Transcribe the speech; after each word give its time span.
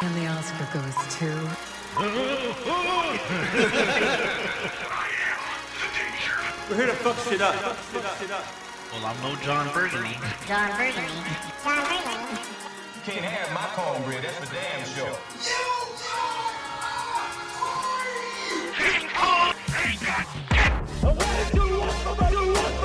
And 0.00 0.14
the 0.14 0.28
Oscar 0.28 0.68
goes 0.72 0.94
to. 1.16 1.26
We're 6.68 6.76
here 6.76 6.86
to 6.86 6.92
fuck 6.94 7.18
shit 7.28 7.40
up. 7.40 7.54
Well, 8.92 9.04
I'm 9.04 9.20
no 9.22 9.34
John 9.42 9.72
Burgundy. 9.74 10.16
John 10.46 10.70
Burgundy. 10.76 11.12
John 11.64 11.82
Burgundy. 11.82 12.40
You 12.94 13.02
can't 13.04 13.24
have 13.24 13.52
my 13.52 13.66
cornbread, 13.74 14.22
that's 14.22 14.38
for 14.38 14.46
damn 14.54 14.84
sure. 14.86 15.16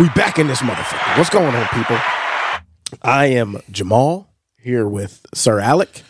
We 0.00 0.08
back 0.10 0.38
in 0.38 0.46
this 0.46 0.62
motherfucker. 0.62 1.18
What's 1.18 1.28
going 1.28 1.54
on, 1.54 1.66
people? 1.68 1.98
I 3.02 3.26
am 3.26 3.60
Jamal 3.70 4.32
here 4.56 4.88
with 4.88 5.26
Sir 5.34 5.60
Alec. 5.60 6.02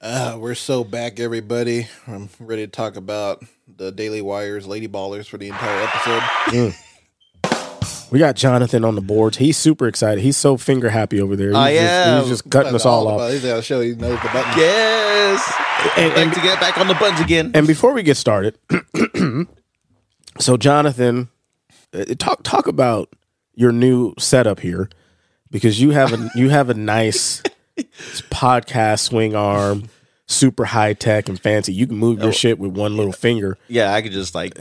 Uh, 0.00 0.36
we're 0.40 0.56
so 0.56 0.82
back, 0.82 1.20
everybody. 1.20 1.86
I'm 2.08 2.30
ready 2.40 2.66
to 2.66 2.70
talk 2.70 2.96
about 2.96 3.44
the 3.68 3.92
Daily 3.92 4.22
Wire's 4.22 4.66
Lady 4.66 4.88
Ballers 4.88 5.26
for 5.28 5.38
the 5.38 5.46
entire 5.46 5.86
episode. 5.88 6.74
We 8.10 8.18
got 8.18 8.34
Jonathan 8.34 8.84
on 8.84 8.96
the 8.96 9.02
boards. 9.02 9.36
He's 9.36 9.56
super 9.56 9.86
excited. 9.86 10.20
He's 10.20 10.36
so 10.36 10.56
finger 10.56 10.88
happy 10.90 11.20
over 11.20 11.36
there. 11.36 11.50
He's 11.50 11.56
I 11.56 11.74
just, 11.74 11.84
am. 11.92 12.20
He's 12.22 12.28
just 12.30 12.50
cutting 12.50 12.74
us 12.74 12.84
all 12.84 13.06
about- 13.06 13.20
off. 13.20 13.32
He's 13.32 13.44
got 13.44 13.56
to 13.56 13.62
show 13.62 13.80
he 13.80 13.90
knows 13.94 14.20
the 14.20 14.30
button. 14.32 14.52
Yes. 14.58 15.52
And, 15.96 16.08
Like 16.08 16.18
and, 16.18 16.34
to 16.34 16.40
get 16.40 16.58
back 16.58 16.76
on 16.76 16.88
the 16.88 16.94
buttons 16.94 17.20
again. 17.20 17.52
and 17.54 17.68
before 17.68 17.92
we 17.92 18.02
get 18.02 18.16
started, 18.16 18.58
so 20.40 20.56
Jonathan, 20.56 21.28
uh, 21.92 22.04
talk 22.18 22.42
talk 22.42 22.66
about 22.66 23.14
your 23.58 23.72
new 23.72 24.14
setup 24.18 24.60
here 24.60 24.88
because 25.50 25.80
you 25.80 25.90
have 25.90 26.12
a 26.12 26.30
you 26.36 26.48
have 26.48 26.70
a 26.70 26.74
nice 26.74 27.42
podcast 28.30 29.00
swing 29.00 29.34
arm, 29.34 29.88
super 30.26 30.64
high 30.64 30.92
tech 30.94 31.28
and 31.28 31.40
fancy. 31.40 31.72
You 31.72 31.86
can 31.86 31.96
move 31.96 32.20
Oh. 32.20 32.24
your 32.24 32.32
shit 32.32 32.58
with 32.58 32.72
one 32.72 32.96
little 32.96 33.12
finger. 33.12 33.58
Yeah, 33.68 33.92
I 33.92 34.02
could 34.02 34.12
just 34.12 34.34
like, 34.34 34.56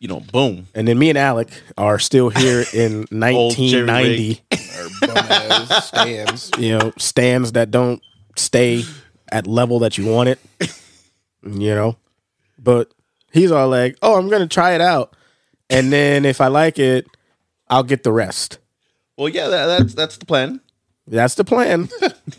you 0.00 0.08
know, 0.08 0.20
boom. 0.20 0.66
And 0.74 0.88
then 0.88 0.98
me 0.98 1.10
and 1.10 1.18
Alec 1.18 1.48
are 1.76 1.98
still 1.98 2.28
here 2.30 2.64
in 2.74 3.06
1990. 3.10 4.40
Or 4.52 5.06
bum 5.06 5.16
ass 5.16 5.88
stands. 5.88 6.50
you 6.58 6.76
know, 6.76 6.92
stands 6.98 7.52
that 7.52 7.70
don't 7.70 8.02
stay 8.36 8.82
at 9.30 9.46
level 9.46 9.78
that 9.80 9.96
you 9.98 10.06
want 10.06 10.28
it. 10.30 10.38
You 11.44 11.74
know, 11.74 11.96
but 12.58 12.90
he's 13.32 13.52
all 13.52 13.68
like, 13.68 13.96
"Oh, 14.02 14.18
I'm 14.18 14.28
gonna 14.28 14.48
try 14.48 14.72
it 14.72 14.80
out, 14.80 15.14
and 15.70 15.92
then 15.92 16.24
if 16.24 16.40
I 16.40 16.48
like 16.48 16.80
it, 16.80 17.06
I'll 17.70 17.82
get 17.82 18.02
the 18.02 18.12
rest." 18.12 18.58
Well, 19.16 19.28
yeah, 19.28 19.48
that, 19.48 19.66
that's 19.66 19.94
that's 19.94 20.16
the 20.18 20.26
plan. 20.26 20.60
That's 21.06 21.34
the 21.34 21.44
plan. 21.44 21.88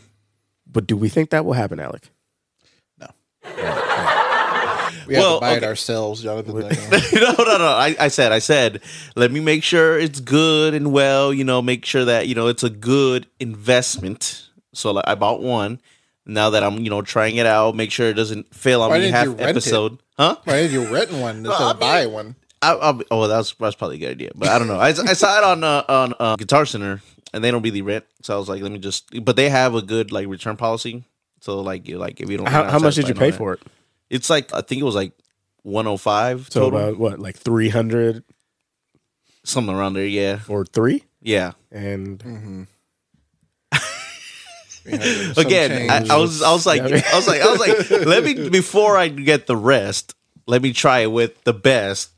but 0.67 0.87
do 0.87 0.95
we 0.95 1.09
think 1.09 1.31
that 1.31 1.43
will 1.45 1.53
happen, 1.53 1.79
Alec? 1.79 2.09
No. 2.99 3.07
we 3.43 5.15
have 5.15 5.23
Well, 5.23 5.35
to 5.39 5.41
buy 5.41 5.53
it 5.57 5.63
ourselves, 5.63 6.21
Jonathan. 6.21 6.55
Uh, 6.63 6.69
no, 7.13 7.33
no, 7.43 7.57
no. 7.57 7.65
I, 7.67 7.95
I 7.99 8.07
said, 8.09 8.31
I 8.31 8.39
said, 8.39 8.81
let 9.15 9.31
me 9.31 9.39
make 9.39 9.63
sure 9.63 9.97
it's 9.97 10.19
good 10.19 10.73
and 10.73 10.91
well. 10.93 11.33
You 11.33 11.43
know, 11.43 11.61
make 11.61 11.83
sure 11.85 12.05
that 12.05 12.27
you 12.27 12.35
know 12.35 12.47
it's 12.47 12.63
a 12.63 12.69
good 12.69 13.25
investment. 13.39 14.47
So 14.73 14.91
like, 14.91 15.05
I 15.07 15.15
bought 15.15 15.41
one. 15.41 15.81
Now 16.25 16.51
that 16.51 16.61
I'm, 16.63 16.77
you 16.79 16.91
know, 16.91 17.01
trying 17.01 17.37
it 17.37 17.47
out, 17.47 17.75
make 17.75 17.91
sure 17.91 18.07
it 18.07 18.13
doesn't 18.13 18.53
fail 18.53 18.83
on 18.83 18.91
Why 18.91 18.99
me 18.99 19.07
half 19.09 19.25
you 19.25 19.31
rent 19.31 19.41
it? 19.41 19.47
episode. 19.47 19.97
Huh? 20.15 20.35
Why 20.43 20.61
did 20.61 20.71
you 20.71 20.85
rent 20.93 21.11
one 21.11 21.37
instead 21.45 21.59
of 21.71 21.79
buy 21.79 22.05
one? 22.05 22.35
I, 22.61 22.73
I'll, 22.73 23.01
oh, 23.09 23.27
that's 23.27 23.53
that's 23.53 23.75
probably 23.75 23.97
a 23.97 23.99
good 23.99 24.11
idea, 24.11 24.31
but 24.35 24.49
I 24.49 24.59
don't 24.59 24.67
know. 24.67 24.79
I, 24.79 24.89
I 24.89 25.13
saw 25.13 25.37
it 25.37 25.43
on 25.43 25.63
uh, 25.63 25.83
on 25.87 26.13
uh, 26.19 26.35
Guitar 26.35 26.65
Center, 26.65 27.01
and 27.33 27.43
they 27.43 27.51
don't 27.51 27.61
really 27.61 27.81
rent, 27.81 28.05
so 28.21 28.35
I 28.35 28.37
was 28.37 28.49
like, 28.49 28.61
let 28.61 28.71
me 28.71 28.79
just. 28.79 29.23
But 29.23 29.35
they 29.35 29.49
have 29.49 29.75
a 29.75 29.81
good 29.81 30.11
like 30.11 30.27
return 30.27 30.57
policy, 30.57 31.05
so 31.39 31.61
like 31.61 31.87
you 31.87 31.97
like 31.97 32.19
if 32.19 32.29
you 32.29 32.37
don't. 32.37 32.47
How, 32.47 32.65
how 32.65 32.79
much 32.79 32.95
did 32.95 33.07
you 33.07 33.13
pay 33.13 33.31
for 33.31 33.53
it? 33.53 33.61
It's 34.09 34.29
like 34.29 34.53
I 34.53 34.61
think 34.61 34.81
it 34.81 34.85
was 34.85 34.95
like 34.95 35.13
one 35.63 35.85
hundred 35.85 35.99
five 35.99 36.47
So 36.49 36.61
total, 36.61 36.79
about 36.79 36.99
what, 36.99 37.19
like 37.19 37.37
three 37.37 37.69
hundred 37.69 38.23
something 39.43 39.73
around 39.73 39.93
there. 39.93 40.05
Yeah, 40.05 40.39
or 40.47 40.65
three? 40.65 41.03
yeah. 41.21 41.53
And 41.71 42.67
Some 44.83 45.45
Again, 45.45 45.89
I. 45.89 46.15
I 46.15 46.17
was 46.17 46.41
I 46.41 46.51
was 46.51 46.65
like 46.65 46.81
Yeah. 46.81 47.01
I 47.11 47.15
was 47.15 47.27
like 47.27 47.41
I 47.41 47.51
was 47.51 47.59
like 47.59 48.05
let 48.07 48.23
me 48.23 48.49
before 48.49 48.97
I 48.97 49.07
get 49.07 49.45
the 49.45 49.55
rest, 49.55 50.15
let 50.49 50.61
me 50.61 50.73
try 50.73 50.99
it 50.99 51.11
with 51.11 51.41
the 51.43 51.53
best. 51.53 52.11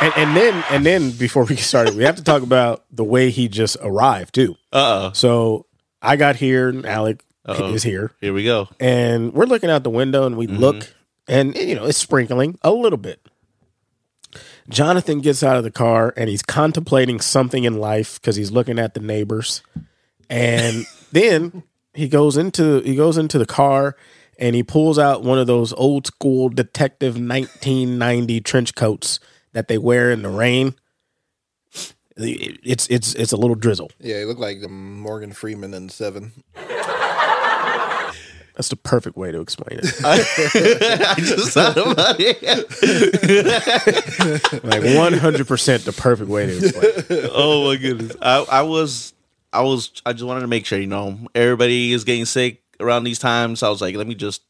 and 0.00 0.12
and 0.16 0.36
then 0.36 0.64
and 0.70 0.86
then 0.86 1.10
before 1.10 1.44
we 1.44 1.56
get 1.56 1.64
started, 1.64 1.94
we 1.96 2.04
have 2.04 2.16
to 2.16 2.24
talk 2.24 2.42
about 2.42 2.84
the 2.90 3.04
way 3.04 3.30
he 3.30 3.48
just 3.48 3.76
arrived 3.82 4.34
too. 4.34 4.52
Uh 4.72 5.08
oh, 5.08 5.12
So 5.12 5.66
I 6.00 6.16
got 6.16 6.36
here, 6.36 6.68
and 6.68 6.84
Alec 6.86 7.24
Uh-oh. 7.46 7.72
is 7.74 7.82
here. 7.82 8.12
here 8.20 8.32
we 8.32 8.44
go. 8.44 8.68
and 8.80 9.32
we're 9.32 9.46
looking 9.46 9.70
out 9.70 9.82
the 9.84 9.90
window 9.90 10.24
and 10.26 10.36
we 10.36 10.46
look 10.46 10.94
and 11.28 11.54
you 11.56 11.74
know 11.74 11.84
it's 11.86 11.98
sprinkling 11.98 12.58
a 12.62 12.70
little 12.70 12.96
bit 12.98 13.20
jonathan 14.68 15.20
gets 15.20 15.42
out 15.42 15.56
of 15.56 15.62
the 15.64 15.70
car 15.70 16.12
and 16.16 16.28
he's 16.30 16.42
contemplating 16.42 17.20
something 17.20 17.64
in 17.64 17.78
life 17.78 18.20
because 18.20 18.36
he's 18.36 18.50
looking 18.50 18.78
at 18.78 18.94
the 18.94 19.00
neighbors 19.00 19.62
and 20.30 20.86
then 21.12 21.62
he 21.92 22.08
goes 22.08 22.36
into 22.36 22.80
he 22.80 22.96
goes 22.96 23.16
into 23.18 23.38
the 23.38 23.46
car 23.46 23.96
and 24.38 24.54
he 24.54 24.62
pulls 24.62 24.98
out 24.98 25.22
one 25.22 25.38
of 25.38 25.46
those 25.46 25.72
old 25.74 26.06
school 26.06 26.48
detective 26.48 27.14
1990 27.14 28.40
trench 28.40 28.74
coats 28.74 29.20
that 29.52 29.68
they 29.68 29.78
wear 29.78 30.10
in 30.10 30.22
the 30.22 30.28
rain 30.28 30.74
it's 32.16 32.86
it's 32.88 33.14
it's 33.14 33.32
a 33.32 33.36
little 33.36 33.56
drizzle 33.56 33.90
Yeah, 34.00 34.20
he 34.20 34.24
looked 34.24 34.40
like 34.40 34.60
the 34.60 34.68
Morgan 34.68 35.32
Freeman 35.32 35.74
in 35.74 35.88
Seven. 35.88 36.32
that's 38.54 38.68
the 38.68 38.76
perfect 38.76 39.16
way 39.16 39.32
to 39.32 39.40
explain 39.40 39.80
it 39.82 39.92
I 40.04 41.14
just 41.18 41.52
thought 41.54 41.76
about 41.76 42.16
it. 42.20 42.40
like 44.64 44.82
100% 44.82 45.84
the 45.84 45.92
perfect 45.92 46.30
way 46.30 46.46
to 46.46 46.56
explain 46.58 46.92
it 47.18 47.30
oh 47.34 47.66
my 47.68 47.76
goodness. 47.76 48.16
I, 48.22 48.44
I 48.50 48.62
was 48.62 49.12
I 49.52 49.62
was 49.62 49.90
I 50.06 50.12
just 50.12 50.24
wanted 50.24 50.40
to 50.40 50.46
make 50.48 50.66
sure, 50.66 50.78
you 50.80 50.86
know, 50.88 51.16
everybody 51.34 51.92
is 51.92 52.02
getting 52.04 52.24
sick 52.24 52.62
around 52.80 53.04
these 53.04 53.18
times. 53.18 53.62
I 53.62 53.68
was 53.68 53.80
like, 53.80 53.94
let 53.96 54.06
me 54.06 54.14
just 54.14 54.42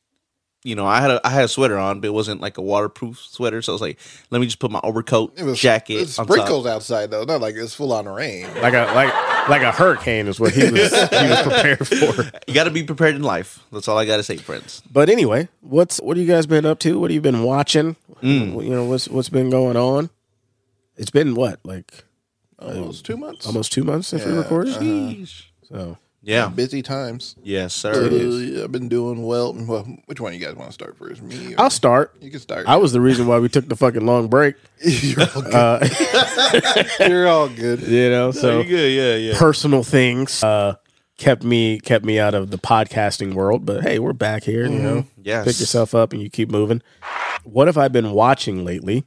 you 0.67 0.75
know, 0.75 0.87
I 0.87 1.03
had 1.03 1.11
a 1.11 1.21
I 1.27 1.29
had 1.29 1.45
a 1.45 1.49
sweater 1.49 1.77
on, 1.77 2.01
but 2.01 2.07
it 2.09 2.13
wasn't 2.15 2.41
like 2.41 2.57
a 2.57 2.63
waterproof 2.63 3.19
sweater. 3.19 3.61
So 3.61 3.73
I 3.73 3.75
was 3.75 3.83
like, 3.83 3.99
let 4.31 4.41
me 4.41 4.47
just 4.47 4.59
put 4.61 4.71
my 4.71 4.81
overcoat, 4.83 5.39
It 5.39 5.45
was 5.45 5.59
jacket, 5.61 5.97
It 5.97 6.01
was 6.01 6.19
on 6.19 6.27
sprinkles 6.27 6.65
outside 6.67 7.11
though, 7.11 7.25
not 7.25 7.43
like 7.43 7.55
it's 7.55 7.75
full 7.75 7.93
on 7.93 8.09
rain. 8.09 8.47
like 8.63 8.73
a 8.73 8.91
like 8.95 9.13
like 9.51 9.61
a 9.61 9.71
hurricane 9.73 10.27
is 10.27 10.41
what 10.41 10.55
he 10.55 10.71
was 10.71 10.91
he 11.11 11.29
was 11.29 11.43
prepared 11.43 11.87
for. 11.87 12.31
You 12.49 12.55
got 12.55 12.65
to 12.65 12.71
be 12.71 12.83
prepared 12.83 13.15
in 13.15 13.23
life. 13.23 13.63
That's 13.73 13.89
all 13.89 13.99
I 13.99 14.07
got 14.07 14.17
to 14.17 14.23
say, 14.23 14.39
friends. 14.39 14.83
But 14.91 15.11
anyway, 15.11 15.49
what's 15.61 16.01
what 16.01 16.17
have 16.17 16.27
you 16.27 16.33
guys 16.33 16.47
been 16.47 16.65
up 16.65 16.79
to? 16.79 16.99
What 16.99 17.11
have 17.11 17.15
you 17.15 17.21
been 17.21 17.43
watching? 17.43 17.97
You 18.23 18.63
know 18.71 18.85
what's 18.87 19.07
what's 19.07 19.29
been 19.29 19.51
going 19.51 19.77
on? 19.77 20.09
It's 20.97 21.11
been 21.11 21.35
what 21.35 21.61
like 21.63 21.93
Almost 22.59 23.05
two 23.05 23.19
months. 23.19 23.47
almost 23.47 23.71
two 23.71 23.85
months 23.85 24.09
since 24.09 24.25
we 24.25 24.33
recorded. 24.33 24.75
uh-huh. 24.77 25.27
So 25.69 25.99
Yeah. 26.25 26.49
Busy 26.49 26.83
times. 26.83 27.37
Yes, 27.43 27.85
Uh, 27.85 27.93
sir. 27.93 28.65
I've 28.65 28.73
been 28.73 28.89
doing 28.89 29.23
well. 29.25 29.53
Well, 29.55 29.85
which 30.07 30.21
one 30.21 30.33
you 30.33 30.39
guys 30.41 30.55
want 30.55 30.71
to 30.71 30.73
start 30.73 30.97
first? 30.97 31.23
Me? 31.23 31.55
Or 31.55 31.61
I'll 31.63 31.71
start. 31.71 32.15
You 32.21 32.31
can 32.31 32.41
start. 32.41 32.67
I 32.67 32.77
was 32.77 32.93
the 32.93 33.01
reason 33.01 33.27
why 33.27 33.39
we 33.39 33.49
took 33.49 33.69
the 33.69 33.77
fucking 33.77 34.05
long 34.07 34.29
break. 34.29 34.55
You're 34.81 35.21
all 35.35 35.43
good. 35.43 35.55
Uh, 35.55 35.89
You're 37.09 37.29
all 37.29 37.49
good. 37.49 37.83
you 37.83 38.11
know, 38.11 38.31
so 38.31 38.61
you 38.61 38.69
good. 38.69 38.93
Yeah, 38.93 39.15
yeah. 39.33 39.39
personal 39.39 39.83
things 39.83 40.43
uh, 40.43 40.77
kept 41.19 41.45
me 41.45 41.79
kept 41.79 42.05
me 42.05 42.19
out 42.19 42.35
of 42.35 42.51
the 42.51 42.59
podcasting 42.59 43.35
world. 43.35 43.67
But 43.67 43.83
hey, 43.83 43.99
we're 43.99 44.13
back 44.15 44.45
here. 44.45 44.65
You 44.67 44.79
know, 44.79 45.07
Yes. 45.23 45.45
pick 45.47 45.61
yourself 45.61 45.95
up 45.95 46.13
and 46.13 46.23
you 46.23 46.31
keep 46.31 46.51
moving. 46.51 46.83
What 47.45 47.67
have 47.69 47.77
I 47.79 47.89
been 47.89 48.13
watching 48.13 48.65
lately? 48.65 49.05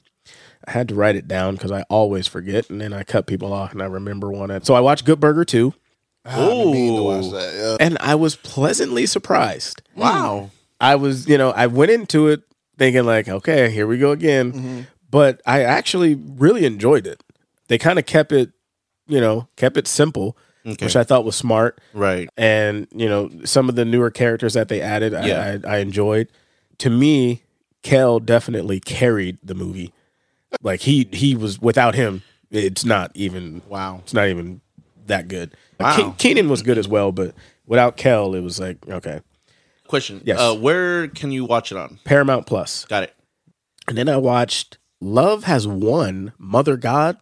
I 0.68 0.72
had 0.72 0.90
to 0.90 0.96
write 0.96 1.16
it 1.16 1.28
down 1.28 1.56
because 1.56 1.72
I 1.72 1.84
always 1.90 2.28
forget, 2.28 2.70
and 2.70 2.82
then 2.82 2.92
I 2.94 3.04
cut 3.04 3.26
people 3.26 3.54
off, 3.54 3.72
and 3.72 3.82
I 3.82 3.86
remember 3.86 4.30
one. 4.30 4.64
So 4.64 4.74
I 4.76 4.82
watched 4.82 5.06
Good 5.06 5.20
Burger 5.20 5.46
two, 5.46 5.74
I've 6.28 6.72
been 6.74 6.96
to 6.96 7.04
watch 7.04 7.32
that. 7.32 7.78
Yeah. 7.80 7.86
and 7.86 7.98
I 8.02 8.16
was 8.16 8.36
pleasantly 8.36 9.06
surprised. 9.06 9.82
Wow. 9.96 10.52
I 10.80 10.96
was, 10.96 11.28
you 11.28 11.38
know, 11.38 11.52
I 11.52 11.68
went 11.68 11.92
into 11.92 12.28
it 12.28 12.42
thinking 12.78 13.06
like, 13.06 13.28
okay, 13.28 13.70
here 13.72 13.88
we 13.88 13.98
go 13.98 14.12
again. 14.12 14.88
But 15.10 15.42
I 15.46 15.64
actually 15.64 16.16
really 16.16 16.66
enjoyed 16.66 17.08
it. 17.08 17.24
They 17.68 17.78
kind 17.78 17.98
of 17.98 18.06
kept 18.06 18.32
it, 18.32 18.52
you 19.08 19.20
know, 19.22 19.48
kept 19.56 19.78
it 19.78 19.88
simple, 19.88 20.38
which 20.64 20.96
I 20.96 21.04
thought 21.04 21.24
was 21.26 21.36
smart. 21.36 21.80
Right. 21.94 22.30
And, 22.38 22.88
you 22.92 23.08
know, 23.10 23.32
some 23.46 23.70
of 23.70 23.76
the 23.76 23.86
newer 23.86 24.12
characters 24.12 24.54
that 24.54 24.68
they 24.68 24.82
added, 24.82 25.14
Yeah. 25.14 25.60
I, 25.66 25.70
I, 25.70 25.76
I 25.76 25.78
enjoyed. 25.80 26.28
To 26.80 26.90
me, 26.90 27.44
Kel 27.84 28.20
definitely 28.20 28.80
carried 28.80 29.38
the 29.42 29.56
movie. 29.56 29.94
Like 30.62 30.82
he 30.82 31.08
he 31.12 31.36
was 31.36 31.60
without 31.60 31.96
him, 31.96 32.22
it's 32.52 32.86
not 32.86 33.12
even 33.16 33.62
Wow. 33.68 34.00
it's 34.04 34.14
not 34.14 34.28
even 34.28 34.62
that 35.08 35.28
good. 35.28 35.56
Wow. 35.80 36.12
Ke- 36.12 36.18
Kenan 36.18 36.50
was 36.50 36.62
good 36.62 36.78
as 36.78 36.88
well, 36.88 37.12
but 37.12 37.34
without 37.66 37.98
Kel, 37.98 38.34
it 38.36 38.42
was 38.42 38.60
like 38.60 38.78
okay. 38.88 39.22
Question. 39.88 40.22
Yes. 40.26 40.40
Uh, 40.40 40.54
where 40.54 41.08
can 41.08 41.32
you 41.32 41.46
watch 41.46 41.72
it 41.72 41.78
on? 41.78 42.00
Paramount 42.04 42.46
Plus. 42.46 42.86
Got 42.86 43.04
it. 43.04 43.16
And 43.88 43.98
then 43.98 44.10
I 44.10 44.18
watched 44.18 44.78
Love 45.00 45.46
Has 45.46 45.66
Won, 45.66 46.34
Mother 46.38 46.76
God, 46.76 47.18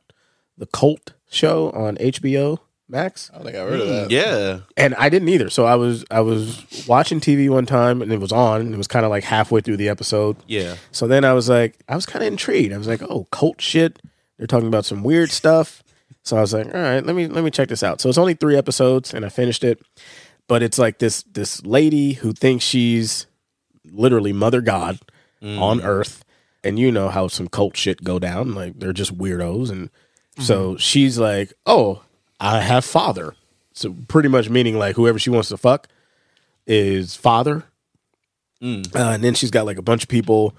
the 0.58 0.66
cult 0.66 1.14
show 1.30 1.70
on 1.72 1.96
HBO 1.98 2.58
Max. 2.88 3.30
I 3.32 3.38
don't 3.38 3.46
think 3.46 3.58
I 3.58 3.62
heard 3.62 3.80
of 3.82 3.88
that. 3.88 4.12
Yeah. 4.12 4.60
And 4.78 4.96
I 4.96 5.10
didn't 5.10 5.30
either. 5.30 5.50
So 5.50 5.66
I 5.66 5.76
was 5.76 6.06
I 6.10 6.22
was 6.22 6.86
watching 6.88 7.20
TV 7.20 7.50
one 7.50 7.66
time 7.66 8.02
and 8.02 8.12
it 8.12 8.20
was 8.20 8.32
on 8.32 8.62
and 8.62 8.74
it 8.74 8.78
was 8.78 8.88
kind 8.88 9.06
of 9.06 9.10
like 9.12 9.24
halfway 9.24 9.62
through 9.62 9.78
the 9.78 9.90
episode. 9.90 10.38
Yeah. 10.48 10.76
So 10.92 11.08
then 11.08 11.24
I 11.24 11.34
was 11.34 11.50
like 11.50 11.78
I 11.88 11.96
was 11.96 12.06
kind 12.06 12.24
of 12.24 12.28
intrigued. 12.28 12.74
I 12.74 12.78
was 12.78 12.88
like, 12.88 13.02
"Oh, 13.04 13.28
cult 13.32 13.60
shit. 13.62 14.02
They're 14.38 14.48
talking 14.48 14.68
about 14.68 14.86
some 14.86 15.04
weird 15.04 15.32
stuff." 15.32 15.84
So 16.26 16.36
I 16.38 16.42
was 16.42 16.54
like, 16.54 16.66
"All 16.74 16.82
right, 16.82 17.06
let 17.06 17.16
me 17.16 17.28
let 17.28 17.44
me 17.44 17.52
check 17.52 17.70
this 17.70 17.84
out." 17.84 18.02
So 18.02 18.10
it's 18.10 18.18
only 18.18 18.34
3 18.34 18.58
episodes 18.58 19.14
and 19.14 19.24
I 19.26 19.30
finished 19.30 19.64
it. 19.64 19.80
But 20.48 20.62
it's 20.62 20.78
like 20.78 21.00
this 21.00 21.24
this 21.24 21.64
lady 21.66 22.14
who 22.14 22.34
thinks 22.34 22.64
she's 22.66 23.28
literally 23.92 24.34
mother 24.34 24.62
god 24.62 25.00
on 25.44 25.82
earth. 25.82 26.24
And 26.64 26.80
you 26.80 26.92
know 26.92 27.10
how 27.10 27.28
some 27.28 27.48
cult 27.48 27.78
shit 27.78 28.04
go 28.04 28.18
down 28.18 28.56
like 28.56 28.80
they're 28.80 28.94
just 28.94 29.16
weirdos. 29.18 29.70
And 29.70 29.90
so 30.40 30.76
she's 30.78 31.18
like 31.20 31.54
oh 31.66 32.02
i 32.40 32.60
have 32.60 32.84
father. 32.84 33.36
So 33.74 33.96
pretty 34.08 34.30
much 34.30 34.50
meaning 34.50 34.78
like 34.80 34.96
whoever 34.96 35.20
she 35.20 35.30
wants 35.30 35.50
to 35.50 35.58
fuck 35.58 35.88
is 36.66 37.16
father. 37.16 37.66
Uh, 38.96 39.12
and 39.14 39.24
then 39.24 39.36
she's 39.36 39.52
got 39.52 39.66
like 39.68 39.78
a 39.78 39.84
bunch 39.84 40.02
of 40.04 40.10
people 40.10 40.56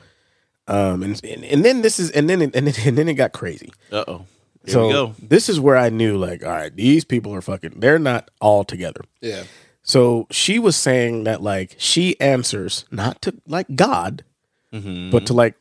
um 0.68 1.02
and 1.02 1.20
and, 1.24 1.44
and 1.44 1.64
then 1.64 1.82
this 1.82 1.98
is 1.98 2.10
and 2.12 2.28
then 2.30 2.42
it, 2.42 2.54
and 2.54 2.66
then, 2.68 2.74
and 2.86 2.96
then 2.98 3.08
it 3.08 3.14
got 3.14 3.32
crazy. 3.32 3.72
Uh 3.90 4.04
oh. 4.06 4.26
Here 4.66 4.72
so 4.74 4.86
we 4.86 4.92
go. 4.92 5.14
this 5.22 5.48
is 5.48 5.58
where 5.60 5.76
i 5.76 5.88
knew 5.88 6.18
like 6.18 6.44
all 6.44 6.50
right 6.50 6.74
these 6.74 7.04
people 7.04 7.32
are 7.34 7.40
fucking 7.40 7.80
they're 7.80 7.98
not 7.98 8.30
all 8.40 8.64
together 8.64 9.00
Yeah. 9.20 9.44
so 9.82 10.26
she 10.30 10.58
was 10.58 10.76
saying 10.76 11.24
that 11.24 11.40
like 11.42 11.76
she 11.78 12.18
answers 12.20 12.84
not 12.90 13.22
to 13.22 13.34
like 13.46 13.66
God, 13.74 14.24
Mm-hmm. 14.72 15.10
but 15.10 15.24
to 15.26 15.32
like 15.32 15.54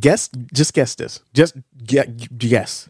guess. 0.00 0.30
Just 0.52 0.72
guess 0.72 0.94
this. 0.94 1.20
Just 1.34 1.56
get 1.84 2.38
guess. 2.38 2.88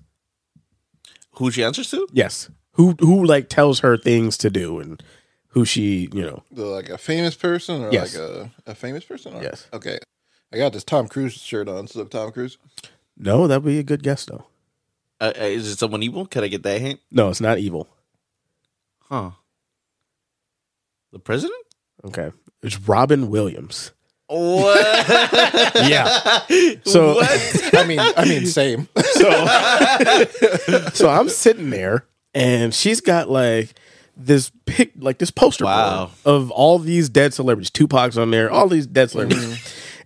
Who 1.37 1.51
she 1.51 1.65
answers 1.65 1.91
to? 1.91 2.07
Yes. 2.13 2.51
Who 2.73 2.95
who 3.01 3.25
like 3.25 3.49
tells 3.49 3.81
her 3.81 3.97
things 3.97 4.37
to 4.39 4.51
do 4.51 4.79
and 4.81 5.03
who 5.49 5.65
she 5.65 6.09
you 6.13 6.23
know. 6.23 6.43
The, 6.53 6.65
like 6.67 6.91
a 6.91 6.99
famous 6.99 7.35
person 7.35 7.83
or 7.85 7.91
Yes. 7.91 8.15
like 8.17 8.23
a, 8.23 8.51
a 8.67 8.75
famous 8.75 9.05
person? 9.05 9.35
Or? 9.35 9.43
Yes. 9.43 9.67
Okay. 9.73 9.99
I 10.53 10.59
got 10.59 10.73
this 10.73 10.85
Tom 10.85 11.09
Cruise 11.09 11.33
shirt 11.35 11.69
on. 11.69 11.87
So 11.89 12.05
Tom 12.05 12.31
Cruise. 12.31 12.59
No, 13.17 13.47
that'd 13.49 13.65
be 13.65 13.79
a 13.79 13.83
good 13.83 14.03
guess 14.03 14.27
though. 14.27 14.45
Uh, 15.25 15.33
uh, 15.41 15.45
is 15.45 15.69
it 15.69 15.79
someone 15.79 16.03
evil? 16.03 16.27
Can 16.27 16.45
I 16.45 16.49
get 16.49 16.63
that 16.65 16.81
hint? 16.81 17.01
No, 17.11 17.29
it's 17.31 17.41
not 17.41 17.59
evil. 17.59 17.89
Huh. 19.09 19.31
The 21.13 21.19
president? 21.19 21.59
Okay, 22.05 22.31
it's 22.63 22.79
Robin 22.81 23.31
Williams. 23.31 23.93
What? 24.27 25.07
Yeah. 25.85 26.41
So 26.85 27.21
I 27.23 27.85
mean, 27.87 28.01
I 28.01 28.25
mean, 28.27 28.47
same. 28.47 28.89
so 29.13 29.31
so 30.93 31.09
I'm 31.11 31.29
sitting 31.29 31.71
there 31.71 32.07
and 32.35 32.73
she's 32.75 33.01
got 33.01 33.29
like 33.31 33.79
this 34.17 34.51
pic 34.67 34.93
like 34.97 35.19
this 35.19 35.31
poster 35.31 35.65
Wow. 35.65 36.07
board 36.07 36.11
of 36.25 36.51
all 36.51 36.79
these 36.79 37.09
dead 37.09 37.35
celebrities. 37.35 37.71
Tupac's 37.71 38.17
on 38.19 38.31
there, 38.31 38.51
all 38.51 38.69
these 38.69 38.87
dead 38.87 39.11
celebrities. 39.11 39.59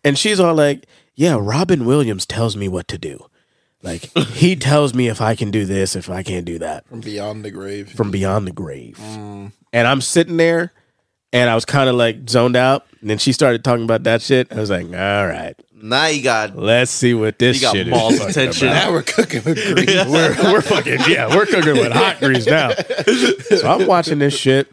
and 0.05 0.19
she's 0.19 0.41
all 0.41 0.55
like, 0.55 0.87
Yeah, 1.14 1.38
Robin 1.41 1.85
Williams 1.85 2.26
tells 2.26 2.56
me 2.56 2.69
what 2.69 2.88
to 2.88 2.99
do. 2.99 3.25
Like 3.82 4.02
he 4.16 4.56
tells 4.56 4.92
me 4.94 5.08
if 5.08 5.20
I 5.20 5.34
can 5.36 5.50
do 5.50 5.64
this, 5.64 5.94
if 5.94 6.10
I 6.10 6.22
can't 6.22 6.44
do 6.44 6.58
that 6.58 6.86
From 6.88 7.00
beyond 7.00 7.44
the 7.44 7.50
grave. 7.50 7.90
from 7.92 8.10
beyond 8.10 8.46
the 8.46 8.52
grave. 8.52 8.98
Mm. 9.00 9.52
And 9.72 9.86
I'm 9.86 10.00
sitting 10.00 10.36
there 10.36 10.72
and 11.32 11.48
I 11.48 11.54
was 11.54 11.64
kind 11.64 11.88
of 11.88 11.94
like 11.94 12.28
zoned 12.28 12.56
out. 12.56 12.86
And 13.00 13.08
then 13.10 13.19
she 13.19 13.32
started 13.32 13.62
talking 13.62 13.84
about 13.84 14.02
that 14.04 14.20
shit. 14.22 14.52
I 14.52 14.56
was 14.56 14.70
like, 14.70 14.86
all 14.86 14.90
right, 15.26 15.54
now 15.72 16.06
you 16.06 16.22
got 16.25 16.56
let's 16.56 16.90
see 16.90 17.14
what 17.14 17.38
this 17.38 17.58
you 17.58 17.62
got 17.62 17.72
shit 17.76 17.88
balls 17.90 18.14
is. 18.14 18.26
of 18.26 18.32
tension. 18.34 18.66
now 18.69 18.90
we're 18.90 19.02
cooking 19.04 19.44
with 19.44 19.56
grease. 19.75 20.04
we're, 20.06 20.52
we're 20.52 20.60
fucking 20.62 20.98
yeah, 21.06 21.32
we're 21.32 21.46
cooking 21.46 21.75
with 21.75 21.92
hot 21.92 22.19
grease 22.19 22.46
now. 22.46 22.70
So 22.72 23.69
I'm 23.69 23.86
watching 23.86 24.19
this 24.19 24.36
shit, 24.36 24.69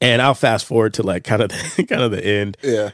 and 0.00 0.20
I'll 0.20 0.34
fast 0.34 0.66
forward 0.66 0.94
to 0.94 1.04
like 1.04 1.22
kind 1.22 1.42
of 1.42 1.50
the, 1.50 1.84
kind 1.88 2.02
of 2.02 2.10
the 2.10 2.24
end. 2.26 2.56
yeah. 2.62 2.90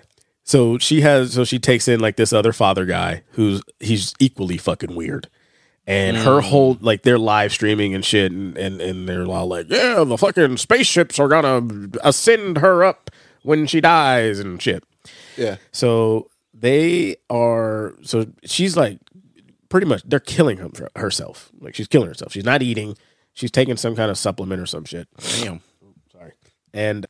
So 0.46 0.78
she 0.78 1.00
has 1.00 1.34
so 1.34 1.44
she 1.44 1.58
takes 1.58 1.88
in 1.88 1.98
like 1.98 2.16
this 2.16 2.32
other 2.32 2.52
father 2.52 2.87
guy 2.87 3.25
who's 3.32 3.62
he's 3.81 4.14
equally 4.20 4.56
fucking 4.56 4.94
weird. 4.94 5.28
And 5.88 6.16
her 6.16 6.40
mm. 6.40 6.43
whole 6.43 6.78
like 6.81 7.02
they're 7.02 7.19
live 7.19 7.52
streaming 7.52 7.94
and 7.94 8.04
shit 8.04 8.30
and, 8.32 8.56
and 8.56 8.80
and 8.80 9.09
they're 9.09 9.26
all 9.26 9.49
like, 9.49 9.66
Yeah, 9.68 10.04
the 10.04 10.16
fucking 10.16 10.56
spaceships 10.56 11.18
are 11.18 11.28
gonna 11.28 11.88
ascend 12.02 12.59
her 12.59 12.85
up 12.85 13.11
when 13.42 13.66
she 13.66 13.80
dies 13.80 14.38
and 14.38 14.62
shit. 14.62 14.85
Yeah. 15.37 15.56
So 15.73 16.30
they 16.54 17.16
are. 17.28 17.94
So 18.02 18.26
she's 18.44 18.76
like, 18.76 18.99
pretty 19.68 19.87
much, 19.87 20.02
they're 20.04 20.21
killing 20.21 20.59
him 20.59 20.73
herself. 20.94 21.50
Like 21.61 21.75
she's 21.75 21.88
killing 21.88 22.09
herself. 22.09 22.32
She's 22.32 22.44
not 22.44 22.62
eating. 22.62 22.97
She's 23.32 23.50
taking 23.50 23.76
some 23.76 23.97
kind 23.97 24.12
of 24.12 24.16
supplement 24.16 24.62
or 24.62 24.66
some 24.66 24.85
shit. 24.85 25.09
Damn. 25.40 25.61
Sorry. 26.12 26.32
And 26.73 27.06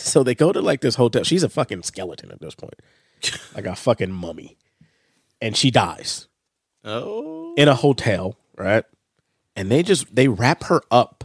so 0.00 0.22
they 0.22 0.34
go 0.34 0.52
to 0.52 0.60
like 0.60 0.80
this 0.80 0.94
hotel. 0.96 1.22
She's 1.24 1.42
a 1.42 1.48
fucking 1.48 1.82
skeleton 1.82 2.30
at 2.30 2.40
this 2.40 2.54
point, 2.54 2.74
like 3.54 3.66
a 3.66 3.74
fucking 3.76 4.10
mummy, 4.12 4.56
and 5.40 5.56
she 5.56 5.70
dies 5.70 6.26
Oh. 6.84 7.54
in 7.56 7.68
a 7.68 7.74
hotel, 7.74 8.36
right? 8.56 8.84
And 9.56 9.70
they 9.70 9.82
just 9.82 10.14
they 10.14 10.28
wrap 10.28 10.64
her 10.64 10.80
up 10.90 11.24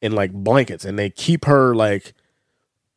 in 0.00 0.12
like 0.12 0.32
blankets 0.32 0.84
and 0.84 0.98
they 0.98 1.10
keep 1.10 1.44
her 1.44 1.74
like 1.74 2.12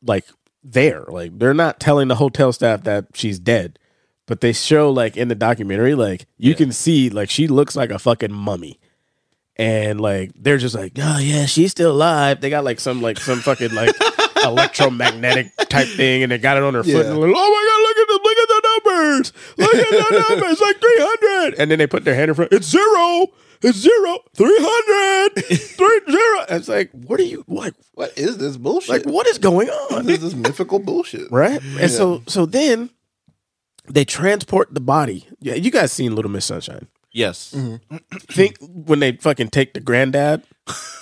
like 0.04 0.24
there. 0.64 1.04
Like 1.08 1.38
they're 1.38 1.54
not 1.54 1.78
telling 1.80 2.08
the 2.08 2.16
hotel 2.16 2.52
staff 2.52 2.82
that 2.84 3.06
she's 3.14 3.38
dead. 3.38 3.78
But 4.26 4.40
they 4.40 4.52
show 4.52 4.90
like 4.90 5.16
in 5.16 5.28
the 5.28 5.34
documentary, 5.34 5.94
like 5.94 6.26
you 6.38 6.54
can 6.54 6.72
see 6.72 7.10
like 7.10 7.28
she 7.30 7.46
looks 7.48 7.76
like 7.76 7.90
a 7.90 7.98
fucking 7.98 8.32
mummy. 8.32 8.78
And 9.56 10.00
like 10.00 10.30
they're 10.34 10.58
just 10.58 10.74
like, 10.74 10.92
oh 10.98 11.18
yeah, 11.18 11.44
she's 11.46 11.72
still 11.72 11.92
alive. 11.92 12.40
They 12.40 12.48
got 12.48 12.64
like 12.64 12.80
some 12.80 13.02
like 13.02 13.18
some 13.18 13.40
fucking 13.40 13.74
like 13.74 13.94
electromagnetic 14.44 15.56
type 15.68 15.88
thing, 15.88 16.22
and 16.22 16.32
they 16.32 16.38
got 16.38 16.56
it 16.56 16.62
on 16.62 16.74
her 16.74 16.82
foot. 16.82 16.92
Yeah. 16.92 17.10
And 17.12 17.20
like, 17.20 17.32
oh 17.34 17.50
my 17.50 17.64
god, 17.68 17.80
look 17.82 17.96
at 17.98 18.08
the 18.08 18.20
look 18.24 18.38
at 18.38 18.48
the 18.48 18.60
numbers, 18.68 19.32
look 19.58 19.74
at 19.74 19.90
the 19.90 20.28
numbers, 20.30 20.60
like 20.60 20.80
three 20.80 20.98
hundred. 20.98 21.54
And 21.58 21.70
then 21.70 21.78
they 21.78 21.86
put 21.86 22.04
their 22.04 22.14
hand 22.14 22.28
in 22.28 22.34
front. 22.34 22.52
It's 22.52 22.68
zero. 22.68 23.26
It's 23.62 23.78
zero. 23.78 24.18
Three 24.34 24.58
hundred. 24.58 25.44
Three 25.46 26.00
zero. 26.10 26.44
It's 26.48 26.68
like, 26.68 26.90
what 26.90 27.20
are 27.20 27.24
you 27.24 27.44
like? 27.46 27.74
What 27.94 28.16
is 28.18 28.38
this 28.38 28.56
bullshit? 28.56 28.88
Like, 28.90 29.04
what 29.04 29.26
is 29.28 29.38
going 29.38 29.68
on? 29.68 30.04
What 30.04 30.10
is 30.10 30.20
this 30.20 30.34
mythical 30.34 30.80
bullshit? 30.80 31.30
right? 31.30 31.60
And 31.78 31.90
so 31.90 32.22
so 32.26 32.44
then 32.46 32.90
they 33.88 34.04
transport 34.04 34.74
the 34.74 34.80
body. 34.80 35.26
Yeah, 35.40 35.54
you 35.54 35.70
guys 35.70 35.92
seen 35.92 36.14
Little 36.16 36.30
Miss 36.30 36.44
Sunshine. 36.46 36.88
Yes. 37.12 37.52
Mm-hmm. 37.56 38.06
Think 38.30 38.56
when 38.60 39.00
they 39.00 39.12
fucking 39.12 39.50
take 39.50 39.74
the 39.74 39.80
granddad 39.80 40.42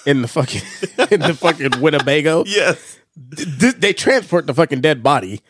in 0.07 0.23
the 0.23 0.29
fucking 0.29 0.63
in 1.11 1.21
the 1.21 1.35
fucking 1.35 1.81
Winnebago. 1.81 2.45
Yes. 2.47 2.99
Th- 3.37 3.75
they 3.77 3.93
transport 3.93 4.47
the 4.47 4.55
fucking 4.55 4.81
dead 4.81 5.03
body 5.03 5.41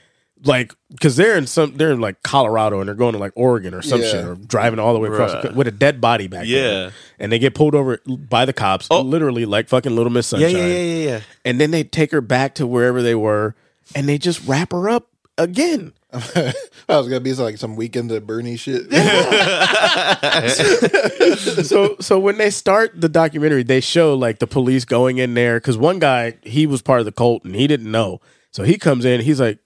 like 0.44 0.74
because 0.90 1.16
they're 1.16 1.36
in 1.36 1.46
some 1.46 1.76
they're 1.76 1.90
in 1.92 2.00
like 2.00 2.22
Colorado 2.22 2.80
and 2.80 2.88
they're 2.88 2.94
going 2.94 3.12
to 3.12 3.18
like 3.18 3.32
Oregon 3.36 3.74
or 3.74 3.82
some 3.82 4.00
Yeah. 4.00 4.10
shit 4.10 4.24
or 4.24 4.34
driving 4.36 4.78
all 4.78 4.94
the 4.94 4.98
way 4.98 5.08
across 5.10 5.42
the, 5.42 5.52
with 5.52 5.66
a 5.68 5.70
dead 5.70 6.00
body 6.00 6.28
back 6.28 6.46
Yeah. 6.46 6.60
there. 6.62 6.92
and 7.18 7.30
they 7.30 7.38
get 7.38 7.54
pulled 7.54 7.74
over 7.74 7.98
by 8.06 8.46
the 8.46 8.52
cops, 8.54 8.86
Oh. 8.90 9.02
literally 9.02 9.44
like 9.44 9.68
fucking 9.68 9.94
Little 9.94 10.10
Miss 10.10 10.32
Yeah, 10.32 10.38
Sunshine. 10.48 10.56
yeah, 10.56 10.66
yeah, 10.66 10.82
yeah, 10.82 11.04
yeah. 11.10 11.20
And 11.44 11.60
then 11.60 11.70
they 11.72 11.84
take 11.84 12.10
her 12.12 12.22
back 12.22 12.54
to 12.54 12.66
wherever 12.66 13.02
they 13.02 13.14
were, 13.14 13.54
and 13.94 14.08
they 14.08 14.16
just 14.16 14.46
wrap 14.46 14.72
her 14.72 14.88
up 14.88 15.08
again. 15.36 15.92
I 16.12 16.98
was 16.98 17.06
gonna 17.06 17.20
be 17.20 17.32
like 17.34 17.56
some 17.56 17.76
weekend 17.76 18.10
at 18.10 18.26
Bernie 18.26 18.56
shit. 18.56 18.90
so 21.64 21.96
so 22.00 22.18
when 22.18 22.36
they 22.36 22.50
start 22.50 23.00
the 23.00 23.08
documentary, 23.08 23.62
they 23.62 23.80
show 23.80 24.14
like 24.14 24.40
the 24.40 24.48
police 24.48 24.84
going 24.84 25.18
in 25.18 25.34
there 25.34 25.60
because 25.60 25.78
one 25.78 26.00
guy 26.00 26.36
he 26.42 26.66
was 26.66 26.82
part 26.82 26.98
of 26.98 27.06
the 27.06 27.12
cult 27.12 27.44
and 27.44 27.54
he 27.54 27.68
didn't 27.68 27.90
know, 27.90 28.20
so 28.50 28.64
he 28.64 28.76
comes 28.76 29.04
in, 29.04 29.20
he's 29.20 29.40
like, 29.40 29.60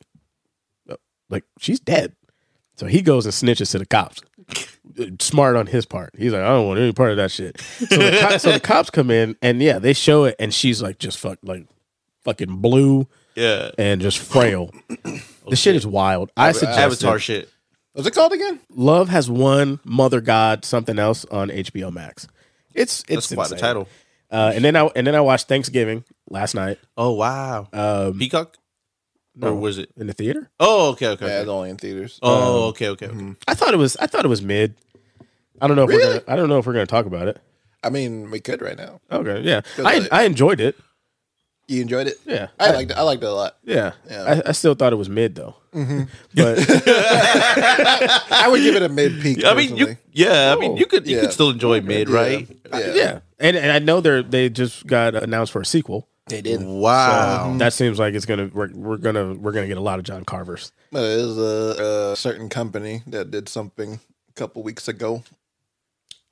"Uh, 0.91 0.97
like 1.31 1.45
she's 1.59 1.81
dead, 1.81 2.15
so 2.77 2.87
he 2.87 3.01
goes 3.01 3.25
and 3.25 3.33
snitches 3.33 3.71
to 3.71 3.79
the 3.79 3.87
cops. 3.87 4.21
Smart 5.21 5.57
on 5.57 5.67
his 5.67 5.87
part. 5.87 6.15
He's 6.17 6.33
like, 6.33 6.43
I 6.43 6.49
don't 6.49 6.69
want 6.69 6.79
any 6.79 6.93
part 6.93 7.11
of 7.11 7.17
that 7.17 7.31
shit. 7.31 7.59
So 7.61 7.97
the, 7.97 8.19
co- 8.21 8.39
so 8.39 8.53
the 8.53 8.61
cops 8.61 8.91
come 8.91 9.11
in 9.11 9.35
and 9.41 9.63
yeah, 9.63 9.79
they 9.79 9.95
show 9.95 10.25
it, 10.25 10.37
and 10.39 10.53
she's 10.53 10.83
like 10.83 10.99
just 10.99 11.19
fuck 11.19 11.39
like 11.43 11.67
fucking 12.23 12.57
blue 12.57 13.09
Yeah. 13.37 13.71
and 13.79 14.01
just 14.01 14.19
frail. 14.19 14.71
the 15.49 15.57
shit 15.57 15.75
is 15.77 15.87
wild. 15.87 16.31
I 16.37 16.53
suggest 16.53 16.79
Avatar 16.79 17.17
it. 17.17 17.21
shit. 17.21 17.51
What's 17.93 18.09
it 18.09 18.15
called 18.15 18.33
again? 18.33 18.61
Love 18.71 19.09
has 19.09 19.31
won 19.31 19.79
Mother 19.85 20.21
God 20.21 20.65
something 20.65 20.99
else 20.99 21.25
on 21.27 21.49
HBO 21.49 21.93
Max. 21.93 22.27
It's 22.75 23.01
it's 23.09 23.29
That's 23.29 23.35
quite 23.35 23.49
the 23.49 23.55
insane. 23.55 23.59
title. 23.69 23.89
Uh, 24.31 24.53
and 24.55 24.65
then 24.65 24.75
I 24.75 24.87
and 24.97 25.07
then 25.07 25.15
I 25.15 25.21
watched 25.21 25.47
Thanksgiving 25.49 26.05
last 26.29 26.55
night 26.57 26.79
Oh 26.97 27.13
wow. 27.13 27.69
um, 27.73 28.19
Peacock? 28.19 28.57
no, 29.37 29.49
Or 29.49 29.55
was 29.55 29.79
it? 29.79 29.91
in 29.97 30.09
the 30.09 30.13
theater. 30.13 30.51
Oh, 30.59 30.91
okay, 30.91 31.09
okay. 31.09 31.27
Yeah, 31.27 31.33
okay. 31.35 31.41
it's 31.43 31.49
only 31.49 31.71
in 31.71 31.77
theaters. 31.77 32.19
Oh, 32.23 32.69
okay, 32.69 32.89
okay. 32.89 33.07
okay. 33.07 33.35
I 33.47 33.55
thought 33.55 33.75
it 33.75 33.79
was 33.79 33.97
I 33.99 34.07
thought 34.09 34.25
it 34.25 34.29
was 34.29 34.43
mid. 34.43 34.75
I 35.61 35.69
don't 35.69 35.77
know 35.77 35.85
if 35.85 35.89
we're 35.89 35.99
Really? 35.99 36.19
gonna 36.21 36.25
I 36.33 36.35
don't 36.37 36.49
know 36.49 36.59
if 36.59 36.67
we're 36.67 36.73
gonna 36.73 36.87
talk 36.87 37.07
about 37.07 37.29
it. 37.29 37.41
I 37.85 37.91
mean, 37.91 38.31
we 38.31 38.41
could 38.41 38.61
right 38.61 38.77
now. 38.77 39.01
Okay, 39.13 39.43
yeah. 39.43 39.61
I 39.79 40.09
I- 40.11 40.21
I 40.21 40.23
enjoyed 40.25 40.61
it. 40.61 40.77
You 41.67 41.81
enjoyed 41.83 42.07
it? 42.09 42.19
Yeah, 42.27 42.49
I 42.61 42.73
liked 42.73 42.91
it. 42.91 42.97
I 42.97 43.03
liked 43.03 43.23
it 43.23 43.27
a 43.27 43.33
lot. 43.33 43.57
Yeah, 43.65 43.93
Yeah. 44.11 44.41
I, 44.45 44.51
I 44.51 44.53
still 44.53 44.75
thought 44.75 44.93
it 44.93 44.97
was 44.97 45.09
mid 45.09 45.35
though. 45.35 45.55
Mm-hmm. 45.75 46.03
But 46.35 46.59
I 48.33 48.49
would 48.51 48.61
give 48.63 48.75
it 48.77 48.83
a 48.83 48.89
mid 48.89 49.21
peak. 49.23 49.45
I 49.45 49.55
mean, 49.55 49.77
you 49.77 49.97
yeah, 50.13 50.55
I 50.57 50.61
mean, 50.61 50.73
oh, 50.73 50.77
you 50.77 50.87
could 50.87 51.07
you 51.07 51.17
Yeah. 51.17 51.23
could 51.23 51.33
still 51.33 51.51
enjoy 51.51 51.81
mid, 51.81 52.09
right? 52.09 52.47
Yeah. 52.73 52.93
yeah, 52.95 53.19
and 53.39 53.57
and 53.57 53.73
I 53.73 53.79
know 53.79 54.01
they're 54.01 54.23
they 54.23 54.49
just 54.51 54.87
got 54.87 55.15
announced 55.15 55.53
for 55.53 55.61
a 55.63 55.67
sequel. 55.67 56.09
They 56.27 56.41
did. 56.41 56.63
Wow. 56.63 57.49
Mm-hmm. 57.49 57.59
That 57.59 57.73
seems 57.73 57.99
like 57.99 58.15
it's 58.15 58.27
gonna 58.27 58.51
we're, 58.53 58.71
we're 58.73 58.97
gonna 58.97 59.35
we're 59.35 59.53
gonna 59.53 59.67
get 59.67 59.77
a 59.79 59.83
lot 59.83 59.99
of 59.99 60.05
John 60.05 60.25
Carvers. 60.25 60.71
But 60.93 61.05
it 61.05 61.19
is 61.19 61.39
a, 61.39 62.13
a 62.13 62.17
certain 62.17 62.49
company 62.49 63.03
that 63.07 63.31
did 63.31 63.49
something 63.49 64.01
a 64.29 64.33
couple 64.33 64.63
weeks 64.63 64.89
ago 64.89 65.23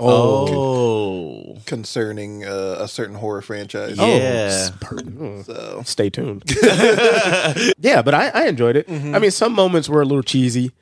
oh. 0.08 1.58
concerning 1.66 2.44
uh, 2.44 2.76
a 2.78 2.88
certain 2.88 3.16
horror 3.16 3.42
franchise. 3.42 3.96
Oh, 3.98 4.06
Yeah. 4.06 4.70
per- 4.80 5.42
So 5.44 5.82
Stay 5.84 6.10
tuned. 6.10 6.44
yeah, 7.78 8.02
but 8.02 8.14
I, 8.14 8.28
I 8.34 8.46
enjoyed 8.46 8.76
it. 8.76 8.88
Mm-hmm. 8.88 9.14
I 9.14 9.18
mean, 9.18 9.30
some 9.30 9.52
moments 9.52 9.88
were 9.88 10.02
a 10.02 10.04
little 10.04 10.22
cheesy, 10.22 10.72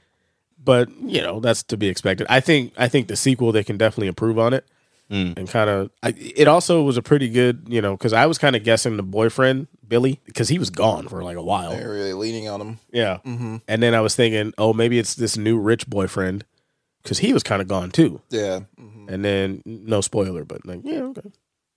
but 0.62 0.88
you 1.00 1.22
know 1.22 1.40
that's 1.40 1.62
to 1.64 1.76
be 1.76 1.88
expected. 1.88 2.26
I 2.30 2.40
think 2.40 2.72
I 2.76 2.88
think 2.88 3.08
the 3.08 3.16
sequel 3.16 3.52
they 3.52 3.64
can 3.64 3.76
definitely 3.76 4.08
improve 4.08 4.38
on 4.38 4.54
it 4.54 4.66
mm. 5.10 5.36
and 5.36 5.48
kind 5.48 5.68
of. 5.68 5.90
It 6.02 6.48
also 6.48 6.82
was 6.82 6.96
a 6.96 7.02
pretty 7.02 7.28
good, 7.28 7.66
you 7.68 7.80
know, 7.82 7.96
because 7.96 8.12
I 8.12 8.26
was 8.26 8.38
kind 8.38 8.56
of 8.56 8.64
guessing 8.64 8.96
the 8.96 9.02
boyfriend 9.02 9.66
Billy 9.86 10.20
because 10.26 10.48
he 10.48 10.58
was 10.58 10.70
gone 10.70 11.08
for 11.08 11.22
like 11.22 11.36
a 11.36 11.42
while. 11.42 11.70
they're 11.70 11.90
really 11.90 12.12
leaning 12.12 12.48
on 12.48 12.60
him 12.60 12.78
Yeah, 12.92 13.18
mm-hmm. 13.24 13.56
and 13.66 13.82
then 13.82 13.94
I 13.94 14.00
was 14.00 14.14
thinking, 14.14 14.52
oh, 14.56 14.72
maybe 14.72 14.98
it's 14.98 15.14
this 15.14 15.36
new 15.36 15.58
rich 15.58 15.86
boyfriend 15.88 16.44
because 17.02 17.18
he 17.18 17.32
was 17.32 17.42
kind 17.42 17.60
of 17.60 17.68
gone 17.68 17.90
too. 17.90 18.20
Yeah. 18.30 18.60
Mhm. 19.06 19.12
And 19.14 19.24
then 19.24 19.62
no 19.64 20.00
spoiler, 20.00 20.44
but 20.44 20.64
like 20.66 20.80
yeah, 20.84 21.02
okay. 21.02 21.30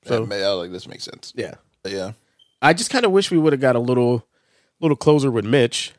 So 0.05 0.27
I 0.29 0.47
like 0.53 0.71
this 0.71 0.87
makes 0.87 1.03
sense. 1.03 1.31
Yeah, 1.35 1.55
Yeah. 1.85 2.11
I 2.61 2.73
just 2.73 2.89
kind 2.89 3.05
of 3.05 3.11
wish 3.11 3.29
we 3.31 3.37
would 3.37 3.53
have 3.53 3.59
got 3.61 3.75
a 3.75 3.79
little 3.79 4.25
little 4.79 4.97
closer 4.97 5.29
with 5.31 5.45
Mitch, 5.45 5.93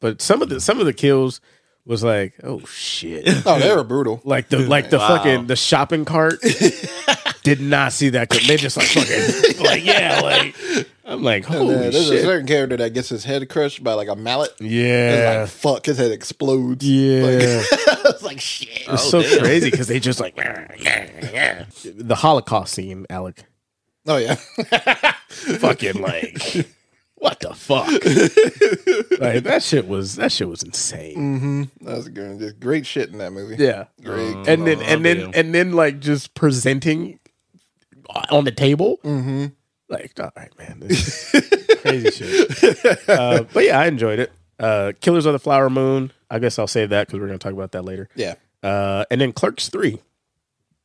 but 0.00 0.20
some 0.22 0.42
of 0.42 0.48
the 0.48 0.60
some 0.60 0.80
of 0.80 0.86
the 0.86 0.92
kills 0.92 1.40
was 1.84 2.02
like, 2.04 2.34
oh 2.44 2.60
shit, 2.66 3.24
Oh, 3.46 3.58
they 3.58 3.74
were 3.74 3.82
brutal. 3.94 4.20
like 4.24 4.48
the 4.48 4.58
like 4.60 4.90
the 4.90 4.98
Wow. 4.98 5.16
fucking 5.16 5.46
the 5.48 5.56
shopping 5.56 6.04
cart. 6.04 6.40
Did 7.42 7.60
not 7.60 7.92
see 7.92 8.10
that. 8.10 8.30
They 8.30 8.56
just 8.56 8.76
like 8.76 8.86
fucking 8.86 9.64
like 9.64 9.84
yeah, 9.84 10.20
like 10.22 10.54
I'm 11.04 11.22
like 11.22 11.50
oh, 11.50 11.58
holy 11.58 11.74
then 11.74 11.92
there's 11.92 12.10
a 12.10 12.22
certain 12.22 12.46
character 12.46 12.76
that 12.76 12.94
gets 12.94 13.08
his 13.08 13.24
head 13.24 13.48
crushed 13.48 13.82
by 13.82 13.94
like 13.94 14.08
a 14.08 14.14
mallet. 14.14 14.52
It's 14.60 14.70
yeah, 14.70 15.40
like 15.40 15.48
fuck, 15.50 15.86
his 15.86 15.98
head 15.98 16.12
explodes. 16.12 16.86
yeah. 16.86 17.22
like, 17.26 17.34
it's 18.06 18.22
like 18.22 18.40
shit. 18.40 18.68
It's 18.88 19.12
oh, 19.12 19.22
so 19.22 19.38
crazy 19.40 19.70
because 19.70 19.88
they 19.88 19.98
just 19.98 20.20
like 20.20 20.36
the 20.36 22.14
Holocaust 22.16 22.74
scene, 22.74 23.06
Alec. 23.10 23.44
Oh 24.06 24.16
yeah. 24.16 24.34
Fucking 25.28 26.00
like 26.00 26.66
what 27.16 27.40
the 27.40 27.54
fuck? 27.54 27.88
like 29.20 29.44
that 29.44 29.62
shit 29.62 29.88
was 29.88 30.16
that 30.16 30.30
shit 30.30 30.48
was 30.48 30.62
insane. 30.62 31.16
Mm-hmm. 31.16 31.86
That 31.86 31.96
was 31.96 32.08
good. 32.08 32.38
Just 32.38 32.60
great 32.60 32.86
shit 32.86 33.10
in 33.10 33.18
that 33.18 33.32
movie. 33.32 33.56
Yeah. 33.62 33.86
Great. 34.02 34.36
and 34.48 34.66
then 34.66 34.80
and 34.82 35.04
then 35.04 35.18
oh, 35.18 35.30
damn. 35.30 35.32
and 35.34 35.54
then 35.54 35.72
like 35.72 35.98
just 35.98 36.34
presenting 36.34 37.18
on 38.30 38.44
the 38.44 38.52
table. 38.52 38.98
Mm-hmm. 39.04 39.46
Like, 39.88 40.12
all 40.20 40.30
right, 40.36 40.50
man, 40.58 40.80
this 40.80 41.34
is 41.34 41.66
crazy 41.82 42.10
shit. 42.10 43.08
Uh, 43.08 43.44
but 43.52 43.64
yeah, 43.64 43.78
I 43.78 43.86
enjoyed 43.86 44.18
it. 44.18 44.32
Uh, 44.58 44.92
Killers 45.00 45.26
of 45.26 45.32
the 45.32 45.38
Flower 45.38 45.68
Moon. 45.68 46.12
I 46.30 46.38
guess 46.38 46.58
I'll 46.58 46.66
save 46.66 46.90
that 46.90 47.06
because 47.06 47.20
we're 47.20 47.26
gonna 47.26 47.38
talk 47.38 47.52
about 47.52 47.72
that 47.72 47.84
later. 47.84 48.08
yeah. 48.14 48.34
Uh, 48.62 49.04
and 49.10 49.20
then 49.20 49.32
Clerks 49.32 49.68
Three. 49.68 50.00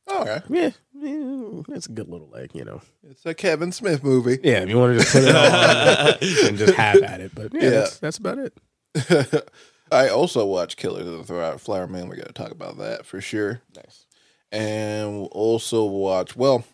Oh, 0.08 0.22
okay. 0.22 0.40
Yeah, 0.48 0.70
yeah, 0.94 1.62
it's 1.76 1.86
a 1.86 1.92
good 1.92 2.08
little 2.08 2.28
like 2.32 2.54
you 2.54 2.64
know. 2.64 2.80
It's 3.08 3.24
a 3.24 3.34
Kevin 3.34 3.72
Smith 3.72 4.02
movie. 4.02 4.38
Yeah, 4.42 4.60
if 4.60 4.68
you 4.68 4.78
want 4.78 4.98
to 4.98 5.04
just 5.04 5.12
put 5.12 5.22
it 5.24 5.34
on 5.36 6.46
and 6.48 6.58
just 6.58 6.74
have 6.74 6.96
at 7.02 7.20
it, 7.20 7.34
but 7.34 7.52
yeah, 7.54 7.62
Yeah. 7.62 7.70
That's, 7.70 7.98
that's 7.98 8.18
about 8.18 8.38
it. 8.38 9.48
I 9.92 10.08
also 10.08 10.44
watched 10.44 10.76
Killers 10.76 11.06
of 11.06 11.26
the 11.26 11.58
Flower 11.58 11.86
Man. 11.86 12.08
We 12.08 12.16
got 12.16 12.26
to 12.26 12.32
talk 12.32 12.50
about 12.50 12.78
that 12.78 13.06
for 13.06 13.20
sure. 13.20 13.62
Nice. 13.76 14.06
And 14.50 15.12
we'll 15.18 15.26
also 15.26 15.84
watch, 15.84 16.34
well, 16.36 16.64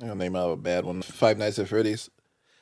To 0.00 0.14
name 0.14 0.34
out 0.34 0.50
a 0.50 0.56
bad 0.56 0.84
one 0.84 1.02
Five 1.02 1.36
Nights 1.36 1.58
at 1.58 1.68
Freddy's. 1.68 2.10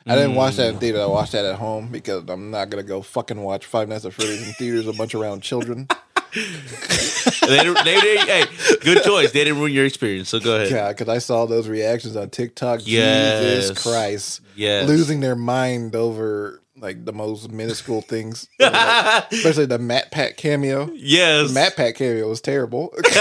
I 0.06 0.14
didn't 0.14 0.34
watch 0.34 0.56
that 0.56 0.68
in 0.70 0.76
mm. 0.76 0.80
theater. 0.80 1.00
I 1.00 1.06
watched 1.06 1.32
that 1.32 1.44
at 1.44 1.56
home 1.56 1.88
because 1.88 2.24
I'm 2.28 2.50
not 2.50 2.70
going 2.70 2.82
to 2.82 2.88
go 2.88 3.02
fucking 3.02 3.40
watch 3.40 3.66
Five 3.66 3.88
Nights 3.88 4.04
at 4.04 4.12
Freddy's 4.14 4.46
in 4.46 4.54
theaters, 4.54 4.86
a 4.86 4.92
bunch 4.92 5.14
around 5.14 5.42
children. 5.42 5.86
they, 6.34 7.58
didn't- 7.58 7.84
they, 7.84 8.00
didn't- 8.00 8.26
hey, 8.26 8.44
good 8.80 9.02
choice. 9.04 9.32
They 9.32 9.44
didn't 9.44 9.58
ruin 9.60 9.72
your 9.72 9.84
experience, 9.84 10.30
so 10.30 10.40
go 10.40 10.56
ahead. 10.56 10.70
Yeah, 10.70 10.88
because 10.88 11.08
I 11.08 11.18
saw 11.18 11.46
those 11.46 11.68
reactions 11.68 12.16
on 12.16 12.30
TikTok. 12.30 12.80
Yes. 12.84 13.66
Jesus 13.66 13.82
Christ. 13.82 14.40
Yes. 14.56 14.88
Losing 14.88 15.20
their 15.20 15.36
mind 15.36 15.94
over 15.94 16.60
like 16.80 17.04
the 17.04 17.12
most 17.12 17.50
minuscule 17.50 18.02
things. 18.02 18.48
Like, 18.60 19.32
especially 19.32 19.66
the 19.66 19.78
Matt 19.78 20.10
Pat 20.10 20.36
cameo. 20.36 20.90
Yes. 20.94 21.48
The 21.48 21.54
Matt 21.54 21.76
Pat 21.76 21.94
cameo 21.96 22.28
was 22.28 22.40
terrible. 22.40 22.92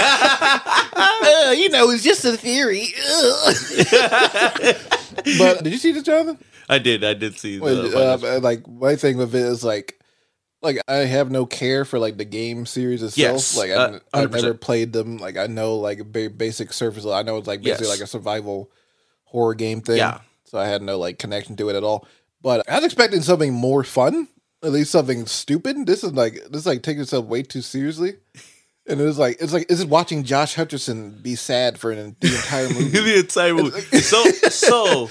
Uh, 0.99 1.51
you 1.51 1.69
know, 1.69 1.89
it's 1.91 2.03
just 2.03 2.25
a 2.25 2.35
theory. 2.35 2.87
but 5.37 5.63
did 5.63 5.71
you 5.73 5.77
see 5.77 5.91
this, 5.91 6.03
Jonathan? 6.03 6.37
I 6.69 6.79
did. 6.79 7.03
I 7.03 7.13
did 7.13 7.37
see 7.37 7.57
the. 7.59 8.19
Uh, 8.25 8.39
like 8.41 8.67
my 8.67 8.95
thing 8.95 9.17
with 9.17 9.33
it 9.35 9.41
is 9.41 9.63
like, 9.63 9.99
like 10.61 10.77
I 10.87 10.97
have 10.97 11.31
no 11.31 11.45
care 11.45 11.85
for 11.85 11.99
like 11.99 12.17
the 12.17 12.25
game 12.25 12.65
series 12.65 13.03
itself. 13.03 13.33
Yes, 13.35 13.57
like 13.57 13.71
I, 13.71 13.73
uh, 13.75 13.99
I've 14.13 14.31
never 14.31 14.53
played 14.53 14.93
them. 14.93 15.17
Like 15.17 15.37
I 15.37 15.47
know 15.47 15.75
like 15.77 16.11
ba- 16.11 16.29
basic 16.29 16.73
surface. 16.73 17.05
I 17.05 17.21
know 17.21 17.37
it's 17.37 17.47
like 17.47 17.61
basically 17.61 17.87
Yes. 17.87 17.97
like 17.99 18.03
a 18.03 18.07
survival 18.07 18.71
horror 19.23 19.55
game 19.55 19.81
thing. 19.81 19.97
Yeah. 19.97 20.21
So 20.45 20.57
I 20.57 20.65
had 20.65 20.81
no 20.81 20.97
like 20.97 21.19
connection 21.19 21.55
to 21.57 21.69
it 21.69 21.75
at 21.75 21.83
all. 21.83 22.07
But 22.41 22.69
I 22.69 22.75
was 22.75 22.85
expecting 22.85 23.21
something 23.21 23.53
more 23.53 23.83
fun. 23.83 24.27
At 24.63 24.71
least 24.71 24.91
something 24.91 25.25
stupid. 25.27 25.85
This 25.85 26.03
is 26.03 26.13
like 26.13 26.33
this 26.49 26.61
is 26.61 26.65
like 26.65 26.81
taking 26.81 27.01
itself 27.01 27.25
way 27.25 27.43
too 27.43 27.61
seriously. 27.61 28.15
And 28.87 28.99
it 28.99 29.03
was 29.03 29.19
like 29.19 29.37
it's 29.39 29.53
like 29.53 29.69
is 29.69 29.81
it 29.81 29.89
watching 29.89 30.23
Josh 30.23 30.55
Hutcherson 30.55 31.21
be 31.21 31.35
sad 31.35 31.77
for 31.77 31.91
an, 31.91 32.15
the 32.19 32.27
entire 32.27 32.69
movie. 32.73 32.89
the 32.89 33.19
entire 33.19 33.53
movie. 33.53 33.81
So, 33.99 34.23
so 34.49 35.09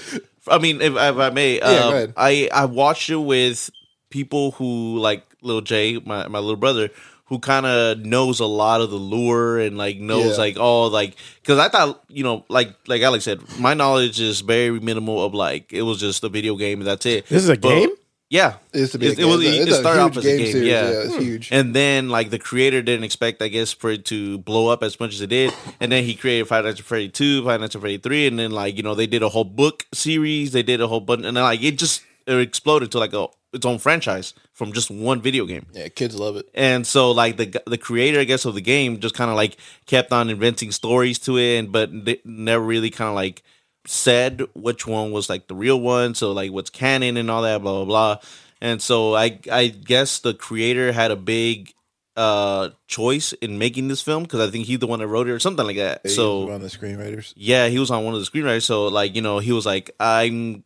I 0.49 0.57
mean, 0.57 0.81
if, 0.81 0.93
if 0.93 0.97
I 0.97 1.29
may, 1.29 1.59
um. 1.61 2.13
I 2.17 2.49
I 2.53 2.65
watched 2.65 3.09
it 3.09 3.17
with 3.17 3.69
people 4.09 4.51
who 4.51 4.97
like 4.99 5.23
little 5.41 5.61
Jay, 5.61 5.99
my 6.05 6.27
my 6.27 6.39
little 6.39 6.55
brother, 6.57 6.89
who 7.27 7.39
kind 7.39 7.65
of 7.65 7.99
knows 8.05 8.39
a 8.39 8.45
lot 8.45 8.81
of 8.81 8.89
the 8.89 8.95
lure 8.97 9.59
and 9.59 9.77
like 9.77 9.97
knows 9.99 10.31
Yeah. 10.31 10.37
like 10.37 10.57
all 10.57 10.89
like 10.89 11.15
because 11.41 11.59
I 11.59 11.69
thought 11.69 12.03
you 12.09 12.23
know 12.23 12.45
like 12.49 12.73
like 12.87 13.01
Alec 13.01 13.21
said, 13.21 13.41
my 13.59 13.73
knowledge 13.73 14.19
is 14.19 14.41
very 14.41 14.79
minimal 14.79 15.23
of 15.23 15.33
like 15.33 15.71
it 15.73 15.81
was 15.83 15.99
just 15.99 16.23
a 16.23 16.29
video 16.29 16.55
game 16.55 16.79
and 16.79 16.87
that's 16.87 17.05
it. 17.05 17.27
This 17.27 17.43
is 17.43 17.49
a 17.49 17.55
But- 17.57 17.69
game? 17.69 17.89
Yeah, 18.29 18.55
it's 18.73 18.79
used 18.81 18.91
to 18.91 18.97
be. 18.97 19.07
It, 19.07 19.19
a 19.19 19.21
it 19.21 19.25
was. 19.25 19.41
game. 19.41 19.53
It, 19.61 19.67
It's 19.69 19.77
a 19.77 19.79
started 19.79 20.01
off 20.01 20.13
huge 20.15 20.25
as 20.25 20.33
a 20.33 20.37
game. 20.37 20.51
series, 20.51 20.67
yeah, 20.67 20.89
it's 20.89 21.15
hmm. 21.15 21.21
huge. 21.21 21.49
And 21.49 21.73
then 21.73 22.09
like 22.09 22.29
the 22.29 22.37
creator 22.37 22.81
didn't 22.81 23.05
expect, 23.05 23.41
I 23.41 23.47
guess, 23.47 23.71
for 23.71 23.89
it 23.89 24.03
to 24.07 24.37
blow 24.39 24.67
up 24.67 24.83
as 24.83 24.99
much 24.99 25.13
as 25.13 25.21
it 25.21 25.27
did. 25.27 25.53
And 25.79 25.89
then 25.93 26.03
he 26.03 26.13
created 26.13 26.45
Five 26.45 26.65
Nights 26.65 26.81
at 26.81 26.85
Freddy 26.85 27.07
two, 27.07 27.45
Five 27.45 27.61
Nights 27.61 27.75
at 27.75 27.79
Freddy 27.79 27.99
three, 27.99 28.27
and 28.27 28.37
then 28.37 28.51
like 28.51 28.75
you 28.75 28.83
know 28.83 28.95
they 28.95 29.07
did 29.07 29.23
a 29.23 29.29
whole 29.29 29.45
book 29.45 29.85
series. 29.93 30.51
They 30.51 30.61
did 30.61 30.81
a 30.81 30.87
whole 30.89 30.99
bunch, 30.99 31.23
and 31.23 31.37
then 31.37 31.43
like 31.45 31.63
it 31.63 31.77
just 31.79 32.01
it 32.25 32.35
exploded 32.37 32.91
to 32.91 32.99
like 32.99 33.13
a 33.13 33.27
its 33.57 33.65
own 33.65 33.77
franchise 33.77 34.33
from 34.53 34.71
just 34.71 34.89
one 34.89 35.21
video 35.21 35.45
game. 35.45 35.65
Yeah, 35.73 35.89
kids 35.89 36.15
love 36.15 36.37
it. 36.37 36.49
And 36.53 36.87
so 36.87 37.11
like 37.11 37.35
the 37.35 37.61
the 37.65 37.77
creator 37.77 38.21
I 38.21 38.23
guess 38.23 38.45
of 38.45 38.55
the 38.55 38.61
game 38.61 38.99
just 38.99 39.15
kind 39.15 39.29
of 39.29 39.35
like 39.35 39.57
kept 39.85 40.13
on 40.13 40.29
inventing 40.29 40.71
stories 40.71 41.19
to 41.19 41.37
it 41.37 41.57
and 41.57 41.71
but 41.71 41.89
they 42.05 42.21
never 42.23 42.63
really 42.63 42.89
kind 42.89 43.09
of 43.09 43.15
like 43.15 43.43
said 43.85 44.41
which 44.53 44.85
one 44.87 45.11
was 45.11 45.29
like 45.29 45.47
the 45.47 45.55
real 45.55 45.79
one 45.79 46.13
so 46.13 46.31
like 46.31 46.51
what's 46.51 46.69
canon 46.69 47.17
and 47.17 47.29
all 47.29 47.41
that 47.41 47.61
blah 47.61 47.83
blah 47.83 47.85
blah. 47.85 48.17
And 48.61 48.81
so 48.81 49.15
I 49.15 49.39
I 49.51 49.67
guess 49.67 50.19
the 50.19 50.33
creator 50.33 50.91
had 50.91 51.11
a 51.11 51.15
big 51.15 51.73
uh 52.15 52.69
choice 52.87 53.33
in 53.33 53.59
making 53.59 53.89
this 53.89 54.01
film 54.01 54.23
because 54.23 54.39
I 54.39 54.49
think 54.49 54.65
he's 54.65 54.79
the 54.79 54.87
one 54.87 54.99
that 54.99 55.07
wrote 55.07 55.27
it 55.27 55.31
or 55.31 55.39
something 55.39 55.65
like 55.65 55.77
that. 55.77 56.01
He 56.03 56.09
so 56.09 56.47
one 56.47 56.61
the 56.61 56.67
screenwriters. 56.67 57.33
yeah, 57.35 57.67
he 57.67 57.77
was 57.77 57.91
on 57.91 58.03
one 58.03 58.15
of 58.15 58.19
the 58.19 58.25
screenwriters. 58.25 58.63
So 58.63 58.87
like, 58.87 59.15
you 59.15 59.21
know, 59.21 59.37
he 59.37 59.51
was 59.51 59.67
like, 59.67 59.91
I'm 59.99 60.63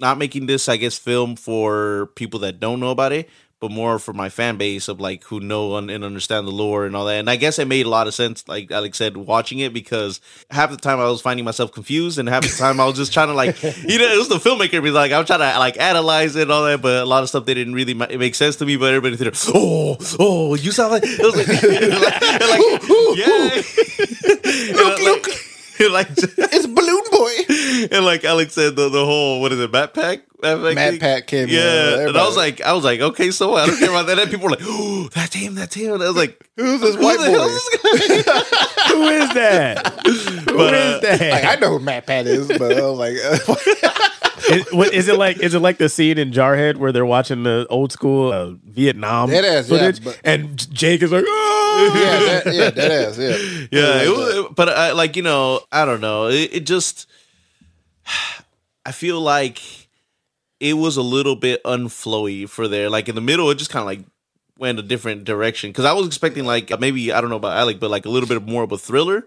not 0.00 0.18
making 0.18 0.46
this, 0.46 0.68
I 0.68 0.76
guess, 0.76 0.98
film 0.98 1.36
for 1.36 2.10
people 2.14 2.40
that 2.40 2.60
don't 2.60 2.80
know 2.80 2.90
about 2.90 3.12
it, 3.12 3.28
but 3.60 3.70
more 3.70 3.98
for 3.98 4.14
my 4.14 4.30
fan 4.30 4.56
base 4.56 4.88
of 4.88 5.00
like 5.00 5.22
who 5.24 5.38
know 5.38 5.76
and 5.76 5.90
and 5.90 6.02
understand 6.02 6.46
the 6.46 6.50
lore 6.50 6.86
and 6.86 6.96
all 6.96 7.04
that. 7.04 7.18
And 7.18 7.28
I 7.28 7.36
guess 7.36 7.58
it 7.58 7.68
made 7.68 7.84
a 7.84 7.90
lot 7.90 8.06
of 8.06 8.14
sense, 8.14 8.48
like 8.48 8.70
Alec 8.72 8.94
said, 8.94 9.16
watching 9.18 9.58
it 9.58 9.74
because 9.74 10.20
half 10.50 10.70
the 10.70 10.78
time 10.78 10.98
I 10.98 11.08
was 11.08 11.20
finding 11.20 11.44
myself 11.44 11.70
confused, 11.70 12.18
and 12.18 12.28
half 12.28 12.42
the 12.42 12.56
time 12.56 12.80
I 12.80 12.86
was 12.86 12.96
just 12.96 13.12
trying 13.12 13.28
to 13.28 13.34
like, 13.34 13.62
you 13.62 13.98
know, 13.98 14.06
it 14.06 14.18
was 14.18 14.28
the 14.28 14.36
filmmaker 14.36 14.82
be 14.82 14.90
like, 14.90 15.12
I'm 15.12 15.26
trying 15.26 15.40
to 15.40 15.58
like 15.58 15.78
analyze 15.78 16.36
it 16.36 16.42
and 16.42 16.52
all 16.52 16.64
that, 16.64 16.80
but 16.80 17.02
a 17.02 17.06
lot 17.06 17.22
of 17.22 17.28
stuff 17.28 17.44
they 17.44 17.54
didn't 17.54 17.74
really 17.74 17.94
ma- 17.94 18.06
make 18.08 18.34
sense 18.34 18.56
to 18.56 18.66
me. 18.66 18.76
But 18.76 18.94
everybody 18.94 19.16
theater, 19.16 19.36
oh, 19.54 19.98
oh, 20.18 20.54
you 20.54 20.72
sound 20.72 20.92
like, 20.92 21.02
it 21.04 21.20
was 21.20 21.36
like, 21.36 21.48
like, 22.48 22.62
yeah, 23.18 23.62
look, 24.74 25.26
look. 25.26 25.49
like 25.90 26.08
It's 26.16 26.66
Balloon 26.66 27.04
Boy. 27.10 27.96
and 27.96 28.04
like 28.04 28.24
Alec 28.24 28.50
said, 28.50 28.76
the, 28.76 28.88
the 28.88 29.04
whole 29.04 29.40
what 29.40 29.52
is 29.52 29.60
it, 29.60 29.72
Matt 29.72 29.94
Pat? 29.94 30.22
Matt 30.42 30.58
Pat, 30.58 30.74
Matt 30.74 30.90
thing? 30.92 31.00
Pack 31.00 31.26
came. 31.26 31.48
Yeah, 31.48 32.06
and 32.08 32.16
I 32.16 32.24
was 32.26 32.36
like, 32.36 32.60
I 32.62 32.72
was 32.72 32.82
like, 32.84 33.00
okay, 33.00 33.30
so 33.30 33.50
what? 33.50 33.62
I 33.62 33.66
don't 33.66 33.78
care 33.78 33.90
about 33.90 34.06
that. 34.06 34.18
And 34.18 34.30
people 34.30 34.44
were 34.44 34.50
like, 34.52 34.62
oh, 34.62 35.08
that's 35.14 35.34
him, 35.34 35.54
that's 35.54 35.74
him. 35.74 35.92
And 35.94 36.02
I 36.02 36.06
was 36.06 36.16
like, 36.16 36.42
who's 36.56 36.80
this 36.80 36.94
who 36.96 37.02
white 37.04 37.18
the 37.18 37.30
hell 37.30 37.46
boy? 37.46 37.54
is 37.54 38.08
this 38.08 38.24
guy? 38.24 38.92
Who 38.94 39.02
is 39.08 39.28
that? 39.34 39.86
Who 40.06 40.56
But, 40.56 40.74
is 40.74 40.94
uh, 40.94 41.00
that? 41.02 41.30
Like, 41.30 41.44
I 41.44 41.60
know 41.60 41.78
who 41.78 41.84
Matt 41.84 42.06
Pat 42.06 42.26
is, 42.26 42.48
but 42.48 42.76
I 42.76 42.80
was 42.86 42.98
like, 42.98 43.16
Is, 44.48 44.72
what, 44.72 44.92
is 44.94 45.08
it 45.08 45.16
like? 45.18 45.38
Is 45.38 45.54
it 45.54 45.60
like 45.60 45.78
the 45.78 45.88
scene 45.88 46.18
in 46.18 46.30
Jarhead 46.32 46.76
where 46.76 46.92
they're 46.92 47.06
watching 47.06 47.42
the 47.42 47.66
old 47.68 47.92
school 47.92 48.32
uh, 48.32 48.52
Vietnam 48.64 49.28
Dead 49.28 49.44
ass, 49.44 49.68
yeah, 49.68 49.78
footage, 49.78 50.04
but- 50.04 50.20
and 50.24 50.72
Jake 50.72 51.02
is 51.02 51.12
like, 51.12 51.24
oh! 51.26 51.92
yeah, 51.94 52.18
that, 52.42 52.54
yeah, 52.54 52.70
that 52.70 52.90
ass, 52.90 53.18
yeah, 53.18 53.66
yeah, 53.70 54.02
it 54.02 54.08
was, 54.10 54.52
but 54.54 54.68
I, 54.68 54.92
like 54.92 55.16
you 55.16 55.22
know, 55.22 55.60
I 55.70 55.84
don't 55.84 56.00
know. 56.00 56.28
It, 56.28 56.54
it 56.54 56.66
just, 56.66 57.06
I 58.86 58.92
feel 58.92 59.20
like 59.20 59.60
it 60.58 60.74
was 60.74 60.96
a 60.96 61.02
little 61.02 61.36
bit 61.36 61.62
unflowy 61.64 62.48
for 62.48 62.68
there. 62.68 62.90
Like 62.90 63.08
in 63.08 63.14
the 63.14 63.20
middle, 63.20 63.50
it 63.50 63.56
just 63.56 63.70
kind 63.70 63.80
of 63.82 63.86
like 63.86 64.00
went 64.58 64.78
a 64.78 64.82
different 64.82 65.24
direction 65.24 65.70
because 65.70 65.86
I 65.86 65.92
was 65.92 66.06
expecting 66.06 66.44
like 66.44 66.78
maybe 66.80 67.12
I 67.12 67.20
don't 67.20 67.30
know 67.30 67.36
about 67.36 67.56
Alec, 67.56 67.80
but 67.80 67.90
like 67.90 68.04
a 68.04 68.10
little 68.10 68.28
bit 68.28 68.46
more 68.46 68.62
of 68.62 68.72
a 68.72 68.78
thriller. 68.78 69.26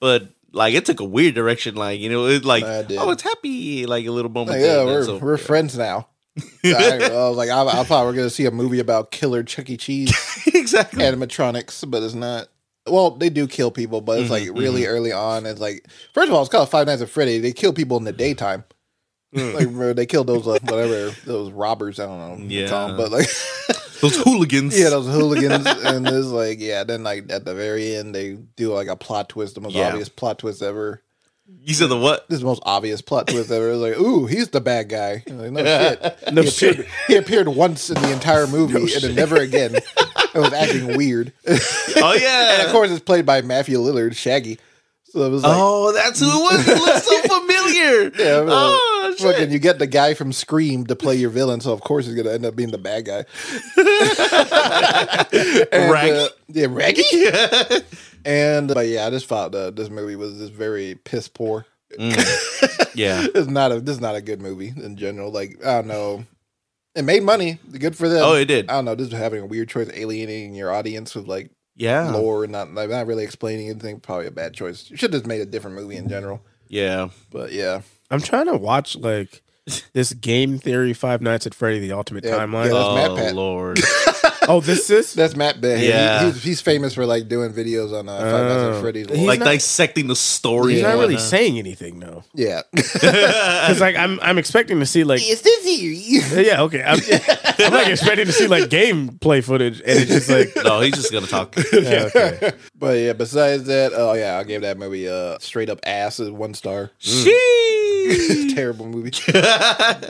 But 0.00 0.28
like 0.52 0.74
it 0.74 0.84
took 0.84 1.00
a 1.00 1.04
weird 1.04 1.34
direction. 1.34 1.74
Like 1.74 2.00
you 2.00 2.08
know, 2.10 2.26
it 2.26 2.44
like 2.44 2.64
I 2.64 2.82
did. 2.82 2.98
oh, 2.98 3.10
it's 3.10 3.22
happy. 3.22 3.86
Like 3.86 4.06
a 4.06 4.10
little 4.10 4.30
moment. 4.30 4.58
Like, 4.58 4.60
yeah, 4.66 4.84
we're 4.84 5.04
so- 5.04 5.18
we're 5.18 5.36
friends 5.38 5.76
now. 5.76 6.08
I, 6.64 7.10
I 7.12 7.28
was 7.28 7.36
like, 7.36 7.50
I, 7.50 7.62
I 7.80 7.84
thought 7.84 8.04
we 8.06 8.10
are 8.12 8.16
gonna 8.16 8.30
see 8.30 8.46
a 8.46 8.50
movie 8.50 8.78
about 8.78 9.10
killer 9.10 9.42
Chuck 9.42 9.68
E. 9.68 9.76
Cheese 9.76 10.12
exactly. 10.54 11.02
animatronics, 11.04 11.88
but 11.90 12.02
it's 12.02 12.14
not. 12.14 12.48
Well, 12.86 13.10
they 13.12 13.28
do 13.30 13.46
kill 13.46 13.70
people, 13.70 14.00
but 14.00 14.18
it's 14.18 14.30
Mm-hmm, 14.30 14.48
like 14.54 14.58
really 14.58 14.86
early 14.86 15.12
on. 15.12 15.44
It's 15.46 15.60
like 15.60 15.86
first 16.14 16.28
of 16.28 16.34
all, 16.34 16.40
it's 16.42 16.50
called 16.50 16.68
Five 16.70 16.86
Nights 16.86 17.02
at 17.02 17.10
Freddy. 17.10 17.38
They 17.38 17.52
kill 17.52 17.72
people 17.72 17.96
in 17.98 18.04
the 18.04 18.12
daytime. 18.12 18.64
Mm. 19.34 19.54
Like 19.54 19.64
remember, 19.66 19.94
they 19.94 20.06
killed 20.06 20.26
those 20.26 20.46
uh, 20.48 20.58
whatever 20.62 21.10
those 21.26 21.50
robbers. 21.52 22.00
I 22.00 22.06
don't 22.06 22.18
know. 22.18 22.30
what 22.44 22.50
you 22.50 22.66
call 22.68 22.88
'em, 22.88 22.90
Yeah. 22.92 22.96
but 22.96 23.12
like 23.12 23.28
Those 24.02 24.16
hooligans. 24.22 24.78
yeah, 24.78 24.90
those 24.90 25.06
hooligans. 25.06 25.64
and 25.66 26.06
it's 26.06 26.26
like 26.26 26.60
yeah. 26.60 26.84
Then 26.84 27.02
like 27.02 27.32
at 27.32 27.46
the 27.46 27.54
very 27.54 27.94
end, 27.96 28.14
they 28.14 28.34
do 28.34 28.74
like 28.74 28.88
a 28.88 28.96
plot 28.96 29.30
twist, 29.30 29.54
the 29.54 29.62
most 29.62 29.74
Yeah. 29.74 29.88
obvious 29.88 30.10
plot 30.10 30.38
twist 30.40 30.60
ever. 30.62 31.00
You 31.64 31.74
said 31.74 31.88
the 31.88 31.98
what? 31.98 32.28
This 32.28 32.36
is 32.36 32.40
the 32.40 32.46
most 32.46 32.62
obvious 32.64 33.00
plot 33.02 33.26
twist 33.28 33.50
ever. 33.50 33.70
It's 33.70 33.78
like, 33.80 33.98
ooh, 33.98 34.26
he's 34.26 34.48
the 34.48 34.60
bad 34.60 34.88
guy. 34.88 35.22
Like, 35.26 35.50
no 35.52 35.64
shit. 35.64 36.32
No 36.32 36.42
he 36.42 36.50
shit. 36.50 36.70
Appeared, 36.78 36.88
he 37.08 37.16
appeared 37.16 37.48
once 37.48 37.88
in 37.90 38.00
the 38.00 38.12
entire 38.12 38.46
movie 38.46 38.92
and 38.94 39.02
then 39.02 39.14
never 39.14 39.36
again. 39.36 39.74
It 39.76 40.34
was 40.38 40.52
acting 40.52 40.96
weird. 40.96 41.32
Oh 41.46 42.14
yeah. 42.20 42.54
and 42.58 42.66
of 42.66 42.72
course, 42.72 42.90
it's 42.90 43.00
played 43.00 43.24
by 43.26 43.42
Matthew 43.42 43.78
Lillard, 43.78 44.14
Shaggy. 44.16 44.58
So 45.04 45.20
it 45.24 45.28
was 45.30 45.42
like, 45.42 45.52
oh, 45.54 45.92
that's 45.92 46.20
who 46.20 46.26
it 46.26 46.42
was. 46.42 46.66
It 46.68 46.78
looks 46.78 47.06
so 47.06 47.20
familiar. 47.22 48.02
yeah, 48.18 48.38
it 48.40 48.44
was 48.46 48.54
oh. 48.54 48.91
Oh 49.12 49.16
shit. 49.16 49.34
fucking, 49.36 49.52
you 49.52 49.58
get 49.58 49.78
the 49.78 49.86
guy 49.86 50.14
from 50.14 50.32
Scream 50.32 50.86
to 50.86 50.96
play 50.96 51.16
your 51.16 51.30
villain, 51.30 51.60
so 51.60 51.72
of 51.72 51.80
course 51.80 52.06
he's 52.06 52.14
gonna 52.14 52.30
end 52.32 52.44
up 52.46 52.56
being 52.56 52.70
the 52.70 52.78
bad 52.78 53.04
guy. 53.04 53.24
And, 55.72 55.90
Raggy? 55.90 56.10
uh, 56.12 56.28
yeah, 56.48 56.66
Raggy. 56.68 57.84
and 58.24 58.68
but 58.68 58.86
yeah, 58.86 59.06
I 59.06 59.10
just 59.10 59.26
thought 59.26 59.54
uh, 59.54 59.70
this 59.70 59.90
movie 59.90 60.16
was 60.16 60.38
just 60.38 60.52
very 60.52 60.94
piss 60.96 61.28
poor. 61.28 61.66
yeah. 61.98 63.26
it's 63.34 63.48
not 63.48 63.70
a 63.72 63.80
this 63.80 63.96
is 63.96 64.00
not 64.00 64.14
a 64.14 64.22
good 64.22 64.40
movie 64.40 64.72
in 64.76 64.96
general. 64.96 65.30
Like 65.30 65.64
I 65.64 65.76
don't 65.76 65.88
know, 65.88 66.24
it 66.94 67.02
made 67.02 67.22
money, 67.22 67.58
good 67.78 67.96
for 67.96 68.08
them. 68.08 68.22
Oh, 68.24 68.34
it 68.34 68.46
did. 68.46 68.68
I 68.70 68.74
don't 68.74 68.84
know, 68.86 68.94
just 68.96 69.12
having 69.12 69.42
a 69.42 69.46
weird 69.46 69.68
choice, 69.68 69.90
alienating 69.94 70.54
your 70.54 70.72
audience 70.72 71.14
with 71.14 71.26
like 71.26 71.50
Yeah. 71.76 72.10
lore 72.10 72.44
and 72.44 72.52
not 72.52 72.72
like, 72.72 72.90
not 72.90 73.06
really 73.06 73.24
explaining 73.24 73.68
anything. 73.68 74.00
Probably 74.00 74.26
a 74.26 74.30
bad 74.30 74.54
choice. 74.54 74.90
You 74.90 74.96
should 74.96 75.12
have 75.12 75.20
just 75.22 75.28
made 75.28 75.40
a 75.40 75.46
different 75.46 75.76
movie 75.76 75.96
in 75.96 76.08
general. 76.08 76.42
Yeah. 76.68 77.08
But 77.30 77.52
yeah, 77.52 77.82
I'm 78.12 78.20
trying 78.20 78.46
to 78.46 78.56
watch 78.56 78.94
like 78.96 79.42
this 79.94 80.12
game 80.12 80.58
theory 80.58 80.92
Five 80.92 81.20
Nights 81.22 81.46
at 81.46 81.54
Freddy: 81.54 81.80
The 81.80 81.92
Ultimate 81.92 82.24
Yeah, 82.24 82.32
Timeline. 82.38 82.66
yeah, 82.66 82.72
that's 82.74 82.88
oh 82.88 82.94
Matt 82.94 83.16
Pat. 83.16 83.34
lord. 83.34 83.80
oh, 84.48 84.60
this 84.60 84.90
is 84.90 85.14
that's 85.14 85.36
Matt 85.36 85.60
Bay. 85.60 85.78
He- 85.78 85.88
Yeah. 85.88 86.24
he's, 86.26 86.42
he's 86.42 86.60
famous 86.60 86.94
for 86.94 87.06
like 87.06 87.28
doing 87.28 87.52
videos 87.52 87.92
on 87.98 88.08
uh, 88.08 88.18
Five 88.18 88.30
Nights 88.46 88.52
Oh. 88.62 88.72
at 88.76 88.80
Freddy's. 88.80 89.08
He's 89.10 89.26
like 89.26 89.38
not- 89.40 89.46
dissecting 89.46 90.06
the 90.06 90.16
story. 90.16 90.74
he's 90.74 90.82
and 90.82 90.88
not 90.92 91.00
really 91.00 91.14
whatnot. 91.14 91.30
saying 91.30 91.58
anything 91.58 92.00
though. 92.00 92.24
yeah, 92.34 92.62
Because 92.72 93.80
like 93.80 93.96
I'm 93.96 94.18
I'm 94.20 94.38
expecting 94.38 94.78
to 94.80 94.86
see 94.86 95.04
like 95.04 95.20
it's 95.22 95.42
this 95.42 95.64
here. 95.64 96.42
yeah 96.42 96.62
okay 96.62 96.82
I'm, 96.82 96.98
I'm 97.58 97.72
like 97.72 97.88
expecting 97.88 98.26
to 98.26 98.32
see 98.32 98.46
like 98.46 98.64
gameplay 98.70 99.42
footage 99.44 99.80
and 99.80 99.90
it's 99.98 100.10
just 100.10 100.28
like 100.30 100.52
No, 100.64 100.80
he's 100.80 100.94
just 100.94 101.12
gonna 101.12 101.26
talk. 101.26 101.54
yeah, 101.72 102.08
okay. 102.14 102.52
But 102.78 102.98
yeah, 102.98 103.12
besides 103.12 103.64
that, 103.64 103.92
oh 103.94 104.12
yeah, 104.14 104.38
I 104.38 104.44
gave 104.44 104.62
that 104.62 104.76
movie 104.78 105.06
a 105.06 105.38
straight 105.40 105.70
up 105.70 105.78
ass 105.84 106.18
as 106.18 106.30
one 106.30 106.52
star. 106.54 106.90
Sheesh. 107.00 108.54
terrible 108.54 108.86
movie. 108.86 109.12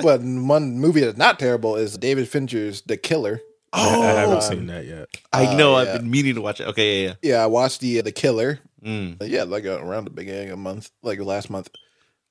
but 0.03 0.21
one 0.23 0.79
movie 0.79 1.01
that's 1.01 1.19
not 1.19 1.39
terrible 1.39 1.77
is 1.77 1.97
David 1.99 2.29
Fincher's 2.29 2.81
The 2.83 2.97
Killer. 2.97 3.41
I 3.73 3.87
haven't 4.21 4.37
Um, 4.37 4.43
seen 4.43 4.67
that 4.67 4.85
yet. 4.87 5.09
I 5.33 5.55
know. 5.57 5.73
yeah. 5.73 5.77
I've 5.93 6.01
been 6.01 6.11
meaning 6.11 6.35
to 6.35 6.41
watch 6.43 6.61
it. 6.61 6.69
Okay, 6.69 7.05
yeah, 7.05 7.15
Yeah, 7.23 7.43
I 7.43 7.47
watched 7.47 7.81
the 7.81 7.99
uh, 7.99 8.03
The 8.03 8.13
Killer. 8.13 8.61
yeah. 8.83 8.89
Mm. 8.91 9.17
Yeah, 9.29 9.45
like 9.45 9.65
uh, 9.65 9.81
around 9.83 10.05
the 10.05 10.11
beginning 10.11 10.49
of 10.49 10.55
a 10.55 10.57
month, 10.63 10.91
like 11.03 11.19
last 11.21 11.49
month, 11.51 11.69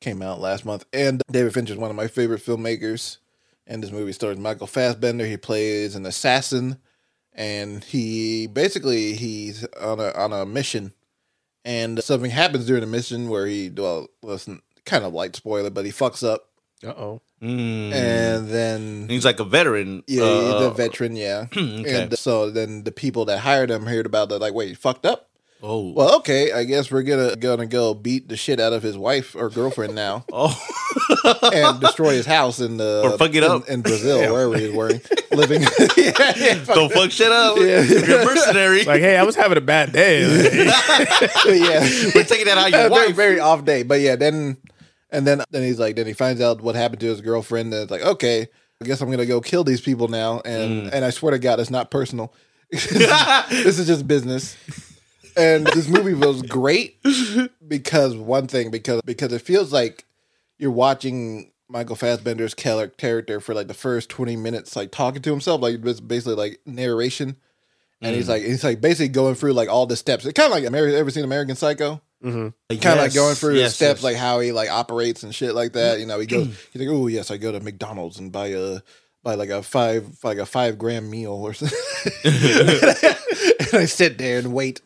came 0.02 0.22
out 0.22 0.40
last 0.40 0.66
month. 0.66 0.86
And 0.94 1.22
David 1.32 1.54
Fincher 1.54 1.74
is 1.74 1.80
one 1.80 1.90
of 1.90 1.96
my 1.96 2.08
favorite 2.08 2.42
filmmakers. 2.46 3.18
And 3.68 3.82
this 3.82 3.92
movie 3.92 4.12
stars 4.12 4.38
Michael 4.38 4.68
Fassbender. 4.68 5.26
He 5.26 5.38
plays 5.38 5.96
an 5.96 6.06
assassin, 6.06 6.78
and 7.34 7.84
he 7.84 8.48
basically 8.48 9.14
he's 9.14 9.66
on 9.80 10.00
a 10.00 10.12
on 10.12 10.34
a 10.34 10.46
mission, 10.46 10.94
and 11.64 12.04
something 12.04 12.32
happens 12.32 12.66
during 12.66 12.82
the 12.82 12.88
mission 12.88 13.30
where 13.30 13.46
he 13.46 13.70
well, 13.70 14.08
listen, 14.24 14.62
kind 14.86 15.06
of 15.06 15.14
light 15.14 15.36
spoiler, 15.38 15.70
but 15.70 15.86
he 15.86 15.92
fucks 15.92 16.28
up, 16.28 16.50
Uh 16.84 16.88
oh. 16.90 17.22
Mm. 17.42 17.92
and 17.92 18.48
then 18.50 19.10
he's 19.10 19.26
like 19.26 19.40
a 19.40 19.44
veteran. 19.44 20.04
Yeah, 20.08 20.24
uh, 20.24 20.60
the 20.60 20.70
veteran, 20.72 21.16
yeah. 21.16 21.48
Okay. 21.52 22.04
And 22.04 22.18
so 22.18 22.52
then 22.52 22.84
the 22.84 22.92
people 22.92 23.26
that 23.26 23.40
hired 23.40 23.72
him 23.72 23.86
heard 23.88 24.06
about 24.06 24.30
that, 24.30 24.40
like, 24.40 24.54
wait, 24.54 24.70
you 24.70 24.76
fucked 24.76 25.06
up? 25.08 25.28
Oh, 25.64 25.92
Well, 25.92 26.18
okay, 26.18 26.52
I 26.52 26.64
guess 26.64 26.90
we're 26.92 27.04
gonna 27.04 27.36
gonna 27.36 27.68
go 27.68 27.94
beat 27.94 28.28
the 28.30 28.36
shit 28.36 28.60
out 28.60 28.74
of 28.74 28.82
his 28.82 28.98
wife 28.98 29.36
or 29.36 29.48
girlfriend 29.52 29.94
now 29.94 30.26
oh, 30.34 30.60
and 31.54 31.80
destroy 31.80 32.14
his 32.14 32.26
house 32.26 32.60
in 32.60 32.78
the 32.78 33.02
Or 33.04 33.16
fuck 33.18 33.34
it 33.36 33.44
in, 33.44 33.52
up. 33.52 33.68
in 33.70 33.82
Brazil, 33.82 34.20
wherever 34.34 34.58
he's 34.58 34.74
wearing 34.74 35.02
living. 35.32 35.62
yeah, 35.98 36.34
yeah, 36.36 36.54
fuck- 36.64 36.76
don't 36.76 36.92
fuck 36.92 37.12
shit 37.12 37.32
up. 37.32 37.58
Yeah. 37.58 37.82
You're 37.84 38.22
a 38.22 38.26
mercenary. 38.26 38.86
Like 38.86 39.02
hey, 39.02 39.18
I 39.18 39.24
was 39.24 39.36
having 39.36 39.58
a 39.58 39.62
bad 39.62 39.92
day. 39.94 40.22
yeah. 40.22 41.82
We're 42.16 42.24
taking 42.24 42.46
that 42.46 42.58
out 42.58 42.68
a 42.68 42.72
your 42.72 42.90
very 42.90 43.08
wife. 43.08 43.16
very 43.16 43.40
off 43.40 43.64
day. 43.66 43.84
But 43.84 44.00
yeah, 44.02 44.16
then 44.16 44.58
and 45.12 45.26
then 45.28 45.42
then 45.52 45.64
he's 45.64 45.80
like, 45.80 45.96
then 45.96 46.08
he 46.08 46.14
finds 46.14 46.42
out 46.42 46.62
what 46.62 46.76
happened 46.76 47.02
to 47.02 47.08
his 47.08 47.22
girlfriend, 47.22 47.74
and 47.74 47.84
it's 47.84 47.92
like, 47.92 48.02
okay, 48.02 48.48
I 48.82 48.86
guess 48.86 49.02
I'm 49.02 49.10
gonna 49.12 49.26
go 49.26 49.42
kill 49.42 49.64
these 49.64 49.82
people 49.82 50.08
now. 50.08 50.42
And 50.46 50.84
Mm. 50.88 50.90
and 50.94 51.06
I 51.06 51.10
swear 51.10 51.32
to 51.32 51.40
God, 51.40 51.60
it's 51.60 51.70
not 51.70 51.92
personal. 51.92 52.34
this 52.72 53.80
is 53.80 53.88
just 53.88 54.08
business. 54.08 54.56
And 55.38 55.66
this 55.68 55.88
movie 55.88 56.14
was 56.14 56.42
great 56.42 56.98
because 57.68 58.16
one 58.16 58.48
thing, 58.48 58.70
because 58.72 59.02
because 59.06 59.32
it 59.34 59.42
feels 59.42 59.72
like 59.72 60.06
you're 60.58 60.72
watching 60.72 61.52
Michael 61.70 61.96
Fassbender's 61.96 62.54
char- 62.54 62.88
character 62.90 63.40
for 63.40 63.54
like 63.54 63.68
the 63.68 63.74
first 63.74 64.10
20 64.10 64.36
minutes, 64.36 64.76
like 64.76 64.92
talking 64.92 65.22
to 65.22 65.32
himself, 65.32 65.62
like 65.62 65.80
it's 65.86 66.00
basically 66.02 66.36
like 66.36 66.60
narration. 66.66 67.38
And 68.02 68.14
Mm. 68.14 68.18
he's 68.18 68.28
like, 68.30 68.44
he's 68.44 68.64
like 68.64 68.82
basically 68.82 69.08
going 69.10 69.36
through 69.36 69.54
like 69.54 69.70
all 69.70 69.86
the 69.86 69.96
steps. 69.96 70.26
It 70.26 70.34
kind 70.34 70.52
of 70.52 70.60
like 70.60 70.66
Ameri- 70.70 70.94
ever 70.94 71.10
seen 71.12 71.24
American 71.24 71.56
Psycho? 71.56 72.02
Kind 72.80 73.00
of 73.00 73.06
like 73.06 73.14
going 73.14 73.36
through 73.36 73.56
the 73.56 73.70
steps, 73.70 74.00
yes. 74.00 74.04
like 74.04 74.16
how 74.16 74.40
he 74.40 74.52
like 74.52 74.70
operates 74.70 75.24
and 75.24 75.34
shit 75.34 75.56
like 75.56 75.74
that. 75.74 76.00
You 76.00 76.06
know, 76.06 76.20
he 76.20 76.28
goes, 76.28 76.48
mm. 76.48 76.68
he's 76.72 76.82
like, 76.82 76.96
oh 76.96 77.08
yes, 77.08 77.32
I 77.32 77.38
go 77.38 77.52
to 77.52 77.60
McDonald's 77.60 78.20
and 78.20 78.32
buy 78.32 78.48
a 78.48 78.80
buy 79.24 79.36
like 79.36 79.50
a 79.50 79.64
five 79.64 80.18
like 80.24 80.38
a 80.38 80.46
five 80.46 80.78
gram 80.78 81.10
meal 81.10 81.34
or 81.34 81.54
something. 81.54 81.78
and 82.24 83.74
I 83.74 83.86
sit 83.86 84.18
there 84.18 84.40
and 84.40 84.54
wait. 84.54 84.82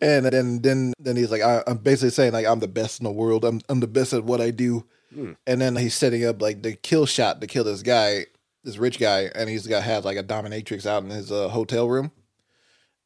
And 0.00 0.26
then 0.26 0.62
then 0.62 0.92
then 0.98 1.16
he's 1.16 1.30
like, 1.30 1.42
I, 1.42 1.62
I'm 1.66 1.78
basically 1.78 2.10
saying 2.10 2.32
like 2.32 2.46
I'm 2.46 2.60
the 2.60 2.68
best 2.68 3.00
in 3.00 3.04
the 3.04 3.12
world. 3.12 3.44
I'm 3.44 3.60
I'm 3.68 3.80
the 3.80 3.86
best 3.86 4.12
at 4.12 4.24
what 4.24 4.40
I 4.40 4.50
do. 4.50 4.84
Mm. 5.14 5.36
And 5.46 5.60
then 5.60 5.76
he's 5.76 5.94
setting 5.94 6.24
up 6.24 6.40
like 6.40 6.62
the 6.62 6.74
kill 6.74 7.06
shot 7.06 7.40
to 7.40 7.46
kill 7.46 7.64
this 7.64 7.82
guy, 7.82 8.26
this 8.62 8.78
rich 8.78 8.98
guy, 8.98 9.30
and 9.34 9.48
he's 9.50 9.66
got 9.66 9.78
to 9.78 9.84
have 9.84 10.04
like 10.04 10.16
a 10.16 10.24
dominatrix 10.24 10.86
out 10.86 11.02
in 11.02 11.10
his 11.10 11.32
uh, 11.32 11.48
hotel 11.48 11.88
room. 11.88 12.12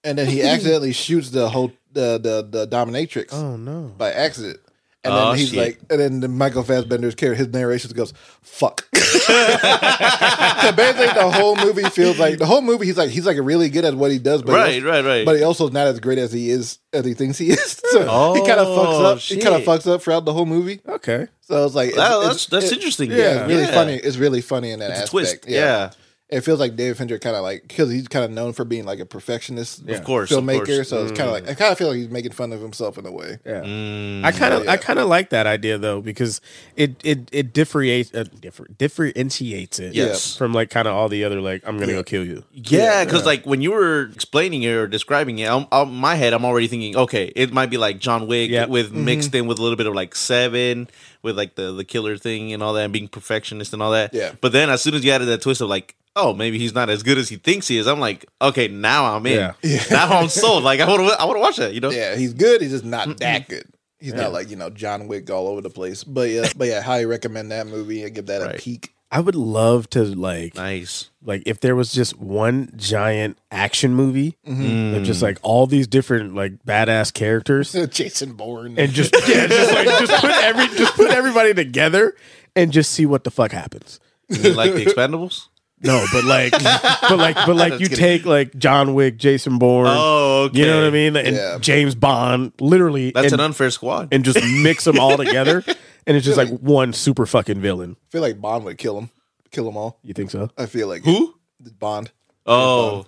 And 0.05 0.19
then 0.19 0.27
he 0.29 0.43
accidentally 0.53 0.93
shoots 0.93 1.31
the 1.31 1.49
whole 1.49 1.73
the 1.93 2.19
the 2.19 2.47
the 2.51 2.67
dominatrix 2.69 3.33
Oh 3.33 3.57
no. 3.57 3.93
by 3.97 4.13
accident. 4.13 4.59
And 5.07 5.13
Oh, 5.13 5.29
then 5.31 5.39
he's 5.39 5.51
shit. 5.51 5.59
like, 5.59 5.81
and 5.91 6.01
then 6.01 6.21
the 6.21 6.29
Michael 6.29 6.63
Fassbender's 6.63 7.15
character, 7.15 7.35
his 7.45 7.49
narration 7.53 7.91
goes, 7.93 8.15
"Fuck." 8.41 8.89
so 8.95 10.73
basically, 10.73 11.13
the 11.13 11.31
whole 11.31 11.57
movie 11.57 11.83
feels 11.91 12.19
like 12.19 12.39
the 12.39 12.47
whole 12.47 12.63
movie. 12.63 12.87
He's 12.87 12.97
like, 12.97 13.11
he's 13.11 13.27
like 13.27 13.37
really 13.41 13.69
good 13.69 13.85
at 13.85 13.95
what 13.95 14.11
he 14.11 14.19
does, 14.19 14.43
but 14.43 14.53
he 14.53 14.57
Right, 14.57 14.75
also- 14.83 14.89
right, 14.89 15.05
right. 15.05 15.27
But 15.27 15.37
he 15.37 15.43
also 15.43 15.69
not 15.69 15.87
as 15.89 16.01
great 16.01 16.17
as 16.19 16.33
he 16.33 16.49
is 16.51 16.79
as 16.95 17.05
he 17.05 17.13
thinks 17.15 17.37
he 17.39 17.51
is. 17.51 17.81
So 17.95 18.01
he 18.35 18.41
kind 18.41 18.59
of 18.59 18.67
oh, 18.67 18.77
fucks 18.79 19.01
Oh, 19.01 19.05
up. 19.05 19.19
He 19.21 19.37
kind 19.41 19.55
of 19.55 19.63
fucks 19.63 19.87
up 19.87 20.03
throughout 20.03 20.25
the 20.25 20.33
whole 20.33 20.47
movie. 20.47 20.81
Okay. 20.89 21.29
So 21.43 21.65
it's 21.67 21.75
like 21.75 21.89
it's, 21.91 21.97
That- 21.97 22.07
it's- 22.11 22.23
that's- 22.23 22.47
that's 22.47 22.65
it- 22.67 22.73
interesting. 22.73 23.11
Yeah, 23.11 23.17
Yeah. 23.19 23.25
it's 23.41 23.49
really 23.49 23.63
Yeah. 23.63 23.71
funny. 23.75 23.95
It's 23.97 24.17
really 24.17 24.41
funny 24.41 24.71
in 24.73 24.81
that 24.81 24.91
It's 24.91 24.99
a 25.01 25.03
aspect. 25.03 25.11
twist. 25.43 25.45
Yeah. 25.49 25.91
It 26.35 26.41
feels 26.43 26.59
like 26.61 26.75
David 26.77 26.97
Fincher 26.97 27.19
kind 27.19 27.37
of 27.37 27.43
like 27.43 27.67
because 27.69 27.91
he's 27.91 28.09
kind 28.09 28.25
of 28.25 28.31
known 28.31 28.53
for 28.53 28.65
being 28.65 28.85
like 28.85 28.99
a 28.99 29.07
perfectionist, 29.07 29.89
Of 29.89 30.03
course, 30.05 30.31
of 30.33 30.43
filmmaker. 30.43 30.67
course. 30.67 30.89
So 30.89 31.03
it's 31.05 31.13
kind 31.17 31.29
of 31.29 31.33
like 31.33 31.49
I 31.49 31.55
kind 31.55 31.71
of 31.73 31.79
feel 31.79 31.89
like 31.89 31.97
he's 31.99 32.09
making 32.11 32.33
fun 32.33 32.53
of 32.53 32.61
himself 32.61 32.99
in 32.99 33.07
a 33.07 33.13
way. 33.13 33.39
Yeah. 33.47 33.61
Mm. 33.63 34.25
I 34.25 34.33
kind 34.33 34.53
of 34.55 34.65
Yeah. 34.65 34.73
I 34.73 34.77
kind 34.77 34.99
of 34.99 35.09
like 35.09 35.31
that 35.31 35.47
idea 35.47 35.79
though 35.79 36.01
because 36.01 36.41
it 36.77 36.97
it 37.05 37.29
it 37.33 37.53
differentiates 37.53 38.13
uh, 38.15 38.25
differ, 38.41 38.67
differentiates 38.77 39.79
it 39.79 39.95
Yes. 39.95 40.37
from 40.37 40.53
like 40.53 40.71
kind 40.71 40.89
of 40.89 40.95
all 40.95 41.09
the 41.09 41.25
other 41.25 41.41
like 41.41 41.63
I'm 41.67 41.79
gonna 41.79 41.93
go 41.93 42.03
kill 42.03 42.25
you. 42.25 42.45
Yeah, 42.53 43.05
because 43.05 43.25
like 43.27 43.45
when 43.47 43.61
you 43.63 43.73
were 43.73 44.11
explaining 44.13 44.63
it 44.63 44.71
or 44.73 44.87
describing 44.87 45.39
it, 45.39 45.49
I'm, 45.49 45.67
I'm, 45.71 45.95
my 45.95 46.15
head, 46.17 46.33
I'm 46.33 46.45
already 46.45 46.67
thinking, 46.69 46.97
okay, 46.97 47.33
it 47.37 47.53
might 47.53 47.71
be 47.71 47.77
like 47.77 47.99
John 47.99 48.27
Wick 48.27 48.51
Yep. 48.51 48.69
with 48.69 48.87
Mm-hmm. 48.93 49.05
mixed 49.05 49.35
in 49.35 49.47
with 49.47 49.59
a 49.59 49.63
little 49.63 49.77
bit 49.77 49.87
of 49.87 49.95
like 49.95 50.15
Seven, 50.15 50.89
with 51.25 51.37
like 51.37 51.57
the 51.57 51.73
the 51.73 51.85
killer 51.85 52.17
thing 52.17 52.53
and 52.53 52.63
all 52.63 52.75
that, 52.75 52.85
and 52.85 52.93
being 52.93 53.09
perfectionist 53.09 53.73
and 53.73 53.83
all 53.83 53.91
that. 53.91 54.15
Yeah. 54.15 54.33
But 54.41 54.53
then 54.53 54.71
as 54.71 54.83
soon 54.83 54.95
as 54.95 55.05
you 55.05 55.11
added 55.11 55.25
that 55.27 55.43
twist 55.43 55.61
of 55.61 55.69
like, 55.69 55.97
oh, 56.15 56.33
maybe 56.35 56.59
he's 56.59 56.75
not 56.75 56.89
as 56.91 57.03
good 57.03 57.19
as 57.19 57.29
he 57.29 57.37
thinks 57.37 57.67
he 57.67 57.79
is, 57.79 57.89
I'm 57.89 57.99
like, 57.99 58.25
okay, 58.41 58.69
now 58.69 59.17
I'm 59.17 59.27
in. 59.27 59.53
Yeah. 59.63 59.83
Now 59.91 60.19
I'm 60.21 60.29
sold. 60.29 60.63
Like 60.63 60.79
I 60.81 60.87
want 60.87 61.09
to, 61.09 61.21
I 61.21 61.25
want 61.25 61.37
to 61.37 61.41
watch 61.41 61.57
that. 61.57 61.75
You 61.75 61.81
know? 61.81 61.91
Yeah, 61.91 62.15
he's 62.15 62.35
good. 62.35 62.61
He's 62.61 62.71
just 62.71 62.85
not 62.85 63.19
that 63.19 63.49
good. 63.49 63.65
He's 63.99 64.15
not 64.15 64.33
like 64.33 64.51
you 64.51 64.57
know 64.57 64.69
John 64.71 65.09
Wick 65.09 65.31
all 65.31 65.49
over 65.49 65.61
the 65.63 65.71
place. 65.71 66.05
But 66.05 66.29
yeah, 66.29 66.49
but 66.57 66.69
yeah, 66.69 66.83
highly 66.83 67.07
recommend 67.07 67.51
that 67.51 67.67
movie. 67.67 68.05
I 68.05 68.11
give 68.11 68.27
that 68.27 68.43
a 68.43 68.47
Right. 68.47 68.59
peek. 68.59 68.94
I 69.11 69.21
would 69.21 69.37
love 69.37 69.89
to 69.91 70.03
like 70.03 70.57
Nice. 70.57 71.11
like 71.23 71.43
if 71.47 71.61
there 71.61 71.77
was 71.77 71.93
just 71.93 72.19
one 72.19 72.73
giant 72.77 73.39
action 73.51 73.95
movie 73.95 74.37
Mm-hmm. 74.47 74.97
of 74.97 75.05
just 75.05 75.23
like 75.23 75.39
all 75.43 75.67
these 75.67 75.87
different 75.87 76.35
like 76.35 76.65
badass 76.65 77.13
characters 77.15 77.73
Jason 77.91 78.33
Bourne 78.33 78.79
and 78.79 78.93
just 78.93 79.15
yeah 79.29 79.47
just 79.47 79.73
like 79.73 79.87
just 79.87 80.21
put 80.21 80.31
every 80.31 80.67
just 80.77 80.95
put 80.95 81.11
everybody 81.11 81.55
together 81.55 82.15
and 82.57 82.73
just 82.73 82.91
see 82.93 83.07
what 83.07 83.25
the 83.25 83.31
fuck 83.31 83.53
happens. 83.53 84.01
You 84.29 84.43
mean 84.43 84.57
like 84.57 84.75
the 84.75 84.85
Expendables? 84.87 85.49
No, 85.81 86.03
but 86.15 86.25
like, 86.25 86.53
but 86.53 87.19
like, 87.19 87.35
but 87.35 87.57
like, 87.57 87.73
you 87.75 87.89
kidding. 87.91 87.97
take 87.99 88.25
like 88.25 88.57
John 88.57 88.95
Wick, 88.95 89.19
Jason 89.19 89.59
Bourne. 89.59 89.89
Oh, 89.91 90.45
okay. 90.45 90.61
You 90.61 90.67
know 90.67 90.79
what 90.79 90.87
I 90.87 90.91
mean? 90.91 91.15
And 91.15 91.37
Yeah. 91.37 91.59
James 91.61 91.95
Bond, 91.95 92.53
literally, 92.59 93.11
That's 93.11 93.33
and, 93.33 93.35
an 93.35 93.41
unfair 93.41 93.71
squad. 93.71 94.09
and 94.11 94.25
just 94.25 94.39
mix 94.63 94.85
them 94.85 94.99
all 94.99 95.19
together, 95.19 95.63
and 96.07 96.17
it's 96.17 96.25
just 96.27 96.39
like 96.39 96.49
one 96.61 96.93
super 96.93 97.27
fucking 97.27 97.61
villain. 97.61 97.97
I 98.09 98.11
feel 98.11 98.23
like 98.23 98.41
Bond 98.41 98.65
would 98.65 98.79
kill 98.79 98.99
him, 98.99 99.11
kill 99.51 99.65
them 99.65 99.77
all. 99.77 99.99
You 100.03 100.15
think 100.15 100.31
so? 100.31 100.51
I 100.57 100.67
feel 100.67 100.89
like 100.89 101.05
Who? 101.05 101.35
Bond. 101.79 102.11
Oh, 102.47 103.07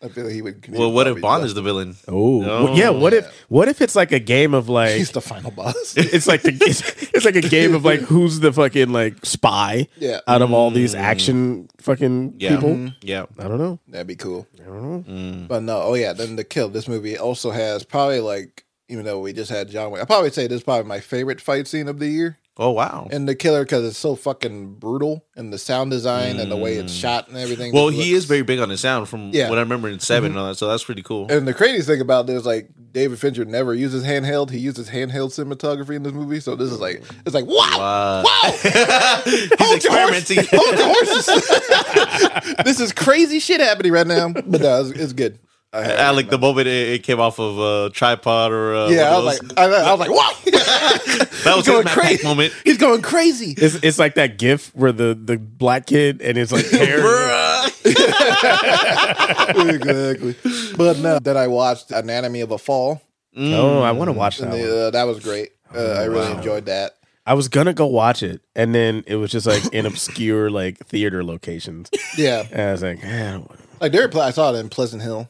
I 0.00 0.08
feel 0.08 0.24
like 0.26 0.34
he 0.34 0.42
would. 0.42 0.64
well, 0.68 0.92
what 0.92 1.08
if 1.08 1.20
Bond 1.20 1.44
is 1.44 1.54
the 1.54 1.62
villain? 1.62 1.96
Oh, 2.06 2.40
No. 2.40 2.64
Well, 2.64 2.78
yeah. 2.78 2.90
What 2.90 3.12
if 3.12 3.26
what 3.48 3.66
if 3.66 3.82
it's 3.82 3.96
like 3.96 4.12
a 4.12 4.20
game 4.20 4.54
of 4.54 4.68
like 4.68 4.92
He's 4.94 5.10
the 5.10 5.20
final 5.20 5.50
boss. 5.50 5.94
it's 5.96 6.28
like 6.28 6.42
the 6.42 6.56
it's, 6.60 6.82
it's 7.12 7.24
like 7.24 7.34
a 7.34 7.40
game 7.40 7.74
of 7.74 7.84
like 7.84 8.00
who's 8.00 8.38
the 8.38 8.52
fucking 8.52 8.92
like 8.92 9.26
spy 9.26 9.88
Yeah. 9.96 10.20
out 10.28 10.40
of 10.40 10.52
all 10.52 10.70
these 10.70 10.94
mm. 10.94 11.00
action 11.00 11.68
fucking 11.78 12.34
Yeah. 12.38 12.54
people? 12.54 12.70
Mm-hmm. 12.70 12.96
Yeah. 13.02 13.26
I 13.40 13.48
don't 13.48 13.58
know. 13.58 13.80
That'd 13.88 14.06
be 14.06 14.14
cool. 14.14 14.46
I 14.60 14.66
don't 14.66 14.82
know. 14.82 15.12
Mm. 15.12 15.48
But 15.48 15.64
no, 15.64 15.82
oh 15.82 15.94
yeah, 15.94 16.12
then 16.12 16.36
the 16.36 16.44
kill. 16.44 16.68
This 16.68 16.86
movie 16.86 17.18
also 17.18 17.50
has 17.50 17.82
probably 17.82 18.20
like, 18.20 18.64
even 18.88 19.04
though 19.04 19.20
we 19.20 19.32
just 19.32 19.50
had 19.50 19.68
John 19.70 19.90
Wick, 19.90 20.02
I 20.02 20.04
probably 20.04 20.30
say 20.30 20.46
this 20.46 20.58
is 20.58 20.62
probably 20.62 20.88
my 20.88 21.00
favorite 21.00 21.40
fight 21.40 21.66
scene 21.66 21.88
of 21.88 21.98
the 21.98 22.08
year. 22.08 22.38
Oh 22.60 22.72
wow. 22.72 23.06
And 23.12 23.28
the 23.28 23.36
killer 23.36 23.62
because 23.62 23.84
it's 23.84 23.96
so 23.96 24.16
fucking 24.16 24.74
brutal 24.74 25.24
and 25.36 25.52
the 25.52 25.58
sound 25.58 25.92
design 25.92 26.40
and 26.40 26.50
the 26.50 26.56
way 26.56 26.74
it's 26.74 26.92
mm. 26.92 27.00
shot 27.00 27.28
and 27.28 27.36
everything. 27.36 27.72
Well, 27.72 27.88
he 27.88 27.98
looks- 27.98 28.08
is 28.08 28.24
very 28.24 28.42
big 28.42 28.58
on 28.58 28.68
the 28.68 28.76
sound 28.76 29.08
from 29.08 29.30
Yeah. 29.32 29.48
what 29.48 29.58
I 29.58 29.60
remember 29.60 29.88
in 29.88 30.00
7 30.00 30.30
mm-hmm. 30.30 30.36
and 30.36 30.40
all 30.40 30.48
that, 30.48 30.56
so 30.56 30.66
that's 30.66 30.82
pretty 30.82 31.02
cool. 31.02 31.30
And 31.30 31.46
the 31.46 31.54
craziest 31.54 31.86
thing 31.86 32.00
about 32.00 32.26
this, 32.26 32.44
like 32.44 32.68
David 32.90 33.20
Fincher 33.20 33.44
never 33.44 33.74
uses 33.74 34.04
handheld. 34.04 34.50
He 34.50 34.58
uses 34.58 34.90
handheld 34.90 35.30
cinematography 35.30 35.94
in 35.94 36.02
this 36.02 36.12
movie. 36.12 36.40
So 36.40 36.56
this 36.56 36.72
is 36.72 36.80
like, 36.80 37.00
it's 37.24 37.34
like 37.34 37.46
wow, 37.46 37.54
Wow. 37.78 38.22
wow, 38.24 38.50
He's 39.24 39.74
experimenting. 39.76 40.38
hold 40.50 40.76
the 40.76 40.84
horses. 40.84 42.54
this 42.64 42.80
is 42.80 42.92
crazy 42.92 43.38
shit 43.38 43.60
happening 43.60 43.92
right 43.92 44.06
now. 44.06 44.30
But 44.32 44.60
no, 44.62 44.80
it's, 44.80 44.90
it's 44.98 45.12
good. 45.12 45.38
I 45.72 45.82
had- 45.82 46.00
I 46.00 46.10
like 46.10 46.30
the 46.30 46.38
moment 46.38 46.66
it, 46.66 46.88
it 46.94 47.02
came 47.02 47.20
off 47.20 47.38
of 47.38 47.58
a 47.58 47.90
tripod 47.90 48.52
or 48.52 48.74
uh, 48.74 48.88
yeah, 48.88 49.14
I 49.14 49.16
was 49.18 49.24
like. 49.42 49.58
I, 49.58 49.64
I 49.64 49.90
was 49.92 50.00
like, 50.00 50.10
what? 50.10 50.36
that 51.44 51.52
was 51.56 51.66
going 51.66 51.78
his 51.78 51.84
Matt 51.86 51.94
Pack 51.94 52.04
crazy. 52.06 52.26
moment. 52.26 52.54
He's 52.64 52.78
going 52.78 53.02
crazy. 53.02 53.54
It's 53.56 53.74
it's 53.76 53.98
like 53.98 54.14
that 54.14 54.38
gif 54.38 54.74
where 54.74 54.92
the 54.92 55.14
the 55.14 55.36
black 55.36 55.86
kid 55.86 56.22
and 56.22 56.36
his 56.38 56.52
like 56.52 56.66
hair. 56.70 56.98
exactly. 59.56 60.36
But 60.76 60.98
no, 60.98 61.18
that 61.20 61.36
I 61.36 61.46
watched 61.48 61.90
Anatomy 61.90 62.40
of 62.40 62.50
a 62.50 62.58
Fall. 62.58 63.02
oh, 63.36 63.82
I 63.82 63.92
want 63.92 64.08
to 64.08 64.12
watch 64.12 64.38
that. 64.38 64.44
And 64.44 64.52
one. 64.52 64.62
the, 64.62 64.86
uh, 64.86 64.90
that 64.90 65.04
was 65.04 65.20
great. 65.20 65.50
Uh, 65.74 65.80
I 65.98 66.04
really 66.04 66.32
enjoyed 66.32 66.66
that. 66.66 66.94
I 67.26 67.34
was 67.34 67.48
gonna 67.48 67.74
go 67.74 67.86
watch 67.86 68.22
it, 68.22 68.40
and 68.56 68.74
then 68.74 69.04
it 69.06 69.16
was 69.16 69.30
just 69.30 69.46
like 69.46 69.62
in 69.74 69.84
obscure 69.84 70.50
like 70.50 70.78
theater 70.86 71.22
locations. 71.22 71.90
Yeah, 72.16 72.46
And 72.50 72.62
I 72.62 72.72
was 72.72 72.82
like, 72.82 73.04
eh, 73.04 73.28
I 73.28 73.32
don't 73.32 73.50
like 73.82 73.92
they 73.92 74.00
were. 74.00 74.08
Play- 74.08 74.24
I 74.26 74.30
saw 74.30 74.52
it 74.54 74.58
in 74.58 74.70
Pleasant 74.70 75.02
Hill. 75.02 75.28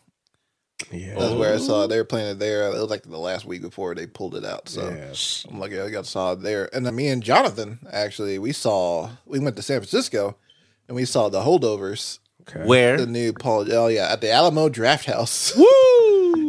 Yeah, 0.91 1.19
That's 1.19 1.35
where 1.35 1.55
I 1.55 1.59
saw 1.59 1.85
it. 1.85 1.89
They 1.89 1.99
were 1.99 2.05
playing 2.05 2.31
it 2.33 2.39
there. 2.39 2.69
It 2.69 2.81
was 2.81 2.91
like 2.91 3.03
the 3.03 3.19
last 3.19 3.45
week 3.45 3.63
before 3.63 3.95
they 3.95 4.07
pulled 4.07 4.35
it 4.35 4.45
out. 4.45 4.69
So 4.69 4.89
yeah. 4.89 5.13
I'm 5.51 5.59
like, 5.59 5.73
I 5.73 5.91
got 5.91 6.07
saw 6.07 6.33
it 6.33 6.43
there. 6.43 6.69
And 6.75 6.87
then 6.87 6.95
me 6.95 7.09
and 7.09 7.23
Jonathan 7.23 7.81
actually 7.91 8.39
we 8.39 8.53
saw 8.53 9.11
we 9.27 9.39
went 9.39 9.57
to 9.57 9.63
San 9.63 9.81
Francisco 9.81 10.37
and 10.87 10.95
we 10.95 11.05
saw 11.05 11.29
the 11.29 11.41
holdovers. 11.41 12.21
Okay. 12.43 12.65
Where? 12.65 12.97
The 12.97 13.07
new 13.07 13.33
Paul. 13.33 13.71
Oh 13.73 13.89
yeah, 13.89 14.13
at 14.13 14.21
the 14.21 14.31
Alamo 14.31 14.69
Draft 14.69 15.07
House. 15.07 15.55
Woo! 15.57 15.67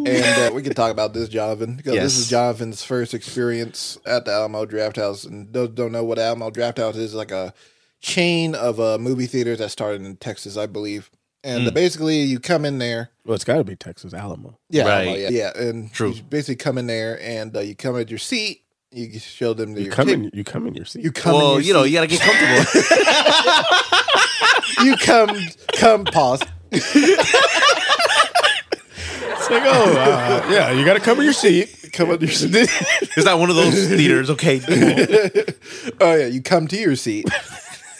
And 0.05 0.51
uh, 0.51 0.55
we 0.55 0.61
can 0.61 0.73
talk 0.73 0.91
about 0.91 1.13
this, 1.13 1.27
Jonathan, 1.27 1.75
because 1.75 1.95
this 1.95 2.17
is 2.17 2.29
Jonathan's 2.29 2.83
first 2.83 3.13
experience 3.13 3.97
at 4.05 4.23
the 4.23 4.31
Alamo 4.31 4.65
Draft 4.65 4.95
House. 4.95 5.25
And 5.25 5.51
those 5.51 5.69
don't 5.69 5.91
know 5.91 6.05
what 6.05 6.17
Alamo 6.17 6.51
Draft 6.51 6.77
House 6.77 6.95
is, 6.95 7.13
like 7.13 7.31
a 7.31 7.53
chain 7.99 8.55
of 8.55 8.79
uh, 8.79 8.97
movie 8.97 9.25
theaters 9.25 9.57
that 9.59 9.69
started 9.69 10.01
in 10.01 10.15
Texas, 10.15 10.55
I 10.55 10.67
believe. 10.67 11.11
And 11.43 11.67
uh, 11.67 11.71
basically, 11.71 12.19
you 12.21 12.39
come 12.39 12.65
in 12.65 12.77
there. 12.79 13.09
Well, 13.25 13.35
it's 13.35 13.43
got 13.45 13.57
to 13.57 13.63
be 13.63 13.75
Texas 13.75 14.13
Alamo. 14.13 14.57
Yeah, 14.69 14.83
Right. 14.87 15.01
Alamo, 15.07 15.15
yeah, 15.15 15.29
yeah. 15.29 15.51
And 15.57 15.91
True. 15.93 16.11
you 16.11 16.21
basically 16.23 16.55
come 16.57 16.77
in 16.77 16.87
there, 16.87 17.19
and 17.21 17.55
uh, 17.55 17.59
you 17.61 17.75
come 17.75 17.97
at 17.97 18.09
your 18.09 18.19
seat. 18.19 18.63
You 18.91 19.19
show 19.19 19.53
them 19.53 19.73
the 19.73 19.81
You 19.81 19.85
your 19.85 19.93
come 19.95 20.07
ticket. 20.07 20.23
in, 20.25 20.31
you 20.33 20.43
come 20.43 20.65
in 20.67 20.73
your 20.73 20.85
seat. 20.85 21.03
You 21.03 21.11
come. 21.11 21.35
in 21.35 21.41
Well, 21.41 21.51
your 21.53 21.61
you 21.61 21.73
know, 21.73 21.83
seat. 21.83 21.89
you 21.91 21.95
got 21.95 22.01
to 22.01 22.07
get 22.07 22.21
comfortable. 22.21 22.65
you 24.85 24.97
come, 24.97 25.29
come, 25.77 26.05
pause. 26.05 26.41
It's 26.71 26.95
like, 29.49 29.63
oh, 29.65 29.95
uh, 29.97 30.45
yeah, 30.51 30.71
you 30.71 30.83
got 30.85 30.93
to 30.95 30.99
come 30.99 31.17
in 31.19 31.23
your 31.23 31.33
seat. 31.33 31.75
Come 31.93 32.11
on 32.11 32.19
your 32.19 32.29
seat. 32.29 32.51
it's 32.53 33.25
not 33.25 33.39
one 33.39 33.49
of 33.49 33.55
those 33.55 33.87
theaters. 33.87 34.29
Okay. 34.31 34.59
cool. 34.59 34.75
oh 36.01 36.13
yeah, 36.15 36.25
you 36.27 36.41
come 36.41 36.67
to 36.67 36.77
your 36.77 36.95
seat, 36.95 37.27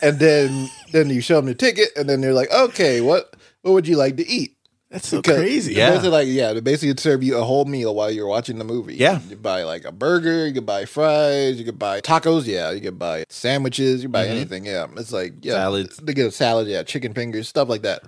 and 0.02 0.20
then 0.20 0.70
then 0.92 1.10
you 1.10 1.22
show 1.22 1.36
them 1.38 1.46
the 1.46 1.56
ticket, 1.56 1.90
and 1.96 2.08
then 2.10 2.22
they're 2.22 2.34
like, 2.34 2.52
okay, 2.52 3.02
what 3.02 3.36
what 3.62 3.72
would 3.74 3.88
you 3.88 3.96
like 3.98 4.18
to 4.18 4.28
eat? 4.28 4.56
That's 4.90 5.08
so 5.08 5.18
Because 5.22 5.38
crazy. 5.38 5.74
Yeah. 5.76 5.90
Basically, 5.92 6.10
like 6.10 6.28
yeah, 6.30 6.54
they 6.54 6.62
basically 6.62 7.00
serve 7.00 7.22
you 7.22 7.38
a 7.38 7.44
whole 7.44 7.66
meal 7.66 7.94
while 7.94 8.10
you're 8.10 8.28
watching 8.28 8.58
the 8.58 8.64
movie. 8.64 8.96
Yeah. 8.96 9.20
you 9.30 9.36
buy 9.36 9.62
like 9.64 9.86
a 9.86 9.92
burger, 9.92 10.48
you 10.48 10.54
could 10.54 10.66
buy 10.66 10.86
fries, 10.86 11.60
you 11.60 11.66
could 11.66 11.78
buy 11.78 12.02
tacos. 12.02 12.48
Yeah, 12.48 12.72
you 12.72 12.82
could 12.82 12.98
buy 12.98 13.26
sandwiches, 13.30 14.02
you 14.02 14.10
buy 14.10 14.26
anything. 14.28 14.66
Yeah, 14.66 14.88
it's 14.98 15.12
like 15.14 15.34
yeah, 15.46 15.54
Salads. 15.54 15.98
They 15.98 16.14
get 16.14 16.26
a 16.28 16.32
salad, 16.32 16.68
yeah, 16.68 16.82
chicken 16.84 17.14
fingers, 17.14 17.48
stuff 17.48 17.70
like 17.70 17.84
that. 17.84 18.02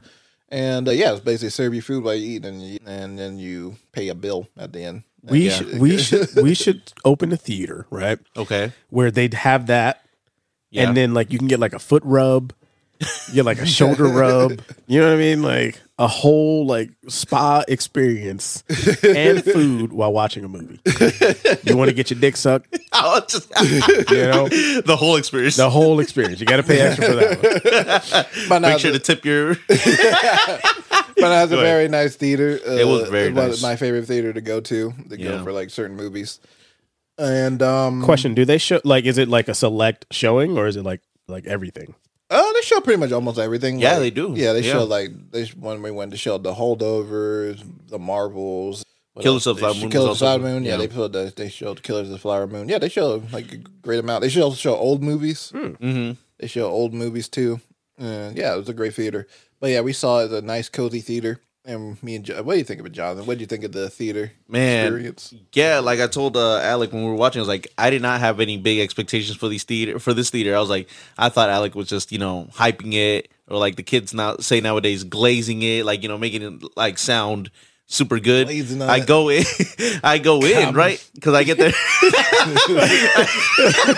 And 0.49 0.87
uh, 0.87 0.91
yeah, 0.91 1.11
it's 1.11 1.21
basically 1.21 1.51
serve 1.51 1.73
you 1.75 1.81
food 1.83 2.03
while 2.03 2.15
you 2.15 2.37
eat, 2.37 2.45
and 2.45 2.61
you, 2.61 2.79
and 2.85 3.17
then 3.17 3.37
you 3.37 3.75
pay 3.91 4.07
a 4.09 4.15
bill 4.15 4.47
at 4.57 4.73
the 4.73 4.83
end. 4.83 5.03
We 5.23 5.45
Yeah. 5.49 5.51
should 5.51 5.79
we 5.79 5.97
should 5.99 6.35
we 6.35 6.55
should 6.55 6.91
open 7.05 7.31
a 7.31 7.37
theater, 7.37 7.85
right? 7.91 8.17
Okay. 8.35 8.71
Where 8.89 9.11
they'd 9.11 9.35
have 9.35 9.67
that, 9.67 10.03
Yeah. 10.71 10.87
and 10.87 10.97
then 10.97 11.13
like 11.13 11.31
you 11.31 11.37
can 11.37 11.47
get 11.47 11.59
like 11.59 11.73
a 11.73 11.79
foot 11.79 12.01
rub, 12.03 12.53
you 13.29 13.33
get 13.35 13.45
like 13.45 13.59
a 13.59 13.65
shoulder 13.65 14.05
rub. 14.05 14.61
You 14.87 14.99
know 15.01 15.07
what 15.07 15.15
I 15.15 15.17
mean? 15.17 15.41
Like 15.41 15.79
a 15.97 16.07
whole 16.07 16.65
like 16.65 16.91
spa 17.07 17.63
experience 17.67 18.63
and 19.03 19.43
food 19.53 19.91
while 19.93 20.11
watching 20.13 20.43
a 20.43 20.47
movie. 20.47 20.79
You 21.63 21.77
want 21.77 21.89
to 21.89 21.93
get 21.95 22.09
your 22.11 22.19
dick 22.19 22.35
sucked, 22.37 22.77
I 22.91 23.19
was 23.19 23.31
just 23.31 23.49
you 24.11 24.17
know, 24.17 24.47
the 24.81 24.95
whole 24.97 25.15
experience. 25.17 25.57
the 25.57 25.69
whole 25.69 25.99
experience. 25.99 26.39
You 26.39 26.45
got 26.45 26.57
to 26.57 26.63
pay 26.63 26.79
extra 26.81 27.05
for 27.07 27.15
that. 27.15 28.27
One. 28.47 28.49
But 28.49 28.61
Make 28.61 28.79
sure 28.79 28.91
to 28.91 28.99
tip 28.99 29.25
your. 29.25 29.55
But 29.67 31.27
it 31.29 31.35
has 31.35 31.51
a 31.51 31.55
Go 31.55 31.61
ahead. 31.61 31.67
very 31.71 31.87
nice 31.87 32.15
theater. 32.15 32.59
Uh, 32.67 32.71
It 32.71 32.87
was 32.87 33.09
very 33.09 33.27
it 33.27 33.33
was 33.35 33.61
nice. 33.61 33.61
my 33.61 33.75
favorite 33.75 34.05
theater 34.07 34.33
to 34.33 34.41
go 34.41 34.59
to. 34.61 34.91
To 35.09 35.19
Yeah. 35.19 35.29
go 35.29 35.43
for 35.43 35.51
like 35.51 35.69
certain 35.69 35.95
movies. 35.95 36.39
And 37.17 37.61
um 37.61 38.01
Question: 38.03 38.33
Do 38.33 38.45
they 38.45 38.57
show 38.57 38.79
like 38.83 39.05
is 39.05 39.17
it 39.19 39.27
like 39.27 39.47
a 39.47 39.53
select 39.53 40.05
showing 40.11 40.57
or 40.57 40.65
is 40.67 40.75
it 40.77 40.83
like 40.83 41.01
like 41.27 41.45
everything? 41.45 41.93
Oh, 42.33 42.53
they 42.55 42.61
show 42.61 42.79
pretty 42.79 42.99
much 42.99 43.11
almost 43.11 43.37
everything. 43.37 43.79
Yeah, 43.79 43.91
Like, 43.93 43.99
they 43.99 44.09
do. 44.11 44.33
Yeah, 44.35 44.53
they 44.53 44.61
Yeah. 44.61 44.71
show 44.73 44.83
like 44.85 45.11
they 45.31 45.45
when 45.59 45.81
we 45.81 45.91
went 45.91 46.11
to 46.11 46.17
show 46.17 46.37
the 46.37 46.53
holdovers, 46.53 47.61
the 47.89 47.99
marvels. 47.99 48.83
Killers 49.19 49.45
of 49.45 49.57
the 49.57 49.59
Flower 49.59 49.73
They- 49.73 49.79
Moon 49.81 49.87
was 49.89 49.93
Killers 49.93 50.09
of 50.11 50.19
the 50.19 50.25
Flower 50.25 50.39
Moon. 50.39 50.63
Yeah, 50.63 50.71
yeah. 50.71 50.77
they 50.77 50.89
showed 50.95 51.13
the, 51.13 51.33
they 51.35 51.49
showed 51.49 51.83
Killers 51.83 52.07
of 52.07 52.13
the 52.13 52.17
Flower 52.17 52.47
Moon. 52.47 52.69
Yeah, 52.69 52.77
they 52.79 52.87
show 52.89 53.21
like 53.33 53.51
a 53.51 53.57
great 53.57 53.99
amount. 53.99 54.21
They 54.21 54.29
show 54.29 54.51
show 54.53 54.75
old 54.75 55.03
movies. 55.03 55.51
Mhm. 55.53 56.15
They 56.39 56.47
show 56.47 56.67
old 56.69 56.93
movies 56.93 57.27
too. 57.27 57.59
Uh, 58.01 58.31
yeah, 58.33 58.53
it 58.53 58.57
was 58.57 58.69
a 58.69 58.73
great 58.73 58.93
theater. 58.95 59.27
But 59.59 59.71
yeah, 59.71 59.81
we 59.81 59.91
saw 59.93 60.19
it 60.19 60.25
as 60.25 60.31
a 60.31 60.41
nice 60.41 60.69
cozy 60.69 61.01
theater. 61.01 61.39
And 61.63 62.01
me 62.01 62.15
and 62.15 62.25
jo- 62.25 62.41
what 62.41 62.53
do 62.53 62.59
you 62.59 62.65
think 62.65 62.79
of 62.79 62.87
it, 62.87 62.91
Jonathan? 62.91 63.27
What 63.27 63.37
do 63.37 63.41
you 63.41 63.45
think 63.47 63.63
of 63.63 63.71
the 63.71 63.87
theater 63.89 64.31
Man, 64.47 64.85
experience? 64.85 65.33
Yeah, 65.53 65.77
like 65.79 65.99
I 65.99 66.07
told 66.07 66.35
uh, 66.35 66.57
Alec 66.57 66.91
when 66.91 67.03
we 67.03 67.09
were 67.09 67.15
watching, 67.15 67.39
I 67.39 67.43
was 67.43 67.47
like, 67.47 67.67
I 67.77 67.91
did 67.91 68.01
not 68.01 68.19
have 68.19 68.39
any 68.39 68.57
big 68.57 68.79
expectations 68.79 69.37
for 69.37 69.47
these 69.47 69.63
theater 69.63 69.99
for 69.99 70.13
this 70.13 70.31
theater. 70.31 70.55
I 70.55 70.59
was 70.59 70.69
like, 70.69 70.89
I 71.19 71.29
thought 71.29 71.49
Alec 71.49 71.75
was 71.75 71.87
just 71.87 72.11
you 72.11 72.17
know 72.17 72.47
hyping 72.53 72.93
it, 72.93 73.29
or 73.47 73.59
like 73.59 73.75
the 73.75 73.83
kids 73.83 74.11
now 74.11 74.37
say 74.37 74.59
nowadays 74.59 75.03
glazing 75.03 75.61
it, 75.61 75.85
like 75.85 76.01
you 76.01 76.09
know 76.09 76.17
making 76.17 76.41
it 76.41 76.63
like 76.75 76.97
sound 76.97 77.51
super 77.91 78.19
good. 78.19 78.47
Glazing 78.47 78.81
I 78.81 78.99
go 78.99 79.29
in, 79.29 79.43
I 80.03 80.17
go 80.17 80.41
in 80.41 80.73
right 80.73 81.03
because 81.13 81.33
I 81.33 81.43
get 81.43 81.57
there. 81.57 81.73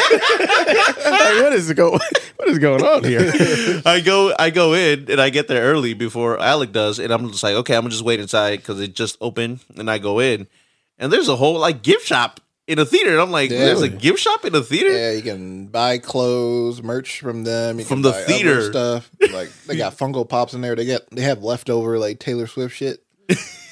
Like, 0.03 1.41
what 1.41 1.53
is 1.53 1.71
go? 1.73 1.91
What 1.91 2.47
is 2.49 2.59
going 2.59 2.83
on 2.83 3.03
here? 3.03 3.31
I 3.85 4.01
go 4.01 4.33
I 4.37 4.49
go 4.49 4.73
in 4.73 5.09
and 5.09 5.21
I 5.21 5.29
get 5.29 5.47
there 5.47 5.63
early 5.63 5.93
before 5.93 6.39
Alec 6.39 6.71
does, 6.71 6.99
and 6.99 7.11
I'm 7.11 7.29
just 7.31 7.43
like, 7.43 7.55
okay, 7.55 7.75
I'm 7.75 7.81
gonna 7.83 7.91
just 7.91 8.03
wait 8.03 8.19
inside 8.19 8.57
because 8.57 8.79
it 8.81 8.93
just 8.95 9.17
opened, 9.21 9.59
and 9.77 9.89
I 9.89 9.97
go 9.97 10.19
in, 10.19 10.47
and 10.97 11.11
there's 11.11 11.29
a 11.29 11.35
whole 11.35 11.59
like 11.59 11.81
gift 11.83 12.05
shop 12.05 12.39
in 12.67 12.79
a 12.79 12.85
theater, 12.85 13.11
and 13.11 13.21
I'm 13.21 13.31
like, 13.31 13.49
Yeah. 13.51 13.59
there's 13.65 13.81
a 13.81 13.89
gift 13.89 14.19
shop 14.19 14.45
in 14.45 14.55
a 14.55 14.61
theater. 14.61 14.91
Yeah, 14.91 15.11
you 15.11 15.21
can 15.21 15.67
buy 15.67 15.97
clothes, 15.97 16.81
merch 16.81 17.19
from 17.19 17.43
them. 17.43 17.79
You 17.79 17.85
From 17.85 17.97
can 17.97 18.03
the 18.03 18.11
buy 18.11 18.17
other 18.17 18.25
theater. 18.33 18.61
stuff. 18.71 19.09
Like 19.31 19.49
they 19.67 19.75
got 19.77 19.97
Funko 19.97 20.27
Pops 20.27 20.53
in 20.53 20.61
there. 20.61 20.75
They 20.75 20.85
get 20.85 21.09
they 21.11 21.21
have 21.23 21.43
leftover 21.43 21.99
like 21.99 22.19
Taylor 22.19 22.47
Swift 22.47 22.75
shit. 22.75 23.03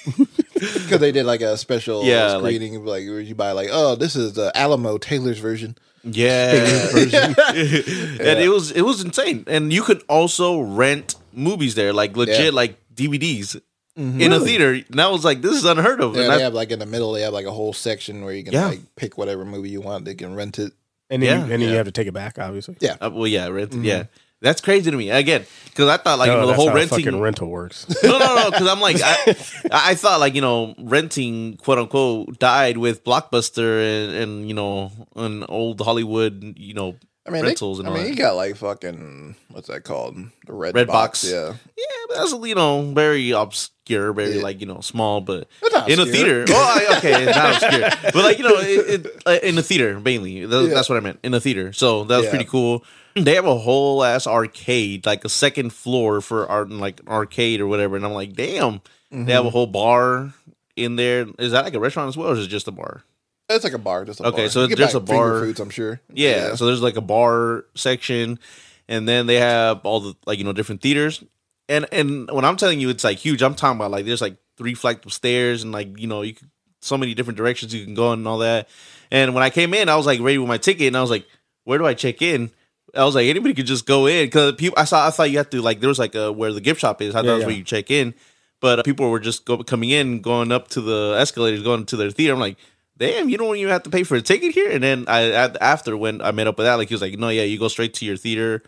Because 0.54 1.00
they 1.00 1.12
did 1.12 1.26
like 1.26 1.42
a 1.42 1.58
special 1.58 2.04
Yeah, 2.06 2.38
screening, 2.38 2.76
of, 2.76 2.84
like 2.86 3.06
where 3.08 3.20
you 3.20 3.34
buy 3.34 3.52
like, 3.54 3.70
oh, 3.72 3.96
this 3.96 4.16
is 4.16 4.34
the 4.34 4.52
Alamo 4.56 4.98
Taylor's 5.00 5.40
version. 5.50 5.76
Yeah, 6.04 6.52
and 6.54 8.40
it 8.40 8.50
was 8.50 8.72
it 8.72 8.82
was 8.82 9.04
insane. 9.04 9.44
And 9.48 9.72
you 9.74 9.84
could 9.84 10.04
also 10.10 10.60
rent 10.62 11.16
movies 11.34 11.76
there, 11.76 11.94
like 11.94 12.16
legit, 12.18 12.46
Yeah. 12.46 12.50
like 12.52 12.78
DVDs 12.94 13.60
in 13.96 14.32
a 14.34 14.40
theater. 14.40 14.84
And 14.90 15.02
I 15.02 15.08
was 15.10 15.24
like, 15.26 15.42
this 15.42 15.54
is 15.54 15.66
unheard 15.66 16.02
of. 16.02 16.16
Yeah, 16.16 16.24
and 16.24 16.32
they 16.32 16.36
I- 16.38 16.42
have 16.42 16.54
like 16.54 16.72
in 16.72 16.80
the 16.80 16.86
middle, 16.86 17.12
they 17.14 17.22
have 17.22 17.34
like 17.34 17.46
a 17.46 17.52
whole 17.52 17.74
section 17.74 18.24
where 18.24 18.34
you 18.34 18.44
can 18.44 18.54
Yeah. 18.54 18.68
like 18.68 18.82
pick 18.96 19.18
whatever 19.18 19.46
movie 19.46 19.70
you 19.70 19.82
want. 19.82 20.06
They 20.06 20.16
can 20.16 20.34
rent 20.36 20.60
it. 20.60 20.74
And 21.10 21.22
then, 21.22 21.30
Yeah. 21.30 21.36
you, 21.48 21.54
and 21.54 21.62
then 21.62 21.70
you 21.70 21.76
have 21.76 21.86
to 21.88 21.92
take 21.92 22.08
it 22.08 22.14
back, 22.14 22.40
obviously. 22.40 22.78
Yeah, 22.80 22.96
uh, 23.02 23.10
well, 23.14 23.28
yeah, 23.28 23.48
rent, 23.48 23.74
yeah. 23.74 24.06
That's 24.42 24.60
crazy 24.62 24.90
to 24.90 24.98
me 24.98 25.10
again 25.12 25.46
because 25.66 25.88
I 25.88 25.98
thought 25.98 26.18
like 26.20 26.28
No, 26.28 26.34
you 26.34 26.40
know 26.42 26.48
the 26.48 26.52
that's 26.54 26.58
whole 26.60 26.70
how 26.70 26.76
renting. 26.76 26.98
fucking 27.06 27.20
rental 27.22 27.48
works. 27.48 27.86
no, 28.04 28.18
no, 28.18 28.36
no. 28.36 28.52
Because 28.52 28.68
I'm 28.68 28.80
like, 28.82 28.98
I, 29.04 29.36
I 29.72 29.96
thought 29.96 30.20
like 30.20 30.34
you 30.36 30.42
know 30.42 30.74
renting 30.80 31.58
quote 31.58 31.78
unquote 31.78 32.40
died 32.40 32.78
with 32.78 33.04
Blockbuster 33.04 34.06
and 34.08 34.16
and 34.16 34.48
you 34.48 34.54
know 34.56 34.92
an 35.16 35.44
old 35.48 35.80
Hollywood 35.82 36.56
you 36.58 36.74
know 36.74 36.96
I 37.26 37.30
mean, 37.30 37.44
rentals 37.44 37.78
they, 37.78 37.84
and 37.86 37.90
I 37.94 37.94
mean, 37.96 38.04
that. 38.06 38.10
you 38.10 38.16
got 38.16 38.36
like 38.36 38.56
fucking 38.56 39.36
what's 39.50 39.68
that 39.68 39.84
called? 39.84 40.16
The 40.48 40.54
red, 40.54 40.74
Red 40.74 40.88
box. 40.88 41.22
Box. 41.24 41.32
Yeah, 41.32 41.54
Yeah, 41.78 41.86
but 42.10 42.18
that's 42.18 42.34
you 42.34 42.56
know 42.56 42.92
very 42.94 43.30
obscure, 43.30 44.12
very 44.12 44.38
Yeah. 44.38 44.42
like 44.42 44.60
you 44.60 44.66
know 44.66 44.82
small, 44.82 45.22
but 45.22 45.48
It's 45.62 45.72
not 45.76 45.88
in 45.88 46.00
a 46.00 46.06
theater. 46.08 46.46
Oh, 46.50 46.88
I- 46.90 46.98
okay, 46.98 47.24
it's 47.26 47.36
not 47.38 47.62
obscure, 47.64 48.12
but 48.12 48.16
like 48.24 48.40
you 48.40 48.44
know, 48.44 48.56
it, 48.58 49.06
it, 49.06 49.22
uh, 49.28 49.38
in 49.44 49.56
a 49.56 49.62
theater 49.62 50.00
mainly. 50.00 50.46
That- 50.48 50.64
Yeah. 50.64 50.74
That's 50.74 50.90
what 50.90 50.98
I 50.98 51.02
meant 51.02 51.20
in 51.22 51.36
a 51.36 51.40
theater. 51.40 51.72
So 51.74 52.06
that 52.06 52.16
was 52.18 52.26
Yeah. 52.26 52.32
pretty 52.32 52.46
cool. 52.46 52.84
They 53.15 53.36
have 53.36 53.45
a 53.45 53.58
whole 53.58 54.04
ass 54.04 54.26
arcade, 54.28 55.06
like 55.06 55.26
a 55.26 55.30
second 55.30 55.71
floor 55.74 56.21
for 56.21 56.47
art, 56.47 56.69
and 56.69 56.80
like 56.80 57.02
arcade 57.08 57.60
or 57.60 57.67
whatever. 57.67 57.95
And 57.95 58.06
I'm 58.06 58.13
like, 58.13 58.34
damn, 58.34 58.82
they 59.12 59.34
have 59.34 59.43
a 59.43 59.47
mm-hmm. 59.47 59.54
whole 59.54 59.67
bar 59.67 60.34
in 60.76 60.95
there. 60.95 61.28
Is 61.38 61.52
that 61.52 61.65
like 61.65 61.74
a 61.74 61.80
restaurant 61.80 62.10
as 62.10 62.17
well, 62.17 62.30
or 62.30 62.34
is 62.34 62.45
it 62.45 62.50
just 62.50 62.67
a 62.67 62.71
bar? 62.71 63.04
it's 63.50 63.63
like 63.63 63.74
a 63.74 63.78
bar. 63.78 64.06
Just 64.06 64.19
a 64.21 64.28
Okay, 64.28 64.43
bar. 64.43 64.50
so 64.50 64.67
can 64.67 64.78
there's 64.78 64.95
a 64.95 65.00
bar- 65.00 65.41
foods. 65.41 65.60
I'm 65.60 65.69
sure. 65.69 66.00
Yeah, 66.13 66.56
So 66.56 66.65
there's 66.65 66.82
like 66.82 66.95
a 66.95 67.02
bar 67.02 67.65
section, 67.76 68.39
and 68.88 69.08
then 69.08 69.28
they 69.28 69.36
have 69.36 69.82
all 69.86 70.00
the 70.00 70.15
like 70.26 70.38
you 70.38 70.43
know 70.45 70.54
different 70.54 70.82
theaters. 70.82 71.24
And 71.69 71.86
and 71.91 72.30
when 72.32 72.45
I'm 72.45 72.58
telling 72.58 72.80
you 72.80 72.89
it's 72.89 73.04
like 73.04 73.17
huge, 73.17 73.41
I'm 73.41 73.56
talking 73.56 73.78
about 73.78 73.91
like 73.91 74.06
there's 74.06 74.21
like 74.21 74.38
three 74.58 74.74
flights 74.74 75.06
of 75.06 75.13
stairs 75.13 75.63
and 75.63 75.71
like 75.71 76.00
you 76.00 76.08
know 76.08 76.21
you 76.21 76.34
could, 76.34 76.50
so 76.82 76.97
many 76.97 77.13
different 77.13 77.38
directions 77.38 77.74
you 77.74 77.86
can 77.86 77.93
go 77.93 78.12
and 78.12 78.28
all 78.28 78.39
that. 78.39 78.69
And 79.12 79.34
when 79.34 79.43
I 79.43 79.50
came 79.50 79.74
in, 79.74 79.89
I 79.89 79.95
was 79.95 80.06
like 80.06 80.21
ready 80.21 80.38
with 80.38 80.47
my 80.47 80.58
ticket, 80.58 80.88
and 80.88 80.97
I 80.97 81.02
was 81.02 81.12
like, 81.12 81.28
where 81.63 81.78
do 81.78 81.86
I 81.86 81.93
check 81.93 82.21
in? 82.21 82.52
I 82.96 83.06
was 83.06 83.16
like 83.16 83.28
anybody 83.28 83.54
could 83.54 83.66
just 83.66 83.86
go 83.86 84.06
in 84.08 84.26
because 84.26 84.54
people. 84.54 84.78
I 84.78 84.86
saw 84.86 85.08
I 85.08 85.12
thought 85.12 85.32
you 85.32 85.38
had 85.38 85.52
to 85.52 85.62
like 85.62 85.80
there 85.80 85.90
was 85.90 86.00
like 86.00 86.16
a, 86.16 86.32
where 86.32 86.52
the 86.52 86.62
gift 86.62 86.82
shop 86.82 87.02
is. 87.02 87.16
I 87.16 87.20
thought 87.20 87.26
Yeah, 87.26 87.34
that's 87.34 87.46
where 87.46 87.56
you 87.56 87.64
check 87.64 87.90
in, 87.90 88.14
but 88.60 88.80
uh, 88.80 88.84
people 88.84 89.10
were 89.10 89.20
just 89.20 89.46
go, 89.46 89.64
coming 89.64 89.90
in, 89.90 90.22
going 90.22 90.52
up 90.52 90.68
to 90.70 90.82
the 90.82 91.16
escalators, 91.18 91.64
going 91.64 91.86
to 91.86 91.96
their 91.96 92.12
theater. 92.12 92.34
I'm 92.34 92.40
like 92.40 92.58
damn, 93.02 93.30
you 93.30 93.38
don't 93.38 93.56
even 93.56 93.72
have 93.72 93.82
to 93.82 93.90
pay 93.90 94.04
for 94.04 94.16
a 94.16 94.22
ticket 94.22 94.54
here. 94.54 94.70
And 94.70 94.84
then 94.84 95.06
I 95.08 95.32
after 95.60 95.98
when 95.98 96.22
I 96.22 96.32
met 96.32 96.48
up 96.48 96.58
with 96.58 96.68
Alec, 96.68 96.88
he 96.88 96.94
was 96.94 97.02
like, 97.02 97.18
no, 97.18 97.30
yeah, 97.30 97.44
you 97.44 97.58
go 97.58 97.68
straight 97.68 97.96
to 97.96 98.06
your 98.06 98.16
theater, 98.16 98.62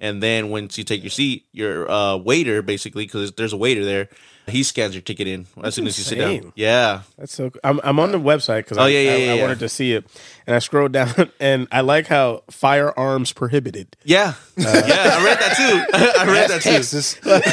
and 0.00 0.22
then 0.22 0.50
once 0.50 0.78
you 0.78 0.84
take 0.84 1.02
your 1.02 1.10
seat, 1.10 1.46
your 1.52 1.90
uh, 1.90 2.16
waiter 2.16 2.62
basically 2.62 3.04
because 3.04 3.32
there's 3.32 3.52
a 3.52 3.56
waiter 3.56 3.84
there, 3.84 4.08
he 4.46 4.62
scans 4.62 4.94
your 4.94 5.02
ticket 5.02 5.26
in 5.28 5.46
as 5.62 5.74
soon 5.74 5.86
as 5.86 5.98
you 5.98 6.04
sit 6.04 6.16
down. 6.18 6.52
Yeah, 6.56 7.02
That's 7.18 7.34
so. 7.34 7.50
I'm 7.62 7.80
I'm 7.84 8.00
on 8.00 8.12
the 8.12 8.18
website 8.18 8.60
because 8.60 8.78
Oh, 8.78 8.82
I, 8.84 8.88
yeah, 8.88 9.00
yeah, 9.00 9.12
I, 9.12 9.16
yeah, 9.16 9.32
I 9.34 9.40
wanted 9.42 9.58
to 9.58 9.68
see 9.68 9.92
it, 9.92 10.06
and 10.46 10.56
I 10.56 10.58
scrolled 10.60 10.92
down, 10.92 11.30
and 11.40 11.68
I 11.70 11.82
like 11.82 12.06
how 12.06 12.44
firearms 12.50 13.32
prohibited. 13.32 13.94
yeah, 14.04 14.34
yeah. 14.56 14.64
I 14.66 15.24
read 15.24 15.38
that 15.38 15.54
too. 15.56 15.84
I 16.20 16.24
read 16.32 16.50
that 16.50 16.62
too. 16.62 16.70
Texas. 16.70 17.22
Like, 17.26 17.44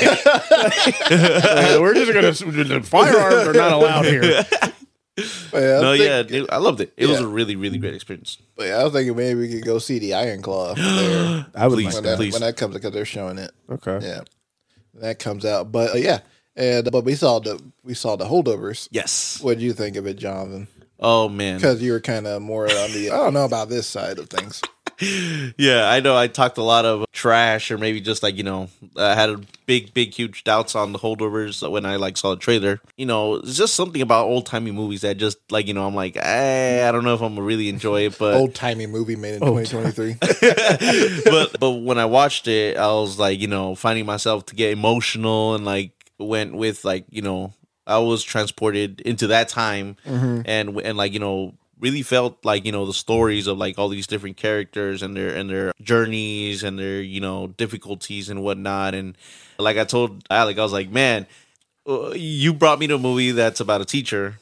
we're 1.80 1.94
just 1.94 2.14
gonna 2.14 2.82
firearms 2.84 3.48
are 3.48 3.54
not 3.54 3.72
allowed 3.74 4.06
here. 4.06 4.44
But 5.16 5.26
yeah, 5.54 5.78
I 5.78 5.82
No, 5.82 5.94
think- 5.94 6.04
yeah, 6.06 6.24
dude, 6.24 6.50
I 6.50 6.58
loved 6.58 6.82
it. 6.82 6.92
It 6.98 7.08
was 7.08 7.20
a 7.22 7.28
really, 7.28 7.56
really 7.56 7.78
great 7.78 7.94
experience. 7.96 8.38
But 8.56 8.68
yeah, 8.68 8.78
I 8.80 8.84
was 8.84 8.94
thinking 8.94 9.16
maybe 9.16 9.40
we 9.40 9.50
could 9.50 9.64
go 9.66 9.80
see 9.80 9.98
the 10.00 10.14
Iron 10.14 10.42
Claw 10.42 10.74
there 10.76 11.46
I 11.56 11.68
would 11.68 11.76
Please, 11.76 11.86
like 11.86 11.94
when 11.96 12.04
that. 12.04 12.10
that 12.12 12.16
please. 12.18 12.34
when 12.34 12.42
that 12.42 12.58
comes 12.58 12.74
because 12.74 12.92
they're 12.92 13.06
showing 13.06 13.38
it. 13.38 13.52
Okay. 13.70 14.00
Yeah, 14.06 14.22
that 14.96 15.20
comes 15.20 15.46
out. 15.46 15.72
But 15.72 15.92
uh, 15.96 15.98
yeah, 15.98 16.20
and 16.56 16.92
but 16.92 17.06
we 17.06 17.16
saw 17.16 17.40
the 17.40 17.62
we 17.84 17.94
saw 17.94 18.16
the 18.18 18.26
holdovers. 18.26 18.90
Yes. 18.92 19.40
What 19.42 19.58
do 19.58 19.64
you 19.64 19.72
think 19.74 19.96
of 19.96 20.06
it, 20.06 20.16
Jonathan? 20.18 20.68
Oh 21.00 21.30
man. 21.30 21.58
Because 21.58 21.82
you 21.82 21.92
were 21.94 22.02
kind 22.02 22.28
of 22.28 22.42
more 22.42 22.66
on 22.66 22.92
the 22.92 23.10
I 23.12 23.16
don't 23.18 23.34
know 23.34 23.46
about 23.46 23.70
this 23.70 23.88
side 23.88 24.20
of 24.20 24.30
things. 24.30 24.62
Yeah, 25.00 25.90
I 25.90 26.00
know. 26.00 26.16
I 26.16 26.28
talked 26.28 26.58
a 26.58 26.64
lot 26.64 26.86
of 26.86 27.06
trash, 27.12 27.72
or 27.72 27.78
maybe 27.78 28.02
just 28.02 28.24
like 28.24 28.38
you 28.38 28.44
know, 28.44 28.70
I 28.96 29.16
had 29.16 29.30
a 29.30 29.40
big, 29.66 29.94
big, 29.94 30.14
huge 30.14 30.44
doubts 30.44 30.76
on 30.76 30.94
the 30.94 31.00
holdovers 31.00 31.70
when 31.70 31.86
I 31.86 31.96
like 31.96 32.18
saw 32.18 32.32
the 32.32 32.38
trailer. 32.38 32.82
You 32.98 33.06
know, 33.06 33.36
it's 33.36 33.58
just 33.58 33.74
something 33.74 34.02
about 34.02 34.28
old 34.28 34.46
timey 34.46 34.72
movies 34.72 35.02
that 35.02 35.18
just 35.18 35.38
like 35.52 35.68
you 35.68 35.74
know, 35.74 35.86
I'm 35.86 35.96
like, 35.96 36.18
eh, 36.18 36.88
I 36.88 36.92
don't 36.92 37.04
know 37.04 37.14
if 37.14 37.22
I'm 37.22 37.36
gonna 37.36 37.46
really 37.46 37.70
enjoy 37.70 38.06
it, 38.06 38.18
but 38.18 38.36
Old 38.36 38.56
timey 38.56 38.88
movie 38.88 39.16
made 39.16 39.36
in 39.36 39.44
Old 39.44 39.66
2023. 39.66 41.22
but 41.26 41.60
but 41.60 41.72
when 41.72 41.98
I 41.98 42.06
watched 42.06 42.48
it, 42.48 42.78
I 42.78 42.88
was 42.88 43.20
like, 43.20 43.40
you 43.40 43.48
know, 43.48 43.76
finding 43.76 44.06
myself 44.06 44.46
to 44.48 44.56
get 44.56 44.72
emotional 44.72 45.56
and 45.56 45.66
like 45.66 45.92
went 46.18 46.56
with 46.56 46.86
like 46.86 47.06
you 47.10 47.22
know, 47.22 47.54
I 47.88 48.00
was 48.00 48.24
transported 48.24 49.02
into 49.02 49.28
that 49.28 49.50
time 49.50 49.98
and 50.06 50.80
and 50.82 50.98
like 50.98 51.14
you 51.14 51.20
know 51.20 51.54
really 51.86 52.02
felt 52.02 52.44
like 52.44 52.66
you 52.66 52.72
know 52.72 52.86
the 52.88 52.94
stories 52.94 53.46
of 53.46 53.60
like 53.60 53.78
all 53.78 53.90
these 53.90 54.08
different 54.08 54.38
characters 54.38 55.04
and 55.04 55.16
their 55.16 55.36
and 55.36 55.48
their 55.48 55.72
journeys 55.82 56.64
and 56.64 56.80
their 56.80 57.00
you 57.00 57.22
know 57.22 57.48
difficulties 57.48 58.28
and 58.30 58.42
whatnot. 58.42 58.96
And 58.96 59.16
like 59.60 59.78
I 59.78 59.84
told 59.84 60.26
Alec, 60.32 60.58
I 60.58 60.64
was 60.64 60.74
like, 60.74 60.90
man, 60.90 61.28
uh, 61.88 62.12
you 62.16 62.54
brought 62.54 62.80
me 62.80 62.88
to 62.88 62.96
a 62.96 62.98
movie 62.98 63.32
that's 63.32 63.60
about 63.60 63.82
a 63.82 63.86
teacher 63.86 64.40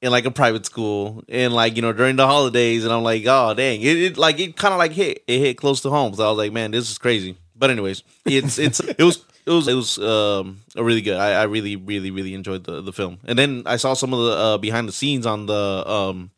in 0.00 0.10
like 0.10 0.24
a 0.24 0.30
private 0.30 0.64
school 0.64 1.22
and 1.28 1.52
like 1.52 1.76
you 1.76 1.82
know 1.82 1.92
during 1.92 2.16
the 2.16 2.26
holidays. 2.26 2.84
And 2.84 2.92
i'm 2.92 3.02
like 3.02 3.24
oh 3.26 3.52
dang. 3.52 3.82
It, 3.82 3.96
it 3.98 4.16
like 4.16 4.40
it 4.40 4.56
kind 4.56 4.72
of 4.72 4.78
like 4.78 4.92
hit 4.92 5.22
it 5.26 5.38
hit 5.38 5.58
close 5.58 5.82
to 5.82 5.90
home. 5.90 6.14
So 6.14 6.24
i 6.24 6.30
was 6.30 6.38
like 6.38 6.52
man 6.52 6.70
this 6.70 6.90
is 6.90 6.96
crazy. 6.96 7.36
But 7.54 7.70
anyways 7.70 8.02
it's 8.24 8.58
it's 8.58 8.80
it 8.80 9.04
was 9.04 9.26
it 9.44 9.50
was 9.50 9.68
it 9.68 9.74
was 9.74 9.98
um 9.98 10.60
really 10.74 11.02
good 11.02 11.18
I, 11.18 11.42
I 11.42 11.44
really 11.44 11.76
really 11.76 12.10
really 12.10 12.32
enjoyed 12.32 12.64
the 12.64 12.80
the 12.80 12.94
film. 12.94 13.18
And 13.24 13.38
then 13.38 13.64
i 13.66 13.76
saw 13.76 13.92
some 13.92 14.14
of 14.14 14.20
the 14.24 14.32
uh 14.32 14.58
behind 14.58 14.88
the 14.88 14.92
scenes 14.92 15.26
on 15.26 15.44
the 15.44 15.84
um 15.86 16.30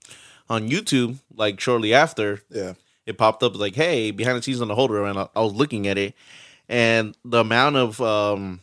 on 0.51 0.69
youtube 0.69 1.17
like 1.35 1.59
shortly 1.61 1.95
after 1.95 2.43
yeah, 2.51 2.75
it 3.07 3.19
popped 3.19 3.43
up 3.43 3.57
like, 3.57 3.75
"Hey, 3.75 4.11
behind 4.11 4.39
the 4.39 4.43
scenes 4.43 4.61
on 4.61 4.69
the 4.69 4.75
holder," 4.75 5.05
and 5.05 5.19
I, 5.19 5.29
I 5.35 5.41
was 5.41 5.53
looking 5.53 5.87
at 5.87 5.99
it, 5.99 6.15
and 6.69 7.17
the 7.25 7.41
amount 7.41 7.77
of 7.77 8.01
um, 8.01 8.61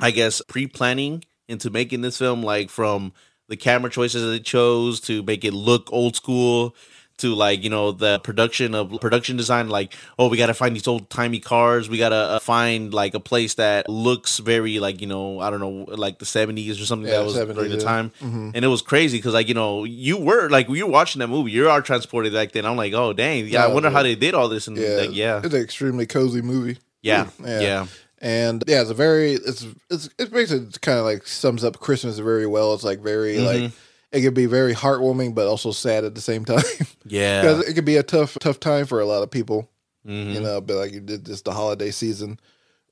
I 0.00 0.10
guess, 0.10 0.40
pre-planning 0.48 1.24
into 1.48 1.70
making 1.70 2.02
this 2.02 2.18
film, 2.18 2.42
like 2.42 2.70
from 2.70 3.12
the 3.48 3.56
camera 3.56 3.90
choices 3.90 4.22
that 4.22 4.28
they 4.28 4.40
chose 4.40 5.00
to 5.00 5.22
make 5.22 5.44
it 5.44 5.54
look 5.54 5.92
old 5.92 6.14
school 6.16 6.74
to 7.18 7.34
like 7.34 7.62
you 7.62 7.70
know 7.70 7.92
the 7.92 8.18
production 8.20 8.74
of 8.74 9.00
production 9.00 9.36
design 9.36 9.68
like 9.68 9.94
oh 10.18 10.28
we 10.28 10.36
gotta 10.36 10.54
find 10.54 10.74
these 10.74 10.88
old 10.88 11.08
timey 11.10 11.40
cars 11.40 11.88
we 11.88 11.98
gotta 11.98 12.14
uh, 12.16 12.38
find 12.38 12.94
like 12.94 13.14
a 13.14 13.20
place 13.20 13.54
that 13.54 13.88
looks 13.88 14.38
very 14.38 14.78
like 14.78 15.00
you 15.00 15.06
know 15.06 15.40
i 15.40 15.50
don't 15.50 15.60
know 15.60 15.84
like 15.96 16.18
the 16.18 16.24
70s 16.24 16.80
or 16.80 16.86
something 16.86 17.08
Yeah, 17.08 17.18
that 17.18 17.24
was 17.26 17.36
70s, 17.36 17.54
during 17.54 17.70
the 17.70 17.76
yeah. 17.78 17.82
time 17.84 18.12
Mhm. 18.20 18.52
and 18.54 18.64
it 18.64 18.68
was 18.68 18.82
crazy 18.82 19.18
because 19.18 19.34
like 19.34 19.48
you 19.48 19.54
know 19.54 19.84
you 19.84 20.16
were 20.16 20.48
like 20.48 20.68
you 20.68 20.86
were 20.86 20.92
watching 20.92 21.18
that 21.20 21.28
movie 21.28 21.50
you 21.50 21.68
are 21.68 21.82
transported 21.82 22.32
back 22.32 22.52
then 22.52 22.64
i'm 22.64 22.76
like 22.76 22.92
oh 22.94 23.12
dang 23.12 23.46
yeah 23.46 23.64
i 23.64 23.66
Yeah, 23.68 23.74
wonder 23.74 23.90
how 23.90 24.02
they 24.02 24.14
did 24.14 24.34
all 24.34 24.48
this 24.48 24.66
and 24.68 24.76
Yeah, 24.78 24.96
like 24.96 25.10
yeah 25.14 25.40
it's 25.44 25.54
an 25.54 25.60
extremely 25.62 26.06
cozy 26.06 26.42
movie. 26.42 26.78
yeah 27.02 27.28
yeah 27.44 27.86
And 28.20 28.64
yeah, 28.66 28.80
it's 28.82 28.90
a 28.90 28.94
very 28.94 29.34
it's 29.34 29.62
it's 29.90 30.08
it's 30.18 30.30
basically 30.30 30.66
kind 30.82 30.98
of 30.98 31.04
like 31.04 31.24
sums 31.26 31.62
up 31.62 31.78
Christmas 31.78 32.18
very 32.18 32.46
well. 32.48 32.74
It's 32.74 32.82
like 32.82 32.98
very 33.00 33.36
Mhm. 33.36 33.44
like 33.46 33.72
it 34.12 34.22
could 34.22 34.34
be 34.34 34.46
very 34.46 34.74
heartwarming, 34.74 35.34
but 35.34 35.46
also 35.46 35.70
sad 35.72 36.04
at 36.04 36.14
the 36.14 36.20
same 36.20 36.44
time. 36.52 36.62
Yeah. 37.04 37.42
because 37.42 37.68
it 37.68 37.74
could 37.74 37.84
be 37.84 37.96
a 37.96 38.02
tough 38.02 38.36
tough 38.40 38.60
time 38.60 38.86
for 38.86 39.00
a 39.00 39.06
lot 39.06 39.22
of 39.22 39.30
people. 39.30 39.68
Mhm. 40.06 40.34
You 40.34 40.40
know, 40.40 40.60
but 40.60 40.76
like 40.76 40.92
you 40.92 41.00
did 41.00 41.26
just 41.26 41.44
the 41.44 41.52
holiday 41.52 41.90
season, 41.90 42.38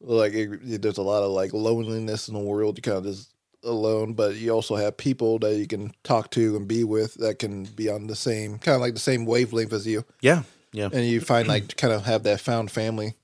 like 0.01 0.33
it, 0.35 0.83
there's 0.83 0.99
a 0.99 1.03
lot 1.03 1.23
of 1.23 1.31
like 1.31 1.53
loneliness 1.53 2.29
in 2.29 2.35
the 2.35 2.41
world. 2.41 2.77
You 2.79 2.83
kind 2.83 2.99
of 2.99 3.05
just 3.05 3.31
alone, 3.65 4.13
but 4.15 4.37
you 4.37 4.51
also 4.51 4.77
have 4.77 4.97
people 4.97 5.39
that 5.41 5.57
you 5.57 5.67
can 5.67 5.93
talk 6.05 6.31
to 6.33 6.57
and 6.57 6.69
be 6.69 6.85
with 6.85 7.15
that 7.15 7.39
can 7.39 7.65
be 7.65 7.89
on 7.89 8.07
the 8.07 8.15
same 8.17 8.59
kind 8.59 8.75
of 8.77 8.81
like 8.81 8.95
the 8.95 9.01
same 9.01 9.25
wavelength 9.25 9.73
as 9.73 9.87
you. 9.87 10.05
Yeah, 10.21 10.43
yeah. 10.73 10.89
and 10.93 11.07
you 11.07 11.21
find 11.21 11.49
like 11.49 11.77
kind 11.77 11.93
of 11.95 12.05
have 12.05 12.25
that 12.25 12.41
found 12.41 12.71
family. 12.71 13.15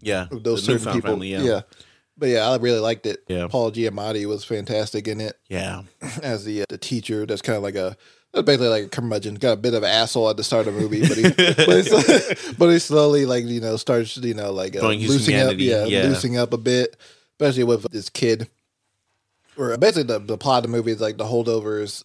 Yeah, 0.00 0.26
those 0.30 0.64
the 0.66 0.78
certain 0.78 0.94
people. 0.94 1.10
family, 1.10 1.28
yeah. 1.28 1.60
But 2.22 2.28
yeah, 2.28 2.48
I 2.48 2.56
really 2.58 2.78
liked 2.78 3.04
it. 3.04 3.24
Yeah. 3.26 3.48
Paul 3.48 3.72
Giamatti 3.72 4.26
was 4.26 4.44
fantastic 4.44 5.08
in 5.08 5.20
it. 5.20 5.36
Yeah. 5.48 5.82
as 6.22 6.44
the 6.44 6.62
uh, 6.62 6.66
the 6.68 6.78
teacher. 6.78 7.26
That's 7.26 7.42
kind 7.42 7.56
of 7.56 7.64
like 7.64 7.74
a 7.74 7.96
that's 8.32 8.46
basically 8.46 8.68
like 8.68 8.84
a 8.84 8.88
curmudgeon. 8.90 9.34
Got 9.34 9.54
a 9.54 9.56
bit 9.56 9.74
of 9.74 9.82
asshole 9.82 10.30
at 10.30 10.36
the 10.36 10.44
start 10.44 10.68
of 10.68 10.74
the 10.74 10.80
movie, 10.80 11.00
but 11.00 11.16
he 11.16 11.22
but, 11.66 11.84
he, 11.84 12.52
but 12.58 12.68
he 12.68 12.78
slowly 12.78 13.26
like 13.26 13.44
you 13.44 13.60
know 13.60 13.76
starts 13.76 14.16
you 14.18 14.34
know 14.34 14.52
like 14.52 14.76
uh, 14.76 14.86
loosening 14.86 15.40
up, 15.40 15.54
yeah, 15.58 15.84
yeah. 15.84 16.04
loosening 16.04 16.38
up 16.38 16.52
a 16.52 16.58
bit, 16.58 16.96
especially 17.32 17.64
with 17.64 17.90
this 17.90 18.08
kid. 18.08 18.48
Or 19.56 19.76
basically 19.76 20.04
the 20.04 20.20
the 20.20 20.38
plot 20.38 20.64
of 20.64 20.70
the 20.70 20.76
movie 20.76 20.92
is 20.92 21.00
like 21.00 21.16
the 21.16 21.24
holdovers. 21.24 22.04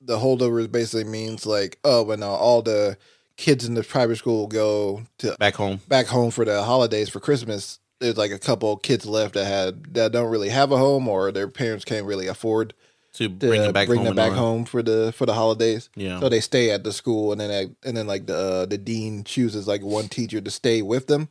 The 0.00 0.18
holdovers 0.18 0.72
basically 0.72 1.04
means 1.04 1.46
like 1.46 1.78
oh 1.84 2.02
when 2.02 2.24
uh, 2.24 2.26
all 2.26 2.62
the 2.62 2.98
kids 3.36 3.64
in 3.64 3.74
the 3.74 3.84
private 3.84 4.16
school 4.16 4.48
go 4.48 5.02
to 5.18 5.36
back 5.38 5.54
home 5.54 5.80
back 5.86 6.06
home 6.06 6.32
for 6.32 6.44
the 6.44 6.64
holidays 6.64 7.08
for 7.08 7.20
Christmas. 7.20 7.78
There's 8.02 8.16
like 8.18 8.30
a 8.32 8.38
couple 8.38 8.76
kids 8.76 9.06
left 9.06 9.34
that 9.34 9.46
had 9.46 9.94
that 9.94 10.12
don't 10.12 10.30
really 10.30 10.50
have 10.50 10.70
a 10.72 10.76
home 10.76 11.08
or 11.08 11.32
their 11.32 11.48
parents 11.48 11.84
can't 11.84 12.04
really 12.06 12.26
afford 12.26 12.74
to 13.14 13.28
bring 13.28 13.60
them 13.62 13.72
back 13.72 13.86
bring 13.88 13.98
home 13.98 14.06
them 14.06 14.16
back 14.16 14.32
home 14.32 14.64
for 14.64 14.82
the 14.82 15.12
for 15.16 15.26
the 15.26 15.34
holidays. 15.34 15.88
Yeah. 15.96 16.20
So 16.20 16.28
they 16.28 16.40
stay 16.40 16.70
at 16.70 16.82
the 16.84 16.92
school, 16.92 17.32
and 17.32 17.40
then 17.40 17.50
I, 17.50 17.88
and 17.88 17.96
then 17.96 18.06
like 18.06 18.26
the 18.26 18.36
uh, 18.36 18.66
the 18.66 18.78
dean 18.78 19.24
chooses 19.24 19.66
like 19.68 19.82
one 19.82 20.08
teacher 20.08 20.40
to 20.40 20.50
stay 20.50 20.82
with 20.82 21.06
them. 21.06 21.28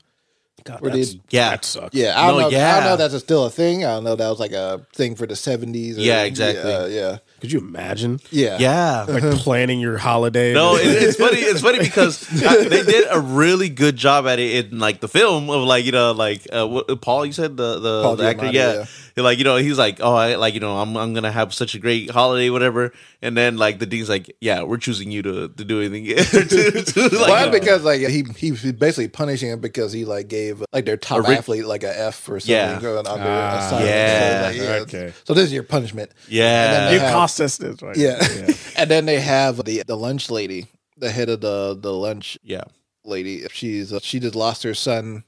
God, 0.64 0.80
that's- 0.84 1.10
did- 1.14 1.22
Yeah. 1.32 1.50
that 1.52 1.66
sucks. 1.66 1.96
Yeah, 1.96 2.14
I 2.20 2.28
don't 2.28 2.36
No, 2.40 2.50
know. 2.50 2.58
I 2.60 2.76
don't 2.76 2.84
know 2.86 2.94
if 3.06 3.12
that's 3.12 3.24
still 3.24 3.46
a 3.46 3.50
thing. 3.50 3.84
I 3.84 3.96
don't 3.96 4.04
know 4.04 4.16
that 4.16 4.30
was 4.30 4.40
like 4.40 4.52
a 4.52 4.86
thing 4.94 5.16
for 5.16 5.26
the 5.26 5.36
seventies. 5.36 5.98
Yeah, 5.98 6.22
exactly. 6.24 6.70
Yeah, 6.72 6.86
yeah, 6.86 7.18
Could 7.42 7.52
you 7.52 7.60
imagine? 7.60 8.20
yeah. 8.30 8.58
Yeah. 8.60 9.06
Like 9.10 9.24
planning 9.40 9.80
your 9.80 9.98
holiday. 9.98 10.54
No, 10.54 10.76
it, 10.76 10.86
it's 10.86 11.18
funny. 11.18 11.40
It's 11.40 11.62
funny 11.62 11.80
because 11.90 12.22
uh, 12.44 12.70
they 12.70 12.84
did 12.84 13.08
a 13.10 13.20
really 13.20 13.68
good 13.70 13.96
job 13.98 14.28
at 14.28 14.40
it 14.40 14.68
in 14.72 14.80
like 14.80 15.00
the 15.02 15.08
film 15.08 15.50
of 15.50 15.64
like 15.64 15.84
you 15.86 15.92
know 15.92 16.12
like 16.12 16.48
uh, 16.54 16.68
what, 16.68 17.02
Paul. 17.02 17.26
You 17.26 17.34
said 17.34 17.58
the 17.58 17.80
the, 17.80 18.04
Paul 18.04 18.16
the 18.16 18.28
actor, 18.28 18.46
Giamatti, 18.46 18.54
yeah. 18.54 18.86
yeah. 19.18 19.24
Like 19.24 19.38
you 19.40 19.44
know, 19.44 19.58
he's 19.58 19.78
like, 19.78 20.00
oh, 20.02 20.14
I 20.16 20.36
like 20.36 20.54
you 20.54 20.60
know, 20.62 20.78
I'm 20.78 20.96
I'm 20.96 21.14
gonna 21.14 21.32
have 21.32 21.54
such 21.54 21.76
a 21.76 21.80
great 21.80 22.10
holiday, 22.12 22.50
whatever. 22.50 22.94
And 23.24 23.36
then 23.38 23.58
like 23.58 23.78
the 23.80 23.86
dean's 23.86 24.10
like, 24.10 24.36
yeah, 24.40 24.64
we're 24.64 24.78
choosing 24.78 25.12
you 25.12 25.22
to 25.24 25.48
to 25.50 25.66
do 25.66 25.82
anything. 25.82 26.06
to, 26.16 26.84
to, 26.84 27.02
like, 27.02 27.12
Well, 27.12 27.28
that's 27.50 27.60
because 27.60 27.84
like 27.84 28.02
he 28.02 28.24
he 28.38 28.52
was 28.52 28.62
basically 28.74 29.10
punishing 29.10 29.50
him 29.50 29.60
because 29.60 29.92
he 29.92 30.06
like 30.06 30.28
gave 30.28 30.64
like 30.72 30.86
their 30.86 30.98
top 30.98 31.20
A 31.20 31.30
ri- 31.30 31.36
athlete 31.38 31.66
like 31.66 31.84
a 31.84 32.00
F 32.08 32.30
or 32.30 32.40
something 32.40 32.56
Yeah. 32.56 32.76
under 32.78 33.04
Ah, 33.08 33.68
assignment. 33.68 33.90
yeah, 33.90 34.52
So, 34.52 34.64
like, 34.72 34.82
okay. 34.84 35.14
So 35.26 35.34
this 35.34 35.46
is 35.46 35.54
your 35.54 35.64
punishment. 35.64 36.12
yeah, 36.30 36.66
And 36.66 36.74
then 36.74 36.94
you 36.94 37.12
cost 37.12 37.31
us 37.40 37.58
this, 37.58 37.82
right? 37.82 37.96
Yeah. 37.98 38.20
and 38.78 38.90
then 38.90 39.06
they 39.06 39.20
have 39.20 39.64
the 39.64 39.84
the 39.86 39.96
lunch 39.98 40.30
lady, 40.30 40.68
the 40.98 41.12
head 41.12 41.30
of 41.30 41.42
the 41.42 41.78
the 41.80 41.94
lunch 41.94 42.38
yeah, 42.44 42.64
lady. 43.04 43.46
She's 43.52 43.94
uh, 43.94 44.00
she 44.02 44.20
just 44.20 44.36
lost 44.36 44.64
her 44.64 44.74
son 44.74 45.24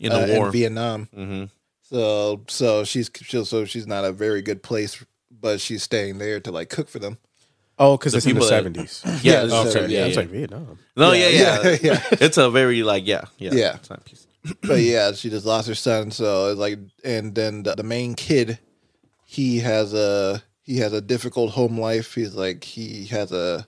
in 0.00 0.12
uh, 0.12 0.26
the 0.26 0.34
war. 0.34 0.46
in 0.46 0.52
Vietnam. 0.52 1.08
hmm 1.14 1.44
So 1.82 2.42
so 2.48 2.84
she's 2.84 3.10
she, 3.22 3.44
so 3.44 3.64
she's 3.64 3.86
not 3.86 4.04
a 4.04 4.12
very 4.12 4.42
good 4.42 4.62
place, 4.62 5.04
but 5.30 5.60
she's 5.60 5.82
staying 5.82 6.18
there 6.18 6.40
to 6.40 6.50
like 6.50 6.68
cook 6.70 6.88
for 6.88 6.98
them. 6.98 7.18
Oh, 7.78 7.96
because 7.98 8.12
The 8.12 8.18
it's 8.18 8.26
in 8.26 8.36
the 8.36 8.42
seventies. 8.42 9.02
Yeah, 9.04 9.18
Yeah, 9.22 9.42
this 9.44 9.52
oh, 9.52 9.66
is- 9.66 9.74
yeah, 9.74 9.86
yeah. 9.86 10.06
was 10.06 10.16
like 10.16 10.28
Vietnam. 10.28 10.78
No, 10.96 11.12
yeah, 11.12 11.28
Yeah, 11.28 11.62
yeah, 11.62 11.70
yeah, 11.70 11.78
yeah. 11.82 12.00
It's 12.26 12.38
a 12.38 12.50
very 12.50 12.82
like 12.82 13.06
yeah, 13.06 13.24
yeah, 13.38 13.52
Yeah. 13.52 13.74
It's 13.76 13.90
not 13.90 14.00
a 14.00 14.04
piece. 14.04 14.26
but 14.62 14.80
yeah, 14.80 15.12
she 15.12 15.28
just 15.28 15.44
lost 15.44 15.68
her 15.68 15.74
son. 15.74 16.10
So 16.10 16.50
it's 16.52 16.58
like, 16.58 16.78
and 17.04 17.34
then 17.34 17.64
the, 17.64 17.74
the 17.74 17.82
main 17.82 18.14
kid, 18.14 18.60
he 19.26 19.58
has 19.58 19.92
a 19.92 20.42
he 20.66 20.78
has 20.78 20.92
a 20.92 21.00
difficult 21.00 21.52
home 21.52 21.78
life. 21.78 22.14
He's 22.14 22.34
like 22.34 22.64
he 22.64 23.06
has 23.06 23.32
a 23.32 23.66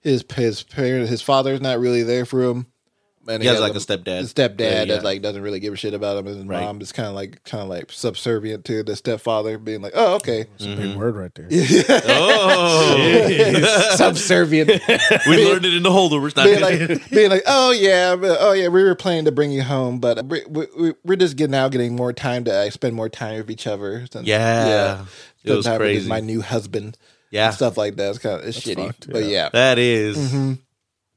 his 0.00 0.24
his 0.34 0.62
parent 0.64 1.08
his 1.08 1.22
father's 1.22 1.60
not 1.60 1.78
really 1.78 2.02
there 2.02 2.26
for 2.26 2.42
him. 2.42 2.66
And 3.28 3.42
He 3.42 3.48
has, 3.48 3.60
like, 3.60 3.74
a 3.74 3.78
stepdad. 3.78 4.20
A 4.20 4.22
stepdad 4.24 4.58
Yeah, 4.60 4.82
yeah. 4.82 4.84
that 4.96 5.04
like 5.04 5.20
doesn't 5.22 5.42
really 5.42 5.58
give 5.60 5.72
a 5.72 5.76
shit 5.76 5.94
about 5.94 6.16
him. 6.18 6.26
And 6.28 6.36
his 6.36 6.44
Right. 6.46 6.62
mom 6.62 6.80
is 6.80 6.92
kind 6.92 7.08
of 7.08 7.14
like 7.14 7.42
kind 7.44 7.62
of 7.62 7.68
like 7.68 7.90
subservient 7.90 8.64
to 8.66 8.82
the 8.82 8.94
stepfather, 8.96 9.58
being 9.58 9.82
like, 9.82 9.92
oh 9.94 10.14
okay, 10.16 10.46
It's 10.56 10.64
a 10.64 10.76
big 10.76 10.96
word 10.96 11.16
right 11.16 11.32
there. 11.34 11.48
Oh, 12.08 13.92
subservient. 13.96 14.68
we 15.28 15.44
learned 15.44 15.64
it 15.64 15.74
in 15.74 15.82
the 15.82 15.90
holdovers. 15.90 16.34
Being 16.34 16.60
like, 16.60 17.10
being 17.10 17.30
like, 17.30 17.42
oh 17.46 17.72
yeah, 17.72 18.16
oh 18.20 18.52
yeah, 18.52 18.68
we 18.68 18.82
were 18.82 18.94
planning 18.94 19.24
to 19.26 19.32
bring 19.32 19.50
you 19.50 19.62
home, 19.62 19.98
but 19.98 20.24
we, 20.26 20.42
we, 20.48 20.94
we're 21.04 21.16
just 21.16 21.36
getting 21.36 21.52
now 21.52 21.68
getting 21.68 21.94
more 21.96 22.12
time 22.12 22.44
to 22.44 22.52
uh, 22.54 22.70
spend 22.70 22.94
more 22.94 23.08
time 23.08 23.38
with 23.38 23.50
each 23.50 23.66
other. 23.66 24.06
And, 24.14 24.26
Yeah. 24.26 25.04
It 25.44 25.52
was 25.52 25.66
crazy. 25.66 26.08
my 26.08 26.20
new 26.20 26.40
husband. 26.42 26.96
Yeah. 27.30 27.46
and 27.46 27.54
stuff 27.54 27.76
like 27.76 27.96
that. 27.96 28.10
It's 28.10 28.18
kind 28.20 28.40
of 28.40 28.46
it's 28.46 28.58
shitty, 28.60 28.86
fucked, 28.86 29.10
but 29.10 29.24
yeah. 29.24 29.28
yeah, 29.28 29.48
that 29.52 29.78
is- 29.78 30.16
Mm-hmm. 30.16 30.52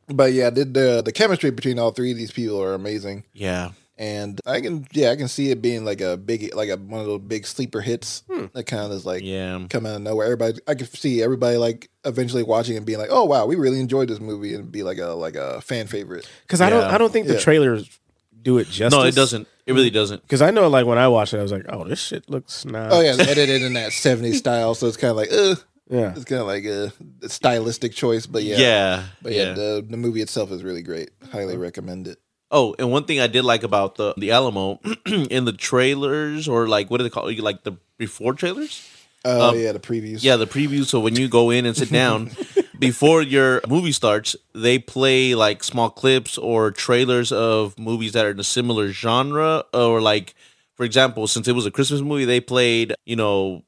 But 0.09 0.33
yeah, 0.33 0.49
the, 0.49 0.65
the 0.65 1.01
the 1.03 1.11
chemistry 1.11 1.51
between 1.51 1.79
all 1.79 1.91
three 1.91 2.11
of 2.11 2.17
these 2.17 2.31
people 2.31 2.61
are 2.61 2.73
amazing. 2.73 3.23
yeah, 3.33 3.71
And 3.97 4.39
I 4.45 4.61
can, 4.61 4.87
yeah, 4.93 5.11
I 5.11 5.15
can 5.15 5.27
see 5.27 5.51
it 5.51 5.61
being 5.61 5.83
like 5.85 6.01
a 6.01 6.15
big, 6.17 6.53
like 6.55 6.69
a 6.69 6.77
one 6.77 7.01
of 7.01 7.07
those 7.07 7.21
big 7.21 7.45
sleeper 7.45 7.81
hits 7.81 8.23
that 8.53 8.63
kind 8.65 8.83
of 8.85 8.91
is 8.91 9.05
like, 9.05 9.23
Yeah. 9.23 9.65
come 9.69 9.85
out 9.85 9.95
of 9.95 10.01
nowhere. 10.01 10.25
Everybody, 10.25 10.59
I 10.67 10.75
can 10.75 10.87
see 10.87 11.21
everybody 11.21 11.57
like 11.57 11.89
eventually 12.05 12.43
watching 12.43 12.77
and 12.77 12.85
being 12.85 12.99
like, 12.99 13.09
oh 13.11 13.25
wow, 13.25 13.45
we 13.45 13.55
really 13.55 13.79
enjoyed 13.79 14.07
this 14.09 14.19
movie 14.19 14.55
and 14.55 14.71
be 14.71 14.83
like 14.83 14.97
a 14.99 15.07
like 15.09 15.35
a 15.35 15.61
fan 15.61 15.87
favorite. 15.87 16.27
Because 16.43 16.61
I 16.61 16.69
don't, 16.69 16.83
I 16.83 16.97
don't 16.97 17.11
think 17.11 17.27
the 17.27 17.33
Yeah. 17.33 17.39
trailers 17.39 17.99
do 18.41 18.57
it 18.57 18.67
justice. 18.67 18.97
no, 18.97 19.03
it 19.05 19.15
doesn't. 19.15 19.47
It 19.65 19.73
really 19.73 19.89
doesn't. 19.91 20.21
Because 20.23 20.41
I 20.41 20.49
know, 20.49 20.67
like 20.69 20.85
when 20.87 20.97
I 20.97 21.07
watched 21.09 21.33
it, 21.35 21.39
I 21.39 21.43
was 21.43 21.51
like, 21.51 21.65
"Oh, 21.69 21.83
this 21.83 21.99
shit 21.99 22.27
looks 22.29 22.65
nice." 22.65 22.89
Oh 22.91 23.01
yeah, 23.01 23.11
it's 23.13 23.19
edited 23.19 23.61
in 23.61 23.73
that 23.73 23.91
'70s 23.91 24.35
style, 24.35 24.73
so 24.73 24.87
it's 24.87 24.97
kind 24.97 25.11
of 25.11 25.17
like, 25.17 25.29
uh, 25.31 25.55
yeah. 25.89 26.13
it's 26.15 26.25
kind 26.25 26.41
of 26.41 26.47
like 26.47 26.65
a, 26.65 26.91
stylistic 27.27 27.93
choice, 27.93 28.25
but 28.25 28.43
yeah, 28.43 28.57
Yeah, 28.57 29.03
but 29.21 29.33
yeah, 29.33 29.43
yeah. 29.43 29.53
the 29.53 29.85
the 29.89 29.97
movie 29.97 30.21
itself 30.21 30.51
is 30.51 30.63
really 30.63 30.81
great. 30.83 31.09
Highly 31.31 31.57
recommend 31.57 32.07
it. 32.07 32.19
Oh, 32.51 32.75
and 32.79 32.91
one 32.91 33.03
thing 33.03 33.19
I 33.19 33.27
did 33.27 33.43
like 33.43 33.63
about 33.63 33.95
the 33.95 34.13
the 34.17 34.31
Alamo 34.31 34.79
in 35.05 35.45
the 35.45 35.53
trailers 35.53 36.47
or 36.47 36.67
like 36.67 36.89
what 36.89 36.97
do 36.97 37.03
they 37.03 37.09
call 37.09 37.27
it? 37.27 37.39
Like 37.39 37.63
the 37.63 37.73
before 37.97 38.33
trailers? 38.33 38.87
Oh 39.25 39.49
Um, 39.49 39.59
yeah, 39.59 39.73
the 39.73 39.79
previews. 39.79 40.23
Yeah, 40.23 40.37
the 40.37 40.47
previews. 40.47 40.85
So 40.85 40.99
when 40.99 41.15
you 41.15 41.27
go 41.27 41.49
in 41.49 41.65
and 41.65 41.75
sit 41.75 41.91
down 41.91 42.31
before 42.79 43.21
your 43.21 43.61
movie 43.67 43.91
starts, 43.91 44.35
they 44.55 44.79
play 44.79 45.35
like 45.35 45.63
small 45.63 45.89
clips 45.89 46.37
or 46.37 46.71
trailers 46.71 47.31
of 47.31 47.77
movies 47.77 48.13
that 48.13 48.25
are 48.25 48.31
in 48.31 48.39
a 48.39 48.43
similar 48.45 48.91
genre. 48.91 49.65
Or 49.73 49.99
like, 50.01 50.35
for 50.75 50.85
example, 50.85 51.27
since 51.27 51.47
it 51.47 51.53
was 51.53 51.65
a 51.65 51.71
Christmas 51.71 52.01
movie, 52.01 52.25
they 52.25 52.39
played 52.39 52.93
you 53.05 53.15
know 53.17 53.63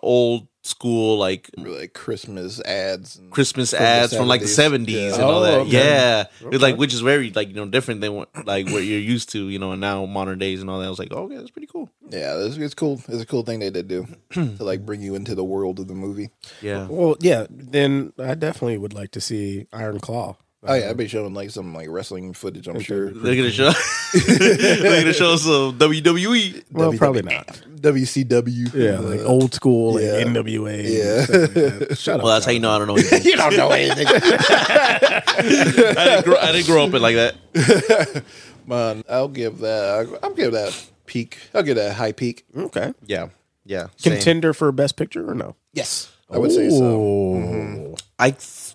old 0.00 0.48
school 0.68 1.18
like 1.18 1.50
like 1.56 1.92
Christmas 1.94 2.60
ads, 2.60 3.16
and 3.16 3.30
Christmas 3.32 3.70
from 3.70 3.82
ads 3.82 4.14
from 4.16 4.28
like 4.28 4.40
the 4.42 4.46
70s. 4.46 4.50
seventies 4.50 5.12
and 5.14 5.22
Yeah. 5.22 5.24
all 5.24 5.38
Oh, 5.38 5.42
that. 5.42 5.58
okay. 5.60 5.70
Yeah, 5.70 6.24
It's 6.52 6.62
like 6.62 6.76
which 6.76 6.92
is 6.94 7.00
very 7.00 7.30
like 7.32 7.48
you 7.48 7.54
know 7.54 7.66
different 7.66 8.00
than 8.00 8.14
what 8.14 8.28
like 8.46 8.66
what 8.68 8.84
you're 8.84 9.00
used 9.00 9.30
to, 9.30 9.48
you 9.48 9.58
know, 9.58 9.72
and 9.72 9.80
now 9.80 10.04
modern 10.06 10.38
days 10.38 10.60
and 10.60 10.68
all 10.70 10.78
that. 10.80 10.86
I 10.86 10.90
was 10.90 10.98
like, 10.98 11.08
oh, 11.12 11.24
okay, 11.24 11.36
that's 11.36 11.50
pretty 11.50 11.66
cool. 11.66 11.88
Yeah, 12.10 12.38
it's, 12.44 12.56
it's 12.56 12.74
cool. 12.74 13.00
It's 13.08 13.22
a 13.22 13.26
cool 13.26 13.42
thing 13.42 13.58
they 13.60 13.70
did 13.70 13.88
do 13.88 14.06
to 14.32 14.56
like 14.64 14.84
bring 14.86 15.00
you 15.02 15.14
into 15.14 15.34
the 15.34 15.44
world 15.44 15.78
of 15.80 15.88
the 15.88 15.94
movie. 15.94 16.30
Yeah, 16.62 16.86
Well, 16.88 17.16
yeah. 17.20 17.46
Then 17.50 18.12
I 18.18 18.34
definitely 18.34 18.78
would 18.78 18.94
like 18.94 19.10
to 19.12 19.20
see 19.20 19.66
Iron 19.72 20.00
Claw. 20.00 20.36
Oh 20.64 20.74
yeah, 20.74 20.80
uh-huh. 20.80 20.90
I'd 20.90 20.96
be 20.96 21.06
showing 21.06 21.34
like 21.34 21.50
some 21.50 21.72
like 21.72 21.86
wrestling 21.88 22.32
footage. 22.32 22.66
I'm 22.66 22.80
sure. 22.80 23.10
they're 23.10 23.36
gonna 23.36 23.50
show 23.50 23.70
they're 24.26 25.02
gonna 25.02 25.12
show 25.12 25.36
some. 25.36 25.78
WWE. 25.78 26.64
Well, 26.72 26.92
WWE. 26.92 26.98
probably 26.98 27.22
not. 27.22 27.46
WCW. 27.76 28.74
Yeah, 28.74 28.98
like 28.98 29.20
old 29.20 29.54
school, 29.54 29.94
like. 29.94 30.02
NWA. 30.02 30.82
Yeah. 30.82 31.38
like 31.38 31.52
that. 31.88 31.98
Shut 31.98 32.16
up. 32.16 32.24
Well, 32.24 32.34
that's 32.34 32.44
how 32.44 32.50
you 32.50 32.58
know 32.58 32.72
I 32.72 32.78
don't 32.78 32.88
know. 32.88 32.96
Anything. 32.96 33.22
you 33.22 33.36
don't 33.36 33.56
know 33.56 33.70
anything, 33.70 34.06
I, 34.08 35.42
didn't 35.42 36.24
grow, 36.24 36.36
I 36.38 36.52
didn't 36.52 36.66
grow 36.66 36.84
up 36.84 36.94
in 36.94 37.02
like 37.02 37.14
that. 37.14 38.24
man. 38.66 39.04
I'll 39.08 39.28
give 39.28 39.58
that. 39.58 40.18
I'll 40.24 40.34
give 40.34 40.52
that 40.52 40.90
peak. 41.06 41.38
I'll 41.54 41.62
give 41.62 41.76
that 41.76 41.94
high 41.94 42.12
peak. 42.12 42.44
Okay. 42.56 42.92
Yeah, 43.06 43.28
Yeah, 43.64 43.88
same. 43.96 44.14
Contender 44.14 44.52
for 44.52 44.72
best 44.72 44.96
picture 44.96 45.30
or 45.30 45.34
no? 45.34 45.54
Yes, 45.72 46.10
I 46.30 46.38
would 46.38 46.50
say 46.50 46.68
so. 46.70 46.78
so. 46.78 47.94
I 48.18 48.30
th- 48.32 48.67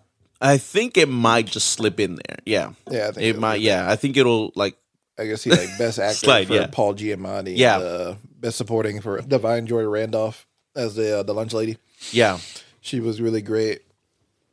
I 0.44 0.58
think 0.58 0.98
it 0.98 1.08
might 1.10 1.46
just 1.48 1.72
slip 1.72 2.00
in 2.00 2.16
there. 2.16 2.38
Yeah, 2.46 2.74
Yeah, 2.92 3.08
I 3.08 3.12
think 3.12 3.26
it 3.36 3.40
might. 3.40 3.62
Yeah, 3.62 3.90
I 3.90 3.96
think 3.96 4.18
it'll 4.18 4.52
like. 4.56 4.76
I 5.18 5.26
guess 5.28 5.44
he 5.44 5.50
like 5.52 5.70
best 5.78 6.00
actor 6.08 6.16
Slide, 6.18 6.48
for 6.48 6.54
yeah. 6.56 6.68
Paul 6.72 6.96
Giamatti. 6.96 7.56
Yeah. 7.56 7.76
and, 7.78 7.84
uh, 7.86 8.16
best 8.40 8.58
supporting 8.58 9.00
for 9.00 9.20
Da'Vine 9.22 9.66
Joy 9.66 9.84
Randolph 9.86 10.46
as 10.76 10.96
the 10.96 11.20
uh, 11.20 11.24
the 11.24 11.34
lunch 11.34 11.54
lady. 11.54 11.78
Yeah, 12.12 12.40
She 12.82 13.00
was 13.00 13.22
really 13.22 13.42
great. 13.42 13.82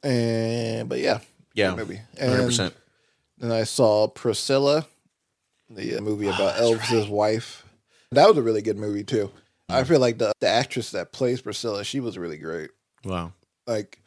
And 0.03 0.89
but 0.89 0.99
yeah, 1.01 1.21
yeah, 1.55 1.75
Maybe. 1.75 2.01
hundred 2.19 2.35
And 2.39 2.47
percent. 2.49 2.75
then 3.39 3.53
I 3.53 3.65
saw 3.65 4.07
Priscilla, 4.09 4.87
the 5.69 5.97
uh, 5.97 6.01
movie 6.01 6.29
Oh, 6.29 6.35
about 6.35 6.57
Elvis' 6.57 7.09
wife. 7.09 7.65
That 8.13 8.29
was 8.29 8.37
a 8.39 8.43
really 8.43 8.63
good 8.63 8.77
movie 8.79 9.05
too. 9.05 9.31
Mm. 9.71 9.75
I 9.75 9.85
feel 9.85 10.01
like 10.01 10.19
the 10.19 10.33
the 10.41 10.49
actress 10.49 10.91
that 10.93 11.13
plays 11.13 11.41
Priscilla, 11.41 11.85
she 11.85 12.01
was 12.01 12.17
really 12.19 12.39
great. 12.39 12.71
Wow. 13.05 13.33
Like 13.67 13.99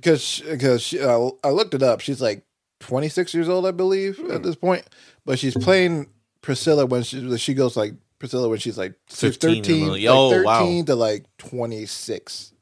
because 0.00 0.40
because 0.48 0.82
she, 0.82 1.00
I, 1.02 1.30
I 1.44 1.50
looked 1.50 1.74
it 1.74 1.82
up. 1.82 2.00
She's 2.00 2.20
like 2.20 2.44
26 2.80 3.34
years 3.34 3.48
old, 3.48 3.66
I 3.66 3.70
believe, 3.72 4.16
Hmm. 4.18 4.30
at 4.32 4.42
this 4.42 4.56
point. 4.56 4.84
But 5.24 5.38
she's 5.38 5.54
playing 5.56 6.08
Priscilla 6.42 6.86
when 6.86 7.02
she 7.02 7.36
she 7.38 7.54
goes 7.54 7.76
like 7.76 7.94
Priscilla 8.18 8.48
when 8.48 8.58
she's 8.58 8.78
like 8.78 8.94
15 9.08 9.50
or 9.50 9.54
13, 9.62 9.80
more. 9.86 9.90
like 9.96 10.04
Oh, 10.08 10.30
13 10.30 10.44
wow. 10.44 10.82
to 10.86 10.94
like 10.94 11.24
26, 11.38 12.52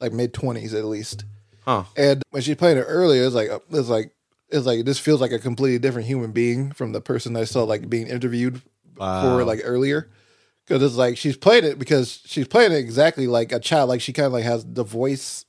like 0.00 0.12
mid 0.12 0.32
20s 0.32 0.74
at 0.74 0.84
least. 0.84 1.24
Huh. 1.64 1.84
And 1.96 2.22
when 2.30 2.42
she 2.42 2.54
played 2.54 2.76
it 2.76 2.84
earlier, 2.84 3.24
it's 3.24 3.34
like 3.34 3.50
it's 3.70 3.88
like 3.88 4.12
it's 4.48 4.66
like 4.66 4.84
this 4.84 4.98
feels 5.00 5.20
like 5.20 5.32
a 5.32 5.38
completely 5.40 5.78
different 5.80 6.06
human 6.06 6.30
being 6.32 6.70
from 6.72 6.92
the 6.92 7.00
person 7.00 7.36
I 7.36 7.44
saw 7.44 7.64
like 7.64 7.88
being 7.90 8.06
interviewed 8.06 8.62
Wow. 8.96 9.22
for 9.38 9.44
like 9.44 9.60
earlier. 9.64 10.08
Because 10.66 10.82
it's 10.82 10.94
like 10.96 11.16
she's 11.16 11.36
playing 11.36 11.64
it 11.64 11.78
because 11.78 12.20
she's 12.24 12.48
playing 12.48 12.72
it 12.72 12.76
exactly 12.78 13.26
like 13.26 13.52
a 13.52 13.60
child. 13.60 13.88
Like 13.88 14.00
she 14.00 14.12
kind 14.12 14.26
of 14.26 14.32
like 14.32 14.44
has 14.44 14.64
the 14.64 14.82
voice, 14.84 15.44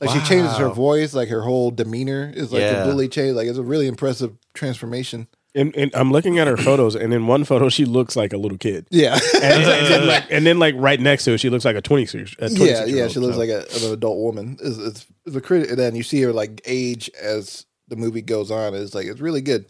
like 0.00 0.10
she 0.10 0.20
changes 0.28 0.56
her 0.58 0.68
voice, 0.68 1.14
like 1.14 1.28
her 1.28 1.42
whole 1.42 1.70
demeanor 1.70 2.30
is 2.34 2.52
like 2.52 2.60
Yeah. 2.60 2.74
completely 2.82 3.08
changed. 3.08 3.36
Like 3.36 3.46
it's 3.48 3.58
a 3.58 3.62
really 3.62 3.86
impressive 3.86 4.36
transformation. 4.54 5.28
And, 5.54 5.74
and 5.74 5.90
I'm 5.94 6.12
looking 6.12 6.38
at 6.38 6.46
her 6.48 6.58
photos, 6.58 6.94
and 6.94 7.14
in 7.14 7.26
one 7.26 7.44
photo 7.44 7.70
she 7.70 7.86
looks 7.86 8.14
like 8.14 8.34
a 8.34 8.36
little 8.36 8.58
kid, 8.58 8.86
Yeah, 8.90 9.18
and, 9.36 9.42
and 9.64 9.86
then 9.86 10.06
like, 10.06 10.24
and 10.30 10.44
then 10.46 10.58
like 10.58 10.74
right 10.76 11.00
next 11.00 11.24
to 11.24 11.32
it, 11.32 11.38
she 11.38 11.48
looks 11.48 11.64
like 11.64 11.76
a 11.76 11.80
26. 11.80 12.34
A 12.34 12.36
26 12.50 12.60
yeah, 12.68 12.84
yeah. 12.84 13.08
She 13.08 13.20
looks 13.20 13.36
so. 13.36 13.40
like 13.40 13.48
a, 13.48 13.60
an 13.86 13.92
adult 13.92 14.18
woman. 14.18 14.58
It's, 14.60 14.76
it's, 14.76 15.06
it's 15.24 15.34
a 15.36 15.40
crit. 15.40 15.70
And 15.70 15.78
then 15.78 15.96
you 15.96 16.02
see 16.02 16.20
her 16.22 16.32
like 16.34 16.60
age 16.66 17.10
as 17.22 17.64
the 17.88 17.96
movie 17.96 18.20
goes 18.20 18.50
on. 18.50 18.74
It's 18.74 18.94
like 18.94 19.06
it's 19.06 19.20
really 19.20 19.40
good. 19.40 19.64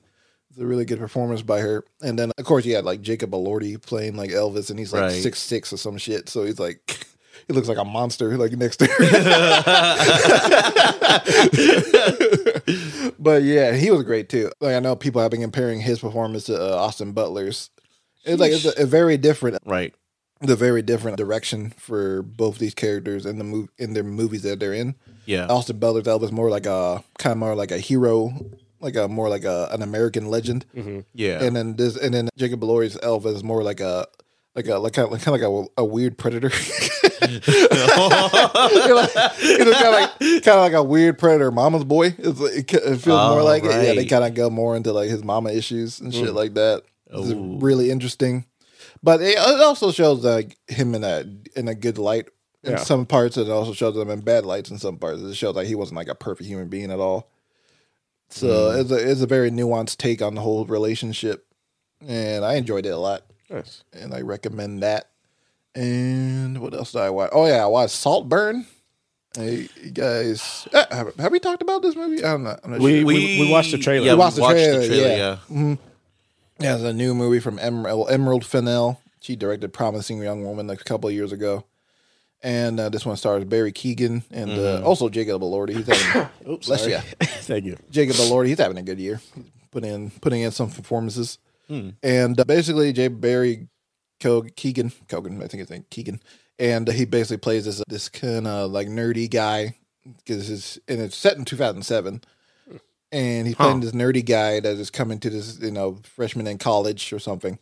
It's 0.51 0.59
a 0.59 0.67
really 0.67 0.87
good 0.87 0.99
performance 0.99 1.43
by 1.43 1.61
her. 1.61 1.85
And 2.03 2.19
then 2.19 2.33
of 2.37 2.45
course 2.45 2.65
you 2.65 2.75
had 2.75 2.85
like 2.85 3.01
Jacob 3.01 3.31
Elordi 3.31 3.81
playing 3.81 4.17
like 4.17 4.31
Elvis, 4.31 4.71
and 4.71 4.79
he's 4.81 4.93
like 4.93 5.03
Right. 5.03 5.13
six 5.23 5.39
six 5.39 5.73
or 5.73 5.77
some 5.77 5.99
shit. 5.99 6.29
So 6.29 6.45
he's 6.45 6.59
like. 6.59 7.06
He 7.49 7.53
looks 7.55 7.69
like 7.69 7.79
a 7.79 7.85
monster, 7.85 8.37
like 8.37 8.53
next 8.53 8.79
to 8.79 8.87
her. 8.87 9.07
but 13.19 13.43
yeah, 13.43 13.73
he 13.75 13.91
was 13.91 14.03
great 14.03 14.29
too. 14.29 14.51
Like 14.61 14.75
I 14.75 14.81
know 14.81 14.97
people 14.97 15.21
have 15.23 15.31
been 15.31 15.41
comparing 15.43 15.81
his 15.81 15.99
performance 16.01 16.45
to 16.45 16.57
uh, 16.61 16.77
Austin 16.77 17.13
Butler's. 17.13 17.71
It's 18.25 18.41
like 18.41 18.53
it's 18.53 18.65
a, 18.65 18.83
a 18.83 18.87
very 18.87 19.17
different 19.17 19.59
Right. 19.65 19.95
the 20.41 20.57
very 20.57 20.83
different 20.83 21.17
direction 21.17 21.71
for 21.77 22.23
both 22.23 22.59
these 22.59 22.75
characters 22.75 23.25
in 23.27 23.39
the 23.39 23.45
move 23.45 23.69
in 23.79 23.93
their 23.95 24.03
movies 24.05 24.43
that 24.43 24.59
they're 24.61 24.75
in. 24.75 24.95
Yeah. 25.25 25.47
Austin 25.47 25.79
Butler's 25.79 26.05
Elvis 26.07 26.33
more 26.33 26.51
like 26.51 26.67
a 26.67 27.03
kind 27.19 27.33
of 27.33 27.39
more 27.39 27.55
like 27.55 27.71
a 27.71 27.79
hero, 27.79 28.33
like 28.81 28.97
a 28.97 29.07
more 29.09 29.29
like 29.29 29.45
a 29.45 29.69
an 29.71 29.83
American 29.83 30.27
legend, 30.31 30.67
Yeah. 31.15 31.43
and 31.45 31.55
then 31.55 31.77
this 31.77 31.97
and 31.97 32.13
then 32.15 32.29
Jacob 32.37 32.61
Elordi's 32.61 32.97
Elvis 32.99 33.37
is 33.37 33.45
more 33.45 33.63
like 33.63 33.81
a 33.81 34.07
like 34.57 34.67
a 34.69 34.77
like 34.79 34.95
kind 34.95 35.07
of 35.07 35.13
like, 35.13 35.23
kinda 35.23 35.39
like 35.39 35.69
a, 35.77 35.83
a 35.83 35.85
weird 35.85 36.17
predator. 36.19 36.51
you 37.27 37.39
know, 37.39 39.09
kind 39.09 39.87
of 39.87 39.93
like 39.93 40.19
kind 40.19 40.49
of 40.49 40.61
like 40.61 40.73
a 40.73 40.83
weird 40.83 41.19
predator, 41.19 41.51
mama's 41.51 41.85
boy. 41.85 42.15
It's, 42.19 42.41
like- 42.41 42.53
it, 42.55 42.73
it 42.75 42.97
feels 42.99 43.07
more 43.31 43.41
Oh, 43.41 43.45
like 43.45 43.65
it. 43.65 43.69
Yeah, 43.71 43.95
they 43.95 44.07
kind 44.07 44.25
of 44.25 44.35
go 44.35 44.51
more 44.51 44.77
into 44.77 44.93
like 44.93 45.09
his 45.11 45.23
mama 45.25 45.51
issues 45.51 46.01
and 46.01 46.13
shit 46.13 46.33
like 46.35 46.55
that. 46.55 46.83
It's 47.09 47.31
Oh. 47.33 47.59
really 47.61 47.91
interesting, 47.91 48.47
but 49.03 49.21
it, 49.21 49.37
it 49.39 49.61
also 49.61 49.93
shows 49.93 50.25
like 50.25 50.57
him 50.69 50.95
in 50.95 51.05
a 51.05 51.25
in 51.55 51.69
a 51.69 51.75
good 51.75 51.99
light 51.99 52.29
in 52.65 52.73
Yeah. 52.73 52.79
some 52.79 53.07
parts, 53.07 53.37
and 53.37 53.47
it 53.47 53.53
also 53.53 53.73
shows 53.73 53.97
him 53.97 54.11
in 54.11 54.21
bad 54.21 54.45
lights 54.47 54.71
in 54.71 54.79
some 54.79 54.97
parts. 54.99 55.23
It 55.23 55.35
shows 55.35 55.55
like 55.55 55.67
he 55.69 55.75
wasn't 55.75 55.97
like 55.99 56.09
a 56.09 56.15
perfect 56.15 56.49
human 56.49 56.69
being 56.69 56.91
at 56.91 56.99
all. 56.99 57.31
So 58.29 58.47
Mm. 58.47 58.81
it's 58.81 58.91
a 58.91 59.11
it's 59.11 59.21
a 59.21 59.27
very 59.27 59.51
nuanced 59.51 59.99
take 59.99 60.21
on 60.23 60.35
the 60.35 60.41
whole 60.41 60.65
relationship, 60.65 61.47
and 62.07 62.45
I 62.45 62.55
enjoyed 62.55 62.87
it 62.87 62.91
a 62.91 62.99
lot 62.99 63.23
Nice. 63.51 63.85
and 63.93 64.13
I 64.15 64.21
recommend 64.23 64.83
that. 64.83 65.11
And 65.75 66.59
what 66.61 66.75
else 66.75 66.93
did 66.93 67.03
I 67.03 67.11
watch? 67.11 67.31
Oh 67.33 67.47
yeah, 67.47 67.63
I 67.63 67.67
watched 67.67 67.95
Saltburn. 67.95 68.67
Hey 69.37 69.69
you 69.83 69.91
guys, 69.91 70.67
uh, 70.73 70.87
have, 70.91 71.15
have 71.17 71.33
we 71.33 71.39
talked 71.39 71.61
about 71.61 71.83
this 71.83 71.95
movie? 71.95 72.25
I'm 72.25 72.43
not. 72.45 72.61
I'm 72.65 72.71
not 72.73 72.81
We, 72.81 72.99
sure. 73.01 73.07
we 73.07 73.41
we 73.41 73.51
watched 73.51 73.73
the 73.73 73.79
trailer. 73.79 74.07
Yeah, 74.07 74.13
We 74.13 74.17
we 74.17 74.21
watched 74.21 74.39
watched, 74.39 74.57
the 74.57 74.79
the 74.79 74.87
trailer, 74.87 74.87
trailer. 74.87 75.17
yeah. 75.17 75.37
yeah. 75.51 75.77
Yeah, 76.59 76.75
it's 76.77 76.85
a 76.85 76.93
new 76.95 77.15
movie 77.15 77.41
from 77.41 77.59
Emerald, 77.59 78.11
Emerald 78.11 78.47
Fennell. 78.47 78.99
She 79.21 79.37
directed 79.37 79.75
"Promising 79.75 80.23
Young 80.23 80.43
Woman" 80.45 80.67
like 80.67 80.81
a 80.81 80.85
couple 80.85 81.09
of 81.11 81.15
years 81.15 81.33
ago, 81.33 81.65
and 82.43 82.81
uh, 82.81 82.89
this 82.89 83.05
one 83.05 83.17
stars 83.19 83.45
Barry 83.45 83.73
Keoghan 83.73 84.23
and 84.31 84.51
uh, 84.53 84.81
also 84.83 85.11
Jacob 85.11 85.43
Elordi. 85.43 85.77
He's 85.77 85.87
having, 85.87 86.31
Oops, 86.51 86.67
bless 86.67 86.85
sorry. 86.85 86.95
Thank 87.21 87.67
you. 87.67 87.77
Jacob 87.91 88.17
Elordi, 88.17 88.47
he's 88.49 88.59
having 88.59 88.79
a 88.79 88.83
good 88.83 88.99
year. 88.99 89.21
He's 89.35 89.45
putting 89.71 89.93
in 89.93 90.11
putting 90.23 90.41
in 90.41 90.51
some 90.51 90.71
performances, 90.71 91.37
and 91.69 92.41
uh, 92.41 92.45
basically 92.45 92.93
Jay 92.93 93.09
Barry 93.09 93.69
Co- 94.21 94.43
Keegan 94.43 94.91
Kogan, 95.09 95.43
I 95.43 95.49
think 95.49 95.61
his 95.61 95.71
name 95.71 95.85
Keegan, 95.91 96.21
and 96.59 96.89
he 96.89 97.05
basically 97.05 97.39
plays 97.39 97.65
this 97.65 97.83
this 97.89 98.09
kind 98.09 98.47
of 98.47 98.71
like 98.71 98.89
nerdy 98.89 99.31
guy 99.31 99.77
because 100.19 100.51
it's 100.51 100.79
and 100.89 101.01
it's 101.01 101.17
set 101.17 101.37
in 101.37 101.45
2007, 101.45 102.23
and 103.13 103.47
he's 103.47 103.57
playing 103.57 103.81
this 103.81 103.93
nerdy 103.93 104.25
guy 104.25 104.61
that 104.61 104.77
is 104.77 104.91
coming 104.91 105.19
to 105.21 105.31
this 105.31 105.59
you 105.61 105.71
know 105.71 105.99
freshman 106.05 106.47
in 106.47 106.59
college 106.59 107.13
or 107.13 107.19
something. 107.19 107.59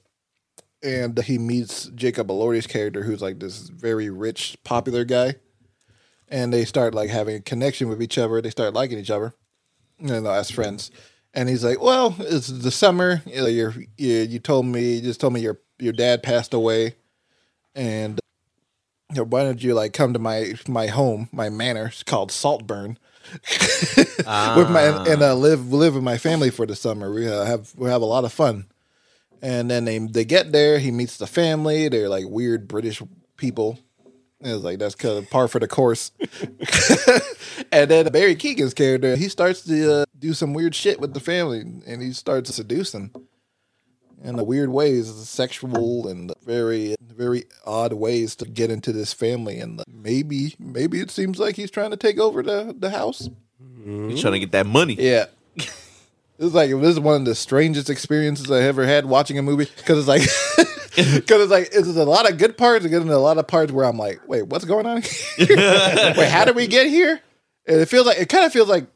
And 0.83 1.19
he 1.23 1.39
meets 1.39 1.87
Jacob 1.95 2.29
Elordi's 2.29 2.67
character, 2.67 3.03
who's 3.03 3.23
like 3.23 3.41
this 3.41 3.71
very 3.71 4.11
rich, 4.11 4.59
popular 4.65 5.07
guy, 5.07 5.37
and 6.29 6.53
they 6.53 6.67
start 6.67 6.95
like 6.95 7.09
having 7.09 7.37
a 7.37 7.41
connection 7.41 7.89
with 7.89 8.03
each 8.03 8.19
other. 8.19 8.43
They 8.43 8.51
start 8.51 8.75
liking 8.75 8.99
each 8.99 9.11
other, 9.11 9.35
you 9.99 10.21
know, 10.21 10.31
as 10.31 10.51
friends. 10.51 10.91
And 11.35 11.49
he's 11.49 11.65
like, 11.65 11.81
"Well, 11.83 12.15
it's 12.21 12.47
the 12.49 12.71
summer. 12.71 13.23
You, 13.27 13.43
know, 13.43 13.47
you're, 13.47 13.75
you 13.99 14.15
you 14.19 14.39
told 14.39 14.67
me, 14.67 14.95
you 14.95 15.01
just 15.01 15.21
told 15.21 15.33
me 15.33 15.41
your 15.41 15.61
your 15.79 15.93
dad 15.93 16.23
passed 16.23 16.55
away, 16.55 16.95
and 17.75 18.21
you 19.11 19.17
know, 19.17 19.25
why 19.25 19.43
don't 19.43 19.63
you 19.63 19.75
like 19.75 19.93
come 19.93 20.13
to 20.13 20.19
my 20.19 20.55
my 20.69 20.87
home, 20.87 21.29
my 21.33 21.49
manor? 21.51 21.87
It's 21.87 22.03
called 22.03 22.31
Saltburn, 22.31 22.99
with 23.97 24.71
my 24.71 25.05
and 25.09 25.23
uh, 25.23 25.35
live 25.35 25.73
live 25.73 25.95
with 25.95 26.05
my 26.05 26.19
family 26.19 26.51
for 26.51 26.67
the 26.67 26.77
summer. 26.77 27.13
We 27.13 27.29
uh, 27.29 27.45
have 27.45 27.73
we 27.77 27.91
have 27.91 28.03
a 28.03 28.07
lot 28.07 28.25
of 28.25 28.33
fun." 28.33 28.67
And 29.43 29.71
then 29.71 29.85
they 29.85 29.99
they 29.99 30.25
get 30.25 30.53
there. 30.53 30.79
He 30.79 30.91
meets 30.91 31.19
the 31.19 31.27
family. 31.27 31.89
They're 31.89 32.09
like 32.09 32.25
weird 32.27 32.67
British 32.69 33.03
people. 33.37 33.79
And 34.45 34.53
it's 34.53 34.63
like 34.63 34.79
that's 34.79 34.95
kind 34.95 35.17
of 35.17 35.31
par 35.31 35.49
for 35.49 35.59
the 35.59 35.67
course. 35.67 36.13
and 37.73 37.91
then 37.91 38.13
Barry 38.13 38.37
Keoghan's 38.37 38.75
character, 38.75 39.17
he 39.17 39.31
starts 39.31 39.63
to 39.63 39.93
uh, 39.93 40.05
do 40.19 40.35
some 40.35 40.53
weird 40.53 40.75
shit 40.75 41.01
with 41.01 41.15
the 41.15 41.21
family, 41.21 41.61
and 41.61 42.03
he 42.03 42.13
starts 42.13 42.55
seducing 42.55 43.11
in 44.23 44.37
the 44.37 44.45
weird 44.45 44.69
ways, 44.69 45.09
sexual 45.09 46.07
and 46.07 46.31
very 46.45 46.95
very 47.01 47.45
odd 47.65 47.95
ways 47.95 48.37
to 48.37 48.45
get 48.45 48.71
into 48.71 48.93
this 48.93 49.15
family. 49.15 49.59
And 49.59 49.83
maybe 49.89 50.55
maybe 50.59 51.01
it 51.01 51.11
seems 51.11 51.39
like 51.39 51.57
he's 51.57 51.71
trying 51.71 51.93
to 51.93 51.97
take 51.97 52.19
over 52.19 52.43
the 52.43 52.75
the 52.79 52.91
house. 52.91 53.31
He's 53.83 54.21
trying 54.21 54.35
to 54.35 54.41
get 54.41 54.53
that 54.53 54.67
money. 54.67 54.95
Yeah. 54.95 55.27
It's 56.37 56.53
like 56.53 56.69
this 56.69 56.91
is 56.91 56.99
one 56.99 57.15
of 57.15 57.25
the 57.27 57.37
strangest 57.37 57.89
experiences 57.89 58.51
I 58.51 58.63
ever 58.63 58.85
had 58.85 59.07
watching 59.07 59.39
a 59.39 59.43
movie 59.43 59.69
because 59.77 60.01
it's 60.01 60.09
like 60.09 60.23
because 60.97 61.43
it's 61.43 61.51
like 61.51 61.69
it's 61.73 61.89
a 61.89 62.05
lot 62.05 62.31
of 62.31 62.39
good 62.39 62.57
parts 62.57 62.85
and 62.85 62.93
then 62.95 63.09
a 63.09 63.19
lot 63.19 63.39
of 63.39 63.47
parts 63.47 63.73
where 63.73 63.85
I'm 63.85 63.99
like, 63.99 64.21
wait, 64.29 64.43
what's 64.43 64.65
going 64.65 64.87
on? 64.87 65.03
wait, 65.39 66.29
how 66.29 66.45
did 66.45 66.57
we 66.57 66.67
get 66.67 66.87
here? 66.89 67.21
And 67.67 67.81
it 67.81 67.89
feels 67.89 68.07
like 68.07 68.19
it 68.19 68.29
kind 68.29 68.45
of 68.45 68.53
feels 68.53 68.69
like 68.69 68.87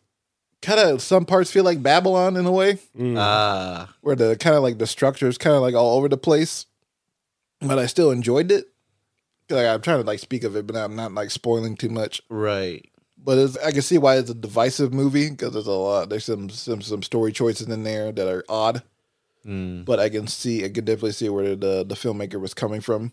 kind 0.60 0.80
of 0.80 1.00
some 1.02 1.24
parts 1.24 1.50
feel 1.50 1.64
like 1.64 1.82
Babylon 1.82 2.36
in 2.36 2.44
a 2.46 2.52
way 2.52 2.78
Ah. 3.16 3.94
where 4.00 4.16
the 4.16 4.36
kind 4.36 4.56
of 4.56 4.62
like 4.62 4.78
the 4.78 4.86
structure 4.86 5.28
is 5.28 5.38
kind 5.38 5.54
of 5.56 5.62
like 5.62 5.74
all 5.74 5.96
over 5.96 6.08
the 6.08 6.16
place, 6.18 6.66
but 7.60 7.78
I 7.78 7.86
still 7.86 8.10
enjoyed 8.10 8.50
it. 8.50 8.66
Like 9.50 9.66
I'm 9.66 9.80
trying 9.80 10.00
to 10.00 10.06
like 10.06 10.18
speak 10.18 10.44
of 10.44 10.56
it, 10.56 10.66
but 10.66 10.76
I'm 10.76 10.94
not 10.96 11.12
like 11.14 11.30
spoiling 11.30 11.76
too 11.76 11.88
much 11.88 12.20
right. 12.28 12.84
but 13.16 13.38
it's, 13.38 13.56
I 13.58 13.72
can 13.72 13.82
see 13.82 13.96
why 13.98 14.16
it's 14.18 14.28
a 14.30 14.34
divisive 14.34 14.92
movie 14.92 15.30
because 15.30 15.52
there's 15.54 15.66
a 15.66 15.72
lot. 15.72 16.10
There's 16.10 16.26
some 16.26 16.50
some 16.50 16.82
some 16.82 17.02
story 17.02 17.32
choices 17.32 17.66
in 17.68 17.82
there 17.84 18.12
that 18.12 18.28
are 18.28 18.44
odd, 18.48 18.82
but 19.44 19.98
I 19.98 20.08
can 20.08 20.26
see 20.26 20.64
I 20.64 20.68
can 20.68 20.84
definitely 20.84 21.12
see 21.12 21.28
where 21.28 21.56
the 21.56 21.84
the 21.84 21.94
filmmaker 21.94 22.40
was 22.40 22.54
coming 22.54 22.80
from, 22.80 23.12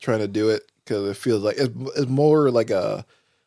trying 0.00 0.20
to 0.20 0.28
do 0.28 0.48
it 0.50 0.70
because 0.84 1.08
it 1.08 1.16
feels 1.16 1.42
like 1.42 1.56
it's, 1.58 1.74
it's 1.96 2.06
more 2.08 2.50
like 2.50 2.70
a 2.70 3.04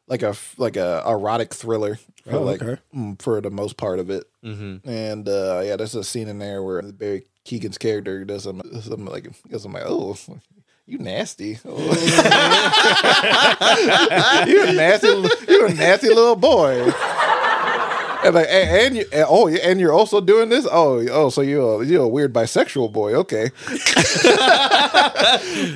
like 0.08 0.22
a 0.24 0.36
like 0.58 0.76
a 0.78 1.04
erotic 1.08 1.54
thriller 1.54 1.96
for 2.26 2.36
Oh, 2.36 2.42
like 2.44 2.62
okay. 2.62 2.82
mm, 2.96 3.22
for 3.22 3.40
the 3.42 3.50
most 3.50 3.78
part 3.78 4.00
of 4.00 4.10
it. 4.10 4.26
Mm-hmm. 4.44 4.88
And 4.90 5.28
uh, 5.30 5.62
yeah, 5.64 5.76
there's 5.78 5.96
a 5.96 6.04
scene 6.04 6.28
in 6.28 6.40
there 6.40 6.62
where 6.62 6.82
Barry 6.82 7.24
Keoghan's 7.46 7.78
character 7.78 8.26
does 8.26 8.44
some, 8.44 8.62
some 8.82 9.06
like 9.06 9.28
does 9.50 9.64
some 9.64 9.74
like 9.74 9.84
oh 9.86 10.18
You 10.86 10.98
nasty. 10.98 11.52
you 11.64 11.74
a 14.68 14.74
nasty. 14.74 15.08
You 15.08 15.68
a 15.68 15.74
nasty 15.74 16.10
little 16.10 16.36
boy. 16.36 16.92
And 18.24 18.36
like, 18.36 18.48
and, 18.50 18.70
and 18.70 18.98
you, 18.98 19.06
and, 19.12 19.26
oh, 19.28 19.48
and 19.48 19.80
you're 19.80 19.94
also 19.94 20.22
doing 20.22 20.50
this. 20.50 20.68
Oh, 20.72 21.06
oh, 21.10 21.30
so 21.30 21.42
you're 21.42 21.82
a, 21.82 21.86
you're 21.86 22.04
a 22.04 22.08
weird 22.08 22.34
bisexual 22.34 22.92
boy. 22.92 23.14
Okay. 23.16 23.52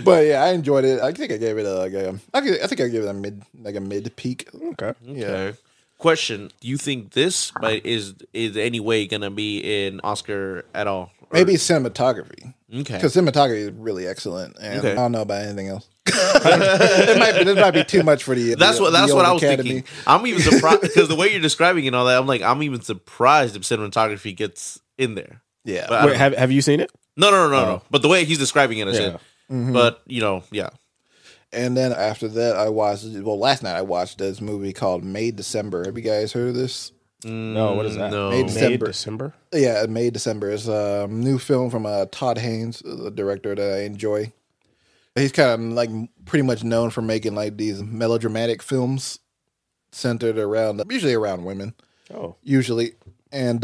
but 0.04 0.26
yeah, 0.26 0.44
I 0.44 0.52
enjoyed 0.54 0.86
it. 0.86 1.02
I 1.02 1.12
think 1.12 1.32
I 1.32 1.38
gave 1.38 1.58
it 1.58 1.66
a, 1.66 1.74
like 1.74 1.94
a 1.94 2.20
I, 2.34 2.42
think 2.68 2.82
I 2.82 2.88
gave 2.88 3.04
it 3.04 3.08
a 3.08 3.14
mid, 3.14 3.44
like 3.62 3.76
a 3.76 3.80
mid 3.82 4.16
peak. 4.16 4.50
Okay. 4.54 4.94
Yeah. 5.04 5.26
Okay. 5.26 5.58
Question: 5.98 6.52
Do 6.60 6.68
you 6.68 6.78
think 6.78 7.12
this 7.12 7.52
by- 7.52 7.82
is 7.84 8.16
is 8.34 8.58
any 8.58 8.80
way 8.80 9.08
gonna 9.08 9.32
be 9.32 9.86
in 9.86 10.02
Oscar 10.04 10.66
at 10.74 10.88
all? 10.88 11.12
Or- 11.22 11.28
Maybe 11.32 11.54
cinematography. 11.54 12.54
Okay. 12.74 12.96
Because 12.96 13.16
cinematography 13.16 13.58
is 13.58 13.72
really 13.72 14.08
excellent, 14.08 14.58
and 14.60 14.80
Okay. 14.80 14.92
I 14.94 14.96
don't 14.96 15.12
know 15.12 15.22
about 15.22 15.44
anything 15.44 15.68
else. 15.68 15.88
it 16.08 17.20
might 17.20 17.38
be, 17.38 17.44
this 17.44 17.56
might 17.60 17.72
be 17.72 17.84
too 17.84 18.04
much 18.04 18.24
for 18.24 18.34
the. 18.36 18.56
That's 18.56 18.78
the- 18.78 18.84
what 18.84 18.92
that's 18.94 19.14
what 19.14 19.26
I 19.26 19.32
was 19.34 19.44
Academy. 19.44 19.70
thinking. 19.70 19.94
I'm 20.08 20.26
even 20.28 20.42
surprised 20.42 20.82
because 20.82 21.08
the 21.08 21.16
way 21.16 21.32
you're 21.32 21.42
describing 21.42 21.86
it 21.86 21.88
and 21.88 21.96
all 21.96 22.06
that, 22.06 22.18
I'm 22.20 22.28
like, 22.28 22.42
I'm 22.42 22.64
even 22.64 22.82
surprised 22.82 23.56
if 23.56 23.62
cinematography 23.64 24.36
gets 24.36 24.80
in 24.98 25.16
there. 25.16 25.42
Yeah, 25.64 25.86
But 25.90 26.06
Wait, 26.06 26.16
have 26.18 26.36
have 26.36 26.52
you 26.52 26.62
seen 26.62 26.80
it? 26.80 26.92
no, 27.18 27.32
no, 27.32 27.48
no, 27.48 27.50
no, 27.50 27.58
Oh. 27.58 27.66
no. 27.66 27.82
But 27.92 28.02
the 28.02 28.08
way 28.08 28.24
he's 28.26 28.38
describing 28.38 28.78
it, 28.80 28.88
I 28.88 28.94
said. 28.94 29.14
Mm-hmm. 29.52 29.74
But 29.74 30.02
you 30.08 30.22
know, 30.22 30.44
yeah. 30.52 30.70
And 31.54 31.78
then 31.78 31.92
after 31.94 32.28
that, 32.28 32.56
I 32.56 32.70
watched. 32.70 33.06
Well, 33.06 33.40
last 33.40 33.64
night 33.64 33.76
I 33.76 33.82
watched 33.84 34.18
this 34.18 34.42
movie 34.42 34.74
called 34.74 35.04
May 35.04 35.32
December. 35.32 35.86
Have 35.86 35.96
you 35.98 36.04
guys 36.04 36.34
heard 36.34 36.50
of 36.50 36.56
this? 36.56 36.92
No, 37.26 37.74
what 37.74 37.86
is 37.88 37.96
that? 37.98 38.12
No. 38.12 38.30
May 38.30 38.42
May 38.44 38.48
December. 38.48 38.86
December. 38.88 39.34
Yeah, 39.52 39.86
May 39.90 40.10
December. 40.12 40.52
is 40.52 40.68
a 40.68 41.08
new 41.10 41.40
film 41.40 41.70
from 41.72 41.86
uh, 41.86 42.06
Todd 42.12 42.38
Haynes, 42.38 42.82
the 42.86 43.10
director 43.12 43.56
that 43.56 43.78
I 43.80 43.82
enjoy. 43.84 44.32
He's 45.16 45.32
kind 45.32 45.50
of 45.52 45.60
like 45.72 45.90
pretty 46.26 46.44
much 46.44 46.64
known 46.64 46.90
for 46.90 47.02
making 47.02 47.36
like 47.36 47.58
these 47.58 47.82
melodramatic 47.82 48.62
films 48.62 49.20
centered 49.92 50.38
around 50.38 50.84
usually 50.90 51.14
around 51.14 51.46
women. 51.46 51.74
Oh, 52.14 52.36
usually, 52.44 52.94
and 53.32 53.64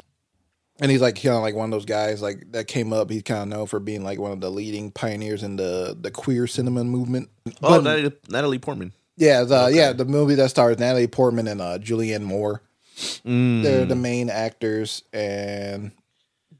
and 0.79 0.89
he's 0.89 1.01
like 1.01 1.21
kind 1.21 1.35
of 1.35 1.41
like 1.43 1.53
one 1.53 1.65
of 1.65 1.71
those 1.71 1.85
guys 1.85 2.21
like 2.21 2.51
that 2.53 2.67
came 2.67 2.93
up. 2.93 3.11
He's 3.11 3.21
kind 3.23 3.41
of 3.41 3.47
known 3.49 3.67
for 3.67 3.79
being 3.79 4.03
like 4.03 4.17
one 4.17 4.31
of 4.31 4.39
the 4.41 4.49
leading 4.49 4.91
pioneers 4.91 5.43
in 5.43 5.57
the 5.57 5.95
the 5.99 6.09
queer 6.09 6.47
cinema 6.47 6.83
movement. 6.83 7.29
Oh, 7.61 7.81
But- 7.81 7.83
Natalie, 7.83 8.15
Natalie 8.29 8.59
Portman. 8.59 8.93
yeah, 9.17 9.43
the, 9.43 9.67
yeah, 9.73 9.91
the 9.93 10.05
movie 10.05 10.35
that 10.35 10.49
stars 10.51 10.79
Natalie 10.79 11.07
Portman 11.07 11.47
and 11.47 11.61
uh, 11.61 11.77
Julianne 11.79 12.23
Moore. 12.23 12.61
Mm. 13.25 13.63
They're 13.63 13.85
the 13.85 13.95
main 13.95 14.29
actors, 14.29 15.03
and 15.13 15.91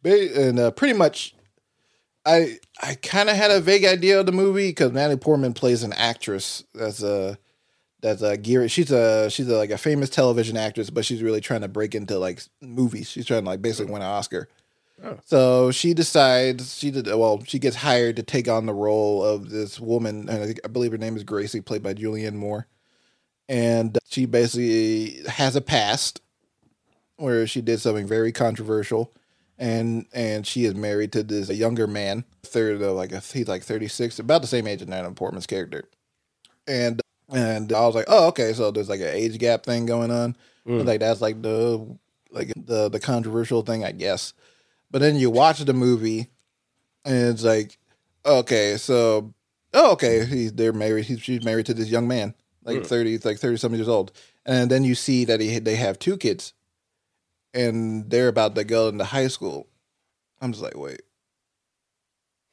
and 0.03 0.59
uh, 0.59 0.71
pretty 0.71 0.93
much, 0.93 1.35
I 2.25 2.57
I 2.81 2.95
kind 2.95 3.29
of 3.29 3.35
had 3.35 3.51
a 3.51 3.61
vague 3.61 3.85
idea 3.85 4.19
of 4.19 4.25
the 4.25 4.31
movie 4.31 4.69
because 4.69 4.91
Natalie 4.91 5.17
Portman 5.17 5.53
plays 5.53 5.83
an 5.83 5.93
actress 5.93 6.63
that's 6.73 7.03
a 7.03 7.37
that's 8.01 8.21
a 8.21 8.37
gear. 8.37 8.67
She's 8.67 8.91
a 8.91 9.29
she's 9.29 9.47
a, 9.47 9.57
like 9.57 9.69
a 9.69 9.77
famous 9.77 10.09
television 10.09 10.57
actress, 10.57 10.89
but 10.89 11.05
she's 11.05 11.23
really 11.23 11.41
trying 11.41 11.61
to 11.61 11.67
break 11.67 11.95
into 11.95 12.17
like 12.17 12.41
movies. 12.61 13.09
She's 13.09 13.25
trying 13.25 13.43
to 13.43 13.49
like 13.49 13.61
basically 13.61 13.91
win 13.91 14.01
an 14.01 14.07
Oscar. 14.07 14.49
So 15.25 15.71
she 15.71 15.93
decides 15.93 16.77
she 16.77 16.91
did 16.91 17.07
well. 17.07 17.41
She 17.45 17.59
gets 17.59 17.77
hired 17.77 18.17
to 18.17 18.23
take 18.23 18.47
on 18.47 18.65
the 18.65 18.73
role 18.73 19.23
of 19.23 19.49
this 19.49 19.79
woman, 19.79 20.29
and 20.29 20.43
I, 20.43 20.55
I 20.63 20.67
believe 20.67 20.91
her 20.91 20.97
name 20.97 21.15
is 21.15 21.23
Gracie, 21.23 21.61
played 21.61 21.83
by 21.83 21.93
Julianne 21.93 22.35
Moore. 22.35 22.67
And 23.49 23.97
she 24.07 24.25
basically 24.25 25.23
has 25.27 25.55
a 25.55 25.61
past 25.61 26.21
where 27.17 27.45
she 27.47 27.61
did 27.61 27.79
something 27.79 28.07
very 28.07 28.31
controversial, 28.31 29.13
and 29.57 30.05
and 30.13 30.45
she 30.45 30.65
is 30.65 30.75
married 30.75 31.11
to 31.13 31.23
this 31.23 31.49
younger 31.49 31.87
man, 31.87 32.25
third 32.43 32.81
of 32.81 32.95
like 32.95 33.11
a, 33.11 33.19
he's 33.19 33.47
like 33.47 33.63
thirty 33.63 33.87
six, 33.87 34.19
about 34.19 34.41
the 34.41 34.47
same 34.47 34.67
age 34.67 34.81
as 34.81 34.87
Natalie 34.87 35.13
Portman's 35.13 35.47
character. 35.47 35.83
And 36.67 37.01
and 37.29 37.71
I 37.71 37.85
was 37.85 37.95
like, 37.95 38.05
oh 38.07 38.27
okay, 38.29 38.53
so 38.53 38.71
there's 38.71 38.89
like 38.89 39.01
an 39.01 39.07
age 39.07 39.37
gap 39.37 39.63
thing 39.63 39.85
going 39.85 40.11
on. 40.11 40.35
Mm. 40.67 40.85
Like 40.85 40.99
that's 40.99 41.21
like 41.21 41.41
the 41.41 41.97
like 42.31 42.51
the 42.55 42.89
the 42.89 42.99
controversial 42.99 43.61
thing, 43.61 43.83
I 43.83 43.91
guess. 43.91 44.33
But 44.89 44.99
then 44.99 45.15
you 45.15 45.29
watch 45.29 45.59
the 45.59 45.73
movie, 45.73 46.27
and 47.05 47.29
it's 47.29 47.43
like, 47.43 47.77
okay, 48.25 48.77
so 48.77 49.33
oh, 49.73 49.91
okay, 49.93 50.25
he's 50.25 50.53
they're 50.53 50.73
married. 50.73 51.05
He's 51.05 51.21
she's 51.21 51.43
married 51.43 51.65
to 51.67 51.73
this 51.73 51.89
young 51.89 52.07
man, 52.07 52.33
like 52.63 52.79
mm. 52.79 52.85
thirty, 52.85 53.17
like 53.19 53.39
thirty 53.39 53.57
something 53.57 53.79
years 53.79 53.87
old, 53.89 54.11
and 54.45 54.69
then 54.69 54.83
you 54.83 54.95
see 54.95 55.25
that 55.25 55.39
he 55.39 55.59
they 55.59 55.75
have 55.75 55.99
two 55.99 56.17
kids, 56.17 56.53
and 57.53 58.09
they're 58.09 58.27
about 58.27 58.55
to 58.55 58.63
go 58.63 58.87
into 58.87 59.03
high 59.03 59.27
school. 59.27 59.67
I'm 60.39 60.51
just 60.51 60.63
like, 60.63 60.77
wait, 60.77 61.01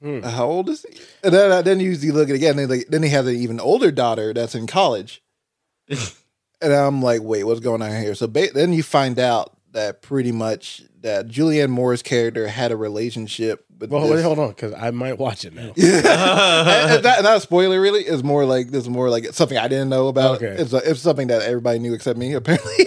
hmm. 0.03 0.21
how 0.21 0.47
old 0.47 0.69
is 0.69 0.85
he? 0.89 1.01
And 1.23 1.33
then 1.33 1.51
uh, 1.51 1.63
then 1.63 1.81
you 1.81 1.91
you 1.93 2.13
look 2.13 2.29
at 2.29 2.35
again. 2.35 2.57
Then 2.57 2.69
like 2.69 2.87
then 2.89 3.03
he 3.03 3.09
has 3.11 3.27
an 3.27 3.37
even 3.37 3.61
older 3.61 3.91
daughter 3.91 4.35
that's 4.35 4.55
in 4.55 4.67
college, 4.67 5.23
and 5.89 6.73
I'm 6.73 7.03
like, 7.03 7.23
wait, 7.23 7.45
what's 7.45 7.61
going 7.61 7.83
on 7.83 7.91
here? 7.91 8.15
So 8.15 8.27
ba- 8.27 8.53
then 8.53 8.73
you 8.73 8.83
find 8.83 9.19
out 9.19 9.57
that 9.73 10.03
pretty 10.03 10.33
much 10.33 10.83
that 11.01 11.29
Julianne 11.29 11.71
Moore's 11.71 12.03
character 12.03 12.49
had 12.49 12.73
a 12.73 12.77
relationship 12.77 13.65
with. 13.79 13.91
well, 13.91 14.03
this- 14.03 14.11
wait, 14.17 14.23
hold 14.23 14.39
on, 14.39 14.49
because 14.49 14.75
I 14.75 14.91
might 14.91 15.19
watch 15.19 15.45
it 15.45 15.55
now. 15.55 15.63
and, 15.77 15.77
and 15.77 17.05
that, 17.05 17.23
not 17.23 17.37
a 17.37 17.41
spoiler, 17.41 17.81
really. 17.81 18.03
It's 18.03 18.23
more 18.23 18.45
like 18.45 18.71
this 18.71 18.85
is 18.85 18.89
more 18.89 19.11
like 19.11 19.27
something 19.33 19.57
I 19.59 19.69
didn't 19.69 19.89
know 19.89 20.09
about. 20.09 20.37
Okay. 20.43 20.61
It's, 20.63 20.73
uh, 20.75 20.81
it's 20.85 21.01
something 21.01 21.29
that 21.29 21.43
everybody 21.43 21.79
knew 21.79 21.95
except 21.95 22.19
me, 22.19 22.33
apparently. 22.35 22.87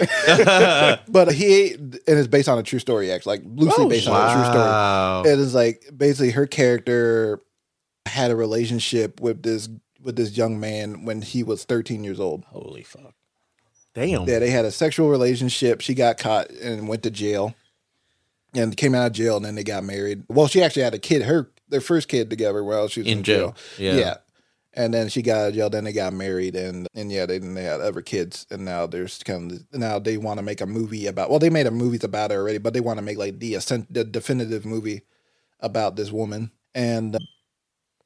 but 1.08 1.32
he 1.32 1.74
and 1.74 1.98
it's 2.06 2.28
based 2.28 2.48
on 2.48 2.58
a 2.58 2.62
true 2.62 2.78
story, 2.78 3.10
actually, 3.10 3.38
like 3.38 3.46
loosely 3.54 3.84
Oh, 3.84 3.88
based 3.88 4.08
on 4.08 4.30
a 4.30 4.32
true 4.34 4.44
story. 4.52 5.32
It 5.32 5.38
is 5.38 5.54
like 5.54 5.84
basically 5.96 6.30
her 6.32 6.46
character 6.46 7.40
had 8.06 8.30
a 8.30 8.36
relationship 8.36 9.20
with 9.20 9.42
this 9.42 9.68
with 10.02 10.16
this 10.16 10.36
young 10.36 10.58
man 10.58 11.04
when 11.04 11.22
he 11.22 11.42
was 11.42 11.64
13 11.64 12.02
years 12.04 12.18
old. 12.18 12.44
Holy 12.46 12.82
fuck! 12.82 13.14
Damn. 13.94 14.26
Yeah, 14.26 14.38
they 14.38 14.50
had 14.50 14.64
a 14.64 14.70
sexual 14.72 15.08
relationship. 15.10 15.80
She 15.80 15.94
got 15.94 16.18
caught 16.18 16.50
and 16.50 16.88
went 16.88 17.02
to 17.04 17.10
jail, 17.10 17.54
and 18.54 18.76
came 18.76 18.94
out 18.94 19.06
of 19.06 19.12
jail, 19.12 19.36
and 19.36 19.44
then 19.44 19.54
they 19.54 19.64
got 19.64 19.84
married. 19.84 20.24
Well, 20.28 20.46
she 20.46 20.62
actually 20.62 20.82
had 20.82 20.94
a 20.94 20.98
kid, 20.98 21.22
her 21.22 21.50
their 21.68 21.80
first 21.80 22.08
kid 22.08 22.28
together 22.30 22.62
while 22.62 22.88
she 22.88 23.00
was 23.00 23.06
in, 23.08 23.18
In 23.18 23.24
jail. 23.24 23.56
Yeah. 23.78 23.94
Yeah. 23.94 24.14
and 24.74 24.92
then 24.92 25.08
she 25.08 25.22
got 25.22 25.38
out 25.38 25.48
of 25.48 25.54
jail. 25.54 25.70
Then 25.70 25.84
they 25.84 25.92
got 25.92 26.12
married, 26.12 26.54
and 26.56 26.86
and 26.94 27.10
yeah, 27.12 27.26
they 27.26 27.38
then 27.38 27.54
they 27.54 27.64
had 27.64 27.80
other 27.80 28.02
kids, 28.02 28.46
and 28.50 28.64
now 28.64 28.86
there's 28.86 29.22
kind 29.22 29.52
of 29.52 29.64
now 29.72 29.98
they 29.98 30.16
want 30.18 30.38
to 30.38 30.42
make 30.42 30.60
a 30.60 30.66
movie 30.66 31.06
about. 31.06 31.30
Well, 31.30 31.38
they 31.38 31.50
made 31.50 31.66
a 31.66 31.70
movies 31.70 32.04
about 32.04 32.30
it 32.32 32.34
already, 32.36 32.58
but 32.58 32.74
they 32.74 32.80
want 32.80 32.98
to 32.98 33.02
make 33.02 33.18
like 33.18 33.38
the 33.38 33.54
ascent, 33.54 33.92
the 33.92 34.04
definitive 34.04 34.64
movie 34.66 35.02
about 35.60 35.96
this 35.96 36.10
woman 36.12 36.50
and. 36.74 37.16
Uh, 37.16 37.20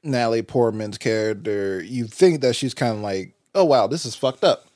Natalie 0.02 0.42
Portman's 0.42 0.98
character, 0.98 1.82
you 1.82 2.06
think 2.06 2.40
that 2.42 2.54
she's 2.54 2.74
kind 2.74 2.94
of 2.94 3.00
like, 3.00 3.34
oh 3.56 3.64
wow, 3.64 3.88
this 3.88 4.06
is 4.06 4.14
fucked 4.14 4.44
up, 4.44 4.66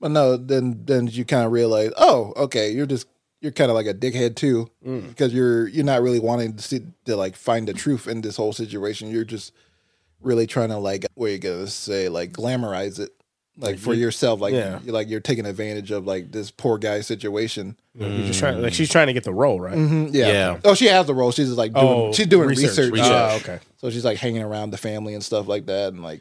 but 0.00 0.10
no, 0.10 0.38
then 0.38 0.80
then 0.86 1.08
you 1.08 1.26
kind 1.26 1.44
of 1.44 1.52
realize, 1.52 1.92
oh 1.98 2.32
okay, 2.36 2.70
you're 2.70 2.86
just 2.86 3.06
you're 3.40 3.52
kind 3.52 3.70
of 3.70 3.74
like 3.76 3.86
a 3.86 3.94
dickhead 3.94 4.34
too, 4.36 4.68
because 4.84 5.32
you're 5.32 5.68
you're 5.68 5.84
not 5.84 6.02
really 6.02 6.20
wanting 6.20 6.54
to 6.56 6.62
see 6.62 6.80
to 7.04 7.16
like 7.16 7.36
find 7.36 7.68
the 7.68 7.72
truth 7.74 8.08
in 8.08 8.20
this 8.20 8.36
whole 8.36 8.52
situation. 8.52 9.10
You're 9.10 9.24
just 9.24 9.52
really 10.20 10.46
trying 10.46 10.70
to 10.70 10.78
like 10.78 11.06
what 11.14 11.26
are 11.26 11.32
you 11.32 11.38
gonna 11.38 11.66
say 11.68 12.08
like 12.08 12.32
glamorize 12.32 12.98
it 12.98 13.10
like 13.56 13.78
for 13.78 13.94
yourself 13.94 14.40
like 14.40 14.52
Yeah. 14.52 14.80
you're 14.84 14.92
like 14.92 15.08
you're 15.08 15.20
taking 15.20 15.46
advantage 15.46 15.90
of 15.92 16.06
like 16.06 16.32
this 16.32 16.50
poor 16.50 16.76
guy 16.78 17.00
situation 17.02 17.76
You're 17.94 18.08
just 18.26 18.38
trying, 18.40 18.60
like 18.62 18.72
she's 18.72 18.90
trying 18.90 19.06
to 19.08 19.12
get 19.12 19.22
the 19.24 19.32
role, 19.32 19.60
right? 19.60 19.76
Mhm, 19.76 20.10
yeah. 20.12 20.26
Yeah. 20.28 20.60
oh 20.64 20.74
she 20.74 20.86
has 20.86 21.06
the 21.06 21.14
role 21.14 21.30
she's 21.32 21.46
just 21.46 21.58
like 21.58 21.72
doing 21.72 21.86
Oh, 21.86 22.12
she's 22.12 22.26
doing 22.26 22.48
research, 22.48 22.70
research, 22.70 22.92
research. 22.92 23.08
yeah. 23.10 23.28
Ah, 23.32 23.36
okay. 23.36 23.58
so 23.76 23.90
she's 23.90 24.04
like 24.04 24.18
hanging 24.18 24.42
around 24.42 24.70
the 24.70 24.76
family 24.78 25.14
and 25.14 25.22
stuff 25.24 25.46
like 25.46 25.66
that 25.66 25.92
and 25.92 26.02
like 26.02 26.20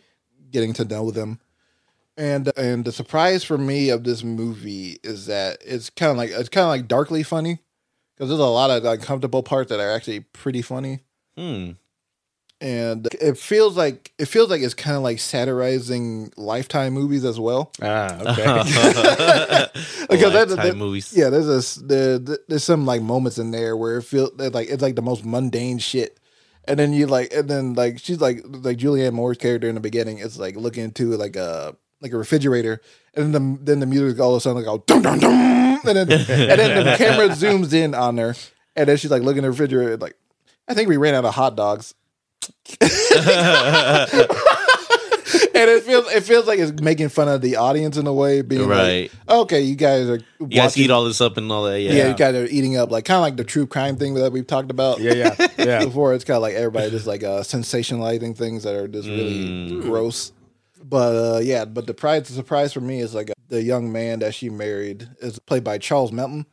getting 0.52 0.74
to 0.74 0.86
know 0.86 1.10
them 1.12 1.40
and 2.18 2.52
and 2.58 2.84
the 2.86 2.92
surprise 2.92 3.44
for 3.44 3.58
me 3.58 3.90
of 3.90 4.04
this 4.04 4.24
movie 4.24 4.98
is 5.04 5.28
that 5.28 5.60
it's 5.66 5.90
kind 5.92 6.12
of 6.12 6.18
like 6.18 6.32
it's 6.32 6.50
kind 6.50 6.64
of 6.66 6.70
like 6.70 6.88
darkly 6.88 7.24
funny 7.24 7.60
because 8.16 8.30
there's 8.30 8.40
a 8.40 8.46
lot 8.46 8.70
of 8.72 8.84
uncomfortable 8.86 9.44
parts 9.44 9.70
that 9.70 9.80
are 9.80 9.92
actually 9.92 10.22
pretty 10.22 10.62
funny 10.62 11.02
Hmm. 11.38 11.72
and 12.60 13.08
it 13.22 13.38
feels 13.38 13.78
like 13.78 14.12
it 14.18 14.26
feels 14.26 14.50
like 14.50 14.62
it's 14.62 14.74
kind 14.74 14.98
of 14.98 15.04
like 15.04 15.20
satirizing 15.20 16.34
lifetime 16.36 16.94
movies 16.94 17.24
as 17.24 17.40
well 17.40 17.72
Ah, 17.82 18.18
okay. 18.22 18.44
because 20.10 20.34
that- 20.34 20.50
Lifetime 20.50 20.66
that- 20.66 20.76
movies. 20.78 21.14
yeah 21.16 21.30
there's 21.30 21.46
this 21.46 21.76
there, 21.76 22.18
there's 22.18 22.64
some 22.64 22.86
like 22.86 23.02
moments 23.04 23.38
in 23.38 23.52
there 23.52 23.78
where 23.78 23.98
it 23.98 24.04
feels 24.04 24.32
like 24.40 24.70
it's 24.70 24.82
like 24.82 24.96
the 24.96 25.02
most 25.04 25.24
mundane 25.24 25.78
shit 25.78 26.20
and 26.68 26.80
then 26.80 26.94
you 26.94 27.06
like 27.06 27.32
and 27.34 27.48
then 27.50 27.74
like 27.76 28.00
she's 28.00 28.20
like 28.20 28.42
like 28.46 28.78
Julianne 28.78 29.14
Moore's 29.14 29.38
character 29.38 29.70
in 29.70 29.76
the 29.76 29.82
beginning 29.82 30.18
is 30.18 30.40
like 30.40 30.56
looking 30.56 30.86
into 30.86 31.12
like 31.16 31.36
a 31.36 31.76
like 32.02 32.12
a 32.14 32.18
refrigerator 32.18 32.82
and 33.16 33.34
then 33.34 33.54
the, 33.56 33.60
then 33.64 33.80
the 33.80 33.86
music 33.86 34.20
all 34.20 34.32
of 34.34 34.38
a 34.38 34.42
sudden 34.42 34.58
like 34.58 34.66
go 34.66 34.78
dum 34.86 35.02
dum 35.02 35.20
dum 35.20 35.32
and 35.86 35.98
then 35.98 36.12
and 36.12 36.60
then 36.60 36.86
the 36.86 36.96
camera 36.98 37.28
zooms 37.36 37.74
in 37.74 37.94
on 37.96 38.18
her 38.18 38.36
and 38.76 38.88
then 38.90 38.98
she's 38.98 39.10
like 39.12 39.24
looking 39.24 39.40
in 39.40 39.44
the 39.44 39.50
refrigerator 39.52 39.98
like 39.98 40.16
I 40.68 40.74
think 40.74 40.90
we 40.90 40.98
ran 40.98 41.16
out 41.16 41.26
of 41.26 41.34
hot 41.34 41.56
dogs 41.56 41.94
and 45.54 45.70
it 45.70 45.84
feels 45.84 46.10
it 46.12 46.24
feels 46.24 46.46
like 46.48 46.60
it's 46.60 46.82
making 46.82 47.10
fun 47.10 47.28
of 47.28 47.42
the 47.42 47.56
audience 47.58 47.98
in 47.98 48.08
a 48.08 48.14
way, 48.14 48.42
being 48.42 48.68
Right. 48.68 49.12
like, 49.28 49.38
okay, 49.40 49.62
you 49.62 49.76
guys 49.76 50.08
are 50.10 50.20
You 50.40 50.48
guys 50.48 50.72
watching- 50.72 50.84
eat 50.86 50.92
all 50.92 51.04
this 51.06 51.20
up 51.20 51.38
and 51.38 51.52
all 51.52 51.64
that. 51.64 51.82
Yeah. 51.82 51.92
yeah. 51.94 52.08
you 52.10 52.14
guys 52.16 52.36
are 52.36 52.46
eating 52.46 52.78
up 52.78 52.92
like 52.92 53.06
kind 53.06 53.18
of 53.18 53.22
like 53.24 53.36
the 53.38 53.44
true 53.44 53.66
crime 53.68 53.98
thing 53.98 54.14
that 54.16 54.32
we've 54.32 54.48
talked 54.48 54.72
about. 54.72 55.00
Yeah, 55.02 55.14
yeah, 55.14 55.48
yeah. 55.58 55.80
Before 55.86 56.14
it's 56.14 56.24
kind 56.24 56.36
of 56.38 56.42
like 56.44 56.54
everybody 56.56 56.90
just 56.92 57.08
like 57.08 57.24
uh, 57.24 57.42
sensationalizing 57.42 58.38
things 58.38 58.64
that 58.64 58.76
are 58.76 58.88
just 58.88 59.08
really 59.08 59.28
Mm. 59.48 59.82
gross. 59.82 60.32
But 60.90 61.36
uh, 61.36 61.40
yeah, 61.40 61.66
but 61.66 61.86
the 61.86 62.24
surprise 62.26 62.72
for 62.72 62.82
me 62.82 63.02
is 63.02 63.14
like 63.14 63.32
the 63.50 63.62
young 63.62 63.92
man 63.92 64.20
that 64.20 64.34
she 64.34 64.50
married 64.50 65.10
is 65.20 65.38
played 65.40 65.64
by 65.64 65.78
Charles 65.78 66.12
Melton, 66.14 66.46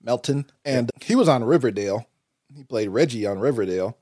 Melton, 0.00 0.46
and 0.64 0.90
he 1.02 1.16
was 1.16 1.28
on 1.28 1.42
Riverdale. 1.42 2.06
He 2.54 2.62
played 2.62 2.88
Reggie 2.88 3.26
on 3.26 3.40
Riverdale. 3.40 3.96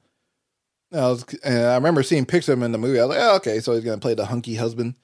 And 0.91 1.01
I, 1.01 1.09
was, 1.09 1.25
and 1.43 1.65
I 1.65 1.75
remember 1.77 2.03
seeing 2.03 2.27
pictures 2.27 2.51
of 2.51 2.59
him 2.59 2.65
in 2.65 2.73
the 2.73 2.79
movie. 2.79 3.01
I 3.01 3.07
was 3.07 3.17
like, 3.17 3.25
oh, 3.25 3.37
okay, 3.37 3.61
so 3.61 3.73
he's 3.73 3.85
gonna 3.85 3.97
play 3.97 4.13
the 4.15 4.27
hunky 4.27 4.57
husband. 4.57 4.97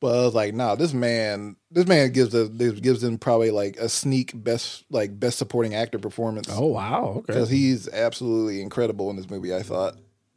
But 0.00 0.18
I 0.18 0.24
was 0.24 0.34
like, 0.34 0.54
nah, 0.54 0.74
this 0.74 0.92
man, 0.92 1.54
this 1.70 1.86
man 1.86 2.10
gives 2.10 2.34
a 2.34 2.48
gives 2.48 3.02
him 3.02 3.16
probably 3.16 3.52
like 3.52 3.76
a 3.76 3.88
sneak 3.88 4.32
best 4.34 4.84
like 4.90 5.18
best 5.20 5.38
supporting 5.38 5.74
actor 5.74 6.00
performance 6.00 6.48
Oh 6.50 6.66
wow. 6.66 7.14
Okay. 7.18 7.24
because 7.28 7.48
he's 7.48 7.88
absolutely 7.88 8.60
incredible 8.60 9.08
in 9.10 9.16
this 9.16 9.30
movie. 9.30 9.54
I 9.54 9.62
thought 9.62 9.94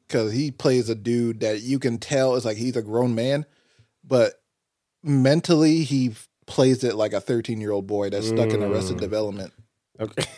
because 0.08 0.32
he 0.32 0.52
plays 0.52 0.90
a 0.90 0.96
dude 0.96 1.42
that 1.42 1.62
you 1.62 1.80
can 1.80 1.98
tell 1.98 2.36
is 2.36 2.46
like 2.46 2.58
he's 2.58 2.76
a 2.78 2.82
grown 2.82 3.14
man, 3.16 3.46
but 4.04 4.34
mentally 5.04 5.84
he 5.84 6.10
f- 6.10 6.28
plays 6.46 6.84
it 6.84 6.96
like 6.96 7.14
a 7.14 7.22
thirteen 7.22 7.60
year 7.62 7.72
old 7.72 7.88
boy 7.88 8.10
that's 8.10 8.28
stuck 8.28 8.50
in 8.50 8.64
Arrested 8.64 8.98
mm. 8.98 9.02
Development. 9.02 9.54
Okay. 10.00 10.24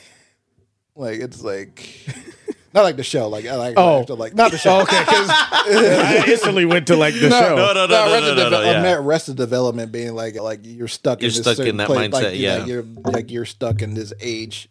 Like 0.96 1.22
it's 1.22 1.42
like 1.42 1.88
not 2.74 2.82
like 2.82 2.98
the 2.98 3.04
show. 3.04 3.30
Like 3.30 3.46
I 3.46 3.56
like 3.56 3.76
Oh. 3.78 4.06
like 4.10 4.36
not 4.36 4.52
the 4.52 4.58
show. 4.58 4.80
Oh, 4.80 4.82
okay. 4.82 5.00
Because 5.00 5.30
I 5.32 6.26
instantly 6.28 6.66
went 6.66 6.88
to 6.88 6.98
like 6.98 7.14
the 7.14 7.30
show. 7.30 7.56
No, 7.56 7.72
no, 7.74 7.74
no, 7.74 7.86
no, 7.86 7.88
no, 7.88 8.12
Arrested, 8.12 8.36
no, 8.36 8.44
no, 8.44 8.50
Deve- 8.50 8.60
I 8.68 8.72
yeah. 8.72 8.82
meant 8.82 9.00
Arrested 9.00 9.38
Development 9.38 9.92
being 9.94 10.14
like 10.14 10.36
like 10.36 10.60
you're 10.64 10.90
stuck. 10.90 11.22
You're 11.22 11.30
in 11.30 11.36
this 11.42 11.56
stuck 11.56 11.66
in 11.66 11.78
that 11.78 11.88
place, 11.88 12.10
mindset, 12.10 12.12
Like, 12.24 12.40
yeah. 12.40 12.58
like 12.58 12.68
you're 12.68 12.84
like 13.06 13.32
you're 13.32 13.46
stuck 13.46 13.82
in 13.82 13.94
this 13.94 14.12
age, 14.20 14.68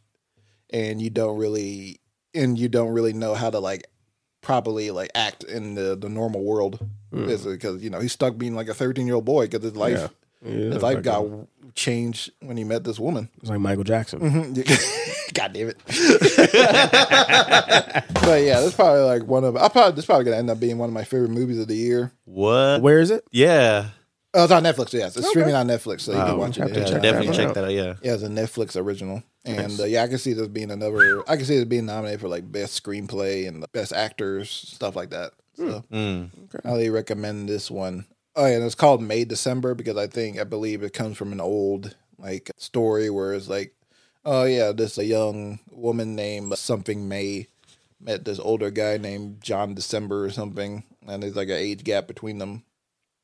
and 0.68 1.01
you 1.01 1.09
don't 1.09 1.38
really 1.38 2.01
and 2.34 2.59
you 2.59 2.68
don't 2.68 2.90
really 2.92 3.14
know 3.14 3.32
how 3.34 3.49
to 3.49 3.59
like 3.59 3.84
properly 4.49 4.90
like 4.90 5.11
act 5.14 5.44
in 5.44 5.74
the 5.74 5.94
the 5.94 6.09
normal 6.09 6.42
world. 6.42 6.80
Hmm. 7.12 7.26
Because 7.26 7.82
you 7.84 7.90
know 7.90 8.01
he's 8.01 8.12
stuck 8.12 8.38
being 8.38 8.55
like 8.55 8.68
a 8.68 8.74
13 8.74 9.07
year 9.07 9.16
old 9.16 9.26
boy 9.26 9.44
because 9.46 9.62
his 9.62 9.76
life 9.76 10.11
Yeah, 10.42 10.53
his 10.53 10.82
life 10.82 11.03
got 11.03 11.26
changed 11.74 12.32
when 12.40 12.57
he 12.57 12.64
met 12.64 12.82
this 12.82 12.99
woman. 12.99 13.28
It's 13.42 13.51
like 13.51 13.61
Michael 13.61 13.84
Jackson. 13.84 14.20
Mm-hmm. 14.20 15.32
God 15.34 15.53
damn 15.53 15.68
it. 15.68 15.76
but 18.14 18.42
yeah, 18.42 18.61
this 18.61 18.74
probably 18.74 19.03
like 19.03 19.24
one 19.24 19.44
of 19.44 19.55
I 19.55 19.68
probably 19.68 19.92
this 19.92 20.07
probably 20.07 20.24
gonna 20.24 20.38
end 20.38 20.49
up 20.49 20.59
being 20.59 20.78
one 20.78 20.88
of 20.88 20.94
my 20.94 21.05
favorite 21.05 21.30
movies 21.30 21.59
of 21.59 21.68
the 21.68 21.76
year. 21.76 22.11
What? 22.24 22.80
Where 22.80 23.01
is 23.01 23.11
it? 23.11 23.24
Yeah. 23.30 23.90
Oh, 24.32 24.44
it's 24.44 24.53
on 24.53 24.62
Netflix. 24.62 24.94
Yes, 24.94 25.14
it's 25.16 25.28
streaming 25.28 25.55
on 25.55 25.66
Netflix, 25.66 26.03
so 26.03 26.12
you 26.12 26.18
can 26.18 26.38
watch 26.38 26.59
it. 26.59 26.74
Yeah, 26.74 26.99
Definitely 27.01 27.36
check 27.36 27.53
that 27.55 27.64
out. 27.64 27.72
Yeah. 27.72 27.94
Yeah, 28.03 28.14
it's 28.14 28.22
a 28.22 28.28
Netflix 28.28 28.80
original, 28.80 29.22
and 29.49 29.80
uh, 29.80 29.84
yeah, 29.84 30.03
I 30.03 30.09
can 30.09 30.18
see 30.18 30.32
this 30.32 30.49
being 30.49 30.70
another. 30.70 31.22
I 31.28 31.36
can 31.36 31.44
see 31.44 31.57
it 31.57 31.68
being 31.68 31.86
nominated 31.86 32.20
for 32.20 32.28
like 32.28 32.51
best 32.51 32.82
screenplay 32.82 33.49
and 33.49 33.64
best 33.72 33.92
actors, 33.92 34.51
stuff 34.51 34.94
like 34.96 35.11
that. 35.11 35.32
So, 35.57 35.84
Mm. 35.90 36.30
I 36.64 36.68
highly 36.68 36.90
recommend 36.90 37.49
this 37.49 37.70
one. 37.70 38.07
Oh, 38.36 38.46
yeah, 38.46 38.55
and 38.57 38.64
it's 38.64 38.76
called 38.76 39.03
May 39.03 39.24
December 39.24 39.74
because 39.74 39.96
I 39.96 40.07
think 40.07 40.38
I 40.38 40.44
believe 40.44 40.82
it 40.82 40.92
comes 40.92 41.16
from 41.16 41.32
an 41.32 41.40
old 41.40 41.96
like 42.18 42.51
story 42.57 43.11
where 43.11 43.34
it's 43.34 43.49
like, 43.49 43.74
oh 44.24 44.44
yeah, 44.44 44.70
this 44.72 44.99
a 44.99 45.05
young 45.05 45.59
woman 45.70 46.14
named 46.14 46.57
something 46.59 47.09
May 47.09 47.49
met 48.01 48.24
this 48.24 48.38
older 48.38 48.70
guy 48.70 48.96
named 48.96 49.40
John 49.42 49.74
December 49.74 50.24
or 50.24 50.30
something, 50.30 50.84
and 51.07 51.22
there's 51.22 51.34
like 51.36 51.49
an 51.49 51.57
age 51.57 51.82
gap 51.82 52.07
between 52.07 52.38
them, 52.38 52.62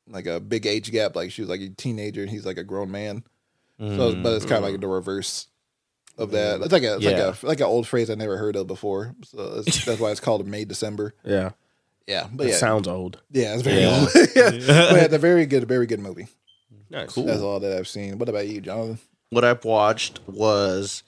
like 0.09 0.25
a 0.25 0.41
big 0.41 0.65
age 0.65 0.91
gap. 0.91 1.15
Like 1.15 1.31
she 1.31 1.41
was 1.41 1.49
like 1.49 1.61
a 1.61 1.69
teenager 1.69 2.21
and 2.21 2.29
he's 2.29 2.45
like 2.45 2.57
a 2.57 2.63
grown 2.65 2.91
man. 2.91 3.23
So, 3.77 4.15
but 4.15 4.33
it's 4.33 4.45
kind 4.45 4.63
of 4.63 4.71
like 4.71 4.79
the 4.79 4.87
reverse 4.87 5.47
of 6.17 6.31
that. 6.31 6.61
It's 6.61 6.71
like 6.73 6.83
a 6.83 6.95
it's 6.95 7.03
Yeah. 7.03 7.11
like 7.11 7.43
a 7.43 7.45
like 7.45 7.59
an 7.59 7.65
old 7.65 7.87
phrase 7.87 8.09
I 8.09 8.15
never 8.15 8.37
heard 8.37 8.55
of 8.55 8.67
before. 8.67 9.15
So 9.23 9.55
it's, 9.65 9.85
that's 9.85 9.99
why 9.99 10.11
it's 10.11 10.19
called 10.19 10.45
May 10.47 10.65
December. 10.65 11.13
Yeah. 11.23 11.51
Yeah, 12.07 12.27
but 12.31 12.45
It 12.47 12.49
yeah, 12.51 12.55
sounds 12.57 12.87
old. 12.87 13.19
yeah, 13.31 13.53
it's 13.53 13.63
very 13.63 13.81
Yeah. 13.81 13.99
old. 13.99 14.09
yeah. 14.35 14.49
but 14.91 15.03
it's 15.03 15.13
a 15.13 15.17
very 15.17 15.45
good, 15.47 15.67
very 15.67 15.87
good 15.87 15.99
movie. 15.99 16.27
Nice. 16.91 17.15
That's 17.15 17.41
all 17.41 17.59
that 17.59 17.75
I've 17.77 17.87
seen. 17.87 18.17
What 18.19 18.29
about 18.29 18.47
you, 18.47 18.61
Jonathan? 18.61 18.99
what 19.31 19.43
I've 19.43 19.65
watched 19.65 20.19
was 20.27 21.03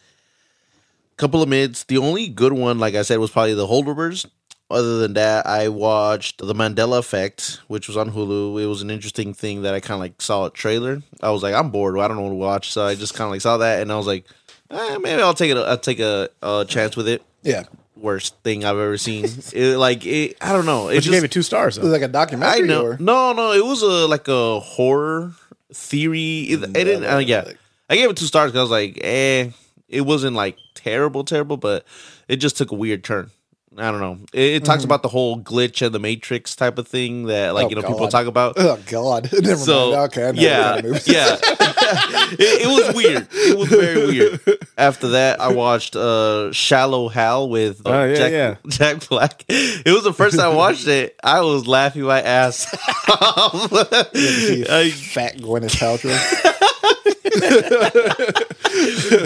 a 1.13 1.15
couple 1.17 1.41
of 1.41 1.47
mids. 1.49 1.83
The 1.85 1.97
only 1.99 2.27
good 2.27 2.51
one, 2.53 2.79
like 2.79 2.95
I 2.95 3.03
said, 3.03 3.19
was 3.19 3.31
probably 3.31 3.53
the 3.53 3.67
holdovers. 3.67 4.25
Other 4.69 4.97
than 4.99 5.13
that, 5.13 5.45
I 5.47 5.69
watched 5.69 6.39
The 6.39 6.53
Mandela 6.53 6.97
Effect, 6.97 7.61
which 7.67 7.87
was 7.87 7.95
on 7.95 8.11
Hulu. 8.11 8.61
It 8.61 8.65
was 8.65 8.81
an 8.81 8.89
interesting 8.89 9.33
thing 9.33 9.61
that 9.61 9.73
I 9.73 9.79
kind 9.79 9.93
of 9.93 9.99
like 10.01 10.21
saw 10.21 10.47
a 10.47 10.49
trailer. 10.49 11.01
I 11.21 11.29
was 11.29 11.41
like, 11.41 11.53
I'm 11.55 11.69
bored. 11.69 11.97
I 11.99 12.07
don't 12.09 12.17
know 12.17 12.23
what 12.23 12.29
to 12.31 12.35
watch, 12.35 12.73
so 12.73 12.85
I 12.85 12.95
just 12.95 13.13
kind 13.13 13.27
of 13.27 13.31
like 13.31 13.39
saw 13.41 13.57
that, 13.57 13.81
and 13.81 13.91
I 13.93 13.97
was 13.97 14.07
like, 14.07 14.25
eh, 14.71 14.97
maybe 14.99 15.21
I'll 15.21 15.33
take 15.33 15.51
it. 15.51 15.57
I'll 15.57 15.77
take 15.77 15.99
a, 15.99 16.29
a 16.41 16.65
chance 16.67 16.95
with 16.95 17.07
it. 17.07 17.21
Yeah, 17.43 17.63
Worst 17.95 18.35
thing 18.43 18.63
I've 18.65 18.77
ever 18.77 18.97
seen. 18.97 19.25
it, 19.53 19.77
like 19.77 20.05
it, 20.05 20.37
I 20.41 20.53
don't 20.53 20.65
know. 20.65 20.89
It 20.89 20.95
But 20.95 20.95
you 20.95 21.01
just, 21.01 21.11
gave 21.11 21.23
it 21.23 21.31
two 21.31 21.41
stars. 21.41 21.77
it 21.77 21.81
was 21.81 21.89
Though. 21.89 21.93
like 21.93 22.01
a 22.03 22.07
documentary. 22.07 22.67
know. 22.67 22.83
Or? 22.85 22.97
No, 22.99 23.33
no, 23.33 23.53
it 23.53 23.65
was 23.65 23.81
a 23.81 24.07
like 24.07 24.27
a 24.27 24.59
horror 24.59 25.31
theory. 25.73 26.41
It, 26.41 26.63
it 26.63 26.73
didn't. 26.73 27.05
Uh, 27.05 27.17
yeah, 27.17 27.51
I 27.89 27.95
gave 27.95 28.09
it 28.09 28.17
two 28.17 28.25
stars 28.25 28.51
because 28.51 28.59
I 28.59 28.63
was 28.63 28.71
like, 28.71 28.99
eh, 29.03 29.49
it 29.87 30.01
wasn't 30.01 30.35
like 30.35 30.57
terrible, 30.75 31.23
terrible, 31.23 31.57
but 31.57 31.85
it 32.27 32.37
just 32.37 32.57
took 32.57 32.71
a 32.71 32.75
weird 32.75 33.03
turn. 33.03 33.31
I 33.75 33.91
don't 33.91 33.99
know. 33.99 34.17
It, 34.33 34.55
it 34.55 34.65
talks 34.65 34.83
about 34.83 35.03
the 35.03 35.07
whole 35.09 35.39
glitch 35.39 35.85
and 35.85 35.93
the 35.93 35.99
Matrix 35.99 36.55
type 36.55 36.77
of 36.79 36.87
thing 36.87 37.25
that 37.27 37.53
like 37.53 37.67
Oh, 37.67 37.69
you 37.69 37.75
know 37.75 37.81
people 37.83 38.07
talk 38.07 38.25
about. 38.25 38.53
Oh 38.57 38.79
God! 38.87 39.29
Never 39.41 39.55
So 39.55 39.91
mind. 39.91 40.01
Okay, 40.11 40.27
I 40.27 40.31
know 40.31 40.41
yeah, 40.41 40.59
what 40.59 40.65
kind 40.73 40.79
of 40.79 40.85
movies. 40.91 41.07
yeah, 41.07 41.37
it, 41.41 42.61
it 42.63 42.67
was 42.67 42.95
weird. 42.95 43.27
It 43.31 43.57
was 43.57 43.67
very 43.69 44.05
weird. 44.07 44.39
After 44.79 45.09
that, 45.09 45.39
I 45.39 45.49
watched 45.53 45.95
uh, 45.95 46.51
Shallow 46.53 47.07
Hal 47.09 47.49
with 47.49 47.85
uh, 47.85 47.89
Oh, 47.91 48.03
yeah, 48.05 48.15
Jack, 48.15 48.31
yeah. 48.31 48.55
Jack 48.67 49.07
Black. 49.09 49.43
It 49.47 49.93
was 49.93 50.03
the 50.03 50.13
first 50.13 50.37
time 50.39 50.51
I 50.51 50.55
watched 50.55 50.87
it. 50.87 51.15
I 51.23 51.41
was 51.41 51.67
laughing 51.67 52.01
my 52.03 52.21
ass 52.21 52.73
off. 53.09 53.71
See 54.15 54.65
I, 54.67 54.89
fat 54.89 55.37
Gwyneth 55.37 55.75
Paltrow. 55.77 56.17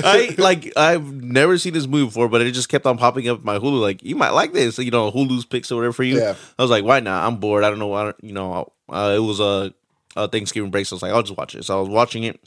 I 0.04 0.36
like 0.38 0.74
I've 0.78 1.12
never 1.12 1.58
seen 1.58 1.74
this 1.74 1.88
movie 1.88 2.06
before, 2.06 2.28
but 2.30 2.42
it 2.42 2.52
just 2.52 2.70
kept 2.70 2.86
on 2.86 2.98
popping 2.98 3.28
up 3.30 3.40
in 3.40 3.46
my 3.46 3.58
Hulu. 3.60 3.80
Like 3.80 4.04
you 4.04 4.16
might 4.16 4.31
like 4.34 4.54
this, 4.54 4.78
you 4.80 4.92
know, 4.92 5.12
Hulu's 5.12 5.46
picks 5.46 5.72
or 5.72 5.76
whatever 5.78 5.94
for 5.94 6.04
you. 6.04 6.20
Yeah. 6.20 6.36
I 6.58 6.62
was 6.62 6.72
like, 6.72 6.84
why 6.84 7.00
not? 7.00 7.28
I'm 7.28 7.38
bored. 7.38 7.64
I 7.64 7.70
don't 7.70 7.80
know. 7.80 7.88
why. 7.88 8.14
you 8.22 8.34
know, 8.34 8.72
uh, 8.90 9.14
it 9.16 9.20
was 9.20 9.40
a, 9.40 9.74
a 10.16 10.28
Thanksgiving 10.28 10.72
break, 10.72 10.86
so 10.86 10.94
I 10.94 10.98
was 10.98 11.04
like, 11.04 11.12
I'll 11.14 11.24
just 11.24 11.38
watch 11.38 11.56
it. 11.56 11.64
So 11.64 11.78
I 11.78 11.80
was 11.80 11.90
watching 11.90 12.24
it, 12.24 12.40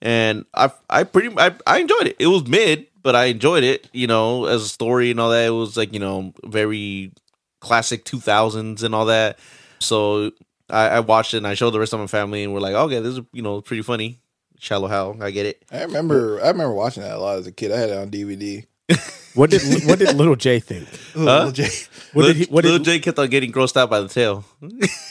and 0.00 0.44
I 0.54 0.70
I 0.88 1.04
pretty 1.04 1.34
I, 1.36 1.54
I 1.66 1.78
enjoyed 1.78 2.06
it. 2.06 2.16
It 2.18 2.28
was 2.28 2.46
mid, 2.46 2.86
but 3.02 3.16
I 3.16 3.26
enjoyed 3.26 3.64
it. 3.64 3.88
You 3.92 4.06
know, 4.06 4.46
as 4.46 4.62
a 4.62 4.68
story 4.68 5.10
and 5.10 5.20
all 5.20 5.30
that. 5.30 5.46
It 5.46 5.50
was 5.50 5.76
like 5.76 5.92
you 5.92 6.00
know 6.00 6.32
very 6.44 7.12
classic 7.60 8.04
2000s 8.04 8.82
and 8.82 8.94
all 8.94 9.06
that. 9.06 9.38
So 9.80 10.32
I, 10.68 10.88
I 10.88 11.00
watched 11.00 11.34
it 11.34 11.38
and 11.38 11.46
I 11.46 11.54
showed 11.54 11.70
the 11.70 11.80
rest 11.80 11.92
of 11.92 12.00
my 12.00 12.06
family, 12.06 12.44
and 12.44 12.52
we're 12.52 12.60
like, 12.60 12.74
okay, 12.74 13.00
this 13.00 13.18
is 13.18 13.24
you 13.32 13.42
know 13.42 13.60
pretty 13.60 13.82
funny. 13.82 14.18
Shallow 14.58 14.88
Hal, 14.88 15.16
I 15.22 15.30
get 15.30 15.46
it. 15.46 15.64
I 15.72 15.82
remember. 15.82 16.38
I 16.42 16.48
remember 16.48 16.74
watching 16.74 17.02
that 17.02 17.16
a 17.16 17.18
lot 17.18 17.38
as 17.38 17.46
a 17.46 17.52
kid. 17.52 17.72
I 17.72 17.78
had 17.78 17.90
it 17.90 17.96
on 17.96 18.10
DVD. 18.10 18.66
What 19.34 19.50
did 19.50 19.62
what 19.86 19.98
did 19.98 20.16
Little 20.16 20.34
J 20.36 20.58
think? 20.60 20.88
Little 21.14 21.52
J- 21.52 21.68
What 22.12 22.24
Lil, 22.24 22.34
did 22.34 22.36
he? 22.36 22.44
What 22.52 22.64
Lil 22.64 22.78
did? 22.78 22.84
Jay 22.84 22.98
kept 22.98 23.18
on 23.18 23.28
getting 23.28 23.52
grossed 23.52 23.76
out 23.76 23.88
by 23.88 24.00
the 24.00 24.08
tail. 24.08 24.44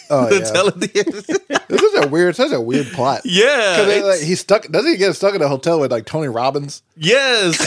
Oh 0.10 0.26
the 0.28 0.36
yeah, 0.40 0.52
tail 0.52 0.68
at 0.68 0.80
the 0.80 0.92
end. 0.94 1.60
this 1.70 1.82
is 1.82 2.04
a 2.04 2.08
weird, 2.10 2.36
such 2.36 2.52
a 2.52 2.60
weird 2.60 2.88
plot. 2.88 3.22
yeah. 3.24 3.78
Because 3.78 3.88
it's- 3.88 4.20
like, 4.20 4.28
he's 4.28 4.40
stuck. 4.42 4.68
Doesn't 4.68 4.92
he 4.92 4.98
get 4.98 5.14
stuck 5.16 5.34
in 5.36 5.42
a 5.42 5.48
hotel 5.48 5.80
with 5.80 5.92
like 5.92 6.06
Tony 6.06 6.28
Robbins? 6.28 6.84
yes. 6.98 7.58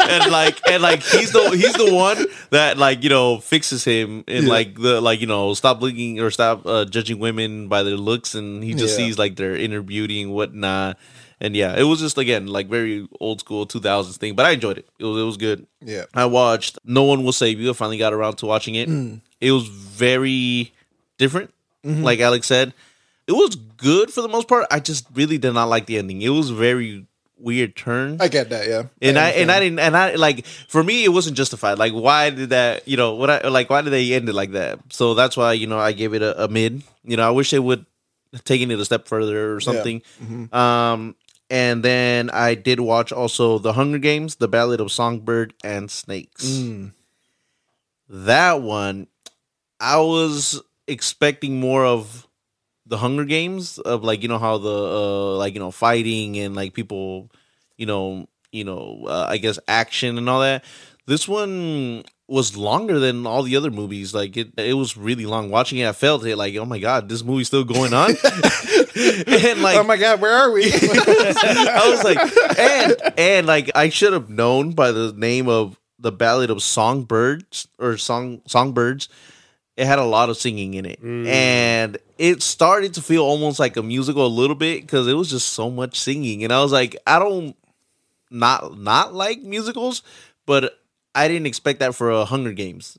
and 0.00 0.30
like 0.32 0.60
and 0.68 0.82
like 0.82 1.02
he's 1.02 1.32
the 1.32 1.50
he's 1.50 1.72
the 1.74 1.92
one 1.94 2.24
that 2.50 2.78
like 2.78 3.02
you 3.02 3.10
know 3.10 3.38
fixes 3.38 3.84
him 3.84 4.24
and 4.28 4.44
Yeah. 4.44 4.50
like 4.50 4.74
the 4.76 5.00
like 5.00 5.20
you 5.20 5.26
know 5.26 5.54
stop 5.54 5.80
looking 5.82 6.20
or 6.20 6.30
stop 6.30 6.64
uh, 6.66 6.84
judging 6.84 7.18
women 7.18 7.68
by 7.68 7.82
their 7.82 7.96
looks 7.96 8.34
and 8.34 8.62
he 8.64 8.74
just 8.74 8.98
Yeah. 8.98 9.06
sees 9.06 9.18
like 9.18 9.36
their 9.36 9.54
inner 9.56 9.82
beauty 9.82 10.22
and 10.22 10.32
whatnot. 10.32 10.98
And 11.40 11.56
yeah, 11.56 11.74
it 11.78 11.84
was 11.84 12.00
just 12.00 12.18
again 12.18 12.46
like 12.46 12.68
very 12.68 13.08
old 13.18 13.40
school 13.40 13.64
two 13.66 13.80
thousands 13.80 14.18
thing, 14.18 14.34
but 14.34 14.44
I 14.46 14.50
enjoyed 14.50 14.78
it. 14.78 14.86
It 14.98 15.04
was 15.04 15.22
it 15.22 15.24
was 15.24 15.36
good. 15.38 15.66
Yeah. 15.80 16.04
I 16.12 16.26
watched 16.26 16.78
No 16.84 17.04
One 17.04 17.24
Will 17.24 17.32
Save 17.32 17.58
You. 17.58 17.70
I 17.70 17.72
finally 17.72 17.96
got 17.98 18.12
around 18.12 18.36
to 18.36 18.46
watching 18.46 18.74
it. 18.74 18.88
Mm. 18.88 19.20
It 19.40 19.52
was 19.52 19.66
very 19.66 20.72
different, 21.18 21.52
Mm-hmm. 21.84 22.02
like 22.02 22.20
Alex 22.20 22.46
said. 22.46 22.74
It 23.26 23.32
was 23.32 23.54
good 23.54 24.12
for 24.12 24.20
the 24.20 24.28
most 24.28 24.48
part. 24.48 24.66
I 24.70 24.80
just 24.80 25.06
really 25.14 25.38
did 25.38 25.52
not 25.52 25.68
like 25.70 25.86
the 25.86 25.96
ending. 25.96 26.20
It 26.20 26.28
was 26.28 26.50
very 26.50 27.06
weird 27.38 27.74
turn. 27.74 28.18
I 28.20 28.28
get 28.28 28.50
that. 28.50 28.68
Yeah, 28.68 28.82
and 29.00 29.18
I, 29.18 29.30
and 29.30 29.50
I 29.50 29.60
didn't 29.60 29.78
and 29.78 29.96
I 29.96 30.16
like 30.16 30.44
for 30.44 30.84
me 30.84 31.04
it 31.04 31.08
wasn't 31.08 31.38
justified. 31.38 31.78
Like 31.78 31.92
why 31.94 32.28
did 32.28 32.50
that 32.50 32.86
you 32.86 32.98
know 32.98 33.14
what 33.14 33.30
I 33.30 33.48
like 33.48 33.70
why 33.70 33.80
did 33.80 33.90
they 33.90 34.12
end 34.12 34.28
it 34.28 34.34
like 34.34 34.52
that? 34.52 34.78
So 34.90 35.14
that's 35.14 35.38
why 35.38 35.54
you 35.54 35.66
know 35.66 35.78
I 35.78 35.92
gave 35.92 36.12
it 36.12 36.20
a, 36.20 36.44
a 36.44 36.48
mid. 36.48 36.82
You 37.04 37.16
know 37.16 37.26
I 37.26 37.30
wish 37.30 37.50
they 37.50 37.58
would 37.58 37.86
taken 38.44 38.70
it 38.70 38.78
a 38.78 38.84
step 38.84 39.08
further 39.08 39.54
or 39.54 39.60
something. 39.60 40.02
Mm-hmm. 40.22 40.54
Um, 40.54 41.16
and 41.50 41.82
then 41.82 42.30
I 42.30 42.54
did 42.54 42.78
watch 42.78 43.10
also 43.10 43.58
the 43.58 43.72
Hunger 43.72 43.98
Games, 43.98 44.36
the 44.36 44.48
Ballad 44.48 44.80
of 44.80 44.92
Songbird 44.92 45.52
and 45.64 45.90
Snakes. 45.90 46.46
Mm. 46.46 46.92
That 48.08 48.62
one, 48.62 49.08
I 49.80 49.98
was 49.98 50.62
expecting 50.86 51.58
more 51.58 51.84
of 51.84 52.28
the 52.86 52.98
Hunger 52.98 53.24
Games 53.24 53.78
of 53.78 54.04
like 54.04 54.22
you 54.22 54.28
know 54.28 54.38
how 54.38 54.58
the 54.58 54.68
uh 54.68 55.36
like 55.36 55.54
you 55.54 55.60
know 55.60 55.72
fighting 55.72 56.38
and 56.38 56.54
like 56.54 56.72
people, 56.72 57.30
you 57.76 57.86
know 57.86 58.28
you 58.52 58.64
know 58.64 59.04
uh, 59.06 59.26
I 59.28 59.38
guess 59.38 59.58
action 59.66 60.18
and 60.18 60.28
all 60.28 60.40
that. 60.40 60.64
This 61.06 61.26
one 61.26 62.04
was 62.30 62.56
longer 62.56 63.00
than 63.00 63.26
all 63.26 63.42
the 63.42 63.56
other 63.56 63.72
movies. 63.72 64.14
Like 64.14 64.36
it, 64.36 64.52
it 64.56 64.74
was 64.74 64.96
really 64.96 65.26
long. 65.26 65.50
Watching 65.50 65.78
it, 65.78 65.88
I 65.88 65.92
felt 65.92 66.24
it 66.24 66.36
like, 66.36 66.54
oh 66.54 66.64
my 66.64 66.78
god, 66.78 67.08
this 67.08 67.24
movie's 67.24 67.48
still 67.48 67.64
going 67.64 67.92
on. 67.92 68.10
and 68.16 69.62
like, 69.62 69.76
oh 69.76 69.84
my 69.84 69.96
god, 69.96 70.20
where 70.20 70.32
are 70.32 70.52
we? 70.52 70.64
I 70.72 71.88
was 71.90 72.04
like, 72.04 72.18
and 72.58 72.96
and 73.18 73.46
like 73.48 73.72
I 73.74 73.88
should 73.88 74.12
have 74.12 74.30
known 74.30 74.72
by 74.72 74.92
the 74.92 75.12
name 75.12 75.48
of 75.48 75.76
the 75.98 76.12
Ballad 76.12 76.50
of 76.50 76.62
Songbirds 76.62 77.66
or 77.80 77.96
Song 77.96 78.42
Songbirds. 78.46 79.08
It 79.76 79.86
had 79.86 79.98
a 79.98 80.04
lot 80.04 80.30
of 80.30 80.36
singing 80.36 80.74
in 80.74 80.86
it, 80.86 81.02
mm. 81.02 81.26
and 81.26 81.98
it 82.16 82.42
started 82.42 82.94
to 82.94 83.02
feel 83.02 83.24
almost 83.24 83.58
like 83.58 83.76
a 83.76 83.82
musical 83.82 84.26
a 84.26 84.28
little 84.28 84.56
bit 84.56 84.82
because 84.82 85.08
it 85.08 85.14
was 85.14 85.30
just 85.30 85.48
so 85.54 85.70
much 85.70 85.98
singing. 85.98 86.44
And 86.44 86.52
I 86.52 86.62
was 86.62 86.70
like, 86.70 86.96
I 87.06 87.18
don't 87.18 87.56
not 88.30 88.78
not 88.78 89.14
like 89.14 89.40
musicals, 89.42 90.02
but 90.46 90.79
I 91.14 91.28
didn't 91.28 91.46
expect 91.46 91.80
that 91.80 91.94
for 91.94 92.10
a 92.10 92.24
Hunger 92.24 92.52
Games. 92.52 92.98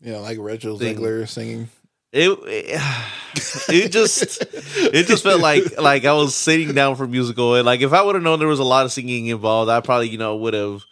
you 0.00 0.12
know, 0.12 0.20
like 0.20 0.38
Rachel 0.40 0.78
Thing. 0.78 0.96
Zegler 0.96 1.28
singing. 1.28 1.68
It, 2.12 2.30
it 2.44 2.80
it 3.68 3.88
just 3.92 4.42
it 4.42 5.06
just 5.06 5.22
felt 5.22 5.40
like 5.40 5.78
like 5.78 6.04
I 6.04 6.12
was 6.14 6.34
sitting 6.34 6.74
down 6.74 6.96
for 6.96 7.06
musical 7.06 7.54
and 7.54 7.64
like 7.66 7.80
if 7.82 7.92
I 7.92 8.02
would 8.02 8.14
have 8.16 8.24
known 8.24 8.38
there 8.38 8.48
was 8.48 8.58
a 8.58 8.64
lot 8.64 8.84
of 8.84 8.92
singing 8.92 9.26
involved, 9.26 9.70
I 9.70 9.80
probably 9.80 10.08
you 10.08 10.18
know 10.18 10.36
would 10.36 10.54
have 10.54 10.82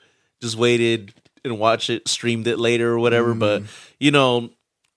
just 0.41 0.57
waited 0.57 1.13
and 1.45 1.59
watched 1.59 1.91
it, 1.91 2.07
streamed 2.09 2.47
it 2.47 2.59
later 2.59 2.93
or 2.93 2.99
whatever. 2.99 3.35
But 3.35 3.63
you 3.99 4.11
know, 4.13 4.51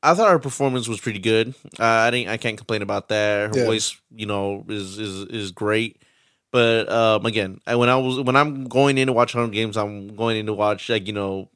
I 0.03 0.13
thought 0.13 0.29
her 0.31 0.39
performance 0.39 0.87
was 0.87 0.99
pretty 0.99 1.19
good. 1.19 1.55
Uh, 1.79 1.83
I 1.85 2.11
didn't 2.11 2.29
I 2.29 2.37
can't 2.37 2.57
complain 2.57 2.81
about 2.83 3.07
that. 3.09 3.49
Her 3.55 3.59
Yeah. 3.59 3.65
voice, 3.65 3.95
you 4.13 4.25
know, 4.27 4.63
is 4.67 4.99
is 4.99 5.21
is 5.29 5.51
great. 5.51 6.01
But 6.51 6.91
um, 6.91 7.25
again, 7.25 7.61
when 7.65 7.87
I 7.89 7.95
was 7.95 8.19
when 8.19 8.35
I'm 8.35 8.65
going 8.65 8.97
in 8.99 9.07
to 9.07 9.13
watch 9.13 9.33
Hunger 9.33 9.53
Games, 9.53 9.77
I'm 9.77 10.15
going 10.15 10.37
in 10.37 10.45
to 10.47 10.53
watch 10.53 10.89
like 10.89 11.07
you 11.07 11.13
know, 11.13 11.49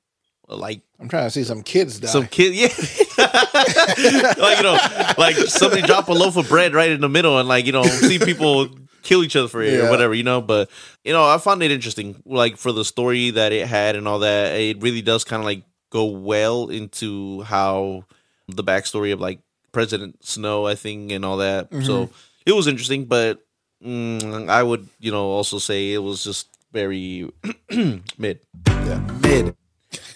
like 0.48 0.82
I'm 1.00 1.08
trying 1.10 1.26
to 1.26 1.32
see 1.32 1.44
some 1.44 1.64
kids 1.64 2.00
die. 2.00 2.08
some 2.08 2.28
kid, 2.28 2.54
yeah, 2.54 2.68
like 4.38 4.58
you 4.58 4.64
know, 4.64 4.78
like 5.18 5.36
somebody 5.36 5.82
drop 5.82 6.08
a 6.10 6.14
loaf 6.14 6.38
of 6.38 6.48
bread 6.50 6.74
right 6.74 6.90
in 6.92 7.02
the 7.02 7.10
middle, 7.10 7.40
and 7.40 7.48
like 7.50 7.66
you 7.66 7.72
know, 7.72 7.84
see 7.84 8.20
people 8.20 8.70
kill 9.02 9.24
each 9.24 9.36
other 9.36 9.48
for 9.48 9.62
it 9.62 9.74
Yeah. 9.74 9.88
or 9.88 9.90
whatever, 9.92 10.14
you 10.14 10.24
know. 10.24 10.42
But 10.42 10.70
you 11.04 11.14
know, 11.14 11.24
I 11.24 11.38
found 11.38 11.64
it 11.64 11.72
interesting, 11.72 12.22
like 12.26 12.58
for 12.58 12.72
the 12.72 12.86
story 12.86 13.32
that 13.32 13.52
it 13.54 13.68
had 13.68 13.96
and 13.96 14.08
all 14.08 14.20
that. 14.20 14.54
It 14.60 14.82
really 14.82 15.02
does 15.02 15.24
kind 15.24 15.42
of 15.42 15.46
like 15.46 15.64
go 15.90 16.06
well 16.06 16.70
into 16.70 17.42
how 17.44 18.06
the 18.48 18.64
backstory 18.64 19.14
of 19.14 19.20
like 19.20 19.40
President 19.72 20.24
Snow, 20.26 20.66
I 20.68 20.76
think, 20.76 21.12
and 21.12 21.26
all 21.26 21.38
that. 21.38 21.70
So 21.84 22.10
it 22.46 22.54
was 22.54 22.68
interesting, 22.68 23.06
but 23.06 23.40
mm, 23.84 24.50
I 24.50 24.62
would, 24.64 24.88
you 25.00 25.12
know, 25.12 25.26
also 25.26 25.58
say 25.60 25.92
it 25.94 26.00
was 26.00 26.24
just 26.24 26.48
very 26.72 27.30
mid 28.18 28.40
yeah, 28.68 29.00
mid. 29.22 29.56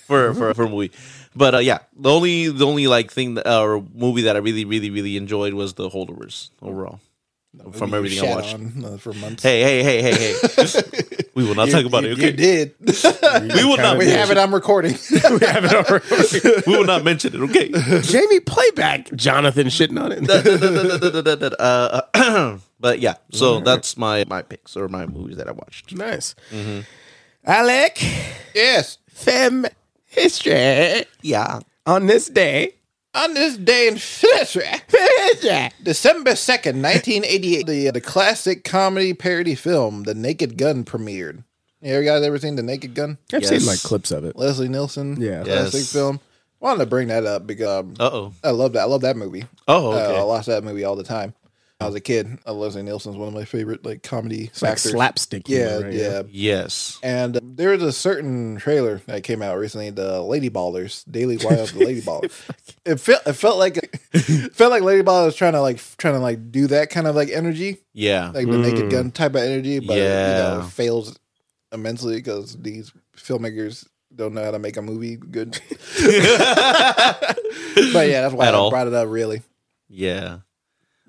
For 0.10 0.34
for 0.34 0.54
for 0.54 0.64
a 0.66 0.70
movie. 0.70 0.92
But 1.36 1.54
uh, 1.56 1.60
yeah, 1.60 1.80
the 1.96 2.10
only 2.10 2.50
the 2.50 2.66
only 2.66 2.88
like 2.88 3.12
thing 3.12 3.36
that, 3.36 3.46
uh, 3.48 3.62
or 3.62 3.86
movie 3.94 4.24
that 4.24 4.36
I 4.36 4.40
really 4.40 4.66
really 4.66 4.90
really 4.90 5.16
enjoyed 5.16 5.54
was 5.54 5.76
the 5.76 5.88
Holdovers 5.90 6.50
overall. 6.62 7.00
From 7.74 7.94
everything 7.96 8.22
I 8.30 8.36
watched. 8.36 8.54
on, 8.54 8.86
uh, 8.86 8.98
for 8.98 9.12
months. 9.14 9.42
Hey 9.42 9.64
hey 9.64 9.82
hey 9.84 10.02
hey 10.04 10.14
hey! 10.14 11.26
we 11.34 11.44
will 11.44 11.56
not 11.56 11.68
You- 11.68 11.74
talk 11.74 11.86
about 11.86 12.04
you- 12.04 12.12
it. 12.12 12.18
You 12.20 12.32
did. 12.32 12.76
we 13.58 13.64
will 13.66 13.78
not. 13.78 13.98
we 13.98 14.08
have 14.10 14.30
it 14.30 14.38
on 14.38 14.52
recording. 14.52 14.94
we 15.12 15.46
have 15.48 15.66
it 15.66 15.74
on 15.74 15.86
recording. 15.90 16.64
we 16.68 16.78
will 16.78 16.86
not 16.86 17.04
mention 17.04 17.34
it. 17.34 17.42
Okay. 17.50 17.70
Jamie, 18.02 18.40
playback 18.40 19.12
Jonathan 19.16 19.66
shitting 19.68 20.00
on 20.00 20.12
it. 20.14 20.30
uh, 21.60 22.58
but 22.80 23.00
yeah, 23.00 23.16
so 23.32 23.60
that's 23.62 23.98
my 23.98 24.26
my 24.28 24.42
picks 24.44 24.76
or 24.78 24.88
my 24.88 25.06
movies 25.08 25.38
that 25.38 25.48
I 25.48 25.52
watched. 25.52 25.96
nice. 25.96 26.36
Alec, 27.46 27.98
yes. 28.54 28.98
fem 29.10 29.66
history 30.10 31.06
Yeah. 31.22 31.60
on 31.86 32.08
this 32.08 32.28
day. 32.28 32.76
On 33.16 33.34
this 33.34 33.58
day 33.58 33.88
in 33.88 33.96
history, 33.96 34.66
December 35.84 36.32
2nd, 36.32 36.82
1988, 36.82 37.66
the, 37.66 37.90
the 37.92 38.02
classic 38.02 38.64
comedy 38.64 39.14
parody 39.14 39.56
film, 39.56 40.04
The 40.04 40.14
Naked 40.14 40.58
Gun, 40.58 40.84
premiered. 40.84 41.44
You 41.82 41.94
ever 41.96 42.04
guys 42.04 42.24
ever 42.24 42.38
seen 42.38 42.56
The 42.56 42.64
Naked 42.64 42.94
Gun? 42.94 43.18
I've 43.34 43.42
Yes. 43.42 43.50
seen 43.50 43.66
like 43.66 43.82
clips 43.82 44.12
of 44.12 44.26
it. 44.26 44.36
Leslie 44.36 44.68
Nielsen. 44.68 45.20
Yeah. 45.20 45.44
Classic 45.44 45.80
Yes. 45.80 45.92
film. 45.94 46.20
Wanted 46.60 46.80
to 46.80 46.86
bring 46.88 47.08
that 47.08 47.26
up 47.26 47.48
because 47.48 47.80
um, 47.80 47.94
Uh 48.00 48.10
oh. 48.12 48.34
I 48.44 48.52
love 48.52 48.74
that. 48.74 48.82
I 48.82 48.86
love 48.86 49.02
that 49.02 49.16
movie. 49.18 49.46
Oh, 49.68 49.92
Uh, 49.92 49.96
I 49.96 50.02
okay. 50.08 50.24
watch 50.26 50.46
that 50.48 50.64
movie 50.64 50.84
all 50.84 50.96
the 50.98 51.04
time. 51.04 51.34
I 51.82 51.86
was 51.86 51.96
a 51.96 52.02
kid. 52.02 52.40
Uh, 52.46 52.52
Leslie 52.54 52.84
Nielsen's 52.84 53.16
one 53.16 53.30
of 53.30 53.34
my 53.34 53.46
favorite 53.46 53.86
like 53.86 54.04
comedy 54.04 54.46
It's 54.46 54.62
like 54.62 54.74
actors. 54.74 54.92
slapstick. 54.92 55.48
Yeah, 55.48 55.70
humor, 55.78 55.86
right? 55.86 55.94
yeah. 55.94 56.24
yes. 56.30 57.00
And 57.02 57.38
uh, 57.38 57.40
there 57.42 57.70
was 57.70 57.82
a 57.84 57.94
certain 57.94 58.58
trailer 58.58 58.98
that 59.06 59.24
came 59.24 59.42
out 59.42 59.58
recently, 59.58 59.90
the 59.90 60.22
Lady 60.22 60.50
Ballers, 60.50 61.10
Daily 61.10 61.38
Wire 61.38 61.66
the 61.68 61.86
Lady 61.86 62.02
Ballers. 62.02 62.32
It 62.86 63.00
felt 63.00 63.22
it 63.28 63.34
felt 63.34 63.60
like 63.60 63.78
it 64.14 64.56
felt 64.56 64.72
like 64.72 64.82
Lady 64.84 65.04
Ballers 65.04 65.26
was 65.28 65.36
trying 65.36 65.54
to 65.54 65.62
like 65.62 65.80
trying 65.98 66.16
to 66.16 66.20
like 66.20 66.52
do 66.52 66.68
that 66.68 66.90
kind 66.90 67.08
of 67.08 67.16
like 67.16 67.30
energy, 67.30 67.78
Yeah. 67.94 68.32
like 68.32 68.48
the 68.48 68.58
Naked 68.58 68.90
Gun 68.90 69.12
type 69.12 69.32
of 69.36 69.42
energy, 69.44 69.80
but 69.80 69.96
you 69.98 70.04
Yeah. 70.04 70.58
know, 70.60 70.64
fails 70.64 71.18
immensely 71.72 72.16
because 72.16 72.58
these 72.58 72.92
filmmakers 73.16 73.86
don't 74.16 74.34
know 74.34 74.44
how 74.44 74.52
to 74.52 74.60
make 74.60 74.76
a 74.76 74.82
movie 74.82 75.18
good. 75.18 75.52
but 76.00 76.08
yeah, 78.08 78.22
that's 78.22 78.34
why 78.34 78.48
At 78.48 78.56
I 78.56 78.58
all. 78.58 78.70
brought 78.72 78.88
it 78.88 78.94
up. 78.94 79.08
Really, 79.08 79.44
Yeah. 79.88 80.40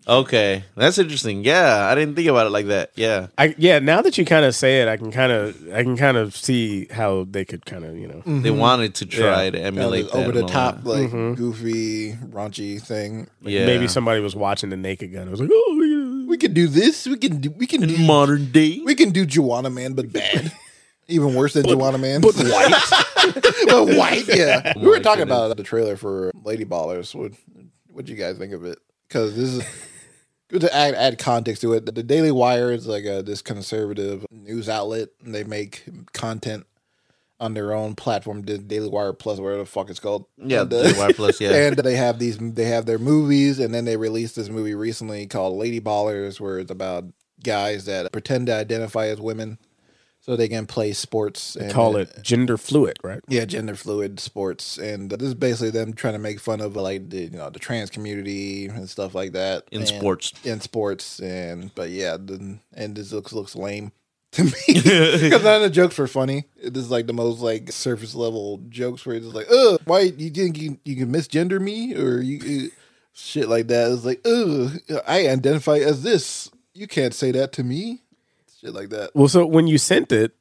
Okay, 0.08 0.64
that's 0.76 0.98
interesting. 0.98 1.44
Yeah, 1.44 1.86
I 1.86 1.94
didn't 1.94 2.16
think 2.16 2.28
about 2.28 2.46
it 2.46 2.50
like 2.50 2.66
that. 2.66 2.90
Yeah. 2.96 3.28
I, 3.36 3.54
yeah, 3.58 3.78
now 3.78 4.00
that 4.02 4.18
you 4.18 4.24
kind 4.24 4.44
of 4.44 4.54
say 4.54 4.80
it, 4.82 4.88
I 4.88 4.96
can 4.96 5.12
kind 5.12 5.30
of, 5.30 5.72
I 5.72 5.82
can 5.82 5.96
kind 5.96 6.16
of 6.16 6.34
see 6.34 6.86
how 6.90 7.26
they 7.30 7.44
could 7.44 7.66
kind 7.66 7.84
of, 7.84 7.96
you 7.96 8.08
know, 8.08 8.16
mm-hmm. 8.16 8.42
They 8.42 8.50
wanted 8.50 8.94
to 8.96 9.06
try 9.06 9.44
Yeah. 9.44 9.50
to 9.50 9.60
emulate 9.60 10.04
this 10.04 10.12
that 10.12 10.18
over 10.18 10.32
the 10.32 10.40
and 10.40 10.48
all 10.48 10.54
top, 10.54 10.76
that. 10.76 10.86
like 10.86 11.10
mm-hmm. 11.10 11.34
goofy, 11.34 12.14
raunchy 12.14 12.80
thing. 12.80 13.28
Yeah. 13.42 13.66
maybe 13.66 13.88
somebody 13.88 14.20
was 14.20 14.34
watching 14.34 14.70
the 14.70 14.76
Naked 14.76 15.12
Gun. 15.12 15.28
It 15.28 15.30
was 15.30 15.40
like, 15.40 15.50
oh, 15.52 15.82
yeah. 15.82 16.26
We 16.26 16.38
can 16.38 16.54
do 16.54 16.66
this. 16.66 17.06
We 17.06 17.16
can 17.16 17.40
do. 17.40 17.50
We 17.50 17.66
can 17.66 17.80
do. 17.80 17.98
modern 17.98 18.52
day. 18.52 18.80
We 18.84 18.94
can 18.94 19.10
do 19.10 19.26
Joanna 19.26 19.68
Man, 19.68 19.94
but 19.94 20.12
bad. 20.12 20.52
Even 21.08 21.34
worse 21.34 21.54
than 21.54 21.66
Joanna 21.66 21.98
Man. 21.98 22.20
But 22.20 22.34
white. 22.36 23.34
but 23.66 23.96
white, 23.96 24.28
yeah. 24.28 24.72
we 24.76 24.86
were 24.86 25.00
talking 25.00 25.24
about 25.24 25.56
the 25.56 25.64
trailer 25.64 25.96
for 25.96 26.30
Lady 26.44 26.64
Ballers. 26.64 27.14
What 27.14 27.32
what 27.88 28.04
do 28.06 28.12
you 28.12 28.18
guys 28.18 28.38
think 28.38 28.52
of 28.52 28.64
it? 28.64 28.78
Because 29.08 29.34
this 29.34 29.48
is 29.48 29.58
good 29.58 29.89
to 30.50 30.74
add, 30.74 30.94
add 30.94 31.18
context 31.18 31.62
to 31.62 31.72
it. 31.72 31.86
The 31.86 32.02
Daily 32.02 32.32
Wire 32.32 32.72
is 32.72 32.86
like 32.86 33.04
a 33.04 33.22
this 33.22 33.42
conservative 33.42 34.26
news 34.30 34.68
outlet. 34.68 35.08
And 35.24 35.34
they 35.34 35.44
make 35.44 35.84
content 36.12 36.66
on 37.38 37.54
their 37.54 37.72
own 37.72 37.94
platform, 37.94 38.42
the 38.42 38.58
Daily 38.58 38.88
Wire 38.88 39.14
Plus, 39.14 39.38
whatever 39.38 39.60
the 39.60 39.66
fuck 39.66 39.88
it's 39.88 39.98
called. 40.00 40.26
Yeah, 40.36 40.62
And, 40.62 40.72
uh, 40.72 40.82
Daily 40.82 40.98
Wire 40.98 41.12
Plus, 41.14 41.40
yeah. 41.40 41.52
and 41.52 41.76
they 41.76 41.96
have 41.96 42.18
these 42.18 42.38
they 42.38 42.66
have 42.66 42.86
their 42.86 42.98
movies 42.98 43.58
and 43.58 43.74
then 43.74 43.86
they 43.86 43.96
released 43.96 44.36
this 44.36 44.50
movie 44.50 44.74
recently 44.74 45.26
called 45.26 45.56
lady 45.56 45.80
ballers 45.80 46.38
where 46.38 46.58
it's 46.58 46.70
about 46.70 47.04
guys 47.42 47.86
that 47.86 48.12
pretend 48.12 48.46
to 48.48 48.54
identify 48.54 49.06
as 49.06 49.18
women 49.20 49.58
so 50.22 50.36
they 50.36 50.48
can 50.48 50.66
play 50.66 50.92
sports 50.92 51.56
and 51.56 51.72
call 51.72 51.96
it 51.96 52.22
gender 52.22 52.56
fluid, 52.56 52.98
right? 53.02 53.20
yeah 53.28 53.44
gender 53.44 53.74
fluid 53.74 54.20
sports 54.20 54.76
and 54.78 55.10
this 55.10 55.28
is 55.28 55.34
basically 55.34 55.70
them 55.70 55.92
trying 55.94 56.12
to 56.12 56.18
make 56.18 56.38
fun 56.38 56.60
of 56.60 56.76
like 56.76 57.08
the 57.10 57.22
you 57.24 57.30
know 57.30 57.48
the 57.50 57.58
trans 57.58 57.90
community 57.90 58.66
and 58.66 58.88
stuff 58.88 59.14
like 59.14 59.32
that 59.32 59.64
In 59.72 59.80
And- 59.80 59.88
sports. 59.88 60.32
in 60.44 60.60
sports 60.60 61.20
and 61.20 61.74
but 61.74 61.90
yeah 61.90 62.16
the, 62.16 62.58
and 62.74 62.94
this 62.96 63.12
looks 63.12 63.32
looks 63.32 63.56
lame 63.56 63.92
to 64.32 64.44
me 64.44 64.50
because 64.68 65.42
none 65.42 65.56
of 65.56 65.62
the 65.62 65.70
jokes 65.70 65.98
were 65.98 66.06
funny. 66.06 66.44
This 66.62 66.84
is 66.84 66.90
like 66.90 67.08
the 67.08 67.12
most 67.12 67.40
like 67.40 67.72
surface 67.72 68.14
level 68.14 68.60
jokes 68.68 69.04
where 69.04 69.16
it's 69.16 69.26
like, 69.26 69.48
"Oh, 69.50 69.78
why 69.86 70.02
you 70.02 70.30
think 70.30 70.56
you, 70.56 70.78
you 70.84 70.94
can 70.94 71.12
misgender 71.12 71.60
me 71.60 71.96
or 71.96 72.20
you 72.20 72.66
uh, 72.66 72.68
shit 73.12 73.48
like 73.48 73.66
that?" 73.66 73.90
It's 73.90 74.04
like, 74.04 74.20
"Oh, 74.24 74.70
I 75.04 75.26
identify 75.26 75.78
as 75.78 76.04
this. 76.04 76.48
You 76.74 76.86
can't 76.86 77.12
say 77.12 77.32
that 77.32 77.50
to 77.54 77.64
me." 77.64 78.02
Shit 78.60 78.74
like 78.74 78.90
that. 78.90 79.10
Well, 79.14 79.28
so 79.28 79.46
when 79.46 79.66
you 79.66 79.78
sent 79.78 80.12
it, 80.12 80.32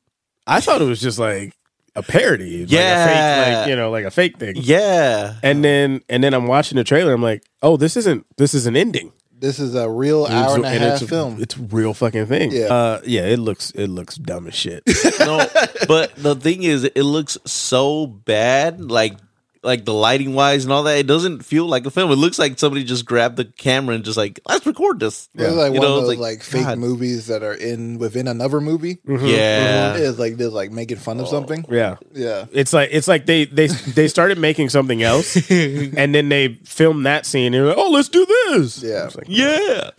I 0.45 0.59
thought 0.61 0.82
it 0.82 0.86
was 0.86 0.99
just 1.01 1.20
like 1.20 1.53
a 1.95 2.03
parody, 2.03 2.61
like 2.61 2.72
a 2.72 2.74
Yeah. 2.76 3.05
fake, 3.45 3.57
like 3.57 3.67
you 3.70 3.76
know, 3.76 3.91
like 3.91 4.05
a 4.05 4.11
fake 4.11 4.38
thing. 4.38 4.55
Yeah. 4.57 5.36
And 5.43 5.63
then 5.63 6.01
and 6.09 6.24
then 6.24 6.34
I'm 6.34 6.47
watching 6.47 6.76
the 6.78 6.84
trailer. 6.84 7.13
I'm 7.13 7.22
like, 7.22 7.43
oh, 7.61 7.78
this 7.78 7.95
isn't 7.97 8.26
this 8.38 8.53
is 8.53 8.65
an 8.67 8.76
ending. 8.76 9.11
This 9.32 9.57
is 9.57 9.74
a 9.74 9.89
real 9.89 10.26
hour 10.26 10.55
and 10.55 10.65
a 10.65 10.70
half 10.70 11.01
it's 11.01 11.09
film. 11.09 11.41
It's 11.41 11.55
a 11.55 11.61
real 11.61 11.93
fucking 11.93 12.26
thing. 12.26 12.51
Yeah. 12.51 12.65
uh, 12.65 13.01
yeah. 13.05 13.26
It 13.26 13.39
looks 13.39 13.72
it 13.72 13.88
looks 13.88 14.15
dumb 14.15 14.47
as 14.47 14.55
shit. 14.55 14.84
no, 15.20 15.47
but 15.88 16.13
the 16.17 16.36
thing 16.36 16.63
is, 16.63 16.84
it 16.84 17.03
looks 17.03 17.38
so 17.45 18.05
bad. 18.05 18.82
Like 18.82 19.13
like 19.62 19.86
the 19.86 19.93
lighting 19.93 20.34
wise 20.34 20.64
and 20.64 20.72
all 20.72 20.84
that, 20.84 20.97
it 20.97 21.07
doesn't 21.07 21.43
feel 21.45 21.66
like 21.66 21.86
a 21.86 21.91
film. 21.91 22.12
It 22.12 22.16
looks 22.16 22.39
like 22.39 22.57
somebody 22.57 22.84
just 22.84 23.05
grabbed 23.05 23.36
the 23.38 23.45
camera 23.45 23.95
and 23.95 24.03
just 24.05 24.18
like 24.18 24.39
let's 24.47 24.66
record 24.66 24.99
this. 24.99 25.30
It's 25.36 25.55
like 25.55 25.74
You 25.74 25.80
one 25.80 25.89
know, 25.89 25.97
of 25.99 26.07
those 26.07 26.18
like, 26.18 26.41
fake 26.43 26.64
God. 26.64 26.78
movies 26.78 27.28
that 27.28 27.43
are 27.43 27.53
in 27.53 27.97
within 27.97 28.28
another 28.28 28.62
movie. 28.62 28.99
Yeah. 29.07 29.95
It's 29.95 30.18
like 30.20 30.38
they're 30.38 30.49
like 30.49 30.72
making 30.72 30.97
fun 30.97 31.20
of 31.20 31.28
something. 31.28 31.66
Yeah. 31.70 31.97
Yeah. 32.14 32.45
It's 32.51 32.74
like 32.74 32.89
it's 32.91 33.07
like 33.07 33.26
they 33.26 33.45
they 33.45 33.68
they 33.68 34.07
started 34.07 34.38
making 34.38 34.70
something 34.70 35.03
else, 35.03 35.36
and 35.51 36.16
then 36.16 36.30
they 36.30 36.60
filmed 36.64 37.05
that 37.05 37.26
scene. 37.26 37.53
And 37.53 37.55
they're 37.55 37.66
like, 37.68 37.78
"Oh, 37.78 37.89
let's 37.91 38.10
do 38.10 38.26
this." 38.26 38.82
Yeah. 38.84 39.10
Like, 39.16 39.26
Yeah. 39.28 39.89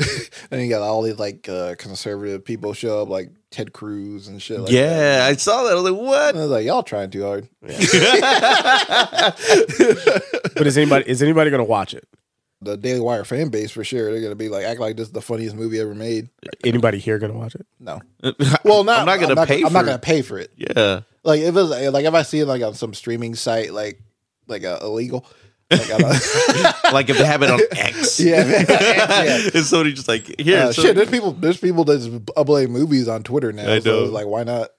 And 0.50 0.62
you 0.62 0.68
got 0.68 0.82
all 0.82 1.02
these 1.02 1.18
like 1.18 1.48
uh, 1.48 1.74
conservative 1.76 2.44
people 2.44 2.72
show 2.72 3.02
up, 3.02 3.08
like 3.08 3.30
Ted 3.51 3.72
Cruz 3.72 4.28
and 4.28 4.40
shit. 4.40 4.61
Like 4.61 4.70
yeah. 4.70 4.88
that. 4.88 5.22
I 5.30 5.36
saw 5.36 5.64
that. 5.64 5.72
I 5.72 5.74
was 5.74 5.90
like, 5.90 6.01
what? 6.01 6.30
And 6.30 6.38
I 6.38 6.42
was 6.42 6.51
like, 6.51 6.64
y'all 6.64 6.82
trying 6.82 7.11
too 7.11 7.22
hard. 7.22 7.48
but 7.61 7.76
is 10.66 10.78
anybody 10.78 11.09
is 11.09 11.22
anybody 11.22 11.51
gonna 11.51 11.64
watch 11.64 11.94
it? 11.94 12.07
The 12.62 12.76
Daily 12.76 13.01
Wire 13.01 13.24
fan 13.24 13.48
base 13.48 13.70
for 13.70 13.82
sure. 13.82 14.12
They're 14.12 14.20
gonna 14.22 14.36
be 14.36 14.48
like, 14.48 14.64
act 14.64 14.78
like 14.80 14.96
this 14.96 15.09
is 15.09 15.12
the 15.12 15.22
funniest 15.22 15.57
movie 15.57 15.80
ever 15.80 15.94
made. 15.94 16.28
Anybody 16.64 16.98
here 16.98 17.18
gonna 17.18 17.34
watch 17.34 17.55
it? 17.55 17.66
No. 17.80 18.01
Well, 18.64 18.84
not. 18.84 19.01
I'm 19.01 19.07
not 19.07 19.18
gonna 19.18 19.30
I'm 19.30 19.36
not, 19.36 19.48
pay. 19.48 19.62
I'm 19.62 19.68
for 19.68 19.72
not 19.72 19.84
it. 19.84 19.86
gonna 19.86 19.98
pay 19.98 20.22
for 20.22 20.38
it. 20.38 20.53
Yeah. 20.57 21.01
Like 21.24 21.40
if 21.40 21.48
it 21.48 21.53
was 21.53 21.70
like 21.70 22.05
if 22.05 22.14
I 22.14 22.22
see 22.22 22.40
it 22.40 22.46
like 22.46 22.62
on 22.62 22.74
some 22.74 22.94
streaming 22.94 23.34
site, 23.34 23.72
like 23.72 24.01
like 24.46 24.64
uh, 24.64 24.78
illegal. 24.82 25.26
Like, 25.70 25.90
I 25.92 25.98
don't, 25.98 26.12
like 26.92 27.08
if 27.10 27.18
they 27.18 27.24
have 27.24 27.42
it 27.42 27.50
on 27.50 27.60
X. 27.72 28.18
yeah, 28.20 28.44
man. 28.44 28.66
yeah. 28.68 29.48
and 29.54 29.64
somebody 29.64 29.92
just 29.92 30.08
like 30.08 30.40
here. 30.40 30.58
Uh, 30.58 30.72
so- 30.72 30.82
shit, 30.82 30.96
there's 30.96 31.10
people. 31.10 31.32
There's 31.32 31.58
people 31.58 31.84
that's 31.84 32.08
uploading 32.36 32.72
movies 32.72 33.06
on 33.08 33.22
Twitter 33.22 33.52
now. 33.52 33.72
I 33.72 33.78
so 33.78 33.90
know. 33.90 34.02
it's 34.04 34.12
like, 34.12 34.26
why 34.26 34.42
not? 34.42 34.70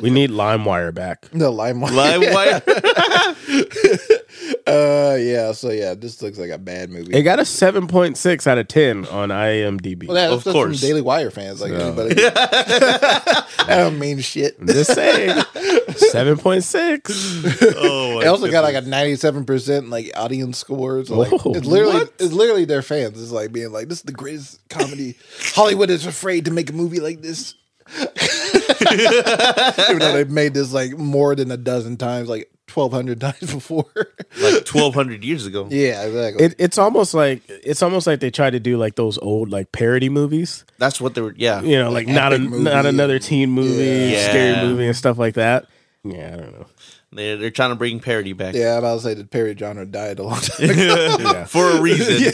We 0.00 0.10
need 0.10 0.30
LimeWire 0.30 0.92
back. 0.94 1.32
no, 1.34 1.52
LimeWire. 1.52 2.60
LimeWire. 2.60 4.22
Uh, 4.66 5.16
yeah. 5.20 5.52
So 5.52 5.70
yeah, 5.70 5.94
this 5.94 6.20
looks 6.20 6.38
like 6.38 6.50
a 6.50 6.58
bad 6.58 6.90
movie. 6.90 7.16
It 7.16 7.22
got 7.22 7.38
a 7.38 7.44
seven 7.44 7.86
point 7.86 8.16
six 8.18 8.46
out 8.48 8.58
of 8.58 8.66
ten 8.66 9.06
on 9.06 9.28
IMDb. 9.28 10.06
well, 10.08 10.14
that's, 10.16 10.32
Of 10.32 10.44
that's 10.44 10.52
course. 10.54 10.80
from 10.80 10.88
Daily 10.88 11.00
Wire 11.02 11.30
fans. 11.30 11.60
Like 11.60 11.72
anybody. 11.72 12.16
I 12.26 13.44
don't 13.68 13.98
mean 13.98 14.18
shit. 14.20 14.58
I'm 14.60 14.66
just 14.66 14.92
saying, 14.92 15.40
seven 15.96 16.36
point 16.36 16.64
six. 16.64 17.12
oh, 17.76 18.16
my 18.16 18.22
It 18.22 18.26
also 18.26 18.50
got 18.50 18.64
like 18.64 18.74
a 18.74 18.80
ninety-seven 18.80 19.44
percent 19.44 19.88
like 19.88 20.10
audience 20.16 20.58
scores. 20.58 21.10
Like, 21.10 21.30
Whoa. 21.30 21.52
it's 21.54 21.66
literally 21.66 21.94
What? 22.00 22.12
it's 22.18 22.32
literally 22.32 22.64
their 22.64 22.82
fans. 22.82 23.22
It's 23.22 23.30
like 23.30 23.52
being 23.52 23.70
like, 23.72 23.88
"This 23.88 23.98
is 23.98 24.04
the 24.04 24.12
greatest 24.12 24.58
comedy." 24.68 25.14
Hollywood 25.54 25.90
is 25.90 26.06
afraid 26.06 26.44
to 26.46 26.50
make 26.50 26.70
a 26.70 26.74
movie 26.74 26.98
like 27.00 27.22
this, 27.22 27.54
even 28.90 29.98
though 30.00 30.12
they've 30.12 30.30
made 30.30 30.54
this 30.54 30.72
like 30.72 30.96
more 30.98 31.34
than 31.34 31.50
a 31.50 31.56
dozen 31.56 31.96
times, 31.96 32.28
like 32.28 32.50
twelve 32.76 32.92
hundred 32.92 33.18
times 33.22 33.40
before. 33.40 33.86
like 33.96 34.68
1200 34.68 35.24
years 35.24 35.46
ago. 35.46 35.66
yeah, 35.70 36.02
exactly. 36.04 36.44
It, 36.44 36.54
it's 36.58 36.76
almost 36.76 37.14
like 37.14 37.40
it's 37.48 37.82
almost 37.82 38.06
like 38.06 38.20
they 38.20 38.30
tried 38.30 38.50
to 38.50 38.60
do 38.60 38.76
like 38.76 38.96
those 38.96 39.16
old 39.16 39.48
like 39.48 39.72
parody 39.72 40.10
movies. 40.10 40.66
That's 40.76 41.00
what 41.00 41.14
they 41.14 41.22
were. 41.22 41.34
Yeah. 41.38 41.62
You 41.62 41.78
know, 41.78 41.90
like, 41.90 42.06
not 42.06 42.34
a 42.34 42.38
movie 42.38 42.62
not 42.62 42.84
another 42.84 43.18
teen 43.18 43.48
movie, 43.50 44.12
Yeah. 44.12 44.28
scary 44.28 44.66
movie, 44.66 44.86
and 44.88 44.94
stuff 44.96 45.16
like 45.16 45.34
that. 45.36 45.64
Yeah, 46.04 46.34
I 46.34 46.36
don't 46.36 46.52
know. 46.52 46.66
They're, 47.12 47.36
they're 47.38 47.50
trying 47.50 47.70
to 47.70 47.76
bring 47.76 47.98
parody 48.00 48.34
back. 48.34 48.54
yeah, 48.54 48.72
I'm 48.72 48.78
about 48.80 48.96
to 48.96 49.00
say 49.00 49.14
the 49.14 49.24
parody 49.24 49.58
genre 49.58 49.86
died 49.86 50.18
a 50.18 50.22
long 50.22 50.38
time 50.40 50.68
ago. 50.70 51.16
Yeah. 51.18 51.44
For 51.46 51.70
a 51.70 51.80
reason. 51.80 52.30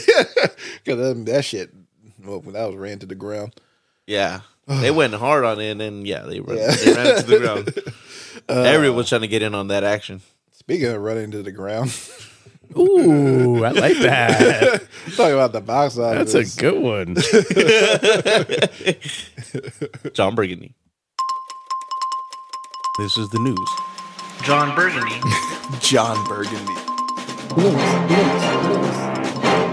Because 0.83 1.23
that 1.25 1.45
shit, 1.45 1.71
well, 2.21 2.41
that 2.41 2.65
was 2.67 2.75
ran 2.75 2.99
to 2.99 3.05
the 3.05 3.15
ground. 3.15 3.55
Yeah. 4.05 4.41
They 4.67 4.91
went 4.91 5.13
hard 5.13 5.43
on 5.43 5.59
it 5.59 5.71
and 5.71 5.79
then, 5.81 6.05
yeah, 6.05 6.21
they 6.21 6.39
ran, 6.39 6.57
Yeah. 6.57 6.71
they 6.75 6.93
ran 6.93 7.15
to 7.21 7.23
the 7.27 7.39
ground. 7.39 7.73
Everyone 8.49 8.95
uh, 8.95 8.97
was 8.97 9.09
trying 9.09 9.21
to 9.21 9.27
get 9.27 9.41
in 9.41 9.53
on 9.55 9.67
that 9.67 9.83
action. 9.83 10.21
Speaking 10.63 10.87
of 10.87 11.01
running 11.01 11.31
to 11.31 11.43
the 11.43 11.51
ground, 11.51 11.93
Ooh, 12.77 13.65
I 13.65 13.71
like 13.71 13.97
that. 13.97 14.81
talking 15.17 15.33
about 15.33 15.51
the 15.51 15.59
box 15.59 15.97
office. 15.97 16.31
That's 16.31 16.57
a 16.57 16.61
good 16.61 16.81
one. 16.81 17.15
John 20.13 20.35
Burgundy. 20.35 20.73
This 22.97 23.17
is 23.17 23.27
the 23.31 23.39
news. 23.39 23.69
John 24.43 24.73
Burgundy. 24.73 25.19
John 25.81 26.25
Burgundy. 26.29 26.73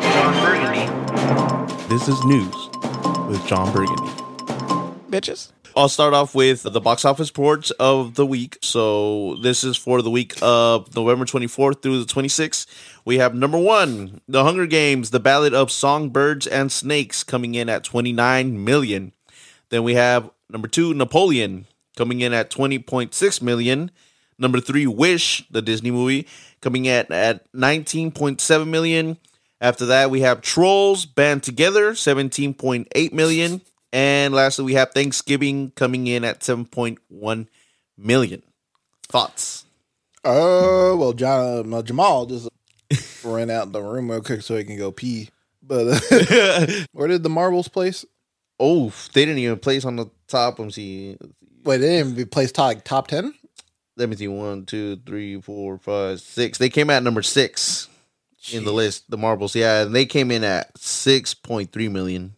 John 0.02 0.34
Burgundy. 0.44 0.86
This 1.88 2.08
is 2.08 2.24
news 2.24 2.68
with 3.28 3.46
John 3.46 3.72
Burgundy. 3.72 4.10
Bitches. 5.08 5.52
I'll 5.80 5.88
start 5.88 6.12
off 6.12 6.34
with 6.34 6.64
the 6.64 6.78
box 6.78 7.06
office 7.06 7.30
reports 7.30 7.70
of 7.70 8.14
the 8.14 8.26
week. 8.26 8.58
So 8.60 9.36
this 9.36 9.64
is 9.64 9.78
for 9.78 10.02
the 10.02 10.10
week 10.10 10.34
of 10.42 10.94
November 10.94 11.24
24th 11.24 11.80
through 11.80 12.04
the 12.04 12.12
26th. 12.12 12.66
We 13.06 13.16
have 13.16 13.34
number 13.34 13.56
one, 13.56 14.20
The 14.28 14.44
Hunger 14.44 14.66
Games, 14.66 15.08
The 15.08 15.20
Ballad 15.20 15.54
of 15.54 15.70
Songbirds 15.70 16.46
and 16.46 16.70
Snakes, 16.70 17.24
coming 17.24 17.54
in 17.54 17.70
at 17.70 17.82
29 17.82 18.62
million. 18.62 19.12
Then 19.70 19.82
we 19.82 19.94
have 19.94 20.28
number 20.50 20.68
two, 20.68 20.92
Napoleon, 20.92 21.64
coming 21.96 22.20
in 22.20 22.34
at 22.34 22.50
20.6 22.50 23.40
million. 23.40 23.90
Number 24.38 24.60
three, 24.60 24.86
Wish, 24.86 25.48
the 25.50 25.62
Disney 25.62 25.90
movie, 25.90 26.28
coming 26.60 26.84
in 26.84 27.10
at 27.10 27.50
19.7 27.54 28.68
million. 28.68 29.16
After 29.62 29.86
that, 29.86 30.10
we 30.10 30.20
have 30.20 30.42
Trolls 30.42 31.06
Band 31.06 31.42
Together, 31.42 31.92
17.8 31.92 33.12
million. 33.14 33.62
And 33.92 34.32
lastly, 34.34 34.64
we 34.64 34.74
have 34.74 34.92
Thanksgiving 34.92 35.72
coming 35.72 36.06
in 36.06 36.24
at 36.24 36.40
7.1 36.40 37.48
million. 37.98 38.42
Thoughts? 39.08 39.64
Oh 40.24 40.96
well, 40.96 41.12
John 41.12 41.72
uh, 41.72 41.82
Jamal 41.82 42.26
just 42.26 42.48
ran 43.24 43.50
out 43.50 43.72
the 43.72 43.82
room 43.82 44.10
real 44.10 44.20
quick 44.20 44.42
so 44.42 44.56
he 44.56 44.64
can 44.64 44.76
go 44.76 44.92
pee. 44.92 45.30
But 45.62 46.12
uh, 46.12 46.66
where 46.92 47.08
did 47.08 47.22
the 47.22 47.30
marbles 47.30 47.68
place? 47.68 48.04
Oh, 48.58 48.92
they 49.14 49.24
didn't 49.24 49.38
even 49.38 49.58
place 49.58 49.84
on 49.84 49.96
the 49.96 50.06
top. 50.28 50.58
Let 50.58 50.66
me 50.66 50.72
see. 50.72 51.16
Wait, 51.64 51.78
they 51.78 51.88
didn't 51.88 52.12
even 52.12 52.28
place 52.28 52.52
top 52.52 52.66
like 52.66 52.84
top 52.84 53.08
ten. 53.08 53.34
Let 53.96 54.08
me 54.08 54.16
see. 54.16 54.28
One, 54.28 54.66
two, 54.66 54.96
three, 55.06 55.40
four, 55.40 55.78
five, 55.78 56.20
six. 56.20 56.58
They 56.58 56.68
came 56.68 56.90
at 56.90 57.02
number 57.02 57.22
six 57.22 57.88
in 58.52 58.64
the 58.64 58.72
list. 58.72 59.10
The 59.10 59.18
marbles, 59.18 59.54
yeah, 59.56 59.82
and 59.82 59.94
they 59.94 60.06
came 60.06 60.30
in 60.30 60.44
at 60.44 60.76
six 60.78 61.32
point 61.34 61.72
three 61.72 61.88
million. 61.88 62.34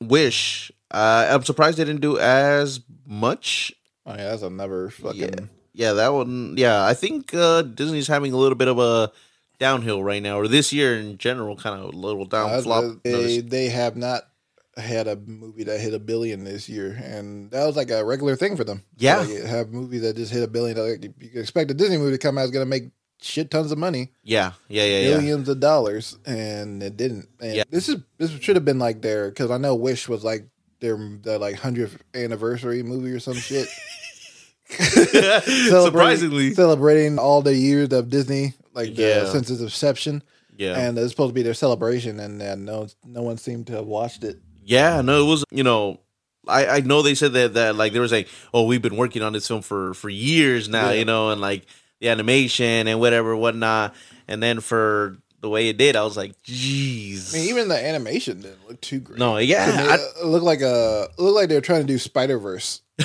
Wish. 0.00 0.70
Uh, 0.90 1.28
I'm 1.30 1.42
surprised 1.44 1.78
they 1.78 1.84
didn't 1.84 2.00
do 2.02 2.18
as 2.18 2.80
much. 3.06 3.72
Oh 4.04 4.12
yeah, 4.12 4.30
that's 4.30 4.42
another 4.42 4.90
fucking. 4.90 5.20
Yeah, 5.20 5.34
yeah, 5.72 5.92
that 5.94 6.12
one. 6.12 6.54
Yeah, 6.56 6.84
I 6.84 6.94
think 6.94 7.34
uh, 7.34 7.62
Disney's 7.62 8.06
having 8.06 8.32
a 8.32 8.36
little 8.36 8.56
bit 8.56 8.68
of 8.68 8.78
a 8.78 9.10
downhill 9.58 10.02
right 10.04 10.22
now, 10.22 10.38
or 10.38 10.48
this 10.48 10.72
year 10.72 10.96
in 10.96 11.18
general, 11.18 11.56
kind 11.56 11.80
of 11.80 11.92
a 11.94 11.96
little 11.96 12.24
down 12.24 12.50
Uh, 12.50 12.62
flop. 12.62 12.84
they 13.02 13.40
they 13.40 13.68
have 13.68 13.96
not 13.96 14.22
had 14.76 15.08
a 15.08 15.16
movie 15.16 15.64
that 15.64 15.80
hit 15.80 15.94
a 15.94 15.98
billion 15.98 16.44
this 16.44 16.68
year, 16.68 16.92
and 17.02 17.50
that 17.50 17.66
was 17.66 17.76
like 17.76 17.90
a 17.90 18.04
regular 18.04 18.36
thing 18.36 18.56
for 18.56 18.64
them. 18.64 18.84
Yeah. 18.98 19.18
like, 19.18 19.42
have 19.44 19.70
movies 19.70 20.02
that 20.02 20.16
just 20.16 20.30
hit 20.32 20.42
a 20.42 20.48
billion. 20.48 20.76
Like, 20.76 21.02
you 21.20 21.30
can 21.30 21.40
expect 21.40 21.70
a 21.70 21.74
Disney 21.74 21.96
movie 21.96 22.12
to 22.12 22.18
come 22.18 22.36
out 22.38 22.44
is 22.44 22.50
going 22.50 22.64
to 22.64 22.68
make 22.68 22.90
shit 23.20 23.50
tons 23.50 23.72
of 23.72 23.78
money, 23.78 24.12
Yeah, 24.22 24.52
yeah, 24.68 24.84
yeah, 24.84 24.98
yeah. 25.00 25.10
billions 25.16 25.48
of 25.48 25.60
dollars, 25.60 26.16
and 26.26 26.82
it 26.82 26.96
didn't. 26.96 27.28
And 27.40 27.56
Yeah. 27.56 27.64
this 27.70 27.88
is 27.88 27.96
this 28.18 28.30
should 28.40 28.56
have 28.56 28.64
been 28.64 28.78
like 28.78 29.02
their 29.02 29.28
because 29.30 29.50
I 29.50 29.56
know 29.58 29.74
Wish 29.74 30.08
was 30.08 30.22
like 30.24 30.46
their 30.80 30.96
their 31.22 31.38
like 31.38 31.56
hundredth 31.56 31.96
anniversary 32.14 32.82
movie 32.82 33.10
or 33.12 33.20
some 33.20 33.34
shit. 33.34 33.68
Celebrating- 34.68 35.84
Surprisingly, 35.84 36.54
celebrating 36.54 37.18
all 37.18 37.40
the 37.42 37.54
years 37.54 37.92
of 37.92 38.10
Disney, 38.10 38.54
like 38.74 38.94
the, 38.96 39.02
Yeah. 39.02 39.24
since 39.30 39.48
its 39.50 39.60
inception. 39.60 40.22
yeah, 40.56 40.76
and 40.78 40.98
it's 40.98 41.10
supposed 41.12 41.30
to 41.30 41.34
be 41.34 41.42
their 41.42 41.54
celebration, 41.54 42.18
and 42.18 42.42
uh, 42.42 42.54
no, 42.56 42.88
no 43.04 43.22
one 43.22 43.36
seemed 43.38 43.66
to 43.68 43.74
have 43.74 43.86
watched 43.86 44.24
it. 44.24 44.38
yeah. 44.64 45.00
No, 45.02 45.22
it 45.24 45.28
was. 45.28 45.44
You 45.50 45.62
know, 45.62 46.00
I 46.48 46.66
I 46.66 46.80
know 46.80 47.02
they 47.02 47.14
said 47.14 47.32
that 47.34 47.54
that 47.54 47.76
like 47.76 47.92
they 47.92 48.00
were 48.00 48.08
saying, 48.08 48.26
oh, 48.52 48.64
we've 48.64 48.82
been 48.82 48.96
working 48.96 49.22
on 49.22 49.32
this 49.32 49.46
film 49.46 49.62
for 49.62 49.94
for 49.94 50.08
years 50.08 50.68
now, 50.68 50.90
Yeah. 50.90 50.98
you 50.98 51.04
know, 51.04 51.30
and 51.30 51.40
like 51.40 51.66
the 52.00 52.08
animation 52.08 52.88
and 52.88 53.00
whatever, 53.00 53.36
whatnot, 53.36 53.94
and 54.28 54.42
then 54.42 54.60
for 54.60 55.16
the 55.40 55.48
way 55.48 55.68
it 55.68 55.76
did, 55.76 55.96
I 55.96 56.02
was 56.02 56.16
like, 56.16 56.32
jeez. 56.42 57.34
I 57.34 57.38
mean, 57.38 57.48
even 57.50 57.68
the 57.68 57.76
animation 57.86 58.40
didn't 58.40 58.66
look 58.68 58.80
too 58.80 59.00
great. 59.00 59.18
no, 59.18 59.36
yeah, 59.38 59.66
To 59.66 59.72
me, 59.76 59.88
I- 59.90 59.94
it 60.22 60.26
looked 60.26 60.44
like 60.44 60.60
a 60.62 61.08
it 61.16 61.20
looked 61.20 61.36
like 61.36 61.48
they 61.48 61.54
were 61.54 61.60
trying 61.60 61.82
to 61.82 61.86
do 61.86 61.98
Spider 61.98 62.38
Verse. 62.38 62.80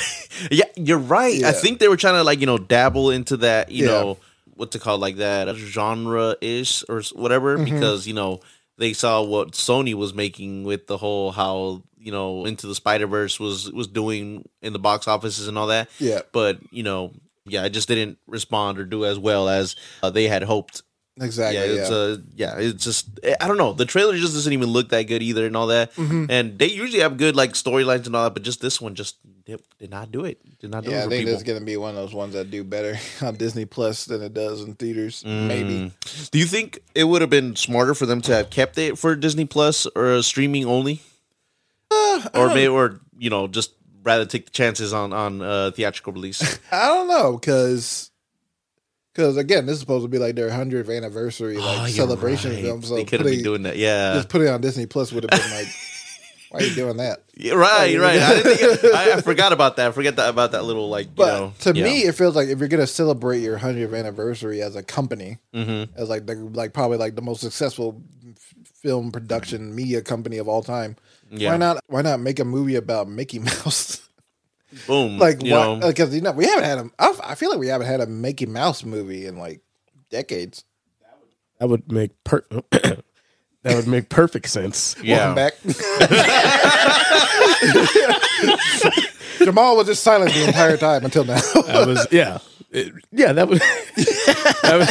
Yeah, 0.50 0.66
you're 0.76 0.98
right. 0.98 1.44
I 1.44 1.52
think 1.52 1.78
they 1.80 1.88
were 1.88 1.98
trying 1.98 2.16
to 2.16 2.24
like 2.24 2.40
you 2.40 2.48
know 2.48 2.58
dabble 2.58 3.12
into 3.12 3.38
that 3.38 3.70
you 3.72 3.86
Yeah. 3.86 3.92
know 3.92 4.18
what's 4.56 4.76
it 4.76 4.82
called 4.82 5.00
like 5.02 5.18
that 5.18 5.56
genre 5.56 6.36
ish 6.42 6.84
or 6.90 7.02
whatever 7.14 7.58
Mm-hmm. 7.58 7.66
because 7.76 8.08
you 8.08 8.14
know 8.16 8.40
they 8.78 8.94
saw 8.94 9.22
what 9.22 9.52
Sony 9.52 9.94
was 9.94 10.14
making 10.16 10.64
with 10.64 10.88
the 10.88 10.98
whole 10.98 11.32
how 11.32 11.84
you 12.00 12.12
know 12.12 12.46
into 12.46 12.66
the 12.66 12.74
Spider 12.74 13.06
Verse 13.06 13.40
was 13.40 13.72
was 13.72 13.88
doing 13.88 14.48
in 14.64 14.74
the 14.74 14.80
box 14.80 15.08
offices 15.08 15.48
and 15.48 15.58
all 15.60 15.68
that. 15.68 15.90
Yeah, 16.00 16.22
But 16.32 16.60
you 16.72 16.82
know, 16.82 17.12
yeah, 17.52 17.66
it 17.66 17.72
just 17.72 17.88
didn't 17.88 18.18
respond 18.28 18.80
or 18.80 18.86
do 18.86 19.06
as 19.06 19.20
well 19.20 19.50
as 19.50 19.76
uh, 20.02 20.10
they 20.10 20.28
had 20.28 20.44
hoped. 20.44 20.82
exactly. 21.20 21.58
yeah, 21.60 21.66
Yeah, 21.66 21.82
it's 21.82 21.92
uh, 21.92 22.18
yeah, 22.36 22.56
it's 22.58 22.84
just 22.84 23.20
I 23.42 23.48
don't 23.48 23.58
know. 23.58 23.74
The 23.74 23.86
trailer 23.86 24.18
just 24.18 24.34
doesn't 24.34 24.54
even 24.54 24.70
look 24.70 24.90
that 24.90 25.04
good 25.04 25.22
either 25.22 25.46
and 25.46 25.56
all 25.58 25.68
that. 25.68 25.94
Mm-hmm. 25.96 26.26
And 26.30 26.58
they 26.58 26.68
usually 26.70 27.02
have 27.02 27.18
good 27.18 27.36
like 27.36 27.54
storylines 27.54 28.06
and 28.08 28.16
all 28.16 28.24
that, 28.24 28.34
but 28.34 28.44
just 28.44 28.62
this 28.62 28.80
one 28.82 28.96
just 28.96 29.18
Yep, 29.48 29.62
did 29.80 29.90
not 29.90 30.12
do 30.12 30.24
it. 30.24 30.38
Did 30.60 30.70
not 30.70 30.84
do 30.86 30.92
Yeah, 30.92 30.98
it 31.02 31.06
I 31.08 31.10
think 31.10 31.12
people. 31.22 31.34
this 31.34 31.42
is 31.42 31.44
gonna 31.48 31.66
be 31.66 31.76
one 31.76 31.90
of 31.90 31.96
those 31.98 32.14
ones 32.14 32.34
that 32.36 32.50
do 32.52 32.64
better 32.64 32.98
on 33.22 33.36
Disney 33.36 33.66
Plus 33.66 34.06
than 34.06 34.22
it 34.22 34.34
does 34.34 34.62
in 34.64 34.76
theaters. 34.76 35.26
Maybe. 35.26 35.92
Do 36.32 36.40
you 36.40 36.46
think 36.46 36.80
it 36.96 37.04
would 37.06 37.22
have 37.22 37.30
been 37.32 37.56
smarter 37.58 37.94
for 37.94 38.06
them 38.06 38.22
to 38.22 38.34
have 38.36 38.50
kept 38.50 38.78
it 38.78 38.98
for 38.98 39.16
Disney 39.16 39.46
Plus 39.46 39.88
or 39.88 40.22
streaming 40.22 40.66
only, 40.66 41.02
Uh, 41.90 42.30
or 42.36 42.48
maybe, 42.50 42.68
or 42.68 43.02
you 43.18 43.30
know, 43.30 43.48
just 43.48 43.72
rather 44.04 44.26
take 44.26 44.46
the 44.46 44.52
chances 44.52 44.94
on 44.94 45.14
on 45.14 45.42
uh, 45.42 45.72
theatrical 45.72 46.14
release? 46.14 46.60
I 46.72 46.88
don't 46.88 47.08
know 47.08 47.34
because 47.38 48.12
because 49.14 49.38
again, 49.38 49.66
this 49.66 49.74
is 49.76 49.80
supposed 49.82 50.06
to 50.06 50.10
be 50.10 50.18
like 50.20 50.36
their 50.36 50.50
hundredth 50.50 50.90
anniversary 50.90 51.58
like 51.58 51.82
Oh, 51.82 51.88
celebration 51.88 52.52
right. 52.52 52.62
film. 52.62 52.82
So 52.84 52.96
they 52.96 53.04
could 53.06 53.24
been 53.24 53.44
doing 53.44 53.64
that. 53.64 53.78
Yeah, 53.78 54.14
just 54.14 54.30
putting 54.30 54.48
it 54.48 54.52
on 54.52 54.62
Disney 54.62 54.86
Plus 54.86 55.12
would 55.12 55.24
have 55.24 55.32
been 55.42 55.52
like, 55.52 55.68
why 56.50 56.60
are 56.60 56.64
you 56.64 56.76
doing 56.76 56.98
that? 56.98 57.24
Yeah, 57.36 57.54
right, 57.54 57.98
right. 57.98 58.20
I, 58.22 58.34
didn't 58.42 58.58
think, 58.78 58.94
I, 58.96 59.14
I 59.14 59.22
forgot 59.22 59.52
about 59.54 59.78
that. 59.78 59.88
I 59.88 59.92
forget 59.92 60.16
that 60.18 60.30
about 60.30 60.52
that 60.54 60.64
little 60.64 60.90
like. 60.90 61.14
But 61.16 61.26
know, 61.28 61.54
to 61.60 61.74
yeah. 61.76 61.84
me, 61.84 62.00
it 62.04 62.16
feels 62.16 62.36
like 62.36 62.48
if 62.50 62.60
you're 62.60 62.68
gonna 62.70 62.88
celebrate 62.88 63.40
your 63.40 63.58
hundredth 63.58 63.94
anniversary 63.94 64.62
as 64.62 64.76
a 64.76 64.84
company, 64.84 65.40
Mm-hmm. 65.54 65.98
as 66.00 66.10
like 66.10 66.26
the, 66.26 66.36
like 66.36 66.74
probably 66.74 66.98
like 66.98 67.16
the 67.16 67.22
most 67.22 67.42
successful 67.42 68.02
film 68.82 69.12
production 69.12 69.76
media 69.76 70.02
company 70.02 70.38
of 70.38 70.48
all 70.48 70.64
time, 70.64 70.96
Yeah. 71.32 71.52
why 71.52 71.58
not 71.58 71.80
why 71.88 72.02
not 72.02 72.20
make 72.20 72.40
a 72.40 72.46
movie 72.46 72.76
about 72.76 73.08
Mickey 73.08 73.40
Mouse? 73.40 74.08
boom, 74.88 75.18
like 75.18 75.42
you 75.44 75.54
why? 75.54 75.78
know, 75.80 75.88
Because 75.88 76.14
you 76.14 76.22
know 76.22 76.32
we 76.34 76.46
haven't 76.46 76.66
had 76.66 76.78
a. 76.80 76.90
I 77.00 77.14
I 77.24 77.36
feel 77.36 77.50
like 77.50 77.60
we 77.60 77.68
haven't 77.68 77.88
had 77.88 78.02
a 78.02 78.08
Mickey 78.08 78.46
Mouse 78.46 78.84
movie 78.84 79.26
in 79.26 79.38
like 79.38 79.62
decades. 80.10 80.66
That 81.60 81.70
would 81.70 81.92
make 81.92 82.12
per 82.24 82.44
that 82.72 83.04
would 83.66 83.88
make 83.88 84.10
perfect 84.10 84.50
sense. 84.50 84.96
yeah. 85.04 85.34
Welcome 85.34 85.36
back. 85.36 85.54
Jamal 89.40 89.76
was 89.78 89.88
just 89.88 90.04
silent 90.04 90.34
the 90.34 90.46
entire 90.48 90.78
time 90.78 91.04
until 91.06 91.24
now. 91.26 91.40
That 91.66 91.88
was 91.88 92.08
yeah. 92.12 92.40
It- 92.72 92.94
yeah, 93.12 93.34
that 93.34 93.50
would, 93.50 93.60
that 93.60 94.78
would 94.80 94.88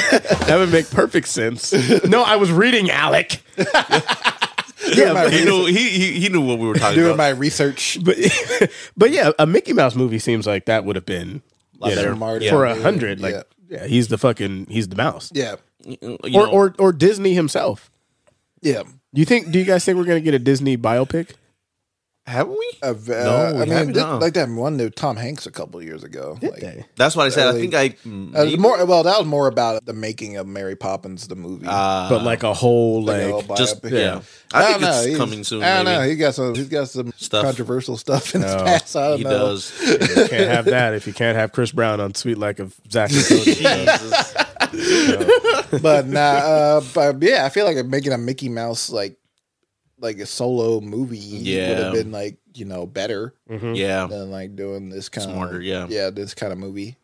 that 0.47 0.57
would 0.59 0.71
make 0.71 0.91
perfect 0.91 1.29
sense. 1.29 1.73
No, 2.05 2.23
I 2.23 2.37
was 2.37 2.53
reading 2.53 2.91
Alec. 2.91 3.43
my, 5.15 5.29
He 5.31 5.45
knew 5.45 5.67
he, 5.67 5.89
he 5.91 6.21
he 6.21 6.29
knew 6.29 6.41
what 6.41 6.59
we 6.59 6.67
were 6.67 6.75
talking 6.75 6.87
about. 6.89 6.95
doing 6.95 7.07
about. 7.15 7.17
my 7.19 7.29
research. 7.31 7.99
But 8.05 8.17
but 8.97 9.11
yeah, 9.11 9.31
a 9.39 9.47
Mickey 9.47 9.73
Mouse 9.73 9.95
movie 9.95 10.19
seems 10.19 10.47
like 10.47 10.67
that 10.67 10.85
would 10.85 10.97
have 10.97 11.07
been 11.07 11.43
you 11.83 11.95
better. 11.95 12.11
know, 12.11 12.17
Marty. 12.17 12.49
for 12.51 12.67
Yeah. 12.67 12.77
a 12.77 12.83
hundred. 12.83 13.21
Like 13.21 13.35
Yeah. 13.35 13.43
yeah. 13.81 13.87
he's 13.87 14.09
the 14.09 14.19
fucking 14.19 14.67
he's 14.69 14.89
the 14.89 14.97
mouse. 14.97 15.31
Yeah, 15.35 15.57
You 15.85 16.19
Or 16.35 16.47
or 16.49 16.75
or 16.79 16.93
Disney 16.93 17.35
himself. 17.35 17.91
yeah. 18.63 18.83
Do 19.13 19.19
you 19.21 19.25
think? 19.25 19.51
Do 19.51 19.59
you 19.59 19.65
guys 19.65 19.85
think 19.85 19.99
we're 19.99 20.05
gonna 20.05 20.21
get 20.21 20.35
a 20.35 20.39
Disney 20.39 20.77
biopic? 20.77 21.31
Haven't 22.27 22.53
we? 22.53 22.71
Uh, 22.83 22.93
No, 23.09 23.53
we 23.57 23.63
I 23.63 23.65
mean, 23.65 23.69
haven't, 23.71 23.93
did- 23.95 24.05
like 24.05 24.35
that 24.35 24.49
one 24.49 24.77
new 24.77 24.89
Tom 24.89 25.17
Hanks 25.17 25.47
a 25.47 25.51
couple 25.51 25.83
years 25.83 26.05
ago. 26.05 26.39
Like, 26.41 26.61
They- 26.61 26.85
That's 26.95 27.17
what 27.17 27.27
I 27.27 27.31
said. 27.31 27.49
I 27.49 27.53
think 27.59 27.75
I 27.75 27.97
uh, 28.07 28.57
more 28.57 28.85
well, 28.85 29.03
that 29.03 29.19
was 29.19 29.27
more 29.27 29.49
about 29.49 29.85
the 29.85 29.95
making 29.95 30.37
of 30.37 30.47
Mary 30.47 30.77
Poppins, 30.77 31.27
the 31.27 31.35
movie. 31.35 31.67
uh, 31.69 32.09
but 32.09 32.23
like 32.23 32.43
a 32.45 32.55
whole 32.55 33.03
Like 33.03 33.23
a 33.23 33.35
like, 33.37 33.47
whole 33.47 33.57
just 33.57 33.83
biopic. 33.83 33.91
yeah. 33.93 34.21
I, 34.53 34.65
think 34.65 34.81
don't 34.81 34.81
know, 34.83 34.97
it's 34.99 35.07
he's- 35.07 35.19
coming 35.19 35.45
soon. 35.45 35.63
I 35.65 35.77
don't 35.77 35.85
know. 35.87 36.03
He 36.03 36.15
got 36.15 36.35
some. 36.35 36.55
He's 36.55 36.69
got 36.69 36.89
some 36.89 37.13
Stuff. 37.17 37.43
controversial 37.45 37.97
stuff 37.97 38.35
in 38.35 38.43
his 38.43 38.55
No, 38.55 38.65
past. 38.65 38.95
I 38.97 39.09
don't 39.09 39.19
He 39.19 39.25
know. 39.25 39.31
does. 39.31 39.81
you 39.89 39.99
can't 40.29 40.51
have 40.51 40.65
that 40.67 40.95
if 40.95 41.07
you 41.07 41.13
can't 41.13 41.37
have 41.37 41.53
Chris 41.53 41.73
Brown 41.73 42.01
on 42.01 42.15
Suite 42.15 42.39
Life 42.39 42.61
of 42.61 42.75
Zack 42.93 43.11
and 43.11 43.19
Jesus. 43.45 44.35
but 45.83 46.07
nah, 46.07 46.21
uh, 46.21 46.81
but 46.95 47.23
yeah, 47.23 47.45
I 47.45 47.49
feel 47.49 47.65
like 47.65 47.77
I'm 47.77 47.91
making 47.91 48.13
a 48.13 48.19
Mickey 48.19 48.49
Mouse 48.49 48.91
like 48.91 49.17
like 50.01 50.19
a 50.19 50.27
solo 50.27 50.81
movie 50.81 51.39
would 51.69 51.79
have 51.79 51.93
been 51.93 52.11
like 52.13 52.39
you 52.55 52.65
know 52.65 52.87
better 52.87 53.35
yeah. 53.49 54.07
than 54.07 54.31
like 54.31 54.57
doing 54.57 54.89
this 54.89 55.09
kind 55.09 55.31
Smarter, 55.31 55.57
of 55.59 55.63
yeah. 55.63 55.87
yeah 55.89 56.11
this 56.11 56.35
kind 56.35 56.53
of 56.53 56.59
movie. 56.59 56.97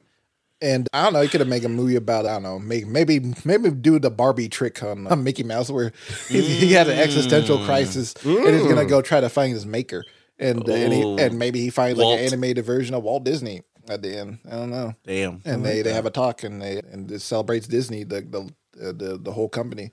And 0.63 0.89
I 0.95 1.05
don't 1.05 1.13
know, 1.13 1.21
you 1.21 1.29
could 1.29 1.41
have 1.41 1.51
made 1.51 1.67
a 1.67 1.69
movie 1.69 1.97
about 1.97 2.25
I 2.25 2.33
don't 2.35 2.43
know, 2.43 2.59
make, 2.59 2.87
maybe 2.87 3.35
maybe 3.45 3.71
do 3.71 3.99
the 3.99 4.11
Barbie 4.11 4.49
trick 4.49 4.83
on, 4.83 5.07
on 5.07 5.23
Mickey 5.23 5.43
Mouse 5.43 5.71
where 5.71 5.93
he, 6.29 6.41
he 6.41 6.73
had 6.73 6.89
an 6.89 6.99
existential 6.99 7.59
Mm. 7.59 7.67
crisis 7.67 8.15
and 8.25 8.55
he's 8.55 8.67
gonna 8.67 8.87
go 8.87 9.03
try 9.03 9.21
to 9.21 9.29
find 9.29 9.53
his 9.53 9.67
maker 9.67 10.03
and 10.39 10.67
and, 10.69 10.93
he, 10.93 11.05
Oh. 11.05 11.17
and 11.19 11.39
maybe 11.39 11.61
he 11.61 11.71
finds 11.71 11.99
like 11.99 12.19
an 12.19 12.25
animated 12.25 12.65
version 12.65 12.95
of 12.95 13.03
Walt 13.03 13.25
Disney 13.25 13.63
at 13.89 14.01
the 14.03 14.17
end. 14.19 14.39
I 14.51 14.57
don't 14.57 14.71
know. 14.71 14.95
Damn. 15.05 15.43
And 15.45 15.65
they, 15.65 15.83
they 15.83 15.93
have 15.93 16.07
a 16.07 16.11
talk 16.11 16.43
and 16.43 16.61
they 16.63 16.79
and 16.91 17.11
it 17.11 17.21
celebrates 17.21 17.67
Disney 17.67 18.05
the 18.05 18.23
the 18.23 18.41
uh, 18.89 18.93
the, 18.93 19.19
the 19.23 19.33
whole 19.33 19.49
company 19.51 19.93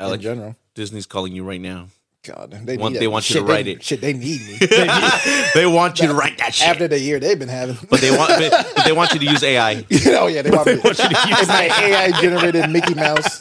Alec, 0.00 0.16
in 0.16 0.22
general. 0.22 0.56
Disney's 0.74 1.06
calling 1.06 1.34
you 1.34 1.44
right 1.44 1.60
now. 1.60 1.88
God, 2.24 2.52
they, 2.64 2.76
Want- 2.76 2.92
need 2.94 3.00
they 3.00 3.08
want 3.08 3.28
you 3.28 3.34
to 3.34 3.38
Shit, 3.40 3.46
they- 3.46 3.52
write 3.52 3.66
it. 3.66 3.82
Shit, 3.82 4.00
they 4.00 4.12
need 4.12 4.40
me 4.42 4.56
They 5.54 5.66
want 5.66 5.98
you 5.98 6.06
to 6.06 6.14
write 6.14 6.38
that 6.38 6.54
shit. 6.54 6.68
after 6.68 6.86
the 6.86 6.98
year 7.00 7.18
they've 7.18 7.38
been 7.38 7.48
having. 7.48 7.76
but 7.90 8.00
they 8.00 8.10
want 8.16 8.28
but, 8.38 8.72
but 8.76 8.84
they 8.84 8.92
want 8.92 9.12
you 9.12 9.18
to 9.20 9.26
use 9.26 9.42
AI. 9.42 9.84
oh 10.06 10.28
yeah, 10.28 10.42
they 10.42 10.50
want, 10.50 10.66
me, 10.68 10.76
want 10.76 10.98
you 10.98 11.08
to 11.08 11.28
use 11.28 11.48
my 11.48 11.68
AI 11.82 12.20
generated 12.20 12.70
Mickey 12.70 12.94
Mouse. 12.94 13.38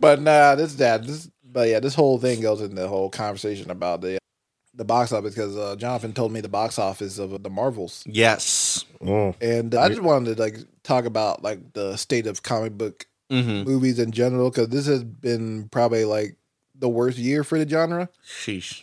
but 0.00 0.20
nah, 0.20 0.54
this 0.54 0.74
that 0.76 1.06
this. 1.06 1.30
But 1.44 1.68
yeah, 1.68 1.80
this 1.80 1.94
whole 1.94 2.18
thing 2.18 2.40
goes 2.40 2.60
in 2.60 2.74
the 2.76 2.86
whole 2.88 3.10
conversation 3.10 3.70
about 3.70 4.00
the 4.00 4.18
the 4.74 4.84
box 4.84 5.12
office 5.12 5.34
because 5.34 5.56
uh, 5.56 5.74
Jonathan 5.76 6.12
told 6.12 6.32
me 6.32 6.40
the 6.40 6.48
box 6.48 6.78
office 6.78 7.18
of 7.18 7.42
the 7.42 7.50
Marvels, 7.50 8.04
Yes. 8.06 8.84
Oh. 9.04 9.34
and 9.40 9.74
I 9.74 9.88
just 9.88 10.02
wanted 10.02 10.36
to 10.36 10.42
like 10.42 10.56
talk 10.84 11.04
about 11.06 11.42
like 11.42 11.72
the 11.72 11.96
state 11.96 12.26
of 12.26 12.42
comic 12.42 12.72
book 12.76 13.06
Mm-hmm. 13.32 13.62
movies 13.70 14.00
in 14.00 14.10
general 14.10 14.50
because 14.50 14.70
this 14.70 14.86
has 14.86 15.04
been 15.04 15.68
probably 15.68 16.04
like 16.04 16.34
the 16.80 16.88
worst 16.88 17.18
year 17.18 17.44
for 17.44 17.58
the 17.58 17.68
genre 17.68 18.08
Sheesh. 18.26 18.82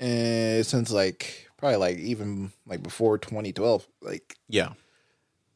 and 0.00 0.66
since 0.66 0.90
like 0.90 1.48
probably 1.56 1.76
like 1.78 1.98
even 1.98 2.52
like 2.66 2.82
before 2.82 3.16
2012 3.18 3.86
like 4.02 4.36
Yeah. 4.48 4.72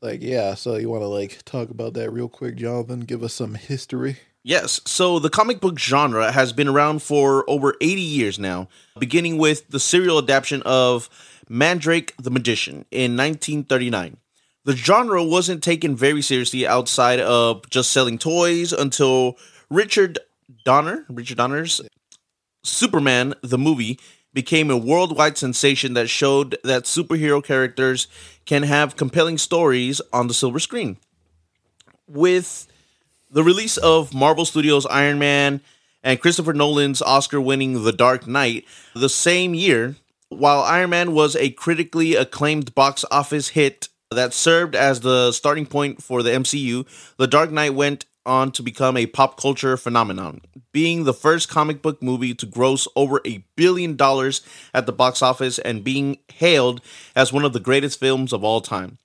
like 0.00 0.20
yeah 0.22 0.54
so 0.54 0.76
you 0.76 0.88
want 0.88 1.02
to 1.02 1.08
like 1.08 1.40
talk 1.44 1.70
about 1.70 1.94
that 1.94 2.10
real 2.10 2.28
quick 2.28 2.56
jonathan 2.56 3.00
give 3.00 3.22
us 3.22 3.34
some 3.34 3.54
history 3.54 4.16
Yes. 4.44 4.80
So 4.86 5.20
the 5.20 5.30
comic 5.30 5.60
book 5.60 5.78
genre 5.78 6.32
has 6.32 6.52
been 6.52 6.66
around 6.66 7.00
for 7.00 7.48
over 7.48 7.76
80 7.80 8.00
years 8.00 8.40
now, 8.40 8.66
beginning 8.98 9.38
with 9.38 9.68
the 9.68 9.78
serial 9.78 10.18
adaptation 10.18 10.62
of 10.62 11.08
Mandrake 11.48 12.12
the 12.20 12.28
Magician 12.32 12.84
in 12.90 13.16
1939. 13.16 14.16
The 14.64 14.74
genre 14.74 15.22
wasn't 15.22 15.62
taken 15.62 15.94
very 15.94 16.22
seriously 16.22 16.66
outside 16.66 17.20
of 17.20 17.70
just 17.70 17.92
selling 17.92 18.18
toys 18.18 18.72
until 18.72 19.36
Richard 19.70 20.18
Donner, 20.64 21.04
Richard 21.08 21.38
Donner's 21.38 21.80
Superman 22.64 23.34
the 23.42 23.58
movie 23.58 23.98
became 24.32 24.70
a 24.70 24.76
worldwide 24.76 25.36
sensation 25.36 25.94
that 25.94 26.08
showed 26.08 26.56
that 26.64 26.84
superhero 26.84 27.42
characters 27.44 28.06
can 28.46 28.62
have 28.62 28.96
compelling 28.96 29.38
stories 29.38 30.00
on 30.12 30.26
the 30.26 30.34
silver 30.34 30.58
screen. 30.58 30.96
With 32.08 32.66
the 33.30 33.42
release 33.44 33.76
of 33.76 34.14
Marvel 34.14 34.44
Studios' 34.44 34.86
Iron 34.86 35.18
Man 35.18 35.60
and 36.02 36.20
Christopher 36.20 36.52
Nolan's 36.52 37.02
Oscar 37.02 37.40
winning 37.40 37.84
The 37.84 37.92
Dark 37.92 38.26
Knight 38.26 38.64
the 38.94 39.08
same 39.08 39.54
year, 39.54 39.96
while 40.28 40.62
Iron 40.62 40.90
Man 40.90 41.12
was 41.12 41.36
a 41.36 41.50
critically 41.50 42.14
acclaimed 42.14 42.74
box 42.74 43.04
office 43.10 43.48
hit 43.48 43.88
that 44.10 44.32
served 44.32 44.74
as 44.74 45.00
the 45.00 45.32
starting 45.32 45.66
point 45.66 46.02
for 46.02 46.22
the 46.22 46.30
MCU, 46.30 46.86
The 47.16 47.26
Dark 47.26 47.50
Knight 47.50 47.74
went 47.74 48.04
on 48.24 48.52
to 48.52 48.62
become 48.62 48.96
a 48.96 49.06
pop 49.06 49.40
culture 49.40 49.76
phenomenon, 49.76 50.40
being 50.72 51.04
the 51.04 51.14
first 51.14 51.48
comic 51.48 51.82
book 51.82 52.02
movie 52.02 52.34
to 52.34 52.46
gross 52.46 52.86
over 52.96 53.20
a 53.24 53.44
billion 53.56 53.96
dollars 53.96 54.40
at 54.72 54.86
the 54.86 54.92
box 54.92 55.22
office 55.22 55.58
and 55.58 55.84
being 55.84 56.18
hailed 56.34 56.80
as 57.14 57.32
one 57.32 57.44
of 57.44 57.52
the 57.52 57.60
greatest 57.60 57.98
films 58.00 58.32
of 58.32 58.44
all 58.44 58.60
time. 58.60 58.98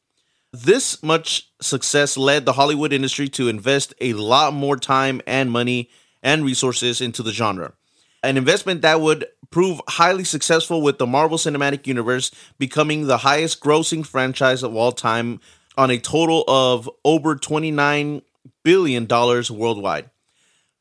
This 0.53 1.03
much 1.03 1.49
success 1.61 2.18
led 2.18 2.45
the 2.45 2.53
Hollywood 2.53 2.93
industry 2.93 3.28
to 3.30 3.49
invest 3.49 3.93
a 3.99 4.13
lot 4.13 4.53
more 4.53 4.78
time 4.78 5.22
and 5.28 5.51
money 5.51 5.89
and 6.24 6.45
resources 6.45 7.01
into 7.01 7.22
the 7.22 7.34
genre. 7.34 7.74
An 8.24 8.38
investment 8.38 8.82
that 8.82 9.01
would 9.01 9.26
prove 9.51 9.82
highly 9.88 10.24
successful 10.24 10.82
with 10.82 10.97
the 10.97 11.05
Marvel 11.05 11.38
Cinematic 11.38 11.86
Universe 11.86 12.32
becoming 12.57 13.07
the 13.07 13.20
highest 13.20 13.61
grossing 13.61 14.05
franchise 14.05 14.63
of 14.63 14.76
all 14.76 14.91
time 14.91 15.39
on 15.78 15.91
a 15.91 15.99
total 15.99 16.43
of 16.47 16.89
over 17.05 17.36
$29 17.36 18.22
billion 18.68 19.05
dollars 19.05 19.49
worldwide. 19.49 20.09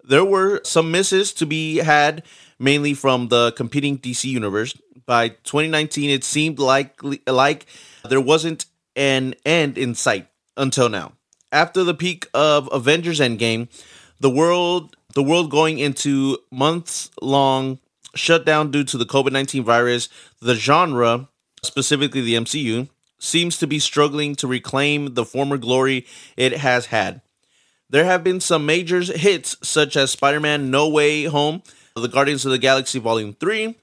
There 0.03 0.24
were 0.24 0.61
some 0.64 0.91
misses 0.91 1.32
to 1.34 1.47
be 1.47 1.76
had, 1.76 2.24
mainly 2.59 2.95
from 2.95 3.28
the 3.28 3.53
competing 3.53 3.97
DC 3.97 4.24
universe. 4.24 4.74
By 5.07 5.28
2019, 5.28 6.11
it 6.11 6.24
seemed 6.24 6.59
like 6.59 6.99
like 7.28 7.66
there 8.09 8.20
wasn't 8.20 8.66
an 8.97 9.37
end 9.45 9.78
in 9.78 9.95
sight 9.95 10.26
until 10.57 10.89
now. 10.89 11.12
After 11.53 11.84
the 11.84 11.95
peak 11.95 12.26
of 12.34 12.68
Avengers 12.72 13.20
Endgame, 13.20 13.68
the 14.18 14.30
world 14.30 14.97
the 15.14 15.22
world 15.22 15.49
going 15.53 15.78
into 15.78 16.39
months 16.51 17.12
long 17.22 17.78
shutdown 18.16 18.72
due 18.72 18.82
to 18.82 18.99
the 18.99 19.07
COVID-19 19.07 19.62
virus, 19.62 20.09
the 20.41 20.57
genre, 20.57 21.28
specifically 21.62 22.22
the 22.22 22.34
MCU, 22.34 22.89
seems 23.20 23.59
to 23.59 23.66
be 23.68 23.78
struggling 23.78 24.34
to 24.34 24.49
reclaim 24.49 25.14
the 25.14 25.24
former 25.24 25.57
glory 25.57 26.05
it 26.37 26.57
has 26.59 26.87
had. 26.87 27.22
There 27.89 28.05
have 28.05 28.24
been 28.24 28.41
some 28.41 28.66
major 28.66 29.01
hits 29.01 29.57
such 29.62 29.97
as 29.97 30.11
Spider-Man 30.11 30.70
No 30.72 30.89
Way 30.89 31.24
Home, 31.24 31.62
The 31.95 32.09
Guardians 32.09 32.45
of 32.45 32.51
the 32.51 32.59
Galaxy 32.59 32.99
Volume 32.99 33.34
3, 33.34 33.76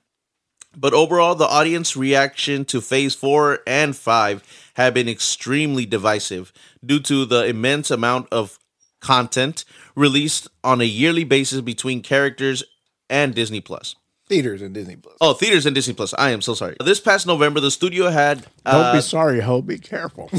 But 0.75 0.93
overall, 0.93 1.35
the 1.35 1.47
audience 1.47 1.95
reaction 1.95 2.65
to 2.65 2.81
Phase 2.81 3.15
4 3.15 3.59
and 3.65 3.95
5 3.95 4.71
have 4.75 4.93
been 4.93 5.07
extremely 5.07 5.85
divisive 5.85 6.51
due 6.85 6.99
to 7.01 7.25
the 7.25 7.45
immense 7.45 7.91
amount 7.91 8.27
of 8.31 8.59
content 8.99 9.63
released 9.95 10.47
on 10.63 10.81
a 10.81 10.85
yearly 10.85 11.23
basis 11.23 11.61
between 11.61 12.01
characters 12.01 12.63
and 13.09 13.35
Disney 13.35 13.61
Plus. 13.61 13.95
Theaters 14.28 14.61
and 14.61 14.74
Disney 14.74 14.95
Plus. 14.95 15.15
Oh, 15.19 15.34
theaters 15.34 15.65
and 15.65 15.76
Disney 15.76 15.93
Plus. 15.93 16.13
I 16.17 16.32
am 16.32 16.41
so 16.41 16.53
sorry. 16.53 16.78
This 16.84 16.99
past 16.99 17.28
November, 17.28 17.59
the 17.59 17.71
studio 17.71 18.09
had. 18.09 18.45
Don't 18.65 18.76
uh, 18.76 18.93
be 18.93 19.01
sorry, 19.01 19.41
ho. 19.41 19.61
Be 19.61 19.78
careful. 19.78 20.30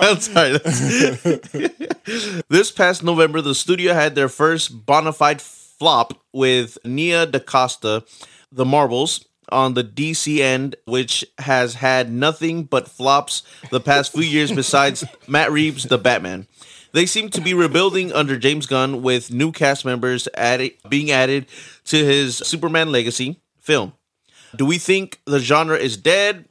I'm 0.00 0.20
sorry. 0.20 0.58
this 2.48 2.70
past 2.70 3.02
November, 3.04 3.42
the 3.42 3.54
studio 3.54 3.92
had 3.92 4.14
their 4.14 4.30
first 4.30 4.86
bona 4.86 5.12
fide 5.12 5.42
flop 5.42 6.14
with 6.32 6.78
Nia 6.84 7.26
DaCosta, 7.26 8.04
The 8.50 8.64
Marvels, 8.64 9.26
on 9.50 9.74
the 9.74 9.84
DC 9.84 10.38
end, 10.38 10.76
which 10.86 11.24
has 11.38 11.74
had 11.74 12.10
nothing 12.10 12.64
but 12.64 12.88
flops 12.88 13.42
the 13.70 13.80
past 13.80 14.12
few 14.12 14.22
years 14.22 14.50
besides 14.50 15.04
Matt 15.28 15.52
Reeves' 15.52 15.84
The 15.84 15.98
Batman. 15.98 16.46
They 16.96 17.04
seem 17.04 17.28
to 17.32 17.42
be 17.42 17.52
rebuilding 17.52 18.10
under 18.14 18.38
James 18.38 18.64
Gunn 18.64 19.02
with 19.02 19.30
new 19.30 19.52
cast 19.52 19.84
members 19.84 20.28
added, 20.32 20.72
being 20.88 21.10
added 21.10 21.44
to 21.84 21.96
his 22.02 22.38
Superman 22.38 22.90
Legacy 22.90 23.38
film. 23.58 23.92
Do 24.56 24.64
we 24.64 24.78
think 24.78 25.20
the 25.26 25.38
genre 25.38 25.76
is 25.76 25.98
dead, 25.98 26.48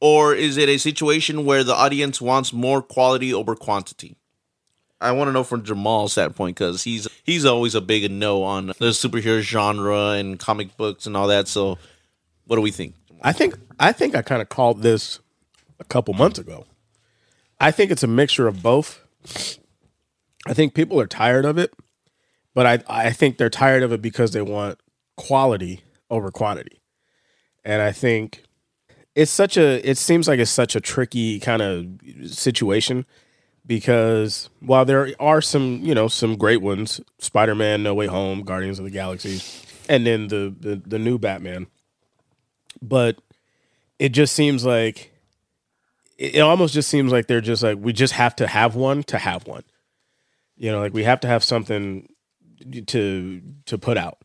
or 0.00 0.34
is 0.34 0.56
it 0.56 0.70
a 0.70 0.78
situation 0.78 1.44
where 1.44 1.62
the 1.62 1.74
audience 1.74 2.22
wants 2.22 2.54
more 2.54 2.80
quality 2.80 3.34
over 3.34 3.54
quantity? 3.54 4.16
I 4.98 5.12
want 5.12 5.28
to 5.28 5.32
know 5.32 5.44
from 5.44 5.62
Jamal's 5.62 6.12
standpoint 6.12 6.56
because 6.56 6.84
he's 6.84 7.06
he's 7.22 7.44
always 7.44 7.74
a 7.74 7.82
big 7.82 8.10
no 8.10 8.44
on 8.44 8.68
the 8.68 8.92
superhero 8.92 9.42
genre 9.42 10.12
and 10.12 10.38
comic 10.38 10.74
books 10.78 11.04
and 11.04 11.14
all 11.14 11.26
that. 11.26 11.48
So, 11.48 11.76
what 12.46 12.56
do 12.56 12.62
we 12.62 12.70
think? 12.70 12.94
I 13.20 13.32
think 13.32 13.58
I 13.78 13.92
think 13.92 14.14
I 14.14 14.22
kind 14.22 14.40
of 14.40 14.48
called 14.48 14.80
this 14.80 15.20
a 15.78 15.84
couple 15.84 16.14
months 16.14 16.38
ago. 16.38 16.64
I 17.60 17.70
think 17.70 17.90
it's 17.90 18.02
a 18.02 18.06
mixture 18.06 18.48
of 18.48 18.62
both. 18.62 18.98
I 20.46 20.54
think 20.54 20.74
people 20.74 21.00
are 21.00 21.06
tired 21.06 21.44
of 21.44 21.58
it, 21.58 21.72
but 22.54 22.66
I 22.66 23.06
I 23.06 23.12
think 23.12 23.38
they're 23.38 23.50
tired 23.50 23.82
of 23.82 23.92
it 23.92 24.02
because 24.02 24.32
they 24.32 24.42
want 24.42 24.80
quality 25.16 25.82
over 26.10 26.30
quantity. 26.30 26.80
And 27.64 27.80
I 27.80 27.92
think 27.92 28.42
it's 29.14 29.30
such 29.30 29.56
a 29.56 29.88
it 29.88 29.98
seems 29.98 30.26
like 30.28 30.40
it's 30.40 30.50
such 30.50 30.74
a 30.74 30.80
tricky 30.80 31.38
kind 31.38 31.62
of 31.62 31.86
situation 32.30 33.06
because 33.66 34.50
while 34.60 34.84
there 34.84 35.12
are 35.20 35.40
some, 35.40 35.80
you 35.82 35.94
know, 35.94 36.08
some 36.08 36.36
great 36.36 36.60
ones, 36.62 37.00
Spider-Man 37.18 37.82
No 37.82 37.94
Way 37.94 38.06
Home, 38.06 38.42
Guardians 38.42 38.78
of 38.78 38.84
the 38.84 38.90
Galaxy, 38.90 39.40
and 39.88 40.06
then 40.06 40.28
the 40.28 40.54
the, 40.58 40.76
the 40.76 40.98
new 40.98 41.18
Batman. 41.18 41.66
But 42.80 43.18
it 43.98 44.10
just 44.10 44.34
seems 44.34 44.64
like 44.64 45.12
it 46.18 46.36
it 46.36 46.40
almost 46.40 46.74
just 46.74 46.88
seems 46.88 47.12
like 47.12 47.26
they're 47.26 47.40
just 47.40 47.62
like 47.62 47.78
we 47.78 47.92
just 47.92 48.14
have 48.14 48.34
to 48.36 48.46
have 48.46 48.74
one 48.74 49.02
to 49.04 49.18
have 49.18 49.46
one. 49.46 49.62
You 50.56 50.70
know, 50.70 50.80
like 50.80 50.94
we 50.94 51.04
have 51.04 51.20
to 51.20 51.28
have 51.28 51.42
something 51.42 52.08
to 52.86 53.42
to 53.66 53.78
put 53.78 53.96
out. 53.96 54.18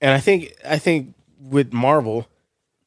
And 0.00 0.12
I 0.12 0.20
think 0.20 0.52
I 0.68 0.78
think 0.78 1.14
with 1.38 1.72
Marvel, 1.72 2.26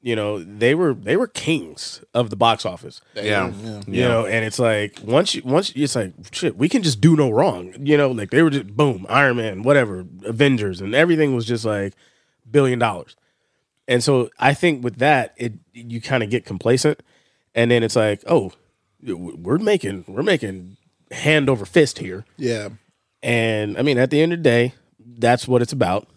you 0.01 0.16
know, 0.16 0.43
they 0.43 0.76
were 0.76 0.93
they 0.93 1.18
were 1.18 1.28
kings 1.28 2.03
of 2.14 2.30
the 2.30 2.36
box 2.36 2.66
office. 2.66 3.01
Yeah, 3.16 3.51
You 3.88 4.03
know, 4.03 4.26
and 4.26 4.45
it's 4.45 4.60
like 4.60 4.99
once 5.03 5.36
you 5.36 5.41
once 5.43 5.76
you, 5.76 5.84
it's 5.84 5.95
like 5.95 6.14
shit, 6.32 6.58
we 6.58 6.70
can 6.70 6.84
just 6.84 7.01
do 7.01 7.16
no 7.16 7.30
wrong. 7.30 7.74
You 7.80 7.97
know, 7.97 8.12
like 8.12 8.30
they 8.30 8.41
were 8.41 8.49
just 8.49 8.68
boom, 8.68 9.05
Iron 9.10 9.38
Man, 9.38 9.64
whatever, 9.64 10.05
Avengers, 10.26 10.82
and 10.82 10.93
everything 10.93 11.36
was 11.36 11.45
just 11.45 11.66
like 11.66 11.93
billion 12.49 12.80
dollars. 12.80 13.16
And 13.88 14.03
so 14.03 14.30
I 14.38 14.53
think 14.53 14.84
with 14.84 14.97
that, 14.97 15.34
it 15.38 15.53
you 15.74 16.01
kind 16.01 16.24
of 16.24 16.30
get 16.30 16.45
complacent, 16.45 17.01
and 17.55 17.72
then 17.72 17.84
it's 17.84 17.95
like, 17.95 18.24
oh, 18.28 18.51
we're 19.01 19.58
making 19.58 20.05
we're 20.08 20.24
making 20.24 20.78
hand 21.12 21.49
over 21.49 21.66
fist 21.66 21.99
here. 21.99 22.26
Yeah. 22.38 22.70
And 23.24 23.78
I 23.78 23.82
mean, 23.82 23.97
at 23.97 24.12
the 24.12 24.22
end 24.22 24.34
of 24.34 24.39
the 24.39 24.43
day, 24.43 24.74
that's 24.99 25.47
what 25.47 25.62
it's 25.62 25.74
about. 25.74 26.08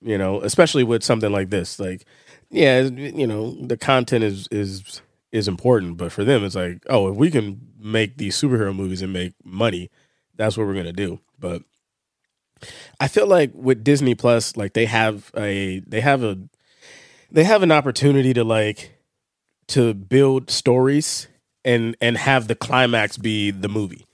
You 0.00 0.18
know, 0.18 0.40
especially 0.42 0.84
with 0.84 1.02
something 1.02 1.32
like 1.32 1.50
this. 1.50 1.80
Like, 1.80 2.04
yeah, 2.50 2.82
you 2.82 3.26
know, 3.26 3.52
the 3.52 3.76
content 3.76 4.24
is 4.24 4.48
is 4.50 5.02
is 5.32 5.48
important, 5.48 5.96
but 5.96 6.12
for 6.12 6.24
them, 6.24 6.44
it's 6.44 6.54
like, 6.54 6.84
oh, 6.88 7.08
if 7.08 7.16
we 7.16 7.30
can 7.30 7.60
make 7.78 8.16
these 8.16 8.40
superhero 8.40 8.74
movies 8.74 9.02
and 9.02 9.12
make 9.12 9.34
money, 9.44 9.90
that's 10.34 10.56
what 10.56 10.66
we're 10.66 10.74
gonna 10.74 10.92
do. 10.92 11.20
But 11.38 11.62
I 13.00 13.08
feel 13.08 13.26
like 13.26 13.50
with 13.54 13.84
Disney 13.84 14.14
Plus, 14.14 14.56
like 14.56 14.74
they 14.74 14.86
have 14.86 15.30
a 15.36 15.80
they 15.80 16.00
have 16.00 16.22
a 16.22 16.38
they 17.30 17.44
have 17.44 17.62
an 17.62 17.72
opportunity 17.72 18.32
to 18.34 18.44
like 18.44 18.92
to 19.68 19.94
build 19.94 20.50
stories 20.50 21.28
and 21.64 21.96
and 22.00 22.16
have 22.16 22.48
the 22.48 22.54
climax 22.54 23.16
be 23.16 23.50
the 23.50 23.68
movie. 23.68 24.06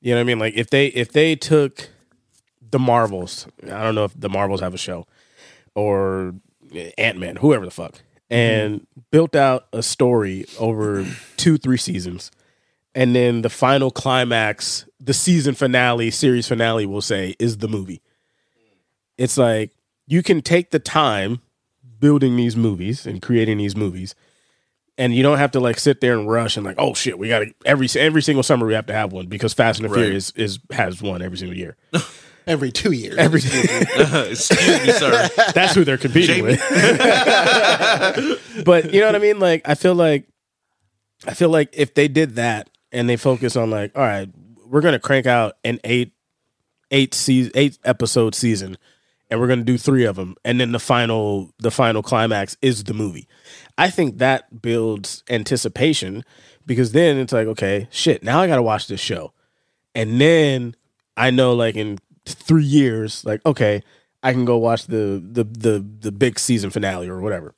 You 0.00 0.12
know 0.12 0.16
what 0.16 0.20
I 0.20 0.24
mean? 0.24 0.38
Like 0.38 0.54
if 0.54 0.70
they 0.70 0.86
if 0.86 1.12
they 1.12 1.36
took 1.36 1.90
the 2.70 2.78
Marvels, 2.78 3.46
I 3.64 3.82
don't 3.82 3.94
know 3.94 4.04
if 4.04 4.18
the 4.18 4.28
Marvels 4.28 4.60
have 4.60 4.74
a 4.74 4.78
show 4.78 5.06
or 5.74 6.34
Ant 6.96 7.18
Man, 7.18 7.36
whoever 7.36 7.64
the 7.64 7.70
fuck, 7.70 7.92
mm-hmm. 7.92 8.34
and 8.34 8.86
built 9.10 9.36
out 9.36 9.66
a 9.72 9.82
story 9.82 10.46
over 10.58 11.06
two 11.36 11.58
three 11.58 11.76
seasons, 11.76 12.30
and 12.94 13.14
then 13.14 13.42
the 13.42 13.50
final 13.50 13.90
climax, 13.90 14.86
the 14.98 15.14
season 15.14 15.54
finale, 15.54 16.10
series 16.10 16.48
finale, 16.48 16.86
will 16.86 17.02
say 17.02 17.34
is 17.38 17.58
the 17.58 17.68
movie. 17.68 18.00
It's 19.18 19.36
like 19.36 19.72
you 20.06 20.22
can 20.22 20.40
take 20.40 20.70
the 20.70 20.78
time 20.78 21.40
building 21.98 22.36
these 22.36 22.56
movies 22.56 23.06
and 23.06 23.20
creating 23.20 23.58
these 23.58 23.76
movies 23.76 24.14
and 25.00 25.14
you 25.14 25.22
don't 25.22 25.38
have 25.38 25.52
to 25.52 25.60
like 25.60 25.78
sit 25.80 26.00
there 26.02 26.18
and 26.18 26.28
rush 26.30 26.56
and 26.58 26.64
like 26.66 26.76
oh 26.78 26.92
shit 26.94 27.18
we 27.18 27.28
got 27.28 27.38
to 27.40 27.52
every 27.64 27.88
every 27.96 28.20
single 28.22 28.42
summer 28.42 28.66
we 28.66 28.74
have 28.74 28.86
to 28.86 28.92
have 28.92 29.12
one 29.12 29.26
because 29.26 29.54
Fast 29.54 29.80
and 29.80 29.88
the 29.88 29.92
Right. 29.92 30.02
Furious 30.02 30.30
is 30.36 30.58
has 30.70 31.00
one 31.02 31.22
every 31.22 31.38
single 31.38 31.56
year. 31.56 31.76
Every 32.46 32.72
two 32.72 32.92
years. 32.92 33.16
Every 33.18 33.38
Excuse 33.40 34.50
me, 34.86 34.92
sir. 34.92 35.28
that's 35.54 35.74
who 35.74 35.84
they're 35.84 35.98
competing 35.98 36.36
Jamie. 36.36 36.52
with. 36.52 36.60
but 38.64 38.92
you 38.92 39.00
know 39.00 39.06
what 39.06 39.14
I 39.14 39.18
mean? 39.18 39.38
Like 39.38 39.62
I 39.68 39.74
feel 39.74 39.94
like 39.94 40.26
I 41.26 41.34
feel 41.34 41.50
like 41.50 41.68
if 41.74 41.94
they 41.94 42.08
did 42.08 42.36
that 42.36 42.70
and 42.92 43.08
they 43.08 43.16
focus 43.16 43.56
on 43.56 43.70
like 43.70 43.96
all 43.96 44.02
right, 44.02 44.28
we're 44.66 44.80
gonna 44.80 44.98
crank 44.98 45.26
out 45.26 45.56
an 45.64 45.80
eight 45.84 46.12
eight 46.90 47.14
season 47.14 47.52
eight 47.54 47.78
episode 47.84 48.34
season 48.34 48.76
and 49.30 49.38
we're 49.38 49.46
gonna 49.46 49.62
do 49.62 49.78
three 49.78 50.04
of 50.06 50.16
them 50.16 50.34
and 50.44 50.60
then 50.60 50.72
the 50.72 50.80
final 50.80 51.52
the 51.58 51.70
final 51.70 52.02
climax 52.02 52.56
is 52.62 52.84
the 52.84 52.94
movie. 52.94 53.28
I 53.80 53.88
think 53.88 54.18
that 54.18 54.60
builds 54.60 55.24
anticipation 55.30 56.22
because 56.66 56.92
then 56.92 57.16
it's 57.16 57.32
like 57.32 57.46
okay, 57.46 57.88
shit, 57.90 58.22
now 58.22 58.40
I 58.40 58.46
gotta 58.46 58.62
watch 58.62 58.88
this 58.88 59.00
show. 59.00 59.32
And 59.94 60.20
then 60.20 60.76
I 61.16 61.30
know 61.30 61.54
like 61.54 61.76
in 61.76 61.98
three 62.26 62.64
years, 62.64 63.24
like, 63.24 63.44
okay, 63.46 63.82
I 64.22 64.32
can 64.32 64.44
go 64.44 64.58
watch 64.58 64.86
the 64.86 65.22
the 65.32 65.44
the 65.44 65.86
the 66.00 66.12
big 66.12 66.38
season 66.38 66.68
finale 66.68 67.08
or 67.08 67.20
whatever. 67.22 67.54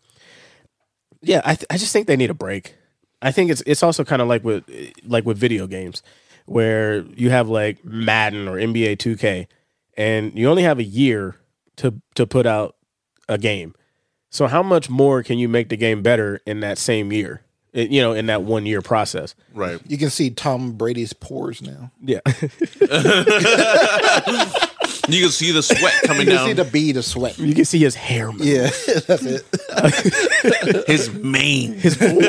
Yeah, 1.23 1.43
I 1.45 1.57
th- 1.57 1.67
I 1.71 1.77
just 1.77 1.93
think 1.93 2.07
they 2.07 2.17
need 2.17 2.31
a 2.31 2.35
break. 2.35 2.77
I 3.21 3.33
think 3.33 3.51
it's 3.51 3.63
it's 3.67 3.83
also 3.83 4.05
kind 4.05 4.23
of 4.23 4.29
like 4.29 4.45
with 4.45 4.65
like 5.05 5.27
with 5.27 5.39
video 5.39 5.67
games 5.67 6.05
where 6.47 7.03
you 7.17 7.31
have 7.31 7.49
like 7.49 7.85
Madden 7.85 8.47
or 8.47 8.57
NBA 8.59 8.97
2K 8.97 9.47
and 9.97 10.37
you 10.39 10.49
only 10.49 10.63
have 10.63 10.79
a 10.79 10.85
year 10.85 11.37
to 11.77 12.01
to 12.15 12.27
put 12.27 12.47
out 12.47 12.77
a 13.29 13.39
game. 13.39 13.75
So 14.33 14.47
how 14.49 14.63
much 14.63 14.91
more 14.91 15.23
can 15.23 15.39
you 15.39 15.49
make 15.49 15.69
the 15.69 15.77
game 15.77 16.03
better 16.03 16.41
in 16.47 16.59
that 16.61 16.79
same 16.79 17.13
year? 17.13 17.43
It- 17.73 17.91
you 17.91 18.01
know, 18.03 18.13
in 18.13 18.27
that 18.27 18.43
one 18.43 18.67
year 18.67 18.83
process. 18.83 19.35
Right. 19.55 19.79
You 19.87 19.97
can 19.99 20.11
see 20.11 20.31
Tom 20.31 20.73
Brady's 20.73 21.13
pores 21.13 21.63
now. 21.63 21.91
Yeah. 22.03 22.21
You 25.09 25.21
can 25.21 25.31
see 25.31 25.51
the 25.51 25.63
sweat 25.65 25.95
coming 26.05 26.27
You 26.29 26.33
can 26.37 26.47
see 26.47 26.55
down 26.55 26.65
the 26.65 26.71
bead 26.71 26.97
of 26.97 27.05
sweat. 27.05 27.37
you 27.37 27.55
can 27.57 27.65
see 27.65 27.81
his 27.81 27.97
hair 27.97 28.31
move. 28.31 28.45
Yeah, 28.47 28.63
that's 29.09 29.25
it. 29.25 29.45
his 30.87 31.13
mane. 31.13 31.75
his 31.75 31.97
boy. 31.97 32.21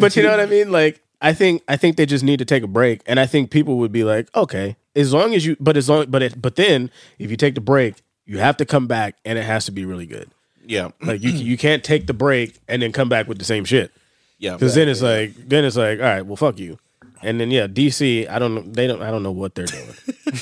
but 0.00 0.16
you 0.16 0.24
know 0.24 0.30
what 0.30 0.40
I 0.40 0.46
mean? 0.46 0.72
Like 0.72 1.00
I 1.20 1.32
think 1.32 1.62
I 1.68 1.76
think 1.76 1.96
they 1.96 2.04
just 2.04 2.24
need 2.24 2.40
to 2.40 2.44
take 2.44 2.64
a 2.64 2.66
break, 2.66 3.00
and 3.06 3.20
I 3.20 3.26
think 3.26 3.50
people 3.52 3.78
would 3.78 3.92
be 3.92 4.02
like, 4.02 4.28
okay, 4.34 4.76
as 4.96 5.12
long 5.12 5.34
as 5.34 5.46
you, 5.46 5.56
but 5.60 5.76
as 5.76 5.88
long, 5.88 6.06
but 6.10 6.20
it, 6.22 6.42
but 6.42 6.56
then 6.56 6.90
if 7.20 7.30
you 7.30 7.36
take 7.36 7.54
the 7.54 7.60
break, 7.60 8.02
you 8.26 8.38
have 8.38 8.56
to 8.56 8.66
come 8.66 8.88
back, 8.88 9.16
and 9.24 9.38
it 9.38 9.44
has 9.44 9.66
to 9.66 9.72
be 9.72 9.84
really 9.84 10.06
good. 10.06 10.30
Yeah. 10.66 10.90
Like 11.02 11.22
you 11.22 11.30
you 11.30 11.56
can't 11.58 11.82
take 11.84 12.06
the 12.06 12.14
break 12.14 12.58
and 12.68 12.80
then 12.82 12.92
come 12.92 13.08
back 13.08 13.28
with 13.28 13.38
the 13.38 13.44
same 13.44 13.64
shit 13.64 13.92
Yeah. 14.38 14.52
because 14.54 14.74
then 14.74 14.88
it's 14.88 15.02
like 15.02 15.34
then 15.36 15.64
it's 15.64 15.76
like 15.76 15.98
all 15.98 16.04
right, 16.04 16.22
well 16.22 16.36
fuck 16.36 16.58
you. 16.58 16.78
And 17.22 17.40
then 17.40 17.50
yeah, 17.50 17.66
DC, 17.66 18.28
I 18.28 18.38
don't 18.38 18.54
know, 18.54 18.60
they 18.62 18.86
don't, 18.86 19.00
I 19.00 19.10
don't 19.10 19.22
know 19.22 19.32
what 19.32 19.54
they're 19.54 19.66
doing. 19.66 19.94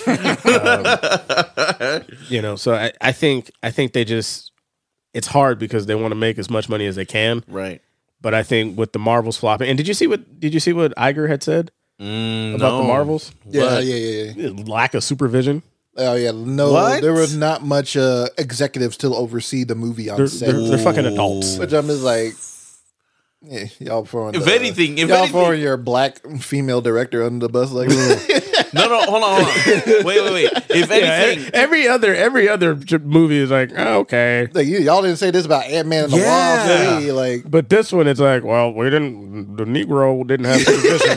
Um, 0.52 2.02
you 2.28 2.42
know, 2.42 2.56
so 2.56 2.74
I, 2.74 2.92
I 3.00 3.12
think 3.12 3.50
I 3.62 3.70
think 3.70 3.92
they 3.92 4.04
just 4.04 4.50
it's 5.14 5.26
hard 5.26 5.58
because 5.58 5.86
they 5.86 5.94
want 5.94 6.12
to 6.12 6.16
make 6.16 6.38
as 6.38 6.50
much 6.50 6.68
money 6.68 6.86
as 6.86 6.96
they 6.96 7.04
can. 7.04 7.44
Right. 7.46 7.80
But 8.20 8.34
I 8.34 8.42
think 8.42 8.78
with 8.78 8.92
the 8.92 8.98
Marvels 8.98 9.36
flopping, 9.36 9.68
and 9.68 9.76
did 9.76 9.86
you 9.88 9.94
see 9.94 10.06
what 10.06 10.40
did 10.40 10.54
you 10.54 10.60
see 10.60 10.72
what 10.72 10.94
Iger 10.96 11.28
had 11.28 11.42
said 11.42 11.70
Mm, 12.00 12.54
about 12.56 12.78
the 12.78 12.82
no. 12.82 12.88
Marvels? 12.88 13.32
Yeah, 13.48 13.62
What? 13.74 13.84
yeah, 13.84 13.94
yeah, 13.94 14.32
yeah. 14.36 14.64
Lack 14.66 14.94
of 14.94 15.04
supervision. 15.04 15.62
Oh 15.96 16.14
yeah, 16.14 16.30
no, 16.34 16.72
What? 16.72 17.02
there 17.02 17.12
was 17.12 17.36
not 17.36 17.62
much 17.62 17.96
uh, 17.98 18.28
executives 18.38 18.96
to 18.98 19.08
oversee 19.14 19.64
the 19.64 19.74
movie 19.74 20.08
on 20.08 20.16
They're, 20.16 20.26
set. 20.26 20.50
they're, 20.52 20.60
they're 20.68 20.78
fucking 20.78 21.04
adults. 21.04 21.58
Which 21.58 21.72
I'm 21.74 21.86
just 21.86 22.02
like, 22.02 22.32
yeah, 23.42 23.66
y'all 23.78 24.04
throwing. 24.06 24.34
If 24.34 24.44
the- 24.46 24.54
anything- 24.54 24.96
if 24.98 25.08
y'all 25.08 25.18
anything- 25.18 25.32
throwing 25.32 25.60
your 25.60 25.76
black 25.76 26.18
female 26.40 26.80
director 26.80 27.22
under 27.24 27.46
the 27.46 27.52
bus 27.52 27.72
like 27.72 27.88
that. 27.88 28.48
No, 28.74 28.88
no, 28.88 29.02
hold 29.02 29.22
on, 29.22 29.44
hold 29.44 29.48
on. 29.48 29.84
Wait, 30.04 30.04
wait, 30.06 30.32
wait. 30.32 30.50
If 30.70 30.88
Yeah, 30.88 30.96
anything, 30.96 31.50
every 31.52 31.86
other 31.88 32.14
every 32.14 32.48
other 32.48 32.74
movie 33.02 33.36
is 33.36 33.50
like 33.50 33.70
oh, 33.76 33.98
okay, 33.98 34.48
like 34.54 34.66
you, 34.66 34.78
y'all 34.78 35.02
didn't 35.02 35.18
say 35.18 35.30
this 35.30 35.44
about 35.44 35.64
Ant 35.66 35.88
Man 35.88 36.04
and 36.04 36.12
the 36.14 36.16
Yeah. 36.16 36.24
Wasp. 36.96 37.02
Hey, 37.02 37.12
like 37.12 37.50
but 37.50 37.68
this 37.68 37.92
one 37.92 38.06
it's 38.08 38.18
like 38.18 38.44
well 38.44 38.72
we 38.72 38.88
didn't 38.88 39.56
the 39.58 39.64
Negro 39.64 40.26
didn't 40.26 40.46
have 40.46 40.62
supervision, 40.62 41.16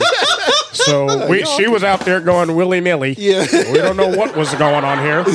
so 0.76 1.06
oh 1.10 1.28
we 1.28 1.44
she 1.44 1.66
was 1.68 1.82
out 1.84 2.00
there 2.00 2.20
going 2.20 2.54
willy 2.54 2.80
nilly. 2.80 3.14
yeah, 3.18 3.46
We 3.72 3.78
don't 3.78 3.96
know 3.96 4.08
what 4.08 4.36
was 4.36 4.54
going 4.54 4.84
on 4.84 4.98
here. 4.98 5.24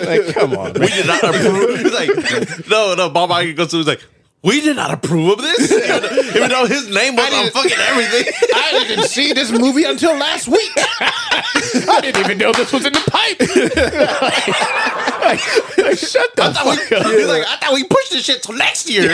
Like, 0.00 0.34
come 0.34 0.52
on, 0.54 0.72
we 0.74 0.80
man. 0.80 0.88
did 0.90 1.06
not 1.06 1.22
approve. 1.24 1.78
He's 1.80 1.92
like, 1.92 2.68
no, 2.68 2.94
no. 2.94 3.10
Bob 3.10 3.30
Iger 3.30 3.54
goes 3.56 3.70
to. 3.70 3.76
He's 3.78 3.86
like, 3.86 4.02
we 4.42 4.60
did 4.62 4.74
not 4.76 4.90
approve 4.92 5.38
of 5.38 5.42
this, 5.42 5.70
even 5.72 6.02
though, 6.02 6.22
even 6.36 6.48
though 6.50 6.66
his 6.66 6.88
name 6.88 7.14
was 7.16 7.32
on 7.32 7.50
fucking 7.50 7.78
everything. 7.78 8.32
I 8.54 8.84
didn't 8.88 9.04
see 9.04 9.32
this 9.34 9.50
movie 9.52 9.84
until 9.84 10.16
last 10.16 10.48
week. 10.48 10.70
I 10.76 11.98
didn't 12.00 12.24
even 12.24 12.38
know 12.38 12.52
this 12.52 12.72
was 12.72 12.86
in 12.86 12.92
the 12.92 13.04
pipe. 13.10 13.38
like, 15.20 15.76
like, 15.78 15.98
shut 15.98 16.34
the 16.36 16.44
I 16.44 16.52
thought 16.52 16.76
fuck 16.78 16.90
we, 16.90 16.96
up. 16.96 17.06
he's 17.06 17.26
like, 17.28 17.44
I 17.46 17.56
thought 17.56 17.74
we 17.74 17.84
pushed 17.84 18.12
this 18.12 18.24
shit 18.24 18.42
till 18.42 18.54
next 18.56 18.88
year. 18.88 19.12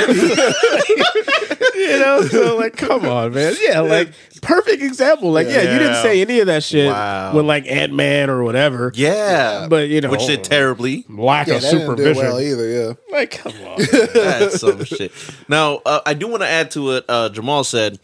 You 1.75 1.99
know, 1.99 2.23
so 2.31 2.57
like, 2.57 2.77
come 2.77 3.05
on, 3.07 3.35
man. 3.35 3.55
Yeah, 3.61 3.81
like 3.81 4.11
perfect 4.47 4.83
example. 4.83 5.31
Like, 5.33 5.47
yeah, 5.49 5.63
you 5.73 5.79
didn't 5.79 6.03
say 6.03 6.21
any 6.21 6.41
of 6.41 6.47
that 6.47 6.63
shit 6.63 6.89
Wow. 6.91 7.35
with 7.35 7.45
like 7.45 7.67
Ant 7.67 7.93
Man 7.93 8.31
or 8.31 8.43
whatever. 8.45 8.93
yeah, 8.95 9.67
But 9.69 9.89
you 9.89 10.01
know, 10.01 10.11
which 10.11 10.27
did 10.27 10.45
terribly. 10.45 11.05
lack 11.09 11.47
Yeah, 11.49 11.57
of 11.57 11.63
that 11.63 11.71
didn't 11.71 11.81
do 11.97 12.05
supervision. 12.05 12.23
well 12.25 12.41
either. 12.41 12.69
Yeah, 12.69 12.93
like, 13.11 13.31
come 13.33 13.53
on. 13.67 13.79
That's 14.15 14.61
some 14.61 14.85
shit. 14.85 15.13
Now, 15.49 15.81
uh, 15.85 16.01
I 16.07 16.15
do 16.15 16.29
want 16.29 16.43
to 16.43 16.49
add 16.49 16.71
to 16.73 16.85
what 16.85 17.05
uh, 17.09 17.29
Jamal 17.31 17.65
said. 17.65 17.99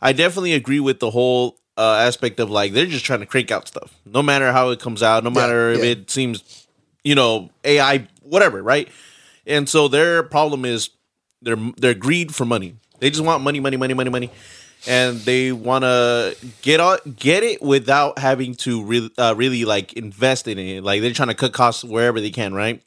I 0.00 0.12
definitely 0.12 0.52
agree 0.52 0.80
with 0.80 1.00
the 1.00 1.10
whole 1.10 1.58
uh, 1.78 1.96
aspect 2.06 2.38
of 2.40 2.50
like 2.50 2.72
they're 2.72 2.86
just 2.86 3.04
trying 3.04 3.20
to 3.20 3.26
crank 3.26 3.50
out 3.50 3.66
stuff, 3.68 3.94
no 4.04 4.22
matter 4.22 4.52
how 4.52 4.70
it 4.70 4.80
comes 4.80 5.02
out, 5.02 5.24
no 5.24 5.30
matter 5.30 5.70
if 5.70 5.78
yeah. 5.78 5.84
it 5.90 6.10
seems, 6.10 6.66
you 7.04 7.14
know, 7.14 7.50
AI, 7.64 8.06
whatever, 8.22 8.62
right? 8.62 8.88
And 9.46 9.68
so 9.68 9.88
their 9.88 10.22
problem 10.22 10.64
is 10.64 10.90
their 11.42 11.56
their 11.76 11.94
greed 11.94 12.34
for 12.34 12.44
money. 12.44 12.76
They 12.98 13.10
just 13.10 13.22
want 13.22 13.42
money, 13.42 13.60
money, 13.60 13.76
money, 13.76 13.94
money, 13.94 14.10
money, 14.10 14.30
and 14.86 15.18
they 15.20 15.52
want 15.52 15.82
to 15.82 16.36
get 16.62 16.80
out, 16.80 17.16
get 17.16 17.42
it 17.42 17.60
without 17.62 18.18
having 18.18 18.54
to 18.56 18.82
really, 18.84 19.10
uh, 19.18 19.34
really 19.36 19.64
like 19.64 19.92
invest 19.94 20.48
in 20.48 20.58
it. 20.58 20.82
Like 20.84 21.00
they're 21.02 21.12
trying 21.12 21.28
to 21.28 21.34
cut 21.34 21.52
costs 21.52 21.82
wherever 21.84 22.20
they 22.20 22.30
can, 22.30 22.54
right? 22.54 22.82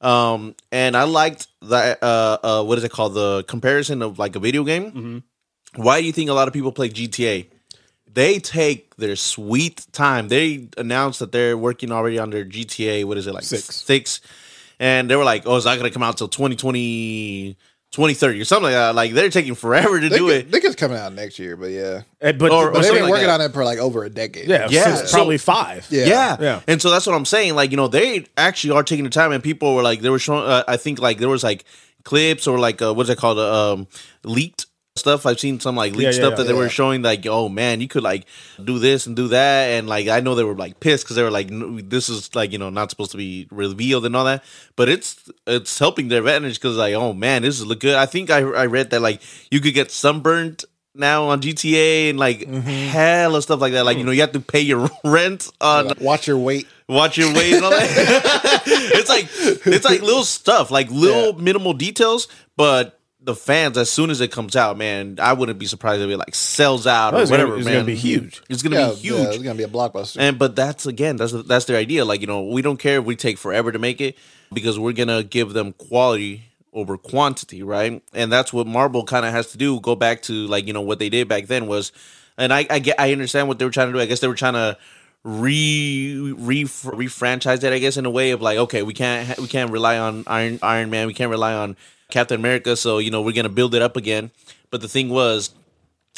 Um, 0.00 0.54
and 0.72 0.96
I 0.96 1.04
liked 1.04 1.46
that. 1.62 2.02
Uh, 2.02 2.38
uh, 2.42 2.64
what 2.64 2.78
is 2.78 2.84
it 2.84 2.90
called? 2.90 3.14
The 3.14 3.44
comparison 3.44 4.02
of 4.02 4.18
like 4.18 4.34
a 4.34 4.40
video 4.40 4.64
game. 4.64 5.22
Why 5.76 6.00
do 6.00 6.06
you 6.06 6.12
think 6.12 6.30
a 6.30 6.32
lot 6.32 6.48
of 6.48 6.54
people 6.54 6.72
play 6.72 6.88
GTA? 6.88 7.46
They 8.12 8.40
take 8.40 8.96
their 8.96 9.14
sweet 9.14 9.86
time. 9.92 10.28
They 10.28 10.68
announced 10.76 11.20
that 11.20 11.30
they're 11.30 11.56
working 11.56 11.92
already 11.92 12.18
on 12.18 12.30
their 12.30 12.44
GTA. 12.44 13.04
What 13.04 13.18
is 13.18 13.26
it 13.28 13.34
like 13.34 13.44
Six. 13.44 13.66
Six, 13.76 14.20
and 14.80 15.08
they 15.08 15.14
were 15.14 15.22
like, 15.24 15.46
"Oh, 15.46 15.56
it's 15.56 15.64
not 15.66 15.76
gonna 15.76 15.90
come 15.92 16.02
out 16.02 16.16
till 16.16 16.26
2020, 16.26 17.56
2030 17.92 18.40
or 18.40 18.44
something 18.44 18.64
like 18.64 18.72
that." 18.74 18.94
Like 18.94 19.12
they're 19.12 19.30
taking 19.30 19.54
forever 19.54 20.00
to 20.00 20.08
they 20.08 20.16
do 20.18 20.26
could, 20.26 20.36
it. 20.36 20.50
think 20.50 20.64
it's 20.64 20.76
coming 20.76 20.96
out 20.98 21.12
next 21.12 21.38
year, 21.38 21.56
but 21.56 21.66
yeah, 21.70 22.02
And- 22.20 22.38
but, 22.38 22.50
Or- 22.52 22.70
but 22.70 22.82
they've 22.82 22.92
been 22.92 23.02
like 23.02 23.10
working 23.10 23.26
that. 23.26 23.40
on 23.40 23.46
it 23.50 23.52
for 23.52 23.64
like 23.64 23.78
over 23.78 24.04
a 24.04 24.10
decade. 24.10 24.48
yeah, 24.48 24.66
Yeah, 24.70 24.94
since 24.96 25.10
so- 25.10 25.16
probably 25.18 25.38
five. 25.38 25.86
Yeah. 25.90 26.06
Yeah. 26.06 26.36
Yeah. 26.40 26.60
And 26.68 26.80
so 26.80 26.90
that's 26.90 27.06
what 27.06 27.14
I'm 27.16 27.24
saying. 27.24 27.54
Like, 27.54 27.70
you 27.70 27.76
know, 27.76 27.88
they 27.88 28.26
actually 28.36 28.72
are 28.76 28.82
taking 28.82 29.04
the 29.04 29.10
time 29.10 29.32
and 29.32 29.42
people 29.42 29.74
were 29.74 29.82
like, 29.82 30.00
they 30.00 30.10
were 30.10 30.18
showing, 30.18 30.44
uh, 30.44 30.64
I 30.68 30.76
think 30.76 30.98
like 31.00 31.18
there 31.18 31.28
was 31.28 31.42
like 31.42 31.64
clips 32.04 32.46
or 32.46 32.58
like, 32.58 32.80
uh, 32.80 32.94
what's 32.94 33.10
it 33.10 33.18
called? 33.18 33.38
Uh, 33.38 33.72
um, 33.72 33.86
leaked 34.24 34.66
stuff. 35.00 35.26
I've 35.26 35.40
seen 35.40 35.58
some 35.58 35.74
like 35.74 35.92
leaked 35.92 36.02
Yeah, 36.02 36.08
yeah, 36.08 36.12
stuff 36.12 36.30
yeah. 36.30 36.36
that 36.36 36.44
they 36.44 36.52
Yeah. 36.52 36.58
were 36.58 36.68
showing 36.68 37.02
like, 37.02 37.26
oh 37.26 37.48
man, 37.48 37.80
you 37.80 37.88
could 37.88 38.04
like 38.04 38.26
do 38.62 38.78
this 38.78 39.06
and 39.06 39.16
do 39.16 39.28
that. 39.28 39.70
And 39.70 39.88
like, 39.88 40.06
I 40.06 40.20
know 40.20 40.34
they 40.36 40.44
were 40.44 40.54
like 40.54 40.78
pissed 40.78 41.04
because 41.04 41.16
they 41.16 41.22
were 41.24 41.30
like, 41.30 41.48
this 41.50 42.08
is 42.08 42.32
like, 42.34 42.52
you 42.52 42.58
know, 42.58 42.70
not 42.70 42.90
supposed 42.90 43.10
to 43.10 43.16
be 43.16 43.48
revealed 43.50 44.06
and 44.06 44.14
all 44.14 44.24
that. 44.26 44.44
But 44.76 44.88
it's, 44.88 45.28
it's 45.46 45.78
helping 45.78 46.08
their 46.08 46.20
advantage 46.20 46.54
because 46.60 46.76
like, 46.76 46.94
oh 46.94 47.12
man, 47.12 47.42
this 47.42 47.58
is 47.58 47.66
look 47.66 47.80
good. 47.80 47.96
I 47.96 48.06
think 48.06 48.30
I, 48.30 48.38
I 48.38 48.66
read 48.66 48.90
that 48.90 49.00
like 49.02 49.20
you 49.50 49.60
could 49.60 49.74
get 49.74 49.90
sunburned 49.90 50.64
now 50.94 51.24
on 51.28 51.40
GTA 51.40 52.10
and 52.10 52.18
like 52.18 52.40
mm-hmm. 52.40 52.60
hell 52.60 53.36
of 53.36 53.42
stuff 53.42 53.60
like 53.60 53.72
that. 53.72 53.84
Like, 53.84 53.98
you 53.98 54.04
know, 54.04 54.10
you 54.10 54.20
have 54.20 54.32
to 54.32 54.40
pay 54.40 54.60
your 54.60 54.88
rent 55.04 55.50
on 55.60 55.92
watch 56.00 56.26
your 56.26 56.38
weight. 56.38 56.66
watch 56.88 57.16
your 57.16 57.32
weight 57.34 57.54
and 57.54 57.64
all 57.64 57.70
that. 57.70 58.62
it's 58.66 59.08
like 59.08 59.28
it's 59.66 59.84
like 59.84 60.02
little 60.02 60.24
stuff, 60.24 60.70
like 60.70 60.90
little 60.90 61.32
minimal 61.40 61.72
details, 61.72 62.28
but 62.56 62.99
the 63.22 63.34
fans, 63.34 63.76
as 63.76 63.90
soon 63.90 64.08
as 64.10 64.20
it 64.22 64.32
comes 64.32 64.56
out, 64.56 64.78
man, 64.78 65.18
I 65.20 65.34
wouldn't 65.34 65.58
be 65.58 65.66
surprised 65.66 66.00
if 66.00 66.08
it 66.10 66.16
like 66.16 66.34
sells 66.34 66.86
out 66.86 67.12
Oh, 67.12 67.18
or 67.18 67.20
it's 67.22 67.30
gonna- 67.30 67.42
whatever. 67.44 67.58
it's 67.58 67.66
man. 67.66 67.74
gonna 67.74 67.84
be 67.86 67.94
huge. 67.94 68.40
It's 68.48 68.62
gonna 68.62 68.76
Yeah, 68.78 68.88
be 68.90 68.94
huge. 68.96 69.18
yeah, 69.18 69.28
it's 69.28 69.42
gonna 69.42 69.54
be 69.56 69.62
a 69.64 69.68
blockbuster. 69.68 70.16
And 70.18 70.38
but 70.38 70.56
that's 70.56 70.86
again, 70.86 71.16
that's 71.16 71.32
that's 71.32 71.66
their 71.66 71.76
idea. 71.76 72.04
Like 72.04 72.20
you 72.22 72.26
know, 72.26 72.42
we 72.44 72.62
don't 72.62 72.78
care 72.78 72.98
if 72.98 73.04
we 73.04 73.16
take 73.16 73.36
forever 73.36 73.72
to 73.72 73.78
make 73.78 74.00
it 74.00 74.16
because 74.52 74.78
we're 74.78 74.92
gonna 74.92 75.22
give 75.22 75.52
them 75.52 75.72
quality 75.74 76.44
over 76.72 76.96
quantity, 76.96 77.62
right? 77.62 78.02
And 78.14 78.32
that's 78.32 78.52
what 78.52 78.66
Marvel 78.66 79.04
kind 79.04 79.26
of 79.26 79.32
has 79.32 79.48
to 79.52 79.58
do. 79.58 79.80
Go 79.80 79.94
back 79.96 80.22
to 80.22 80.32
like 80.46 80.66
you 80.66 80.72
know 80.72 80.80
what 80.82 80.98
they 80.98 81.08
did 81.10 81.28
back 81.28 81.46
then 81.46 81.66
was, 81.66 81.92
and 82.38 82.52
I 82.54 82.66
I 82.70 82.78
get 82.78 82.98
I 82.98 83.12
understand 83.12 83.48
what 83.48 83.58
they 83.58 83.64
were 83.66 83.70
trying 83.70 83.88
to 83.88 83.92
do. 83.92 84.00
I 84.00 84.06
guess 84.06 84.20
they 84.20 84.28
were 84.28 84.34
trying 84.34 84.54
to 84.54 84.78
re 85.24 86.32
re 86.36 86.64
refranchise 86.64 87.62
it. 87.64 87.72
I 87.72 87.78
guess 87.78 87.96
in 87.96 88.06
a 88.06 88.10
way 88.10 88.30
of 88.30 88.40
like, 88.40 88.58
okay, 88.58 88.82
we 88.82 88.94
can't 88.94 89.38
we 89.38 89.46
can't 89.46 89.70
rely 89.70 89.98
on 89.98 90.24
Iron 90.26 90.58
Iron 90.62 90.90
Man, 90.90 91.06
we 91.06 91.14
can't 91.14 91.30
rely 91.30 91.52
on 91.54 91.76
Captain 92.10 92.38
America, 92.38 92.76
so 92.76 92.98
you 92.98 93.10
know 93.10 93.22
we're 93.22 93.34
gonna 93.34 93.48
build 93.48 93.74
it 93.74 93.82
up 93.82 93.96
again. 93.96 94.30
But 94.70 94.80
the 94.80 94.88
thing 94.88 95.08
was, 95.08 95.50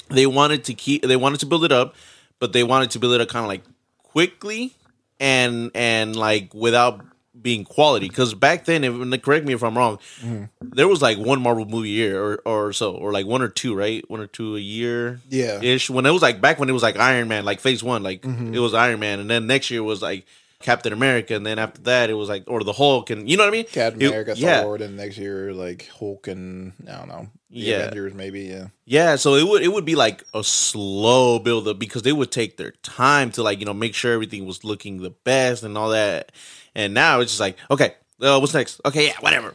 they 0.09 0.27
wanted 0.27 0.65
to 0.65 0.75
keep 0.75 1.03
they 1.03 1.17
wanted 1.17 1.41
to 1.41 1.47
build 1.47 1.65
it 1.65 1.73
up, 1.73 1.95
but 2.39 2.53
they 2.53 2.65
wanted 2.65 2.91
to 2.93 2.99
build 2.99 3.15
it 3.15 3.21
up 3.21 3.29
kind 3.29 3.45
of 3.45 3.49
like 3.49 3.63
quickly 3.99 4.75
and 5.21 5.71
and 5.75 6.17
like 6.17 6.53
without 6.55 7.05
being 7.41 7.65
quality. 7.65 8.09
Because 8.09 8.35
back 8.35 8.65
then, 8.65 8.85
if, 8.85 9.23
correct 9.23 9.47
me 9.47 9.55
if 9.55 9.63
I'm 9.63 9.77
wrong, 9.77 9.99
mm-hmm. 10.21 10.45
there 10.61 10.89
was 10.89 11.01
like 11.01 11.19
one 11.19 11.41
Marvel 11.41 11.65
movie 11.65 11.89
a 11.89 11.93
year 11.93 12.23
or 12.23 12.43
or 12.45 12.73
so, 12.73 12.95
or 12.95 13.13
like 13.13 13.27
one 13.27 13.43
or 13.43 13.49
two, 13.49 13.75
right? 13.75 14.09
One 14.11 14.21
or 14.21 14.27
two 14.27 14.57
a 14.57 14.61
year, 14.61 15.21
Yeah. 15.29 15.63
ish. 15.63 15.89
When 15.91 16.07
it 16.07 16.11
was 16.11 16.23
like 16.23 16.41
back 16.41 16.59
when 16.59 16.69
it 16.69 16.73
was 16.73 16.83
like 16.83 16.97
Iron 16.97 17.29
Man, 17.29 17.45
like 17.45 17.61
Phase 17.61 17.83
One, 17.83 18.03
like 18.03 18.23
mm-hmm. 18.23 18.55
it 18.55 18.59
was 18.59 18.75
Iron 18.75 19.01
Man, 19.01 19.21
and 19.21 19.31
then 19.31 19.47
next 19.47 19.71
year 19.71 19.83
was 19.83 20.03
like 20.03 20.27
Captain 20.63 20.93
America, 20.93 21.35
and 21.35 21.45
then 21.45 21.59
after 21.59 21.81
that 21.83 22.11
it 22.11 22.15
was 22.15 22.29
like 22.29 22.45
or 22.47 22.63
the 22.65 22.73
Hulk, 22.73 23.11
and 23.11 23.29
you 23.29 23.37
know 23.37 23.45
what 23.45 23.49
I 23.49 23.57
mean? 23.57 23.67
Captain 23.67 24.01
It- 24.03 24.07
America, 24.09 24.35
yeah. 24.37 24.63
Thor, 24.63 24.77
and 24.77 24.97
next 24.97 25.19
year 25.19 25.53
like 25.53 25.89
Hulk 25.99 26.29
and 26.29 26.73
I 26.89 26.93
don't 26.99 27.09
know, 27.09 27.29
the 27.51 27.59
Yeah. 27.61 27.77
Avengers 27.79 28.15
maybe. 28.15 28.41
Yeah, 28.43 28.67
Yeah, 28.87 29.17
so 29.17 29.35
it 29.35 29.47
would 29.47 29.63
it 29.63 29.73
would 29.73 29.85
be 29.85 29.95
like 29.97 30.25
a 30.35 30.43
slow 30.43 31.39
build 31.39 31.69
up 31.69 31.79
because 31.79 32.03
they 32.03 32.13
would 32.13 32.31
take 32.31 32.57
their 32.57 32.73
time 32.83 33.31
to 33.33 33.43
like 33.43 33.59
you 33.61 33.67
know 33.67 33.75
make 33.75 33.95
sure 33.95 34.13
everything 34.13 34.47
was 34.47 34.65
looking 34.65 35.03
the 35.03 35.11
best 35.11 35.63
and 35.63 35.77
all 35.77 35.91
that. 35.91 36.33
And 36.75 36.95
now 36.95 37.21
it's 37.21 37.33
just 37.33 37.41
like 37.41 37.57
okay, 37.71 37.95
uh, 38.21 38.39
what's 38.39 38.55
next? 38.55 38.81
Okay, 38.85 39.09
yeah, 39.09 39.17
whatever, 39.21 39.55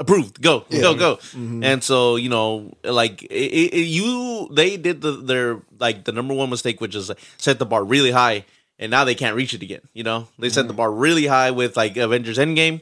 approved, 0.00 0.42
go, 0.42 0.64
go, 0.70 0.94
go. 0.94 1.18
And 1.34 1.82
so 1.84 2.16
you 2.16 2.28
know, 2.28 2.72
like 2.82 3.22
it, 3.22 3.28
it- 3.28 3.86
you, 3.86 4.48
they 4.52 4.76
did 4.76 5.00
the 5.00 5.12
their 5.12 5.60
like 5.78 6.04
the 6.04 6.12
number 6.12 6.34
one 6.34 6.50
mistake, 6.50 6.80
which 6.80 6.94
is 6.94 7.10
set 7.38 7.58
the 7.58 7.66
bar 7.66 7.84
really 7.84 8.10
high, 8.10 8.44
and 8.78 8.90
now 8.90 9.04
they 9.04 9.14
can't 9.14 9.36
reach 9.36 9.54
it 9.54 9.62
again. 9.62 9.80
You 9.92 10.04
know, 10.04 10.28
they 10.38 10.48
set 10.48 10.68
the 10.68 10.74
bar 10.74 10.90
really 10.90 11.26
high 11.26 11.50
with 11.50 11.76
like 11.76 11.96
Avengers 11.96 12.38
Endgame, 12.38 12.80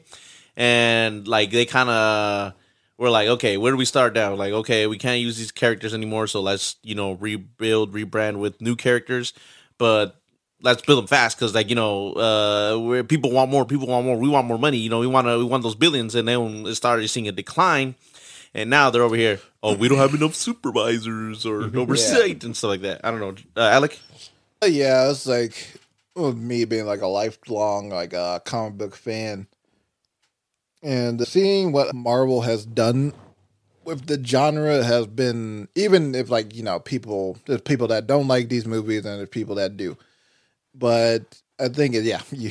and 0.56 1.26
like 1.26 1.50
they 1.50 1.64
kind 1.66 1.88
of 1.88 2.54
we're 2.96 3.10
like, 3.10 3.28
okay, 3.28 3.56
where 3.56 3.72
do 3.72 3.76
we 3.76 3.84
start 3.84 4.14
now? 4.14 4.34
Like, 4.34 4.52
okay, 4.52 4.86
we 4.86 4.98
can't 4.98 5.20
use 5.20 5.36
these 5.36 5.52
characters 5.52 5.94
anymore, 5.94 6.26
so 6.26 6.40
let's 6.40 6.76
you 6.82 6.94
know 6.94 7.12
rebuild, 7.12 7.92
rebrand 7.92 8.38
with 8.38 8.60
new 8.60 8.76
characters, 8.76 9.32
but 9.78 10.20
let's 10.62 10.82
build 10.82 10.98
them 10.98 11.06
fast 11.06 11.36
because 11.36 11.54
like 11.54 11.68
you 11.68 11.76
know, 11.76 12.12
uh, 12.12 12.78
where 12.78 13.04
people 13.04 13.30
want 13.30 13.50
more, 13.50 13.64
people 13.64 13.86
want 13.86 14.06
more, 14.06 14.16
we 14.16 14.28
want 14.28 14.46
more 14.46 14.58
money, 14.58 14.78
you 14.78 14.90
know, 14.90 15.00
we 15.00 15.06
want 15.06 15.26
to, 15.26 15.38
we 15.38 15.44
want 15.44 15.62
those 15.62 15.74
billions, 15.74 16.14
and 16.14 16.26
then 16.28 16.66
it 16.66 16.74
started 16.74 17.06
seeing 17.08 17.28
a 17.28 17.32
decline, 17.32 17.94
and 18.52 18.70
now 18.70 18.90
they're 18.90 19.02
over 19.02 19.16
here, 19.16 19.40
oh, 19.62 19.74
we 19.74 19.88
don't 19.88 19.98
have 19.98 20.14
enough 20.14 20.34
supervisors 20.34 21.44
or 21.44 21.64
oversight 21.76 22.44
and 22.44 22.56
stuff 22.56 22.68
like 22.68 22.82
that. 22.82 23.00
I 23.04 23.10
don't 23.10 23.20
know, 23.20 23.34
uh, 23.56 23.68
Alec. 23.68 23.98
Uh, 24.62 24.66
yeah. 24.66 25.10
It's 25.10 25.26
like 25.26 25.74
with 26.14 26.36
me 26.36 26.64
being 26.64 26.86
like 26.86 27.00
a 27.00 27.06
lifelong 27.06 27.90
like 27.90 28.14
uh, 28.14 28.38
comic 28.40 28.78
book 28.78 28.96
fan, 28.96 29.46
and 30.82 31.26
seeing 31.26 31.72
what 31.72 31.94
Marvel 31.94 32.42
has 32.42 32.64
done 32.64 33.12
with 33.84 34.06
the 34.06 34.22
genre 34.24 34.82
has 34.82 35.06
been 35.06 35.68
even 35.74 36.14
if 36.14 36.30
like 36.30 36.54
you 36.54 36.62
know 36.62 36.78
people 36.80 37.36
there's 37.46 37.60
people 37.60 37.88
that 37.88 38.06
don't 38.06 38.28
like 38.28 38.48
these 38.48 38.66
movies 38.66 39.04
and 39.04 39.18
there's 39.18 39.28
people 39.28 39.56
that 39.56 39.76
do, 39.76 39.96
but 40.74 41.40
I 41.58 41.68
think 41.68 41.94
it, 41.94 42.02
yeah, 42.02 42.20
you 42.32 42.50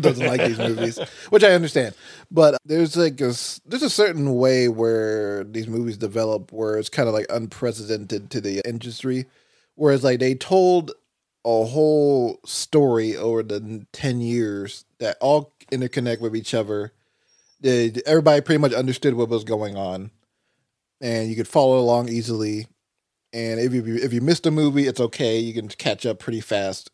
doesn't 0.00 0.26
like 0.26 0.40
these 0.40 0.58
movies, 0.58 0.98
which 1.28 1.44
I 1.44 1.52
understand. 1.52 1.94
But 2.30 2.58
there's 2.64 2.96
like 2.96 3.20
a 3.20 3.34
there's 3.66 3.82
a 3.82 3.90
certain 3.90 4.34
way 4.36 4.68
where 4.68 5.44
these 5.44 5.68
movies 5.68 5.96
develop 5.96 6.52
where 6.52 6.78
it's 6.78 6.88
kind 6.88 7.08
of 7.08 7.14
like 7.14 7.26
unprecedented 7.28 8.30
to 8.30 8.40
the 8.40 8.66
industry, 8.66 9.26
whereas 9.74 10.04
like 10.04 10.20
they 10.20 10.34
told 10.34 10.92
a 11.48 11.64
whole 11.64 12.40
story 12.44 13.16
over 13.16 13.42
the 13.42 13.86
10 13.92 14.20
years 14.20 14.84
that 14.98 15.16
all 15.20 15.54
interconnect 15.72 16.20
with 16.20 16.36
each 16.36 16.54
other. 16.54 16.92
Everybody 17.64 18.40
pretty 18.40 18.60
much 18.60 18.72
understood 18.72 19.14
what 19.14 19.28
was 19.28 19.44
going 19.44 19.76
on 19.76 20.10
and 21.00 21.28
you 21.28 21.36
could 21.36 21.48
follow 21.48 21.78
along 21.78 22.08
easily. 22.08 22.66
And 23.32 23.60
if 23.60 23.72
you 23.72 23.96
if 23.96 24.12
you 24.12 24.20
missed 24.20 24.46
a 24.46 24.50
movie, 24.50 24.86
it's 24.86 25.00
okay. 25.00 25.38
You 25.38 25.52
can 25.52 25.68
catch 25.68 26.06
up 26.06 26.18
pretty 26.18 26.40
fast, 26.40 26.90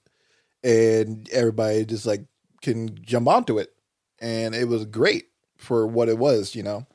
and 0.63 1.29
everybody 1.31 1.85
just 1.85 2.07
like 2.07 2.25
can 2.61 2.99
jump 3.03 3.29
onto 3.29 3.59
it. 3.59 3.73
And 4.21 4.55
it 4.55 4.67
was 4.67 4.85
great 4.85 5.27
for 5.59 5.87
what 5.87 6.09
it 6.09 6.19
was, 6.19 6.55
you 6.55 6.63
know. 6.63 6.87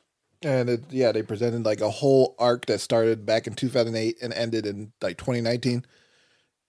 And 0.42 0.68
it, 0.68 0.84
yeah, 0.90 1.12
they 1.12 1.22
presented 1.22 1.64
like 1.64 1.80
a 1.80 1.90
whole 1.90 2.34
arc 2.38 2.66
that 2.66 2.80
started 2.80 3.26
back 3.26 3.46
in 3.46 3.54
2008 3.54 4.18
and 4.22 4.32
ended 4.32 4.66
in 4.66 4.92
like 5.00 5.16
2019. 5.18 5.84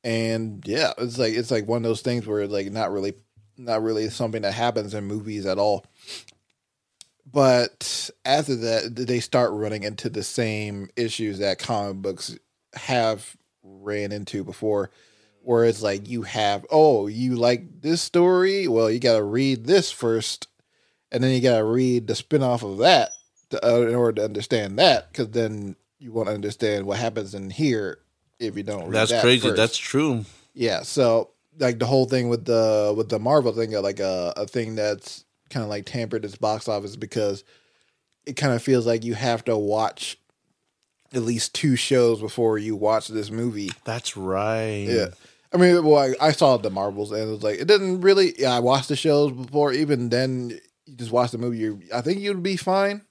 And 0.04 0.64
yeah, 0.66 0.94
it's 0.98 1.18
like 1.18 1.34
it's 1.34 1.52
like 1.52 1.68
one 1.68 1.78
of 1.78 1.84
those 1.84 2.02
things 2.02 2.26
where 2.26 2.48
like 2.48 2.72
not 2.72 2.92
really 2.92 3.14
not 3.58 3.84
really 3.84 4.10
something 4.10 4.42
that 4.42 4.54
happens 4.54 4.94
in 4.94 5.06
movies 5.06 5.46
at 5.46 5.60
all. 5.60 5.86
But 7.32 8.10
after 8.26 8.56
that 8.56 8.96
they 8.96 9.20
start 9.20 9.52
running 9.54 9.84
into 9.84 10.10
the 10.10 10.24
same 10.24 10.90
issues 10.96 11.40
that 11.40 11.60
comic 11.60 12.02
books 12.02 12.38
have 12.74 13.36
ran 13.64 14.12
into 14.12 14.44
before 14.44 14.92
where 15.44 15.66
it's 15.66 15.82
like 15.82 16.08
you 16.08 16.24
have 16.24 16.66
oh 16.72 17.08
you 17.08 17.36
like 17.36 17.82
this 17.82 18.02
story? 18.02 18.68
Well 18.68 18.90
you 18.90 19.00
got 19.00 19.18
to 19.18 19.24
read 19.24 19.66
this 19.66 19.92
first 19.92 20.48
and 21.12 21.24
then 21.24 21.32
you 21.32 21.42
got 21.42 21.58
to 21.58 21.64
read 21.64 22.08
the 22.08 22.16
spin-off 22.16 22.64
of 22.64 22.80
that 22.80 23.12
to, 23.50 23.66
uh, 23.66 23.82
in 23.82 23.96
order 23.96 24.14
to 24.14 24.26
understand 24.26 24.80
that 24.80 25.12
because 25.12 25.30
then 25.30 25.76
you 26.00 26.12
won't 26.12 26.30
understand 26.30 26.86
what 26.86 26.98
happens 26.98 27.36
in 27.36 27.50
here 27.50 28.00
if 28.42 28.58
you 28.58 28.64
don't 28.64 28.92
That's 28.92 29.12
that 29.12 29.22
crazy. 29.22 29.48
first. 29.48 29.58
That's 29.58 29.78
true. 29.78 30.26
Yeah, 30.54 30.82
so 30.84 31.30
like 31.60 31.80
the 31.80 31.86
whole 31.86 32.06
thing 32.06 32.30
with 32.30 32.46
the 32.46 32.94
with 32.96 33.10
the 33.10 33.20
Marvel 33.20 33.54
thing, 33.54 33.76
uh, 33.76 33.82
like 33.82 34.00
a 34.00 34.34
a 34.36 34.46
thing 34.48 34.76
that's 34.76 35.24
kind 35.50 35.64
of 35.64 35.70
like 35.70 35.86
tampered 35.86 36.26
its 36.26 36.36
box 36.36 36.68
office 36.68 36.96
because 36.96 37.44
it 38.26 38.34
kind 38.34 38.54
of 38.54 38.62
feels 38.62 38.86
like 38.86 39.04
you 39.04 39.14
have 39.14 39.44
to 39.46 39.58
watch 39.58 40.18
at 41.14 41.22
least 41.24 41.54
two 41.54 41.76
shows 41.76 42.22
before 42.22 42.58
you 42.58 42.76
watch 42.76 43.08
this 43.08 43.30
movie. 43.30 43.72
That's 43.84 44.16
right. 44.16 44.86
Yeah. 44.88 45.08
I 45.54 45.58
mean, 45.58 45.84
well, 45.84 45.98
I, 45.98 46.28
I 46.28 46.32
saw 46.32 46.56
the 46.56 46.70
Marvels 46.70 47.12
and 47.12 47.22
it 47.22 47.32
was 47.32 47.44
like 47.44 47.60
it 47.60 47.68
didn't 47.68 48.02
really. 48.02 48.34
Yeah, 48.38 48.56
I 48.56 48.60
watched 48.60 48.88
the 48.88 48.96
shows 48.96 49.32
before. 49.32 49.74
Even 49.74 50.10
then, 50.10 50.52
you 50.86 50.96
just 50.96 51.12
watch 51.12 51.32
the 51.32 51.38
movie. 51.38 51.58
You, 51.58 51.82
I 51.94 52.02
think 52.02 52.20
you'd 52.22 52.42
be 52.44 52.56
fine. 52.56 53.02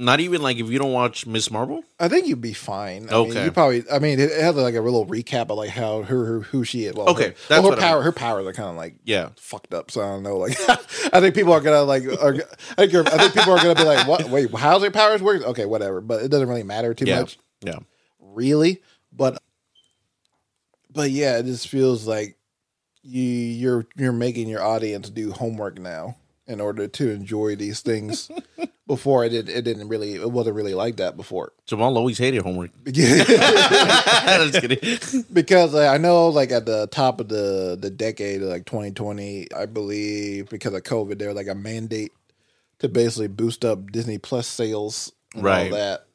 Not 0.00 0.20
even 0.20 0.40
like 0.40 0.56
if 0.56 0.70
you 0.70 0.78
don't 0.78 0.92
watch 0.92 1.26
Miss 1.26 1.50
Marvel. 1.50 1.84
I 2.00 2.08
think 2.08 2.26
you'd 2.26 2.40
be 2.40 2.54
fine. 2.54 3.08
I 3.10 3.12
mean, 3.12 3.30
Okay. 3.32 3.44
you 3.44 3.52
probably. 3.52 3.84
I 3.92 3.98
mean, 3.98 4.18
it, 4.18 4.30
had 4.32 4.54
like 4.56 4.74
a 4.74 4.80
little 4.80 5.04
recap 5.06 5.50
of 5.50 5.58
like 5.58 5.68
how 5.68 6.02
her, 6.02 6.24
her 6.24 6.40
who 6.40 6.64
she 6.64 6.86
is. 6.86 6.94
Well, 6.94 7.10
Okay, 7.10 7.28
her, 7.28 7.34
that's 7.48 7.48
well, 7.50 7.62
her 7.64 7.68
what 7.68 7.78
I 7.78 7.82
power. 7.82 7.96
mean. 7.98 8.04
Her 8.04 8.12
powers 8.12 8.46
are 8.46 8.52
kind 8.54 8.70
of 8.70 8.76
like 8.76 8.94
Yeah. 9.04 9.28
fucked 9.36 9.74
up. 9.74 9.90
So 9.90 10.00
I 10.00 10.06
don't 10.06 10.22
know. 10.22 10.38
Like, 10.38 10.56
I 11.12 11.20
think 11.20 11.34
people 11.34 11.52
are 11.52 11.60
gonna 11.60 11.82
like. 11.82 12.04
Are, 12.06 12.34
I, 12.78 12.86
think, 12.86 12.94
I 13.08 13.18
think 13.18 13.34
people 13.34 13.52
are 13.52 13.58
gonna 13.58 13.74
be 13.74 13.84
like, 13.84 14.08
"What? 14.08 14.30
Wait, 14.30 14.50
how's 14.54 14.80
their 14.80 14.90
powers 14.90 15.22
work?" 15.22 15.42
Okay, 15.42 15.66
whatever. 15.66 16.00
But 16.00 16.22
it 16.22 16.28
doesn't 16.30 16.48
really 16.48 16.62
matter 16.62 16.94
too 16.94 17.04
Yeah. 17.04 17.20
much, 17.20 17.38
Yeah. 17.62 17.80
really. 18.18 18.80
But, 19.12 19.42
but 20.90 21.10
yeah, 21.10 21.38
it 21.38 21.44
just 21.44 21.68
feels 21.68 22.06
like 22.06 22.38
you 23.02 23.22
you're 23.22 23.86
you're 23.96 24.12
making 24.12 24.48
your 24.48 24.62
audience 24.62 25.10
do 25.10 25.30
homework 25.32 25.78
now 25.78 26.16
in 26.50 26.60
order 26.60 26.88
to 26.88 27.10
enjoy 27.10 27.56
these 27.56 27.80
things. 27.80 28.30
before 28.86 29.24
it 29.24 29.28
did, 29.30 29.48
it 29.48 29.62
didn't 29.62 29.88
really. 29.88 30.14
It 30.16 30.30
wasn't 30.30 30.56
really 30.56 30.74
like 30.74 30.96
that 30.96 31.16
before. 31.16 31.52
Jamal 31.66 31.96
always 31.96 32.18
hated 32.18 32.42
homework. 32.42 32.70
Just 32.84 34.60
kidding. 34.60 35.24
because 35.32 35.74
I 35.74 35.96
know, 35.98 36.28
like 36.28 36.50
at 36.50 36.66
the 36.66 36.86
top 36.88 37.20
of 37.20 37.28
the 37.28 37.78
the 37.80 37.90
decade, 37.90 38.42
like 38.42 38.66
2020, 38.66 39.52
I 39.56 39.66
believe 39.66 40.48
because 40.48 40.74
of 40.74 40.82
COVID, 40.82 41.18
there 41.18 41.28
was 41.28 41.36
like 41.36 41.46
a 41.48 41.54
mandate 41.54 42.12
to 42.80 42.88
basically 42.88 43.28
boost 43.28 43.64
up 43.64 43.90
Disney 43.92 44.18
Plus 44.18 44.46
sales 44.46 45.12
and 45.34 45.44
Right. 45.44 45.70
all 45.70 45.78
that. 45.78 46.06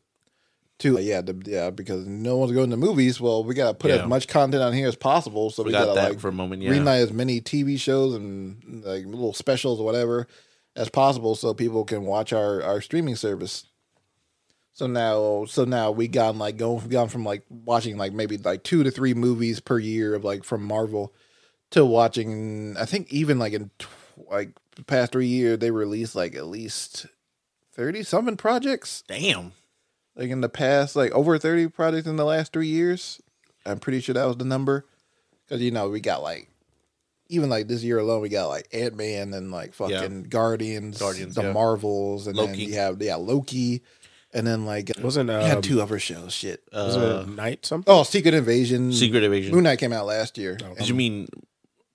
To 0.79 0.99
yeah, 0.99 1.21
the, 1.21 1.41
yeah, 1.45 1.69
because 1.69 2.05
no 2.05 2.35
one's 2.35 2.51
going 2.51 2.69
to 2.69 2.75
movies. 2.77 3.21
Well, 3.21 3.45
we 3.45 3.55
got 3.55 3.67
to 3.69 3.73
put 3.75 3.91
Yeah. 3.91 4.03
as 4.03 4.07
much 4.09 4.27
content 4.27 4.61
on 4.61 4.73
here 4.73 4.89
as 4.89 4.95
possible. 4.97 5.49
So 5.49 5.63
we, 5.63 5.67
We 5.67 5.71
got 5.71 5.85
got 5.85 5.93
to 5.93 5.99
that 6.01 6.09
like 6.11 6.19
for 6.19 6.27
a 6.27 6.33
moment, 6.33 6.61
yeah. 6.63 6.71
greenlight 6.71 7.01
as 7.01 7.13
many 7.13 7.39
TV 7.39 7.79
shows 7.79 8.13
and 8.13 8.83
like 8.83 9.05
little 9.05 9.33
specials 9.33 9.79
or 9.79 9.85
whatever 9.85 10.27
as 10.75 10.89
possible, 10.89 11.35
so 11.35 11.53
people 11.53 11.85
can 11.85 12.03
watch 12.03 12.33
our 12.33 12.61
our 12.61 12.81
streaming 12.81 13.15
service. 13.15 13.65
So 14.73 14.87
now, 14.87 15.45
so 15.45 15.63
now 15.63 15.91
we 15.91 16.09
gone 16.09 16.37
like 16.37 16.57
going 16.57 16.85
gone 16.89 17.07
from 17.07 17.23
like 17.23 17.43
watching 17.49 17.95
like 17.95 18.11
maybe 18.11 18.37
like 18.37 18.63
two 18.63 18.83
to 18.83 18.91
three 18.91 19.13
movies 19.13 19.61
per 19.61 19.79
year 19.79 20.13
of 20.15 20.25
like 20.25 20.43
from 20.43 20.61
Marvel 20.65 21.13
to 21.71 21.85
watching. 21.85 22.75
I 22.77 22.83
think 22.83 23.13
even 23.13 23.39
like 23.39 23.53
in 23.53 23.71
tw- 23.79 23.87
like 24.29 24.49
the 24.75 24.83
past 24.83 25.13
three 25.13 25.27
years 25.27 25.59
they 25.59 25.71
released 25.71 26.13
like 26.15 26.35
at 26.35 26.47
least 26.47 27.05
thirty 27.71 28.03
something 28.03 28.35
projects. 28.35 29.01
Damn. 29.07 29.53
Like 30.15 30.29
in 30.29 30.41
the 30.41 30.49
past, 30.49 30.95
like 30.95 31.11
over 31.11 31.37
thirty 31.37 31.67
projects 31.67 32.07
in 32.07 32.15
the 32.15 32.25
last 32.25 32.53
three 32.53 32.67
years. 32.67 33.21
I'm 33.65 33.79
pretty 33.79 33.99
sure 33.99 34.13
that 34.13 34.25
was 34.25 34.37
the 34.37 34.45
number 34.45 34.85
because 35.45 35.61
you 35.61 35.71
know 35.71 35.89
we 35.89 35.99
got 35.99 36.21
like 36.23 36.49
even 37.29 37.49
like 37.49 37.67
this 37.67 37.83
year 37.83 37.97
alone 37.97 38.21
we 38.21 38.29
got 38.29 38.47
like 38.47 38.67
Ant 38.71 38.95
Man 38.95 39.33
and 39.33 39.51
like 39.51 39.73
fucking 39.73 40.23
Guardians, 40.23 40.99
Guardians, 40.99 41.35
the 41.35 41.41
yeah. 41.43 41.51
Marvels, 41.51 42.27
and 42.27 42.37
then 42.37 42.47
Loki. 42.47 42.65
you 42.65 42.75
have 42.75 43.01
yeah 43.01 43.15
Loki, 43.15 43.81
and 44.33 44.45
then 44.47 44.65
like 44.65 44.91
Wasn't 45.01 45.29
you 45.29 45.35
um, 45.35 45.41
had 45.41 45.63
two 45.63 45.81
other 45.81 45.97
shows. 45.99 46.31
Shit. 46.33 46.63
was 46.71 46.95
Uh, 46.95 47.25
it 47.27 47.29
Night 47.35 47.65
something? 47.65 47.91
Oh, 47.91 48.03
Secret 48.03 48.33
Invasion. 48.35 48.93
Secret 48.93 49.23
Invasion. 49.23 49.53
Moon 49.53 49.63
Knight 49.63 49.79
came 49.79 49.91
out 49.93 50.05
last 50.05 50.37
year. 50.37 50.55
Did 50.77 50.87
you 50.87 50.93
mean 50.95 51.27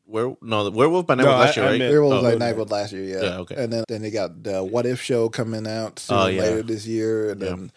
where? 0.04 0.34
No, 0.42 0.64
the 0.64 0.72
Werewolf 0.72 1.06
by 1.06 1.14
Night 1.14 1.24
No, 1.24 1.30
was 1.36 1.46
last 1.46 1.56
I- 1.56 1.60
year, 1.60 1.68
I 1.68 1.72
right? 1.72 1.78
meant- 1.78 1.90
Werewolf 1.92 2.14
Oh, 2.14 2.22
by. 2.22 2.34
Night 2.34 2.56
was 2.56 2.70
last 2.70 2.92
year, 2.92 3.04
yeah. 3.04 3.22
Yeah, 3.22 3.38
okay. 3.38 3.54
And 3.56 3.72
then 3.72 3.84
then 3.88 4.02
they 4.02 4.10
got 4.10 4.42
the 4.42 4.62
What 4.64 4.84
If 4.84 5.00
show 5.00 5.28
coming 5.28 5.66
out 5.68 5.98
soon 6.00 6.18
Oh, 6.18 6.26
yeah. 6.26 6.42
later 6.42 6.62
this 6.62 6.86
year, 6.86 7.30
and 7.30 7.40
then 7.40 7.72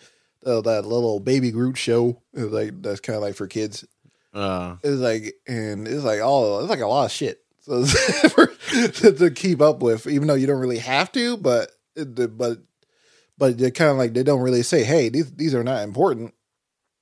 uh, 0.46 0.62
that 0.62 0.86
little 0.86 1.20
Baby 1.20 1.52
Groot 1.52 1.78
show 1.78 2.22
is 2.34 2.52
like 2.52 2.82
that's 2.82 3.00
kind 3.00 3.16
of 3.18 3.22
like 3.24 3.36
for 3.36 3.48
kids. 3.48 3.86
Uh, 4.34 4.78
It's 4.84 5.00
like 5.00 5.36
and 5.48 5.88
it's 5.88 6.04
like 6.04 6.22
all 6.22 6.60
it's 6.62 6.70
like 6.70 6.80
a 6.80 6.88
lot 6.88 7.06
of 7.06 7.12
shit 7.12 7.40
so 7.62 7.86
for, 7.86 8.48
to, 8.48 9.14
to 9.14 9.32
keep 9.32 9.62
up 9.62 9.82
with, 9.82 10.06
even 10.08 10.28
though 10.28 10.34
you 10.34 10.48
don't 10.48 10.60
really 10.60 10.80
have 10.80 11.12
to, 11.14 11.38
but 11.38 11.72
it- 11.96 12.38
but 12.38 12.58
but 13.38 13.58
they're 13.58 13.72
kind 13.72 13.90
of 13.92 13.98
like 13.98 14.14
they 14.14 14.24
don't 14.24 14.42
really 14.42 14.64
say, 14.64 14.84
hey, 14.84 15.10
these 15.10 15.32
these 15.34 15.56
are 15.56 15.64
not 15.64 15.84
important. 15.84 16.34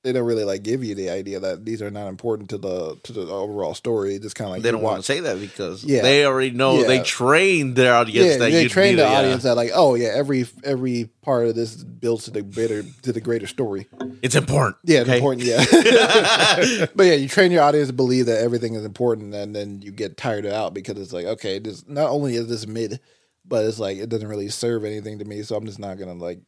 They 0.03 0.13
don't 0.13 0.25
really 0.25 0.43
like 0.45 0.63
give 0.63 0.83
you 0.83 0.95
the 0.95 1.11
idea 1.11 1.39
that 1.39 1.63
these 1.63 1.79
are 1.81 1.91
not 1.91 2.07
important 2.07 2.49
to 2.49 2.57
the 2.57 2.95
to 3.03 3.13
the 3.13 3.21
overall 3.31 3.75
story. 3.75 4.17
Just 4.17 4.35
kind 4.35 4.47
of 4.47 4.53
like 4.53 4.63
they 4.63 4.71
don't 4.71 4.81
want 4.81 4.97
to 4.97 5.03
say 5.03 5.19
that 5.19 5.39
because 5.39 5.83
Yeah. 5.83 6.01
they 6.01 6.25
already 6.25 6.49
know 6.49 6.83
they 6.83 7.03
trained 7.03 7.75
their 7.75 7.93
audience 7.93 8.25
yeah, 8.31 8.37
that 8.37 8.51
they 8.51 8.67
trained 8.67 8.71
train 8.71 8.95
the 8.95 9.03
yeah. 9.03 9.19
audience 9.19 9.43
that 9.43 9.55
like, 9.55 9.69
oh 9.75 9.93
yeah, 9.93 10.09
every 10.09 10.47
every 10.63 11.09
part 11.21 11.45
of 11.45 11.53
this 11.55 11.83
builds 11.83 12.25
to 12.25 12.31
the 12.31 12.41
greater 12.41 12.83
to 13.03 13.13
the 13.13 13.21
greater 13.21 13.45
story. 13.45 13.87
It's 14.23 14.33
important. 14.35 14.77
Yeah, 14.83 15.01
it's 15.01 15.09
okay? 15.09 15.17
important. 15.19 15.43
Yeah, 15.45 15.65
but 16.95 17.03
yeah, 17.03 17.13
you 17.13 17.27
train 17.27 17.51
your 17.51 17.61
audience 17.61 17.89
to 17.89 17.93
believe 17.93 18.25
that 18.25 18.41
everything 18.41 18.73
is 18.73 18.83
important, 18.85 19.35
and 19.35 19.55
then 19.55 19.83
you 19.83 19.91
get 19.91 20.17
tired 20.17 20.47
out 20.47 20.73
because 20.73 20.97
it's 20.97 21.13
like, 21.13 21.25
okay, 21.25 21.59
this 21.59 21.87
not 21.87 22.09
only 22.09 22.35
is 22.35 22.47
this 22.47 22.65
mid, 22.65 22.99
but 23.45 23.65
it's 23.65 23.77
like 23.77 23.97
it 23.97 24.09
doesn't 24.09 24.27
really 24.27 24.49
serve 24.49 24.83
anything 24.83 25.19
to 25.19 25.25
me, 25.25 25.43
so 25.43 25.55
I'm 25.55 25.65
just 25.67 25.79
not 25.79 25.99
gonna 25.99 26.13
like 26.13 26.39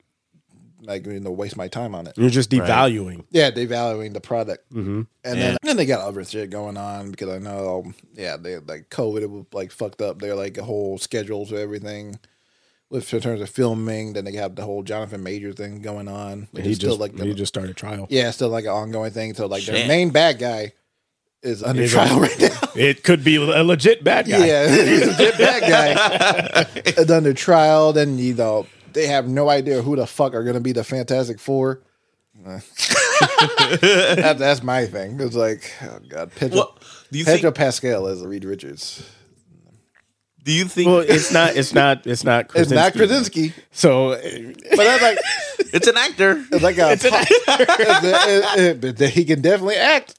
like 0.85 1.05
you 1.05 1.19
know 1.19 1.31
waste 1.31 1.57
my 1.57 1.67
time 1.67 1.95
on 1.95 2.07
it. 2.07 2.17
You're 2.17 2.29
just 2.29 2.49
devaluing. 2.51 3.25
Yeah, 3.31 3.51
devaluing 3.51 4.13
the 4.13 4.21
product, 4.21 4.71
Mm-hmm. 4.73 5.01
and 5.23 5.41
then 5.41 5.57
then 5.63 5.77
they 5.77 5.85
got 5.85 6.01
other 6.01 6.23
shit 6.23 6.49
going 6.49 6.77
on 6.77 7.11
because 7.11 7.29
I 7.29 7.37
know, 7.39 7.91
yeah, 8.13 8.37
they 8.37 8.57
like 8.59 8.89
COVID 8.89 9.27
was 9.29 9.45
like 9.53 9.71
fucked 9.71 10.01
up. 10.01 10.19
They're 10.19 10.35
like 10.35 10.57
a 10.57 10.63
whole 10.63 10.97
schedules 10.97 11.51
of 11.51 11.59
everything. 11.59 12.19
With 12.89 13.11
in 13.11 13.21
terms 13.21 13.41
of 13.41 13.49
filming, 13.49 14.13
then 14.13 14.23
they 14.25 14.33
have 14.33 14.55
the 14.55 14.63
whole 14.63 14.83
Jonathan 14.83 15.23
Major 15.23 15.51
thing 15.51 15.81
going 15.81 16.07
on. 16.07 16.47
which 16.51 16.63
He 16.65 16.71
is 16.71 16.77
still 16.77 16.91
just 16.91 16.99
like 16.99 17.15
the, 17.15 17.25
he 17.25 17.33
just 17.33 17.51
started 17.51 17.75
trial. 17.75 18.05
yeah, 18.11 18.29
still 18.29 18.49
like 18.49 18.65
an 18.65 18.71
ongoing 18.71 19.09
thing. 19.09 19.33
So 19.33 19.47
like 19.47 19.63
their 19.63 19.87
main 19.87 20.11
bad 20.11 20.37
guy 20.37 20.73
is 21.41 21.63
under 21.63 21.81
Is 21.81 21.91
trial 21.91 22.17
a- 22.17 22.21
right 22.27 22.39
now. 22.39 22.59
It 22.75 23.03
could 23.03 23.23
be 23.23 23.37
a 23.37 23.63
legit 23.63 24.03
bad 24.03 24.27
guy. 24.27 24.45
Yeah, 24.45 24.67
he's 24.85 25.01
a 25.01 25.07
legit 25.07 25.37
bad 25.39 25.61
guy. 26.75 26.81
is 26.85 27.09
under 27.09 27.33
trial. 27.33 27.93
Then 27.93 28.19
you 28.19 28.35
know 28.35 28.67
they 28.93 29.07
have 29.07 29.27
no 29.27 29.49
idea 29.49 29.81
who 29.81 29.95
the 29.95 30.05
fuck 30.07 30.33
are 30.33 30.43
going 30.43 30.55
to 30.55 30.59
be 30.61 30.71
the 30.71 30.83
Fantastic 30.83 31.39
Four. 31.39 31.81
That, 33.81 34.35
that's 34.37 34.63
my 34.63 34.85
thing. 34.85 35.19
It's 35.19 35.35
like, 35.35 35.71
oh 35.83 35.99
god, 36.09 36.31
Pedro, 36.35 36.57
Well, 36.57 36.77
do 37.11 37.19
you 37.19 37.25
Pedro 37.25 37.51
think? 37.51 37.55
Pascal 37.55 38.07
is 38.07 38.21
Reed 38.25 38.43
Richards. 38.43 39.01
Do 40.43 40.51
you 40.51 40.65
think 40.65 40.87
Well, 40.87 40.99
it's 40.99 41.31
not. 41.31 41.55
It's 41.55 41.73
not. 41.73 42.05
It's 42.05 42.23
not. 42.25 42.51
It's 42.55 42.69
not 42.71 42.93
Krasinski. 42.93 43.49
Krasinski, 43.51 43.63
So 43.71 44.09
but 44.71 44.77
that's 44.77 45.01
like 45.01 45.17
it's 45.73 45.87
an 45.87 45.95
actor? 45.97 46.43
it's 46.51 46.63
like 46.63 46.77
a. 46.77 46.91
It's 46.91 47.05
it- 47.05 48.83
it- 48.83 49.01
it- 49.01 49.09
he 49.11 49.23
can 49.23 49.41
definitely 49.41 49.75
act 49.77 50.15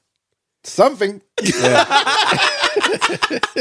something. 0.63 1.21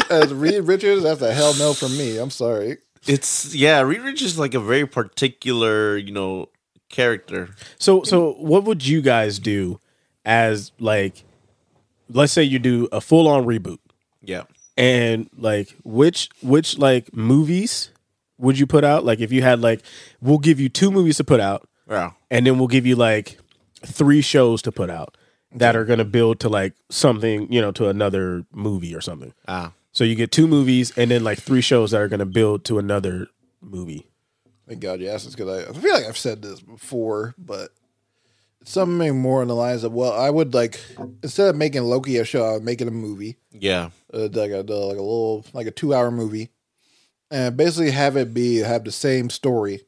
As 0.10 0.34
Reed 0.34 0.64
Richards, 0.64 1.04
that's 1.04 1.22
a 1.22 1.34
hell 1.34 1.54
no 1.60 1.74
from 1.74 1.98
me. 1.98 2.18
I'm 2.18 2.30
sorry. 2.30 2.78
It's 3.08 3.54
yeah. 3.54 3.82
Reed 3.82 4.22
is 4.22 4.38
like 4.40 4.54
a 4.54 4.60
very 4.60 4.86
particular, 4.88 5.98
you 5.98 6.12
know, 6.12 6.50
character. 6.90 7.50
So 7.80 8.04
so 8.04 8.34
what 8.34 8.64
would 8.64 8.86
you 8.86 9.02
guys 9.02 9.40
do 9.40 9.80
as 10.26 10.72
like 10.80 11.24
let's 12.10 12.32
say 12.34 12.44
you 12.44 12.60
do 12.60 12.88
a 12.92 13.02
full 13.02 13.28
on 13.28 13.46
reboot. 13.46 13.80
Yeah. 14.22 14.44
And 14.78 15.30
like 15.38 15.76
which 15.84 16.30
which 16.42 16.78
like 16.78 17.14
movies 17.16 17.92
would 18.38 18.58
you 18.58 18.66
put 18.68 18.84
out? 18.84 19.04
Like 19.06 19.20
if 19.20 19.32
you 19.32 19.42
had 19.42 19.60
like 19.62 19.82
we'll 20.22 20.38
give 20.40 20.60
you 20.60 20.70
two 20.70 20.92
movies 20.92 21.18
to 21.18 21.24
put 21.24 21.40
out 21.40 21.68
Yeah. 21.90 22.12
and 22.32 22.46
then 22.46 22.58
we'll 22.58 22.68
give 22.68 22.86
you 22.86 22.96
like 22.96 23.38
three 23.86 24.22
shows 24.22 24.62
to 24.64 24.72
put 24.72 24.90
out 24.90 25.18
that 25.56 25.76
are 25.76 25.86
going 25.86 26.00
to 26.00 26.06
build 26.06 26.40
to 26.40 26.50
like 26.50 26.74
something, 26.90 27.52
you 27.52 27.62
know, 27.62 27.72
to 27.74 27.88
another 27.88 28.46
movie 28.52 28.96
or 28.96 29.02
something. 29.02 29.34
Ah. 29.48 29.74
So 29.94 30.04
you 30.04 30.16
get 30.16 30.32
two 30.32 30.48
movies 30.48 30.92
and 30.98 31.12
then 31.12 31.24
like 31.24 31.40
three 31.40 31.62
shows 31.62 31.92
that 31.92 32.02
are 32.02 32.08
going 32.08 32.20
to 32.20 32.26
build 32.26 32.66
to 32.66 32.80
another 32.80 33.28
movie. 33.62 34.06
Thank 34.68 34.80
God 34.82 35.00
you 35.00 35.10
asked 35.10 35.26
this 35.26 35.36
because 35.36 35.66
I, 35.66 35.70
I 35.70 35.74
feel 35.74 35.94
like 35.94 36.06
I've 36.06 36.18
said 36.18 36.42
this 36.42 36.60
before, 36.62 37.36
but 37.38 37.70
something 38.64 39.20
more 39.20 39.42
on 39.42 39.48
the 39.50 39.56
lines 39.56 39.84
of 39.84 39.92
well, 39.94 40.14
I 40.14 40.30
would 40.30 40.54
like 40.54 40.80
instead 41.22 41.50
of 41.50 41.56
making 41.56 41.84
Loki 41.84 42.18
a 42.18 42.26
show, 42.26 42.44
I 42.44 42.54
would 42.54 42.64
make 42.64 42.82
it 42.82 42.88
a 42.88 42.92
movie, 42.92 43.38
Yeah. 43.52 43.90
uh, 44.14 44.30
like 44.32 44.52
a 44.52 44.58
like 44.58 44.68
a 44.68 45.02
little 45.02 45.46
like 45.54 45.68
a 45.68 45.72
two 45.72 45.94
hour 45.94 46.10
movie, 46.12 46.50
and 47.30 47.56
basically 47.58 47.92
have 47.92 48.16
it 48.18 48.34
be 48.34 48.58
have 48.58 48.86
the 48.86 48.92
same 48.92 49.30
story, 49.30 49.82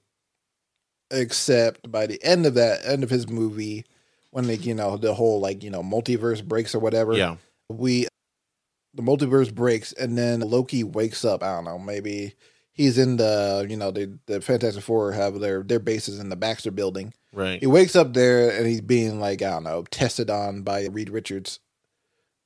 except 1.12 1.90
by 1.92 2.06
the 2.06 2.22
end 2.24 2.46
of 2.46 2.54
that 2.56 2.86
end 2.86 3.04
of 3.04 3.10
his 3.10 3.28
movie, 3.30 3.86
when 4.32 4.48
they 4.48 4.56
you 4.56 4.74
know 4.74 4.98
the 4.98 5.14
whole 5.14 5.40
like 5.40 5.64
you 5.64 5.70
know 5.70 5.82
multiverse 5.82 6.44
breaks 6.44 6.76
or 6.76 6.80
whatever, 6.80 7.14
Yeah. 7.14 7.38
we 7.70 8.08
the 8.96 9.04
multiverse 9.04 9.54
breaks 9.54 9.94
and 9.94 10.18
then 10.18 10.40
Loki 10.40 10.84
wakes 10.84 11.24
up. 11.26 11.44
I 11.44 11.54
don't 11.56 11.66
know, 11.66 11.78
maybe 11.78 12.36
he's 12.76 12.98
in 12.98 13.18
the 13.18 13.66
you 13.68 13.78
know 13.78 13.92
the 13.92 14.18
the 14.28 14.42
Fantastic 14.42 14.84
Four 14.84 15.12
have 15.14 15.40
their 15.40 15.64
their 15.64 15.80
bases 15.80 16.20
in 16.20 16.30
the 16.30 16.36
Baxter 16.36 16.72
Building. 16.72 17.14
Right. 17.34 17.60
He 17.60 17.68
wakes 17.68 17.96
up 17.96 18.14
there 18.14 18.56
and 18.56 18.68
he's 18.68 18.82
being 18.82 19.20
like 19.20 19.42
I 19.42 19.52
don't 19.52 19.64
know 19.64 19.84
tested 19.90 20.30
on 20.30 20.62
by 20.62 20.86
Reed 20.86 21.10
Richards. 21.10 21.60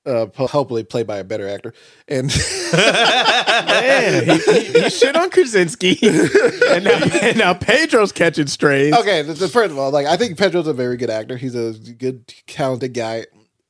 Uh, 0.06 0.28
hopefully 0.34 0.82
played 0.84 1.06
by 1.06 1.18
a 1.18 1.24
better 1.26 1.48
actor, 1.48 1.74
and 2.08 2.28
Man, 2.74 4.24
he, 4.24 4.38
he, 4.38 4.82
he 4.82 4.90
shit 4.90 5.16
on 5.16 5.30
Krasinski, 5.30 6.00
and 6.02 6.86
now, 6.86 7.04
and 7.22 7.38
now 7.38 7.54
Pedro's 7.54 8.14
catching 8.14 8.48
strays. 8.48 8.94
okay. 8.94 9.22
The, 9.22 9.34
the, 9.34 9.50
first 9.50 9.72
of 9.72 9.78
all, 9.78 9.92
like 9.92 10.08
I 10.08 10.16
think 10.16 10.38
Pedro's 10.38 10.68
a 10.68 10.74
very 10.74 10.96
good 10.96 11.10
actor. 11.10 11.36
He's 11.36 11.54
a 11.54 11.74
good, 11.74 12.34
talented 12.48 12.94
guy. 12.94 13.26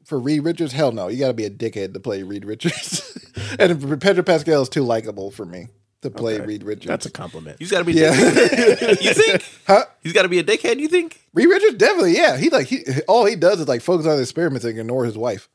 For 0.09 0.17
Reed 0.19 0.43
Richards, 0.43 0.73
hell 0.73 0.91
no, 0.91 1.07
you 1.07 1.19
got 1.19 1.27
to 1.27 1.33
be 1.35 1.45
a 1.45 1.51
dickhead 1.51 1.93
to 1.93 1.99
play 1.99 2.23
Reed 2.23 2.43
Richards. 2.43 3.15
and 3.59 4.01
Pedro 4.01 4.23
Pascal 4.23 4.63
is 4.63 4.67
too 4.67 4.81
likable 4.81 5.29
for 5.29 5.45
me 5.45 5.67
to 6.01 6.09
play 6.09 6.37
Okay. 6.37 6.45
Reed 6.47 6.63
Richards. 6.63 6.87
That's 6.87 7.05
a 7.05 7.11
compliment. 7.11 7.57
He's 7.59 7.69
got 7.69 7.79
to 7.79 7.85
be. 7.85 7.93
Yeah. 7.93 8.13
you 8.19 9.13
think? 9.13 9.45
Huh? 9.67 9.85
He's 10.01 10.13
got 10.13 10.23
to 10.23 10.27
be 10.27 10.39
a 10.39 10.43
dickhead. 10.43 10.79
You 10.79 10.87
think? 10.87 11.21
Reed 11.35 11.47
Richards 11.47 11.75
definitely, 11.75 12.15
yeah. 12.15 12.37
He 12.37 12.49
like 12.49 12.65
he 12.65 12.83
all 13.07 13.23
he 13.25 13.35
does 13.35 13.59
is 13.59 13.67
like 13.67 13.81
focus 13.83 14.07
on 14.07 14.15
the 14.15 14.23
experiments 14.23 14.65
and 14.65 14.79
ignore 14.79 15.05
his 15.05 15.15
wife. 15.15 15.47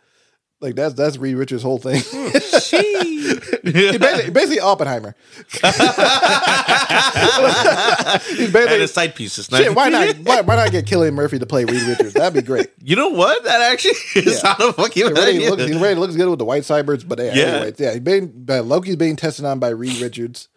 Like 0.60 0.74
that's 0.76 0.94
that's 0.94 1.16
Reed 1.18 1.36
Richards' 1.36 1.62
whole 1.62 1.78
thing. 1.78 2.02
Hmm. 2.06 2.28
She. 2.64 2.80
He's 3.64 3.98
basically, 3.98 4.30
basically 4.30 4.60
Oppenheimer. 4.60 5.14
He's 5.50 5.62
and 8.40 8.52
basically 8.52 8.80
his 8.80 8.92
side 8.92 9.14
pieces. 9.14 9.46
shit. 9.46 9.74
Why 9.74 9.88
not? 9.88 10.16
Why, 10.18 10.40
why 10.42 10.56
not 10.56 10.70
get 10.70 10.86
Cillian 10.86 11.14
Murphy 11.14 11.38
to 11.38 11.46
play 11.46 11.64
Reed 11.64 11.82
Richards? 11.82 12.14
That'd 12.14 12.34
be 12.34 12.42
great. 12.46 12.70
You 12.86 12.96
know 12.96 13.08
what? 13.08 13.42
That 13.44 13.62
actually 13.62 13.92
is 14.16 14.42
Yeah. 14.44 14.50
not 14.58 14.60
a 14.60 14.72
fucking 14.74 15.02
He 15.02 15.08
bad 15.08 15.18
really 15.18 15.36
idea. 15.36 15.50
looks, 15.50 15.64
he 15.64 15.72
really 15.72 15.94
looks 15.94 16.16
good 16.16 16.28
with 16.28 16.38
the 16.38 16.44
white 16.44 16.64
cyberds, 16.64 17.06
but 17.08 17.18
yeah, 17.18 17.32
Yeah. 17.34 17.42
anyways, 17.44 17.80
yeah. 17.80 17.92
He's 17.92 18.00
being, 18.00 18.30
but 18.44 18.66
Loki's 18.66 18.96
being 18.96 19.16
tested 19.16 19.46
on 19.46 19.58
by 19.58 19.70
Reed 19.70 19.98
Richards, 20.02 20.48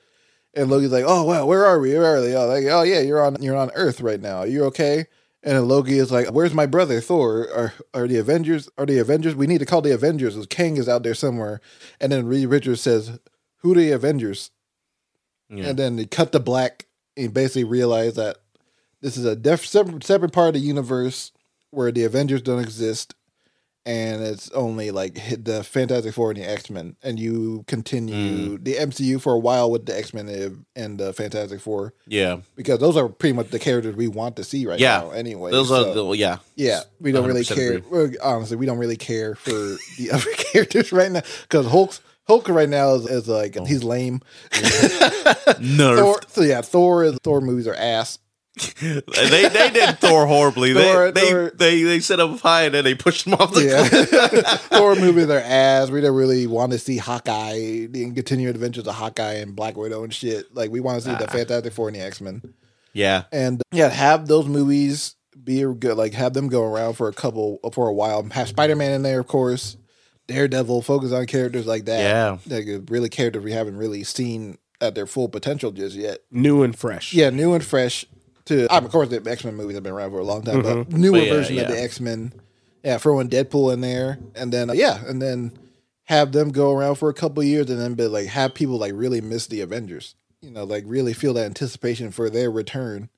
and 0.54 0.70
Loki's 0.70 0.92
like, 0.92 1.06
"Oh 1.08 1.24
well, 1.24 1.48
where 1.48 1.66
are 1.66 1.80
we? 1.80 1.94
Where 1.94 2.16
are 2.18 2.22
they? 2.22 2.36
Oh, 2.36 2.46
like, 2.48 2.66
oh 2.66 2.82
yeah, 2.82 3.00
you're 3.00 3.24
on 3.24 3.42
you're 3.42 3.56
on 3.56 3.72
Earth 3.76 4.02
right 4.02 4.20
now. 4.20 4.40
Are 4.40 4.48
you 4.48 4.66
okay?" 4.66 5.06
And 5.48 5.56
then 5.56 5.66
Loki 5.70 5.98
is 5.98 6.12
like, 6.12 6.28
"Where's 6.28 6.54
my 6.54 6.66
brother 6.66 7.00
Thor? 7.00 7.48
Are 7.56 7.74
are 7.94 8.06
the 8.06 8.18
Avengers? 8.18 8.68
Are 8.78 8.86
the 8.86 8.98
Avengers? 8.98 9.34
We 9.34 9.48
need 9.48 9.60
to 9.60 9.66
call 9.66 9.82
the 9.82 9.94
Avengers. 9.94 10.46
Kang 10.48 10.76
is 10.76 10.90
out 10.90 11.04
there 11.04 11.14
somewhere." 11.14 11.62
And 12.02 12.12
then 12.12 12.28
Reed 12.28 12.50
Richards 12.50 12.82
says, 12.82 13.18
"Who 13.60 13.74
the 13.74 13.92
Avengers?" 13.92 14.52
Yeah. 15.50 15.68
And 15.68 15.80
then 15.80 15.96
they 15.96 16.06
cut 16.06 16.34
the 16.34 16.42
black 16.42 16.88
and 17.16 17.34
basically 17.34 17.64
realize 17.64 18.16
that 18.16 18.40
this 19.00 19.16
is 19.16 19.24
a 19.24 19.38
def- 19.38 19.66
separate, 19.66 20.04
separate 20.04 20.34
part 20.34 20.50
of 20.50 20.54
the 20.56 20.60
universe 20.60 21.32
where 21.72 21.94
the 21.94 22.04
Avengers 22.04 22.42
don't 22.42 22.62
exist, 22.62 23.16
and 23.88 24.22
it's 24.22 24.52
only 24.52 24.92
like 24.92 25.14
the 25.42 25.64
Fantastic 25.64 26.14
Four 26.14 26.32
and 26.32 26.42
the 26.42 26.48
X 26.48 26.70
Men, 26.70 26.98
and 27.02 27.18
you 27.18 27.64
continue 27.68 28.58
mm. 28.58 28.64
the 28.64 28.74
MCU 28.74 29.20
for 29.20 29.34
a 29.34 29.40
while 29.40 29.72
with 29.72 29.86
the 29.86 29.98
X 29.98 30.14
Men 30.14 30.66
and 30.76 31.00
the 31.00 31.14
Fantastic 31.14 31.62
Four 31.62 31.94
yeah. 32.06 32.42
because 32.58 32.80
those 32.80 32.98
are 32.98 33.08
pretty 33.08 33.34
much 33.34 33.50
the 33.50 33.60
characters 33.60 33.96
we 33.96 34.10
want 34.10 34.36
to 34.36 34.44
see 34.44 34.68
right 34.68 34.78
Yeah. 34.78 35.00
now. 35.00 35.12
Anyway, 35.12 35.52
Those 35.52 35.70
so- 35.70 35.90
are 35.90 35.94
the 35.94 36.04
well, 36.04 36.16
yeah. 36.16 36.40
yeah, 36.56 36.82
we 37.00 37.14
don't 37.14 37.26
really 37.26 37.46
care. 37.46 37.76
agree. 37.76 38.18
Honestly, 38.22 38.58
we 38.58 38.66
don't 38.66 38.78
really 38.78 38.98
care 38.98 39.36
for 39.36 39.52
the 39.52 40.10
other 40.14 40.32
characters 40.34 40.92
right 40.92 41.10
now 41.10 41.22
because 41.44 41.66
Hulk, 41.68 41.98
Hulk 42.28 42.50
right 42.50 42.68
now 42.68 42.96
is, 42.96 43.10
is 43.10 43.30
like 43.30 43.56
oh. 43.56 43.64
he's 43.64 43.86
lame. 43.86 44.20
Nerf. 44.52 45.98
Thor, 45.98 46.20
so 46.28 46.42
yeah, 46.42 46.62
Thor 46.62 47.14
Thor 47.24 47.40
movies 47.40 47.68
are 47.68 47.76
ass. 47.76 48.20
They 48.58 49.50
they 49.50 49.70
did 49.72 50.00
Thor 50.00 50.26
horribly. 50.26 50.74
Thor- 50.74 51.12
they, 51.12 51.30
Thor- 51.32 51.50
they 51.52 51.78
they 51.78 51.84
they 51.84 52.00
set 52.00 52.20
up 52.20 52.40
high 52.40 52.64
and 52.64 52.74
then 52.74 52.84
they 52.84 52.96
pushed 52.96 53.28
him 53.28 53.34
off 53.36 53.54
the 53.54 53.62
cliff. 53.62 54.10
Yeah, 54.12 54.40
Thor 54.78 54.96
movies 54.96 55.30
are 55.30 55.40
ass. 55.40 55.90
We 55.90 56.02
don't 56.02 56.16
really 56.16 56.48
want 56.48 56.72
to 56.74 56.80
see 56.80 56.98
Hawkeye, 56.98 57.88
the 57.88 58.12
continued 58.14 58.56
adventures 58.56 58.88
of 58.88 58.96
Hawkeye 58.96 59.34
and 59.36 59.56
Black 59.56 59.78
Widow 59.78 60.04
and 60.04 60.14
shit. 60.14 60.54
Like 60.56 60.72
we 60.72 60.80
want 60.80 61.02
to 61.02 61.10
see 61.10 61.16
Ah. 61.16 61.20
the 61.20 61.28
Fantastic 61.28 61.74
Four 61.74 61.88
and 61.90 61.96
the 61.96 62.02
X 62.02 62.22
Men, 62.22 62.42
Yeah. 62.94 63.24
and 63.32 63.62
yeah, 63.72 63.90
have 63.90 64.28
those 64.28 64.48
movies 64.48 65.16
be 65.44 65.62
good. 65.62 65.96
Like 65.98 66.14
have 66.14 66.34
them 66.34 66.48
go 66.50 66.64
around 66.64 66.94
for 66.96 67.08
a 67.08 67.14
couple 67.14 67.60
for 67.74 67.88
a 67.88 67.94
while. 67.94 68.24
Have 68.32 68.48
Spider 68.50 68.76
Man 68.76 68.92
in 68.92 69.02
there, 69.04 69.20
of 69.20 69.28
course. 69.28 69.78
Daredevil, 70.28 70.82
focus 70.82 71.14
on 71.14 71.26
characters 71.26 71.66
like 71.66 71.86
that. 71.86 72.00
Yeah. 72.02 72.38
like 72.54 72.68
uh, 72.68 72.82
really 72.92 73.08
characters 73.08 73.44
we 73.44 73.54
haven't 73.54 73.78
really 73.78 74.04
seen 74.04 74.58
at 74.82 74.94
their 74.94 75.08
full 75.08 75.30
potential 75.30 75.72
just 75.72 75.96
yet. 75.96 76.20
New 76.32 76.64
and 76.64 76.78
fresh. 76.78 77.14
Yeah, 77.14 77.30
new 77.30 77.54
and 77.54 77.64
fresh. 77.64 78.06
To 78.48 78.68
um, 78.74 78.86
of 78.86 78.92
course, 78.92 79.10
the 79.10 79.22
X 79.30 79.44
Men 79.44 79.56
movies 79.56 79.76
have 79.76 79.84
been 79.84 79.94
around 79.94 80.12
for 80.12 80.20
a 80.20 80.24
long 80.24 80.42
time, 80.42 80.62
but 80.62 80.90
newer 80.90 80.90
Mm-hmm. 80.90 81.12
But 81.12 81.24
yeah, 81.24 81.34
version 81.34 81.60
of 81.60 81.68
the 81.68 81.82
X 81.82 82.00
Men. 82.00 82.34
Yeah, 82.84 82.98
throwing 82.98 83.30
Deadpool 83.30 83.74
in 83.74 83.82
there, 83.82 84.20
and 84.36 84.54
then 84.54 84.70
uh, 84.70 84.74
yeah, 84.74 85.04
and 85.06 85.22
then 85.22 85.58
have 86.06 86.32
them 86.32 86.52
go 86.52 86.72
around 86.72 86.96
for 86.96 87.10
a 87.10 87.14
couple 87.14 87.44
years, 87.44 87.70
and 87.70 87.80
then 87.80 87.96
be 87.96 88.08
like 88.08 88.28
have 88.28 88.54
people 88.54 88.78
like 88.78 88.94
really 88.96 89.20
miss 89.20 89.48
the 89.48 89.60
Avengers. 89.62 90.16
You 90.42 90.52
know, 90.52 90.64
like 90.64 90.84
really 90.88 91.14
feel 91.14 91.34
that 91.34 91.46
anticipation 91.46 92.12
for 92.12 92.30
their 92.30 92.50
return. 92.50 93.10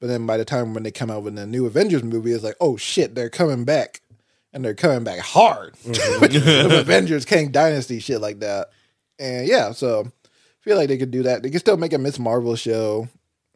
But 0.00 0.08
then 0.08 0.26
by 0.26 0.36
the 0.36 0.44
time 0.44 0.74
when 0.74 0.82
they 0.82 0.90
come 0.90 1.10
out 1.10 1.22
with 1.22 1.36
the 1.36 1.46
new 1.46 1.64
Avengers 1.64 2.02
movie, 2.02 2.32
it's 2.32 2.44
like, 2.44 2.56
oh 2.60 2.76
shit, 2.76 3.14
they're 3.14 3.30
coming 3.30 3.64
back, 3.64 4.02
and 4.52 4.62
they're 4.62 4.74
coming 4.74 5.04
back 5.04 5.20
hard. 5.20 5.74
the 5.84 6.78
Avengers, 6.80 7.24
Kang 7.24 7.50
Dynasty, 7.50 7.98
shit 8.00 8.20
like 8.20 8.40
that. 8.40 8.68
And 9.18 9.48
yeah, 9.48 9.72
so 9.72 10.04
I 10.04 10.60
feel 10.60 10.76
like 10.76 10.88
they 10.88 10.98
could 10.98 11.10
do 11.10 11.22
that. 11.22 11.42
They 11.42 11.48
could 11.48 11.60
still 11.60 11.78
make 11.78 11.94
a 11.94 11.98
Miss 11.98 12.18
Marvel 12.18 12.56
show, 12.56 13.08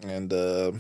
and 0.03 0.33
uh, 0.33 0.73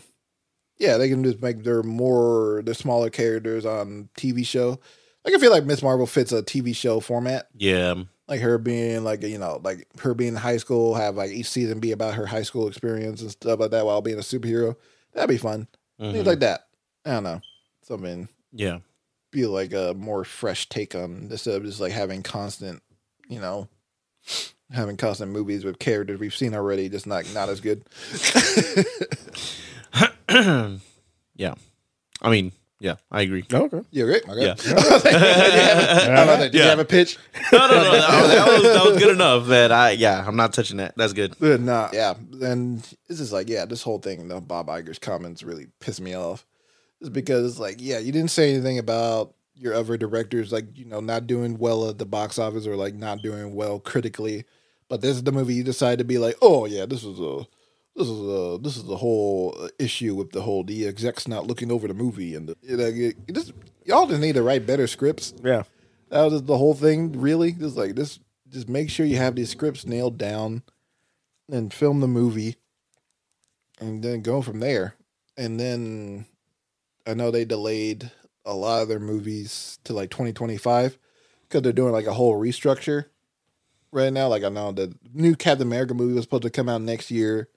yeah, 0.80 0.96
they 0.96 1.10
can 1.10 1.22
just 1.22 1.42
make 1.42 1.62
their 1.62 1.82
more 1.82 2.62
their 2.64 2.74
smaller 2.74 3.10
characters 3.10 3.66
on 3.66 4.08
TV 4.16 4.44
show. 4.44 4.80
Like 5.24 5.34
I 5.34 5.38
feel 5.38 5.50
like 5.50 5.66
Miss 5.66 5.82
Marvel 5.82 6.06
fits 6.06 6.32
a 6.32 6.42
TV 6.42 6.74
show 6.74 7.00
format. 7.00 7.48
Yeah. 7.54 7.94
Like 8.26 8.40
her 8.40 8.56
being 8.56 9.04
like 9.04 9.22
you 9.22 9.38
know 9.38 9.60
like 9.62 9.86
her 10.00 10.14
being 10.14 10.30
in 10.32 10.40
high 10.40 10.56
school, 10.56 10.94
have 10.94 11.16
like 11.16 11.30
each 11.30 11.50
season 11.50 11.80
be 11.80 11.92
about 11.92 12.14
her 12.14 12.24
high 12.24 12.42
school 12.42 12.66
experience 12.66 13.20
and 13.20 13.30
stuff 13.30 13.60
like 13.60 13.72
that 13.72 13.84
while 13.84 14.00
being 14.00 14.18
a 14.18 14.22
superhero. 14.22 14.74
That'd 15.12 15.28
be 15.28 15.36
fun. 15.36 15.68
Things 15.98 16.16
mm-hmm. 16.16 16.26
like 16.26 16.40
that. 16.40 16.68
I 17.04 17.12
don't 17.12 17.24
know 17.24 17.40
something 17.82 18.28
Yeah. 18.52 18.78
Be 19.32 19.46
like 19.46 19.74
a 19.74 19.94
more 19.96 20.24
fresh 20.24 20.68
take 20.68 20.94
on 20.94 21.28
instead 21.30 21.56
of 21.56 21.64
just 21.64 21.80
like 21.80 21.92
having 21.92 22.22
constant, 22.22 22.82
you 23.28 23.40
know, 23.40 23.68
having 24.72 24.96
constant 24.96 25.30
movies 25.30 25.64
with 25.64 25.78
characters 25.78 26.18
we've 26.18 26.34
seen 26.34 26.54
already, 26.54 26.88
just 26.88 27.06
not 27.06 27.32
not 27.34 27.50
as 27.50 27.60
good. 27.60 27.84
Yeah. 31.36 31.54
I 32.20 32.28
mean, 32.30 32.52
yeah, 32.80 32.96
I 33.10 33.22
agree. 33.22 33.44
Oh, 33.52 33.64
okay. 33.64 33.80
Yeah, 33.90 34.04
great. 34.04 34.28
Okay. 34.28 34.42
Yeah. 34.46 34.54
Did 34.54 34.64
you 34.66 34.74
have 34.76 35.04
a- 35.06 36.16
how 36.16 36.22
about 36.22 36.38
that? 36.40 36.52
Did 36.52 36.54
you 36.54 36.62
have 36.62 36.78
a 36.78 36.84
pitch? 36.96 37.18
No, 37.52 37.58
no, 37.66 37.74
no. 37.82 37.90
That 37.92 38.20
was, 38.22 38.30
that 38.30 38.46
was, 38.48 38.62
that 38.62 38.84
was 38.92 38.98
good 39.02 39.14
enough 39.14 39.46
that 39.48 39.72
I, 39.72 39.90
yeah, 39.92 40.22
I'm 40.26 40.36
not 40.36 40.52
touching 40.52 40.76
that. 40.78 40.94
That's 40.96 41.12
good. 41.14 41.34
Uh, 41.42 41.56
nah, 41.56 41.88
yeah. 41.92 42.14
And 42.42 42.80
this 43.08 43.20
is 43.20 43.32
like, 43.32 43.48
yeah, 43.48 43.64
this 43.64 43.82
whole 43.82 43.98
thing, 43.98 44.28
the 44.28 44.40
Bob 44.40 44.68
Iger's 44.68 44.98
comments 44.98 45.42
really 45.42 45.66
pissed 45.80 46.00
me 46.00 46.14
off. 46.14 46.46
It's 47.00 47.08
because, 47.10 47.58
like, 47.58 47.76
yeah, 47.78 47.98
you 47.98 48.12
didn't 48.12 48.30
say 48.30 48.52
anything 48.52 48.78
about 48.78 49.34
your 49.54 49.74
other 49.74 49.96
directors, 49.96 50.52
like, 50.52 50.66
you 50.76 50.84
know, 50.84 51.00
not 51.00 51.26
doing 51.26 51.58
well 51.58 51.88
at 51.88 51.98
the 51.98 52.06
box 52.06 52.38
office 52.38 52.66
or 52.66 52.76
like 52.76 52.94
not 52.94 53.22
doing 53.22 53.54
well 53.54 53.78
critically. 53.80 54.44
But 54.88 55.00
this 55.00 55.16
is 55.16 55.22
the 55.22 55.32
movie 55.32 55.54
you 55.54 55.64
decide 55.64 55.98
to 55.98 56.04
be 56.04 56.18
like, 56.18 56.36
oh 56.42 56.66
yeah, 56.66 56.84
this 56.86 57.04
is 57.04 57.18
a, 57.20 57.42
this 58.00 58.08
is 58.08 58.20
a, 58.20 58.58
this 58.60 58.76
is 58.76 58.84
the 58.84 58.96
whole 58.96 59.68
issue 59.78 60.14
with 60.14 60.32
the 60.32 60.42
whole 60.42 60.64
the 60.64 60.86
execs 60.86 61.28
not 61.28 61.46
looking 61.46 61.70
over 61.70 61.86
the 61.88 61.94
movie 61.94 62.34
and 62.34 62.48
the, 62.48 62.56
you 62.62 62.76
know, 62.76 62.86
you 62.86 63.14
just 63.32 63.52
y'all 63.84 64.06
just 64.06 64.20
need 64.20 64.34
to 64.34 64.42
write 64.42 64.66
better 64.66 64.86
scripts. 64.86 65.34
Yeah. 65.44 65.62
That 66.10 66.22
was 66.24 66.42
the 66.42 66.58
whole 66.58 66.74
thing, 66.74 67.12
really. 67.20 67.52
Just 67.52 67.76
like 67.76 67.94
this, 67.94 68.18
just 68.48 68.68
make 68.68 68.90
sure 68.90 69.06
you 69.06 69.16
have 69.18 69.36
these 69.36 69.50
scripts 69.50 69.86
nailed 69.86 70.18
down, 70.18 70.62
and 71.50 71.72
film 71.72 72.00
the 72.00 72.08
movie, 72.08 72.56
and 73.80 74.02
then 74.02 74.22
go 74.22 74.42
from 74.42 74.60
there. 74.60 74.94
And 75.36 75.60
then, 75.60 76.26
I 77.06 77.14
know 77.14 77.30
they 77.30 77.44
delayed 77.44 78.10
a 78.44 78.54
lot 78.54 78.82
of 78.82 78.88
their 78.88 78.98
movies 79.00 79.78
to 79.84 79.92
like 79.92 80.10
2025 80.10 80.98
because 81.48 81.62
they're 81.62 81.72
doing 81.72 81.92
like 81.92 82.06
a 82.06 82.14
whole 82.14 82.38
restructure. 82.40 83.06
right 83.92 84.12
now. 84.12 84.28
Like 84.28 84.44
I 84.44 84.48
know 84.48 84.72
the 84.72 84.94
new 85.12 85.34
Captain 85.36 85.66
America 85.66 85.94
movie 85.94 86.14
was 86.14 86.24
supposed 86.24 86.42
to 86.44 86.50
come 86.50 86.68
out 86.68 86.82
next 86.82 87.10
year. 87.10 87.48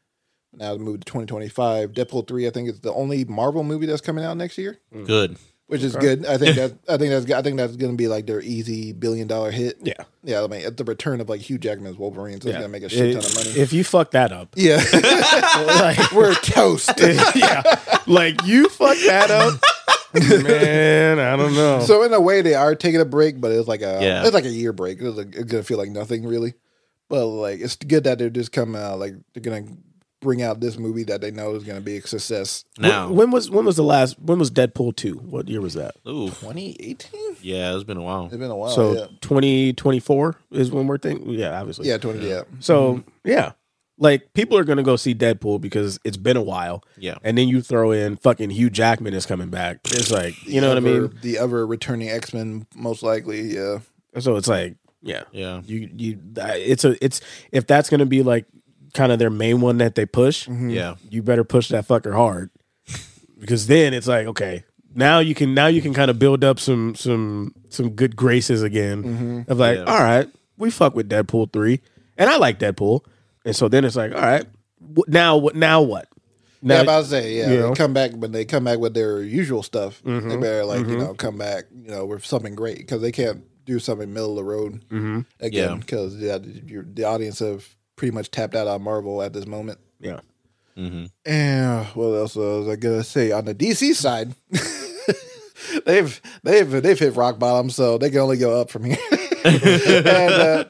Now 0.56 0.74
it's 0.74 0.82
moved 0.82 1.02
to 1.02 1.12
2025. 1.12 1.92
Deadpool 1.94 2.28
three, 2.28 2.48
I 2.48 2.52
think, 2.52 2.70
is 2.70 2.80
the 2.82 2.94
only 2.94 3.26
Marvel 3.26 3.64
movie 3.64 3.86
that's 3.86 4.02
coming 4.02 4.24
out 4.24 4.38
next 4.38 4.58
year, 4.58 4.80
mm. 4.94 5.06
Good. 5.08 5.38
which 5.68 5.82
is 5.82 5.96
good. 5.96 6.26
I 6.26 6.38
think 6.38 6.56
that 6.58 6.74
I 6.88 6.98
think 6.98 7.10
that's 7.12 7.32
I 7.32 7.42
think 7.42 7.58
that's 7.58 7.76
going 7.76 7.92
to 7.92 7.98
be 7.98 8.08
like 8.08 8.28
their 8.28 8.42
easy 8.42 8.92
billion 8.94 9.28
dollar 9.28 9.52
hit. 9.52 9.78
Yeah. 9.82 9.94
yeah. 10.24 10.44
I 10.44 10.48
mean, 10.48 10.64
at 10.66 10.78
the 10.78 10.84
return 10.84 11.22
of 11.22 11.30
like 11.30 11.42
Hugh 11.42 11.58
Jackman's 11.58 11.98
Wolverine, 11.98 12.40
so 12.40 12.50
it's 12.50 12.58
going 12.58 12.62
to 12.62 12.68
make 12.70 12.84
a 12.84 12.90
shit 12.90 13.16
ton 13.16 13.26
of 13.26 13.36
money. 13.36 13.50
If 13.60 13.74
you 13.74 13.84
fuck 13.84 14.12
that 14.12 14.32
up, 14.32 14.54
yeah, 14.56 14.84
like, 15.82 16.12
we're 16.14 16.36
toast. 16.36 16.92
yeah, 17.36 17.64
like 18.06 18.44
you 18.46 18.70
fuck 18.70 18.98
that 19.08 19.32
up, 19.32 19.60
man. 20.44 21.20
I 21.20 21.36
don't 21.36 21.56
know. 21.56 21.80
So 21.82 22.04
in 22.04 22.14
a 22.14 22.22
way, 22.22 22.42
they 22.42 22.54
are 22.54 22.76
taking 22.76 23.02
a 23.02 23.06
break, 23.06 23.42
but 23.42 23.52
it's 23.52 23.68
like 23.68 23.82
a 23.82 24.00
Yeah. 24.02 24.24
it's 24.24 24.34
like 24.34 24.46
a 24.46 24.50
year 24.50 24.74
break. 24.74 25.02
It's, 25.02 25.18
like, 25.18 25.36
it's 25.36 25.52
gonna 25.52 25.64
feel 25.64 25.78
like 25.80 25.90
nothing 25.90 26.26
really, 26.28 26.54
but 27.10 27.26
like 27.26 27.60
it's 27.60 27.76
good 27.76 28.04
that 28.04 28.20
they're 28.20 28.30
just 28.30 28.52
coming 28.52 28.80
out. 28.82 29.00
Like 29.00 29.16
they're 29.34 29.42
gonna 29.42 29.66
bring 30.24 30.42
out 30.42 30.60
this 30.60 30.78
movie 30.78 31.04
that 31.04 31.22
they 31.22 31.30
know 31.32 31.54
is 31.56 31.64
gonna 31.64 31.82
be 31.82 31.98
a 31.98 32.08
success. 32.08 32.66
Now, 32.80 33.12
when 33.12 33.30
was 33.30 33.52
when 33.52 33.66
was 33.66 33.76
the 33.76 33.84
last? 33.84 34.20
When 34.20 34.40
was 34.40 34.50
Deadpool 34.50 34.96
two? 34.96 35.16
What 35.16 35.48
year 35.48 35.62
was 35.62 35.76
that? 35.76 35.96
ooh, 36.08 36.30
2018. 36.30 37.38
yeah, 37.42 37.76
it's 37.76 37.84
been 37.84 37.98
a 37.98 38.02
while. 38.02 38.26
It's 38.26 38.38
been 38.38 38.50
a 38.50 38.56
while. 38.56 38.70
so 38.72 38.94
yeah, 38.94 39.08
twenty 39.22 39.74
twenty 39.74 40.00
four 40.00 40.38
is 40.52 40.72
when 40.72 40.88
we're 40.88 40.98
thinking. 40.98 41.30
Yeah, 41.30 41.60
obviously. 41.60 41.88
yeah, 41.88 41.98
20. 41.98 42.28
Yeah, 42.28 42.44
So 42.60 42.96
mm-hmm. 42.96 43.10
yeah, 43.30 43.52
like 43.98 44.34
people 44.34 44.58
are 44.58 44.64
gonna 44.64 44.84
go 44.84 44.96
see 44.96 45.14
Deadpool 45.14 45.62
because 45.62 46.00
it's 46.04 46.18
been 46.18 46.38
a 46.38 46.42
while. 46.42 46.84
Yeah. 46.98 47.16
and 47.24 47.38
then 47.38 47.48
you 47.48 47.62
throw 47.62 47.92
in 47.92 48.18
fucking 48.18 48.50
Hugh 48.50 48.70
Jackman 48.70 49.14
is 49.14 49.26
coming 49.26 49.50
back. 49.50 49.80
It's 49.86 50.12
like 50.12 50.42
you 50.46 50.62
know 50.62 50.70
what 50.70 50.78
I 50.78 50.82
mean. 50.82 51.14
The 51.22 51.38
other 51.38 51.66
returning 51.68 52.10
X 52.10 52.34
Men, 52.34 52.66
most 52.76 53.04
likely. 53.04 53.42
Yeah, 53.42 53.80
So 54.20 54.36
it's 54.38 54.48
like 54.48 54.78
yeah, 55.02 55.24
Yeah. 55.32 55.62
You 55.66 55.90
you 55.96 56.20
it's 56.38 56.86
a 56.86 57.04
it's 57.04 57.22
if 57.52 57.68
that's 57.68 57.90
gonna 57.90 58.06
be 58.06 58.24
like 58.24 58.46
kind 58.94 59.12
of 59.12 59.20
their 59.20 59.30
main 59.30 59.62
one 59.62 59.78
that 59.78 59.96
they 59.96 60.06
push. 60.06 60.48
Mm-hmm. 60.48 60.70
Yeah. 60.70 60.96
you 61.10 61.22
better 61.24 61.44
push 61.44 61.70
that 61.70 61.88
fucker 61.88 62.14
hard 62.14 62.50
because 63.40 63.68
then 63.68 63.94
it's 63.94 64.08
like 64.08 64.28
okay 64.28 64.64
now 64.96 65.20
you 65.20 65.34
can 65.36 65.54
now 65.54 65.68
you 65.68 65.82
can 65.82 65.94
kind 65.94 66.10
of 66.12 66.20
build 66.20 66.44
up 66.44 66.60
some 66.60 66.96
some 66.96 67.54
some 67.70 67.90
good 67.92 68.16
graces 68.16 68.62
again 68.62 69.04
mm-hmm. 69.04 69.52
of 69.52 69.58
like 69.60 69.78
Yeah. 69.78 69.84
all 69.86 70.00
right 70.00 70.30
we 70.58 70.70
fuck 70.72 70.96
with 70.96 71.10
Deadpool 71.10 71.52
three 71.52 71.82
and 72.18 72.30
I 72.30 72.38
like 72.38 72.60
Deadpool 72.60 73.04
and 73.46 73.56
so 73.56 73.68
then 73.68 73.84
it's 73.86 73.96
like 73.96 74.14
all 74.14 74.22
right 74.22 74.46
wh- 74.96 75.08
now 75.10 75.38
what 75.38 75.56
now 75.56 75.82
what 75.82 76.08
now 76.62 76.76
yeah. 76.76 76.82
About 76.84 77.02
to 77.02 77.08
say, 77.10 77.34
yeah, 77.38 77.50
you 77.52 77.68
they 77.68 77.74
come 77.74 77.94
back 77.94 78.12
when 78.14 78.32
they 78.32 78.46
come 78.46 78.64
back 78.64 78.80
with 78.80 78.94
their 78.94 79.22
usual 79.22 79.64
stuff. 79.64 80.02
They 80.06 80.12
mm-hmm. 80.12 80.40
better 80.40 80.64
like 80.64 80.88
you 80.88 80.98
know 80.98 81.14
come 81.14 81.38
back 81.38 81.66
you 81.76 81.90
know 81.90 82.06
with 82.06 82.26
something 82.26 82.56
great 82.56 82.78
because 82.78 83.02
they 83.02 83.12
can't 83.12 83.44
do 83.66 83.80
something 83.80 84.14
middle 84.14 84.30
of 84.32 84.36
the 84.38 84.44
road 84.46 84.82
again 84.90 85.26
Yeah. 85.52 85.76
because 85.76 86.16
yeah, 86.16 86.38
you're- 86.38 86.86
the 86.88 87.04
audience 87.04 87.40
have 87.40 87.68
pretty 88.04 88.14
much 88.14 88.32
tapped 88.32 88.54
out 88.54 88.68
on 88.68 88.82
Marvel 88.82 89.22
at 89.22 89.32
this 89.32 89.48
moment. 89.48 89.80
yeah 90.02 90.20
And 91.26 91.86
what 91.96 92.08
else 92.08 92.36
was 92.36 92.68
I 92.68 92.76
gonna 92.76 93.02
say 93.02 93.32
on 93.32 93.46
the 93.46 93.56
DC 93.56 93.96
side? 93.96 94.36
they've 95.86 96.20
they've 96.44 96.70
they've 96.70 97.00
hit 97.00 97.16
rock 97.16 97.40
bottom, 97.40 97.70
so 97.70 97.98
they 97.98 98.10
can 98.10 98.20
only 98.20 98.36
go 98.36 98.60
up 98.60 98.70
from 98.70 98.84
here. 98.84 98.98
and 99.46 100.06
uh, 100.06 100.66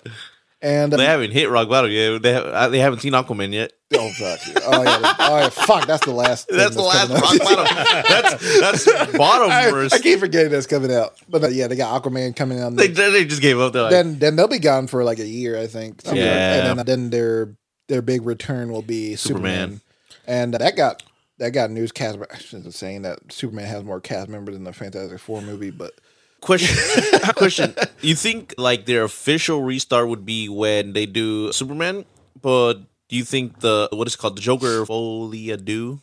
and 0.64 0.92
uh, 0.94 0.98
They 0.98 1.06
haven't 1.06 1.32
hit 1.32 1.50
rock 1.52 1.70
bottom 1.70 1.92
yet. 1.92 2.22
They 2.24 2.34
have, 2.34 2.46
uh, 2.46 2.70
they 2.70 2.80
haven't 2.80 3.00
seen 3.02 3.12
Aquaman 3.14 3.54
yet. 3.54 3.74
oh 3.96 4.10
fuck, 4.14 4.40
oh 4.66 4.82
yeah, 4.84 5.14
oh 5.20 5.38
yeah, 5.38 5.50
fuck, 5.50 5.86
that's 5.86 6.04
the 6.06 6.12
last. 6.14 6.48
thing 6.48 6.58
That's 6.58 6.76
the 6.76 6.82
last 6.82 7.10
rock 7.12 7.38
bottom. 7.40 8.04
That's 8.10 8.60
that's 8.88 9.18
bottom 9.18 9.52
I, 9.52 9.72
worst. 9.72 9.94
I 9.94 10.00
keep 10.00 10.20
forgetting 10.20 10.52
that's 10.52 10.66
coming 10.66 10.92
out, 10.92 11.14
but 11.30 11.44
uh, 11.44 11.48
yeah, 11.50 11.68
they 11.68 11.76
got 11.76 12.02
Aquaman 12.02 12.36
coming 12.36 12.60
out. 12.60 12.76
They, 12.76 12.88
they 12.88 13.26
just 13.26 13.42
gave 13.42 13.60
up. 13.60 13.76
Like, 13.76 13.92
then 13.92 14.18
then 14.18 14.36
they'll 14.36 14.48
be 14.48 14.58
gone 14.58 14.88
for 14.88 15.04
like 15.04 15.20
a 15.20 15.28
year, 15.28 15.60
I 15.60 15.68
think. 15.68 16.06
Like- 16.08 16.16
Yeah. 16.16 16.70
and 16.70 16.80
then, 16.80 16.86
then 16.86 17.10
their 17.12 17.56
their 17.90 18.02
big 18.02 18.26
return 18.26 18.72
will 18.72 18.82
be 18.82 19.16
Superman, 19.16 19.82
Superman. 19.82 19.82
and 20.26 20.54
that 20.56 20.76
got 20.76 21.04
that 21.40 21.52
got 21.52 21.70
news 21.70 21.92
cast. 21.92 22.18
I 22.32 22.38
shouldn't 22.38 22.74
saying 22.74 23.02
that 23.04 23.32
Superman 23.32 23.66
has 23.66 23.84
more 23.84 24.00
cast 24.00 24.30
members 24.30 24.56
than 24.56 24.64
the 24.64 24.74
Fantastic 24.74 25.20
Four 25.20 25.42
movie, 25.42 25.72
but 25.72 25.94
question 26.44 26.76
question 27.36 27.74
you 28.02 28.16
think 28.16 28.54
like 28.58 28.86
their 28.86 29.04
official 29.04 29.64
restart 29.64 30.08
would 30.08 30.26
be 30.26 30.50
when 30.50 30.94
they 30.94 31.06
do 31.06 31.52
superman 31.52 32.06
but 32.42 32.76
do 33.10 33.16
you 33.16 33.24
think 33.24 33.60
the 33.62 33.88
what 33.92 34.08
is 34.08 34.16
it 34.16 34.18
called 34.20 34.36
the 34.38 34.42
joker 34.42 34.86
folie 34.86 35.48
à 35.52 35.58
deux 35.58 35.98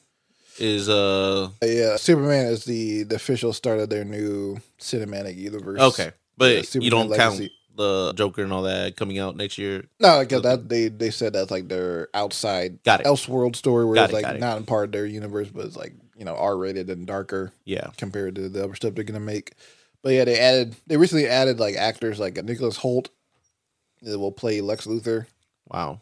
is 0.58 0.88
uh 0.90 1.48
yeah, 1.62 1.96
Superman 1.96 2.46
is 2.46 2.64
the 2.64 3.04
the 3.04 3.16
official 3.16 3.52
start 3.54 3.78
of 3.80 3.88
their 3.88 4.04
new 4.04 4.58
cinematic 4.78 5.36
universe. 5.36 5.80
okay 5.80 6.10
but 6.36 6.52
Yeah, 6.74 6.80
you 6.82 6.90
don't 6.90 7.08
count 7.14 7.40
the 7.76 8.12
joker 8.14 8.42
and 8.42 8.52
all 8.52 8.62
that 8.62 8.94
coming 8.96 9.18
out 9.18 9.36
next 9.36 9.56
year 9.56 9.84
No, 10.00 10.20
because 10.20 10.42
that 10.42 10.68
they 10.68 10.88
they 10.88 11.10
said 11.10 11.32
that's 11.32 11.50
like 11.50 11.68
their 11.68 12.08
outside, 12.12 12.82
Got 12.84 13.00
it. 13.00 13.06
Elseworld 13.06 13.56
story 13.56 13.86
where 13.86 13.94
Got 13.94 14.10
it's 14.10 14.12
it, 14.12 14.16
like 14.16 14.24
got 14.24 14.36
it. 14.36 14.40
not 14.40 14.58
in 14.58 14.64
part 14.66 14.86
of 14.86 14.92
their 14.92 15.06
universe, 15.06 15.48
but 15.48 15.64
it's 15.64 15.76
like 15.76 15.94
you 16.18 16.24
know 16.26 16.34
R 16.36 16.56
rated 16.58 16.90
and 16.90 17.06
darker. 17.06 17.52
yeah 17.64 17.88
compared 17.96 18.34
to 18.36 18.48
the 18.50 18.64
other 18.64 18.74
stuff 18.74 18.94
they're 18.94 19.04
gonna 19.04 19.20
make. 19.20 19.52
But 20.02 20.12
yeah, 20.14 20.24
they 20.24 20.38
added 20.38 20.76
they 20.86 20.96
recently 20.96 21.26
added 21.26 21.60
like 21.60 21.76
actors 21.76 22.18
like 22.18 22.42
Nicholas 22.44 22.78
Hoult 22.78 23.08
that 24.02 24.18
will 24.18 24.32
play 24.32 24.60
Lex 24.60 24.86
Luthor. 24.86 25.26
wow 25.68 26.00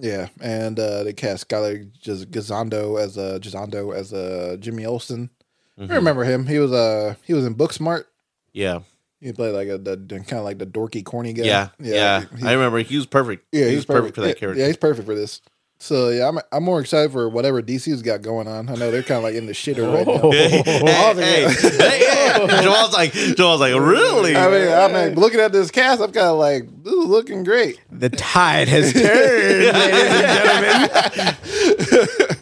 Yeah, 0.00 0.28
and 0.40 0.78
uh, 0.78 1.04
they 1.04 1.12
cast 1.12 1.48
Skyler 1.48 1.88
Giz- 2.02 2.26
Gisondo 2.26 3.00
as 3.00 3.16
a 3.16 3.38
Gisondo 3.40 3.94
as 3.94 4.12
a 4.12 4.56
Jimmy 4.58 4.84
Olsen. 4.84 5.30
Mm-hmm. 5.78 5.92
I 5.92 5.94
remember 5.96 6.24
him. 6.24 6.46
He 6.46 6.58
was 6.58 6.72
uh 6.72 7.14
he 7.24 7.32
was 7.34 7.46
in 7.46 7.54
Booksmart. 7.54 8.04
yeah 8.52 8.80
He 9.20 9.32
played 9.32 9.54
like 9.54 9.68
a 9.68 9.78
the, 9.78 9.96
kind 10.26 10.32
of 10.38 10.44
like 10.44 10.58
the 10.58 10.66
dorky, 10.66 11.02
corny 11.04 11.32
guy. 11.32 11.44
yeah 11.44 11.68
yeah, 11.80 12.24
he- 12.38 12.46
i 12.46 12.52
remember 12.52 12.78
he 12.80 12.96
was 12.96 13.06
perfect 13.06 13.46
yeah, 13.52 13.64
he 13.64 13.70
he's 13.70 13.76
was 13.78 13.86
perfect, 13.86 14.14
for 14.16 14.20
that 14.20 14.28
Yeah, 14.28 14.34
character 14.34 14.60
Yeah, 14.60 14.66
he's 14.68 14.76
perfect 14.76 15.06
for 15.06 15.14
this. 15.14 15.40
So 15.84 16.08
yeah, 16.08 16.26
I'm 16.28 16.38
I'm 16.50 16.64
more 16.64 16.80
excited 16.80 17.12
for 17.12 17.28
whatever 17.28 17.60
DC's 17.60 18.00
got 18.00 18.22
going 18.22 18.48
on. 18.48 18.70
I 18.70 18.74
know 18.74 18.90
they're 18.90 19.02
kind 19.02 19.18
of 19.18 19.22
like 19.22 19.34
in 19.34 19.44
the 19.44 19.52
shitter 19.52 19.92
right 19.92 20.06
now. 20.06 20.30
hey, 20.30 20.62
hey, 20.64 21.44
hey, 21.78 22.46
hey. 22.46 22.62
Joel's 22.62 22.94
like, 22.94 23.12
Joel's 23.12 23.60
like, 23.60 23.74
really? 23.74 24.34
I 24.34 24.48
mean, 24.48 24.72
I'm 24.72 24.94
like, 24.94 25.18
looking 25.18 25.40
at 25.40 25.52
this 25.52 25.70
cast. 25.70 26.00
I'm 26.00 26.10
kind 26.10 26.28
of 26.28 26.38
like, 26.38 26.84
this 26.84 26.94
is 26.94 27.04
looking 27.04 27.44
great. 27.44 27.78
the 27.92 28.08
tide 28.08 28.68
has 28.68 28.94
turned 28.94 29.04
ladies 29.04 29.74
and 30.10 31.88
gentlemen 31.90 32.38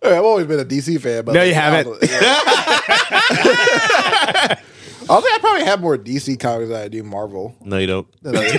Hey, 0.00 0.16
I've 0.16 0.24
always 0.24 0.46
been 0.46 0.60
a 0.60 0.64
DC 0.64 0.98
fan, 0.98 1.26
but 1.26 1.32
No, 1.32 1.42
you 1.42 1.52
haven't. 1.52 2.02
I 5.10 5.20
think 5.20 5.34
I 5.34 5.38
probably 5.40 5.64
have 5.64 5.80
more 5.80 5.96
DC 5.98 6.38
comics 6.38 6.68
than 6.70 6.80
I 6.82 6.88
do 6.88 7.02
Marvel. 7.02 7.56
no, 7.62 7.78
you 7.78 7.86
don't. 7.86 8.06
no, 8.22 8.40
you 8.40 8.58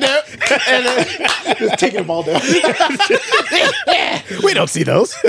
don't. 0.00 0.24
And 0.68 0.86
then 0.86 1.06
just 1.58 1.78
taking 1.78 2.00
them 2.00 2.10
all 2.10 2.22
down. 2.22 2.40
we 4.44 4.54
don't 4.54 4.70
see 4.70 4.82
those 4.82 5.14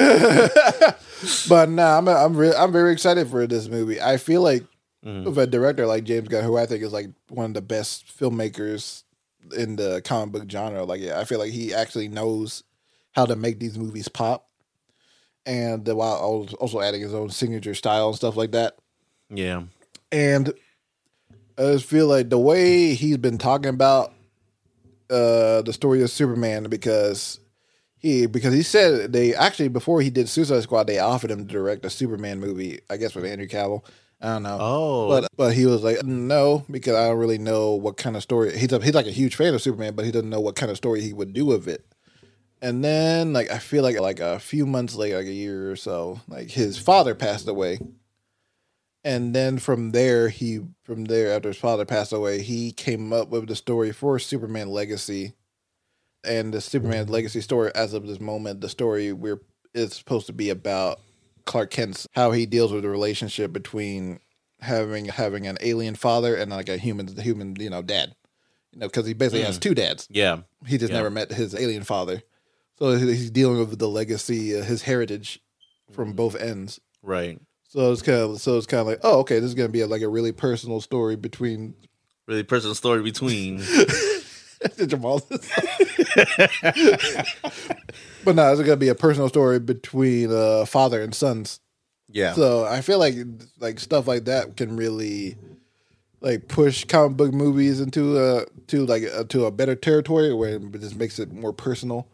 But 1.50 1.70
no, 1.70 1.86
I'm 1.86 2.08
I'm 2.08 2.36
re- 2.38 2.56
I'm 2.56 2.72
very 2.72 2.94
excited 2.94 3.28
for 3.30 3.46
this 3.46 3.68
movie. 3.68 4.02
I 4.02 4.18
feel 4.18 4.41
like 4.41 4.64
with 5.04 5.38
a 5.38 5.48
director 5.48 5.86
like 5.86 6.04
James 6.06 6.28
Gunn, 6.30 6.44
who 6.44 6.58
I 6.58 6.66
think 6.66 6.82
is 6.84 6.94
like 6.94 7.08
one 7.30 7.46
of 7.48 7.54
the 7.54 7.62
best 7.62 8.06
filmmakers 8.18 9.04
in 9.56 9.76
the 9.76 10.02
comic 10.04 10.32
book 10.34 10.50
genre. 10.50 10.84
Like, 10.86 11.02
yeah, 11.02 11.20
I 11.20 11.26
feel 11.26 11.40
like 11.40 11.52
he 11.52 11.74
actually 11.74 12.08
knows 12.08 12.64
how 13.12 13.26
to 13.26 13.36
make 13.36 13.60
these 13.60 13.78
movies 13.78 14.08
pop, 14.08 14.48
and 15.46 15.88
uh, 15.90 15.96
while 15.96 16.16
al- 16.16 16.56
also 16.60 16.80
adding 16.80 17.02
his 17.02 17.14
own 17.14 17.30
signature 17.30 17.76
style 17.76 18.08
and 18.08 18.16
stuff 18.16 18.38
like 18.38 18.52
that. 18.52 18.78
Yeah. 19.30 19.64
And 20.11 20.53
I 21.57 21.61
just 21.73 21.85
feel 21.85 22.07
like 22.07 22.30
the 22.30 22.39
way 22.39 22.93
he's 22.93 23.18
been 23.18 23.38
talking 23.38 23.69
about 23.69 24.14
uh, 25.10 25.61
the 25.64 25.73
story 25.73 26.01
of 26.03 26.10
Superman 26.10 26.64
because 26.69 27.39
he 27.97 28.27
because 28.27 28.53
he 28.53 28.61
said 28.64 29.11
they 29.11 29.35
actually 29.35 29.68
before 29.68 30.01
he 30.01 30.10
did 30.10 30.30
Suicide 30.30 30.64
Squad 30.64 30.85
they 30.88 30.99
offered 30.99 31.31
him 31.31 31.45
to 31.45 31.51
direct 31.53 31.84
a 31.85 31.89
Superman 31.89 32.39
movie 32.39 32.80
I 32.89 32.97
guess 32.97 33.14
with 33.15 33.26
Andrew 33.26 33.47
Cavill 33.47 33.84
I 34.22 34.27
don't 34.34 34.43
know 34.43 34.57
Oh. 34.61 35.07
but 35.10 35.27
but 35.35 35.53
he 35.53 35.65
was 35.65 35.84
like 35.84 36.03
no 36.06 36.64
because 36.72 36.95
I 36.95 37.07
don't 37.07 37.18
really 37.18 37.39
know 37.39 37.73
what 37.73 37.97
kind 37.97 38.15
of 38.15 38.22
story 38.23 38.57
he's 38.57 38.72
a, 38.72 38.80
he's 38.81 38.93
like 38.93 39.07
a 39.07 39.11
huge 39.11 39.35
fan 39.35 39.53
of 39.53 39.61
Superman 39.61 39.95
but 39.95 40.06
he 40.06 40.11
doesn't 40.11 40.30
know 40.30 40.39
what 40.39 40.56
kind 40.56 40.69
of 40.72 40.77
story 40.77 41.01
he 41.01 41.11
would 41.11 41.34
do 41.34 41.45
with 41.45 41.68
it 41.68 41.85
and 42.61 42.84
then 42.84 43.34
like 43.34 43.49
I 43.51 43.57
feel 43.57 43.84
like 43.84 43.99
like 43.99 44.19
a 44.22 44.39
few 44.39 44.65
months 44.65 44.95
later 44.95 45.18
like 45.18 45.26
a 45.27 45.34
year 45.34 45.69
or 45.72 45.76
so 45.76 46.22
like 46.30 46.49
his 46.51 46.77
father 46.77 47.15
passed 47.15 47.47
away 47.49 47.80
and 49.04 49.34
then 49.34 49.58
from 49.58 49.92
there 49.92 50.30
he 50.30 50.62
from 50.84 51.06
there 51.06 51.34
after 51.34 51.50
his 51.50 51.58
father 51.58 51.86
passed 51.86 52.12
away 52.12 52.42
he 52.42 52.72
came 52.72 53.14
up 53.14 53.30
with 53.30 53.48
the 53.48 53.56
story 53.56 53.92
for 53.92 54.20
superman 54.20 54.70
legacy. 54.70 55.34
And 56.22 56.54
the 56.54 56.60
superman 56.60 57.06
mm-hmm. 57.06 57.14
legacy 57.14 57.40
story 57.40 57.72
as 57.74 57.94
of 57.94 58.06
this 58.06 58.20
moment 58.20 58.60
the 58.60 58.68
story 58.68 59.14
we're 59.14 59.42
is 59.74 59.94
supposed 59.94 60.28
to 60.28 60.34
be 60.34 60.50
about 60.50 61.00
clark 61.46 61.72
kent's 61.72 62.08
how 62.12 62.32
he 62.32 62.46
deals 62.46 62.74
with 62.74 62.84
the 62.84 62.90
relationship 62.90 63.54
between 63.54 64.20
having 64.60 65.06
having 65.06 65.48
an 65.48 65.58
alien 65.62 65.96
father 65.96 66.36
and 66.36 66.52
like 66.52 66.70
a 66.70 66.78
human 66.78 67.08
human 67.16 67.56
you 67.58 67.70
know 67.70 67.82
dad. 67.82 68.16
You 68.74 68.80
know 68.80 68.88
because 68.88 69.08
he 69.08 69.14
basically 69.14 69.44
has 69.44 69.58
mm. 69.58 69.62
two 69.62 69.74
dads. 69.74 70.08
Yeah. 70.12 70.42
he 70.68 70.78
just 70.78 70.92
Yeah. 70.92 70.98
never 70.98 71.10
met 71.10 71.32
his 71.32 71.56
alien 71.56 71.84
father. 71.84 72.22
So 72.78 72.96
he's 72.96 73.32
dealing 73.32 73.60
with 73.60 73.78
the 73.80 73.90
legacy 73.90 74.58
uh, 74.58 74.64
his 74.64 74.84
heritage 74.84 75.42
from 75.92 76.14
mm. 76.14 76.16
both 76.18 76.36
ends. 76.36 76.80
Right. 77.02 77.40
So 77.70 77.91
it's 77.91 78.02
kind 78.02 78.18
of 78.18 78.41
so 78.41 78.58
it's 78.58 78.68
kind 78.68 78.82
of 78.82 78.88
like, 78.88 79.00
oh, 79.04 79.20
okay, 79.20 79.36
this 79.40 79.48
is 79.48 79.56
gonna 79.56 79.70
be 79.70 79.82
a, 79.82 79.88
like 79.88 80.02
a 80.02 80.10
really 80.10 80.32
personal 80.32 80.82
story 80.82 81.16
between 81.16 81.74
Really 82.30 82.44
personal 82.44 82.76
story 82.76 83.02
between. 83.02 83.58
Jamal. 84.86 85.20
but 88.24 88.36
no, 88.36 88.52
it's 88.52 88.62
gonna 88.62 88.76
be 88.78 88.90
a 88.90 88.94
personal 88.94 89.30
story 89.30 89.60
between 89.60 90.32
uh, 90.32 90.66
father 90.66 91.02
and 91.02 91.16
sons. 91.16 91.60
Yeah. 92.08 92.34
So 92.34 92.66
I 92.66 92.82
feel 92.82 93.00
like 93.00 93.16
like 93.60 93.80
stuff 93.80 94.08
like 94.08 94.26
that 94.26 94.58
can 94.58 94.78
really 94.78 95.38
like 96.22 96.48
push 96.48 96.86
comic 96.86 97.18
book 97.18 97.34
movies 97.34 97.82
into 97.82 98.20
a 98.20 98.46
to 98.68 98.86
like 98.86 99.02
a, 99.02 99.24
to 99.24 99.46
a 99.46 99.52
better 99.52 99.74
territory 99.74 100.32
where 100.32 100.58
it 100.58 100.82
just 100.82 100.98
makes 100.98 101.18
it 101.18 101.34
more 101.34 101.52
personal 101.52 102.08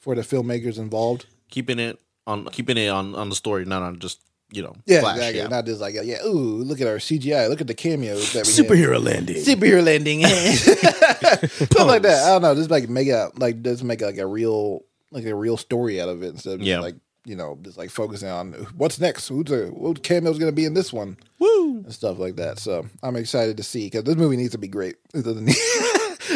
for 0.00 0.16
the 0.16 0.22
filmmakers 0.22 0.78
involved. 0.78 1.26
keeping 1.48 1.78
it 1.78 2.00
on 2.26 2.46
keeping 2.46 2.76
it 2.76 2.88
on 2.88 3.14
on 3.14 3.28
the 3.28 3.36
story, 3.36 3.64
not 3.64 3.82
on 3.82 4.00
just 4.00 4.20
you 4.52 4.62
know. 4.62 4.74
Yeah, 4.86 5.00
Flash, 5.00 5.16
exactly. 5.16 5.40
yeah. 5.40 5.48
Not 5.48 5.66
just 5.66 5.80
like 5.80 5.94
yeah, 5.94 6.24
ooh, 6.26 6.62
look 6.64 6.80
at 6.80 6.86
our 6.86 6.96
CGI, 6.96 7.48
look 7.48 7.60
at 7.60 7.66
the 7.66 7.74
cameos 7.74 8.32
that 8.32 8.46
we 8.46 8.52
have. 8.54 8.66
Superhero 8.66 9.02
landing. 9.02 9.36
superhero 9.36 9.84
landing, 9.84 10.24
stuff 11.66 11.86
like 11.86 12.02
that. 12.02 12.24
I 12.24 12.28
don't 12.32 12.42
know, 12.42 12.54
just 12.54 12.70
like 12.70 12.88
make 12.88 13.08
a 13.08 13.30
like 13.36 13.62
just 13.62 13.84
make 13.84 14.00
like 14.00 14.18
a 14.18 14.26
real 14.26 14.82
like 15.10 15.24
a 15.24 15.34
real 15.34 15.56
story 15.56 16.00
out 16.00 16.08
of 16.08 16.22
it 16.22 16.28
instead 16.28 16.54
of 16.54 16.58
just 16.60 16.68
Yeah. 16.68 16.80
like 16.80 16.96
you 17.24 17.36
know 17.36 17.58
just 17.62 17.76
like 17.76 17.90
focusing 17.90 18.28
on 18.28 18.52
what's 18.76 18.98
next, 19.00 19.28
who's 19.28 19.44
the 19.44 19.66
what 19.72 20.02
cameo's 20.02 20.38
gonna 20.38 20.52
be 20.52 20.64
in 20.64 20.74
this 20.74 20.92
one, 20.92 21.16
Woo! 21.38 21.76
and 21.84 21.92
stuff 21.92 22.18
like 22.18 22.36
that. 22.36 22.58
So 22.58 22.86
I'm 23.02 23.16
excited 23.16 23.56
to 23.58 23.62
see 23.62 23.86
because 23.86 24.04
this 24.04 24.16
movie 24.16 24.36
needs 24.36 24.52
to 24.52 24.58
be 24.58 24.68
great. 24.68 24.96
It 25.14 25.24
doesn't 25.24 25.44
need. 25.44 25.56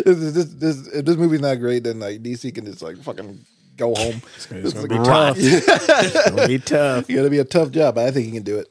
this, 0.04 0.32
this, 0.32 0.44
this, 0.54 0.86
if 0.88 1.04
this 1.04 1.16
movie's 1.16 1.40
not 1.40 1.56
great, 1.60 1.84
then 1.84 2.00
like 2.00 2.22
DC 2.22 2.54
can 2.54 2.64
just 2.66 2.82
like 2.82 2.96
fucking 2.98 3.44
go 3.76 3.94
home. 3.94 4.22
It's 4.36 4.46
It's 4.50 4.72
gonna 4.72 4.88
be 4.88 4.96
tough. 4.96 5.36
It's 5.38 6.30
gonna 6.30 6.48
be 6.48 6.58
tough. 6.58 7.04
It's 7.08 7.16
gonna 7.16 7.30
be 7.30 7.38
a 7.38 7.44
tough 7.44 7.70
job, 7.70 7.96
but 7.96 8.06
I 8.06 8.10
think 8.10 8.26
he 8.26 8.32
can 8.32 8.42
do 8.42 8.58
it. 8.58 8.68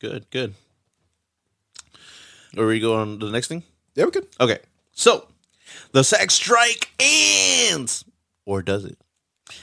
Good, 0.00 0.28
good. 0.30 0.54
Are 2.56 2.66
we 2.66 2.80
going 2.80 3.18
to 3.20 3.26
the 3.26 3.32
next 3.32 3.48
thing? 3.48 3.62
Yeah, 3.94 4.04
we 4.04 4.10
could. 4.10 4.26
Okay. 4.40 4.58
So, 4.92 5.28
the 5.92 6.04
SAG 6.04 6.30
strike 6.30 6.90
ends. 6.98 8.04
Or 8.44 8.62
does 8.62 8.84
it? 8.84 8.98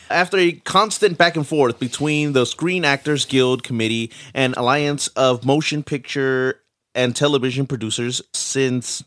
After 0.09 0.37
a 0.37 0.53
constant 0.53 1.17
back 1.17 1.35
and 1.35 1.45
forth 1.45 1.79
between 1.79 2.33
the 2.33 2.45
Screen 2.45 2.85
Actors 2.85 3.25
Guild 3.25 3.63
Committee 3.63 4.11
and 4.33 4.55
Alliance 4.57 5.07
of 5.09 5.45
Motion 5.45 5.83
Picture 5.83 6.61
and 6.95 7.15
Television 7.15 7.67
Producers 7.67 8.21
since 8.33 9.03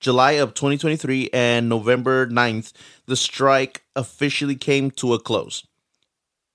July 0.00 0.32
of 0.32 0.54
2023 0.54 1.30
and 1.32 1.68
November 1.68 2.26
9th, 2.26 2.72
the 3.06 3.16
strike 3.16 3.82
officially 3.94 4.56
came 4.56 4.90
to 4.92 5.14
a 5.14 5.18
close. 5.18 5.66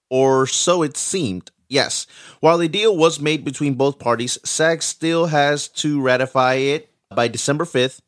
Or 0.10 0.46
so 0.46 0.84
it 0.84 0.98
seemed. 0.98 1.52
Yes, 1.70 2.06
while 2.42 2.60
a 2.60 2.68
deal 2.68 2.96
was 2.96 3.22
made 3.22 3.46
between 3.46 3.76
both 3.76 3.98
parties, 3.98 4.38
SAG 4.44 4.84
still 4.84 5.28
has 5.28 5.70
to 5.70 6.02
ratify 6.02 6.56
it 6.56 6.90
by 7.16 7.30
December 7.30 7.64
5th. 7.64 8.02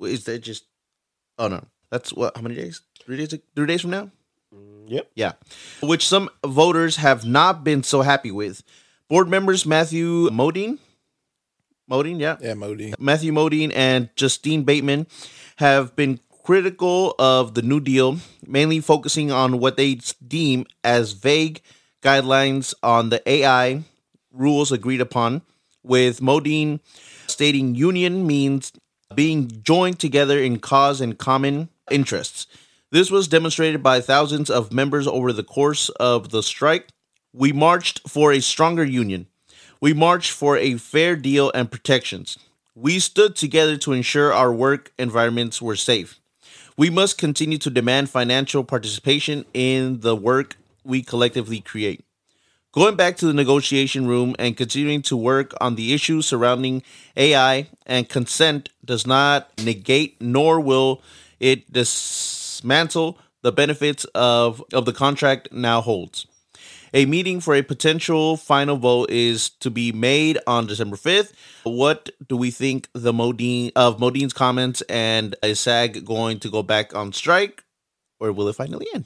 Is 0.00 0.24
that 0.24 0.38
just. 0.38 0.64
Oh, 1.38 1.48
no. 1.48 1.66
That's 1.90 2.12
what? 2.12 2.34
How 2.34 2.42
many 2.42 2.54
days? 2.54 2.80
Three 3.02 3.18
days? 3.18 3.34
Three 3.54 3.66
days 3.66 3.82
from 3.82 3.90
now? 3.90 4.10
Mm, 4.54 4.90
yep. 4.90 5.10
Yeah. 5.14 5.32
Which 5.82 6.06
some 6.08 6.30
voters 6.44 6.96
have 6.96 7.24
not 7.24 7.64
been 7.64 7.82
so 7.82 8.00
happy 8.02 8.30
with. 8.30 8.62
Board 9.08 9.28
members 9.28 9.66
Matthew 9.66 10.28
Modine. 10.30 10.78
Modine, 11.90 12.20
yeah. 12.20 12.36
Yeah, 12.40 12.54
Modine. 12.54 12.94
Matthew 12.98 13.32
Modine 13.32 13.72
and 13.74 14.10
Justine 14.16 14.64
Bateman 14.64 15.06
have 15.56 15.94
been 15.94 16.20
critical 16.44 17.14
of 17.18 17.54
the 17.54 17.62
New 17.62 17.80
Deal, 17.80 18.18
mainly 18.46 18.80
focusing 18.80 19.30
on 19.30 19.58
what 19.58 19.76
they 19.76 19.98
deem 20.26 20.66
as 20.84 21.12
vague 21.12 21.60
guidelines 22.02 22.74
on 22.82 23.10
the 23.10 23.22
AI 23.28 23.82
rules 24.32 24.70
agreed 24.70 25.00
upon, 25.00 25.42
with 25.82 26.20
Modine 26.20 26.80
stating 27.26 27.74
union 27.74 28.26
means 28.26 28.72
being 29.14 29.50
joined 29.62 29.98
together 29.98 30.38
in 30.38 30.58
cause 30.58 31.00
and 31.00 31.18
common 31.18 31.68
interests. 31.90 32.46
This 32.90 33.10
was 33.10 33.28
demonstrated 33.28 33.82
by 33.82 34.00
thousands 34.00 34.50
of 34.50 34.72
members 34.72 35.06
over 35.06 35.32
the 35.32 35.42
course 35.44 35.88
of 35.90 36.30
the 36.30 36.42
strike. 36.42 36.88
We 37.32 37.52
marched 37.52 38.08
for 38.08 38.32
a 38.32 38.40
stronger 38.40 38.84
union. 38.84 39.26
We 39.80 39.92
marched 39.92 40.30
for 40.30 40.56
a 40.56 40.76
fair 40.76 41.16
deal 41.16 41.50
and 41.54 41.70
protections. 41.70 42.38
We 42.74 42.98
stood 42.98 43.36
together 43.36 43.76
to 43.78 43.92
ensure 43.92 44.32
our 44.32 44.52
work 44.52 44.92
environments 44.98 45.60
were 45.60 45.76
safe. 45.76 46.18
We 46.76 46.90
must 46.90 47.18
continue 47.18 47.58
to 47.58 47.70
demand 47.70 48.10
financial 48.10 48.64
participation 48.64 49.44
in 49.54 50.00
the 50.00 50.14
work 50.14 50.56
we 50.84 51.02
collectively 51.02 51.60
create. 51.60 52.04
Going 52.72 52.96
back 52.96 53.16
to 53.18 53.26
the 53.26 53.32
negotiation 53.32 54.06
room 54.06 54.36
and 54.38 54.56
continuing 54.56 55.00
to 55.02 55.16
work 55.16 55.54
on 55.60 55.76
the 55.76 55.94
issues 55.94 56.26
surrounding 56.26 56.82
AI 57.16 57.68
and 57.86 58.06
consent 58.06 58.68
does 58.84 59.06
not 59.06 59.50
negate 59.58 60.20
nor 60.20 60.60
will 60.60 61.00
it 61.40 61.72
dismantle 61.72 63.18
the 63.40 63.52
benefits 63.52 64.04
of, 64.14 64.62
of 64.74 64.84
the 64.84 64.92
contract 64.92 65.50
now 65.50 65.80
holds. 65.80 66.26
A 66.96 67.04
meeting 67.04 67.40
for 67.40 67.54
a 67.54 67.60
potential 67.60 68.38
final 68.38 68.78
vote 68.78 69.10
is 69.10 69.50
to 69.60 69.68
be 69.68 69.92
made 69.92 70.38
on 70.46 70.66
December 70.66 70.96
5th. 70.96 71.32
What 71.64 72.08
do 72.26 72.38
we 72.38 72.50
think 72.50 72.88
the 72.94 73.12
Modine 73.12 73.70
of 73.76 73.98
Modine's 73.98 74.32
comments 74.32 74.80
and 74.88 75.36
is 75.42 75.60
SAG 75.60 76.06
going 76.06 76.40
to 76.40 76.48
go 76.48 76.62
back 76.62 76.96
on 76.96 77.12
strike 77.12 77.64
or 78.18 78.32
will 78.32 78.48
it 78.48 78.56
finally 78.56 78.86
end? 78.94 79.04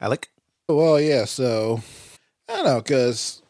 Alec? 0.00 0.28
Well, 0.68 1.00
yeah. 1.00 1.24
So 1.24 1.82
I 2.48 2.54
don't 2.54 2.64
know 2.64 2.80
because 2.80 3.42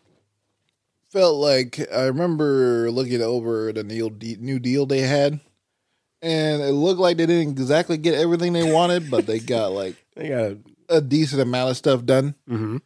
felt 1.10 1.36
like 1.36 1.86
I 1.92 2.04
remember 2.04 2.90
looking 2.90 3.20
over 3.20 3.74
the 3.74 3.84
new 3.84 4.08
de- 4.08 4.36
new 4.36 4.58
deal 4.58 4.86
they 4.86 5.00
had, 5.00 5.38
and 6.22 6.62
it 6.62 6.72
looked 6.72 6.98
like 7.00 7.18
they 7.18 7.26
didn't 7.26 7.58
exactly 7.58 7.98
get 7.98 8.14
everything 8.14 8.54
they 8.54 8.72
wanted, 8.72 9.10
but 9.10 9.26
they 9.26 9.38
got 9.38 9.72
like 9.72 9.96
They 10.16 10.28
got 10.30 10.56
a 10.88 11.02
decent 11.02 11.42
amount 11.42 11.72
of 11.72 11.76
stuff 11.76 12.06
done. 12.06 12.34
Mhm. 12.48 12.80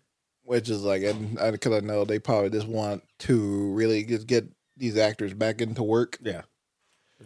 Which 0.52 0.68
is 0.68 0.82
like, 0.82 1.02
and 1.02 1.38
because 1.52 1.72
I 1.72 1.80
know 1.80 2.04
they 2.04 2.18
probably 2.18 2.50
just 2.50 2.68
want 2.68 3.02
to 3.20 3.72
really 3.72 4.04
just 4.04 4.26
get 4.26 4.46
these 4.76 4.98
actors 4.98 5.32
back 5.32 5.62
into 5.62 5.82
work. 5.82 6.18
yeah. 6.22 6.42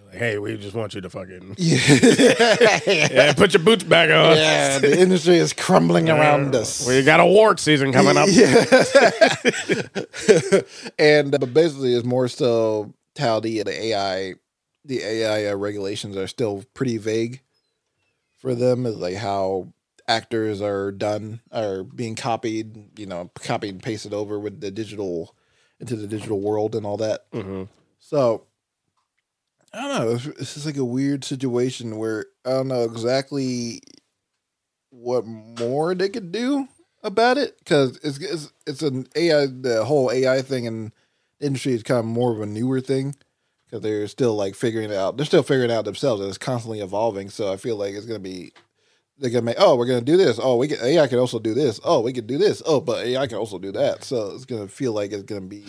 Like, 0.07 0.19
hey, 0.19 0.39
we 0.39 0.57
just 0.57 0.77
want 0.77 0.95
you 0.95 1.01
to 1.01 1.11
fucking 1.11 1.57
Yeah, 1.59 2.79
yeah, 2.87 3.33
put 3.33 3.53
your 3.53 3.65
boots 3.65 3.83
back 3.83 4.11
on. 4.11 4.37
yeah. 4.37 4.79
The 4.79 5.01
industry 5.01 5.39
is 5.39 5.53
crumbling 5.53 6.09
around 6.09 6.55
us. 6.55 6.87
We 6.87 7.03
got 7.03 7.19
a 7.19 7.27
wart 7.27 7.59
season 7.59 7.93
coming 7.93 8.17
up. 8.17 8.29
Yeah. 8.31 8.65
and 11.01 11.35
uh, 11.35 11.39
but 11.39 11.53
basically, 11.53 11.95
it's 11.95 12.07
more 12.07 12.29
so 12.29 12.95
how 13.19 13.41
the 13.41 13.65
the 13.65 13.87
AI 13.87 14.35
the 14.85 15.03
AI 15.03 15.53
regulations 15.55 16.17
are 16.17 16.29
still 16.29 16.63
pretty 16.75 16.99
vague 16.99 17.43
for 18.37 18.55
them. 18.55 18.87
Is 18.87 18.99
like 18.99 19.17
how 19.17 19.73
actors 20.09 20.61
are 20.61 20.93
done 20.93 21.41
are 21.53 21.83
being 21.85 22.15
copied, 22.15 22.99
you 22.99 23.07
know, 23.07 23.31
copied 23.35 23.71
and 23.75 23.83
pasted 23.83 24.15
over 24.15 24.39
with 24.39 24.61
the 24.61 24.71
digital 24.71 25.35
into 25.81 25.97
the 25.97 26.07
digital 26.07 26.41
world 26.41 26.75
and 26.75 26.87
all 26.87 26.97
that. 26.97 27.31
Mhm. 27.33 27.69
So 27.99 28.45
I 29.73 29.83
don't 29.83 30.07
know. 30.07 30.13
It's, 30.15 30.27
it's 30.27 30.55
just 30.55 30.67
like 30.67 30.77
a 30.77 30.85
weird 30.85 31.25
situation 31.25 31.97
where 31.99 32.27
I 32.45 32.51
don't 32.51 32.69
know 32.69 32.85
exactly 32.85 33.81
what 34.91 35.27
more 35.27 35.95
they 35.95 36.09
could 36.09 36.33
do 36.33 36.69
about 37.03 37.37
it 37.39 37.59
because 37.59 37.99
it's, 38.03 38.19
it's 38.19 38.53
it's 38.67 38.83
an 38.83 39.07
AI. 39.15 39.47
The 39.47 39.85
whole 39.85 40.11
AI 40.11 40.43
thing 40.43 40.67
and 40.67 40.93
industry 41.41 41.73
is 41.75 41.83
kind 41.83 41.99
of 42.01 42.07
more 42.07 42.33
of 42.33 42.41
a 42.41 42.47
newer 42.47 42.81
thing 42.81 43.15
because 43.67 43.83
they're 43.83 44.09
still 44.09 44.35
like 44.35 44.55
figuring 44.55 44.91
it 44.91 44.97
out. 44.97 45.17
They're 45.17 45.27
still 45.27 45.43
figuring 45.43 45.71
it 45.71 45.75
out 45.75 45.85
themselves, 45.85 46.21
and 46.21 46.29
it's 46.29 46.39
constantly 46.39 46.81
evolving. 46.81 47.29
So 47.31 47.53
I 47.53 47.57
feel 47.57 47.77
like 47.77 47.95
it's 47.95 48.07
gonna 48.07 48.19
be 48.19 48.53
they're 49.19 49.31
gonna 49.31 49.43
make. 49.43 49.57
Oh, 49.59 49.77
we're 49.77 49.87
gonna 49.87 50.01
do 50.01 50.17
this. 50.17 50.39
Oh, 50.43 50.57
we 50.57 50.69
can 50.69 50.79
AI 50.83 51.07
can 51.07 51.19
also 51.19 51.39
do 51.39 51.55
this. 51.55 51.81
Oh, 51.85 52.01
we 52.01 52.13
can 52.13 52.27
do 52.27 52.39
this. 52.39 52.63
Oh, 52.67 52.81
but 52.81 53.07
AI 53.07 53.23
I 53.23 53.27
can 53.27 53.39
also 53.39 53.59
do 53.59 53.73
that. 53.73 54.05
So 54.05 54.33
it's 54.35 54.45
gonna 54.45 54.69
feel 54.69 54.93
like 54.93 55.13
it's 55.13 55.23
gonna 55.23 55.41
be 55.43 55.65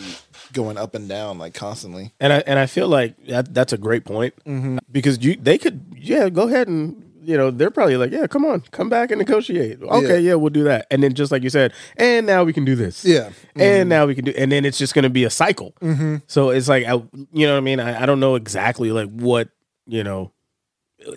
going 0.52 0.76
up 0.76 0.94
and 0.94 1.08
down 1.08 1.38
like 1.38 1.54
constantly. 1.54 2.12
And 2.20 2.32
I 2.32 2.38
and 2.46 2.58
I 2.58 2.66
feel 2.66 2.88
like 2.88 3.16
that 3.26 3.54
that's 3.54 3.72
a 3.72 3.78
great 3.78 4.04
point 4.04 4.34
mm-hmm. 4.44 4.78
because 4.90 5.24
you 5.24 5.36
they 5.36 5.58
could 5.58 5.94
yeah 5.96 6.28
go 6.28 6.48
ahead 6.48 6.68
and 6.68 7.04
you 7.28 7.36
know 7.36 7.50
they're 7.50 7.70
probably 7.70 7.98
like 7.98 8.10
yeah 8.10 8.26
come 8.26 8.44
on 8.46 8.62
come 8.70 8.88
back 8.88 9.10
and 9.10 9.18
negotiate 9.18 9.82
okay 9.82 10.18
yeah, 10.18 10.34
we'll 10.34 10.48
do 10.48 10.64
that 10.64 10.86
and 10.90 11.02
then 11.02 11.12
just 11.12 11.30
like 11.30 11.42
you 11.42 11.50
said 11.50 11.74
and 11.98 12.26
now 12.26 12.42
we 12.42 12.54
can 12.54 12.64
do 12.64 12.74
this 12.74 13.04
Yeah. 13.04 13.30
and 13.54 13.62
mm-hmm. 13.62 13.88
now 13.90 14.06
we 14.06 14.14
can 14.14 14.24
do 14.24 14.32
and 14.34 14.50
then 14.50 14.64
it's 14.64 14.78
just 14.78 14.94
going 14.94 15.02
to 15.02 15.10
be 15.10 15.24
a 15.24 15.30
cycle 15.30 15.74
mm-hmm. 15.82 16.16
so 16.26 16.48
it's 16.48 16.68
like 16.68 16.86
I, 16.86 16.92
you 17.32 17.46
know 17.46 17.52
what 17.52 17.58
I 17.58 17.60
mean 17.60 17.80
I, 17.80 18.02
I 18.02 18.06
don't 18.06 18.18
know 18.18 18.34
exactly 18.34 18.92
like 18.92 19.10
what 19.10 19.50
you 19.86 20.02
know 20.02 20.32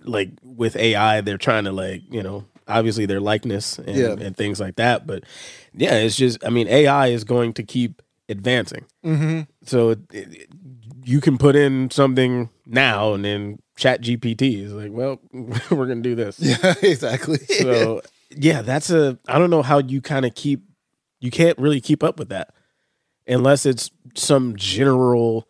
like 0.03 0.29
with 0.43 0.75
AI 0.75 1.21
they're 1.21 1.37
trying 1.37 1.63
to 1.65 1.71
like 1.71 2.01
you 2.11 2.21
know 2.23 2.45
obviously 2.67 3.05
their 3.05 3.19
likeness 3.19 3.79
and, 3.79 3.95
Yeah. 3.97 4.11
and 4.25 4.35
things 4.37 4.59
like 4.59 4.75
that 4.75 5.05
but 5.07 5.23
yeah 5.73 5.95
it's 5.95 6.15
just 6.15 6.43
I 6.45 6.49
mean 6.49 6.67
AI 6.67 7.07
is 7.07 7.23
going 7.23 7.53
to 7.53 7.63
keep 7.63 8.01
advancing 8.29 8.85
mm-hmm. 9.03 9.41
so 9.63 9.89
it, 9.89 9.99
it, 10.11 10.49
you 11.03 11.19
can 11.19 11.37
put 11.37 11.55
in 11.55 11.89
something 11.89 12.49
now 12.65 13.13
and 13.13 13.25
then 13.25 13.59
chat 13.75 14.01
gpt 14.01 14.63
is 14.63 14.71
like 14.71 14.91
well 14.91 15.19
we're 15.33 15.87
gonna 15.87 16.01
do 16.01 16.15
this 16.15 16.39
Yeah, 16.39 16.73
exactly. 16.81 17.37
so 17.39 18.01
yeah 18.29 18.61
that's 18.61 18.89
a 18.89 19.17
i 19.27 19.37
don't 19.37 19.49
know 19.49 19.63
how 19.63 19.79
you 19.79 19.99
kind 20.01 20.25
of 20.25 20.33
keep 20.35 20.63
you 21.19 21.29
can't 21.31 21.57
really 21.57 21.81
keep 21.81 22.03
up 22.03 22.17
with 22.19 22.29
that 22.29 22.53
unless 23.27 23.65
it's 23.65 23.89
some 24.15 24.55
general 24.55 25.47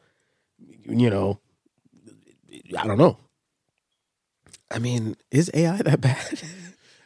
you 0.86 1.10
know 1.10 1.40
I 2.78 2.88
don't 2.88 2.98
know. 2.98 3.18
I 4.72 4.80
mean, 4.80 5.16
is 5.32 5.52
AI 5.54 5.82
that 5.82 6.02
bad? 6.02 6.42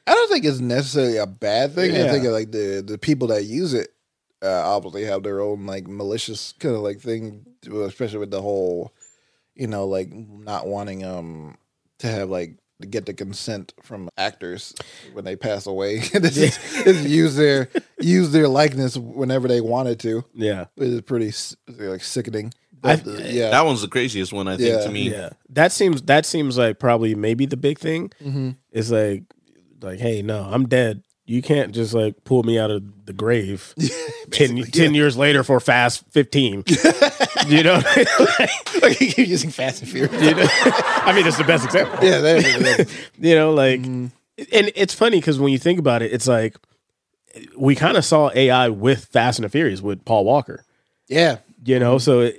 I 0.08 0.14
don't 0.14 0.32
think 0.32 0.46
it's 0.46 0.60
necessarily 0.60 1.18
a 1.18 1.26
bad 1.26 1.74
thing. 1.74 1.92
I 1.96 2.10
think 2.10 2.26
like 2.26 2.52
the 2.52 2.84
the 2.86 2.98
people 2.98 3.28
that 3.30 3.46
use 3.46 3.74
it 3.74 3.90
uh, 4.44 4.62
obviously 4.76 5.04
have 5.06 5.24
their 5.24 5.42
own 5.42 5.66
like 5.66 5.88
malicious 5.88 6.54
kind 6.60 6.76
of 6.76 6.82
like 6.82 7.00
thing, 7.00 7.46
especially 7.66 8.20
with 8.20 8.32
the 8.32 8.42
whole, 8.42 8.94
you 9.56 9.68
know, 9.68 9.88
like 9.88 10.14
not 10.14 10.68
wanting 10.68 11.04
um 11.04 11.58
to 12.00 12.08
have 12.08 12.30
like 12.30 12.58
to 12.82 12.88
get 12.88 13.06
the 13.06 13.14
consent 13.14 13.74
from 13.82 14.10
actors 14.18 14.76
when 15.14 15.26
they 15.26 15.36
pass 15.36 15.66
away. 15.66 16.00
This 16.00 16.38
is 16.38 16.86
is 16.86 17.06
use 17.06 17.36
their 17.36 17.70
use 18.00 18.32
their 18.32 18.48
likeness 18.48 18.98
whenever 18.98 19.48
they 19.48 19.62
wanted 19.62 20.00
to. 20.02 20.24
yeah. 20.34 20.66
It 20.78 20.84
is 20.84 21.02
pretty 21.02 21.32
like 21.68 22.04
sickening. 22.04 22.54
I- 22.86 23.02
yeah, 23.28 23.50
That 23.52 23.66
one's 23.66 23.82
the 23.82 23.88
craziest 23.88 24.32
one, 24.34 24.48
I 24.48 24.58
think, 24.58 24.70
Yeah. 24.70 24.82
to 24.86 24.90
me. 24.92 25.10
Yeah. 25.12 25.30
That 25.50 25.72
seems 25.72 26.02
that 26.04 26.26
seems 26.26 26.58
like 26.58 26.80
probably 26.80 27.16
maybe 27.16 27.46
the 27.46 27.58
big 27.58 27.80
thing. 27.80 28.12
Mm-hmm. 28.24 28.52
Is 28.72 28.92
like 28.92 29.24
like, 29.82 30.00
hey, 30.00 30.22
no, 30.22 30.48
I'm 30.52 30.68
dead. 30.68 31.04
You 31.28 31.42
can't 31.42 31.74
just 31.74 31.94
like 31.94 32.24
pull 32.24 32.44
me 32.44 32.60
out 32.60 32.70
of 32.70 32.84
the 33.06 33.14
grave 33.14 33.74
10, 34.32 34.62
10 34.64 34.94
years 34.94 35.18
later 35.18 35.44
for 35.44 35.60
Fast 35.60 36.04
15. 36.12 36.64
you 37.48 37.64
know? 37.64 37.82
like 38.82 39.02
you 39.02 39.08
keep 39.12 39.28
using 39.28 39.50
Fast 39.50 39.82
and 39.82 39.90
Furious. 39.92 40.22
You 40.22 40.36
know? 40.36 40.48
I 40.48 41.14
mean, 41.16 41.26
it's 41.26 41.38
the 41.38 41.44
best 41.44 41.66
example. 41.66 41.98
Yeah, 42.04 42.20
there 42.22 42.38
it 42.38 42.46
is. 42.80 42.96
You 43.20 43.36
know, 43.36 43.54
like, 43.54 43.82
Mm-hmm. 43.82 44.06
and 44.54 44.72
it's 44.76 44.94
funny 44.94 45.20
because 45.20 45.40
when 45.40 45.52
you 45.52 45.58
think 45.58 45.80
about 45.80 46.02
it, 46.04 46.14
it's 46.14 46.28
like 46.28 46.58
we 47.58 47.74
kind 47.76 47.98
of 47.98 48.06
saw 48.06 48.30
AI 48.34 48.70
with 48.70 49.06
Fast 49.06 49.40
and 49.40 49.46
the 49.46 49.50
Furious 49.50 49.82
with 49.82 50.06
Paul 50.06 50.26
Walker. 50.26 50.64
yeah. 51.08 51.38
You 51.68 51.80
know, 51.80 51.98
so 51.98 52.20
it, 52.20 52.36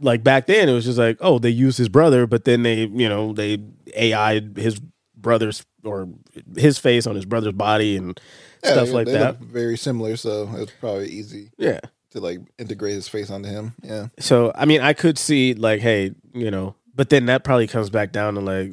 like 0.00 0.22
back 0.24 0.46
then 0.46 0.68
it 0.68 0.72
was 0.72 0.84
just 0.84 0.98
like, 0.98 1.16
oh, 1.20 1.38
they 1.38 1.50
used 1.50 1.78
his 1.78 1.88
brother, 1.88 2.26
but 2.26 2.44
then 2.44 2.62
they, 2.62 2.84
you 2.86 3.08
know, 3.08 3.32
they 3.32 3.58
AI'd 3.96 4.56
his 4.56 4.80
brother's 5.16 5.64
or 5.84 6.08
his 6.56 6.78
face 6.78 7.06
on 7.06 7.14
his 7.14 7.24
brother's 7.24 7.52
body 7.54 7.96
and 7.96 8.18
Yeah, 8.64 8.72
stuff 8.72 8.86
they- 8.88 8.92
like 8.92 9.06
they 9.06 9.12
that. 9.12 9.38
very 9.38 9.76
similar, 9.76 10.16
so 10.16 10.48
it's 10.56 10.72
probably 10.80 11.08
easy 11.08 11.50
Yeah. 11.58 11.80
to 12.10 12.20
like 12.20 12.40
integrate 12.58 12.94
his 12.94 13.08
face 13.08 13.30
onto 13.30 13.48
him. 13.48 13.74
Yeah, 13.82 14.08
So 14.18 14.52
I 14.54 14.64
mean, 14.64 14.80
I 14.80 14.92
could 14.92 15.18
see 15.18 15.54
like, 15.54 15.80
hey, 15.80 16.12
you 16.32 16.50
know, 16.50 16.74
but 16.94 17.08
then 17.08 17.26
that 17.26 17.42
probably 17.44 17.66
comes 17.66 17.90
back 17.90 18.12
down 18.12 18.34
to 18.34 18.40
like 18.40 18.70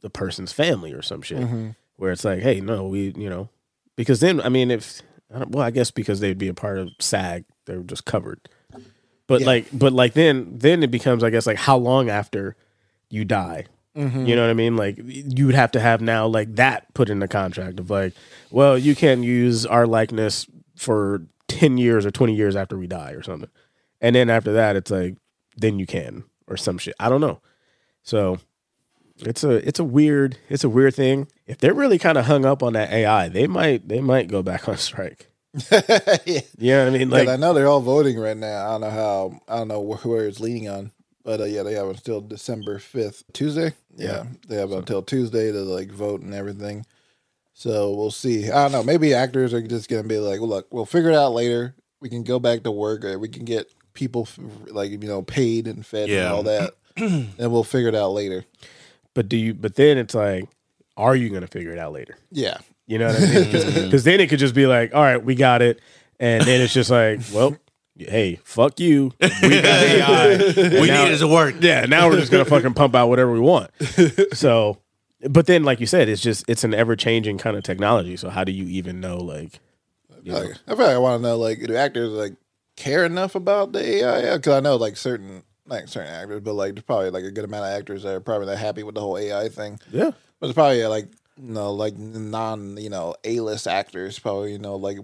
the 0.00 0.10
person's 0.10 0.52
family 0.52 0.92
or 0.92 1.02
some 1.02 1.22
shit, 1.22 1.38
mm-hmm. 1.38 1.70
where 1.96 2.12
it's 2.12 2.24
like, 2.24 2.40
hey, 2.40 2.60
no, 2.60 2.86
we, 2.86 3.12
you 3.16 3.28
know, 3.28 3.48
because 3.96 4.20
then 4.20 4.40
I 4.40 4.48
mean, 4.48 4.70
if 4.70 5.02
I 5.34 5.40
don't, 5.40 5.50
well, 5.50 5.64
I 5.64 5.70
guess 5.70 5.90
because 5.90 6.20
they'd 6.20 6.38
be 6.38 6.48
a 6.48 6.54
part 6.54 6.78
of 6.78 6.90
SAG, 7.00 7.44
they're 7.64 7.80
just 7.82 8.04
covered. 8.04 8.48
But 9.26 9.40
Yeah. 9.40 9.46
like, 9.46 9.66
but 9.72 9.92
like 9.92 10.12
then, 10.14 10.46
then 10.58 10.82
it 10.82 10.90
becomes, 10.90 11.24
I 11.24 11.30
guess, 11.30 11.46
like 11.46 11.56
how 11.58 11.76
long 11.76 12.08
after 12.08 12.56
you 13.10 13.24
die. 13.24 13.66
Mm-hmm. 13.96 14.26
You 14.26 14.36
know 14.36 14.42
what 14.42 14.50
I 14.50 14.54
mean? 14.54 14.76
Like 14.76 14.98
you 14.98 15.46
would 15.46 15.54
have 15.54 15.72
to 15.72 15.80
have 15.80 16.00
now 16.00 16.26
like 16.26 16.54
that 16.56 16.92
put 16.94 17.08
in 17.08 17.18
the 17.18 17.28
contract 17.28 17.80
of 17.80 17.88
like, 17.90 18.12
well, 18.50 18.76
you 18.76 18.94
can't 18.94 19.24
use 19.24 19.64
our 19.64 19.86
likeness 19.86 20.46
for 20.76 21.22
ten 21.48 21.78
years 21.78 22.04
or 22.04 22.10
twenty 22.10 22.34
years 22.34 22.56
after 22.56 22.76
we 22.76 22.86
die 22.86 23.12
or 23.12 23.22
something. 23.22 23.48
And 24.02 24.14
then 24.14 24.28
after 24.28 24.52
that, 24.52 24.76
it's 24.76 24.90
like 24.90 25.16
then 25.56 25.78
you 25.78 25.86
can 25.86 26.24
or 26.46 26.58
some 26.58 26.76
shit. 26.76 26.94
I 27.00 27.08
don't 27.08 27.22
know. 27.22 27.40
So 28.02 28.38
it's 29.20 29.42
a 29.42 29.66
it's 29.66 29.78
a 29.78 29.84
weird 29.84 30.36
it's 30.50 30.62
a 30.64 30.68
weird 30.68 30.94
thing. 30.94 31.28
If 31.46 31.56
they're 31.56 31.72
really 31.72 31.98
kind 31.98 32.18
of 32.18 32.26
hung 32.26 32.44
up 32.44 32.62
on 32.62 32.74
that 32.74 32.90
AI, 32.92 33.28
they 33.30 33.46
might 33.46 33.88
they 33.88 34.00
might 34.02 34.28
go 34.28 34.42
back 34.42 34.68
on 34.68 34.76
strike. 34.76 35.30
yeah. 36.26 36.40
You 36.58 36.72
know 36.72 36.84
what 36.84 36.94
I 36.94 36.98
mean? 36.98 37.10
Like, 37.10 37.28
I 37.28 37.36
know 37.36 37.52
they're 37.54 37.66
all 37.66 37.80
voting 37.80 38.18
right 38.18 38.36
now. 38.36 38.66
I 38.66 38.70
don't 38.72 38.80
know 38.82 38.90
how. 38.90 39.40
I 39.48 39.56
don't 39.58 39.68
know 39.68 39.82
wh- 39.82 40.06
where 40.06 40.26
it's 40.26 40.40
leaning 40.40 40.68
on, 40.68 40.90
but 41.24 41.40
uh, 41.40 41.44
yeah, 41.44 41.62
they 41.62 41.74
have 41.74 41.88
until 41.88 42.20
December 42.20 42.78
fifth, 42.78 43.24
Tuesday. 43.32 43.72
Yeah, 43.96 44.24
they 44.48 44.56
have 44.56 44.72
until 44.72 45.02
Tuesday 45.02 45.50
to 45.52 45.58
like 45.60 45.90
vote 45.90 46.20
and 46.20 46.34
everything. 46.34 46.84
So 47.54 47.94
we'll 47.94 48.10
see. 48.10 48.50
I 48.50 48.62
don't 48.64 48.72
know. 48.72 48.82
Maybe 48.82 49.14
actors 49.14 49.54
are 49.54 49.62
just 49.62 49.88
gonna 49.88 50.02
be 50.04 50.18
like, 50.18 50.40
well, 50.40 50.50
"Look, 50.50 50.66
we'll 50.70 50.84
figure 50.86 51.10
it 51.10 51.16
out 51.16 51.32
later. 51.32 51.74
We 52.00 52.08
can 52.10 52.22
go 52.22 52.38
back 52.38 52.62
to 52.64 52.70
work, 52.70 53.04
or 53.04 53.18
we 53.18 53.28
can 53.28 53.44
get 53.46 53.72
people 53.94 54.22
f- 54.22 54.38
like 54.70 54.90
you 54.90 54.98
know 54.98 55.22
paid 55.22 55.66
and 55.66 55.84
fed 55.84 56.10
and 56.10 56.34
all 56.34 56.42
that, 56.42 56.74
and 56.96 57.52
we'll 57.52 57.64
figure 57.64 57.88
it 57.88 57.94
out 57.94 58.10
later." 58.12 58.44
but 59.14 59.30
do 59.30 59.36
you 59.38 59.54
but 59.54 59.76
then 59.76 59.96
it's 59.96 60.14
like 60.14 60.46
are 60.98 61.16
you 61.16 61.30
going 61.30 61.40
to 61.40 61.46
figure 61.46 61.72
it 61.72 61.78
out 61.78 61.92
later? 61.92 62.16
Yeah, 62.30 62.58
You 62.86 62.98
know 62.98 63.08
what 63.08 63.16
I 63.16 63.20
mean? 63.20 63.44
Because 63.44 64.02
mm. 64.02 64.04
then 64.04 64.20
it 64.20 64.28
could 64.28 64.38
just 64.38 64.54
be 64.54 64.66
like, 64.66 64.94
all 64.94 65.02
right, 65.02 65.22
we 65.22 65.34
got 65.34 65.60
it. 65.62 65.80
And 66.20 66.44
then 66.44 66.60
it's 66.60 66.72
just 66.72 66.90
like, 66.90 67.20
well, 67.32 67.56
hey, 67.96 68.38
fuck 68.44 68.78
you. 68.80 69.12
We 69.20 69.28
got 69.28 69.42
AI. 69.44 70.36
We 70.80 70.88
now- 70.88 71.04
need 71.04 71.12
it 71.12 71.18
to 71.18 71.28
work. 71.28 71.56
Yeah, 71.60 71.86
now 71.86 72.08
we're 72.08 72.20
just 72.20 72.30
going 72.30 72.44
to 72.44 72.50
fucking 72.50 72.74
pump 72.74 72.94
out 72.94 73.08
whatever 73.08 73.32
we 73.32 73.40
want. 73.40 73.70
So, 74.32 74.78
but 75.28 75.46
then, 75.46 75.64
like 75.64 75.80
you 75.80 75.86
said, 75.86 76.08
it's 76.08 76.20
just, 76.20 76.44
it's 76.46 76.62
an 76.62 76.74
ever 76.74 76.94
changing 76.94 77.38
kind 77.38 77.56
of 77.56 77.64
technology. 77.64 78.16
So, 78.16 78.28
how 78.28 78.44
do 78.44 78.52
you 78.52 78.66
even 78.66 79.00
know, 79.00 79.16
like, 79.16 79.60
you 80.22 80.32
know? 80.32 80.50
Like, 80.66 80.78
I 80.78 80.98
want 80.98 81.22
to 81.22 81.28
know 81.28 81.38
like 81.38 81.58
do 81.66 81.74
actors 81.74 82.10
like 82.10 82.34
care 82.76 83.04
enough 83.04 83.34
about 83.34 83.72
the 83.72 83.82
AI? 83.82 84.36
Because 84.36 84.52
I 84.52 84.60
know 84.60 84.76
like 84.76 84.96
certain 84.96 85.42
like 85.66 85.88
certain 85.88 86.12
actors, 86.12 86.42
but 86.42 86.54
like 86.54 86.74
there's 86.74 86.84
probably 86.84 87.10
like 87.10 87.24
a 87.24 87.30
good 87.30 87.44
amount 87.44 87.64
of 87.64 87.70
actors 87.70 88.02
that 88.02 88.14
are 88.14 88.20
probably 88.20 88.46
not 88.46 88.58
happy 88.58 88.82
with 88.82 88.94
the 88.94 89.00
whole 89.00 89.18
AI 89.18 89.48
thing. 89.48 89.80
yeah. 89.90 90.10
But 90.38 90.48
it's 90.48 90.54
probably 90.54 90.84
like 90.84 91.08
you 91.36 91.52
know 91.52 91.72
like 91.72 91.96
non 91.96 92.76
you 92.76 92.90
know 92.90 93.14
A 93.24 93.40
list 93.40 93.66
actors 93.66 94.18
probably 94.18 94.52
you 94.52 94.58
know 94.58 94.76
like 94.76 94.98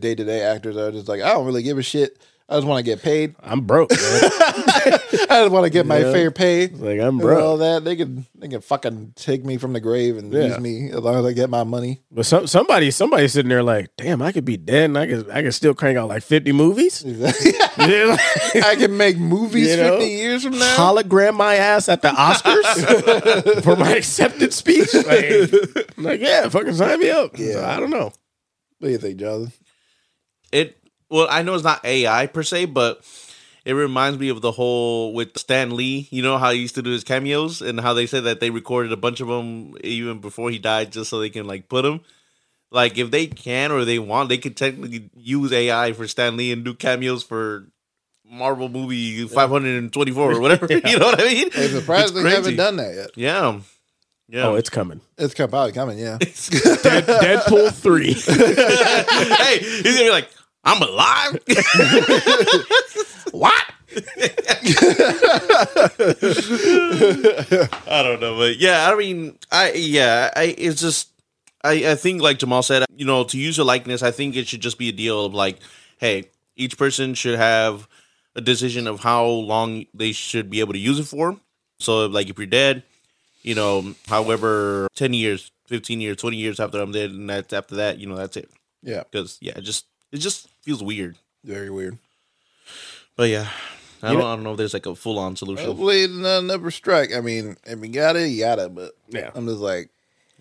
day 0.00 0.14
to 0.14 0.24
day 0.24 0.42
actors 0.42 0.76
are 0.76 0.90
just 0.92 1.08
like 1.08 1.20
I 1.22 1.32
don't 1.32 1.46
really 1.46 1.62
give 1.62 1.78
a 1.78 1.82
shit. 1.82 2.18
I 2.48 2.54
just 2.54 2.66
want 2.66 2.78
to 2.78 2.84
get 2.88 3.02
paid. 3.02 3.34
I'm 3.42 3.62
broke. 3.62 3.90
I 3.92 5.00
just 5.42 5.50
want 5.50 5.64
to 5.64 5.70
get 5.70 5.84
my 5.84 5.98
Yeah. 5.98 6.12
fair 6.12 6.30
pay. 6.30 6.68
like, 6.68 7.00
I'm 7.00 7.18
broke. 7.18 7.42
all 7.42 7.56
that 7.56 7.84
they 7.84 7.96
can 7.96 8.24
they 8.36 8.46
can 8.46 8.60
fucking 8.60 9.14
take 9.16 9.44
me 9.44 9.56
from 9.56 9.72
the 9.72 9.80
grave 9.80 10.16
and 10.16 10.32
Yeah. 10.32 10.46
use 10.46 10.60
me 10.60 10.90
as 10.90 11.00
long 11.00 11.16
as 11.16 11.24
I 11.24 11.32
get 11.32 11.50
my 11.50 11.64
money. 11.64 12.02
But 12.10 12.24
some, 12.24 12.46
somebody, 12.46 12.92
somebody's 12.92 13.32
sitting 13.32 13.48
there 13.48 13.64
like, 13.64 13.90
damn, 13.96 14.22
I 14.22 14.30
could 14.30 14.44
be 14.44 14.56
dead 14.56 14.84
and 14.84 14.96
I 14.98 15.06
could, 15.08 15.28
I 15.30 15.42
could 15.42 15.54
still 15.54 15.74
crank 15.74 15.98
out 15.98 16.08
like 16.08 16.22
50 16.22 16.52
movies. 16.52 17.04
Like- 17.04 17.34
I 17.78 18.74
can 18.78 18.96
make 18.96 19.18
movies 19.18 19.70
You 19.70 19.76
know? 19.78 19.98
fifty 19.98 20.14
years 20.14 20.44
from 20.44 20.58
now. 20.58 20.76
hologram 20.76 21.34
my 21.34 21.56
ass 21.56 21.88
at 21.88 22.00
the 22.02 22.08
Oscars 22.08 23.62
for 23.64 23.74
my 23.76 23.96
acceptance 23.96 24.54
speech. 24.56 24.94
Like, 24.94 25.52
like, 25.96 26.20
yeah, 26.20 26.48
fucking 26.48 26.74
sign 26.74 27.00
me 27.00 27.10
up. 27.10 27.36
Yeah. 27.36 27.52
So, 27.54 27.64
I 27.64 27.80
don't 27.80 27.90
know. 27.90 28.12
What 28.78 28.88
do 28.88 28.90
you 28.90 28.98
think, 28.98 29.18
Jonathan? 29.18 29.52
It 31.10 31.14
well, 31.14 31.26
I 31.30 31.42
know 31.42 31.54
it's 31.54 31.64
not 31.64 31.84
AI 31.84 32.26
per 32.26 32.42
se, 32.42 32.66
but 32.66 33.00
it 33.64 33.72
reminds 33.72 34.18
me 34.18 34.28
of 34.28 34.40
the 34.42 34.52
whole 34.52 35.12
with 35.12 35.36
Stan 35.38 35.74
Lee. 35.76 36.08
You 36.10 36.22
know 36.22 36.38
how 36.38 36.50
he 36.52 36.60
used 36.60 36.74
to 36.76 36.82
do 36.82 36.90
his 36.90 37.04
cameos 37.04 37.62
and 37.62 37.80
how 37.80 37.94
they 37.94 38.06
said 38.06 38.24
that 38.24 38.40
they 38.40 38.50
recorded 38.50 38.92
a 38.92 38.96
bunch 38.96 39.20
of 39.20 39.28
them 39.28 39.74
even 39.82 40.20
before 40.20 40.50
he 40.50 40.58
died, 40.58 40.92
just 40.92 41.10
so 41.10 41.18
they 41.20 41.30
can 41.30 41.46
like 41.46 41.68
put 41.68 41.82
them. 41.82 42.00
Like 42.70 42.98
if 42.98 43.10
they 43.10 43.26
can 43.28 43.70
or 43.72 43.84
they 43.84 43.98
want, 43.98 44.28
they 44.28 44.38
could 44.38 44.56
technically 44.56 45.10
use 45.16 45.52
AI 45.52 45.92
for 45.92 46.06
Stan 46.08 46.36
Lee 46.36 46.52
and 46.52 46.64
do 46.64 46.74
cameos 46.74 47.22
for 47.22 47.66
Marvel 48.28 48.68
movie 48.68 49.24
524 49.26 50.32
or 50.32 50.40
whatever. 50.40 50.66
You 50.70 50.98
know 50.98 51.06
what 51.06 51.20
I 51.20 51.24
mean? 51.24 51.50
Hey, 51.52 51.68
surprised 51.68 52.06
It's 52.06 52.12
they 52.14 52.22
crazy. 52.22 52.36
haven't 52.36 52.56
done 52.56 52.76
that 52.76 52.94
yet. 52.94 53.10
Yeah. 53.14 53.60
Yeah. 54.28 54.48
Oh, 54.48 54.54
it's 54.56 54.68
coming. 54.70 55.00
It's 55.16 55.34
probably 55.34 55.70
coming, 55.70 55.98
yeah. 55.98 56.18
Dead, 56.20 57.04
Deadpool 57.06 57.72
3. 57.72 58.12
hey, 58.12 59.58
he's 59.60 59.82
gonna 59.94 60.04
be 60.06 60.10
like, 60.10 60.28
I'm 60.66 60.82
alive. 60.82 61.32
what? 63.30 63.64
I 67.86 68.02
don't 68.02 68.20
know, 68.20 68.36
but 68.36 68.56
yeah, 68.58 68.90
I 68.90 68.96
mean, 68.96 69.38
I 69.52 69.72
yeah, 69.72 70.30
I 70.34 70.54
it's 70.58 70.80
just 70.80 71.10
I 71.62 71.92
I 71.92 71.94
think 71.94 72.20
like 72.20 72.40
Jamal 72.40 72.64
said, 72.64 72.84
you 72.96 73.06
know, 73.06 73.22
to 73.24 73.38
use 73.38 73.58
a 73.58 73.64
likeness, 73.64 74.02
I 74.02 74.10
think 74.10 74.34
it 74.34 74.48
should 74.48 74.60
just 74.60 74.76
be 74.76 74.88
a 74.88 74.92
deal 74.92 75.24
of 75.24 75.32
like, 75.32 75.58
hey, 75.98 76.24
each 76.56 76.76
person 76.76 77.14
should 77.14 77.38
have 77.38 77.86
a 78.34 78.40
decision 78.40 78.88
of 78.88 79.00
how 79.00 79.24
long 79.24 79.86
they 79.94 80.10
should 80.10 80.50
be 80.50 80.58
able 80.58 80.72
to 80.72 80.80
use 80.80 80.98
it 80.98 81.06
for. 81.06 81.36
So, 81.78 82.06
like, 82.06 82.28
if 82.28 82.38
you're 82.38 82.46
dead, 82.46 82.82
you 83.42 83.54
know, 83.54 83.94
however, 84.08 84.88
ten 84.96 85.14
years, 85.14 85.52
fifteen 85.68 86.00
years, 86.00 86.16
twenty 86.16 86.38
years 86.38 86.58
after 86.58 86.80
I'm 86.80 86.90
dead, 86.90 87.10
and 87.10 87.30
that's 87.30 87.52
after 87.52 87.76
that, 87.76 87.98
you 87.98 88.08
know, 88.08 88.16
that's 88.16 88.36
it. 88.36 88.50
Yeah. 88.82 89.04
Because 89.08 89.38
yeah, 89.40 89.58
just 89.60 89.86
it 90.12 90.18
just 90.18 90.48
feels 90.66 90.82
weird. 90.82 91.16
Very 91.44 91.70
weird. 91.70 91.96
But 93.16 93.30
yeah, 93.30 93.48
I 94.02 94.08
don't, 94.08 94.18
know- 94.18 94.26
I 94.26 94.34
don't 94.34 94.42
know 94.44 94.50
if 94.52 94.58
there's 94.58 94.74
like 94.74 94.84
a 94.86 94.94
full 94.94 95.18
on 95.18 95.36
solution. 95.36 95.64
Hopefully, 95.66 96.06
none 96.08 96.48
never 96.48 96.70
strike. 96.70 97.14
I 97.14 97.20
mean, 97.20 97.56
if 97.64 97.80
you 97.80 97.88
got 97.88 98.16
it, 98.16 98.28
you 98.28 98.40
got 98.40 98.58
it. 98.58 98.74
But 98.74 98.92
Yeah. 99.08 99.30
I'm 99.34 99.46
just 99.46 99.60
like, 99.60 99.88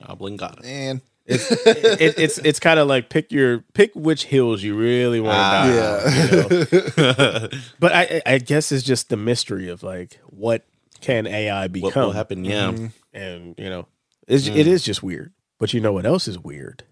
Goblin 0.06 0.35
got 0.35 0.57
it. 0.57 0.64
man, 0.64 1.02
It's 1.26 1.49
it, 1.65 2.15
it's 2.19 2.38
it's 2.39 2.60
kind 2.60 2.80
of 2.80 2.88
like 2.88 3.10
pick 3.10 3.31
your 3.31 3.60
pick 3.73 3.91
which 3.95 4.26
hills 4.26 4.61
you 4.64 4.76
really 4.76 5.19
want 5.22 5.35
to 5.35 5.41
Ah. 5.41 5.64
die. 5.64 5.76
yeah. 5.76 6.43
on, 6.43 6.49
you 6.52 7.52
know? 7.53 7.60
But 7.80 7.91
I 7.93 8.22
I 8.26 8.38
guess 8.39 8.72
it's 8.72 8.84
just 8.84 9.10
the 9.10 9.18
mystery 9.18 9.69
of 9.69 9.84
like 9.84 10.19
what 10.26 10.65
can 11.02 11.27
AI 11.27 11.68
become? 11.68 11.85
What 11.85 11.95
will 11.95 12.11
happen? 12.11 12.43
Yeah. 12.43 12.73
And 13.14 13.56
you 13.57 13.69
know, 13.69 13.88
it's, 14.27 14.47
it 14.47 14.65
is 14.68 14.84
just 14.84 15.02
weird. 15.03 15.31
But 15.60 15.72
you 15.73 15.80
know 15.80 15.93
what 15.93 16.06
else 16.06 16.27
is 16.27 16.38
weird? 16.39 16.84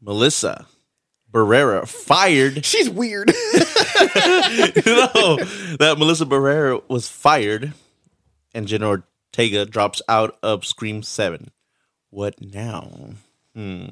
Melissa 0.00 0.66
Barrera 1.34 1.86
fired. 1.88 2.64
she's 2.64 2.88
weird. 2.88 3.28
know 4.86 5.36
that 5.78 5.96
Melissa 5.98 6.26
Barrera 6.26 6.82
was 6.88 7.08
fired 7.08 7.72
and 8.54 8.68
Jenna 8.68 8.86
Ortega 8.86 9.66
drops 9.66 10.00
out 10.08 10.38
of 10.42 10.64
Scream 10.64 11.02
7. 11.02 11.50
What 12.10 12.40
now? 12.40 13.10
Hmm. 13.54 13.86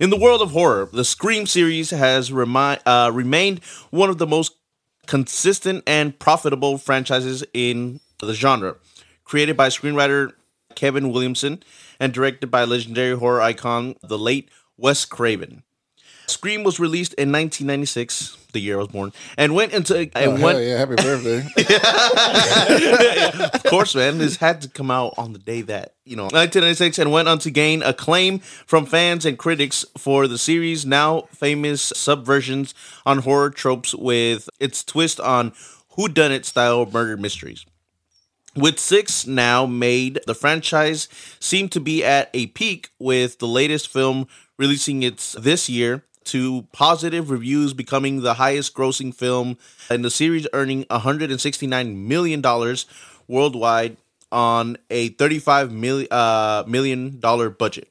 In 0.00 0.10
the 0.10 0.18
world 0.18 0.42
of 0.42 0.52
horror, 0.52 0.88
the 0.92 1.04
Scream 1.04 1.46
series 1.46 1.90
has 1.90 2.32
remi- 2.32 2.78
uh, 2.86 3.10
remained 3.12 3.60
one 3.90 4.10
of 4.10 4.18
the 4.18 4.26
most 4.26 4.54
consistent 5.06 5.82
and 5.86 6.16
profitable 6.18 6.78
franchises 6.78 7.44
in 7.52 8.00
the 8.20 8.34
genre. 8.34 8.76
Created 9.24 9.56
by 9.56 9.68
screenwriter 9.68 10.32
Kevin 10.76 11.10
Williamson 11.10 11.62
and 11.98 12.12
directed 12.12 12.50
by 12.50 12.64
legendary 12.64 13.16
horror 13.16 13.40
icon, 13.40 13.96
the 14.02 14.18
late 14.18 14.48
Wes 14.76 15.04
Craven. 15.04 15.62
Scream 16.26 16.62
was 16.64 16.78
released 16.80 17.14
in 17.14 17.30
1996, 17.32 18.36
the 18.52 18.60
year 18.60 18.76
I 18.76 18.78
was 18.78 18.88
born, 18.88 19.12
and 19.36 19.54
went 19.54 19.72
into 19.72 19.96
and 19.98 20.10
Oh, 20.14 20.40
went. 20.42 20.58
yeah, 20.60 20.78
happy 20.78 20.94
birthday. 20.96 21.38
of 23.54 23.62
course, 23.64 23.94
man, 23.94 24.18
this 24.18 24.36
had 24.36 24.60
to 24.62 24.68
come 24.68 24.90
out 24.90 25.14
on 25.16 25.32
the 25.32 25.38
day 25.38 25.62
that 25.62 25.94
you 26.04 26.16
know 26.16 26.24
1996, 26.24 26.98
and 26.98 27.10
went 27.12 27.28
on 27.28 27.38
to 27.40 27.50
gain 27.50 27.82
acclaim 27.82 28.38
from 28.38 28.86
fans 28.86 29.24
and 29.26 29.38
critics 29.38 29.84
for 29.98 30.26
the 30.26 30.38
series' 30.38 30.86
now 30.86 31.22
famous 31.32 31.92
subversions 31.92 32.74
on 33.04 33.18
horror 33.18 33.50
tropes 33.50 33.94
with 33.94 34.48
its 34.60 34.84
twist 34.84 35.20
on 35.20 35.52
whodunit 35.96 36.44
style 36.44 36.86
murder 36.86 37.16
mysteries. 37.16 37.66
With 38.54 38.78
six 38.78 39.26
now 39.26 39.64
made, 39.64 40.20
the 40.26 40.34
franchise 40.34 41.08
seemed 41.40 41.72
to 41.72 41.80
be 41.80 42.04
at 42.04 42.28
a 42.34 42.48
peak 42.48 42.90
with 42.98 43.38
the 43.38 43.46
latest 43.48 43.88
film 43.88 44.28
releasing 44.58 45.02
its 45.02 45.32
this 45.32 45.68
year 45.70 46.04
to 46.26 46.66
positive 46.72 47.30
reviews 47.30 47.72
becoming 47.74 48.22
the 48.22 48.34
highest 48.34 48.74
grossing 48.74 49.14
film 49.14 49.58
in 49.90 50.02
the 50.02 50.10
series 50.10 50.46
earning 50.52 50.84
169 50.90 52.08
million 52.08 52.40
dollars 52.40 52.86
worldwide 53.28 53.96
on 54.30 54.78
a 54.90 55.08
35 55.10 55.72
million 55.72 56.08
uh, 56.10 56.64
million 56.66 57.20
dollar 57.20 57.50
budget. 57.50 57.88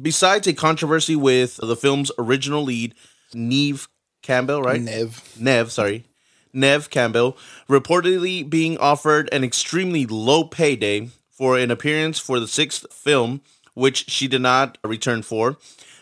Besides 0.00 0.46
a 0.46 0.52
controversy 0.52 1.16
with 1.16 1.56
the 1.56 1.76
film's 1.76 2.10
original 2.18 2.62
lead, 2.62 2.94
Neve 3.34 3.88
Campbell, 4.22 4.62
right? 4.62 4.80
Nev. 4.80 5.36
Nev, 5.38 5.72
sorry. 5.72 6.04
Nev 6.52 6.90
Campbell, 6.90 7.36
reportedly 7.68 8.48
being 8.48 8.76
offered 8.78 9.28
an 9.32 9.44
extremely 9.44 10.06
low 10.06 10.44
payday 10.44 11.10
for 11.30 11.56
an 11.58 11.70
appearance 11.70 12.18
for 12.18 12.40
the 12.40 12.48
sixth 12.48 12.92
film, 12.92 13.40
which 13.74 14.10
she 14.10 14.26
did 14.26 14.42
not 14.42 14.78
return 14.84 15.22
for, 15.22 15.56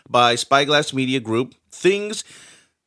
by 0.09 0.35
Spyglass 0.35 0.93
Media 0.93 1.21
Group. 1.21 1.55
Things 1.71 2.25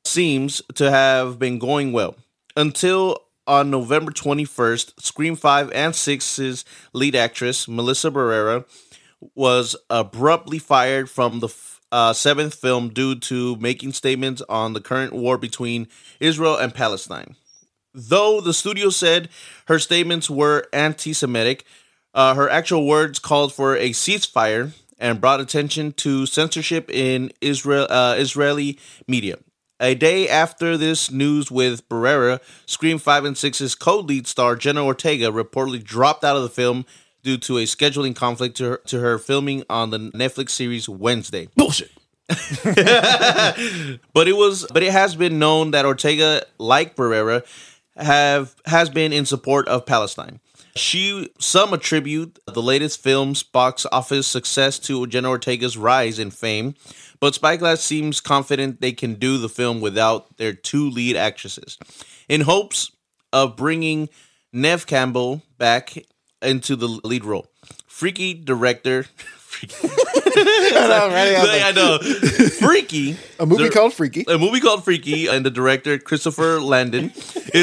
seems 0.03 0.61
to 0.75 0.89
have 0.89 1.37
been 1.39 1.59
going 1.59 1.91
well 1.91 2.15
until 2.55 3.17
on 3.47 3.69
November 3.69 4.11
21st, 4.11 5.01
Scream 5.01 5.35
5 5.35 5.71
and 5.71 5.93
6's 5.93 6.65
lead 6.93 7.15
actress, 7.15 7.67
Melissa 7.67 8.11
Barrera, 8.11 8.65
was 9.35 9.75
abruptly 9.89 10.59
fired 10.59 11.09
from 11.09 11.39
the 11.39 11.49
uh, 11.91 12.13
seventh 12.13 12.55
film 12.55 12.89
due 12.89 13.15
to 13.15 13.55
making 13.57 13.93
statements 13.93 14.41
on 14.47 14.73
the 14.73 14.81
current 14.81 15.13
war 15.13 15.37
between 15.37 15.87
Israel 16.19 16.55
and 16.55 16.73
Palestine. 16.73 17.35
Though 17.93 18.39
the 18.39 18.53
studio 18.53 18.89
said 18.89 19.29
her 19.67 19.77
statements 19.77 20.29
were 20.29 20.67
anti 20.71 21.13
Semitic, 21.13 21.65
uh, 22.13 22.35
her 22.35 22.49
actual 22.49 22.87
words 22.87 23.19
called 23.19 23.53
for 23.53 23.75
a 23.75 23.89
ceasefire 23.89 24.71
and 25.01 25.19
brought 25.19 25.41
attention 25.41 25.91
to 25.93 26.25
censorship 26.25 26.89
in 26.89 27.31
Israel, 27.41 27.87
uh, 27.89 28.15
Israeli 28.17 28.79
media. 29.07 29.37
A 29.81 29.95
day 29.95 30.29
after 30.29 30.77
this 30.77 31.09
news 31.11 31.49
with 31.49 31.89
Barrera, 31.89 32.39
Scream 32.67 32.99
5 32.99 33.25
and 33.25 33.35
6's 33.35 33.73
co 33.73 33.99
lead 33.99 34.27
star 34.27 34.55
Jenna 34.55 34.85
Ortega 34.85 35.31
reportedly 35.31 35.83
dropped 35.83 36.23
out 36.23 36.37
of 36.37 36.43
the 36.43 36.49
film 36.49 36.85
due 37.23 37.37
to 37.39 37.57
a 37.57 37.63
scheduling 37.63 38.15
conflict 38.15 38.55
to 38.57 38.63
her, 38.63 38.77
to 38.85 38.99
her 38.99 39.17
filming 39.17 39.63
on 39.69 39.89
the 39.89 39.97
Netflix 39.97 40.51
series 40.51 40.87
Wednesday. 40.87 41.49
Bullshit. 41.55 41.91
But 44.13 44.27
it 44.27 44.37
was 44.37 44.67
but 44.71 44.83
it 44.83 44.91
has 44.91 45.15
been 45.15 45.39
known 45.39 45.71
that 45.71 45.85
Ortega, 45.85 46.45
like 46.59 46.95
Barrera, 46.95 47.43
have 47.97 48.55
has 48.65 48.89
been 48.89 49.11
in 49.11 49.25
support 49.25 49.67
of 49.67 49.85
Palestine. 49.85 50.39
She 50.75 51.29
some 51.39 51.73
attribute 51.73 52.39
the 52.45 52.61
latest 52.61 53.01
film's 53.01 53.43
box 53.43 53.85
office 53.91 54.27
success 54.27 54.79
to 54.79 55.05
Jenna 55.07 55.29
Ortega's 55.29 55.77
rise 55.77 56.19
in 56.19 56.31
fame, 56.31 56.75
but 57.19 57.35
Spyglass 57.35 57.81
seems 57.81 58.21
confident 58.21 58.81
they 58.81 58.93
can 58.93 59.15
do 59.15 59.37
the 59.37 59.49
film 59.49 59.81
without 59.81 60.37
their 60.37 60.53
two 60.53 60.89
lead 60.89 61.15
actresses. 61.15 61.77
In 62.29 62.41
hopes 62.41 62.91
of 63.33 63.55
bringing 63.55 64.09
Nev 64.53 64.87
Campbell 64.87 65.41
back 65.57 66.05
into 66.41 66.75
the 66.75 66.87
lead 66.87 67.25
role. 67.25 67.47
Freaky 67.85 68.33
director 68.33 69.05
I 71.63 71.71
know. 71.75 71.99
Freaky. 72.49 73.17
A 73.39 73.45
movie 73.45 73.65
the- 73.65 73.69
called 73.69 73.93
Freaky. 73.93 74.25
a 74.27 74.37
movie 74.37 74.59
called 74.59 74.83
Freaky, 74.83 75.27
and 75.27 75.45
the 75.45 75.49
director 75.51 75.97
Christopher 75.97 76.59
Landon. 76.61 77.09
he 77.53 77.61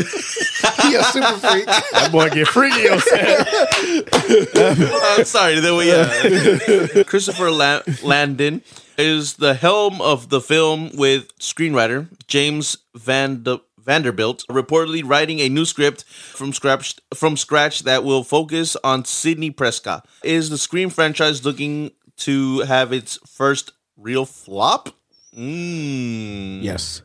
a 0.94 1.02
super 1.05 1.36
freak. 1.39 1.66
That 1.66 2.10
boy 2.12 2.28
get 2.31 2.48
freaky 2.48 2.89
on 2.89 3.01
set. 3.01 3.48
I'm 5.19 5.24
sorry, 5.24 5.60
there 5.60 5.74
we 5.74 7.05
Christopher 7.05 7.51
La- 7.51 7.82
Landon 8.02 8.62
is 8.97 9.35
the 9.35 9.55
helm 9.55 10.01
of 10.02 10.28
the 10.28 10.40
film 10.40 10.90
with 10.94 11.36
screenwriter 11.39 12.09
James 12.27 12.78
Van 12.94 13.43
Vanderbilt 13.89 14.44
reportedly 14.51 15.02
writing 15.02 15.40
a 15.40 15.48
new 15.48 15.65
script 15.65 16.05
from 16.05 16.52
scratch 16.52 16.97
from 17.15 17.39
scratch 17.39 17.85
that 17.85 18.05
will 18.05 18.23
focus 18.23 18.77
on 18.85 19.06
Sidney 19.06 19.51
Prescott. 19.51 20.06
Is 20.23 20.51
the 20.51 20.59
Scream 20.59 20.90
franchise 20.90 21.43
looking 21.43 21.93
to 22.19 22.60
have 22.60 22.93
its 22.93 23.19
first 23.27 23.73
real 23.97 24.27
flop? 24.27 24.90
Mm. 25.35 26.62
Yes. 26.62 27.01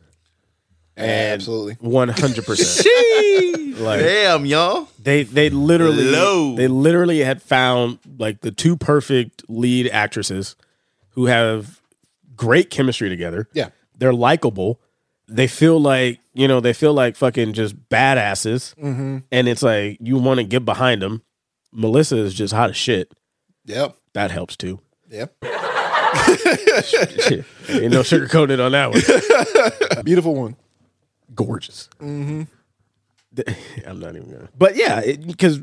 Absolutely. 0.98 1.78
One 1.80 2.10
hundred 2.10 2.44
percent. 2.44 2.86
Like 3.74 4.00
Damn, 4.00 4.46
y'all. 4.46 4.86
they 5.02 5.24
they 5.24 5.50
literally 5.50 6.04
Hello. 6.04 6.54
they 6.54 6.68
literally 6.68 7.18
had 7.24 7.42
found 7.42 7.98
like 8.18 8.40
the 8.42 8.52
two 8.52 8.76
perfect 8.76 9.42
lead 9.48 9.88
actresses 9.88 10.54
who 11.10 11.26
have 11.26 11.80
great 12.36 12.70
chemistry 12.70 13.08
together. 13.08 13.48
Yeah. 13.52 13.70
They're 13.98 14.12
likable. 14.12 14.80
They 15.26 15.46
feel 15.46 15.80
like, 15.80 16.20
you 16.34 16.48
know, 16.48 16.60
they 16.60 16.72
feel 16.72 16.92
like 16.92 17.16
fucking 17.16 17.54
just 17.54 17.76
badasses. 17.88 18.74
Mm-hmm. 18.76 19.18
And 19.32 19.48
it's 19.48 19.62
like 19.62 19.98
you 20.00 20.18
want 20.18 20.38
to 20.38 20.44
get 20.44 20.64
behind 20.64 21.02
them. 21.02 21.22
Melissa 21.72 22.18
is 22.18 22.34
just 22.34 22.52
hot 22.52 22.70
as 22.70 22.76
shit. 22.76 23.12
Yep. 23.64 23.96
That 24.12 24.30
helps 24.30 24.56
too. 24.56 24.80
Yep. 25.10 25.34
Ain't 25.44 25.52
no 27.92 28.02
sugarcoated 28.02 28.64
on 28.64 28.72
that 28.72 29.94
one. 29.94 30.02
Beautiful 30.04 30.34
one. 30.34 30.56
Gorgeous. 31.34 31.88
Mm-hmm. 32.00 32.42
I'm 33.86 33.98
not 33.98 34.16
even 34.16 34.30
gonna. 34.30 34.48
But 34.56 34.76
yeah, 34.76 35.02
because 35.26 35.60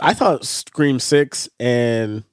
I 0.00 0.14
thought 0.14 0.44
Scream 0.44 0.98
six 0.98 1.48
and 1.58 2.24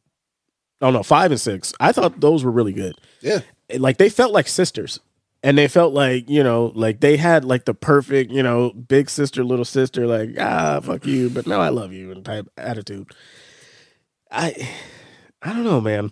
oh 0.82 0.92
no 0.92 1.04
five 1.04 1.32
and 1.32 1.40
six. 1.40 1.74
I 1.80 1.92
thought 1.92 2.20
those 2.20 2.44
were 2.44 2.52
really 2.52 2.74
good. 2.74 2.96
Yeah. 3.22 3.40
Like 3.78 3.98
they 3.98 4.10
felt 4.10 4.34
like 4.34 4.48
sisters, 4.48 5.00
and 5.44 5.58
they 5.58 5.68
felt 5.68 5.94
like 5.94 6.30
you 6.30 6.44
know, 6.44 6.72
like 6.76 7.00
they 7.00 7.18
had 7.18 7.44
like 7.46 7.66
the 7.66 7.74
perfect 7.74 8.32
you 8.32 8.44
know 8.44 8.72
big 8.72 9.10
sister 9.10 9.44
little 9.44 9.66
sister 9.66 10.08
like 10.08 10.32
ah 10.40 10.80
fuck 10.82 11.06
you, 11.06 11.30
but 11.30 11.48
no 11.48 11.60
I 11.62 11.70
love 11.70 11.92
you 11.94 12.12
and 12.12 12.24
type 12.26 12.48
attitude. 12.58 13.12
I 14.32 14.70
I 15.42 15.54
don't 15.54 15.64
know, 15.64 15.82
man. 15.82 16.12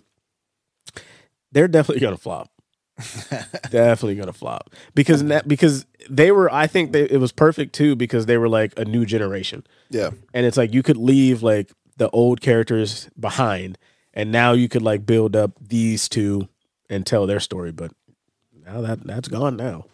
They're 1.52 1.68
definitely 1.68 2.00
gonna 2.00 2.16
flop. 2.16 2.50
definitely 3.70 4.14
gonna 4.16 4.32
flop 4.32 4.70
because 4.94 5.22
na- 5.22 5.40
because 5.46 5.86
they 6.08 6.30
were. 6.32 6.52
I 6.52 6.66
think 6.66 6.92
they, 6.92 7.02
it 7.04 7.16
was 7.18 7.32
perfect 7.32 7.74
too 7.74 7.96
because 7.96 8.26
they 8.26 8.36
were 8.36 8.48
like 8.48 8.72
a 8.78 8.84
new 8.84 9.06
generation, 9.06 9.66
Yeah. 9.88 10.10
and 10.34 10.44
it's 10.44 10.56
like 10.58 10.74
you 10.74 10.82
could 10.82 10.98
leave 10.98 11.42
like 11.42 11.72
the 11.96 12.10
old 12.10 12.40
characters 12.42 13.08
behind, 13.18 13.78
and 14.12 14.30
now 14.30 14.52
you 14.52 14.68
could 14.68 14.82
like 14.82 15.06
build 15.06 15.34
up 15.34 15.52
these 15.60 16.08
two 16.10 16.48
and 16.90 17.06
tell 17.06 17.26
their 17.26 17.40
story. 17.40 17.72
But 17.72 17.92
now 18.72 18.80
that 18.82 19.04
that's 19.04 19.28
gone 19.28 19.56
now. 19.56 19.86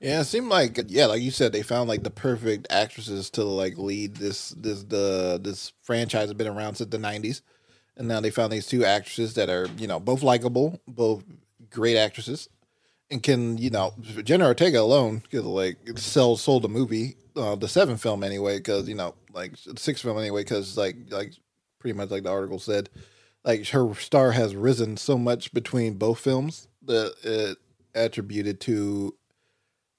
Yeah, 0.00 0.20
it 0.20 0.24
seemed 0.24 0.48
like 0.48 0.80
yeah, 0.88 1.06
like 1.06 1.22
you 1.22 1.30
said, 1.30 1.52
they 1.52 1.62
found 1.62 1.88
like 1.88 2.02
the 2.02 2.10
perfect 2.10 2.66
actresses 2.70 3.30
to 3.30 3.44
like 3.44 3.76
lead 3.76 4.16
this 4.16 4.50
this 4.50 4.82
the 4.84 5.38
this 5.42 5.72
franchise 5.82 6.28
has 6.28 6.34
been 6.34 6.48
around 6.48 6.76
since 6.76 6.90
the 6.90 6.98
nineties, 6.98 7.42
and 7.96 8.08
now 8.08 8.20
they 8.20 8.30
found 8.30 8.52
these 8.52 8.66
two 8.66 8.84
actresses 8.84 9.34
that 9.34 9.48
are 9.50 9.68
you 9.78 9.86
know 9.86 10.00
both 10.00 10.22
likable, 10.22 10.80
both 10.88 11.22
great 11.68 11.96
actresses, 11.96 12.48
and 13.10 13.22
can 13.22 13.58
you 13.58 13.70
know 13.70 13.92
Jenna 14.24 14.46
Ortega 14.46 14.80
alone 14.80 15.22
could 15.30 15.44
like 15.44 15.76
sell 15.96 16.36
sold 16.36 16.64
a 16.64 16.68
movie, 16.68 17.16
uh, 17.36 17.54
the 17.56 17.68
seventh 17.68 18.02
film 18.02 18.24
anyway, 18.24 18.56
because 18.56 18.88
you 18.88 18.94
know 18.94 19.14
like 19.34 19.52
the 19.62 19.78
sixth 19.78 20.02
film 20.02 20.18
anyway, 20.18 20.42
because 20.42 20.78
like 20.78 20.96
like 21.10 21.34
pretty 21.78 21.96
much 21.96 22.10
like 22.10 22.22
the 22.22 22.30
article 22.30 22.58
said, 22.58 22.88
like 23.44 23.68
her 23.68 23.94
star 23.94 24.32
has 24.32 24.56
risen 24.56 24.96
so 24.96 25.18
much 25.18 25.52
between 25.52 25.94
both 25.94 26.18
films 26.18 26.68
it 26.88 27.58
attributed 27.94 28.60
to 28.60 29.14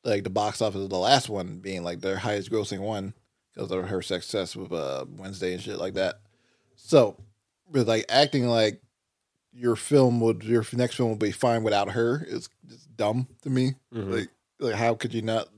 like 0.03 0.24
the 0.24 0.30
box 0.30 0.62
office 0.62 0.82
of 0.82 0.90
the 0.90 0.98
last 0.98 1.30
one 1.30 1.60
being 1.60 1.84
like 1.84 2.02
their 2.02 2.18
highest 2.18 2.52
grossing 2.52 2.80
one 2.80 3.14
because 3.53 3.72
of 3.72 3.88
her 3.88 4.02
success 4.02 4.56
with 4.56 4.72
uh, 4.72 5.06
Wednesday 5.18 5.53
and 5.53 5.62
shit 5.62 5.78
like 5.78 5.94
that. 5.95 6.16
So, 6.76 7.18
with 7.70 7.88
like 7.88 8.06
acting 8.10 8.48
like 8.48 8.82
your 9.53 9.76
film 9.76 10.20
would 10.22 10.44
your 10.44 10.66
next 10.74 10.95
film 10.95 11.10
would 11.10 11.20
be 11.20 11.32
fine 11.32 11.64
without 11.64 11.91
her 11.91 12.24
is 12.28 12.49
just 12.68 12.95
dumb 12.95 13.28
to 13.44 13.49
me. 13.49 13.74
Like, 14.12 14.30
like 14.60 14.76
how 14.76 14.95
could 14.95 15.14
you 15.14 15.22
not? 15.22 15.49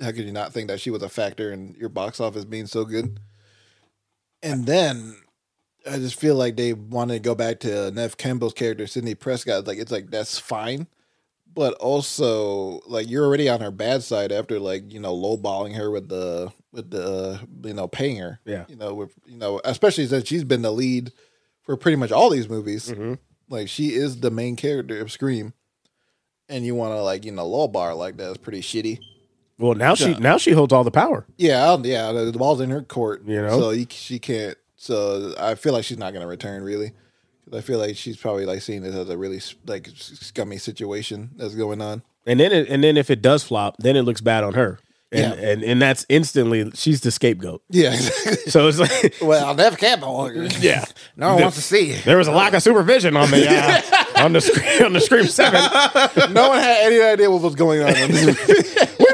How 0.00 0.08
could 0.12 0.26
you 0.26 0.32
not 0.32 0.52
think 0.52 0.68
that 0.68 0.80
she 0.80 0.90
was 0.90 1.02
a 1.02 1.08
factor 1.08 1.52
in 1.52 1.74
your 1.78 1.88
box 1.88 2.20
office 2.20 2.44
being 2.44 2.66
so 2.66 2.84
good? 2.84 3.18
And 4.42 4.66
then 4.66 5.16
I 5.86 5.98
just 5.98 6.18
feel 6.18 6.34
like 6.34 6.56
they 6.56 6.72
wanted 6.72 7.14
to 7.14 7.20
go 7.20 7.34
back 7.34 7.60
to 7.60 7.90
Nev 7.90 8.16
Campbell's 8.16 8.54
character, 8.54 8.86
Sidney 8.86 9.14
Prescott. 9.14 9.66
Like 9.66 9.78
it's 9.78 9.92
like 9.92 10.10
that's 10.10 10.38
fine, 10.38 10.86
but 11.52 11.74
also 11.74 12.80
like 12.86 13.08
you're 13.08 13.24
already 13.24 13.48
on 13.48 13.60
her 13.60 13.70
bad 13.70 14.02
side 14.02 14.32
after 14.32 14.58
like 14.58 14.92
you 14.92 15.00
know 15.00 15.14
lowballing 15.14 15.76
her 15.76 15.90
with 15.90 16.08
the 16.08 16.52
with 16.72 16.90
the 16.90 17.40
you 17.64 17.74
know 17.74 17.88
paying 17.88 18.18
her. 18.18 18.40
Yeah. 18.44 18.64
you 18.68 18.76
know 18.76 18.94
with 18.94 19.12
you 19.26 19.38
know 19.38 19.60
especially 19.64 20.06
since 20.06 20.26
she's 20.28 20.44
been 20.44 20.62
the 20.62 20.72
lead 20.72 21.12
for 21.62 21.76
pretty 21.76 21.96
much 21.96 22.12
all 22.12 22.30
these 22.30 22.48
movies. 22.48 22.90
Mm-hmm. 22.90 23.14
Like 23.48 23.68
she 23.68 23.94
is 23.94 24.20
the 24.20 24.30
main 24.30 24.56
character 24.56 25.00
of 25.00 25.12
Scream, 25.12 25.52
and 26.48 26.64
you 26.64 26.74
want 26.74 26.92
to 26.92 27.02
like 27.02 27.24
you 27.24 27.32
know 27.32 27.46
lowball 27.46 27.88
her 27.88 27.94
like 27.94 28.16
that 28.16 28.30
is 28.30 28.38
pretty 28.38 28.60
shitty. 28.60 28.98
Well, 29.58 29.74
now 29.74 29.94
she 29.94 30.14
now 30.14 30.36
she 30.36 30.52
holds 30.52 30.72
all 30.72 30.84
the 30.84 30.90
power. 30.90 31.26
Yeah, 31.38 31.78
yeah, 31.82 32.12
the, 32.12 32.30
the 32.30 32.38
ball's 32.38 32.60
in 32.60 32.70
her 32.70 32.82
court, 32.82 33.22
You 33.26 33.40
know? 33.40 33.58
So 33.58 33.70
you, 33.70 33.86
she 33.88 34.18
can't. 34.18 34.56
So 34.86 35.34
I 35.38 35.54
feel 35.56 35.72
like 35.72 35.84
she's 35.84 35.98
not 35.98 36.12
going 36.12 36.22
to 36.22 36.28
return 36.28 36.62
really. 36.62 36.92
I 37.52 37.60
feel 37.60 37.78
like 37.78 37.96
she's 37.96 38.16
probably 38.16 38.44
like 38.46 38.60
seeing 38.62 38.82
this 38.82 38.94
as 38.94 39.08
a 39.08 39.16
really 39.16 39.40
like 39.66 39.88
scummy 39.94 40.58
situation 40.58 41.30
that's 41.36 41.54
going 41.54 41.80
on. 41.80 42.02
And 42.26 42.40
then 42.40 42.50
it, 42.52 42.68
and 42.68 42.82
then 42.82 42.96
if 42.96 43.08
it 43.10 43.22
does 43.22 43.44
flop, 43.44 43.76
then 43.78 43.94
it 43.96 44.02
looks 44.02 44.20
bad 44.20 44.42
on 44.42 44.54
her. 44.54 44.78
And, 45.12 45.20
Yeah. 45.40 45.48
and 45.50 45.62
and 45.62 45.80
that's 45.80 46.04
instantly 46.08 46.68
she's 46.74 47.00
the 47.02 47.12
scapegoat. 47.12 47.62
Yeah, 47.70 47.94
exactly. 47.94 48.50
So 48.50 48.66
it's 48.66 48.80
like 48.80 49.14
well, 49.22 49.46
I'll 49.46 49.54
never 49.54 49.76
Campbell. 49.76 50.32
yeah. 50.60 50.84
No 51.16 51.34
one 51.34 51.42
wants 51.42 51.56
to 51.58 51.62
see. 51.62 51.92
you. 51.92 51.98
There 52.04 52.18
was 52.18 52.26
a 52.26 52.32
lack 52.32 52.52
of 52.54 52.62
supervision 52.64 53.16
on 53.16 53.30
the 53.30 53.48
uh, 53.48 53.80
on 54.24 54.32
the 54.32 54.40
screen 54.40 54.82
on 54.84 54.92
the 54.92 55.00
Scream 55.00 55.26
Seven. 55.26 55.60
No 56.34 56.48
one 56.48 56.58
had 56.60 56.78
any 56.92 57.00
idea 57.00 57.30
what 57.30 57.42
was 57.42 57.54
going 57.54 57.82
on. 57.82 57.94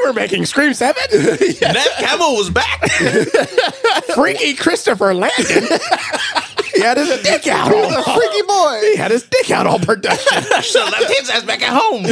In 0.03 0.15
this. 0.15 0.15
We 0.15 0.21
were 0.21 0.27
making 0.27 0.45
Scream 0.45 0.73
Seven. 0.73 1.03
Nev 1.11 1.87
Campbell 1.97 2.35
was 2.35 2.49
back. 2.49 2.89
Freaky 4.15 4.53
Christopher 4.53 5.13
Landon. 5.13 5.63
he 6.73 6.81
had 6.81 6.97
his 6.97 7.21
dick 7.21 7.47
out. 7.47 7.71
He 7.71 7.79
was 7.79 7.95
a 7.95 8.03
freaky 8.03 8.41
boy. 8.47 8.79
He 8.91 8.95
had 8.95 9.11
his 9.11 9.23
dick 9.23 9.51
out 9.51 9.67
all 9.67 9.79
production. 9.79 10.41
Should 10.61 10.83
have 10.83 10.91
left 10.91 11.13
his 11.19 11.29
ass 11.29 11.43
back 11.43 11.61
at 11.61 11.73
home. 11.73 12.03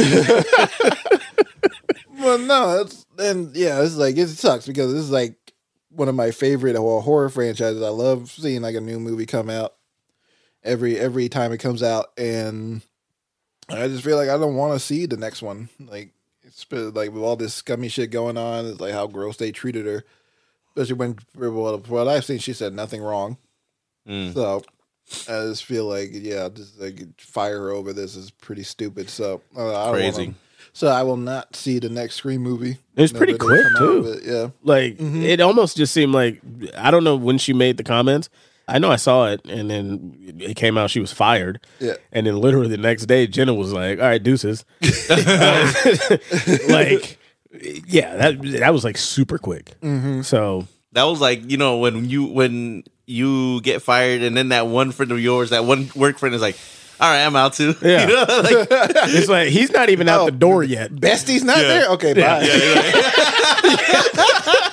Well, 2.22 2.38
no, 2.38 2.80
it's 2.80 3.04
and 3.18 3.54
yeah, 3.56 3.82
it's 3.82 3.96
like 3.96 4.16
it 4.16 4.28
sucks 4.28 4.66
because 4.66 4.92
this 4.92 5.02
is 5.02 5.10
like 5.10 5.36
one 5.90 6.08
of 6.08 6.14
my 6.14 6.30
favorite 6.30 6.80
well, 6.80 7.00
horror 7.00 7.28
franchises. 7.28 7.82
I 7.82 7.88
love 7.88 8.30
seeing 8.30 8.62
like 8.62 8.76
a 8.76 8.80
new 8.80 9.00
movie 9.00 9.26
come 9.26 9.50
out 9.50 9.74
every 10.62 10.98
every 10.98 11.28
time 11.28 11.52
it 11.52 11.58
comes 11.58 11.82
out, 11.82 12.06
and 12.16 12.82
I 13.68 13.88
just 13.88 14.04
feel 14.04 14.16
like 14.16 14.28
I 14.28 14.38
don't 14.38 14.54
want 14.54 14.74
to 14.74 14.78
see 14.78 15.06
the 15.06 15.16
next 15.16 15.42
one. 15.42 15.68
Like 15.80 15.90
it's 15.90 15.98
been, 16.00 16.21
like 16.70 17.12
with 17.12 17.22
all 17.22 17.36
this 17.36 17.54
scummy 17.54 17.88
shit 17.88 18.10
going 18.10 18.36
on, 18.36 18.66
it's 18.66 18.80
like 18.80 18.92
how 18.92 19.06
gross 19.06 19.36
they 19.36 19.52
treated 19.52 19.86
her, 19.86 20.04
especially 20.76 20.94
when 20.94 21.18
well, 21.36 21.78
what 21.78 22.08
I've 22.08 22.24
seen, 22.24 22.38
she 22.38 22.52
said 22.52 22.72
nothing 22.74 23.02
wrong. 23.02 23.36
So 24.32 24.62
I 25.28 25.46
just 25.46 25.64
feel 25.64 25.86
like 25.86 26.10
yeah, 26.12 26.48
just 26.48 26.80
like 26.80 27.20
fire 27.20 27.58
her 27.58 27.70
over 27.70 27.92
this 27.92 28.16
is 28.16 28.30
pretty 28.30 28.62
stupid. 28.62 29.08
So 29.08 29.42
uh, 29.56 29.90
Crazy. 29.92 30.24
Wanna, 30.26 30.34
so 30.72 30.88
I 30.88 31.02
will 31.02 31.16
not 31.16 31.54
see 31.54 31.78
the 31.78 31.88
next 31.88 32.16
Scream 32.16 32.40
movie. 32.40 32.78
It's 32.96 33.12
pretty 33.12 33.36
quick, 33.36 33.66
too. 33.78 34.06
it, 34.06 34.24
Yeah. 34.24 34.48
Like 34.62 34.96
it 34.98 35.40
almost 35.40 35.76
just 35.76 35.92
seemed 35.92 36.12
like 36.12 36.40
I 36.76 36.90
don't 36.90 37.04
know 37.04 37.16
when 37.16 37.38
she 37.38 37.52
made 37.52 37.76
the 37.76 37.84
comments. 37.84 38.28
I 38.72 38.78
know 38.78 38.90
I 38.90 38.96
saw 38.96 39.26
it, 39.26 39.40
and 39.44 39.70
then 39.70 40.16
it 40.40 40.56
came 40.56 40.78
out 40.78 40.90
she 40.90 41.00
was 41.00 41.12
fired. 41.12 41.60
Yeah. 41.78 41.94
and 42.12 42.26
then 42.26 42.36
literally 42.38 42.68
the 42.68 42.78
next 42.78 43.06
day, 43.06 43.26
Jenna 43.26 43.54
was 43.54 43.72
like, 43.72 43.98
"All 43.98 44.04
right, 44.06 44.22
deuces." 44.22 44.64
like, 46.68 47.18
yeah, 47.86 48.16
that 48.16 48.38
that 48.60 48.72
was 48.72 48.84
like 48.84 48.96
super 48.96 49.38
quick. 49.38 49.74
Mm-hmm. 49.80 50.22
So 50.22 50.66
That 50.92 51.04
was 51.04 51.20
like 51.20 51.50
you 51.50 51.56
know 51.56 51.78
when 51.78 52.08
you 52.08 52.24
when 52.24 52.84
you 53.06 53.60
get 53.60 53.82
fired 53.82 54.22
and 54.22 54.36
then 54.36 54.48
that 54.50 54.66
one 54.68 54.92
friend 54.92 55.12
of 55.12 55.20
yours, 55.20 55.50
that 55.50 55.64
one 55.64 55.90
work 55.94 56.18
friend 56.18 56.34
is 56.34 56.40
like, 56.40 56.56
"All 57.02 57.10
right, 57.10 57.24
I'm 57.24 57.36
out 57.36 57.54
too." 57.54 57.74
Yeah. 57.82 58.06
You 58.06 58.14
know, 58.14 58.24
like, 58.28 58.68
it's 59.10 59.28
like 59.28 59.48
he's 59.48 59.70
not 59.72 59.90
even 59.90 60.08
out 60.08 60.24
the 60.26 60.30
door 60.30 60.62
yet. 60.62 60.94
Bestie's 60.98 61.42
not 61.42 61.56
there? 61.56 61.88
Okay, 61.90 62.14
bye. 62.14 62.40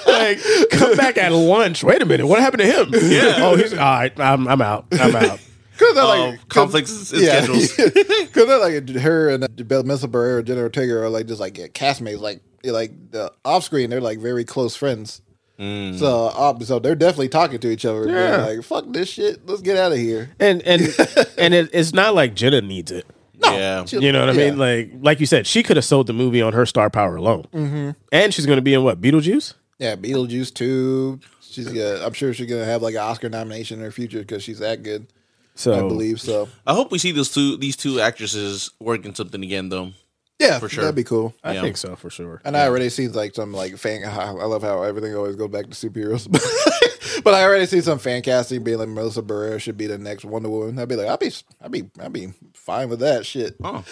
like, 0.05 0.39
come 0.71 0.95
back 0.95 1.17
at 1.17 1.31
lunch. 1.31 1.83
Wait 1.83 2.01
a 2.01 2.05
minute, 2.05 2.27
what 2.27 2.39
happened 2.39 2.61
to 2.61 2.67
him? 2.67 2.89
Yeah. 2.93 3.37
Oh, 3.39 3.55
he's 3.55 3.73
all 3.73 3.79
right. 3.79 4.17
I'm 4.19 4.47
I'm 4.47 4.61
out. 4.61 4.85
I'm 4.91 5.15
out. 5.15 5.39
Because 5.71 5.95
they're 5.95 6.03
oh, 6.03 6.29
like, 6.31 6.49
conflicts 6.49 7.13
in 7.13 7.21
yeah. 7.21 7.41
schedules. 7.41 7.73
Because 7.75 8.47
they're 8.47 8.59
like, 8.59 8.89
her 9.01 9.29
and 9.29 9.43
uh, 9.45 9.83
Melissa 9.83 10.09
Barrera, 10.09 10.43
Jenna 10.43 10.61
Ortega 10.61 11.01
are 11.01 11.09
like 11.09 11.25
just 11.25 11.39
like 11.39 11.57
yeah, 11.57 11.67
castmates. 11.67 12.19
Like, 12.19 12.41
like 12.63 13.11
the 13.11 13.31
off 13.45 13.63
screen, 13.63 13.89
they're 13.89 14.01
like 14.01 14.19
very 14.19 14.43
close 14.43 14.75
friends. 14.75 15.21
So, 15.59 16.27
uh, 16.27 16.57
so 16.59 16.79
they're 16.79 16.95
definitely 16.95 17.29
talking 17.29 17.59
to 17.59 17.69
each 17.69 17.83
other. 17.85 18.07
Yeah. 18.07 18.45
Like, 18.45 18.63
fuck 18.63 18.85
this 18.87 19.09
shit. 19.09 19.45
Let's 19.45 19.61
get 19.61 19.77
out 19.77 19.91
of 19.91 19.97
here. 19.97 20.29
And 20.39 20.61
and 20.63 20.81
and 21.37 21.53
it, 21.53 21.69
it's 21.73 21.93
not 21.93 22.15
like 22.15 22.33
Jenna 22.33 22.61
needs 22.61 22.91
it. 22.91 23.05
yeah. 23.43 23.85
You 23.89 24.11
know 24.11 24.21
what 24.25 24.29
I 24.35 24.39
Yeah. 24.39 24.49
mean? 24.51 24.57
Like 24.57 24.91
like 25.01 25.19
you 25.19 25.25
said, 25.25 25.45
she 25.45 25.61
could 25.63 25.75
have 25.77 25.85
sold 25.85 26.07
the 26.07 26.13
movie 26.13 26.41
on 26.41 26.53
her 26.53 26.65
star 26.65 26.89
power 26.89 27.15
alone. 27.17 27.45
Mm-hmm. 27.53 27.91
And 28.11 28.33
she's 28.33 28.45
going 28.45 28.57
to 28.57 28.61
be 28.61 28.73
in 28.73 28.83
what 28.83 29.01
Beetlejuice? 29.01 29.53
Yeah, 29.79 29.95
Beetlejuice 29.95 30.53
too. 30.53 31.19
She's 31.41 31.67
gonna, 31.67 32.05
I'm 32.05 32.13
sure 32.13 32.33
she's 32.33 32.49
gonna 32.49 32.63
have 32.65 32.81
like 32.81 32.93
an 32.95 33.01
Oscar 33.01 33.27
nomination 33.27 33.79
in 33.79 33.85
her 33.85 33.91
future 33.91 34.19
because 34.19 34.43
she's 34.43 34.59
that 34.59 34.83
good. 34.83 35.07
So 35.55 35.73
I 35.73 35.79
believe 35.79 36.21
so. 36.21 36.47
I 36.65 36.73
hope 36.73 36.89
we 36.91 36.99
see 36.99 37.11
those 37.11 37.31
two 37.33 37.57
these 37.57 37.75
two 37.75 37.99
actresses 37.99 38.71
working 38.79 39.13
something 39.15 39.43
again 39.43 39.67
though. 39.69 39.91
Yeah, 40.39 40.57
For 40.59 40.69
sure. 40.69 40.83
That'd 40.85 40.95
be 40.95 41.03
cool. 41.03 41.33
I 41.43 41.53
Yeah. 41.53 41.61
think 41.61 41.75
so 41.75 41.95
for 41.97 42.09
sure. 42.09 42.41
And 42.45 42.55
I 42.55 42.65
already 42.65 42.87
seen 42.89 43.11
like 43.11 43.35
some 43.35 43.51
like 43.53 43.77
fan. 43.77 44.03
I 44.07 44.31
love 44.31 44.61
how 44.63 44.83
everything 44.83 45.13
always 45.15 45.35
goes 45.35 45.49
back 45.49 45.65
to 45.65 45.71
superheroes. 45.71 46.31
but 47.23 47.33
I 47.33 47.43
already 47.43 47.65
see 47.65 47.81
some 47.81 47.99
fan 47.99 48.21
casting 48.21 48.63
being 48.63 48.77
like 48.77 48.87
Melissa 48.87 49.21
Barrera 49.21 49.59
should 49.59 49.75
be 49.77 49.87
the 49.87 49.97
next 49.97 50.23
Wonder 50.23 50.49
Woman. 50.49 50.79
I'd 50.79 50.87
be 50.87 50.95
like, 50.95 51.07
I'd 51.09 51.19
be, 51.19 51.31
I'd 51.61 51.71
be, 51.71 51.89
I'd 51.99 52.13
be 52.13 52.29
fine 52.53 52.87
with 52.87 52.99
that 53.01 53.25
shit. 53.25 53.57
Oh. 53.61 53.83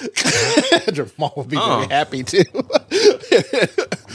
Jamal 0.94 1.34
would 1.36 1.50
be 1.50 1.58
Oh. 1.60 1.80
very 1.80 1.90
happy 1.90 2.24
too. 2.24 2.44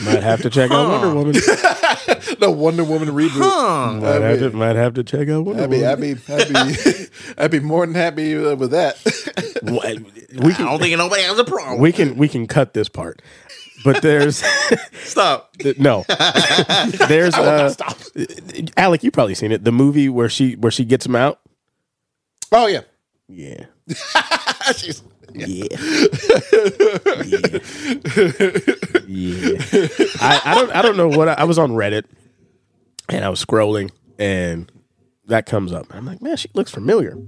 Might 0.04 0.22
have 0.22 0.42
to 0.42 0.50
check 0.50 0.70
out 0.70 0.88
Wonder 0.88 1.14
Woman. 1.14 1.32
the 2.38 2.50
Wonder 2.54 2.84
Woman 2.84 3.08
reboot. 3.10 4.00
Might 4.00 4.20
have 4.22 4.38
to 4.40 4.50
might 4.50 4.76
have 4.76 4.94
to 4.94 5.04
check 5.04 5.28
out 5.28 5.44
Wonder 5.44 5.62
I'd 5.64 5.70
be, 5.70 5.76
Woman. 5.82 5.90
I'd 5.90 6.00
be, 6.00 6.32
I'd 6.34 6.48
be, 6.84 7.06
I'd 7.38 7.50
be 7.50 7.60
more 7.60 7.84
than 7.86 7.94
happy 7.94 8.34
with 8.34 8.70
that. 8.72 8.96
we 9.62 9.78
I 9.80 10.54
can 10.54 10.66
don't 10.66 10.80
think 10.80 10.96
nobody 10.96 11.22
has 11.22 11.38
a 11.38 11.44
problem. 11.44 11.78
we 11.80 11.92
can 11.92 12.16
we 12.16 12.28
can 12.28 12.46
cut 12.46 12.74
this 12.74 12.88
part. 12.88 13.20
But 13.84 14.00
there's 14.02 14.44
Stop. 15.02 15.54
no. 15.78 16.04
There's 17.08 17.34
uh 17.34 17.74
Alec, 18.76 19.02
you 19.02 19.10
probably 19.10 19.34
seen 19.34 19.50
it. 19.52 19.64
The 19.64 19.72
movie 19.72 20.08
where 20.08 20.28
she 20.28 20.54
where 20.56 20.70
she 20.70 20.84
gets 20.84 21.04
him 21.04 21.16
out. 21.16 21.40
oh 22.52 22.66
yeah, 22.68 22.82
Yeah. 23.28 23.64
She's- 24.76 25.02
Yeah. 25.34 25.66
yeah. 27.24 27.58
Yeah. 29.12 29.58
I, 30.20 30.40
I 30.44 30.54
don't 30.54 30.70
I 30.72 30.80
don't 30.82 30.96
know 30.96 31.08
what 31.08 31.28
I, 31.28 31.34
I 31.34 31.44
was 31.44 31.58
on 31.58 31.72
Reddit 31.72 32.04
and 33.08 33.24
I 33.24 33.28
was 33.28 33.44
scrolling 33.44 33.90
and 34.18 34.70
that 35.26 35.44
comes 35.46 35.72
up. 35.72 35.86
I'm 35.90 36.06
like, 36.06 36.22
man, 36.22 36.36
she 36.36 36.48
looks 36.54 36.70
familiar. 36.70 37.18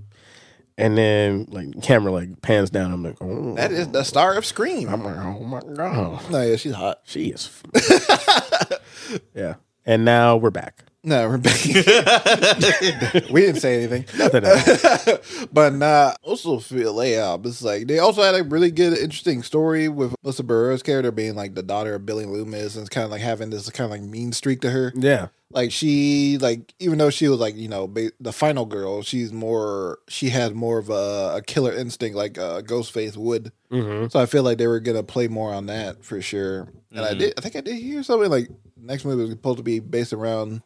And 0.76 0.96
then 0.96 1.46
like 1.50 1.82
camera 1.82 2.10
like 2.10 2.40
pans 2.42 2.70
down. 2.70 2.92
I'm 2.92 3.02
like, 3.02 3.16
oh, 3.20 3.54
that 3.56 3.70
is 3.70 3.88
the 3.88 4.02
star 4.02 4.34
of 4.36 4.46
Scream. 4.46 4.88
I'm 4.88 5.04
like, 5.04 5.16
oh 5.16 5.40
my 5.40 5.60
god, 5.60 6.30
no, 6.30 6.40
yeah, 6.42 6.56
she's 6.56 6.74
hot. 6.74 7.00
she 7.04 7.26
is. 7.26 7.50
yeah. 9.34 9.54
And 9.84 10.04
now 10.04 10.36
we're 10.36 10.50
back. 10.50 10.83
No, 11.06 11.28
we're 11.28 11.36
we 13.30 13.40
didn't 13.42 13.60
say 13.60 13.82
anything. 13.84 14.06
Nothing. 14.18 14.44
But 15.52 15.74
nah, 15.74 16.14
also 16.22 16.58
feel 16.58 16.94
layout. 16.94 17.44
It's 17.46 17.62
like 17.62 17.86
they 17.86 17.98
also 17.98 18.22
had 18.22 18.34
a 18.34 18.42
really 18.42 18.70
good, 18.70 18.96
interesting 18.98 19.42
story 19.42 19.88
with 19.88 20.14
Melissa 20.22 20.42
Barrera's 20.42 20.82
character 20.82 21.12
being 21.12 21.34
like 21.36 21.54
the 21.54 21.62
daughter 21.62 21.94
of 21.94 22.06
Billy 22.06 22.24
Loomis 22.24 22.74
and 22.74 22.82
it's 22.82 22.88
kind 22.88 23.04
of 23.04 23.10
like 23.10 23.20
having 23.20 23.50
this 23.50 23.68
kind 23.70 23.84
of 23.84 23.90
like 23.90 24.00
mean 24.02 24.32
streak 24.32 24.60
to 24.62 24.70
her. 24.70 24.92
yeah. 24.96 25.28
Like 25.50 25.70
she, 25.70 26.36
like 26.38 26.74
even 26.80 26.98
though 26.98 27.10
she 27.10 27.28
was 27.28 27.38
like 27.38 27.54
you 27.54 27.68
know 27.68 27.86
ba- 27.86 28.10
the 28.18 28.32
final 28.32 28.64
girl, 28.66 29.02
she's 29.02 29.32
more 29.32 29.98
she 30.08 30.30
had 30.30 30.54
more 30.54 30.78
of 30.78 30.90
a, 30.90 31.34
a 31.36 31.42
killer 31.46 31.72
instinct 31.72 32.16
like 32.16 32.38
uh, 32.38 32.62
Ghostface 32.62 33.16
would. 33.16 33.52
So 33.70 34.20
I 34.20 34.26
feel 34.26 34.42
like 34.42 34.58
they 34.58 34.66
were 34.66 34.80
gonna 34.80 35.02
play 35.04 35.28
more 35.28 35.52
on 35.52 35.66
that 35.66 36.04
for 36.04 36.20
sure. 36.22 36.68
And 36.90 37.00
I 37.04 37.14
did, 37.14 37.34
I 37.36 37.40
think 37.40 37.54
I 37.56 37.60
did 37.60 37.76
hear 37.76 38.02
something 38.02 38.30
like 38.30 38.48
next 38.76 39.04
movie 39.04 39.22
was 39.22 39.30
supposed 39.30 39.58
to 39.58 39.62
be 39.64 39.78
based 39.80 40.12
around 40.12 40.62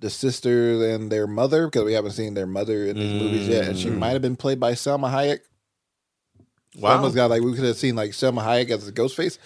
the 0.00 0.10
sisters 0.10 0.82
and 0.82 1.10
their 1.10 1.26
mother 1.26 1.66
because 1.66 1.84
we 1.84 1.92
haven't 1.94 2.12
seen 2.12 2.34
their 2.34 2.46
mother 2.46 2.84
in 2.86 2.96
these 2.96 3.22
movies 3.22 3.48
yet, 3.48 3.66
and 3.68 3.78
she 3.78 3.88
might 3.90 4.10
have 4.10 4.22
been 4.22 4.36
played 4.36 4.60
by 4.60 4.72
Salma 4.72 5.10
Hayek. 5.10 5.40
Wow. 6.78 6.96
Almost 6.96 7.14
got 7.14 7.30
like 7.30 7.42
we 7.42 7.54
could 7.54 7.64
have 7.64 7.76
seen 7.76 7.96
like 7.96 8.10
Salma 8.10 8.42
Hayek 8.44 8.70
as 8.70 8.86
a 8.86 8.92
Ghostface. 8.92 9.38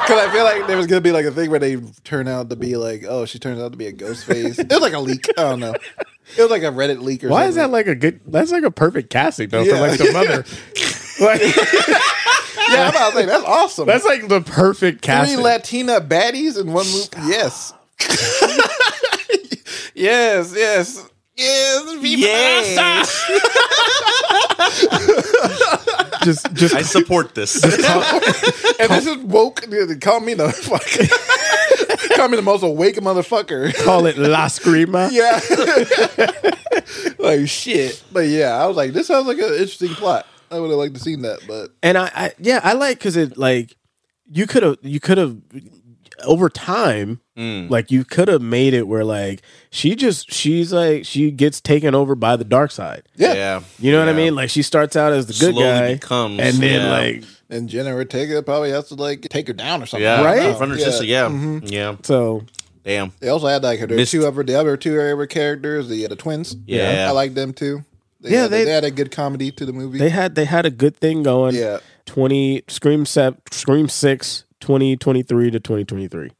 Because 0.00 0.18
I 0.26 0.30
feel 0.32 0.44
like 0.44 0.66
there 0.66 0.76
was 0.76 0.86
gonna 0.86 1.00
be 1.00 1.12
like 1.12 1.24
a 1.26 1.30
thing 1.30 1.50
where 1.50 1.58
they 1.60 1.76
turn 2.04 2.26
out 2.28 2.50
to 2.50 2.56
be 2.56 2.76
like, 2.76 3.04
oh, 3.08 3.24
she 3.26 3.38
turns 3.38 3.60
out 3.60 3.72
to 3.72 3.78
be 3.78 3.86
a 3.86 3.92
ghost 3.92 4.24
face. 4.24 4.58
It 4.58 4.68
was 4.70 4.80
like 4.80 4.92
a 4.94 4.98
leak. 4.98 5.26
I 5.36 5.42
don't 5.42 5.60
know. 5.60 5.74
It 6.36 6.42
was 6.42 6.50
like 6.50 6.62
a 6.62 6.66
Reddit 6.66 7.00
leak 7.02 7.24
or 7.24 7.28
Why 7.28 7.40
something. 7.42 7.48
is 7.50 7.54
that 7.56 7.70
like 7.70 7.86
a 7.86 7.94
good? 7.94 8.20
That's 8.26 8.52
like 8.52 8.62
a 8.64 8.70
perfect 8.70 9.10
casting 9.10 9.48
though 9.50 9.62
Yeah. 9.62 9.74
for 9.76 9.80
like 9.88 9.98
the 9.98 10.12
mother. 10.12 10.44
like, 11.20 11.40
yeah, 12.70 12.84
I'm 12.84 12.90
about 12.90 13.10
to 13.10 13.16
say 13.18 13.26
that's 13.26 13.44
awesome. 13.44 13.86
that's 13.86 14.04
like 14.04 14.28
the 14.28 14.40
perfect 14.40 15.02
casting. 15.02 15.36
Three 15.38 15.44
casting. 15.44 15.86
Latina 15.86 16.00
baddies 16.00 16.60
in 16.60 16.72
one 16.72 16.86
movie. 16.86 17.08
Yes. 17.30 17.72
yes, 19.94 20.54
yes. 20.56 21.06
Yes, 21.36 21.96
Yes. 22.02 23.30
just, 26.24 26.52
just 26.54 26.74
I 26.74 26.82
support 26.82 27.34
this. 27.34 27.62
and 27.64 28.90
this 28.90 29.06
is 29.06 29.16
woke. 29.18 29.62
Call 30.00 30.20
me 30.20 30.34
the 30.34 30.50
fuck. 30.52 30.84
Call 32.16 32.28
me 32.28 32.36
the 32.36 32.42
most 32.42 32.62
awake 32.62 32.96
motherfucker. 32.96 33.74
call 33.84 34.04
it 34.06 34.18
La 34.18 34.46
Scrima. 34.46 35.10
Yeah. 35.10 35.40
like 37.18 37.48
shit. 37.48 38.02
But 38.12 38.26
yeah, 38.28 38.62
I 38.62 38.66
was 38.66 38.76
like, 38.76 38.92
this 38.92 39.06
sounds 39.06 39.26
like 39.26 39.38
an 39.38 39.44
interesting 39.44 39.88
plot. 39.90 40.26
I 40.50 40.58
would 40.58 40.70
have 40.70 40.78
liked 40.78 40.94
to 40.94 41.00
seen 41.00 41.22
that, 41.22 41.40
but 41.46 41.70
and 41.82 41.96
I, 41.96 42.10
I 42.14 42.32
yeah, 42.38 42.60
I 42.62 42.72
like 42.72 42.98
because 42.98 43.16
it 43.16 43.36
like 43.36 43.76
you 44.30 44.46
could 44.46 44.62
have 44.62 44.78
you 44.82 45.00
could 45.00 45.18
have 45.18 45.36
over 46.24 46.48
time 46.48 47.20
mm. 47.36 47.70
like 47.70 47.90
you 47.90 48.04
could 48.04 48.28
have 48.28 48.42
made 48.42 48.74
it 48.74 48.86
where 48.86 49.04
like 49.04 49.42
she 49.70 49.94
just 49.94 50.30
she's 50.30 50.72
like 50.72 51.04
she 51.04 51.30
gets 51.30 51.60
taken 51.60 51.94
over 51.94 52.14
by 52.14 52.36
the 52.36 52.44
dark 52.44 52.70
side. 52.70 53.04
yeah. 53.16 53.34
yeah. 53.34 53.62
You 53.78 53.92
know 53.92 54.00
what 54.00 54.08
I 54.08 54.12
mean? 54.12 54.34
Like 54.34 54.50
she 54.50 54.62
starts 54.62 54.96
out 54.96 55.12
as 55.12 55.26
the 55.26 55.32
good 55.32 55.54
Slowly 55.54 55.68
guy, 55.68 55.94
becomes, 55.94 56.40
and 56.40 56.56
then 56.56 56.82
yeah. 56.82 56.90
like 56.90 57.24
And 57.48 57.68
Jenna 57.68 57.94
Ortega 57.94 58.42
probably 58.42 58.70
has 58.70 58.88
to 58.88 58.94
like 58.94 59.22
take 59.22 59.48
her 59.48 59.52
down 59.52 59.82
or 59.82 59.86
something. 59.86 60.04
Yeah. 60.04 60.24
Right? 60.24 60.42
In 60.42 60.56
front 60.56 60.72
of 60.72 60.78
her 60.78 60.84
sister. 60.84 61.04
Yeah. 61.04 61.28
Mm-hmm. 61.28 61.66
Yeah. 61.66 61.96
so 62.02 62.44
Damn. 62.82 63.12
They 63.20 63.28
also 63.28 63.46
had 63.46 63.62
like 63.62 63.78
her 63.80 63.86
Missed. 63.86 64.12
two 64.12 64.26
other 64.26 64.42
the 64.42 64.58
other 64.58 64.76
two 64.76 65.00
other 65.00 65.26
characters, 65.26 65.88
the 65.88 66.04
uh, 66.04 66.08
the 66.08 66.16
twins. 66.16 66.56
Yeah. 66.66 67.06
I 67.08 67.12
like 67.12 67.34
them 67.34 67.52
too. 67.52 67.84
They 68.20 68.30
Yeah, 68.32 68.42
had, 68.42 68.50
they- 68.50 68.64
they, 68.64 68.70
had 68.72 68.84
a 68.84 68.90
good 68.90 69.10
comedy 69.10 69.50
to 69.52 69.64
the 69.66 69.72
movie. 69.72 69.98
they 69.98 70.10
had 70.10 70.34
they 70.34 70.44
had 70.44 70.66
a 70.66 70.70
good 70.70 70.96
thing 70.96 71.22
going. 71.22 71.54
yeah, 71.54 71.78
twenty 72.06 72.62
Scream 72.68 73.06
set 73.06 73.34
Scream 73.52 73.88
6, 73.88 74.44
2023 74.60 75.50
to 75.52 75.60
twenty 75.60 75.84
twenty 75.84 76.06
three, 76.08 76.30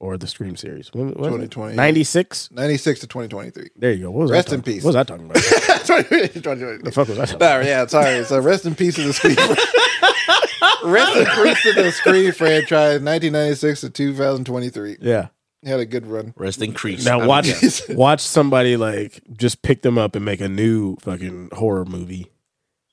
or 0.00 0.16
the 0.16 0.26
Scream 0.26 0.56
series. 0.56 0.88
2020. 0.90 1.76
ninety 1.76 2.04
six. 2.04 2.50
ninety 2.50 2.76
six 2.78 3.00
to 3.00 3.06
twenty 3.06 3.28
twenty 3.28 3.50
three. 3.50 3.68
There 3.76 3.92
you 3.92 4.04
go. 4.04 4.10
What 4.10 4.22
was 4.22 4.30
Rest 4.30 4.52
in 4.52 4.62
peace. 4.62 4.82
What 4.82 4.90
was 4.90 4.96
I 4.96 5.02
talking 5.04 5.26
about? 5.26 5.34
the 5.42 6.80
the 6.82 6.90
fuck 6.92 7.08
was 7.08 7.18
I 7.18 7.24
talking 7.26 7.36
about? 7.36 7.64
Yeah, 7.66 7.86
sorry. 7.86 8.24
So 8.24 8.40
rest 8.40 8.64
in 8.64 8.74
peace 8.74 8.94
to 8.96 9.02
the 9.02 9.12
Scream. 9.12 9.36
rest 10.92 11.16
in 11.16 11.24
peace 11.26 11.62
to 11.64 11.82
the 11.82 11.92
Scream 11.92 12.32
franchise, 12.32 13.00
nineteen 13.02 13.32
ninety 13.32 13.54
six 13.56 13.80
to 13.82 13.90
two 13.90 14.14
thousand 14.14 14.44
twenty 14.46 14.70
three. 14.70 14.96
Yeah. 15.00 15.28
Had 15.64 15.80
a 15.80 15.86
good 15.86 16.06
run. 16.06 16.34
Rest 16.36 16.60
in 16.62 16.74
crease. 16.74 17.04
Now 17.04 17.26
watch 17.26 17.48
watch 17.88 18.20
somebody 18.20 18.76
like 18.76 19.22
just 19.32 19.62
pick 19.62 19.82
them 19.82 19.96
up 19.98 20.14
and 20.14 20.24
make 20.24 20.40
a 20.40 20.48
new 20.48 20.96
fucking 20.96 21.50
horror 21.52 21.84
movie. 21.84 22.30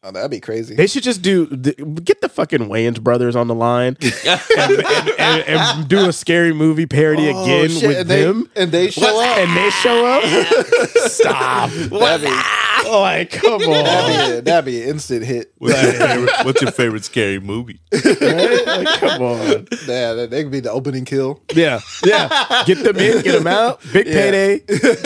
Oh, 0.03 0.11
that'd 0.11 0.31
be 0.31 0.39
crazy. 0.39 0.73
They 0.73 0.87
should 0.87 1.03
just 1.03 1.21
do 1.21 1.45
get 1.45 2.21
the 2.21 2.29
fucking 2.29 2.61
Wayans 2.61 2.99
brothers 2.99 3.35
on 3.35 3.47
the 3.47 3.53
line 3.53 3.97
and, 4.25 4.41
and, 4.57 4.79
and- 5.19 5.43
and 5.47 5.87
do 5.87 6.09
a 6.09 6.13
scary 6.13 6.53
movie 6.53 6.87
parody 6.87 7.29
Oh, 7.29 7.43
again 7.43 7.69
shit, 7.69 7.87
with 7.87 7.97
and 7.99 8.09
they, 8.09 8.23
them. 8.23 8.49
and 8.55 8.71
they 8.71 8.89
show 8.89 9.21
up. 9.21 9.37
and 9.37 9.55
they 9.55 9.69
show 9.69 10.05
up. 10.05 10.87
Stop! 11.11 11.69
That'd 11.69 12.25
be, 12.27 12.89
Like, 12.89 13.29
come 13.31 13.61
on. 13.61 13.69
that'd, 13.83 14.35
be, 14.37 14.41
that'd 14.49 14.65
be 14.65 14.81
an 14.81 14.89
instant 14.89 15.23
hit. 15.23 15.53
What's 15.59 15.79
your, 15.83 15.91
favorite, 15.93 16.31
what's 16.45 16.61
your 16.63 16.71
favorite 16.71 17.03
scary 17.05 17.39
movie? 17.39 17.79
Right? 17.93 18.65
Like, 18.65 18.99
come 18.99 19.21
on. 19.21 19.67
Yeah, 19.87 20.13
that, 20.13 20.29
that 20.31 20.41
could 20.43 20.51
be 20.51 20.59
the 20.61 20.71
opening 20.71 21.05
kill. 21.05 21.41
Yeah, 21.53 21.79
yeah. 22.03 22.63
Get 22.65 22.83
them 22.83 22.97
in, 22.97 23.21
get 23.21 23.33
them 23.37 23.47
out. 23.47 23.81
Big 23.93 24.07
payday. 24.07 24.65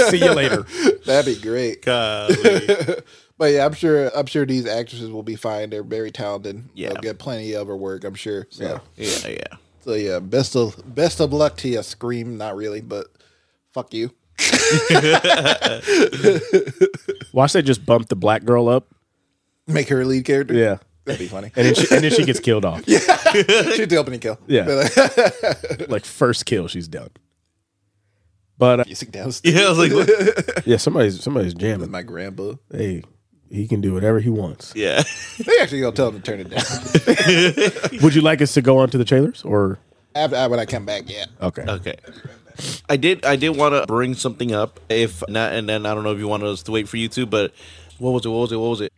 See 0.09 0.17
you 0.23 0.31
later. 0.33 0.65
That'd 1.05 1.35
be 1.35 1.41
great. 1.41 1.81
Golly. 1.83 2.35
But 3.37 3.51
yeah, 3.51 3.65
I'm 3.65 3.73
sure. 3.73 4.09
I'm 4.17 4.25
sure 4.27 4.45
these 4.45 4.65
actresses 4.65 5.09
will 5.11 5.23
be 5.23 5.35
fine. 5.35 5.69
They're 5.69 5.83
very 5.83 6.09
talented. 6.11 6.63
Yeah. 6.73 6.89
They'll 6.93 7.01
get 7.01 7.19
plenty 7.19 7.53
of 7.53 7.67
her 7.67 7.75
work. 7.75 8.03
I'm 8.05 8.15
sure. 8.15 8.47
So, 8.49 8.79
Yeah, 8.95 9.07
yeah. 9.27 9.57
so 9.81 9.93
yeah, 9.93 10.19
best 10.19 10.55
of 10.55 10.81
best 10.95 11.19
of 11.19 11.33
luck 11.33 11.57
to 11.57 11.67
you. 11.67 11.83
Scream, 11.83 12.37
not 12.37 12.55
really, 12.55 12.79
but 12.81 13.07
fuck 13.73 13.93
you. 13.93 14.11
Watch 17.33 17.53
they 17.53 17.61
just 17.61 17.85
bump 17.85 18.07
the 18.09 18.15
black 18.15 18.43
girl 18.45 18.67
up. 18.69 18.87
Make 19.67 19.89
her 19.89 20.01
a 20.01 20.05
lead 20.05 20.25
character. 20.25 20.53
Yeah, 20.53 20.77
that'd 21.05 21.19
be 21.19 21.27
funny. 21.27 21.51
and 21.55 21.65
then 21.67 21.75
she, 21.75 21.87
and 21.93 22.03
then 22.03 22.11
she 22.11 22.23
gets 22.25 22.39
killed 22.39 22.65
off. 22.65 22.83
Yeah, 22.87 22.99
She's 22.99 23.87
the 23.87 23.97
opening 23.97 24.19
kill. 24.19 24.37
Yeah. 24.47 24.87
Like 25.89 26.05
first 26.05 26.45
kill, 26.45 26.67
she's 26.67 26.87
done. 26.87 27.09
But 28.57 28.79
uh, 28.81 28.83
Music 28.85 29.11
down. 29.11 29.31
Yeah, 29.43 29.65
I 29.65 29.69
was 29.69 29.77
like, 29.77 29.91
what? 29.91 30.65
yeah, 30.67 30.77
somebody's 30.77 31.21
somebody's 31.21 31.53
With 31.53 31.61
jamming. 31.61 31.91
my 31.91 32.01
grandpa. 32.03 32.53
Hey, 32.71 33.03
he 33.49 33.67
can 33.67 33.81
do 33.81 33.93
whatever 33.93 34.19
he 34.19 34.29
wants. 34.29 34.73
yeah. 34.75 35.03
They 35.37 35.59
actually 35.61 35.81
gonna 35.81 35.95
tell 35.95 36.09
him 36.09 36.21
to 36.21 36.23
turn 36.23 36.39
it 36.39 36.49
down. 36.49 37.99
Would 38.01 38.15
you 38.15 38.21
like 38.21 38.41
us 38.41 38.53
to 38.53 38.61
go 38.61 38.77
on 38.79 38.89
to 38.89 38.97
the 38.97 39.05
trailers 39.05 39.43
or 39.43 39.79
After 40.15 40.47
when 40.49 40.59
I 40.59 40.65
come 40.65 40.85
back, 40.85 41.03
yeah. 41.07 41.25
okay? 41.41 41.63
Okay. 41.67 41.95
I 42.89 42.95
did. 42.95 43.25
I 43.25 43.35
did 43.35 43.49
want 43.49 43.73
to 43.75 43.85
bring 43.85 44.13
something 44.13 44.53
up. 44.53 44.79
If 44.87 45.21
not, 45.27 45.51
and 45.53 45.67
then 45.67 45.85
I 45.85 45.93
don't 45.93 46.03
know 46.03 46.13
if 46.13 46.19
you 46.19 46.27
want 46.29 46.43
us 46.43 46.63
to 46.63 46.71
wait 46.71 46.87
for 46.87 46.95
you 46.95 47.09
to, 47.09 47.25
but 47.25 47.53
what 47.97 48.11
was 48.11 48.25
it? 48.25 48.29
What 48.29 48.39
was 48.39 48.51
it? 48.53 48.55
What 48.57 48.69
was 48.69 48.81
it? 48.81 48.93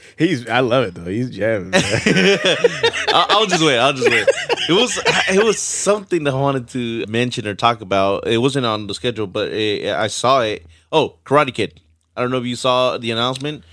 He's 0.18 0.48
I 0.48 0.60
love 0.60 0.84
it 0.84 0.94
though. 0.94 1.10
He's 1.10 1.28
jamming. 1.28 1.72
I'll, 1.74 3.26
I'll 3.28 3.46
just 3.46 3.62
wait. 3.62 3.78
I'll 3.78 3.92
just 3.92 4.08
wait. 4.08 4.26
It 4.68 4.72
was. 4.72 4.98
It 5.28 5.44
was 5.44 5.58
something 5.58 6.24
that 6.24 6.32
I 6.32 6.40
wanted 6.40 6.68
to 6.70 7.04
mention 7.06 7.46
or 7.46 7.54
talk 7.54 7.82
about. 7.82 8.26
It 8.26 8.38
wasn't 8.38 8.64
on 8.64 8.86
the 8.86 8.94
schedule, 8.94 9.26
but 9.26 9.52
it, 9.52 9.92
I 9.94 10.06
saw 10.06 10.40
it. 10.40 10.64
Oh, 10.90 11.16
Karate 11.24 11.52
Kid. 11.52 11.80
I 12.16 12.20
don't 12.22 12.30
know 12.30 12.38
if 12.38 12.46
you 12.46 12.56
saw 12.56 12.98
the 12.98 13.10
announcement 13.10 13.64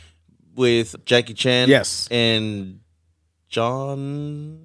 with 0.60 0.96
Jackie 1.06 1.34
Chan. 1.34 1.70
Yes. 1.70 2.08
and 2.12 2.82
John. 3.48 4.60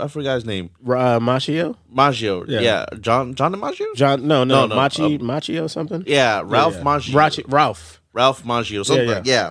I 0.00 0.06
forgot 0.06 0.34
his 0.36 0.44
name. 0.44 0.70
uh, 0.86 1.18
Macchio, 1.18 1.74
Maggio. 1.92 2.44
Yeah. 2.46 2.60
Yeah. 2.60 2.86
John. 3.00 3.34
John 3.34 3.58
Maggio. 3.58 3.86
John? 3.96 4.28
No, 4.28 4.44
no, 4.44 4.60
No, 4.60 4.66
no, 4.68 4.76
Machi, 4.76 5.16
um, 5.16 5.22
Macchio 5.22 5.68
something. 5.68 6.04
Yeah, 6.06 6.42
Ralph 6.44 6.76
yeah. 6.76 6.82
Maggio. 6.84 7.14
Rachi- 7.18 7.44
Ralph. 7.52 8.00
Ralph 8.12 8.44
Maggio. 8.44 8.84
Something 8.84 9.08
Yeah, 9.08 9.22
yeah. 9.24 9.50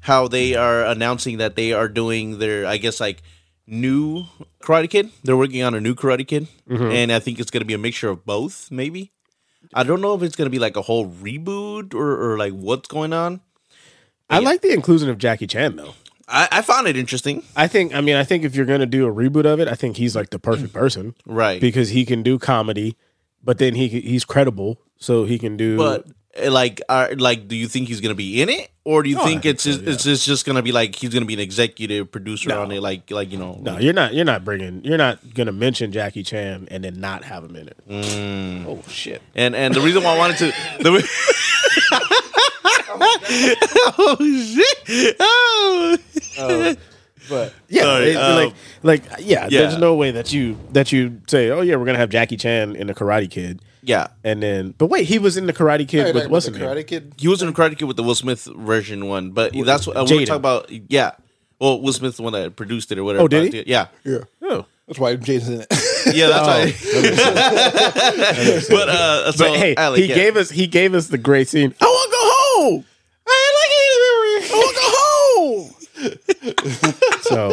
How 0.00 0.28
they 0.28 0.54
are 0.54 0.84
announcing 0.86 1.36
that 1.38 1.56
they 1.56 1.74
are 1.74 1.88
doing 1.88 2.38
their, 2.38 2.64
I 2.66 2.78
guess, 2.78 3.00
like 3.00 3.22
new 3.66 4.24
Karate 4.62 4.88
Kid. 4.88 5.10
They're 5.24 5.36
working 5.36 5.62
on 5.62 5.74
a 5.74 5.80
new 5.80 5.94
Karate 5.94 6.26
Kid, 6.26 6.48
Mm-hmm. 6.70 6.90
and 6.90 7.12
I 7.12 7.18
think 7.18 7.38
it's 7.38 7.50
going 7.50 7.60
to 7.60 7.66
be 7.66 7.74
a 7.74 7.78
mixture 7.78 8.08
of 8.08 8.24
both. 8.24 8.70
Maybe 8.70 9.12
I 9.74 9.82
don't 9.82 10.00
know 10.00 10.14
if 10.14 10.22
it's 10.22 10.36
going 10.36 10.46
to 10.46 10.50
be 10.50 10.58
like 10.58 10.76
a 10.76 10.82
whole 10.82 11.06
reboot 11.06 11.92
or, 11.92 12.32
or 12.32 12.38
like 12.38 12.54
what's 12.54 12.88
going 12.88 13.12
on. 13.12 13.42
I 14.30 14.38
like 14.40 14.60
the 14.60 14.72
inclusion 14.72 15.08
of 15.08 15.18
Jackie 15.18 15.46
Chan 15.46 15.76
though. 15.76 15.94
I, 16.28 16.48
I 16.52 16.62
found 16.62 16.86
it 16.86 16.96
interesting. 16.96 17.42
I 17.56 17.66
think. 17.68 17.94
I 17.94 18.00
mean, 18.02 18.16
I 18.16 18.24
think 18.24 18.44
if 18.44 18.54
you're 18.54 18.66
going 18.66 18.80
to 18.80 18.86
do 18.86 19.06
a 19.06 19.12
reboot 19.12 19.46
of 19.46 19.60
it, 19.60 19.68
I 19.68 19.74
think 19.74 19.96
he's 19.96 20.14
like 20.14 20.30
the 20.30 20.38
perfect 20.38 20.72
person, 20.74 21.14
Right. 21.24 21.60
Because 21.60 21.88
he 21.90 22.04
can 22.04 22.22
do 22.22 22.38
comedy, 22.38 22.96
but 23.42 23.56
then 23.58 23.74
he 23.74 23.88
he's 23.88 24.24
credible, 24.26 24.78
so 24.98 25.24
he 25.24 25.38
can 25.38 25.56
do. 25.56 25.78
But 25.78 26.06
uh, 26.38 26.50
like, 26.50 26.82
are, 26.90 27.14
like, 27.14 27.48
do 27.48 27.56
you 27.56 27.66
think 27.66 27.88
he's 27.88 28.02
going 28.02 28.10
to 28.10 28.14
be 28.14 28.42
in 28.42 28.50
it, 28.50 28.70
or 28.84 29.02
do 29.02 29.08
you 29.08 29.18
I 29.18 29.24
think 29.24 29.42
think 29.42 29.54
it's 29.54 29.62
so, 29.62 29.70
just, 29.70 29.82
it's 29.84 30.04
just, 30.04 30.26
just 30.26 30.44
going 30.46 30.56
to 30.56 30.62
be 30.62 30.70
like 30.70 30.94
he's 30.96 31.08
going 31.08 31.22
to 31.22 31.26
be 31.26 31.32
an 31.32 31.40
executive 31.40 32.12
producer 32.12 32.50
No. 32.50 32.60
on 32.60 32.72
it, 32.72 32.82
like 32.82 33.10
like 33.10 33.32
you 33.32 33.38
know? 33.38 33.58
no, 33.62 33.78
you're 33.78 33.94
not. 33.94 34.12
You're 34.12 34.26
not 34.26 34.44
bringing. 34.44 34.84
You're 34.84 34.98
not 34.98 35.32
going 35.32 35.46
to 35.46 35.52
mention 35.52 35.92
Jackie 35.92 36.22
Chan 36.22 36.68
and 36.70 36.84
then 36.84 37.00
not 37.00 37.24
have 37.24 37.42
him 37.42 37.56
in 37.56 37.68
it. 37.68 37.78
Mm. 37.88 38.66
Oh 38.66 38.82
shit! 38.88 39.22
And 39.34 39.56
and 39.56 39.74
the 39.74 39.80
reason 39.80 40.02
why 40.04 40.14
I 40.14 40.18
wanted 40.18 40.36
to 40.38 40.46
the 40.82 41.08
oh 43.98 44.16
shit! 44.20 45.16
Oh. 45.20 46.74
But 47.28 47.52
Yeah, 47.68 47.82
Sorry, 47.82 48.10
it- 48.12 48.16
um, 48.16 48.34
like 48.36 48.54
like 48.82 49.02
yeah, 49.20 49.48
yeah. 49.50 49.60
There's 49.62 49.76
no 49.78 49.94
way 49.94 50.10
that 50.12 50.32
you 50.32 50.56
that 50.72 50.92
you 50.92 51.20
say, 51.26 51.50
oh 51.50 51.60
yeah, 51.60 51.76
we're 51.76 51.84
gonna 51.84 51.98
have 51.98 52.08
Jackie 52.10 52.36
Chan 52.38 52.74
in 52.76 52.86
the 52.86 52.94
Karate 52.94 53.30
Kid, 53.30 53.60
yeah, 53.82 54.06
and 54.24 54.42
then 54.42 54.74
but 54.78 54.86
wait, 54.86 55.06
he 55.06 55.18
was 55.18 55.36
in 55.36 55.44
the 55.46 55.52
Karate 55.52 55.86
Kid 55.86 56.06
Hey, 56.06 56.12
with 56.12 56.22
like, 56.24 56.30
what's 56.32 56.46
the 56.46 56.52
his 56.52 56.60
name? 56.60 56.68
Karate 56.70 56.86
Kid. 56.86 57.12
he 57.18 57.28
was 57.28 57.42
in 57.42 57.48
the 57.48 57.54
Karate 57.54 57.76
Kid 57.76 57.84
with 57.84 57.98
the 57.98 58.02
Will 58.02 58.14
Smith 58.14 58.48
version 58.56 59.06
one, 59.08 59.32
but 59.32 59.52
that's 59.66 59.86
what 59.86 59.96
uh, 59.96 60.06
we're 60.08 60.20
Jaden. 60.20 60.26
talking 60.26 60.36
about. 60.36 60.70
Yeah, 60.90 61.10
well, 61.60 61.82
Will 61.82 61.92
Smith 61.92 62.16
the 62.16 62.22
one 62.22 62.32
that 62.32 62.56
produced 62.56 62.90
it 62.92 62.98
or 62.98 63.04
whatever. 63.04 63.24
Oh, 63.24 63.28
did 63.28 63.52
he? 63.52 63.62
Yeah, 63.66 63.88
Yeah, 64.04 64.18
Oh. 64.42 64.64
that's 64.86 64.98
why 64.98 65.14
Jaden's 65.16 65.48
in 65.50 65.60
it. 65.60 65.66
yeah, 66.16 66.28
that's 66.28 66.48
Oh. 66.48 66.50
right. 66.50 66.74
but 68.70 68.88
uh, 68.88 69.32
so 69.32 69.44
But 69.50 69.58
hey, 69.58 69.74
Alec, 69.76 70.00
he 70.00 70.06
yeah. 70.08 70.14
gave 70.14 70.36
us 70.38 70.48
he 70.50 70.66
gave 70.66 70.94
us 70.94 71.08
the 71.08 71.18
great 71.18 71.48
scene. 71.48 71.74
I 71.78 71.84
want 71.84 72.10
to 72.10 72.16
go 72.16 72.17
home. 72.60 72.84
I 73.26 74.40
want 74.50 74.76
to 74.76 74.80
go 74.80 74.88
home. 75.36 75.74
so 77.22 77.50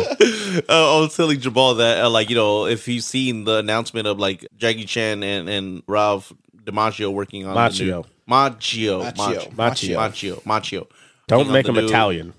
uh, 0.70 0.98
I 0.98 1.00
was 1.02 1.16
telling 1.16 1.40
Jamal 1.40 1.76
that, 1.76 2.04
uh, 2.04 2.10
like, 2.10 2.30
you 2.30 2.36
know, 2.36 2.66
if 2.66 2.86
he's 2.86 3.06
seen 3.06 3.44
the 3.44 3.58
announcement 3.58 4.08
of 4.08 4.20
like 4.20 4.48
Jackie 4.58 4.86
Chan 4.86 5.24
and, 5.24 5.50
and 5.50 5.84
Ralph 5.88 6.32
DiMaggio 6.64 7.12
working 7.14 7.46
on 7.46 7.56
the 7.56 7.84
new- 7.84 7.92
Macchio. 7.92 8.06
Macchio, 8.30 9.14
Macchio. 9.14 9.52
Macchio, 9.56 9.96
Macchio, 9.96 10.42
Macchio, 10.44 10.88
don't 11.28 11.52
make 11.52 11.68
him 11.68 11.76
new- 11.76 11.86
Italian. 11.86 12.34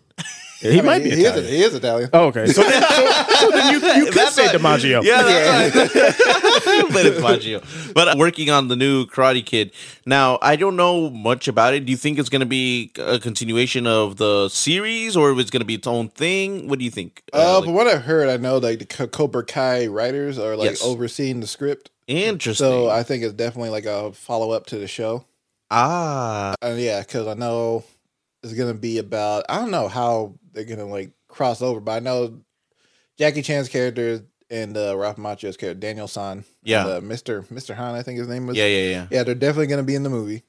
Yeah, 0.63 0.71
he 0.71 0.79
I 0.79 0.83
mean, 0.83 0.87
might 0.87 1.03
be 1.05 1.11
he, 1.11 1.21
Italian. 1.23 1.45
Is, 1.45 1.51
he 1.51 1.63
is 1.63 1.75
Italian. 1.75 2.11
Oh, 2.15 2.27
okay. 2.29 2.47
So 2.47 2.63
then, 2.63 2.83
so, 2.83 3.23
so 3.41 3.51
then 3.51 3.73
you, 3.73 3.79
you 3.79 4.05
could 4.07 4.15
That's 4.15 4.35
say 4.35 4.47
why- 4.47 4.53
DiMaggio. 4.55 5.03
Yeah, 5.05 5.23
that's 5.23 5.95
right. 5.95 6.93
but 6.93 7.07
it's 7.07 7.21
Maggio. 7.21 7.61
But 7.95 8.17
working 8.17 8.49
on 8.51 8.69
the 8.69 8.77
new 8.77 9.07
Karate 9.07 9.45
Kid. 9.45 9.73
Now, 10.07 10.39
I 10.41 10.57
don't 10.57 10.77
know 10.77 11.11
much 11.11 11.47
about 11.47 11.75
it. 11.75 11.85
Do 11.85 11.91
you 11.91 11.97
think 11.99 12.19
it's 12.19 12.29
going 12.31 12.41
to 12.41 12.47
be 12.47 12.91
a 12.99 13.19
continuation 13.19 13.87
of 13.87 14.17
the 14.17 14.49
series, 14.49 15.17
or 15.17 15.31
if 15.33 15.39
it's 15.39 15.51
going 15.51 15.61
to 15.61 15.67
be 15.67 15.75
its 15.75 15.87
own 15.87 16.09
thing? 16.09 16.69
What 16.69 16.79
do 16.79 16.85
you 16.87 16.91
think? 16.91 17.23
Uh, 17.33 17.59
Uh, 17.59 17.61
but 17.61 17.73
what 17.73 17.87
I've 17.87 18.03
heard, 18.03 18.29
I 18.29 18.37
know 18.39 18.57
like 18.59 18.79
the 18.79 18.87
Co- 18.87 19.09
Cobra 19.09 19.45
Kai 19.45 19.87
writers 19.89 20.39
are 20.39 20.57
like 20.57 20.71
Yes. 20.71 20.83
overseeing 20.83 21.41
the 21.41 21.47
script. 21.47 21.91
interesting. 22.07 22.65
So 22.67 22.89
I 22.89 23.03
think 23.03 23.25
it's 23.25 23.35
definitely 23.35 23.71
like 23.71 23.85
a 23.85 24.13
follow 24.13 24.53
up 24.53 24.67
to 24.67 24.79
the 24.79 24.87
show. 24.89 25.27
ah, 25.71 26.55
Uh, 26.63 26.75
yeah, 26.77 27.01
because 27.01 27.27
I 27.27 27.35
know 27.35 27.85
it's 28.47 28.59
gonna 28.59 28.75
be 28.75 28.99
about. 28.99 29.45
I 29.49 29.59
don't 29.59 29.71
know 29.71 29.89
how 29.89 30.35
they're 30.53 30.65
gonna 30.65 30.87
like 30.87 31.13
cross 31.29 31.63
over, 31.63 31.81
but 31.81 31.93
I 31.93 32.01
know 32.01 32.41
Jackie 33.19 33.43
Chan's 33.43 33.69
character 33.69 34.25
and 34.51 34.77
uh, 34.77 34.97
Ralph 34.97 35.17
Macchio's 35.17 35.57
character, 35.57 35.81
Daniel 35.81 36.09
San. 36.09 36.45
Yeah. 36.63 36.83
and, 36.83 36.91
uh, 36.91 37.01
Mister 37.01 37.45
Mister 37.51 37.75
Han, 37.75 37.95
I 37.95 38.03
think 38.03 38.19
his 38.19 38.29
name 38.29 38.47
was. 38.47 38.57
yeah, 38.57 38.67
yeah, 38.67 38.89
yeah. 38.91 39.07
yeah. 39.11 39.23
They're 39.23 39.35
definitely 39.35 39.67
gonna 39.67 39.83
be 39.83 39.95
in 39.95 40.03
the 40.03 40.11
movie. 40.11 40.45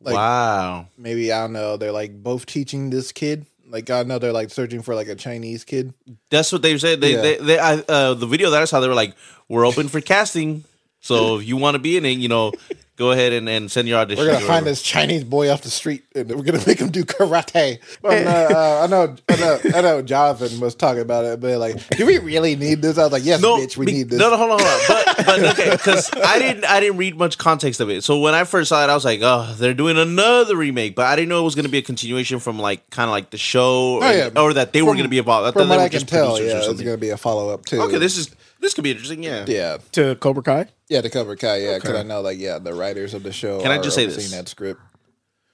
Like 0.00 0.14
wow. 0.14 0.86
maybe 0.96 1.32
I 1.32 1.42
don't 1.42 1.52
know. 1.52 1.76
They're 1.76 1.92
like 1.92 2.22
both 2.22 2.46
teaching 2.46 2.90
this 2.90 3.10
kid. 3.12 3.46
Like 3.66 3.90
I 3.90 4.02
know 4.04 4.18
they're 4.18 4.32
like 4.32 4.50
searching 4.50 4.82
for 4.82 4.94
like 4.94 5.08
a 5.08 5.14
Chinese 5.14 5.64
kid. 5.64 5.92
That's 6.30 6.52
what 6.52 6.62
they 6.62 6.78
said. 6.78 7.00
They, 7.00 7.14
Yeah. 7.14 7.22
they, 7.22 7.36
they 7.36 7.58
I, 7.58 7.74
uh, 7.88 8.14
the 8.14 8.26
video 8.26 8.50
that 8.50 8.62
I 8.62 8.64
saw, 8.64 8.80
they 8.80 8.88
were 8.88 8.94
like, 8.94 9.14
"We're 9.48 9.66
open 9.66 9.88
for 9.88 10.00
casting, 10.00 10.64
so 11.00 11.38
if 11.38 11.46
you 11.46 11.56
want 11.56 11.74
to 11.74 11.78
be 11.78 11.96
in 11.96 12.04
it, 12.04 12.18
you 12.18 12.28
know, 12.28 12.52
go 12.98 13.12
ahead 13.12 13.32
and, 13.32 13.48
and 13.48 13.70
send 13.70 13.88
your 13.88 13.98
audition." 13.98 14.24
We're 14.24 14.32
gonna 14.32 14.44
find 14.46 14.66
this 14.66 14.82
Chinese 14.82 15.24
boy 15.24 15.50
off 15.50 15.62
the 15.62 15.70
street, 15.70 16.04
and 16.14 16.28
we're 16.28 16.42
gonna 16.42 16.62
make 16.66 16.80
him 16.80 16.90
do 16.90 17.04
karate. 17.04 17.78
But 18.02 18.26
uh, 18.26 18.30
uh, 18.30 18.80
I 18.84 18.86
know, 18.88 19.16
I 19.28 19.36
know, 19.36 19.58
I 19.76 19.80
know. 19.80 20.02
Jonathan 20.02 20.60
was 20.60 20.74
talking 20.74 21.00
about 21.02 21.24
it, 21.24 21.40
but 21.40 21.58
like, 21.58 21.88
do 21.90 22.04
we 22.06 22.18
really 22.18 22.56
need 22.56 22.82
this? 22.82 22.98
I 22.98 23.04
was 23.04 23.12
like, 23.12 23.24
yes, 23.24 23.40
No, 23.40 23.56
bitch, 23.58 23.76
we 23.76 23.86
be- 23.86 23.92
need 23.92 24.10
this. 24.10 24.18
No, 24.18 24.30
no, 24.30 24.36
hold 24.36 24.50
on, 24.52 24.58
hold 24.60 24.70
on. 25.08 25.14
But, 25.16 25.26
but 25.26 25.58
okay, 25.58 25.70
because 25.70 26.10
I 26.14 26.38
didn't, 26.38 26.64
I 26.64 26.80
didn't 26.80 26.96
read 26.98 27.16
much 27.16 27.38
context 27.38 27.80
of 27.80 27.90
it. 27.90 28.04
So 28.04 28.18
when 28.20 28.34
I 28.34 28.44
first 28.44 28.68
saw 28.70 28.82
it, 28.84 28.90
I 28.90 28.94
was 28.94 29.04
like, 29.04 29.20
oh, 29.22 29.54
they're 29.58 29.74
doing 29.74 29.98
another 29.98 30.56
remake. 30.56 30.94
But 30.94 31.06
I 31.06 31.16
didn't 31.16 31.28
know 31.28 31.40
it 31.40 31.44
was 31.44 31.54
going 31.54 31.64
to 31.66 31.70
be 31.70 31.78
a 31.78 31.82
continuation 31.82 32.38
from 32.40 32.58
like 32.58 32.88
kind 32.90 33.08
of 33.08 33.12
like 33.12 33.30
the 33.30 33.38
show, 33.38 34.00
Oh, 34.02 34.10
yeah. 34.10 34.30
or 34.40 34.52
that 34.54 34.72
they 34.72 34.82
were 34.82 34.92
going 34.92 35.04
to 35.04 35.08
be 35.08 35.18
involved. 35.18 35.46
I 35.48 35.52
From 35.52 35.68
they 35.68 35.76
what 35.76 35.78
were 35.78 35.84
I 35.84 35.88
can 35.88 36.00
just 36.00 36.08
tell, 36.08 36.36
producers 36.36 36.54
or 36.54 36.64
yeah, 36.66 36.70
it's 36.72 36.82
gonna 36.82 36.96
be 36.96 37.10
a 37.10 37.16
follow 37.16 37.50
up 37.52 37.64
too. 37.66 37.80
Okay, 37.82 37.98
this 37.98 38.16
is 38.18 38.30
this 38.60 38.74
could 38.74 38.84
be 38.84 38.90
interesting. 38.90 39.22
Yeah, 39.22 39.44
yeah, 39.48 39.78
To 39.92 40.14
Cobra 40.16 40.42
Kai. 40.42 40.66
yeah, 40.88 41.00
to 41.00 41.10
Cobra 41.10 41.36
Kai, 41.36 41.56
yeah, 41.58 41.74
because 41.78 41.94
I 41.94 42.02
know, 42.02 42.20
like, 42.20 42.38
yeah, 42.38 42.58
the 42.58 42.74
writers 42.74 43.14
of 43.14 43.22
the 43.22 43.32
show. 43.32 43.60
Can 43.60 43.70
I 43.70 43.78
just 43.78 43.94
say 43.96 44.04
overseeing 44.06 44.30
this? 44.30 44.38
That 44.38 44.48
script. 44.48 44.80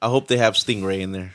I 0.02 0.09
hope 0.09 0.28
they 0.28 0.36
have 0.39 0.55
Stingray 0.55 1.01
in 1.01 1.12
there. 1.12 1.32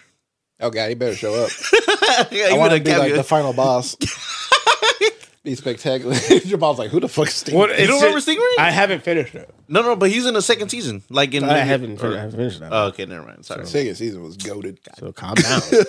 Oh 0.60 0.70
god, 0.70 0.90
he 0.90 0.96
better 0.96 1.16
show 1.16 1.34
up. 1.34 1.50
yeah, 2.32 2.50
I 2.52 2.58
want 2.58 2.74
to 2.74 2.80
be 2.82 2.96
like 2.96 3.14
the 3.14 3.24
final 3.24 3.54
boss. 3.54 3.96
be 5.44 5.56
spectacular. 5.56 6.16
Jamal's 6.46 6.78
like, 6.78 6.92
who 6.92 7.00
the 7.00 7.08
fuck 7.08 7.28
is 7.30 7.34
Steve? 7.36 7.56
What, 7.56 7.80
you 7.80 7.88
don't 7.88 8.00
remember 8.02 8.20
Stingray? 8.20 8.60
I 8.60 8.70
haven't 8.72 9.04
finished 9.04 9.36
it. 9.36 9.50
no, 9.70 9.82
no, 9.82 9.96
but 9.96 10.10
he's 10.12 10.26
in 10.26 10.34
the 10.34 10.42
second 10.42 10.68
season. 10.70 11.02
Like 11.10 11.34
in 11.34 11.46
I 11.46 11.60
haven't, 11.60 11.98
fin- 11.98 12.12
or- 12.12 12.18
I 12.18 12.22
haven't 12.22 12.36
finished 12.38 12.60
that. 12.60 12.74
Oh, 12.74 12.88
okay, 12.88 13.06
never 13.06 13.26
mind. 13.26 13.46
Sorry. 13.46 13.66
Second 13.66 13.96
season 13.96 14.22
was 14.22 14.36
goaded. 14.36 14.80
so 14.98 15.14
calm 15.14 15.36
down. 15.36 15.62
you 15.72 15.80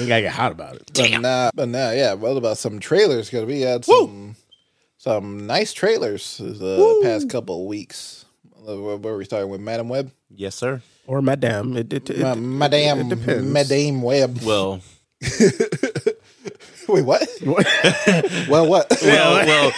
ain't 0.00 0.08
gotta 0.08 0.22
get 0.22 0.32
hot 0.32 0.52
about 0.52 0.76
it. 0.76 0.90
But 0.94 1.20
nah, 1.20 1.50
but 1.54 1.68
nah, 1.68 1.90
yeah. 1.90 2.14
What 2.14 2.36
about 2.36 2.56
some 2.56 2.80
trailers? 2.80 3.28
Because 3.30 3.44
we 3.44 3.60
had 3.60 3.84
some 3.84 4.34
some 5.00 5.46
nice 5.46 5.72
trailers 5.72 6.36
the 6.36 7.00
past 7.02 7.30
couple 7.30 7.62
of 7.62 7.66
weeks. 7.66 8.26
Uh, 8.68 8.76
Where 8.76 8.96
where 8.98 9.16
we 9.16 9.24
starting 9.24 9.48
with 9.48 9.62
Madam 9.62 9.88
Web? 9.88 10.12
Yes, 10.28 10.54
sir. 10.54 10.82
Or 11.06 11.22
Madame. 11.22 11.74
It, 11.74 11.90
it, 11.92 12.10
it, 12.10 12.18
Ma- 12.20 12.34
Madame 12.34 13.00
it 13.00 13.08
depends. 13.08 13.50
Madame 13.50 14.02
Web. 14.02 14.42
Well, 14.44 14.80
Wait, 16.88 17.04
what? 17.04 17.28
well, 18.48 18.66
what? 18.68 18.86
well, 19.02 19.46
well. 19.46 19.70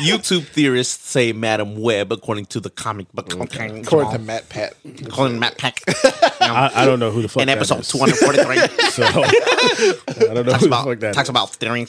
YouTube 0.00 0.46
theorists 0.46 1.08
say 1.08 1.32
Madam 1.32 1.80
Web, 1.80 2.12
according 2.12 2.46
to 2.46 2.60
the 2.60 2.70
comic 2.70 3.10
book. 3.12 3.32
According 3.32 3.84
to 3.84 4.18
Matt 4.18 4.48
Pat. 4.48 4.74
Calling 5.08 5.38
Matt 5.38 5.58
Peck 5.58 5.82
I, 6.40 6.70
I 6.74 6.86
don't 6.86 7.00
know 7.00 7.10
who 7.10 7.22
the 7.22 7.28
fuck 7.28 7.42
in 7.42 7.48
that 7.48 7.58
episode 7.58 7.84
243. 7.84 8.90
So 8.90 9.04
I 9.04 10.34
don't 10.34 10.46
know 10.46 10.52
talks 10.52 10.64
who 10.64 10.68
the 10.68 10.76
fuck 10.76 10.86
about 10.86 11.00
that 11.00 11.14
talks 11.14 11.26
is. 11.26 11.30
about 11.30 11.52
steering. 11.52 11.86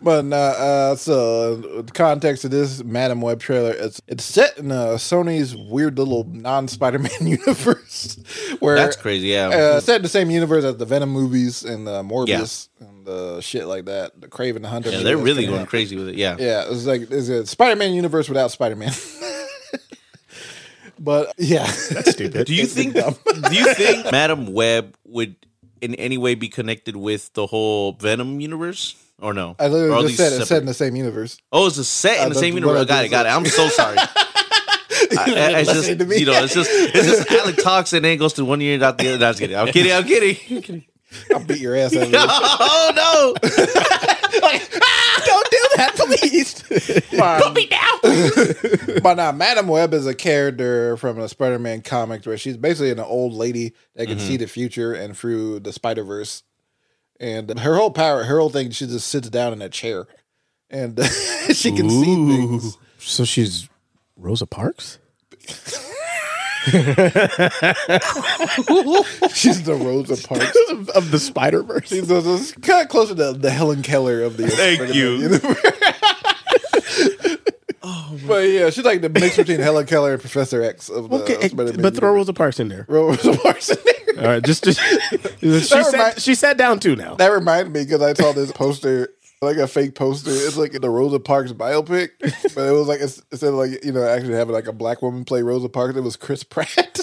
But 0.00 0.24
nah, 0.24 0.36
uh, 0.36 0.96
so 0.96 1.56
the 1.56 1.92
context 1.92 2.44
of 2.44 2.50
this 2.50 2.84
Madam 2.84 3.20
Web 3.20 3.40
trailer, 3.40 3.72
it's 3.72 4.00
it's 4.06 4.24
set 4.24 4.56
in 4.58 4.70
uh, 4.70 4.94
Sony's 4.94 5.56
weird 5.56 5.98
little 5.98 6.24
non 6.24 6.68
Spider 6.68 6.98
Man 6.98 7.10
universe, 7.26 8.16
where 8.60 8.76
That's 8.76 8.96
crazy. 8.96 9.28
Yeah. 9.28 9.48
Uh, 9.48 9.80
set 9.80 9.96
in 9.96 10.02
the 10.02 10.08
same 10.08 10.30
universe 10.30 10.64
as 10.64 10.76
the 10.76 10.84
Venom 10.84 11.10
movies 11.10 11.64
and 11.64 11.88
uh, 11.88 12.02
Morbius 12.02 12.68
and 12.75 12.75
uh, 13.06 13.40
shit 13.40 13.66
like 13.66 13.86
that. 13.86 14.20
The 14.20 14.28
Kraven 14.28 14.62
the 14.62 14.68
Hunter. 14.68 14.90
yeah, 14.90 14.96
movie 14.98 15.04
they're 15.04 15.16
really 15.18 15.46
going 15.46 15.62
out. 15.62 15.68
crazy 15.68 15.96
with 15.96 16.08
it. 16.08 16.14
Yeah. 16.16 16.36
Yeah, 16.38 16.64
it's 16.68 16.86
like 16.86 17.02
it's 17.10 17.28
a 17.28 17.46
Spider 17.46 17.76
Man 17.76 17.92
universe 17.92 18.28
without 18.28 18.50
Spider 18.50 18.76
Man. 18.76 18.92
but 20.98 21.32
yeah, 21.38 21.64
that's 21.66 22.12
stupid. 22.12 22.46
Do 22.46 22.54
you 22.54 22.66
think? 22.66 22.94
do 22.94 23.54
you 23.54 23.72
think 23.74 24.04
Madam 24.12 24.52
Web 24.52 24.96
would 25.04 25.36
in 25.80 25.94
any 25.96 26.18
way 26.18 26.34
be 26.34 26.48
connected 26.48 26.96
with 26.96 27.32
the 27.34 27.46
whole 27.46 27.92
Venom 27.92 28.40
universe, 28.40 28.96
or 29.20 29.34
no? 29.34 29.56
I 29.58 29.68
literally 29.68 30.08
just 30.08 30.16
said 30.16 30.32
it's 30.40 30.48
set 30.48 30.60
in 30.60 30.66
the 30.66 30.74
same 30.74 30.96
universe. 30.96 31.38
Oh, 31.52 31.66
it's 31.66 31.78
a 31.78 31.84
set 31.84 32.16
in 32.16 32.20
Uh, 32.20 32.22
the 32.24 32.28
that's 32.30 32.40
same 32.40 32.54
universe. 32.54 32.78
I 32.78 32.82
I 32.82 32.84
got 32.84 33.04
it. 33.04 33.08
Got 33.10 33.26
it. 33.26 33.30
I'm 33.30 33.46
so 33.46 33.68
sorry. 33.68 33.96
I, 35.18 35.54
I- 35.54 35.60
it's 35.60 35.72
just 35.72 35.88
you 35.88 36.26
know, 36.26 36.42
it's 36.42 36.54
just 36.54 36.70
it's 36.72 37.06
just 37.06 37.30
Alec 37.30 37.56
talks 37.62 37.92
and 37.92 38.04
then 38.04 38.18
goes 38.18 38.32
to 38.34 38.44
one 38.44 38.60
year, 38.60 38.74
and 38.74 38.82
out 38.82 38.98
the 38.98 39.08
other. 39.08 39.18
No, 39.18 39.26
I 39.26 39.28
was 39.28 39.38
kidding. 39.38 39.56
I'm 39.56 39.68
kidding. 39.68 39.92
I'm 39.92 40.04
kidding. 40.04 40.84
I'll 41.32 41.44
beat 41.44 41.60
your 41.60 41.76
ass 41.76 41.94
out 41.96 42.02
of 42.06 42.10
this. 42.10 42.24
oh 42.28 42.92
no! 42.94 43.48
Don't 45.26 45.50
do 45.50 45.68
that, 45.76 45.92
please. 45.96 46.62
Put 47.42 47.54
me 47.54 47.66
down. 47.66 49.00
but 49.02 49.14
now, 49.14 49.32
Madam 49.32 49.68
Web 49.68 49.94
is 49.94 50.06
a 50.06 50.14
character 50.14 50.96
from 50.96 51.18
a 51.18 51.28
Spider 51.28 51.58
Man 51.58 51.82
comic 51.82 52.24
where 52.24 52.38
she's 52.38 52.56
basically 52.56 52.90
an 52.90 53.00
old 53.00 53.32
lady 53.32 53.72
that 53.94 54.06
can 54.06 54.18
mm-hmm. 54.18 54.26
see 54.26 54.36
the 54.36 54.46
future 54.46 54.92
and 54.92 55.16
through 55.16 55.60
the 55.60 55.72
Spider 55.72 56.04
Verse. 56.04 56.42
And 57.18 57.58
her 57.60 57.76
whole 57.76 57.90
power, 57.90 58.24
her 58.24 58.38
whole 58.38 58.50
thing, 58.50 58.70
she 58.70 58.86
just 58.86 59.08
sits 59.08 59.30
down 59.30 59.54
in 59.54 59.62
a 59.62 59.70
chair 59.70 60.06
and 60.68 61.02
she 61.52 61.72
can 61.72 61.88
see 61.88 62.04
things. 62.04 62.76
So 62.98 63.24
she's 63.24 63.68
Rosa 64.16 64.46
Parks? 64.46 64.98
She's 69.34 69.62
the 69.62 69.74
Rosa 69.80 70.16
Parks. 70.26 70.56
of, 70.70 70.88
of 70.90 71.10
the 71.10 71.18
Spider 71.18 71.62
Verse. 71.62 71.88
She's 71.88 72.06
kind 72.08 72.82
of 72.82 72.88
closer 72.88 73.14
to 73.14 73.32
the 73.34 73.50
Helen 73.50 73.82
Keller 73.82 74.22
of 74.22 74.36
the 74.36 74.48
Thank 74.48 74.94
you. 74.94 75.12
universe. 75.16 75.56
Oh, 77.88 78.18
but 78.26 78.48
yeah, 78.48 78.70
she's 78.70 78.84
like 78.84 79.00
the 79.00 79.08
mix 79.08 79.36
between 79.36 79.60
Helen 79.60 79.86
Keller 79.86 80.10
and 80.14 80.20
Professor 80.20 80.60
X 80.60 80.88
of 80.88 81.08
the 81.08 81.16
Okay, 81.18 81.48
Spider-Man 81.48 81.82
but 81.82 81.94
throw. 81.94 82.12
Rosa 82.12 82.32
Parks 82.32 82.58
in 82.58 82.66
there. 82.66 82.84
Rosa 82.88 83.36
Parks 83.38 83.68
in 83.70 83.76
there. 83.84 84.24
All 84.24 84.28
right, 84.32 84.42
just, 84.42 84.64
just 84.64 84.80
she, 85.40 85.82
sat, 85.84 86.20
she 86.20 86.34
sat 86.34 86.56
down 86.56 86.80
too 86.80 86.96
now. 86.96 87.14
That 87.14 87.28
reminded 87.28 87.72
me 87.72 87.84
because 87.84 88.02
I 88.02 88.12
saw 88.14 88.32
this 88.32 88.50
poster, 88.50 89.10
like 89.42 89.56
a 89.58 89.66
fake 89.68 89.94
poster. 89.94 90.30
It's 90.30 90.56
like 90.56 90.74
in 90.74 90.82
the 90.82 90.90
Rosa 90.90 91.20
Parks 91.20 91.52
biopic, 91.52 92.10
but 92.20 92.68
it 92.68 92.72
was 92.72 92.88
like 92.88 93.00
instead 93.00 93.48
of 93.48 93.54
like 93.54 93.84
you 93.84 93.92
know 93.92 94.02
actually 94.06 94.34
having 94.34 94.54
like 94.54 94.66
a 94.66 94.72
black 94.72 95.02
woman 95.02 95.24
play 95.24 95.42
Rosa 95.42 95.68
Parks, 95.68 95.96
it 95.96 96.00
was 96.00 96.16
Chris 96.16 96.42
Pratt, 96.42 96.68
and 96.76 96.96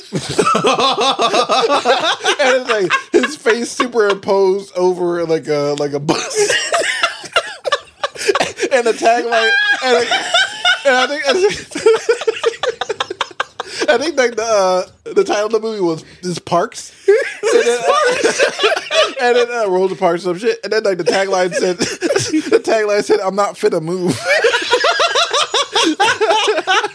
it's 2.52 2.70
like 2.70 2.92
his 3.12 3.36
face 3.36 3.72
superimposed 3.72 4.76
over 4.76 5.26
like 5.26 5.48
a 5.48 5.76
like 5.80 5.94
a 5.94 6.00
bus, 6.00 6.40
and 8.72 8.88
the 8.88 8.94
tagline, 8.94 9.52
and, 9.84 10.08
and 10.86 10.96
I 10.96 11.08
think. 11.08 12.60
I 13.90 13.98
think 13.98 14.18
like 14.18 14.36
the 14.36 14.44
uh, 14.44 14.86
the 15.14 15.24
title 15.24 15.48
of 15.48 15.52
the 15.52 15.60
movie 15.60 15.82
was 15.82 16.04
"This 16.22 16.40
Parks," 16.40 16.94
and 17.08 17.64
then, 17.64 17.80
uh, 17.88 17.96
and 19.22 19.36
then 19.36 19.52
uh, 19.52 19.70
Rosa 19.70 19.96
Parks 19.96 20.24
some 20.24 20.38
shit, 20.38 20.60
and 20.64 20.72
then 20.72 20.84
like 20.84 20.98
the 20.98 21.04
tagline 21.04 21.54
said, 21.54 21.78
the 21.78 22.62
tagline 22.64 23.04
said, 23.04 23.20
"I'm 23.20 23.36
not 23.36 23.58
fit 23.58 23.72
to 23.72 23.82
move." 23.82 24.18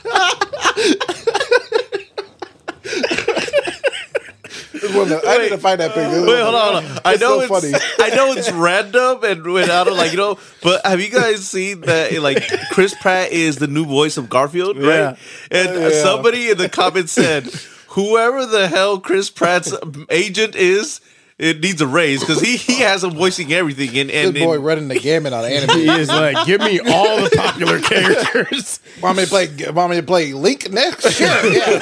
I 4.97 5.39
need 5.39 5.48
to 5.51 5.59
find 5.59 5.81
that 5.81 5.93
picture. 5.93 6.27
Wait, 6.27 6.40
hold 6.43 6.55
on, 6.55 6.82
hold 6.85 6.90
on. 6.93 6.98
I 7.05 7.12
know 7.16 7.40
so 7.47 7.55
it's 7.56 7.70
funny. 7.70 7.74
I 7.98 8.15
know 8.15 8.32
it's 8.32 8.51
random 8.52 9.23
and 9.24 9.43
without 9.44 9.93
like 9.93 10.12
you 10.12 10.19
know, 10.19 10.39
but 10.62 10.85
have 10.86 11.01
you 11.01 11.10
guys 11.10 11.47
seen 11.47 11.82
that? 11.82 12.12
Like 12.23 12.43
Chris 12.70 12.94
Pratt 13.01 13.32
is 13.32 13.56
the 13.56 13.66
new 13.66 13.85
voice 13.85 14.16
of 14.16 14.28
Garfield, 14.28 14.77
right? 14.77 14.85
Yeah. 14.85 15.16
And 15.51 15.82
Yeah. 15.82 16.02
somebody 16.02 16.51
in 16.51 16.59
the 16.59 16.69
comments 16.69 17.12
said, 17.12 17.44
"Whoever 17.89 18.47
the 18.47 18.69
hell 18.69 18.98
Chris 19.01 19.31
Pratt's 19.31 19.73
agent 20.10 20.55
is." 20.56 21.01
It 21.39 21.60
needs 21.60 21.81
a 21.81 21.86
raise 21.86 22.19
because 22.19 22.40
he, 22.40 22.56
he 22.56 22.81
has 22.81 23.05
him 23.05 23.12
voicing 23.12 23.52
everything 23.52 23.90
and, 23.97 24.10
and, 24.10 24.35
This 24.35 24.43
boy 24.43 24.56
and- 24.56 24.65
running 24.65 24.89
the 24.89 24.98
gamut 25.01 25.32
on 25.32 25.44
He 25.48 25.55
anime. 25.56 25.78
is 26.01 26.09
like, 26.09 26.44
give 26.47 26.60
me 26.60 26.81
all 26.81 27.23
the 27.23 27.31
popular 27.36 27.81
characters. 27.82 28.81
Want 29.01 29.19
me 29.19 29.23
to 29.24 29.28
play? 29.28 29.48
Want 29.70 29.90
me 29.93 29.97
to 29.98 30.02
play 30.02 30.32
Link 30.32 30.69
next? 30.70 31.06
Sure, 31.19 31.27
yeah. 31.52 31.78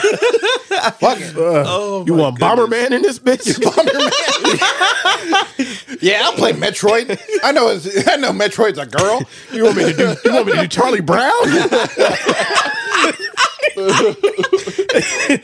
Fuck 0.90 1.18
it. 1.20 1.34
Uh, 1.36 1.64
oh, 1.66 2.04
you 2.06 2.12
want 2.14 2.38
goodness. 2.38 2.66
Bomberman 2.68 2.90
in 2.90 3.00
this 3.02 3.18
bitch? 3.18 3.56
Yeah, 6.02 6.20
I'll 6.24 6.32
play 6.34 6.52
Metroid. 6.52 7.18
I 7.42 7.52
know. 7.52 7.68
It's, 7.70 7.86
I 8.06 8.16
know 8.16 8.32
Metroid's 8.32 8.78
a 8.78 8.84
girl. 8.86 9.22
you 9.52 9.64
want 9.64 9.76
me 9.78 9.84
to 9.84 9.94
do? 9.96 10.14
You 10.26 10.34
want 10.34 10.46
me 10.48 10.52
to 10.52 10.60
do 10.62 10.68
Charlie 10.68 11.00
Brown? 11.00 11.32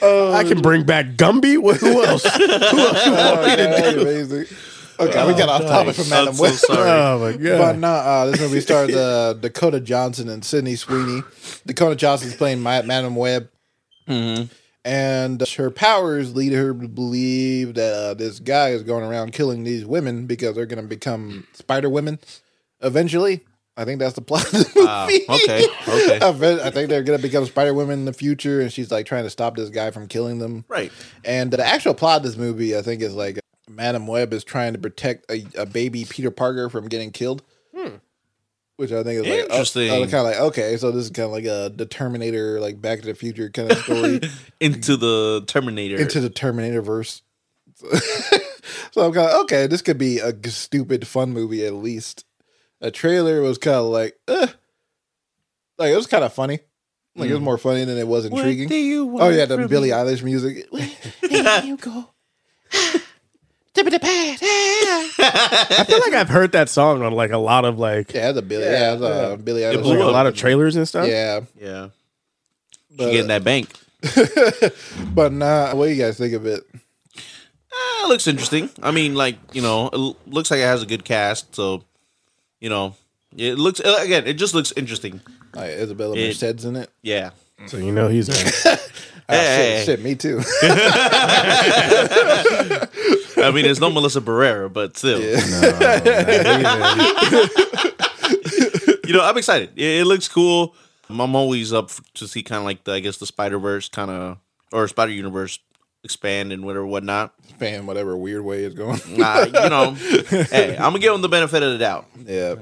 I 0.03 0.44
can 0.47 0.61
bring 0.62 0.85
back 0.85 1.07
Gumby. 1.16 1.57
Wh- 1.57 1.78
Who 1.81 2.05
else? 2.05 2.24
Who 2.24 2.44
else 2.51 3.07
you 3.07 3.12
want 3.12 3.43
me 3.47 3.57
to 3.57 3.93
do? 3.93 4.01
amazing. 4.03 4.47
Okay, 5.01 5.27
we 5.27 5.32
got 5.35 5.49
off 5.49 5.62
topic 5.62 5.94
from 5.97 6.09
Madam 6.11 6.28
I'm 6.28 6.35
so 6.35 6.43
Web. 6.43 6.53
sorry. 6.55 6.90
Oh 6.90 7.19
my 7.19 7.32
god! 7.36 7.59
But 7.59 7.78
no, 7.78 7.89
uh, 7.89 8.27
this 8.27 8.40
movie 8.40 8.61
stars 8.61 8.94
uh, 8.94 9.32
Dakota 9.35 9.81
Johnson 9.81 10.28
and 10.28 10.44
Sydney 10.44 10.77
Sweeney. 10.77 11.23
Dakota 11.66 11.97
Johnson's 11.97 12.36
playing 12.36 12.61
Ma- 12.61 12.82
Madam 12.82 13.16
Web, 13.16 13.49
and 14.07 14.51
her 15.57 15.70
powers 15.70 16.36
lead 16.36 16.53
her 16.53 16.73
to 16.74 16.89
believe 16.89 17.74
that 17.74 17.94
uh, 17.94 18.15
this 18.15 18.39
guy 18.39 18.69
is 18.70 18.82
going 18.82 19.03
around 19.05 19.32
killing 19.32 19.65
these 19.65 19.85
women 19.85 20.27
because 20.27 20.55
they're 20.55 20.66
going 20.66 20.82
to 20.82 20.89
become 20.89 21.47
Spider 21.55 21.89
Women 21.89 22.19
eventually. 22.81 23.40
I 23.77 23.85
think 23.85 24.01
that's 24.01 24.15
the 24.15 24.20
plot 24.20 24.44
of 24.44 24.51
the 24.53 24.59
movie. 24.59 24.86
Ah, 24.86 25.07
okay, 25.35 25.66
okay. 25.89 26.61
I 26.66 26.70
think 26.70 26.90
they're 26.90 27.03
going 27.03 27.19
to 27.19 27.23
become 27.23 27.47
Spider 27.47 27.73
Women 27.73 28.01
in 28.01 28.05
the 28.05 28.12
future, 28.12 28.61
and 28.61 28.70
she's 28.73 28.90
like 28.90 29.07
trying 29.07 29.24
to 29.24 29.31
stop 29.31 29.57
this 29.57 29.70
guy 29.70 29.90
from 29.90 30.09
killing 30.09 30.39
them. 30.39 30.65
Right. 30.69 30.93
And 31.24 31.51
the 31.51 31.65
actual 31.65 31.94
plot 31.94 32.19
of 32.19 32.23
this 32.24 32.36
movie, 32.36 32.77
I 32.77 32.82
think, 32.82 33.01
is 33.01 33.15
like 33.15 33.40
Madam 33.69 34.07
Web 34.07 34.32
is 34.35 34.44
trying 34.44 34.74
to 34.74 34.78
protect 34.78 35.31
a, 35.31 35.47
a 35.57 35.65
baby 35.66 36.05
Peter 36.05 36.31
Parker 36.31 36.69
from 36.69 36.89
getting 36.89 37.11
killed. 37.11 37.43
Hmm. 37.74 37.97
Which 38.77 38.93
I 38.93 39.03
think 39.03 39.24
is 39.24 39.31
like 39.31 39.51
Interesting. 39.51 39.89
kind 39.89 40.15
of 40.15 40.24
like 40.24 40.40
okay, 40.40 40.77
so 40.77 40.90
this 40.90 41.05
is 41.05 41.11
kind 41.11 41.27
of 41.27 41.32
like 41.32 41.44
a 41.44 41.73
the 41.74 41.86
Terminator, 41.86 42.59
like 42.61 42.81
Back 42.81 43.01
to 43.01 43.07
the 43.07 43.15
Future 43.15 43.49
kind 43.49 43.70
of 43.70 43.78
story 43.85 44.20
Into 44.61 44.97
the 44.97 45.44
Terminator. 45.47 45.97
into 45.97 46.20
the 46.20 46.31
Terminator 46.31 46.82
verse. 46.82 47.23
so 48.93 49.07
I'm 49.07 49.12
kind 49.12 49.31
of 49.31 49.40
okay. 49.43 49.66
This 49.66 49.82
could 49.82 49.99
be 49.99 50.19
a 50.19 50.32
stupid 50.51 51.07
fun 51.07 51.32
movie 51.32 51.65
at 51.65 51.74
least. 51.74 52.24
A 52.83 52.91
trailer 52.91 53.41
was 53.41 53.57
kind 53.57 53.77
of 53.77 53.87
like, 53.87 54.19
eh. 54.29 54.47
like 55.79 55.93
it 55.93 55.97
was 55.97 56.07
kind 56.07 56.25
of 56.25 56.33
funny. 56.33 56.59
Like 57.15 57.31
it 57.31 57.35
was 57.35 57.43
more 57.43 57.59
funny 57.59 57.85
than 57.85 57.97
it 57.97 58.09
was 58.09 58.25
intriguing. 58.25 58.69
do 58.69 58.75
you 58.75 59.19
Oh 59.19 59.29
yeah, 59.29 59.45
the 59.45 59.57
from 59.57 59.69
Billie 59.69 59.91
Eilish 59.91 60.23
music. 60.23 60.67
There 61.23 61.65
you 61.65 61.77
go. 61.77 62.09
Tip 63.75 63.87
of 63.87 63.93
the 63.93 64.01
pad. 64.01 64.39
I 64.43 65.85
feel 65.87 66.01
like 66.01 66.13
I've 66.13 66.29
heard 66.29 66.53
that 66.53 66.69
song 66.69 67.03
on 67.03 67.13
like 67.13 67.31
a 67.31 67.39
lot 67.39 67.65
of 67.65 67.79
like, 67.79 68.13
Yeah, 68.13 68.33
the 68.33 68.43
Billie. 68.43 68.65
Yeah, 68.65 68.97
the 68.97 69.07
uh, 69.07 69.37
Billie 69.37 69.63
Eilish. 69.63 69.83
blew 69.83 69.99
like 69.99 70.09
a 70.09 70.11
lot 70.11 70.27
of 70.27 70.37
trailers 70.37 70.77
and 70.77 70.87
stuff. 70.87 71.07
Yeah, 71.07 71.41
Yeah. 71.59 71.89
She 72.91 72.97
but, 72.97 73.11
getting 73.11 73.29
that 73.29 73.45
bank. 73.45 73.71
but 75.15 75.33
nah. 75.33 75.75
What 75.75 75.87
do 75.87 75.93
you 75.93 76.03
guys 76.03 76.19
think 76.19 76.35
of 76.35 76.45
it? 76.45 76.63
Eh, 76.75 78.05
it 78.05 78.09
looks 78.09 78.27
interesting. 78.27 78.69
I 78.83 78.91
mean, 78.91 79.15
like 79.15 79.39
you 79.55 79.63
know, 79.63 79.89
it 79.89 80.17
looks 80.27 80.51
like 80.51 80.61
it 80.61 80.65
has 80.65 80.83
a 80.83 80.87
good 80.87 81.05
cast. 81.05 81.55
So, 81.55 81.85
you 82.62 82.68
know, 82.70 82.94
it 83.36 83.59
looks 83.59 83.80
uh, 83.80 83.98
again. 84.01 84.26
It 84.26 84.34
just 84.34 84.55
looks 84.55 84.72
interesting. 84.76 85.20
Like 85.55 85.70
Isabela 85.72 86.16
It- 86.16 86.28
Merced's 86.28 86.64
in 86.64 86.76
it. 86.76 86.89
Yeah. 87.02 87.30
So 87.66 87.76
you 87.76 87.93
know 87.93 88.09
he's 88.09 88.28
a, 88.28 88.32
Ah, 89.28 89.34
Hey, 89.34 89.82
shit, 89.84 89.98
shit, 89.98 90.05
me 90.05 90.14
too. 90.16 90.40
I 93.36 93.51
mean, 93.55 93.64
it's 93.66 93.78
no 93.80 93.90
Melissa 93.90 94.20
Barrera, 94.20 94.72
but 94.72 94.97
still, 94.97 95.20
you 99.06 99.12
know, 99.12 99.22
I'm 99.24 99.36
excited. 99.39 99.70
It, 99.76 100.01
it 100.01 100.05
looks 100.06 100.28
cool. 100.28 100.74
I'm 101.09 101.36
always 101.36 101.72
up 101.72 101.90
to 102.14 102.26
see 102.28 102.43
kind 102.43 102.59
of 102.60 102.64
like 102.64 102.84
the, 102.84 102.93
I 102.93 103.01
guess, 103.01 103.16
the 103.18 103.26
Spider 103.26 103.59
Verse 103.59 103.89
kind 103.89 104.10
of 104.10 104.39
or 104.72 104.89
Spider 104.89 105.12
Universe 105.12 105.59
expand 106.05 106.53
and 106.53 106.65
whatever, 106.65 106.87
whatnot. 106.87 107.33
Fan, 107.59 107.87
whatever 107.87 108.16
weird 108.16 108.45
way 108.45 108.65
it's 108.65 108.74
going. 108.74 109.01
Nah, 109.16 109.43
you 109.45 109.53
know, 109.53 109.91
hey, 109.95 110.73
I'm 110.77 110.93
gonna 110.93 110.99
give 110.99 111.12
them 111.12 111.23
the 111.23 111.29
benefit 111.29 111.62
of 111.62 111.73
the 111.73 111.79
doubt, 111.79 112.07
yeah, 112.27 112.55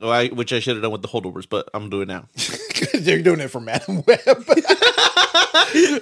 Well, 0.00 0.10
I, 0.10 0.28
which 0.28 0.52
I 0.52 0.58
should 0.60 0.74
have 0.76 0.82
done 0.82 0.90
with 0.92 1.02
the 1.02 1.08
holdovers, 1.08 1.48
but 1.48 1.68
I'm 1.74 1.90
doing 1.90 2.02
it 2.04 2.08
now. 2.08 2.28
you're 3.00 3.22
doing 3.22 3.40
it 3.40 3.48
for 3.48 3.60
Madame 3.60 3.96
Web. 4.06 4.44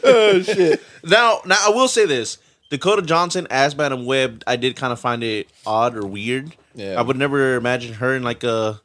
oh 0.04 0.42
shit. 0.44 0.82
Now, 1.04 1.40
now 1.44 1.56
I 1.60 1.70
will 1.70 1.88
say 1.88 2.06
this: 2.06 2.38
Dakota 2.70 3.02
Johnson 3.02 3.46
as 3.50 3.76
Madame 3.76 4.04
Web, 4.06 4.42
I 4.46 4.56
did 4.56 4.76
kind 4.76 4.92
of 4.92 5.00
find 5.00 5.22
it 5.22 5.48
odd 5.66 5.96
or 5.96 6.06
weird. 6.06 6.54
Yeah. 6.74 6.98
I 6.98 7.02
would 7.02 7.16
never 7.16 7.56
imagine 7.56 7.94
her 7.94 8.14
in 8.14 8.22
like 8.22 8.44
a 8.44 8.80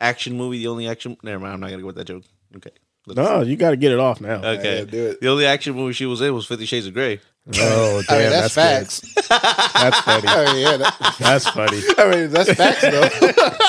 action 0.00 0.36
movie. 0.36 0.58
The 0.58 0.68
only 0.68 0.88
action, 0.88 1.16
never 1.22 1.40
mind. 1.40 1.54
I'm 1.54 1.60
not 1.60 1.70
gonna 1.70 1.82
go 1.82 1.86
with 1.86 1.96
that 1.96 2.06
joke. 2.06 2.24
Okay. 2.56 2.70
Let's- 3.06 3.16
no. 3.16 3.40
You 3.42 3.56
got 3.56 3.70
to 3.70 3.76
get 3.76 3.90
it 3.90 3.98
off 3.98 4.20
now. 4.20 4.34
Okay. 4.44 4.78
Yeah, 4.80 4.84
do 4.84 5.06
it. 5.08 5.20
The 5.20 5.28
only 5.28 5.44
action 5.44 5.74
movie 5.74 5.92
she 5.92 6.06
was 6.06 6.20
in 6.20 6.32
was 6.34 6.46
Fifty 6.46 6.66
Shades 6.66 6.86
of 6.86 6.94
Grey. 6.94 7.20
Oh 7.58 8.02
I 8.08 8.12
damn, 8.12 8.20
mean, 8.22 8.30
that's, 8.30 8.54
good. 8.54 8.60
facts. 8.60 9.14
That's 9.28 10.00
funny. 10.00 10.28
I 10.28 10.52
mean, 10.52 10.62
yeah, 10.62 10.76
that, 10.76 11.16
That's 11.18 11.48
funny. 11.48 11.82
I 11.98 12.10
mean, 12.10 12.30
that's 12.30 12.52
facts 12.52 12.82
though. 12.82 13.08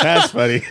That's 0.04 0.32
funny. 0.32 0.62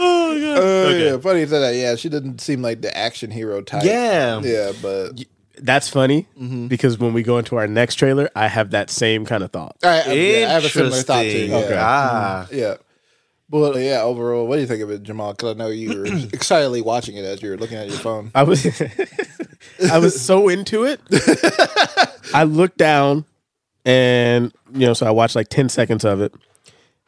Oh 0.00 0.84
Okay. 0.88 1.04
yeah, 1.10 1.18
funny 1.18 1.40
you 1.40 1.46
said 1.46 1.60
that. 1.60 1.74
Yeah, 1.74 1.94
she 1.96 2.08
didn't 2.08 2.40
seem 2.40 2.62
like 2.62 2.80
the 2.82 2.96
action 2.96 3.30
hero 3.30 3.60
type. 3.62 3.84
Yeah. 3.84 4.40
yeah, 4.42 4.72
but 4.82 5.12
That's 5.58 5.88
funny 5.88 6.26
because 6.68 6.98
when 6.98 7.12
we 7.12 7.22
go 7.22 7.38
into 7.38 7.56
our 7.56 7.66
next 7.66 7.96
trailer, 7.96 8.28
I 8.34 8.48
have 8.48 8.70
that 8.70 8.90
same 8.90 9.24
kind 9.24 9.42
of 9.42 9.52
thought. 9.52 9.76
I, 9.82 10.00
I, 10.02 10.12
yeah, 10.12 10.46
I 10.48 10.52
have 10.52 10.64
a 10.64 10.68
similar 10.68 10.96
thought 11.02 11.22
too. 11.22 11.28
Interesting. 11.28 11.50
Yeah. 11.50 11.56
Okay. 11.64 11.76
Ah. 11.78 12.46
Yeah. 12.52 12.74
But 13.50 13.76
yeah, 13.76 14.02
overall, 14.02 14.46
what 14.46 14.56
do 14.56 14.60
you 14.60 14.66
think 14.66 14.82
of 14.82 14.90
it, 14.90 15.02
Jamal? 15.04 15.32
Because 15.32 15.54
I 15.54 15.58
know 15.58 15.68
you 15.68 16.00
were 16.00 16.06
excitedly 16.34 16.82
watching 16.82 17.16
it 17.16 17.24
as 17.24 17.40
you 17.42 17.48
were 17.50 17.56
looking 17.56 17.78
at 17.78 17.88
your 17.88 17.98
phone. 17.98 18.30
I 18.34 18.42
was 18.42 18.62
I 19.90 19.98
was 19.98 20.20
so 20.20 20.48
into 20.48 20.84
it. 20.84 21.00
I 22.34 22.44
looked 22.44 22.78
down 22.78 23.24
and 23.84 24.52
you 24.72 24.86
know, 24.86 24.94
so 24.94 25.06
I 25.06 25.10
watched 25.10 25.36
like 25.36 25.48
10 25.48 25.68
seconds 25.68 26.04
of 26.04 26.20
it. 26.20 26.34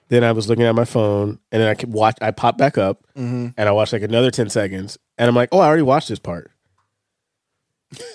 Then 0.08 0.24
I 0.24 0.32
was 0.32 0.48
looking 0.48 0.64
at 0.64 0.74
my 0.74 0.84
phone 0.84 1.38
and 1.52 1.62
then 1.62 1.68
I 1.68 1.74
could 1.74 1.92
watch 1.92 2.16
I 2.20 2.30
popped 2.32 2.58
back 2.58 2.76
up 2.78 3.04
mm-hmm. 3.16 3.48
and 3.56 3.68
I 3.68 3.72
watched 3.72 3.92
like 3.92 4.02
another 4.02 4.30
10 4.30 4.50
seconds 4.50 4.98
and 5.18 5.28
I'm 5.28 5.36
like, 5.36 5.50
"Oh, 5.52 5.60
I 5.60 5.66
already 5.66 5.82
watched 5.82 6.08
this 6.08 6.18
part." 6.18 6.50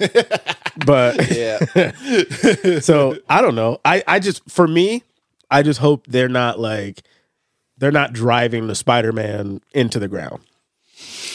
but 0.86 1.32
Yeah, 1.32 1.60
so 2.80 3.18
I 3.30 3.42
don't 3.42 3.56
know. 3.56 3.80
I 3.86 4.04
I 4.08 4.20
just 4.20 4.50
for 4.50 4.68
me, 4.68 5.04
I 5.50 5.62
just 5.64 5.80
hope 5.80 6.08
they're 6.08 6.28
not 6.28 6.60
like 6.60 7.04
they're 7.78 7.92
not 7.92 8.14
driving 8.14 8.68
the 8.68 8.76
Spider-Man 8.76 9.62
into 9.74 10.00
the 10.00 10.08
ground. 10.08 10.42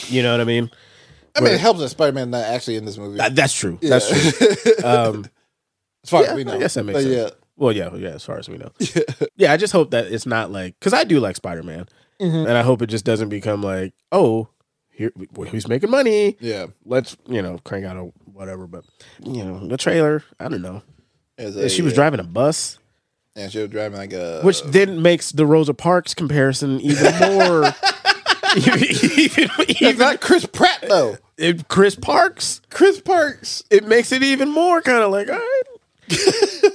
You 0.09 0.23
know 0.23 0.33
what 0.33 0.41
I 0.41 0.45
mean? 0.45 0.71
I 1.37 1.41
mean, 1.41 1.53
it 1.53 1.61
helps 1.61 1.81
that 1.81 1.89
Spider 1.91 2.13
Man 2.13 2.31
not 2.31 2.45
actually 2.45 2.77
in 2.77 2.85
this 2.85 2.99
movie. 2.99 3.19
That- 3.19 3.35
that's 3.35 3.55
true. 3.55 3.79
That's 3.83 4.09
true. 4.09 4.73
Um, 4.85 5.27
as 6.05 6.11
far 6.11 6.23
yeah, 6.23 6.31
as 6.31 6.37
we 6.37 6.45
know, 6.45 6.55
I 6.55 6.59
guess 6.59 6.75
that 6.75 6.85
makes 6.85 6.97
But 6.99 7.03
sense. 7.03 7.15
Yeah, 7.15 7.29
Well, 7.57 7.73
yeah, 7.73 7.95
yeah. 7.95 8.09
As 8.11 8.25
far 8.25 8.39
as 8.39 8.49
we 8.49 8.57
know, 8.57 8.71
yeah. 9.37 9.53
I 9.53 9.57
just 9.59 9.73
hope 9.73 9.91
that 9.91 10.07
it's 10.07 10.25
not 10.27 10.51
like 10.51 10.79
because 10.81 10.95
I 10.95 11.05
do 11.05 11.21
like 11.21 11.37
Spider 11.37 11.63
Man, 11.63 11.87
Mm-hmm. 12.21 12.49
and 12.49 12.57
I 12.59 12.63
hope 12.63 12.81
it 12.83 12.87
just 12.89 13.05
doesn't 13.05 13.29
become 13.29 13.63
like, 13.63 13.93
oh, 14.13 14.49
here 14.91 15.13
well, 15.35 15.49
he's 15.49 15.69
making 15.69 15.91
money. 15.91 16.37
yeah. 16.41 16.67
Let's 16.87 17.17
you 17.27 17.43
know 17.43 17.59
crank 17.65 17.85
out 17.85 17.97
a 17.97 18.05
whatever. 18.33 18.67
But 18.67 18.85
you 19.25 19.45
know 19.45 19.67
the 19.67 19.77
trailer, 19.77 20.23
I 20.39 20.49
don't 20.49 20.63
know. 20.63 20.83
As 21.39 21.57
a, 21.57 21.69
she 21.69 21.83
was 21.83 21.93
uh, 21.93 21.97
driving 21.97 22.21
a 22.21 22.25
bus, 22.25 22.79
and 23.37 23.53
she 23.53 23.59
was 23.59 23.69
driving 23.71 23.99
like 23.99 24.13
a 24.15 24.41
which 24.43 24.63
then 24.63 25.03
makes 25.03 25.31
the 25.33 25.45
Rosa 25.47 25.75
Parks 25.75 26.15
comparison 26.15 26.81
even 26.81 27.13
more. 27.21 27.75
Even, 28.57 29.51
even, 29.69 29.99
not 29.99 30.21
Chris 30.21 30.47
Pratt 30.47 30.85
though. 30.89 31.17
if 31.37 31.67
Chris 31.69 31.95
Parks, 31.95 32.61
Chris 32.71 33.01
Parks. 33.01 33.63
it 33.71 33.87
makes 33.87 34.13
it 34.13 34.23
even 34.23 34.51
more 34.51 34.83
kind 34.83 35.03
of 35.03 35.11
like 35.11 35.29
all 35.29 35.37
right. 35.37 35.63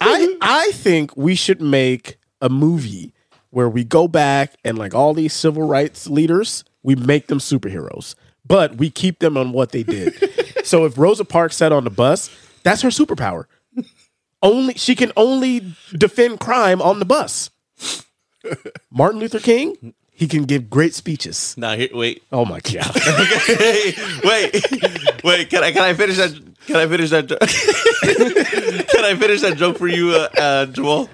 I 0.02 0.38
I 0.41 0.72
think 0.73 1.15
we 1.18 1.35
should 1.35 1.61
make 1.61 2.18
a 2.41 2.49
movie 2.49 3.14
where 3.49 3.69
we 3.69 3.84
go 3.84 4.07
back 4.07 4.53
and 4.64 4.77
like 4.77 4.93
all 4.93 5.14
these 5.14 5.34
civil 5.34 5.64
rights 5.64 6.07
leaders, 6.07 6.64
we 6.84 6.95
make 6.95 7.27
them 7.27 7.39
superheroes, 7.39 8.15
but 8.45 8.76
we 8.76 8.89
keep 8.89 9.19
them 9.19 9.38
on 9.38 9.52
what 9.52 9.72
they 9.72 9.84
did. 9.84 10.14
so 10.65 10.85
if 10.85 10.97
Rosa 10.97 11.26
Parks 11.26 11.56
sat 11.56 11.72
on 11.72 11.84
the 11.84 11.89
bus, 11.89 12.30
that's 12.64 12.81
her 12.81 12.89
superpower. 12.89 13.45
Only 14.41 14.73
she 14.76 14.93
can 14.93 15.11
only 15.15 15.73
defend 15.93 16.39
crime 16.39 16.81
on 16.81 16.99
the 16.99 17.06
bus. 17.06 17.49
Martin 18.91 19.19
Luther 19.19 19.39
King, 19.39 19.93
he 20.16 20.28
can 20.28 20.44
give 20.46 20.70
great 20.70 20.94
speeches. 20.94 21.54
Now 21.58 21.76
here, 21.76 21.90
wait, 21.94 22.24
Oh 22.32 22.46
my 22.46 22.60
god. 22.62 22.90
wait, 24.24 25.24
wait. 25.24 25.50
Can 25.50 25.64
I 25.64 25.72
can 25.72 25.84
I 25.84 25.94
finish 25.94 26.18
that? 26.18 26.32
Can 26.68 26.78
I 26.78 26.88
finish 26.88 27.10
that? 27.12 27.28
jo- 27.28 27.38
can 28.94 29.06
I 29.06 29.16
finish 29.16 29.42
that 29.42 29.58
joke 29.58 29.78
for 29.78 29.88
you, 29.88 30.12
uh, 30.12 30.30
uh, 30.38 30.66
Jamal? 30.68 31.10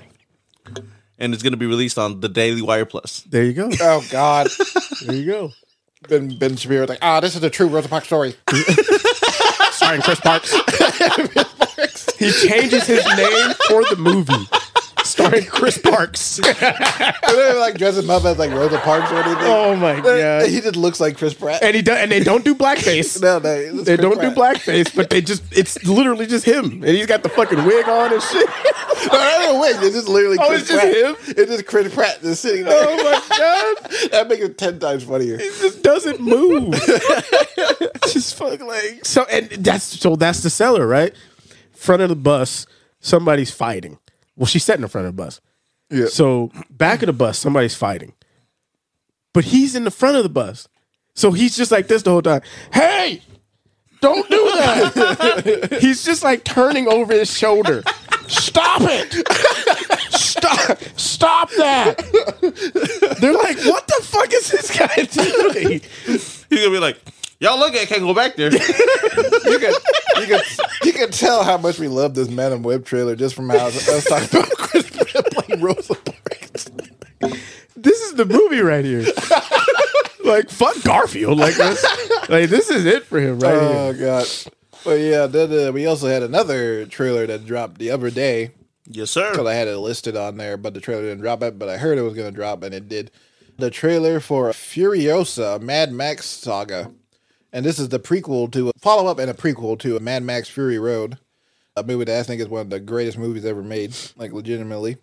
And 1.17 1.33
it's 1.33 1.43
gonna 1.43 1.57
be 1.57 1.65
released 1.67 1.97
on 1.97 2.19
the 2.21 2.29
Daily 2.29 2.61
Wire 2.61 2.85
Plus. 2.85 3.21
There 3.29 3.43
you 3.43 3.53
go. 3.53 3.69
Oh 3.81 4.03
God, 4.11 4.47
There 5.05 5.15
you 5.15 5.25
go. 5.25 5.51
Ben 6.07 6.37
Ben 6.37 6.55
Shapiro 6.55 6.87
like 6.87 6.99
ah, 7.01 7.19
this 7.19 7.35
is 7.35 7.41
the 7.41 7.49
true 7.49 7.67
Rosa 7.67 7.89
Parks 7.89 8.07
story. 8.07 8.35
starring 9.71 10.01
Chris 10.01 10.19
Parks. 10.19 10.51
he 12.17 12.31
changes 12.47 12.85
his 12.87 13.05
name 13.17 13.53
for 13.67 13.83
the 13.89 13.95
movie. 13.97 14.47
Starring 15.11 15.45
Chris 15.45 15.77
Parks. 15.83 16.39
They 17.31 17.57
like 17.57 17.77
dress 17.77 17.97
him 17.97 18.09
up 18.09 18.25
as 18.25 18.37
like 18.37 18.51
Rosa 18.51 18.77
Parks 18.79 19.09
or 19.11 19.15
anything. 19.15 19.37
oh 19.47 19.75
my 19.75 19.99
god! 20.01 20.49
He 20.49 20.59
just 20.59 20.75
looks 20.75 20.99
like 20.99 21.17
Chris 21.17 21.33
Pratt. 21.33 21.63
And 21.63 21.75
he 21.75 21.81
do, 21.81 21.93
and 21.93 22.11
they 22.11 22.21
don't 22.21 22.43
do 22.43 22.53
blackface. 22.53 23.21
no, 23.21 23.39
no, 23.39 23.83
They 23.83 23.95
Chris 23.95 23.99
don't 23.99 24.17
Pratt. 24.17 24.35
do 24.35 24.41
blackface, 24.41 24.93
but 24.95 25.09
they 25.09 25.21
just 25.21 25.43
it's 25.51 25.81
literally 25.85 26.25
just 26.27 26.43
him. 26.45 26.65
And 26.83 26.85
he's 26.85 27.05
got 27.05 27.23
the 27.23 27.29
fucking 27.29 27.63
wig 27.65 27.87
on 27.87 28.11
and 28.13 28.21
shit. 28.21 28.49
No, 29.07 29.17
no, 29.17 29.39
no, 29.53 29.61
wait, 29.61 29.75
it's 29.77 29.95
just 29.95 30.07
literally 30.09 30.37
Oh, 30.39 30.47
Chris 30.49 30.61
it's 30.61 30.69
just 30.69 30.81
Pratt. 30.81 30.95
him? 30.95 31.15
It's 31.37 31.51
just 31.51 31.65
Chris 31.65 31.93
Pratt 31.93 32.21
just 32.21 32.41
sitting 32.41 32.65
there. 32.65 32.77
Oh 32.77 32.97
my 32.97 33.37
god. 33.37 34.11
that 34.11 34.27
makes 34.27 34.43
it 34.43 34.57
ten 34.57 34.77
times 34.79 35.03
funnier. 35.03 35.37
He 35.37 35.45
just 35.45 35.81
doesn't 35.83 36.19
move. 36.19 36.73
just 38.07 38.35
fuck 38.35 38.59
like 38.61 39.05
so 39.05 39.23
and 39.31 39.49
that's 39.49 39.83
so 39.83 40.15
that's 40.15 40.43
the 40.43 40.49
seller, 40.49 40.85
right? 40.85 41.13
Front 41.71 42.01
of 42.01 42.09
the 42.09 42.15
bus, 42.15 42.65
somebody's 42.99 43.51
fighting. 43.51 43.97
Well, 44.35 44.47
she's 44.47 44.63
sitting 44.63 44.83
in 44.83 44.89
front 44.89 45.07
of 45.07 45.15
the 45.15 45.23
bus. 45.23 45.41
Yeah. 45.89 46.07
So 46.07 46.51
back 46.69 47.01
of 47.01 47.07
the 47.07 47.13
bus, 47.13 47.37
somebody's 47.37 47.75
fighting. 47.75 48.13
But 49.33 49.45
he's 49.45 49.75
in 49.75 49.83
the 49.83 49.91
front 49.91 50.17
of 50.17 50.23
the 50.23 50.29
bus. 50.29 50.67
So 51.13 51.31
he's 51.31 51.55
just 51.55 51.71
like 51.71 51.87
this 51.87 52.03
the 52.03 52.11
whole 52.11 52.21
time. 52.21 52.41
Hey, 52.73 53.21
don't 54.01 54.27
do 54.29 54.37
that. 54.37 55.77
he's 55.81 56.03
just 56.03 56.23
like 56.23 56.43
turning 56.43 56.87
over 56.87 57.13
his 57.13 57.35
shoulder. 57.35 57.83
Stop 58.27 58.81
it. 58.83 59.11
Stop 60.11 60.77
stop 60.97 61.49
that. 61.51 61.97
They're 63.19 63.33
like, 63.33 63.57
what 63.65 63.87
the 63.87 63.99
fuck 64.01 64.33
is 64.33 64.49
this 64.49 64.77
guy 64.77 65.03
doing? 65.03 65.81
He's 66.05 66.45
gonna 66.49 66.69
be 66.69 66.79
like, 66.79 66.99
y'all 67.41 67.59
look 67.59 67.73
at, 67.75 67.83
it, 67.83 67.89
can't 67.89 68.01
go 68.01 68.13
back 68.13 68.35
there. 68.37 68.51
You 69.43 69.59
can, 69.59 69.73
you 70.21 70.27
can, 70.27 70.41
you 70.85 70.93
can 70.93 71.11
tell 71.11 71.43
how 71.43 71.57
much 71.57 71.77
we 71.77 71.89
love 71.89 72.13
this 72.13 72.29
Madame 72.29 72.63
Web 72.63 72.85
trailer 72.85 73.15
just 73.17 73.35
from 73.35 73.49
how 73.49 73.67
us 73.67 74.05
talking 74.05 74.29
about 74.39 74.49
Chris 74.57 74.89
Pratt 74.89 75.25
playing 75.31 75.61
Rosa 75.61 75.95
Parks. 75.95 76.69
This 77.75 77.99
is 78.01 78.13
the 78.13 78.25
movie 78.25 78.61
right 78.61 78.85
here. 78.85 79.01
like 80.23 80.49
fuck 80.49 80.81
Garfield. 80.83 81.37
Like 81.37 81.55
this, 81.55 82.29
like 82.29 82.49
this 82.49 82.69
is 82.69 82.85
it 82.85 83.03
for 83.05 83.19
him 83.19 83.39
right 83.39 83.51
here. 83.53 83.61
Oh 83.61 83.93
here. 83.93 84.05
god. 84.05 84.27
But 84.85 84.99
yeah, 84.99 85.25
then 85.27 85.67
uh, 85.67 85.71
we 85.73 85.85
also 85.85 86.07
had 86.07 86.23
another 86.23 86.85
trailer 86.85 87.27
that 87.27 87.45
dropped 87.45 87.77
the 87.77 87.91
other 87.91 88.09
day. 88.09 88.51
yes, 88.87 89.11
sir. 89.11 89.31
because 89.31 89.47
I 89.47 89.53
had 89.55 89.67
it 89.67 89.77
listed 89.77 90.15
on 90.15 90.37
there, 90.37 90.55
but 90.55 90.73
the 90.73 90.79
trailer 90.79 91.01
didn't 91.01 91.21
drop 91.21 91.43
it. 91.43 91.59
But 91.59 91.67
I 91.67 91.77
heard 91.77 91.97
it 91.97 92.03
was 92.03 92.13
going 92.13 92.29
to 92.31 92.35
drop, 92.35 92.63
and 92.63 92.73
it 92.73 92.87
did. 92.87 93.11
The 93.57 93.69
trailer 93.69 94.19
for 94.19 94.49
Furiosa, 94.51 95.61
Mad 95.61 95.91
Max 95.91 96.25
saga, 96.25 96.91
and 97.53 97.65
this 97.65 97.79
is 97.79 97.89
the 97.89 97.99
prequel 97.99 98.51
to 98.51 98.69
a 98.69 98.71
follow 98.79 99.09
up 99.09 99.19
and 99.19 99.29
a 99.29 99.33
prequel 99.33 99.77
to 99.79 99.97
a 99.97 99.99
Mad 99.99 100.23
Max 100.23 100.49
Fury 100.49 100.79
Road, 100.79 101.17
a 101.75 101.83
movie 101.83 102.05
that 102.05 102.19
I 102.19 102.23
think 102.23 102.41
is 102.41 102.47
one 102.47 102.61
of 102.61 102.69
the 102.69 102.79
greatest 102.79 103.17
movies 103.17 103.45
ever 103.45 103.63
made, 103.63 103.95
like 104.15 104.33
legitimately. 104.33 104.97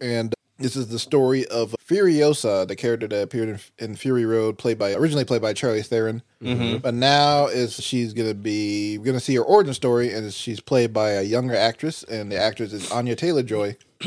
And 0.00 0.34
this 0.58 0.76
is 0.76 0.88
the 0.88 0.98
story 0.98 1.46
of 1.46 1.74
Furiosa, 1.84 2.66
the 2.66 2.76
character 2.76 3.08
that 3.08 3.22
appeared 3.22 3.48
in, 3.48 3.60
in 3.78 3.96
Fury 3.96 4.24
Road, 4.24 4.58
played 4.58 4.78
by 4.78 4.94
originally 4.94 5.24
played 5.24 5.42
by 5.42 5.52
Charlize 5.52 5.86
Theron, 5.86 6.22
mm-hmm. 6.40 6.78
but 6.78 6.94
now 6.94 7.46
is 7.46 7.74
she's 7.74 8.12
gonna 8.12 8.34
be 8.34 8.98
we're 8.98 9.06
gonna 9.06 9.20
see 9.20 9.34
her 9.34 9.42
origin 9.42 9.74
story, 9.74 10.12
and 10.12 10.32
she's 10.32 10.60
played 10.60 10.92
by 10.92 11.10
a 11.10 11.22
younger 11.22 11.56
actress, 11.56 12.04
and 12.04 12.30
the 12.30 12.38
actress 12.38 12.72
is 12.72 12.90
Anya 12.92 13.16
Taylor 13.16 13.42
Joy. 13.42 13.76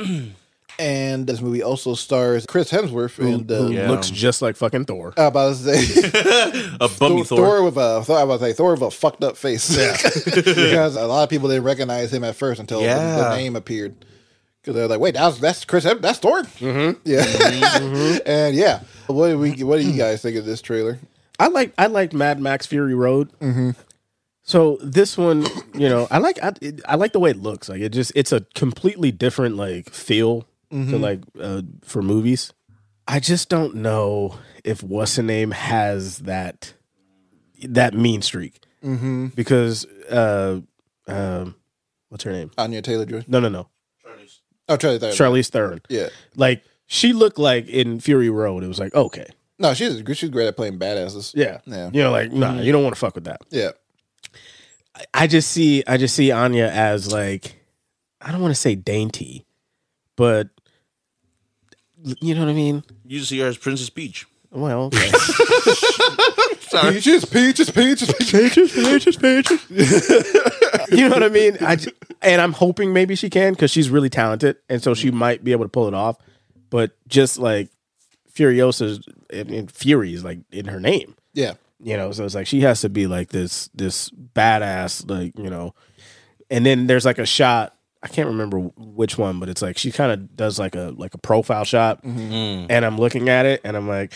and 0.79 1.25
this 1.27 1.41
movie 1.41 1.63
also 1.63 1.95
stars 1.95 2.45
Chris 2.45 2.71
Hemsworth, 2.71 3.19
and 3.19 3.49
uh, 3.51 3.55
Who 3.63 3.71
Yeah. 3.73 3.89
looks 3.89 4.09
just 4.09 4.41
like 4.41 4.55
fucking 4.55 4.85
Thor. 4.85 5.13
I 5.17 5.25
about 5.25 5.55
to 5.55 5.55
say 5.55 6.09
A 6.81 6.89
bummy 6.89 7.23
Thor, 7.23 7.25
Thor. 7.25 7.37
Thor 7.37 7.63
with 7.63 7.77
a 7.77 8.03
Thor, 8.03 8.17
I 8.17 8.23
was 8.23 8.35
about 8.41 8.45
to 8.45 8.51
say 8.51 8.53
Thor 8.57 8.71
with 8.73 8.81
a 8.81 8.91
fucked 8.91 9.23
up 9.23 9.37
face. 9.37 9.69
because 10.25 10.95
a 10.95 11.05
lot 11.07 11.23
of 11.23 11.29
people 11.29 11.49
didn't 11.49 11.63
recognize 11.63 12.13
him 12.13 12.23
at 12.23 12.35
first 12.35 12.59
until 12.59 12.79
the- 12.81 12.87
the, 12.87 13.35
name 13.35 13.55
appeared. 13.55 13.95
Because 14.61 14.75
they're 14.75 14.87
like, 14.87 14.99
wait, 14.99 15.13
that's 15.13 15.37
that's 15.37 15.63
Chris, 15.65 15.83
Hem- 15.83 16.01
that's 16.01 16.17
Thor. 16.19 16.41
Mm-hmm. 16.41 16.99
Yeah, 17.05 18.19
and 18.25 18.55
yeah. 18.55 18.79
What 19.07 19.27
do 19.29 19.37
we? 19.37 19.63
What 19.63 19.79
do 19.79 19.83
you 19.87 19.95
guys 19.95 20.21
think 20.23 20.35
of 20.37 20.45
this 20.45 20.59
trailer? 20.61 20.97
I 21.39 21.49
like 21.49 21.73
I 21.77 21.85
liked 21.87 22.13
Mad 22.13 22.39
Max 22.39 22.65
Fury 22.65 22.95
Road. 22.95 23.29
So 24.47 24.77
this 24.81 25.17
one, 25.17 25.45
you 25.73 25.89
know, 25.89 26.07
I 26.11 26.19
like 26.19 26.41
I, 26.43 26.53
it- 26.61 26.81
I 26.87 26.95
like 26.95 27.13
the 27.13 27.19
way 27.19 27.31
it 27.31 27.37
looks. 27.37 27.67
Like 27.69 27.81
it 27.81 27.89
just 27.89 28.11
it's 28.15 28.31
a 28.31 28.41
completely 28.55 29.11
different 29.11 29.55
like 29.55 29.89
feel 29.91 30.47
to 30.75 30.97
like 30.97 31.21
uh, 31.39 31.61
for 31.83 32.01
movies. 32.01 32.53
I 33.07 33.19
just 33.19 33.49
don't 33.49 33.75
know 33.75 34.37
if 34.63 34.83
what's 34.83 35.15
the 35.15 35.23
name 35.23 35.51
has 35.51 36.19
that 36.19 36.73
that 37.63 37.93
mean 37.93 38.21
streak 38.21 38.59
mm-hmm. 38.83 39.27
because 39.27 39.85
uh, 40.09 40.59
um, 41.07 41.55
what's 42.09 42.23
her 42.23 42.31
name? 42.31 42.51
Anya 42.57 42.81
Taylor 42.81 43.05
Joy. 43.05 43.23
No, 43.27 43.39
no, 43.39 43.49
no, 43.49 43.69
Charlize. 44.03 44.39
Oh, 44.67 44.77
Charlie 44.77 44.99
Theron. 44.99 45.15
Charlize 45.15 45.49
Theron. 45.49 45.81
Yeah. 45.89 46.09
Like 46.35 46.63
she 46.87 47.13
looked 47.13 47.37
like 47.39 47.67
in 47.67 47.99
Fury 47.99 48.29
Road. 48.29 48.63
It 48.63 48.67
was 48.67 48.79
like 48.79 48.93
okay, 48.95 49.27
No, 49.59 49.73
she's 49.73 50.03
she's 50.17 50.29
great 50.29 50.47
at 50.47 50.55
playing 50.55 50.79
badasses. 50.79 51.33
yeah, 51.35 51.59
Yeah. 51.65 51.89
You 51.93 52.03
know, 52.03 52.11
like 52.11 52.31
nah, 52.31 52.59
you 52.59 52.71
don't 52.71 52.83
want 52.83 52.95
to 52.95 52.99
fuck 52.99 53.15
with 53.15 53.25
that. 53.25 53.41
Yeah. 53.49 53.71
I 55.13 55.27
just 55.27 55.51
see 55.51 55.83
I 55.87 55.97
just 55.97 56.15
see 56.15 56.31
Anya 56.31 56.67
as 56.67 57.11
like 57.11 57.61
I 58.21 58.31
don't 58.31 58.41
want 58.41 58.53
to 58.53 58.59
say 58.59 58.75
dainty, 58.75 59.45
but 60.15 60.49
you 62.21 62.35
know 62.35 62.41
what 62.41 62.49
I 62.49 62.53
mean. 62.53 62.83
You 63.05 63.19
see 63.21 63.39
her 63.39 63.47
as 63.47 63.57
Princess 63.57 63.89
Peach. 63.89 64.25
Well, 64.51 64.85
okay. 64.93 65.11
Peaches, 66.93 67.25
peaches, 67.25 67.69
peaches, 67.71 68.13
peaches. 68.13 68.71
peaches, 68.73 69.15
peaches. 69.17 69.69
you 70.91 71.07
know 71.09 71.15
what 71.15 71.23
I 71.23 71.29
mean? 71.29 71.57
I 71.61 71.75
j- 71.77 71.91
and 72.21 72.41
I'm 72.41 72.53
hoping 72.53 72.91
maybe 72.93 73.15
she 73.15 73.29
can 73.29 73.53
because 73.53 73.71
she's 73.71 73.89
really 73.89 74.09
talented, 74.09 74.57
and 74.69 74.81
so 74.83 74.93
she 74.93 75.11
might 75.11 75.43
be 75.43 75.51
able 75.51 75.65
to 75.65 75.69
pull 75.69 75.87
it 75.87 75.93
off. 75.93 76.17
But 76.69 76.91
just 77.07 77.37
like 77.37 77.69
Furiosa's, 78.33 79.07
I 79.33 79.43
mean, 79.43 79.67
Fury 79.67 80.13
is 80.13 80.23
like 80.23 80.39
in 80.51 80.65
her 80.65 80.79
name. 80.79 81.15
Yeah. 81.33 81.53
you 81.83 81.97
know 81.97 82.13
so 82.13 82.23
it's 82.23 82.33
like 82.35 82.47
she 82.47 82.61
has 82.61 82.79
to 82.81 82.89
be 82.89 83.07
like 83.07 83.27
this 83.29 83.69
this 83.73 84.09
badass 84.09 85.09
like 85.09 85.37
you 85.37 85.49
know 85.49 85.73
and 86.49 86.65
then 86.65 86.87
there's 86.87 87.03
like 87.03 87.19
a 87.19 87.25
shot 87.25 87.74
i 88.05 88.07
can't 88.07 88.27
remember 88.27 88.59
which 88.77 89.17
one 89.17 89.39
but 89.39 89.49
it's 89.49 89.61
like 89.61 89.77
she 89.77 89.91
kind 89.91 90.11
of 90.11 90.37
does 90.37 90.57
like 90.59 90.75
a 90.75 90.93
like 90.95 91.13
a 91.13 91.17
profile 91.17 91.65
shot. 91.65 92.01
And 92.03 92.71
i'm 92.85 92.97
looking 92.97 93.27
at 93.29 93.45
it 93.45 93.61
and 93.65 93.75
i'm 93.75 93.87
like 93.87 94.13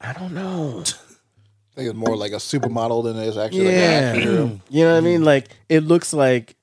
i 0.00 0.12
don't 0.14 0.32
know. 0.32 0.80
I 0.82 1.74
think 1.82 1.90
it's 1.90 1.94
more 1.94 2.16
like 2.16 2.32
a 2.32 2.36
supermodel 2.36 3.04
than 3.04 3.16
it 3.16 3.26
is 3.26 3.36
actually 3.36 3.64
like 3.66 3.74
yeah. 3.74 3.98
an 4.12 4.16
action 4.16 4.62
you 4.70 4.84
know 4.84 4.92
what 4.92 4.98
i 4.98 5.00
mean? 5.00 5.24
Like 5.24 5.48
it 5.68 5.80
looks 5.84 6.12
like 6.12 6.56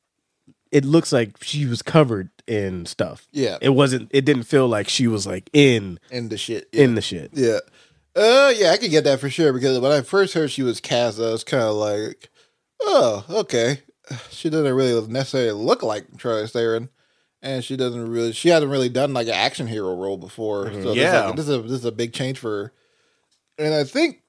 it 0.71 0.83
looks 0.85 1.11
like 1.13 1.41
she 1.43 1.65
was 1.65 1.81
covered 1.81 2.29
in 2.45 2.85
stuff. 2.85 3.27
Yeah. 3.31 3.57
it 3.61 3.69
wasn't 3.69 4.09
it 4.13 4.25
didn't 4.25 4.43
feel 4.43 4.67
like 4.67 4.87
she 4.89 5.07
was 5.07 5.27
like 5.27 5.49
in 5.53 5.99
And 6.11 6.29
the 6.29 6.37
shit. 6.37 6.67
in 6.71 6.95
the 6.95 7.01
shit. 7.01 7.31
Yeah. 7.33 7.59
Uh, 8.15 8.51
yeah, 8.57 8.71
I 8.71 8.77
could 8.77 8.89
get 8.89 9.03
that 9.03 9.19
for 9.19 9.29
sure 9.29 9.53
because 9.53 9.79
when 9.79 9.91
I 9.91 10.01
first 10.01 10.33
heard 10.33 10.49
she 10.49 10.63
was 10.63 10.81
cast, 10.81 11.19
I 11.19 11.29
was 11.31 11.43
kind 11.43 11.61
of 11.63 11.75
like, 11.75 12.29
oh, 12.81 13.23
okay. 13.29 13.81
She 14.29 14.49
doesn't 14.49 14.73
really 14.73 15.05
necessarily 15.07 15.51
look 15.51 15.83
like 15.83 16.09
Charlize 16.17 16.51
Theron, 16.51 16.89
and 17.41 17.63
she 17.63 17.75
doesn't 17.75 18.09
really, 18.09 18.31
she 18.31 18.49
hasn't 18.49 18.71
really 18.71 18.89
done 18.89 19.13
like 19.13 19.27
an 19.27 19.33
action 19.33 19.67
hero 19.67 19.95
role 19.95 20.17
before. 20.17 20.65
Mm-hmm. 20.65 20.81
So 20.83 20.89
this, 20.89 20.97
Yeah. 20.97 21.25
like, 21.27 21.35
this 21.35 21.47
is 21.49 21.55
a, 21.55 21.61
this 21.61 21.71
is 21.79 21.85
a 21.85 21.91
big 21.91 22.13
change 22.13 22.37
for 22.39 22.49
her, 22.63 22.73
and 23.57 23.73
I 23.73 23.83
think 23.83 24.21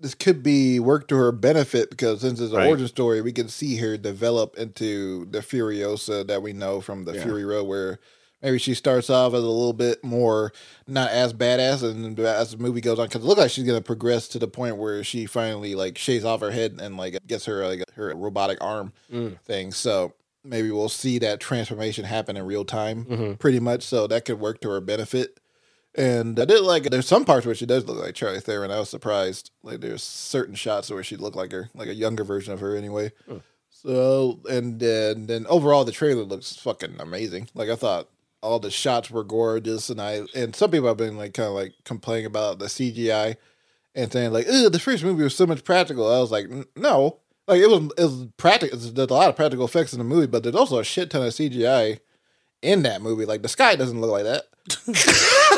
this 0.00 0.14
could 0.14 0.42
be 0.42 0.80
work 0.80 1.06
to 1.08 1.14
her 1.16 1.30
benefit 1.30 1.90
because 1.90 2.22
since 2.22 2.40
it's 2.40 2.50
an 2.52 2.58
Right. 2.58 2.68
origin 2.68 2.88
story, 2.88 3.20
we 3.20 3.32
can 3.32 3.48
see 3.48 3.76
her 3.76 3.96
develop 3.96 4.56
into 4.58 5.26
the 5.26 5.38
Furiosa 5.38 6.26
that 6.26 6.42
we 6.42 6.52
know 6.52 6.80
from 6.80 7.04
the 7.04 7.12
Fury 7.14 7.44
Road, 7.44 7.64
where 7.64 8.00
maybe 8.42 8.58
she 8.58 8.74
starts 8.74 9.08
off 9.08 9.34
as 9.34 9.42
a 9.42 9.46
little 9.46 9.72
bit 9.72 10.02
more 10.04 10.52
not 10.86 11.10
as 11.10 11.32
badass, 11.32 11.82
and 11.82 12.18
as 12.18 12.52
the 12.52 12.58
movie 12.58 12.80
goes 12.80 12.98
on, 12.98 13.06
because 13.06 13.22
it 13.22 13.26
looks 13.26 13.40
like 13.40 13.50
she's 13.50 13.64
gonna 13.64 13.80
progress 13.80 14.28
to 14.28 14.38
the 14.38 14.48
point 14.48 14.76
where 14.76 15.04
she 15.04 15.26
finally 15.26 15.74
like 15.74 15.96
shaves 15.96 16.24
off 16.24 16.40
her 16.40 16.50
head 16.50 16.78
and 16.80 16.96
like 16.96 17.16
gets 17.26 17.44
her 17.46 17.66
like 17.66 17.84
her 17.94 18.14
robotic 18.14 18.58
arm 18.60 18.92
mm. 19.10 19.38
thing. 19.40 19.72
So 19.72 20.14
maybe 20.44 20.70
we'll 20.70 20.88
see 20.88 21.18
that 21.20 21.40
transformation 21.40 22.04
happen 22.04 22.36
in 22.36 22.44
real 22.44 22.64
time, 22.64 23.04
mm-hmm. 23.04 23.32
pretty 23.34 23.60
much. 23.60 23.82
So 23.82 24.06
that 24.06 24.24
could 24.24 24.40
work 24.40 24.60
to 24.62 24.70
her 24.70 24.80
benefit. 24.80 25.38
And 25.94 26.40
I 26.40 26.46
did 26.46 26.62
like 26.62 26.84
there's 26.84 27.06
some 27.06 27.24
parts 27.24 27.44
where 27.44 27.54
she 27.54 27.66
does 27.66 27.84
look 27.84 27.98
like 27.98 28.14
Charlize 28.14 28.42
Theron. 28.42 28.70
I 28.70 28.78
was 28.78 28.88
surprised. 28.88 29.50
Like 29.62 29.80
there's 29.80 30.02
certain 30.02 30.54
shots 30.54 30.90
where 30.90 31.04
she 31.04 31.16
looked 31.16 31.36
like 31.36 31.52
her, 31.52 31.70
like 31.74 31.88
a 31.88 31.94
younger 31.94 32.24
version 32.24 32.52
of 32.52 32.60
her 32.60 32.74
anyway. 32.76 33.12
Hmm. 33.28 33.38
So 33.68 34.40
and 34.48 34.80
then 34.80 35.26
then 35.26 35.46
overall 35.48 35.84
the 35.84 35.92
trailer 35.92 36.22
looks 36.22 36.56
fucking 36.56 36.96
amazing. 36.98 37.48
Like 37.54 37.68
I 37.68 37.76
thought 37.76 38.08
all 38.42 38.58
the 38.58 38.70
shots 38.70 39.10
were 39.10 39.24
gorgeous 39.24 39.88
and 39.88 40.00
I 40.00 40.22
and 40.34 40.54
some 40.54 40.70
people 40.70 40.88
have 40.88 40.96
been 40.96 41.16
like 41.16 41.34
kind 41.34 41.48
of 41.48 41.54
like 41.54 41.72
complaining 41.84 42.26
about 42.26 42.58
the 42.58 42.66
CGI 42.66 43.36
and 43.94 44.12
saying 44.12 44.32
like, 44.32 44.46
"Ugh, 44.48 44.72
the 44.72 44.78
first 44.78 45.04
movie 45.04 45.22
was 45.22 45.34
so 45.36 45.46
much 45.46 45.64
practical." 45.64 46.12
I 46.12 46.18
was 46.20 46.30
like, 46.32 46.46
"No." 46.76 47.18
Like 47.48 47.60
it 47.60 47.68
was 47.68 47.90
it 47.98 48.02
was 48.04 48.26
practical. 48.36 48.78
There's 48.78 49.10
a 49.10 49.14
lot 49.14 49.28
of 49.28 49.36
practical 49.36 49.64
effects 49.64 49.92
in 49.92 49.98
the 49.98 50.04
movie, 50.04 50.26
but 50.28 50.42
there's 50.44 50.54
also 50.54 50.78
a 50.78 50.84
shit 50.84 51.10
ton 51.10 51.22
of 51.26 51.32
CGI 51.32 51.98
in 52.62 52.82
that 52.82 53.02
movie. 53.02 53.24
Like 53.24 53.42
the 53.42 53.48
sky 53.48 53.74
doesn't 53.74 54.00
look 54.00 54.10
like 54.12 54.24
that. 54.24 54.44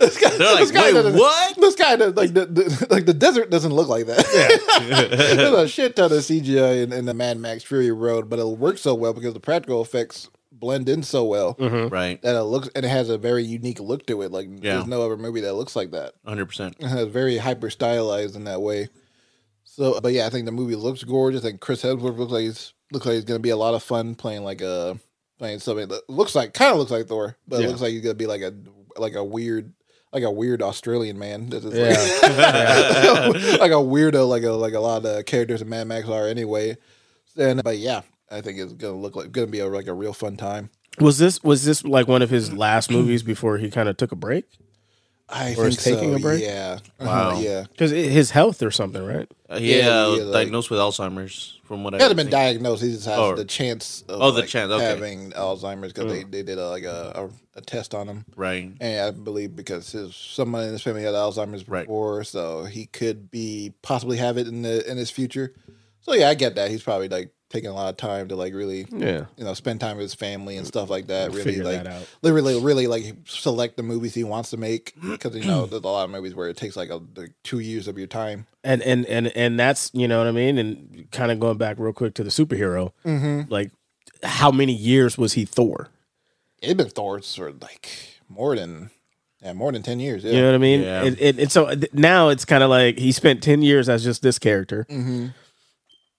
The 0.00 0.08
sky- 0.10 0.36
They're 0.38 0.54
like, 0.54 0.74
"Wait, 0.74 0.92
doesn't- 0.92 1.16
what?" 1.18 1.56
The 1.60 1.70
sky 1.70 1.96
does 1.96 2.14
like 2.14 2.34
the, 2.34 2.46
the 2.46 2.86
like 2.90 3.06
the 3.06 3.14
desert 3.14 3.50
doesn't 3.50 3.72
look 3.72 3.88
like 3.88 4.06
that. 4.06 4.24
There's 5.36 5.52
a 5.52 5.68
shit 5.68 5.96
ton 5.96 6.06
of 6.12 6.18
CGI 6.18 6.82
in, 6.84 6.92
in 6.92 7.04
the 7.06 7.14
Mad 7.14 7.38
Max 7.38 7.62
Fury 7.64 7.90
Road, 7.90 8.28
but 8.28 8.38
it 8.38 8.46
works 8.46 8.80
so 8.82 8.94
well 8.94 9.12
because 9.12 9.34
the 9.34 9.40
practical 9.40 9.82
effects 9.82 10.28
blend 10.64 10.88
in 10.88 11.02
so 11.02 11.24
well 11.24 11.54
mm-hmm. 11.56 11.88
right, 11.92 12.22
that 12.22 12.34
it 12.34 12.42
looks 12.44 12.70
and 12.74 12.86
it 12.86 12.88
has 12.88 13.10
a 13.10 13.18
very 13.18 13.44
unique 13.44 13.80
look 13.80 14.06
to 14.06 14.22
it. 14.22 14.32
Like 14.32 14.48
Yeah. 14.50 14.76
there's 14.76 14.86
no 14.86 15.02
other 15.02 15.18
movie 15.18 15.42
that 15.42 15.52
looks 15.54 15.76
like 15.76 15.90
that. 15.90 16.14
hundred 16.24 16.46
percent. 16.46 16.76
It 16.80 16.86
has 16.88 17.06
very 17.08 17.36
hyper 17.36 17.68
stylized 17.68 18.34
in 18.34 18.44
that 18.44 18.62
way. 18.62 18.88
So, 19.64 20.00
but 20.00 20.12
yeah, 20.12 20.26
I 20.26 20.30
think 20.30 20.46
the 20.46 20.52
movie 20.52 20.76
looks 20.76 21.04
gorgeous. 21.04 21.42
I 21.42 21.48
think 21.48 21.60
Chris 21.60 21.82
Hemsworth 21.82 22.16
looks 22.16 22.32
like 22.32 22.42
he's 22.44 22.72
looks 22.92 23.04
like 23.04 23.16
he's 23.16 23.24
gonna 23.24 23.40
be 23.40 23.50
a 23.50 23.56
lot 23.56 23.74
of 23.74 23.82
fun 23.82 24.14
playing 24.14 24.42
like 24.44 24.62
a 24.62 24.98
playing 25.38 25.58
something 25.58 25.88
that 25.88 26.08
looks 26.08 26.34
like 26.34 26.54
kind 26.54 26.72
of 26.72 26.78
looks 26.78 26.90
like 26.90 27.06
Thor, 27.06 27.36
but 27.46 27.60
Yeah. 27.60 27.66
it 27.66 27.68
looks 27.68 27.82
like 27.82 27.92
he's 27.92 28.00
gonna 28.02 28.14
be 28.14 28.26
like 28.26 28.40
a 28.42 28.54
like 28.96 29.14
a 29.16 29.24
weird 29.24 29.72
like 30.12 30.22
a 30.22 30.30
weird 30.30 30.62
Australian 30.62 31.18
man. 31.18 31.50
This 31.50 31.64
is 31.64 31.74
Yeah. 31.74 33.26
like, 33.28 33.42
like 33.60 33.72
a 33.72 33.82
weirdo, 33.84 34.28
like 34.28 34.44
a 34.44 34.52
like 34.52 34.74
a 34.74 34.80
lot 34.80 35.04
of 35.04 35.24
characters 35.26 35.60
in 35.60 35.68
Mad 35.68 35.86
Max 35.88 36.08
are 36.08 36.26
anyway. 36.26 36.76
And 37.36 37.62
but 37.64 37.78
yeah, 37.78 38.02
I 38.30 38.40
think 38.40 38.58
it's 38.58 38.72
gonna 38.72 38.96
look 38.96 39.16
like 39.16 39.32
gonna 39.32 39.46
be 39.46 39.60
a, 39.60 39.66
like 39.66 39.86
a 39.86 39.94
real 39.94 40.12
fun 40.12 40.36
time. 40.36 40.70
Was 41.00 41.18
this 41.18 41.42
was 41.42 41.64
this 41.64 41.84
like 41.84 42.08
one 42.08 42.22
of 42.22 42.30
his 42.30 42.52
last 42.52 42.90
movies 42.90 43.22
before 43.22 43.58
he 43.58 43.70
kind 43.70 43.88
of 43.88 43.96
took 43.96 44.12
a 44.12 44.16
break? 44.16 44.44
I 45.26 45.54
Or 45.56 45.66
is 45.68 45.82
taking 45.82 46.10
so. 46.10 46.16
a 46.16 46.18
break? 46.18 46.42
Yeah. 46.42 46.80
Wow. 47.00 47.30
Uh-huh, 47.30 47.40
yeah. 47.40 47.64
Because 47.70 47.90
his 47.92 48.30
health 48.30 48.62
or 48.62 48.70
something, 48.70 49.02
right? 49.04 49.26
Uh, 49.50 49.54
Yeah, 49.58 49.76
yeah, 49.76 49.84
yeah, 50.16 50.22
like- 50.24 50.32
diagnosed 50.34 50.70
with 50.70 50.78
Alzheimer's, 50.78 51.58
from 51.64 51.82
what 51.82 51.94
I 51.94 51.96
He 51.96 52.02
hasn't 52.02 52.18
been 52.18 52.26
think. 52.26 52.32
diagnosed. 52.32 52.82
He 52.82 52.90
just 52.92 53.06
has 53.06 53.18
Oh. 53.18 53.34
the 53.34 53.46
chance 53.46 54.04
of 54.06 54.20
Oh, 54.20 54.30
the 54.32 54.40
like, 54.40 54.50
chance, 54.50 54.70
okay. 54.70 54.84
having 54.84 55.30
Alzheimer's 55.32 55.94
because 55.94 56.12
they, 56.12 56.24
they 56.24 56.42
did 56.42 56.58
a, 56.58 56.68
like 56.68 56.84
a, 56.84 57.30
a, 57.54 57.58
a 57.58 57.62
test 57.62 57.94
on 57.94 58.06
him. 58.06 58.26
Right. 58.36 58.70
And 58.82 59.00
I 59.00 59.10
believe 59.12 59.56
because 59.56 59.90
his 59.92 60.14
someone 60.14 60.64
in 60.64 60.72
his 60.72 60.82
family 60.82 61.02
had 61.02 61.14
Alzheimer's 61.14 61.66
Right. 61.66 61.86
before, 61.86 62.22
so 62.24 62.64
he 62.64 62.84
could 62.84 63.30
be 63.30 63.72
possibly 63.80 64.18
have 64.18 64.36
it 64.36 64.46
in 64.46 64.60
the 64.60 64.88
in 64.88 64.98
his 64.98 65.10
future. 65.10 65.54
So 66.02 66.12
yeah, 66.12 66.28
I 66.28 66.34
get 66.34 66.54
that. 66.56 66.70
He's 66.70 66.82
probably 66.82 67.08
like 67.08 67.32
taking 67.54 67.70
a 67.70 67.74
lot 67.74 67.88
of 67.88 67.96
time 67.96 68.28
to 68.28 68.36
like 68.36 68.52
really 68.52 68.86
Yeah. 68.90 69.24
you 69.38 69.44
know 69.44 69.54
spend 69.54 69.80
time 69.80 69.96
with 69.96 70.04
his 70.04 70.14
family 70.14 70.58
and 70.58 70.66
stuff 70.66 70.90
like 70.90 71.06
that. 71.06 71.30
Really 71.30 71.42
Figure 71.44 71.64
like 71.64 71.84
that 71.84 71.86
out. 71.86 72.06
really 72.22 72.60
really 72.60 72.86
like 72.86 73.04
select 73.24 73.78
the 73.78 73.82
movies 73.82 74.12
he 74.14 74.24
wants 74.24 74.50
to 74.50 74.58
make 74.58 74.92
because 75.00 75.34
you 75.34 75.44
know 75.44 75.64
there's 75.70 75.82
a 75.82 75.86
lot 75.88 76.04
of 76.04 76.10
movies 76.10 76.34
where 76.34 76.48
it 76.48 76.56
takes 76.58 76.76
like 76.76 76.90
a 76.90 77.00
like 77.16 77.32
two 77.44 77.60
years 77.60 77.88
of 77.88 77.96
your 77.96 78.06
time. 78.08 78.46
And 78.62 78.82
and 78.82 79.06
and 79.06 79.28
and 79.28 79.58
that's 79.58 79.90
you 79.94 80.06
know 80.08 80.18
what 80.18 80.26
I 80.26 80.32
mean. 80.32 80.58
And 80.58 81.08
kind 81.10 81.30
of 81.32 81.40
going 81.40 81.56
back 81.56 81.78
real 81.78 81.92
quick 81.94 82.12
to 82.14 82.24
the 82.24 82.30
superhero, 82.30 82.92
Mm-hmm. 83.06 83.50
like 83.50 83.70
how 84.22 84.50
many 84.50 84.72
years 84.74 85.16
was 85.16 85.34
he 85.34 85.44
Thor? 85.44 85.88
It's 86.60 86.74
been 86.74 86.88
Thor 86.88 87.20
for 87.20 87.52
like 87.52 87.88
more 88.28 88.56
than 88.56 88.90
yeah 89.42 89.52
more 89.52 89.70
than 89.70 89.82
ten 89.82 90.00
years. 90.00 90.24
Yeah. 90.24 90.32
You 90.32 90.40
know 90.40 90.46
what 90.48 90.54
I 90.54 90.58
mean? 90.58 90.80
Yeah. 90.80 91.04
And, 91.04 91.18
and, 91.20 91.38
and 91.40 91.52
so 91.52 91.72
now 91.92 92.30
it's 92.30 92.44
kind 92.46 92.62
of 92.64 92.70
like 92.70 92.98
he 92.98 93.12
spent 93.12 93.42
ten 93.42 93.60
years 93.62 93.88
as 93.88 94.02
just 94.02 94.22
this 94.22 94.38
character, 94.38 94.86
Mm-hmm. 94.88 95.26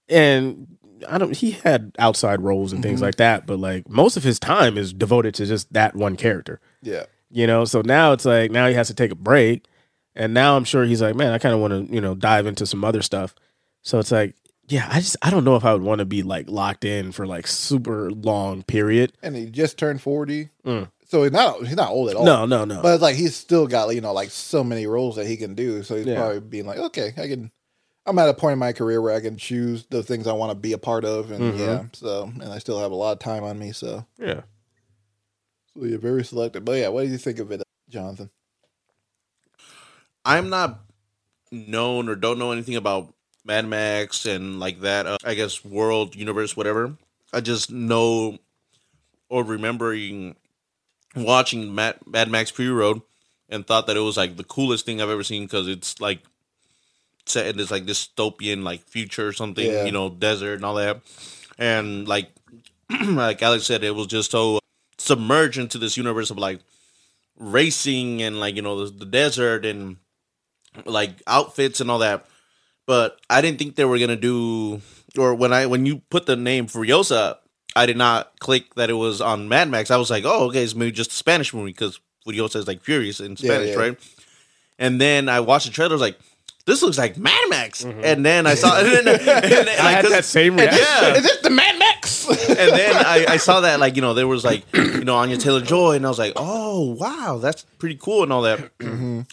and 0.09 0.74
I 1.07 1.17
don't. 1.17 1.35
He 1.35 1.51
had 1.51 1.91
outside 1.99 2.41
roles 2.41 2.71
and 2.71 2.81
Mm-hmm. 2.81 2.89
things 2.89 3.01
like 3.01 3.15
that, 3.15 3.45
but 3.45 3.59
like 3.59 3.89
most 3.89 4.17
of 4.17 4.23
his 4.23 4.39
time 4.39 4.77
is 4.77 4.93
devoted 4.93 5.33
to 5.35 5.45
just 5.45 5.71
that 5.73 5.95
one 5.95 6.15
character. 6.15 6.59
yeah. 6.81 7.03
You 7.31 7.47
know, 7.47 7.65
so 7.65 7.81
now 7.81 8.13
it's 8.13 8.23
like 8.23 8.51
now 8.51 8.67
he 8.67 8.75
has 8.75 8.87
to 8.87 8.93
take 8.93 9.11
a 9.11 9.15
break, 9.15 9.65
and 10.15 10.33
now 10.33 10.55
I'm 10.55 10.63
sure 10.63 10.85
he's 10.85 11.01
like, 11.01 11.15
man, 11.15 11.33
I 11.33 11.37
kind 11.37 11.53
of 11.53 11.59
want 11.59 11.73
to 11.89 11.93
you 11.93 11.99
know 11.99 12.15
dive 12.15 12.45
into 12.45 12.65
some 12.65 12.85
other 12.85 13.01
stuff. 13.01 13.35
So 13.81 13.99
it's 13.99 14.11
like, 14.11 14.35
yeah, 14.69 14.87
I 14.89 14.99
just 15.01 15.17
I 15.21 15.31
don't 15.31 15.43
know 15.43 15.55
if 15.57 15.65
I 15.65 15.73
would 15.73 15.81
want 15.81 15.99
to 15.99 16.05
be 16.05 16.23
like 16.23 16.49
locked 16.49 16.85
in 16.85 17.11
for 17.11 17.25
like 17.27 17.47
super 17.47 18.09
long 18.11 18.63
period. 18.63 19.13
and 19.21 19.35
he 19.35 19.47
just 19.47 19.77
turned 19.77 20.01
forty. 20.01 20.49
So 20.63 21.23
he's 21.23 21.31
not 21.31 21.65
he's 21.65 21.75
not 21.75 21.89
old 21.89 22.09
at 22.09 22.15
all. 22.15 22.23
Mm. 22.23 22.25
No, 22.25 22.45
no, 22.45 22.63
no. 22.65 22.81
But 22.81 22.93
it's 22.93 23.01
like 23.01 23.15
he's 23.15 23.35
still 23.35 23.67
got 23.67 23.93
you 23.93 24.01
know 24.01 24.13
like 24.13 24.29
so 24.29 24.63
many 24.63 24.87
roles 24.87 25.17
that 25.17 25.27
he 25.27 25.35
can 25.35 25.55
do. 25.55 25.83
So 25.83 25.95
he's 25.97 26.05
Yeah. 26.05 26.15
probably 26.17 26.39
being 26.39 26.65
like, 26.67 26.77
okay, 26.79 27.13
I 27.17 27.27
can. 27.27 27.51
I'm 28.05 28.19
at 28.19 28.29
a 28.29 28.33
point 28.33 28.53
in 28.53 28.59
my 28.59 28.71
career 28.73 29.01
where 29.01 29.15
I 29.15 29.19
can 29.19 29.35
choose 29.37 29.85
the 29.89 30.03
things 30.03 30.27
I 30.27 30.33
want 30.33 30.51
to 30.51 30.55
be 30.55 30.73
a 30.73 30.77
part 30.77 31.05
of, 31.05 31.31
and 31.31 31.53
Mm-hmm. 31.53 31.59
yeah, 31.59 31.83
so 31.93 32.23
and 32.25 32.51
I 32.51 32.59
still 32.59 32.79
have 32.79 32.91
a 32.91 32.95
lot 32.95 33.13
of 33.13 33.19
time 33.19 33.43
on 33.43 33.57
me. 33.57 33.71
So, 33.71 34.05
yeah. 34.19 34.41
so 35.73 35.85
you're 35.85 35.97
very 35.99 36.23
selective. 36.23 36.63
But 36.63 36.73
yeah, 36.79 36.89
what 36.89 37.03
do 37.03 37.07
you 37.09 37.17
think 37.17 37.39
of 37.39 37.51
it, 37.51 37.63
Jonathan? 37.89 38.29
I'm 40.23 40.49
not 40.49 40.79
known 41.51 42.09
or 42.09 42.15
don't 42.15 42.39
know 42.39 42.51
anything 42.51 42.75
about 42.75 43.13
Mad 43.43 43.67
Max 43.67 44.25
and 44.25 44.59
like 44.59 44.81
that. 44.81 45.05
Uh, 45.05 45.17
I 45.23 45.33
guess 45.35 45.63
world, 45.63 46.15
universe, 46.15 46.55
whatever. 46.57 46.95
I 47.33 47.41
just 47.41 47.71
know 47.71 48.37
or 49.29 49.43
remembering 49.43 50.35
watching 51.15 51.73
Mad, 51.75 51.97
Mad 52.05 52.29
Max 52.29 52.49
Fury 52.51 52.73
Road 52.73 53.01
and 53.49 53.65
thought 53.65 53.87
that 53.87 53.97
it 53.97 54.01
was 54.01 54.17
like 54.17 54.37
the 54.37 54.43
coolest 54.43 54.85
thing 54.85 55.01
I've 55.01 55.09
ever 55.09 55.23
seen 55.23 55.43
because 55.43 55.67
it's 55.67 55.99
like 56.01 56.21
set 57.25 57.47
in 57.47 57.57
this 57.57 57.71
like 57.71 57.85
dystopian 57.85 58.63
like 58.63 58.81
future 58.83 59.27
or 59.27 59.33
something, 59.33 59.65
Yeah. 59.65 59.85
you 59.85 59.91
know, 59.91 60.09
desert 60.09 60.55
and 60.55 60.65
all 60.65 60.75
that. 60.75 61.01
And 61.57 62.07
like 62.07 62.29
like 63.03 63.41
Alex 63.41 63.65
said, 63.65 63.83
it 63.83 63.95
was 63.95 64.07
just 64.07 64.31
so 64.31 64.59
submerged 64.97 65.57
into 65.57 65.77
this 65.77 65.97
universe 65.97 66.29
of 66.31 66.37
like 66.37 66.59
racing 67.37 68.21
and 68.21 68.39
like 68.39 68.55
you 68.55 68.61
know 68.61 68.85
the, 68.85 68.91
the 68.91 69.05
desert 69.05 69.65
and 69.65 69.97
like 70.85 71.11
outfits 71.27 71.81
and 71.81 71.89
all 71.91 71.99
that. 71.99 72.25
But 72.87 73.19
I 73.29 73.41
didn't 73.41 73.57
think 73.59 73.75
they 73.75 73.85
were 73.85 73.99
gonna 73.99 74.15
do 74.15 74.81
or 75.17 75.33
when 75.35 75.53
I 75.53 75.65
when 75.65 75.85
you 75.85 76.01
put 76.09 76.25
the 76.25 76.35
name 76.35 76.67
Furiosa, 76.67 77.37
I 77.75 77.85
did 77.85 77.97
not 77.97 78.39
click 78.39 78.75
that 78.75 78.89
it 78.89 78.93
was 78.93 79.21
on 79.21 79.49
Mad 79.49 79.69
Max. 79.69 79.91
I 79.91 79.97
was 79.97 80.09
like, 80.11 80.23
oh, 80.25 80.45
okay, 80.49 80.63
it's 80.63 80.75
maybe 80.75 80.91
just 80.91 81.11
a 81.11 81.15
Spanish 81.15 81.53
movie 81.53 81.71
because 81.71 81.99
Furiosa 82.27 82.57
is 82.57 82.67
like 82.67 82.81
furious 82.81 83.19
in 83.19 83.31
Yeah, 83.31 83.35
Spanish, 83.37 83.69
yeah. 83.71 83.75
right? 83.75 83.99
And 84.77 84.99
then 84.99 85.29
I 85.29 85.39
watched 85.39 85.65
the 85.67 85.71
trailer. 85.71 85.91
I 85.91 85.95
was 85.95 86.01
like, 86.01 86.19
this 86.65 86.81
looks 86.81 86.97
like 86.97 87.17
Mad 87.17 87.49
Max. 87.49 87.83
And 87.83 88.25
then 88.25 88.47
I 88.47 88.55
saw, 88.55 88.77
and 88.79 88.87
then, 88.87 89.07
and 89.07 89.19
then, 89.27 89.65
Mm-hmm. 89.67 89.85
I 89.87 89.91
had 89.91 90.05
that 90.05 90.25
same 90.25 90.55
reaction. 90.57 90.79
Yeah, 90.81 91.15
Is 91.15 91.23
this 91.23 91.37
the 91.41 91.49
Mad 91.49 91.77
Max? 91.77 92.27
and 92.27 92.57
then 92.57 92.95
I, 93.05 93.25
I 93.29 93.37
saw 93.37 93.61
that 93.61 93.79
like 93.79 93.95
you 93.95 94.01
know 94.01 94.13
there 94.15 94.27
was 94.27 94.43
like 94.43 94.63
you 94.73 95.03
know 95.03 95.15
Anya 95.15 95.37
Taylor 95.37 95.61
Joy, 95.61 95.95
and 95.95 96.05
I 96.05 96.09
was 96.09 96.17
like, 96.19 96.33
oh 96.35 96.91
wow, 96.99 97.37
that's 97.41 97.63
pretty 97.77 97.95
cool 97.95 98.23
and 98.23 98.33
all 98.33 98.41
that. 98.43 98.71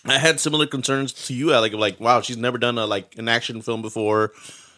I 0.05 0.19
had 0.19 0.41
similar 0.41 0.67
concerns 0.67 1.13
to 1.27 1.35
you, 1.35 1.53
Alec, 1.55 1.73
of 1.73 1.81
like 1.81 1.99
wow, 2.01 2.21
she's 2.21 2.37
never 2.37 2.59
done 2.59 2.77
a 2.79 2.87
like 2.87 3.17
an 3.19 3.29
action 3.29 3.63
film 3.63 3.81
before. 3.83 4.33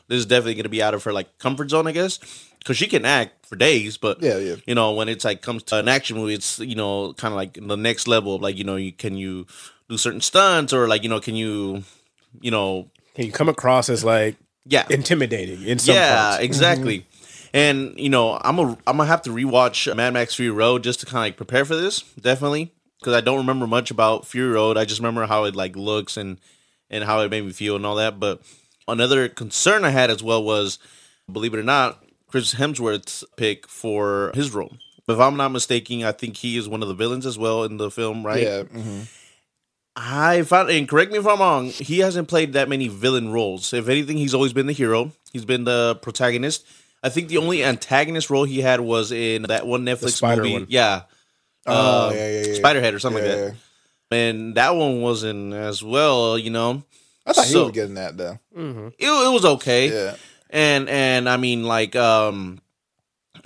This 0.06 0.18
is 0.18 0.26
definitely 0.26 0.55
going 0.55 0.64
to 0.64 0.68
be 0.68 0.82
out 0.82 0.94
of 0.94 1.02
her 1.05 1.12
like 1.12 1.39
comfort 1.39 1.70
zone, 1.70 1.86
I 1.89 1.93
guess, 1.93 2.18
because 2.59 2.76
she 2.76 2.86
can 2.86 3.05
act 3.05 3.47
for 3.47 3.56
days, 3.56 3.97
but 3.97 4.22
Yeah, 4.22 4.36
yeah. 4.39 4.56
you 4.66 4.74
know 4.76 4.93
when 4.93 5.09
it's 5.09 5.24
like 5.24 5.40
comes 5.43 5.62
to 5.64 5.78
an 5.78 5.89
action 5.89 6.16
movie, 6.16 6.35
it's 6.35 6.59
you 6.60 6.74
know 6.76 7.14
kind 7.14 7.32
of 7.32 7.36
like 7.36 7.55
the 7.55 7.76
next 7.76 8.06
level 8.06 8.35
of 8.36 8.43
like 8.43 8.56
you 8.56 8.64
know 8.64 8.76
you 8.76 8.93
can 8.93 9.16
you 9.16 9.47
do 9.89 9.97
certain 9.97 10.20
stunts 10.20 10.72
or 10.72 10.86
like 10.86 11.02
you 11.02 11.09
know 11.09 11.20
can 11.20 11.35
you 11.35 11.82
you 12.40 12.51
know 12.51 12.90
Can 13.15 13.27
you 13.27 13.32
come 13.32 13.48
across 13.48 13.89
as 13.89 14.05
like 14.05 14.36
yeah 14.66 14.86
intimidating 14.90 15.62
in 15.62 15.78
some 15.78 15.94
yeah, 15.94 16.28
parts? 16.31 16.43
exactly. 16.43 17.06
And 17.52 17.97
you 17.98 18.09
know, 18.09 18.39
I'm 18.43 18.59
a 18.59 18.62
I'm 18.86 18.97
gonna 18.97 19.06
have 19.06 19.23
to 19.23 19.31
rewatch 19.31 19.94
Mad 19.94 20.12
Max 20.12 20.35
Fury 20.35 20.51
Road 20.51 20.82
just 20.82 21.01
to 21.01 21.06
kind 21.06 21.19
of 21.19 21.23
like 21.23 21.36
prepare 21.36 21.65
for 21.65 21.77
this, 21.77 22.02
definitely, 22.20 22.73
because 22.98 23.15
I 23.15 23.20
don't 23.20 23.39
remember 23.39 23.66
much 23.66 23.93
about 23.93 24.27
Fury 24.27 24.52
Road. 24.52 24.77
I 24.77 24.85
just 24.85 25.01
remember 25.01 25.27
how 25.27 25.44
it 25.44 25.55
like 25.55 25.77
looks 25.77 26.16
and 26.16 26.39
and 26.90 27.05
how 27.05 27.20
it 27.20 27.31
made 27.31 27.44
me 27.44 27.52
feel 27.52 27.77
and 27.77 27.86
all 27.86 27.94
that. 27.94 28.19
But 28.19 28.43
another 28.89 29.28
concern 29.28 29.85
I 29.85 29.90
had 29.90 30.11
as 30.11 30.20
well 30.23 30.43
was, 30.43 30.81
believe 31.31 31.55
it 31.55 31.61
or 31.61 31.62
not, 31.62 32.02
Chris 32.27 32.55
Hemsworth's 32.55 33.23
pick 33.36 33.69
for 33.69 34.32
his 34.35 34.52
role. 34.52 34.77
If 35.06 35.20
I'm 35.20 35.36
not 35.36 35.51
mistaken, 35.51 36.02
I 36.02 36.11
think 36.12 36.39
he 36.39 36.56
is 36.56 36.69
one 36.69 36.82
of 36.82 36.89
the 36.89 36.94
villains 36.94 37.24
as 37.27 37.39
well 37.39 37.62
in 37.62 37.77
the 37.77 37.90
film, 37.90 38.27
right? 38.27 38.43
Yeah. 38.43 38.62
hmm 38.65 39.02
I 39.97 40.43
found, 40.43 40.71
and 40.71 40.89
correct 40.89 41.12
me 41.12 41.19
if 41.19 41.27
I'm 41.27 41.39
wrong, 41.39 41.66
he 41.66 42.01
hasn't 42.01 42.27
played 42.29 42.55
that 42.55 42.69
many 42.69 42.89
villain 42.89 43.31
roles. 43.33 43.73
If 43.73 43.89
anything, 43.89 44.16
he's 44.16 44.35
always 44.35 44.53
been 44.53 44.66
the 44.66 44.73
hero. 44.73 45.12
He's 45.33 45.45
been 45.45 45.65
the 45.65 45.97
protagonist. 46.03 46.66
I 47.03 47.11
think 47.11 47.29
the 47.29 47.37
only 47.39 47.62
antagonist 47.62 48.29
role 48.31 48.45
he 48.45 48.61
had 48.61 48.81
was 48.81 49.12
in 49.12 49.43
that 49.43 49.66
one 49.66 49.85
Netflix 49.85 50.12
spider 50.16 50.43
movie. 50.43 50.53
one. 50.55 50.66
Yeah. 50.69 51.03
Oh, 51.66 52.09
Uh, 52.09 52.12
yeah, 52.12 52.29
yeah, 52.31 52.47
yeah. 52.47 52.61
Spiderhead 52.61 52.93
or 52.95 52.99
something 52.99 53.25
Yeah, 53.25 53.35
like 53.35 53.55
that. 54.11 54.16
And 54.16 54.55
that 54.57 54.75
one 54.77 55.01
wasn't 55.01 55.55
as 55.55 55.83
well, 55.83 56.39
you 56.39 56.51
know. 56.51 56.83
I 57.27 57.33
thought 57.33 57.47
he 57.47 57.57
was 57.57 57.71
getting 57.73 57.95
that 57.95 58.16
though. 58.16 58.39
It, 58.55 58.93
it 58.99 59.33
was 59.33 59.45
okay 59.47 59.89
Yeah. 59.91 60.16
and 60.51 60.89
and 60.91 61.27
I 61.29 61.39
mean 61.39 61.65
like 61.65 61.97
um 61.97 62.61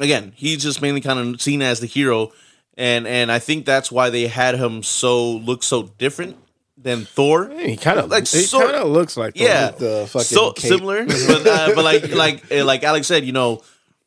again 0.01 0.33
he's 0.35 0.63
just 0.65 0.83
mainly 0.83 1.01
kind 1.01 1.19
of 1.35 1.41
seen 1.41 1.63
as 1.63 1.79
the 1.79 1.87
hero 1.87 2.33
and 2.79 3.07
and 3.07 3.31
I 3.31 3.39
think 3.41 3.67
that's 3.67 3.93
why 3.93 4.09
they 4.09 4.29
had 4.29 4.55
him 4.55 4.83
so 4.83 5.33
look 5.33 5.63
so 5.63 5.83
different 5.99 6.37
than 6.79 7.05
Thor. 7.05 7.51
He 7.51 7.77
kind 7.77 7.99
of 7.99 8.09
Like, 8.09 8.27
he 8.29 8.47
kind 8.47 8.77
of 8.77 8.89
looks 8.89 9.17
like 9.17 9.37
Thor. 9.37 9.47
Yeah, 9.47 9.71
The 9.73 10.07
fucking 10.09 10.25
so 10.25 10.53
cape. 10.53 10.69
similar, 10.71 11.05
but 11.05 11.47
uh, 11.47 11.73
but 11.75 11.85
like 11.85 12.09
like 12.15 12.51
uh, 12.53 12.65
like 12.65 12.85
Alex 12.85 13.07
said, 13.09 13.25
you 13.25 13.33
know, 13.33 13.63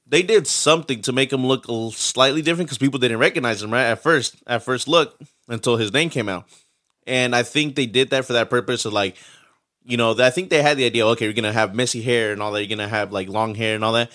they 0.08 0.24
did 0.24 0.48
something 0.48 1.02
to 1.04 1.12
make 1.12 1.32
him 1.32 1.46
look 1.46 1.66
slightly 1.94 2.42
different 2.42 2.70
because 2.70 2.78
people 2.78 2.98
didn't 3.00 3.20
recognize 3.20 3.62
him 3.62 3.72
right 3.72 3.86
at 3.86 4.02
first 4.02 4.36
at 4.48 4.64
first 4.64 4.88
look 4.88 5.20
until 5.50 5.76
his 5.76 5.92
name 5.92 6.10
came 6.10 6.30
out, 6.30 6.46
and 7.06 7.36
I 7.36 7.44
think 7.44 7.76
they 7.76 7.86
did 7.86 8.10
that 8.12 8.24
for 8.26 8.34
that 8.34 8.50
purpose 8.50 8.86
of 8.86 8.94
like, 8.94 9.18
you 9.84 9.98
know, 9.98 10.16
I 10.18 10.30
think 10.30 10.50
they 10.50 10.62
had 10.62 10.78
the 10.78 10.86
idea, 10.86 11.06
okay, 11.08 11.26
you're 11.26 11.34
gonna 11.34 11.52
have 11.52 11.76
messy 11.76 12.02
hair 12.02 12.32
and 12.32 12.42
all 12.42 12.54
that, 12.54 12.64
you're 12.64 12.78
gonna 12.78 12.88
have 12.88 13.12
like 13.12 13.28
long 13.28 13.54
hair 13.54 13.76
and 13.76 13.84
all 13.84 13.94
that. 13.94 14.12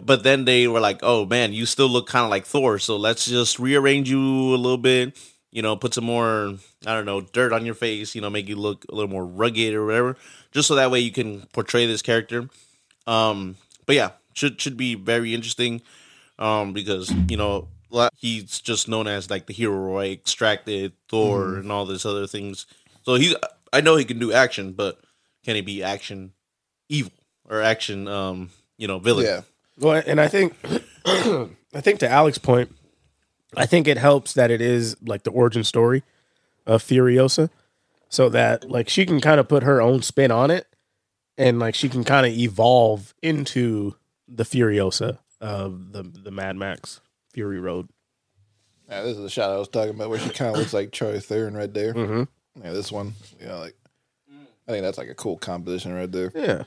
But 0.00 0.22
then 0.22 0.44
they 0.46 0.66
were 0.68 0.80
like, 0.80 1.00
"Oh 1.02 1.26
man, 1.26 1.52
you 1.52 1.66
still 1.66 1.88
look 1.88 2.06
kind 2.06 2.24
of 2.24 2.30
like 2.30 2.46
Thor, 2.46 2.78
so 2.78 2.96
let's 2.96 3.26
just 3.26 3.58
rearrange 3.58 4.08
you 4.10 4.54
a 4.54 4.56
little 4.56 4.78
bit. 4.78 5.18
You 5.50 5.60
know, 5.60 5.76
put 5.76 5.92
some 5.92 6.04
more, 6.04 6.54
I 6.86 6.94
don't 6.94 7.04
know, 7.04 7.20
dirt 7.20 7.52
on 7.52 7.66
your 7.66 7.74
face. 7.74 8.14
You 8.14 8.22
know, 8.22 8.30
make 8.30 8.48
you 8.48 8.56
look 8.56 8.86
a 8.88 8.94
little 8.94 9.10
more 9.10 9.26
rugged 9.26 9.74
or 9.74 9.84
whatever, 9.84 10.16
just 10.50 10.66
so 10.68 10.76
that 10.76 10.90
way 10.90 11.00
you 11.00 11.12
can 11.12 11.42
portray 11.52 11.86
this 11.86 12.02
character." 12.02 12.48
Um, 13.06 13.56
but 13.86 13.96
yeah, 13.96 14.10
should 14.34 14.60
should 14.60 14.76
be 14.76 14.94
very 14.94 15.34
interesting. 15.34 15.82
Um, 16.38 16.72
because 16.72 17.10
you 17.28 17.36
know, 17.36 17.68
he's 18.16 18.60
just 18.60 18.88
known 18.88 19.06
as 19.06 19.30
like 19.30 19.46
the 19.46 19.52
hero, 19.52 19.94
right? 19.94 20.12
Extraction, 20.12 20.92
Thor, 21.08 21.56
and 21.56 21.70
all 21.70 21.84
this 21.84 22.06
other 22.06 22.26
things. 22.26 22.66
So 23.02 23.14
he's 23.16 23.34
I 23.72 23.80
know 23.80 23.96
he 23.96 24.04
can 24.04 24.18
do 24.18 24.32
action, 24.32 24.72
but 24.72 25.00
can 25.44 25.54
he 25.56 25.60
be 25.60 25.82
action 25.82 26.32
evil 26.88 27.12
or 27.48 27.60
action 27.62 28.08
um 28.08 28.50
you 28.78 28.86
know 28.88 28.98
villain? 28.98 29.26
Yeah. 29.26 29.40
Well, 29.78 30.02
and 30.06 30.20
I 30.20 30.28
think, 30.28 30.56
I 31.04 31.80
think 31.80 31.98
to 32.00 32.08
Alex's 32.08 32.38
point, 32.42 32.74
I 33.56 33.66
think 33.66 33.86
it 33.88 33.98
helps 33.98 34.34
that 34.34 34.50
it 34.50 34.60
is 34.60 34.96
like 35.02 35.22
the 35.24 35.30
origin 35.30 35.64
story 35.64 36.02
of 36.66 36.82
Furiosa, 36.82 37.50
so 38.08 38.28
that 38.30 38.68
like 38.70 38.88
she 38.88 39.04
can 39.06 39.20
kind 39.20 39.40
of 39.40 39.48
put 39.48 39.62
her 39.62 39.80
own 39.80 40.02
spin 40.02 40.30
on 40.30 40.50
it, 40.50 40.66
and 41.36 41.58
like 41.58 41.74
she 41.74 41.88
can 41.88 42.04
kind 42.04 42.26
of 42.26 42.32
evolve 42.32 43.14
into 43.22 43.94
the 44.28 44.44
Furiosa 44.44 45.18
of 45.40 45.92
the 45.92 46.02
the 46.02 46.30
Mad 46.30 46.56
Max 46.56 47.00
Fury 47.32 47.60
Road. 47.60 47.88
Yeah, 48.88 49.02
this 49.02 49.16
is 49.16 49.22
the 49.22 49.30
shot 49.30 49.50
I 49.50 49.56
was 49.58 49.68
talking 49.68 49.94
about 49.94 50.10
where 50.10 50.18
she 50.18 50.28
kind 50.30 50.50
of 50.54 50.58
looks 50.58 50.74
like 50.74 50.90
Charlize 50.90 51.24
Theron 51.24 51.54
right 51.54 51.72
there. 51.72 51.94
Mhm. 51.94 52.28
Yeah, 52.62 52.72
this 52.72 52.92
one. 52.92 53.14
Yeah, 53.40 53.56
like 53.56 53.74
I 54.68 54.70
think 54.72 54.82
that's 54.82 54.98
like 54.98 55.08
a 55.08 55.14
cool 55.14 55.36
composition 55.38 55.92
right 55.94 56.10
there. 56.10 56.30
Yeah, 56.34 56.64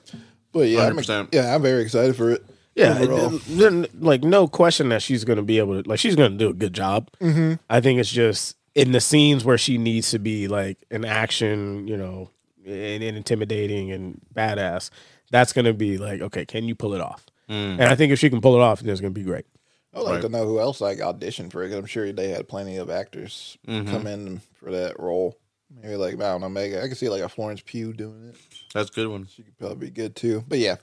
But 0.52 0.68
yeah, 0.68 0.88
I'm, 0.88 1.30
yeah, 1.32 1.53
I'm 1.56 1.61
very 1.61 1.82
excited 1.84 2.15
for 2.15 2.32
it. 2.32 2.44
Yeah. 2.76 2.97
overall. 2.99 3.35
it- 3.35 3.41
it- 3.85 4.02
like 4.02 4.23
no 4.23 4.47
question 4.47 4.89
that 4.89 5.02
she's 5.02 5.23
going 5.23 5.38
to 5.38 5.43
be 5.43 5.57
able 5.57 5.81
to 5.81 5.89
like 5.89 5.99
she's 5.99 6.15
going 6.15 6.31
to 6.31 6.38
do 6.38 6.49
a 6.49 6.53
good 6.53 6.73
job. 6.73 7.10
Mm-hmm. 7.22 7.53
I 7.69 7.81
think 7.81 7.99
it's 7.99 8.11
just 8.11 8.56
in 8.76 8.91
the 8.91 8.99
scenes 9.02 9.43
where 9.45 9.57
she 9.57 9.77
needs 9.77 10.11
to 10.11 10.19
be 10.19 10.47
like 10.47 10.77
an 10.91 11.06
action, 11.06 11.88
you 11.88 11.95
know, 11.97 12.30
and, 12.65 13.02
and 13.03 13.18
intimidating 13.18 13.91
and 13.91 14.19
badass. 14.34 14.89
That's 15.31 15.53
going 15.53 15.65
to 15.65 15.73
be 15.73 15.97
like, 15.97 16.22
okay, 16.22 16.45
can 16.45 16.65
you 16.65 16.76
pull 16.76 16.93
it 16.93 17.02
off? 17.02 17.26
And 17.47 17.81
I 17.84 17.95
think 17.95 18.11
if 18.11 18.19
she 18.19 18.30
can 18.30 18.41
pull 18.41 18.56
it 18.56 18.61
off, 18.61 18.80
then 18.81 18.89
it's 18.91 19.02
going 19.02 19.14
to 19.14 19.19
be 19.19 19.23
great. 19.26 19.45
I'd 19.93 20.02
like 20.02 20.22
to 20.22 20.30
know 20.30 20.45
who 20.45 20.60
else 20.60 20.81
like 20.81 20.97
auditioned 20.97 21.52
for 21.52 21.64
it. 21.64 21.69
'cause 21.69 21.77
I'm 21.77 21.85
sure 21.85 22.11
they 22.11 22.30
had 22.30 22.47
plenty 22.49 22.76
of 22.77 22.89
actors 22.89 23.57
come 23.65 24.07
in 24.07 24.41
for 24.56 24.72
that 24.72 24.99
role. 24.99 25.38
Maybe 25.81 25.95
like 25.95 26.15
I 26.15 26.18
don't 26.31 26.41
know, 26.41 26.49
Mega. 26.49 26.84
I 26.84 26.88
can 26.88 26.95
see 26.95 27.07
like 27.10 27.22
a 27.22 27.30
Florence 27.30 27.61
Pugh 27.65 27.93
doing 27.93 28.30
it. 28.30 28.35
That's 28.73 28.89
a 28.89 28.93
good 28.93 29.07
one. 29.07 29.27
She 29.34 29.43
could 29.43 29.57
probably 29.57 29.88
be 29.88 29.91
good 29.91 30.15
too. 30.15 30.43
But 30.47 30.60
yeah, 30.60 30.76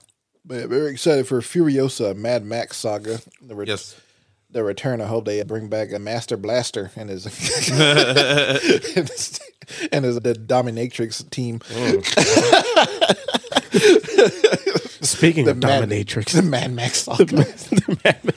but 0.44 0.54
yeah, 0.60 0.66
very 0.66 0.90
excited 0.90 1.26
for 1.26 1.40
Furiosa 1.40 2.14
Mad 2.16 2.44
Max 2.44 2.76
saga. 2.76 3.20
The 3.40 3.54
re- 3.54 3.66
Yes. 3.66 3.94
the 4.50 4.62
return. 4.64 5.00
I 5.00 5.06
hope 5.06 5.24
they 5.24 5.42
bring 5.42 5.68
back 5.68 5.92
a 5.92 5.98
Master 5.98 6.36
Blaster 6.36 6.90
and 6.96 7.08
his 7.10 7.26
and 7.26 9.08
his, 9.08 9.40
and 9.92 10.04
his 10.04 10.20
the 10.20 10.34
Dominatrix 10.34 11.28
team. 11.30 11.60
Speaking 15.02 15.44
The 15.46 15.52
of 15.52 15.58
Mad- 15.58 15.88
dominatrix, 15.88 16.32
The 16.32 16.42
Mad 16.42 16.72
Max 16.72 17.02
saga. 17.02 17.24
the 17.36 17.98
Mad- 18.04 18.34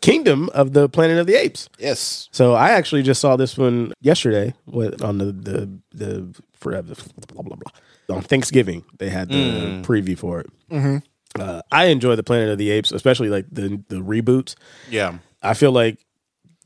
Kingdom 0.00 0.50
of 0.50 0.74
the 0.74 0.86
Planet 0.90 1.16
of 1.18 1.26
the 1.26 1.34
Apes. 1.34 1.70
yes. 1.78 2.28
So 2.30 2.52
I 2.52 2.70
actually 2.72 3.02
just 3.02 3.22
saw 3.22 3.36
this 3.36 3.56
one 3.56 3.94
yesterday 4.02 4.52
on 5.00 5.16
the 5.18 5.32
the 5.32 5.70
the 5.94 6.34
forever 6.52 6.94
blah 7.32 7.42
blah 7.42 7.56
blah 7.56 8.16
on 8.16 8.22
Thanksgiving. 8.22 8.84
They 8.98 9.08
had 9.08 9.30
the 9.30 9.80
preview 9.82 10.18
for 10.18 10.40
it. 10.40 10.46
Mm-hmm. 10.70 10.98
Uh, 11.38 11.62
I 11.72 11.86
enjoy 11.86 12.16
the 12.16 12.22
Planet 12.22 12.50
of 12.50 12.58
the 12.58 12.70
Apes, 12.70 12.92
especially 12.92 13.28
like 13.28 13.46
the 13.50 13.82
the 13.88 13.96
reboots. 13.96 14.54
Yeah. 14.88 15.18
I 15.42 15.54
feel 15.54 15.72
like 15.72 15.98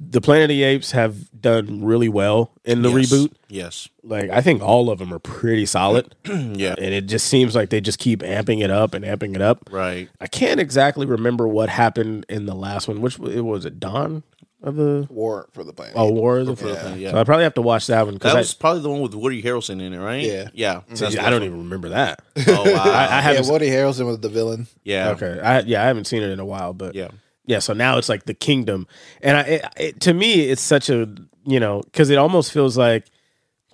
the 0.00 0.20
Planet 0.20 0.44
of 0.44 0.48
the 0.50 0.62
Apes 0.62 0.92
have 0.92 1.28
done 1.40 1.82
really 1.84 2.08
well 2.08 2.52
in 2.64 2.82
the 2.82 2.90
Yes. 2.90 3.10
reboot. 3.10 3.32
Yes. 3.48 3.88
Like 4.04 4.30
I 4.30 4.40
think 4.40 4.62
all 4.62 4.90
of 4.90 4.98
them 5.00 5.12
are 5.12 5.18
pretty 5.18 5.66
solid, 5.66 6.14
Yeah. 6.24 6.74
and 6.78 6.94
it 6.94 7.06
just 7.06 7.26
seems 7.26 7.54
like 7.56 7.70
they 7.70 7.80
just 7.80 7.98
keep 7.98 8.20
amping 8.20 8.62
it 8.62 8.70
up 8.70 8.94
and 8.94 9.04
amping 9.04 9.34
it 9.34 9.42
up. 9.42 9.68
Right. 9.72 10.08
I 10.20 10.26
can't 10.28 10.60
exactly 10.60 11.04
remember 11.06 11.48
what 11.48 11.68
happened 11.68 12.26
in 12.28 12.46
the 12.46 12.54
last 12.54 12.86
one. 12.88 13.00
Which 13.00 13.18
it 13.18 13.40
was 13.40 13.64
it 13.64 13.80
Dawn 13.80 14.22
of 14.62 14.74
the 14.76 15.06
War 15.10 15.48
for 15.52 15.62
the 15.64 15.72
planet. 15.72 15.94
oh 15.96 16.10
War 16.10 16.38
of 16.38 16.46
the 16.46 16.56
Planet, 16.56 16.98
yeah. 16.98 17.12
So 17.12 17.18
I 17.18 17.24
probably 17.24 17.44
have 17.44 17.54
to 17.54 17.62
watch 17.62 17.86
that 17.86 18.04
one 18.04 18.14
That 18.14 18.18
because 18.20 18.34
was 18.34 18.54
probably 18.54 18.82
the 18.82 18.90
one 18.90 19.00
with 19.00 19.14
Woody 19.14 19.42
Harrelson 19.42 19.80
in 19.80 19.92
it, 19.92 19.98
right? 19.98 20.22
Yeah. 20.22 20.48
Yeah. 20.52 20.74
Mm-hmm. 20.76 20.94
That's 20.96 21.14
the 21.14 21.20
I 21.24 21.30
don't 21.30 21.40
one. 21.40 21.48
even 21.48 21.58
remember 21.58 21.90
that. 21.90 22.20
Oh 22.46 22.64
wow. 22.64 22.82
I, 22.84 22.88
I 22.88 23.04
yeah, 23.04 23.20
haven't. 23.20 23.48
Woody 23.52 23.68
Harrelson 23.70 24.06
was 24.06 24.18
the 24.20 24.28
villain. 24.28 24.66
yeah. 24.84 25.10
okay, 25.10 25.38
I, 25.40 25.60
yeah, 25.60 25.82
I 25.82 25.86
haven't 25.86 26.06
seen 26.06 26.22
it 26.22 26.30
in 26.30 26.40
a 26.40 26.44
while, 26.44 26.72
but 26.74 26.94
Yeah. 26.96 27.08
yeah. 27.46 27.60
So 27.60 27.72
now 27.72 27.98
it's 27.98 28.08
like 28.08 28.24
the 28.24 28.34
kingdom, 28.34 28.86
and 29.22 29.36
I 29.36 29.40
it, 29.42 29.64
it, 29.76 30.00
to 30.00 30.12
me 30.14 30.48
it's 30.50 30.62
such 30.62 30.90
a 30.90 31.08
you 31.44 31.60
know 31.60 31.82
because 31.82 32.10
it 32.10 32.18
almost 32.18 32.52
feels 32.52 32.76
like 32.76 33.04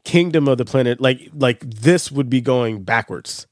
kingdom 0.05 0.49
of 0.49 0.59
the 0.59 0.67
planet 0.67 1.01
like 1.01 1.31
like 1.33 1.61
this 1.61 2.13
would 2.13 2.29
be 2.29 2.43
going 2.43 2.83
backwards. 2.83 3.47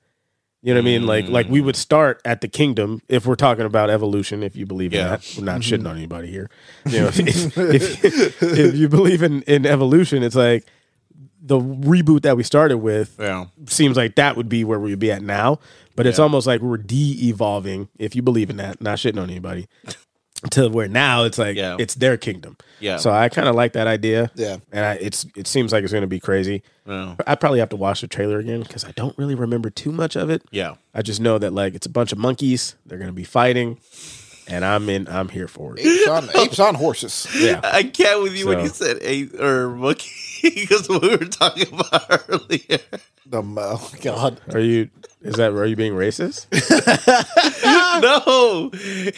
You 0.62 0.72
know 0.74 0.78
what 0.78 0.82
I 0.82 0.84
mean? 0.84 1.06
Like 1.06 1.28
like 1.28 1.48
we 1.48 1.60
mm. 1.60 1.64
would 1.64 1.76
start 1.76 2.20
at 2.24 2.40
the 2.40 2.48
kingdom 2.48 3.02
if 3.08 3.26
we're 3.26 3.34
talking 3.34 3.64
about 3.64 3.90
evolution. 3.90 4.44
If 4.44 4.56
you 4.56 4.64
believe 4.64 4.92
in 4.92 5.00
Yeah. 5.00 5.08
that, 5.08 5.34
we're 5.36 5.44
not 5.44 5.60
mm-hmm. 5.60 5.74
shitting 5.74 5.90
on 5.90 5.96
anybody 5.96 6.30
here. 6.30 6.50
You 6.86 7.00
know, 7.00 7.08
if, 7.14 7.58
if, 7.58 8.42
if 8.42 8.74
you 8.76 8.88
believe 8.88 9.22
in 9.22 9.42
in 9.42 9.66
evolution, 9.66 10.22
it's 10.22 10.36
like 10.36 10.64
the 11.44 11.58
reboot 11.58 12.22
that 12.22 12.36
we 12.36 12.44
started 12.44 12.78
with 12.78 13.16
Yeah. 13.18 13.46
seems 13.66 13.96
like 13.96 14.14
that 14.14 14.36
would 14.36 14.48
be 14.48 14.62
where 14.62 14.78
we 14.78 14.90
would 14.90 15.00
be 15.00 15.10
at 15.10 15.22
now. 15.22 15.58
But 15.94 16.06
it's 16.06 16.18
almost 16.18 16.46
like 16.46 16.62
we're 16.62 16.78
de-evolving, 16.78 17.90
if 17.98 18.16
you 18.16 18.22
believe 18.22 18.48
in 18.48 18.56
that, 18.56 18.80
not 18.80 18.96
shitting 18.96 19.20
on 19.20 19.28
anybody, 19.28 19.68
to 20.50 20.68
where 20.68 20.88
now 20.88 21.24
it's 21.24 21.38
like 21.38 21.56
Yeah. 21.56 21.76
it's 21.78 21.94
their 21.94 22.16
kingdom. 22.16 22.56
Yeah. 22.80 22.96
So 22.96 23.10
I 23.12 23.28
kind 23.28 23.48
of 23.48 23.54
like 23.54 23.74
that 23.74 23.86
idea. 23.86 24.30
Yeah. 24.34 24.56
And 24.72 24.84
I, 24.84 24.94
it's 24.94 25.24
it 25.36 25.46
seems 25.46 25.72
like 25.72 25.84
it's 25.84 25.92
going 25.92 26.02
to 26.02 26.08
be 26.08 26.18
crazy. 26.20 26.62
Yeah. 26.86 27.14
I 27.26 27.36
probably 27.36 27.60
have 27.60 27.68
to 27.70 27.76
watch 27.76 28.00
the 28.00 28.08
trailer 28.08 28.38
again 28.38 28.60
because 28.62 28.84
I 28.84 28.90
don't 28.92 29.16
really 29.16 29.36
remember 29.36 29.70
too 29.70 29.92
much 29.92 30.16
of 30.16 30.30
it. 30.30 30.42
Yeah. 30.50 30.74
I 30.94 31.02
just 31.02 31.20
know 31.20 31.38
that 31.38 31.52
like 31.52 31.74
it's 31.74 31.86
a 31.86 31.90
bunch 31.90 32.10
of 32.12 32.18
monkeys. 32.18 32.74
They're 32.84 32.98
going 32.98 33.10
to 33.10 33.14
be 33.14 33.24
fighting, 33.24 33.78
and 34.52 34.64
I'm 34.66 34.88
in. 34.90 35.08
I'm 35.08 35.28
here 35.30 35.48
for 35.48 35.74
it. 35.76 35.80
Apes 35.86 36.08
on, 36.08 36.28
apes 36.36 36.58
on 36.58 36.74
horses. 36.74 37.26
Yeah. 37.34 37.60
I 37.64 37.84
can't 37.84 38.22
with 38.22 38.34
you 38.34 38.46
when 38.48 38.60
you 38.60 38.68
said 38.68 38.98
eight 39.00 39.34
or 39.40 39.70
monkey 39.70 40.10
because 40.42 40.88
we 40.88 40.98
were 40.98 41.16
talking 41.24 41.68
about 41.72 42.06
earlier. 42.28 42.78
Um, 43.32 43.56
oh 43.58 43.90
God. 44.02 44.40
Are 44.52 44.60
you? 44.60 44.90
Is 45.22 45.36
that? 45.36 45.52
Are 45.52 45.64
you 45.64 45.74
being 45.76 45.94
racist? 45.94 46.48
no, 48.02 48.70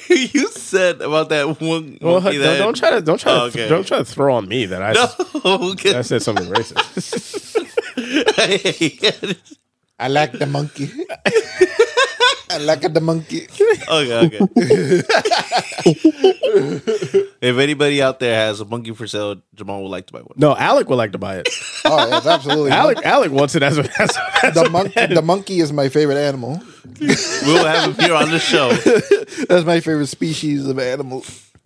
you 0.09 0.49
said 0.49 1.01
about 1.01 1.31
that 1.31 1.61
one. 1.61 1.99
Well, 2.01 2.21
monkey 2.21 2.39
don't, 2.39 2.47
that, 2.47 2.59
don't 2.59 2.77
try 2.77 2.91
to 2.91 3.01
don't 3.01 3.19
try 3.19 3.33
Oh, 3.33 3.51
to 3.51 3.61
okay. 3.61 3.69
don't 3.69 3.87
try 3.87 3.99
to 3.99 4.05
throw 4.05 4.35
on 4.37 4.47
me 4.47 4.67
that 4.67 4.83
I 4.83 4.93
No, 4.93 5.99
I 5.99 6.03
said 6.03 6.23
something 6.23 6.47
racist. 6.47 7.57
I 9.99 10.09
like 10.09 10.33
the 10.33 10.47
monkey. 10.47 10.91
I 12.55 12.59
like 12.59 12.81
the 12.93 13.01
monkey. 13.01 13.47
okay, 13.89 14.27
okay. 14.27 14.39
if 17.41 17.59
anybody 17.59 18.01
out 18.01 18.21
there 18.21 18.35
has 18.35 18.61
a 18.61 18.65
monkey 18.65 18.93
for 18.95 19.07
sale, 19.07 19.37
Jamal 19.55 19.83
would 19.83 19.89
like 19.91 20.07
to 20.07 20.13
buy 20.13 20.21
one. 20.21 20.35
No, 20.37 20.57
Alec 20.57 20.89
would 20.89 20.97
like 20.97 21.13
to 21.13 21.19
buy 21.19 21.37
it. 21.37 21.49
Oh, 21.85 22.09
yes, 22.09 22.27
absolutely. 22.27 22.71
Alec 22.71 23.05
Alec 23.05 23.33
wants 23.33 23.55
it 23.55 23.63
as 23.63 23.79
a, 23.79 23.83
as 24.01 24.17
a, 24.17 24.47
as 24.47 24.55
the 24.55 24.65
a 24.65 24.71
monkey. 24.71 25.07
The 25.07 25.23
monkey 25.23 25.61
is 25.61 25.73
my 25.73 25.89
favorite 25.89 26.19
animal. 26.19 26.63
We'll 27.01 27.65
have 27.67 27.91
him 27.91 28.05
here 28.05 28.15
on 28.15 28.31
the 28.31 28.39
show. 28.39 28.73
That's 29.49 29.67
my 29.67 29.81
favorite 29.81 30.07
species 30.07 30.67
of 30.67 30.79
animal. 30.79 31.25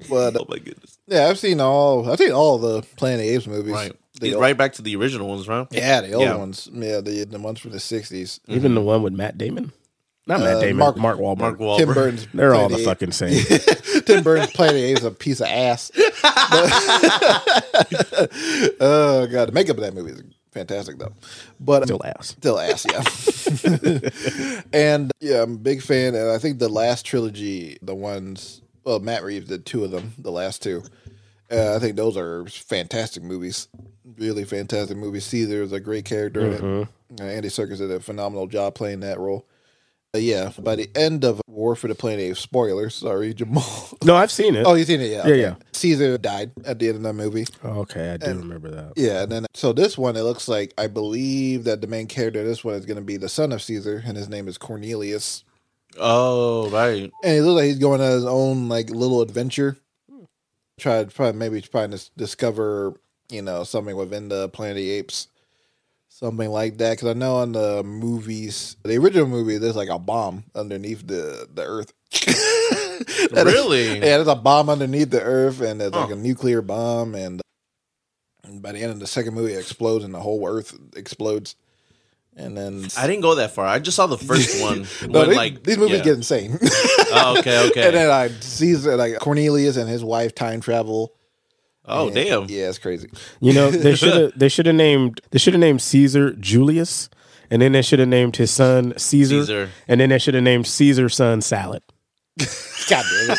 But 0.09 0.37
Oh 0.37 0.47
my 0.49 0.59
goodness! 0.59 0.97
yeah, 1.07 1.27
I've 1.27 1.39
seen 1.39 1.61
all. 1.61 2.09
I've 2.11 2.19
seen 2.19 2.33
all 2.33 2.59
the 2.59 2.83
Planet 2.97 3.21
of 3.21 3.27
the 3.27 3.35
Apes 3.35 3.47
movies. 3.49 3.73
Right, 3.73 3.93
The, 4.21 4.35
right 4.37 4.57
back 4.57 4.75
to 4.75 4.83
the 4.83 4.95
original 4.97 5.29
ones, 5.29 5.49
right? 5.49 5.67
Yeah, 5.73 6.01
the 6.03 6.13
old 6.13 6.23
Yeah. 6.25 6.37
ones. 6.37 6.69
Yeah, 6.73 7.01
the 7.01 7.25
the 7.25 7.39
ones 7.41 7.59
from 7.59 7.73
the 7.73 7.79
'60s. 7.79 8.39
even 8.47 8.75
the 8.75 8.81
mhm. 8.81 8.85
one 8.85 9.03
with 9.03 9.13
Matt 9.13 9.37
Damon. 9.39 9.73
Not 10.29 10.41
Matt 10.41 10.57
Uh, 10.57 10.61
Damon. 10.61 10.77
Mark- 10.77 10.97
Mark, 10.99 11.19
Wahlberg. 11.19 11.39
Mark 11.39 11.59
Wahlberg. 11.59 11.79
Tim 11.79 11.95
Burton's. 11.95 12.27
They're 12.35 12.55
all 12.55 12.69
the 12.69 12.75
of 12.77 12.85
fucking 12.85 13.13
same. 13.13 13.43
Tim 14.07 14.23
Burton's 14.23 14.53
Planet 14.53 14.75
of 14.77 14.81
the 14.83 14.87
Apes 14.91 15.01
is 15.01 15.07
a 15.07 15.11
piece 15.11 15.41
of 15.41 15.47
ass. 15.49 15.91
But- 15.95 16.05
oh 18.81 19.27
god, 19.31 19.49
the 19.49 19.53
makeup 19.53 19.77
of 19.77 19.83
that 19.83 19.95
movie 19.95 20.13
is 20.13 20.23
fantastic 20.53 20.99
though. 20.99 21.13
But 21.61 21.85
Still 21.85 22.05
ass. 22.05 22.29
Still 22.29 22.59
ass, 22.59 22.87
yeah. 22.89 23.03
and 24.73 25.11
yeah, 25.21 25.43
I'm 25.43 25.55
a 25.55 25.59
big 25.59 25.83
fan. 25.83 26.15
And 26.15 26.31
I 26.31 26.39
think 26.39 26.59
the 26.59 26.69
last 26.69 27.07
trilogy, 27.07 27.79
the 27.83 27.95
ones, 27.95 28.63
well, 28.85 29.01
Matt 29.01 29.25
Reeves 29.25 29.49
did 29.49 29.65
two 29.67 29.85
of 29.85 29.91
them, 29.91 30.13
the 30.19 30.31
last 30.33 30.63
two. 30.63 30.83
Uh, 31.51 31.75
I 31.77 31.79
think 31.79 31.97
those 31.97 32.17
are 32.17 32.45
fantastic 32.47 33.23
movies. 33.23 33.69
Really 34.19 34.45
fantastic 34.45 34.97
movies. 34.99 35.25
Caesar 35.27 35.63
is 35.63 35.73
a 35.73 35.81
great 35.81 36.05
character. 36.05 36.41
in 36.41 36.53
it. 36.53 36.89
Uh, 37.21 37.25
Andy 37.25 37.49
Serkis 37.49 37.79
did 37.79 37.91
a 37.91 38.01
phenomenal 38.01 38.47
job 38.47 38.75
playing 38.75 39.01
that 39.01 39.19
role. 39.19 39.47
Uh, 40.19 40.21
yeah, 40.21 40.53
by 40.59 40.75
the 40.75 40.91
end 40.97 41.25
of 41.25 41.41
War 41.47 41.77
for 41.77 41.87
the 41.87 41.95
Planet 41.95 42.25
of 42.25 42.31
Apes, 42.33 42.41
spoilers, 42.41 42.95
sorry, 42.95 43.33
Jamal. 43.35 43.65
No, 44.05 44.17
I've 44.17 44.31
seen 44.31 44.55
it. 44.57 44.67
oh, 44.67 44.75
you've 44.75 44.87
seen 44.87 45.01
it? 45.01 45.11
Yeah. 45.11 45.27
Yeah, 45.27 45.35
yeah. 45.35 45.55
Caesar 45.73 46.19
died 46.19 46.51
at 46.65 46.79
the 46.79 46.89
end 46.89 46.97
of 46.97 47.03
that 47.03 47.13
movie. 47.13 47.47
okay, 47.65 48.11
I 48.11 48.17
do 48.17 48.39
remember 48.39 48.71
that. 48.71 48.93
Yeah, 48.97 49.23
and 49.23 49.33
then 49.33 49.47
so 49.55 49.73
this 49.73 49.97
one, 49.97 50.17
it 50.17 50.23
looks 50.23 50.49
like 50.49 50.75
I 50.77 50.87
believe 50.87 51.65
that 51.65 51.81
the 51.81 51.87
main 51.87 52.07
character 52.07 52.41
of 52.41 52.47
this 52.47 52.65
one 52.65 52.75
is 52.75 52.87
going 52.87 52.97
to 52.97 53.03
be 53.03 53.17
the 53.17 53.29
son 53.29 53.53
of 53.53 53.63
Caesar, 53.63 54.03
and 54.05 54.17
his 54.17 54.29
name 54.29 54.49
is 54.49 54.59
Cornelius. 54.59 55.45
Oh, 55.99 56.69
right. 56.71 57.11
And 57.25 57.33
he 57.35 57.41
looks 57.41 57.57
like 57.61 57.67
he's 57.67 57.79
going 57.79 58.01
on 58.01 58.11
his 58.11 58.25
own 58.25 58.69
like 58.69 58.91
little 58.91 59.23
adventure. 59.23 59.77
Try 60.79 61.05
to 61.05 61.11
probably 61.11 61.39
maybe 61.39 61.61
trying 61.61 61.91
to 61.91 62.11
discover 62.17 62.95
you 63.31 63.43
know 63.43 63.65
something 63.65 63.97
within 63.97 64.29
the 64.29 64.49
Planet 64.49 64.77
of 64.77 64.83
the 64.83 64.91
Apes, 64.91 65.29
something 66.19 66.51
like 66.51 66.79
that. 66.79 66.93
Because 66.93 67.09
I 67.09 67.13
know 67.13 67.43
in 67.43 67.53
the 67.53 67.83
movies, 67.85 68.77
the 68.83 68.97
original 68.97 69.29
movie, 69.29 69.59
there's 69.59 69.77
like 69.77 69.89
a 69.89 69.99
bomb 69.99 70.45
underneath 70.55 71.07
the 71.07 71.49
the 71.53 71.65
Earth, 71.65 71.93
really? 73.33 73.95
Yeah, 73.95 74.17
there's 74.17 74.29
a 74.29 74.35
bomb 74.35 74.69
underneath 74.69 75.11
the 75.11 75.23
earth, 75.23 75.61
and 75.61 75.81
there's 75.81 75.93
like 75.93 76.11
a 76.11 76.17
nuclear 76.17 76.63
bomb, 76.63 77.15
and, 77.15 77.41
and 78.43 78.63
by 78.63 78.73
the 78.73 78.81
end 78.81 78.93
of 78.93 79.01
the 79.01 79.07
second 79.07 79.35
movie, 79.35 79.53
it 79.53 79.59
explodes, 79.59 80.05
and 80.05 80.15
the 80.15 80.21
whole 80.21 80.47
earth 80.49 80.77
explodes. 80.97 81.57
And 82.37 82.57
then 82.57 82.87
I 82.97 83.09
didn't 83.09 83.23
go 83.23 83.35
that 83.35 83.51
far. 83.51 83.67
I 83.67 83.81
just 83.81 83.97
saw 83.97 84.07
the 84.07 84.17
first 84.17 84.63
one. 84.63 84.87
no, 85.11 85.21
when, 85.21 85.29
these, 85.29 85.37
like 85.37 85.63
these 85.65 85.79
movies 85.79 85.99
yeah. 85.99 86.05
get 86.05 86.15
insane. 86.15 86.59
Oh, 87.11 87.37
okay, 87.39 87.67
okay. 87.71 87.87
and 87.87 87.97
then 87.97 88.11
I 88.11 88.29
Caesar, 88.29 88.97
like 88.97 89.19
Cornelius 89.19 89.77
and 89.77 89.89
his 89.89 90.05
wife 90.05 90.35
time 90.35 90.61
travel. 90.61 91.15
Oh, 91.89 92.07
And- 92.07 92.15
damn. 92.15 92.45
Yeah, 92.49 92.69
it's 92.69 92.79
crazy. 92.79 93.09
You 93.41 93.53
know, 93.53 93.71
they 93.71 93.95
should 93.97 94.15
have 94.15 94.39
they 94.39 94.49
should 94.49 94.67
have 94.67 94.75
named 94.77 95.21
they 95.31 95.39
should 95.39 95.55
have 95.55 95.61
named 95.61 95.83
Caesar 95.83 96.33
Julius, 96.35 97.09
and 97.51 97.61
then 97.63 97.73
they 97.73 97.83
should 97.83 97.99
have 97.99 98.09
named 98.09 98.37
his 98.37 98.51
son 98.51 98.95
Caesar, 98.97 99.41
Caesar. 99.41 99.71
and 99.89 100.01
then 100.01 100.11
they 100.11 100.19
should 100.19 100.35
have 100.35 100.43
named 100.45 100.67
Caesar's 100.67 101.17
son 101.17 101.41
Salad. 101.41 101.83
God 102.89 103.05
damn 103.29 103.37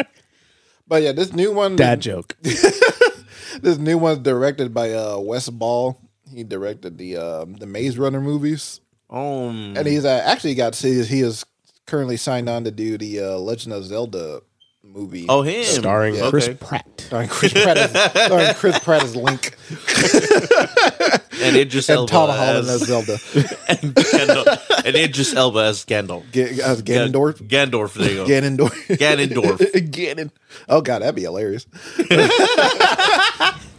But 0.87 1.03
yeah, 1.03 1.13
this 1.13 1.31
new 1.31 1.53
one, 1.53 1.77
Dad 1.77 2.01
joke. 2.01 2.35
this 2.41 3.77
new 3.77 3.97
one's 3.97 4.19
directed 4.19 4.73
by 4.73 4.91
uh, 4.91 5.19
Wes 5.19 5.47
Ball. 5.49 5.97
He 6.29 6.43
directed 6.43 6.97
the 6.97 7.15
um, 7.15 7.53
the 7.55 7.65
Maze 7.65 7.97
Runner 7.97 8.19
movies, 8.19 8.81
um, 9.09 9.73
and 9.77 9.87
he's 9.87 10.03
uh, 10.03 10.21
actually 10.25 10.55
got 10.55 10.75
he 10.75 10.89
is, 10.89 11.07
he 11.07 11.21
is 11.21 11.45
currently 11.91 12.15
signed 12.15 12.47
on 12.47 12.63
to 12.63 12.71
do 12.71 12.97
the 12.97 13.19
uh, 13.19 13.37
Legend 13.37 13.73
of 13.73 13.83
Zelda 13.83 14.41
movie. 14.81 15.25
oh, 15.27 15.41
him. 15.41 15.65
Starring 15.65 16.15
Okay. 16.15 16.29
Chris 16.29 16.49
Pratt. 16.59 16.87
starring 17.01 17.27
Chris 17.29 17.51
Pratt 17.51 17.77
as, 17.77 17.91
starring 18.25 18.53
Chris 18.55 18.79
Pratt 18.79 19.03
as 19.03 19.15
Link 19.15 19.55
And 21.41 21.57
Idris 21.57 21.89
and 21.89 21.97
Elba 21.97 22.11
Tom 22.11 22.29
Holland 22.29 22.67
as 22.67 22.81
as, 22.81 22.87
Zelda. 22.87 23.11
and, 23.67 23.93
Gandalf, 23.95 24.85
and 24.85 24.95
Idris 24.95 25.33
Elba 25.35 25.59
as 25.59 25.85
Gandalf. 25.85 26.31
Ga- 26.31 26.61
as 26.61 26.81
Ganondorf. 26.83 27.45
Gandorf, 27.47 27.93
there 27.95 28.09
you 28.09 28.15
go. 28.17 28.25
Ganondorf. 28.25 28.97
Ganondorf. 28.97 29.57
Ganon. 29.91 30.31
Oh 30.69 30.81
god, 30.81 31.01
that'd 31.01 31.15
be 31.15 31.23
hilarious. 31.23 31.65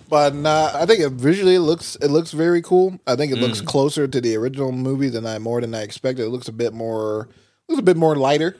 but 0.09 0.35
nah, 0.35 0.71
I 0.75 0.85
think 0.87 1.01
it 1.01 1.13
visually 1.13 1.55
it 1.55 1.61
looks 1.61 1.97
it 1.97 2.09
looks 2.09 2.33
very 2.33 2.63
cool. 2.63 2.99
I 3.07 3.17
think 3.17 3.33
it 3.33 3.37
looks 3.37 3.61
closer 3.61 4.07
to 4.09 4.21
the 4.21 4.37
original 4.37 4.73
movie 4.73 5.09
than 5.09 5.25
I 5.25 5.39
more 5.39 5.61
than 5.61 5.75
I 5.75 5.83
expected. 5.83 6.25
It 6.25 6.31
looks 6.31 6.49
a 6.49 6.53
bit 6.53 6.73
more 6.73 7.29
looks 7.73 7.81
a 7.81 7.85
bit 7.85 7.97
more 7.97 8.17
lighter. 8.17 8.57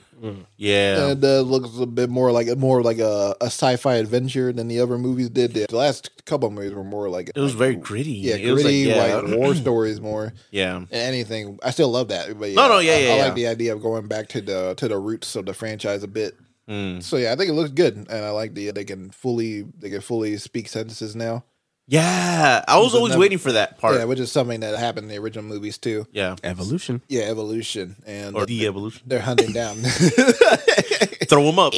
Yeah. 0.55 1.07
And 1.09 1.23
uh, 1.23 1.41
looks 1.41 1.77
a 1.79 1.85
bit 1.85 2.09
more 2.09 2.31
like 2.31 2.47
more 2.57 2.81
like 2.81 2.99
a, 2.99 3.35
a 3.41 3.47
sci-fi 3.47 3.95
adventure 3.95 4.53
than 4.53 4.69
the 4.69 4.79
other 4.79 4.97
movies 4.97 5.29
did. 5.29 5.53
The 5.53 5.67
last 5.75 6.25
couple 6.25 6.47
of 6.47 6.53
movies 6.53 6.73
were 6.73 6.83
more 6.83 7.09
like 7.09 7.31
it 7.35 7.39
was 7.39 7.53
very 7.53 7.75
gritty. 7.75 8.11
yeah, 8.11 8.35
it 8.35 8.51
was 8.51 8.63
gritty, 8.63 8.85
like, 8.85 8.95
yeah. 9.09 9.15
like 9.17 9.37
war 9.37 9.53
stories 9.65 9.99
more. 9.99 10.33
yeah. 10.51 10.85
Anything, 10.91 11.59
I 11.61 11.71
still 11.71 11.89
love 11.89 12.07
that. 12.07 12.39
But 12.39 12.51
yeah, 12.51 12.55
No, 12.55 12.69
no, 12.69 12.79
yeah, 12.79 12.93
I, 12.93 12.97
yeah, 12.99 13.11
I 13.11 13.15
yeah. 13.17 13.25
like 13.25 13.35
the 13.35 13.47
idea 13.47 13.73
of 13.73 13.81
going 13.81 14.07
back 14.07 14.29
to 14.29 14.41
the 14.41 14.75
to 14.75 14.87
the 14.87 14.97
roots 14.97 15.35
of 15.35 15.45
the 15.45 15.53
franchise 15.53 16.03
a 16.03 16.07
bit. 16.07 16.35
Mm. 16.69 17.03
So 17.03 17.17
yeah, 17.17 17.33
I 17.33 17.35
think 17.35 17.49
it 17.49 17.53
looks 17.53 17.71
good, 17.71 17.97
and 17.97 18.09
I 18.09 18.29
like 18.29 18.53
the 18.53 18.71
they 18.71 18.85
can 18.85 19.09
fully 19.11 19.63
they 19.63 19.89
can 19.89 19.99
fully 19.99 20.37
speak 20.37 20.69
sentences 20.69 21.15
now. 21.17 21.43
Yeah. 21.87 22.63
I 22.67 22.79
was 22.79 22.95
always 22.95 23.11
never- 23.11 23.19
waiting 23.21 23.37
for 23.37 23.51
that 23.53 23.77
part. 23.77 23.95
Yeah, 23.97 24.05
which 24.05 24.19
is 24.19 24.31
something 24.31 24.61
that 24.61 24.77
happened 24.79 25.05
in 25.05 25.09
the 25.09 25.17
original 25.17 25.43
movies 25.43 25.77
too. 25.77 26.05
Yeah. 26.11 26.35
Evolution. 26.43 27.01
Yeah, 27.07 27.23
evolution 27.23 27.95
and 28.05 28.35
Or 28.35 28.45
the 28.45 28.65
evolution. 28.67 29.01
they're 29.05 29.19
hunting 29.21 29.51
down. 29.51 29.75
Throw 31.27 31.43
them 31.45 31.59
up. 31.59 31.73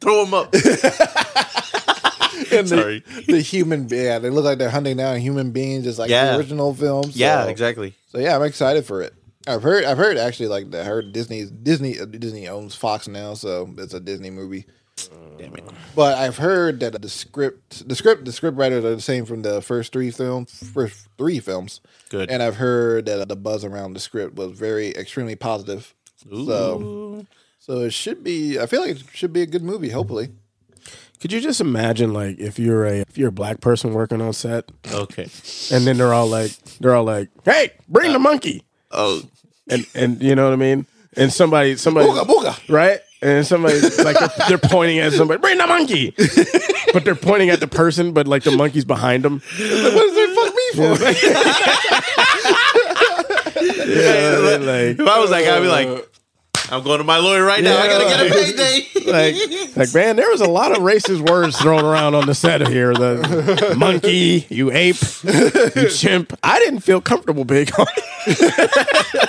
Throw 0.00 0.24
them 0.24 0.34
up. 0.34 0.54
and 0.54 0.62
the, 2.66 2.66
Sorry. 2.66 3.04
the 3.26 3.40
human, 3.40 3.88
yeah, 3.90 4.18
they 4.18 4.30
look 4.30 4.44
like 4.44 4.58
they're 4.58 4.70
hunting 4.70 4.96
down 4.96 5.18
human 5.18 5.50
beings, 5.52 5.84
just 5.84 5.98
like 5.98 6.10
Yeah. 6.10 6.32
the 6.32 6.38
original 6.38 6.74
films. 6.74 7.16
Yeah, 7.16 7.44
exactly. 7.46 7.94
So 8.08 8.18
yeah, 8.18 8.36
I'm 8.36 8.42
excited 8.42 8.84
for 8.86 9.02
it. 9.02 9.14
I've 9.46 9.62
heard, 9.62 9.84
I've 9.84 9.96
heard 9.98 10.18
actually 10.18 10.48
like 10.48 10.74
I 10.74 10.84
heard 10.84 11.12
Disney, 11.12 11.46
Disney, 11.46 11.98
uh, 11.98 12.04
Disney 12.04 12.48
owns 12.48 12.74
Fox 12.74 13.08
now, 13.08 13.32
so 13.34 13.72
it's 13.78 13.94
a 13.94 14.00
Disney 14.00 14.30
movie. 14.30 14.66
Damn 15.38 15.54
it. 15.54 15.64
But 15.94 16.18
I've 16.18 16.36
heard 16.38 16.80
that 16.80 17.00
the 17.00 17.08
script, 17.08 17.88
the 17.88 17.94
script, 17.94 18.24
the 18.24 18.32
script 18.32 18.56
writers 18.56 18.84
are 18.84 18.94
the 18.94 19.00
same 19.00 19.24
from 19.24 19.42
the 19.42 19.60
first 19.62 19.92
three 19.92 20.10
films, 20.10 20.52
first 20.72 21.08
three 21.16 21.38
films. 21.40 21.80
Good. 22.08 22.30
And 22.30 22.42
I've 22.42 22.56
heard 22.56 23.06
that 23.06 23.28
the 23.28 23.36
buzz 23.36 23.64
around 23.64 23.94
the 23.94 24.00
script 24.00 24.34
was 24.36 24.52
very 24.58 24.88
extremely 24.90 25.36
positive. 25.36 25.94
So, 26.28 27.24
so 27.60 27.80
it 27.80 27.92
should 27.92 28.24
be. 28.24 28.58
I 28.58 28.66
feel 28.66 28.80
like 28.80 28.90
it 28.92 29.02
should 29.12 29.32
be 29.32 29.42
a 29.42 29.46
good 29.46 29.62
movie. 29.62 29.90
Hopefully, 29.90 30.30
Could 31.20 31.32
you 31.32 31.40
just 31.40 31.60
imagine 31.60 32.12
like 32.12 32.38
if 32.38 32.58
you're 32.58 32.84
a 32.86 33.00
if 33.00 33.16
you're 33.16 33.28
a 33.28 33.32
black 33.32 33.60
person 33.60 33.92
working 33.92 34.20
on 34.20 34.32
set 34.32 34.70
Okay. 34.92 35.28
and 35.72 35.86
then 35.86 35.96
they're 35.98 36.12
all 36.14 36.26
like 36.26 36.50
they're 36.80 36.94
all 36.94 37.04
like, 37.04 37.28
Hey, 37.44 37.70
bring 37.88 38.10
the 38.12 38.16
uh, 38.18 38.20
monkey 38.20 38.62
Oh, 38.90 39.22
and 39.70 39.86
and 39.94 40.22
you 40.22 40.34
know 40.34 40.44
what 40.44 40.52
I 40.52 40.56
mean? 40.56 40.86
And 41.16 41.32
somebody 41.32 41.76
somebody 41.76 42.08
booga 42.08 42.24
booga. 42.26 42.68
right? 42.72 43.00
And 43.20 43.44
somebody 43.46 43.80
like 43.80 44.16
they're, 44.18 44.30
they're 44.48 44.58
pointing 44.58 44.98
at 45.00 45.12
somebody, 45.12 45.40
bring 45.40 45.58
the 45.58 45.66
monkey. 45.66 46.14
but 46.92 47.04
they're 47.04 47.16
pointing 47.16 47.50
at 47.50 47.58
the 47.60 47.66
person, 47.66 48.12
but 48.12 48.28
like 48.28 48.44
the 48.44 48.52
monkey's 48.52 48.84
behind 48.84 49.24
them. 49.24 49.40
What 49.40 49.92
does 49.92 50.14
they 50.14 50.34
fuck 50.34 50.54
me 50.54 50.70
for? 50.74 50.94
Yeah, 53.88 54.38
like, 54.60 54.98
if 54.98 55.06
I 55.08 55.18
was 55.18 55.30
that 55.30 55.44
guy, 55.44 55.56
I'd 55.56 55.60
be 55.60 55.68
like, 55.68 55.88
uh, 55.88 56.02
I'm 56.70 56.82
going 56.84 56.98
to 56.98 57.04
my 57.04 57.18
lawyer 57.18 57.44
right 57.44 57.62
now. 57.62 57.78
I 57.78 57.86
gotta 57.86 58.04
get 58.04 58.26
a 58.26 58.30
payday. 58.30 58.86
like, 59.06 59.76
like, 59.76 59.94
man, 59.94 60.16
there 60.16 60.28
was 60.28 60.42
a 60.42 60.48
lot 60.48 60.72
of 60.72 60.78
racist 60.78 61.28
words 61.28 61.58
thrown 61.58 61.84
around 61.84 62.14
on 62.14 62.26
the 62.26 62.34
set 62.34 62.60
of 62.60 62.68
here. 62.68 62.92
The 62.92 63.74
monkey, 63.78 64.46
you 64.50 64.70
ape, 64.70 64.96
you 65.24 65.88
chimp. 65.88 66.38
I 66.42 66.58
didn't 66.58 66.80
feel 66.80 67.00
comfortable 67.00 67.44
being 67.44 67.68
on. 67.78 67.86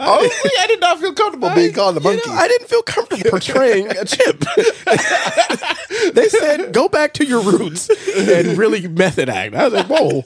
Honestly, 0.00 0.50
oh, 0.54 0.60
I 0.60 0.66
did 0.66 0.80
not 0.80 0.98
feel 1.00 1.12
comfortable 1.12 1.50
being 1.54 1.72
called 1.72 1.96
the 1.96 2.00
You 2.00 2.16
know, 2.16 2.22
monkey. 2.26 2.30
I 2.30 2.48
didn't 2.48 2.68
feel 2.68 2.82
comfortable 2.82 3.30
portraying 3.30 3.88
a 3.90 4.04
chimp. 4.04 4.44
they 6.14 6.28
said, 6.28 6.72
go 6.72 6.88
back 6.88 7.14
to 7.14 7.24
your 7.24 7.42
roots 7.42 7.90
and 8.16 8.56
really 8.58 8.88
method 8.88 9.28
act. 9.28 9.54
I 9.54 9.68
was 9.68 9.74
like, 9.74 9.86
whoa. 9.88 10.24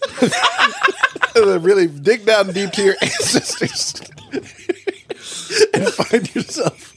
really 1.58 1.86
dig 1.88 2.24
down 2.24 2.52
deep 2.52 2.70
to 2.72 2.82
your 2.82 2.94
ancestors 3.02 4.00
and 5.74 5.88
find 5.88 6.34
yourself. 6.34 6.94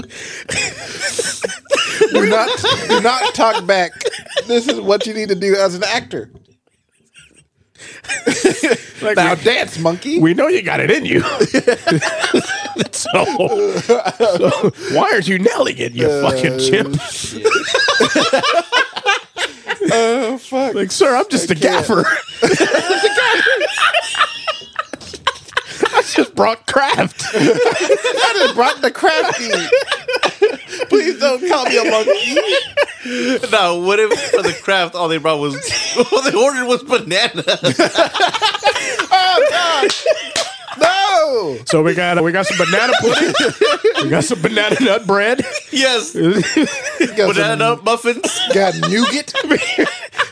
do 2.11 2.29
not 2.29 2.49
do 2.87 3.01
not 3.01 3.33
talk 3.33 3.65
back. 3.65 3.91
This 4.47 4.67
is 4.67 4.79
what 4.79 5.05
you 5.05 5.13
need 5.13 5.29
to 5.29 5.35
do 5.35 5.55
as 5.55 5.75
an 5.75 5.83
actor. 5.83 6.31
Like, 9.01 9.15
Now 9.15 9.33
we, 9.35 9.43
dance, 9.43 9.79
monkey. 9.79 10.19
we 10.19 10.33
know 10.33 10.47
you 10.49 10.61
got 10.61 10.81
it 10.81 10.91
in 10.91 11.05
you. 11.05 11.21
so, 12.91 13.25
so 13.79 14.71
why 14.93 15.09
aren't 15.13 15.27
you 15.27 15.39
nailing 15.39 15.77
it, 15.77 15.93
you 15.93 16.05
uh, 16.07 16.29
fucking 16.29 16.59
chimp? 16.59 16.99
Oh 19.91 20.37
fuck! 20.37 20.75
Like, 20.75 20.91
sir, 20.91 21.15
I'm 21.15 21.27
just 21.29 21.49
a 21.49 21.55
gaffer. 21.55 22.05
I 26.13 26.15
just 26.23 26.35
brought 26.35 26.65
craft. 26.65 27.23
I 27.33 28.33
just 28.37 28.55
brought 28.55 28.81
the 28.81 28.91
crafty. 28.91 29.49
Please 30.89 31.19
don't 31.19 31.47
call 31.47 31.65
me 31.65 31.77
a 31.77 31.83
monkey. 31.89 32.35
No, 33.51 33.79
what 33.79 33.99
if 33.99 34.11
for 34.31 34.41
the 34.41 34.53
craft 34.61 34.95
all 34.95 35.07
they 35.07 35.17
brought 35.17 35.39
was 35.39 35.55
all 36.11 36.21
they 36.21 36.33
ordered 36.35 36.65
was 36.65 36.83
banana? 36.83 37.43
Oh 39.11 39.47
god! 39.49 39.91
No! 40.81 41.57
So 41.65 41.81
we 41.83 41.93
got 41.95 42.21
we 42.23 42.31
got 42.31 42.45
some 42.45 42.57
banana 42.57 42.93
pudding. 43.01 43.33
we 44.03 44.09
got 44.09 44.23
some 44.23 44.41
banana 44.41 44.75
nut 44.81 45.05
bread. 45.07 45.41
yes, 45.71 46.13
Got 47.15 47.35
banana 47.35 47.75
some- 47.75 47.83
muffins. 47.83 48.39
Got 48.53 48.75
nougat. 48.89 49.33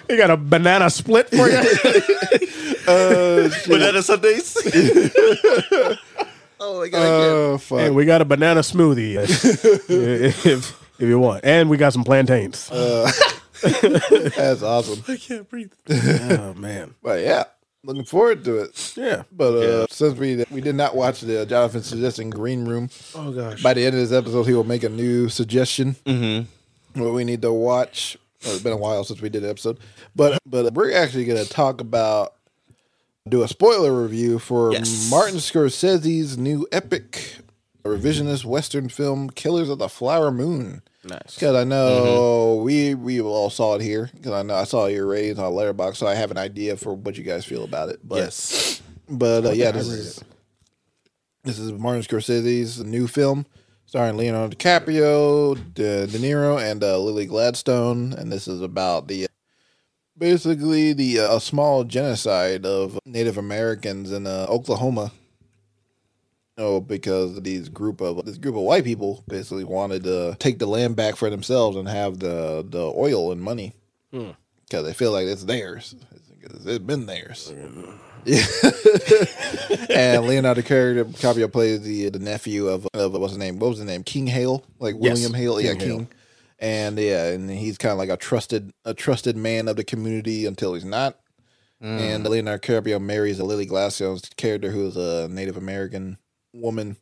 We 0.10 0.16
got 0.18 0.30
a 0.32 0.38
banana 0.38 0.90
split 0.90 1.30
for 1.30 1.50
you. 1.50 1.62
Uh, 2.88 3.50
banana 3.68 4.02
sundaes. 4.02 4.56
oh 6.60 6.80
my 6.80 6.88
god! 6.88 7.02
Oh 7.06 7.58
fuck! 7.58 7.80
and 7.82 7.94
we 7.96 8.06
got 8.06 8.22
a 8.22 8.26
banana 8.26 8.62
smoothie 8.62 9.16
if, 9.22 9.90
if 9.90 10.72
if 10.98 11.02
you 11.02 11.20
want. 11.20 11.44
And 11.44 11.70
we 11.70 11.76
got 11.76 11.92
some 11.92 12.06
plantains. 12.06 12.72
Uh, 12.72 13.12
that's 14.38 14.64
awesome. 14.64 15.04
I 15.08 15.18
can't 15.18 15.50
breathe. 15.50 15.74
oh 15.90 16.54
man. 16.56 16.96
But 17.04 17.22
yeah, 17.24 17.44
looking 17.88 18.04
forward 18.04 18.44
to 18.44 18.58
it. 18.60 18.94
Yeah. 18.96 19.24
But 19.32 19.54
uh, 19.56 19.88
since 19.90 20.18
we 20.20 20.46
we 20.52 20.62
did 20.62 20.76
not 20.76 20.96
watch 20.96 21.22
the 21.22 21.46
Jonathan 21.46 21.82
suggesting 21.82 22.30
Green 22.30 22.66
Room, 22.66 22.90
Oh 23.16 23.32
gosh. 23.32 23.64
by 23.64 23.74
the 23.74 23.84
end 23.86 23.96
of 23.96 24.02
this 24.02 24.12
episode, 24.12 24.44
he 24.44 24.54
will 24.54 24.64
make 24.64 24.84
a 24.84 24.90
new 24.90 25.30
suggestion. 25.30 25.96
Mm-hmm. 26.06 27.02
What 27.02 27.14
we 27.14 27.24
need 27.24 27.42
to 27.42 27.52
watch. 27.54 28.18
Well, 28.44 28.54
it's 28.54 28.64
been 28.64 28.74
a 28.74 28.78
while 28.78 29.04
since 29.04 29.20
we 29.22 29.30
did 29.30 29.42
the 29.42 29.50
episode, 29.50 29.80
but 30.16 30.40
but 30.46 30.74
we're 30.74 30.94
actually 30.94 31.26
going 31.26 31.44
to 31.44 31.50
talk 31.50 31.82
about 31.82 32.34
do 33.28 33.42
a 33.42 33.48
spoiler 33.48 33.92
review 34.04 34.38
for 34.40 34.72
Yes. 34.74 35.10
Martin 35.10 35.38
Scorsese's 35.38 36.38
new 36.38 36.68
epic 36.72 37.38
revisionist 37.88 38.46
Western 38.46 38.90
film 38.90 39.30
"Killers 39.30 39.70
of 39.70 39.80
the 39.80 39.90
Flower 39.90 40.32
Moon." 40.32 40.82
Nice. 41.04 41.36
Because 41.36 41.56
I 41.56 41.64
know 41.64 42.58
Mm-hmm. 42.58 42.64
we 42.66 42.94
we 42.96 43.22
all 43.22 43.50
saw 43.50 43.76
it 43.76 43.82
here. 43.82 44.10
Because 44.14 44.34
I 44.34 44.44
know 44.44 44.56
I 44.56 44.66
saw 44.66 44.88
your 44.88 45.08
ratings 45.08 45.40
on 45.40 45.54
Letterboxd, 45.54 45.96
so 45.98 46.08
I 46.08 46.16
have 46.16 46.32
an 46.32 46.38
idea 46.38 46.76
for 46.78 46.94
what 46.94 47.18
you 47.18 47.24
guys 47.24 47.46
feel 47.46 47.64
about 47.64 47.90
it. 47.90 48.00
But, 48.04 48.18
Yes. 48.18 48.82
but 49.10 49.46
uh, 49.46 49.52
yeah, 49.52 49.72
this 49.72 49.88
is 49.88 50.24
This 51.44 51.60
is 51.60 51.72
Martin 51.72 52.04
Scorsese's 52.04 52.84
new 52.84 53.08
film 53.08 53.46
starring 53.86 54.18
Leonardo 54.18 54.54
DiCaprio, 54.54 55.56
De, 55.74 56.08
De 56.08 56.18
Niro, 56.20 56.60
and 56.62 56.84
uh, 56.84 57.00
Lily 57.00 57.26
Gladstone. 57.26 58.12
And 58.12 58.30
this 58.30 58.46
is 58.50 58.62
about 58.62 59.08
the 59.08 59.28
basically 60.18 60.92
the 60.94 61.20
uh, 61.22 61.38
a 61.38 61.40
small 61.40 61.84
genocide 61.86 62.66
of 62.66 63.00
Native 63.06 63.38
Americans 63.38 64.12
in 64.12 64.28
uh, 64.28 64.46
Oklahoma. 64.50 65.12
Oh, 66.60 66.82
because 66.82 67.40
these 67.42 67.70
group 67.70 68.02
of 68.02 68.26
this 68.26 68.38
group 68.38 68.56
of 68.56 68.62
white 68.62 68.84
people 68.84 69.24
basically 69.28 69.64
wanted 69.64 70.04
to 70.06 70.36
take 70.40 70.58
the 70.58 70.66
land 70.66 70.96
back 70.96 71.16
for 71.16 71.30
themselves 71.30 71.78
and 71.78 71.88
have 71.88 72.20
the 72.20 72.66
the 72.68 72.92
oil 72.96 73.32
and 73.32 73.42
money 73.42 73.74
hmm. 74.12 74.32
because 74.66 74.84
they 74.84 74.94
feel 74.94 75.12
like 75.12 75.28
it's 75.28 75.44
theirs. 75.44 75.94
It's, 76.42 76.66
it's 76.66 76.80
been 76.80 77.06
theirs. 77.06 77.54
Yeah. 78.26 78.46
and 79.90 80.26
Leonardo 80.26 80.62
DiCaprio 80.62 81.52
plays 81.52 81.82
the 81.84 82.10
the 82.10 82.20
nephew 82.20 82.68
of 82.68 82.88
of 82.94 83.14
what's 83.14 83.34
his 83.34 83.38
name? 83.38 83.60
What 83.60 83.70
was 83.70 83.78
his 83.78 83.88
name? 83.88 84.04
King 84.04 84.26
Hale, 84.26 84.66
like 84.80 84.96
Yes, 85.00 85.14
William 85.14 85.34
Hale. 85.36 85.62
yeah, 85.62 85.74
King 85.74 85.80
Hale. 85.80 85.98
King. 85.98 86.08
And 86.60 86.98
yeah, 86.98 87.28
and 87.28 87.52
he's 87.52 87.78
kind 87.78 87.92
of 87.92 88.00
like 88.00 88.10
a 88.10 88.18
trusted 88.18 88.74
a 88.84 88.96
trusted 88.96 89.38
man 89.38 89.68
of 89.68 89.76
the 89.76 89.84
community 89.84 90.48
until 90.48 90.74
he's 90.74 90.84
not. 90.84 91.20
Hmm. 91.80 92.00
And 92.00 92.24
Leonardo 92.28 92.60
DiCaprio 92.60 93.00
marries 93.00 93.38
a 93.38 93.44
Lily 93.44 93.68
Gladstone's 93.68 94.28
character 94.36 94.72
who 94.72 94.88
is 94.88 94.98
a 94.98 95.28
Native 95.28 95.56
American 95.56 96.18
woman. 96.54 96.98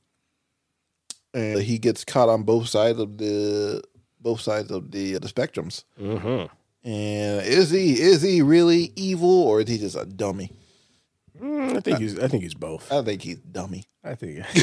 And 1.33 1.61
he 1.61 1.77
gets 1.77 2.05
caught 2.05 2.29
on 2.29 2.43
both 2.43 2.67
sides 2.67 2.99
of 2.99 3.17
the 3.17 3.83
both 4.19 4.41
sides 4.41 4.71
of 4.71 4.91
the 4.91 5.17
uh, 5.17 5.19
the 5.19 5.27
spectrums. 5.27 5.83
Mm-hmm. 5.99 6.53
And 6.87 7.45
is 7.45 7.71
he 7.71 7.99
is 7.99 8.21
he 8.21 8.41
really 8.41 8.93
evil 8.95 9.43
or 9.43 9.61
is 9.61 9.67
he 9.67 9.77
just 9.77 9.97
a 9.97 10.05
dummy? 10.05 10.51
Mm, 11.41 11.75
I 11.75 11.79
think 11.81 11.99
he's. 11.99 12.17
I 12.19 12.27
think 12.27 12.43
he's 12.43 12.53
both. 12.53 12.91
I 12.91 13.01
think 13.01 13.21
he's 13.21 13.39
dummy. 13.39 13.83
I 14.03 14.15
think. 14.15 14.39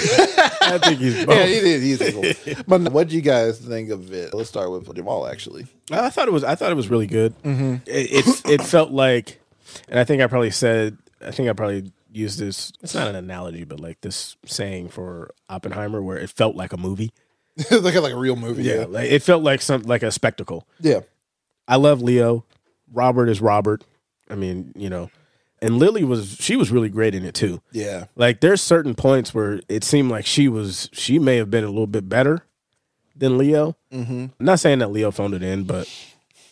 I 0.63 0.79
think 0.79 1.01
he's 1.01 1.27
both. 1.27 1.37
Yeah, 1.37 1.47
he 1.47 1.55
is. 1.55 1.83
He's 1.83 2.03
evil. 2.03 2.63
but 2.67 2.93
what 2.93 3.09
do 3.09 3.17
you 3.17 3.21
guys 3.21 3.59
think 3.59 3.91
of 3.91 4.13
it? 4.13 4.33
Let's 4.33 4.49
start 4.49 4.71
with 4.71 4.95
Jamal. 4.95 5.27
Actually, 5.27 5.67
I 5.91 6.09
thought 6.09 6.29
it 6.29 6.33
was. 6.33 6.45
I 6.45 6.55
thought 6.55 6.73
it 6.73 6.77
was 6.77 6.89
really 6.89 7.07
good. 7.07 7.35
Mm-hmm. 7.43 7.75
It, 7.87 8.27
it 8.27 8.43
it 8.47 8.63
felt 8.63 8.91
like, 8.91 9.41
and 9.89 9.99
I 9.99 10.05
think 10.05 10.23
I 10.23 10.27
probably 10.29 10.51
said. 10.51 10.97
I 11.21 11.31
think 11.31 11.49
I 11.49 11.53
probably 11.53 11.93
used 12.13 12.39
this. 12.39 12.73
It's 12.83 12.95
not 12.95 13.09
an 13.09 13.17
analogy, 13.17 13.65
but 13.65 13.81
like 13.81 14.01
this 14.01 14.37
saying 14.45 14.89
for 14.89 15.31
Oppenheimer, 15.49 16.03
where 16.03 16.19
it 16.19 16.31
felt 16.31 16.57
like 16.57 16.73
a 16.73 16.77
movie. 16.77 17.13
like 17.71 17.95
a, 17.95 18.01
like 18.01 18.13
a 18.13 18.19
real 18.19 18.37
movie. 18.37 18.63
Yeah, 18.63 18.81
Yeah, 18.81 18.85
like 18.87 19.11
it 19.11 19.23
felt 19.23 19.43
like 19.43 19.61
some 19.61 19.83
like 19.83 20.03
a 20.03 20.11
spectacle. 20.11 20.67
yeah. 20.81 21.01
I 21.69 21.77
love 21.77 22.03
Leo. 22.03 22.45
Robert 22.93 23.29
is 23.29 23.41
Robert. 23.41 23.85
I 24.29 24.35
mean, 24.35 24.73
you 24.77 24.91
know, 24.91 25.11
and 25.63 25.79
Lily 25.79 26.03
was 26.03 26.37
she 26.41 26.57
was 26.57 26.71
really 26.73 26.89
great 26.89 27.15
in 27.15 27.25
it 27.25 27.35
too. 27.35 27.63
Yeah. 27.71 28.07
Like 28.17 28.41
there's 28.41 28.61
certain 28.61 28.95
points 28.95 29.33
where 29.33 29.61
it 29.69 29.85
seemed 29.85 30.11
like 30.11 30.27
she 30.27 30.49
was 30.49 30.91
she 30.93 31.19
may 31.19 31.37
have 31.37 31.51
been 31.51 31.65
a 31.65 31.69
little 31.69 31.87
bit 31.87 32.09
better 32.09 32.45
than 33.15 33.39
Leo. 33.39 33.77
Mm-hmm. 33.93 34.27
I'm 34.39 34.47
not 34.47 34.59
saying 34.59 34.81
that 34.81 34.91
Leo 34.91 35.11
phoned 35.13 35.35
it 35.35 35.43
in, 35.43 35.65
but 35.65 35.89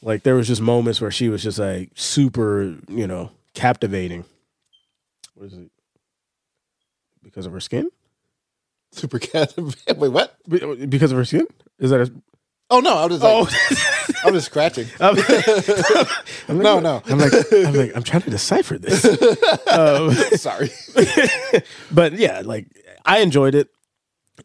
like 0.01 0.23
there 0.23 0.37
was 0.37 0.47
just 0.47 0.61
moments 0.61 1.01
where 1.01 1.11
she 1.11 1.29
was 1.29 1.43
just 1.43 1.59
like 1.59 1.91
super, 1.95 2.77
you 2.89 3.07
know, 3.07 3.31
captivating. 3.55 4.25
What 5.41 5.47
is 5.47 5.55
it? 5.59 5.71
Because 7.23 7.47
of 7.47 7.53
her 7.53 7.61
skin? 7.61 7.89
Super 8.93 9.19
cat. 9.31 9.55
Wait, 9.97 10.09
what? 10.11 10.37
Be- 10.47 10.85
Because 10.85 11.13
of 11.13 11.17
her 11.17 11.25
skin? 11.25 11.47
Is 11.79 11.89
that 11.91 12.03
a, 12.03 12.13
Oh 12.69 12.81
no, 12.81 12.95
I 12.95 13.07
was 13.07 13.21
Oh, 13.25 13.41
like, 13.71 14.25
I'm 14.27 14.35
just 14.35 14.45
scratching. 14.47 14.87
I'm, 15.01 15.17
no, 16.59 16.79
no. 16.79 17.03
I'm 17.07 17.19
like 17.19 17.33
I'm 17.53 17.75
like 17.75 17.97
I'm 17.97 18.03
trying 18.03 18.23
to 18.25 18.31
decipher 18.31 18.77
this. 18.77 19.03
um, 19.73 20.13
Sorry. 20.37 20.71
but 21.91 22.13
yeah, 22.13 22.43
like 22.45 22.67
I 23.07 23.21
enjoyed 23.21 23.55
it. 23.55 23.69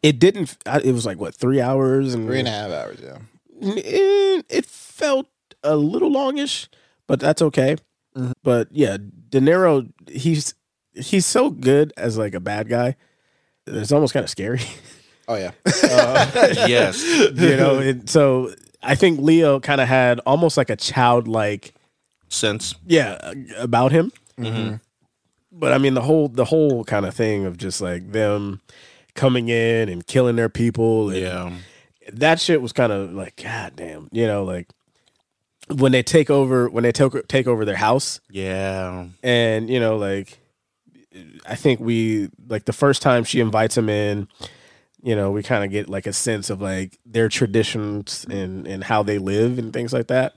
It 0.02 0.18
didn't. 0.18 0.56
I- 0.64 0.80
It 0.80 0.92
was 0.92 1.04
like 1.04 1.18
what 1.20 1.34
three 1.34 1.60
hours 1.60 2.14
and 2.14 2.26
Three 2.26 2.38
and 2.38 2.48
a 2.48 2.52
half 2.52 2.70
hours. 2.70 2.98
Yeah. 3.02 3.18
Eh, 3.62 4.42
It 4.48 4.64
felt 4.64 5.26
a 5.62 5.76
little 5.76 6.10
longish, 6.10 6.68
but 7.06 7.20
that's 7.20 7.42
okay. 7.42 7.76
But 8.42 8.68
yeah, 8.72 8.96
De 9.28 9.40
Niro, 9.40 9.92
he's 10.08 10.54
he's 10.96 11.26
so 11.26 11.50
good 11.50 11.92
as 11.96 12.16
like 12.18 12.34
a 12.34 12.40
bad 12.40 12.68
guy. 12.68 12.96
It's 13.66 13.92
almost 13.92 14.12
kind 14.14 14.24
of 14.24 14.30
scary, 14.30 14.60
Oh 15.28 15.34
yeah. 15.36 15.50
Uh, 15.84 16.26
yes. 16.68 17.02
you 17.04 17.56
know. 17.56 17.78
And 17.78 18.08
so 18.08 18.54
I 18.82 18.94
think 18.94 19.20
Leo 19.20 19.58
kind 19.60 19.80
of 19.80 19.88
had 19.88 20.20
almost 20.20 20.56
like 20.56 20.70
a 20.70 20.76
childlike, 20.76 21.74
Sense. 22.28 22.74
yeah, 22.86 23.32
about 23.58 23.90
him. 23.92 24.12
Mm-hmm. 24.38 24.76
But 25.52 25.72
I 25.72 25.78
mean, 25.78 25.94
the 25.94 26.02
whole 26.02 26.28
the 26.28 26.44
whole 26.44 26.84
kind 26.84 27.06
of 27.06 27.14
thing 27.14 27.44
of 27.46 27.56
just 27.56 27.80
like 27.80 28.12
them 28.12 28.60
coming 29.14 29.48
in 29.48 29.88
and 29.88 30.06
killing 30.06 30.36
their 30.36 30.48
people. 30.50 31.10
And 31.10 31.18
Yeah. 31.20 31.52
that 32.12 32.38
shit 32.40 32.62
was 32.62 32.72
kind 32.72 32.92
of 32.92 33.12
like, 33.12 33.36
god 33.42 33.72
damn, 33.74 34.08
you 34.12 34.26
know, 34.26 34.44
like 34.44 34.68
when 35.74 35.90
they 35.90 36.02
take 36.04 36.30
over 36.30 36.68
when 36.68 36.84
they 36.84 36.92
take 36.92 37.26
take 37.26 37.46
over 37.48 37.64
their 37.64 37.74
house, 37.76 38.20
Yeah. 38.30 39.06
and 39.24 39.68
you 39.68 39.80
know, 39.80 39.96
like 39.96 40.38
I 41.48 41.54
think 41.54 41.80
we 41.80 42.30
like 42.48 42.64
the 42.64 42.72
first 42.72 43.02
time 43.02 43.24
she 43.24 43.40
invites 43.40 43.76
him 43.76 43.88
in, 43.88 44.28
you 45.02 45.14
know, 45.14 45.30
we 45.30 45.42
kind 45.42 45.64
of 45.64 45.70
get 45.70 45.88
like 45.88 46.06
a 46.06 46.12
sense 46.12 46.50
of 46.50 46.60
like 46.60 46.98
their 47.04 47.28
traditions 47.28 48.26
and 48.28 48.66
and 48.66 48.84
how 48.84 49.02
they 49.02 49.18
live 49.18 49.58
and 49.58 49.72
things 49.72 49.92
like 49.92 50.08
that. 50.08 50.34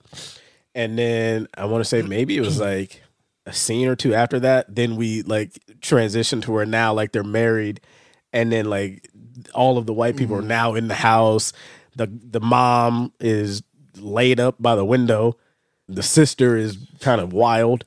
And 0.76 0.98
then 0.98 1.48
I 1.58 1.66
want 1.66 1.82
to 1.82 1.90
say 1.90 2.02
maybe 2.02 2.38
it 2.38 2.42
was 2.42 2.60
like 2.72 3.02
a 3.46 3.54
scene 3.54 3.88
or 3.88 3.96
two 3.96 4.14
after 4.14 4.40
that, 4.42 4.74
then 4.74 4.96
we 4.96 5.24
like 5.24 5.60
transition 5.82 6.42
to 6.42 6.52
where 6.52 6.66
now 6.66 6.94
like 6.94 7.12
they're 7.12 7.24
married 7.24 7.82
and 8.32 8.52
then 8.52 8.66
like 8.66 9.10
all 9.54 9.78
of 9.78 9.86
the 9.86 9.94
white 9.94 10.16
people 10.16 10.36
are 10.36 10.40
mm-hmm. 10.40 10.48
now 10.48 10.76
in 10.76 10.88
the 10.88 10.96
house. 10.96 11.52
The 11.96 12.08
the 12.08 12.40
mom 12.40 13.14
is 13.20 13.64
laid 13.98 14.40
up 14.40 14.56
by 14.60 14.76
the 14.76 14.86
window. 14.86 15.38
The 15.88 16.04
sister 16.04 16.56
is 16.56 16.78
kind 17.00 17.20
of 17.20 17.34
wild. 17.34 17.86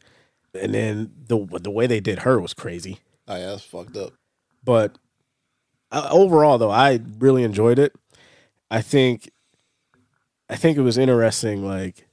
And 0.61 0.75
then 0.75 1.13
the 1.29 1.47
the 1.61 1.71
way 1.71 1.87
they 1.87 2.01
did 2.01 2.21
her 2.21 2.41
was 2.41 2.55
crazy. 2.55 2.99
Oh 3.33 3.37
yeah, 3.39 3.47
that's 3.47 3.65
fucked 3.65 3.97
up. 3.97 4.13
But 4.65 4.97
uh, 5.91 6.09
overall, 6.11 6.59
though, 6.59 6.71
I 6.71 7.01
really 7.19 7.43
enjoyed 7.45 7.79
it. 7.79 7.95
I 8.71 8.81
think, 8.83 9.31
I 10.49 10.57
think 10.57 10.77
it 10.79 10.83
was 10.83 10.99
interesting, 10.99 11.65
like, 11.65 12.07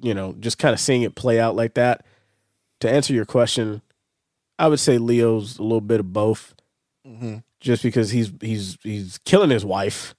you 0.00 0.14
know, 0.14 0.34
just 0.40 0.58
kind 0.58 0.72
of 0.74 0.80
seeing 0.80 1.02
it 1.02 1.14
play 1.14 1.38
out 1.40 1.56
like 1.56 1.74
that. 1.74 2.04
To 2.80 2.90
answer 2.90 3.12
your 3.12 3.26
question, 3.26 3.82
I 4.58 4.68
would 4.68 4.80
say 4.80 4.96
Leo's 4.98 5.58
a 5.58 5.62
little 5.62 5.80
bit 5.82 6.00
of 6.00 6.12
both, 6.12 6.54
just 7.60 7.82
because 7.82 8.10
he's 8.10 8.32
he's 8.40 8.78
he's 8.82 9.18
killing 9.26 9.50
his 9.50 9.64
wife, 9.64 10.14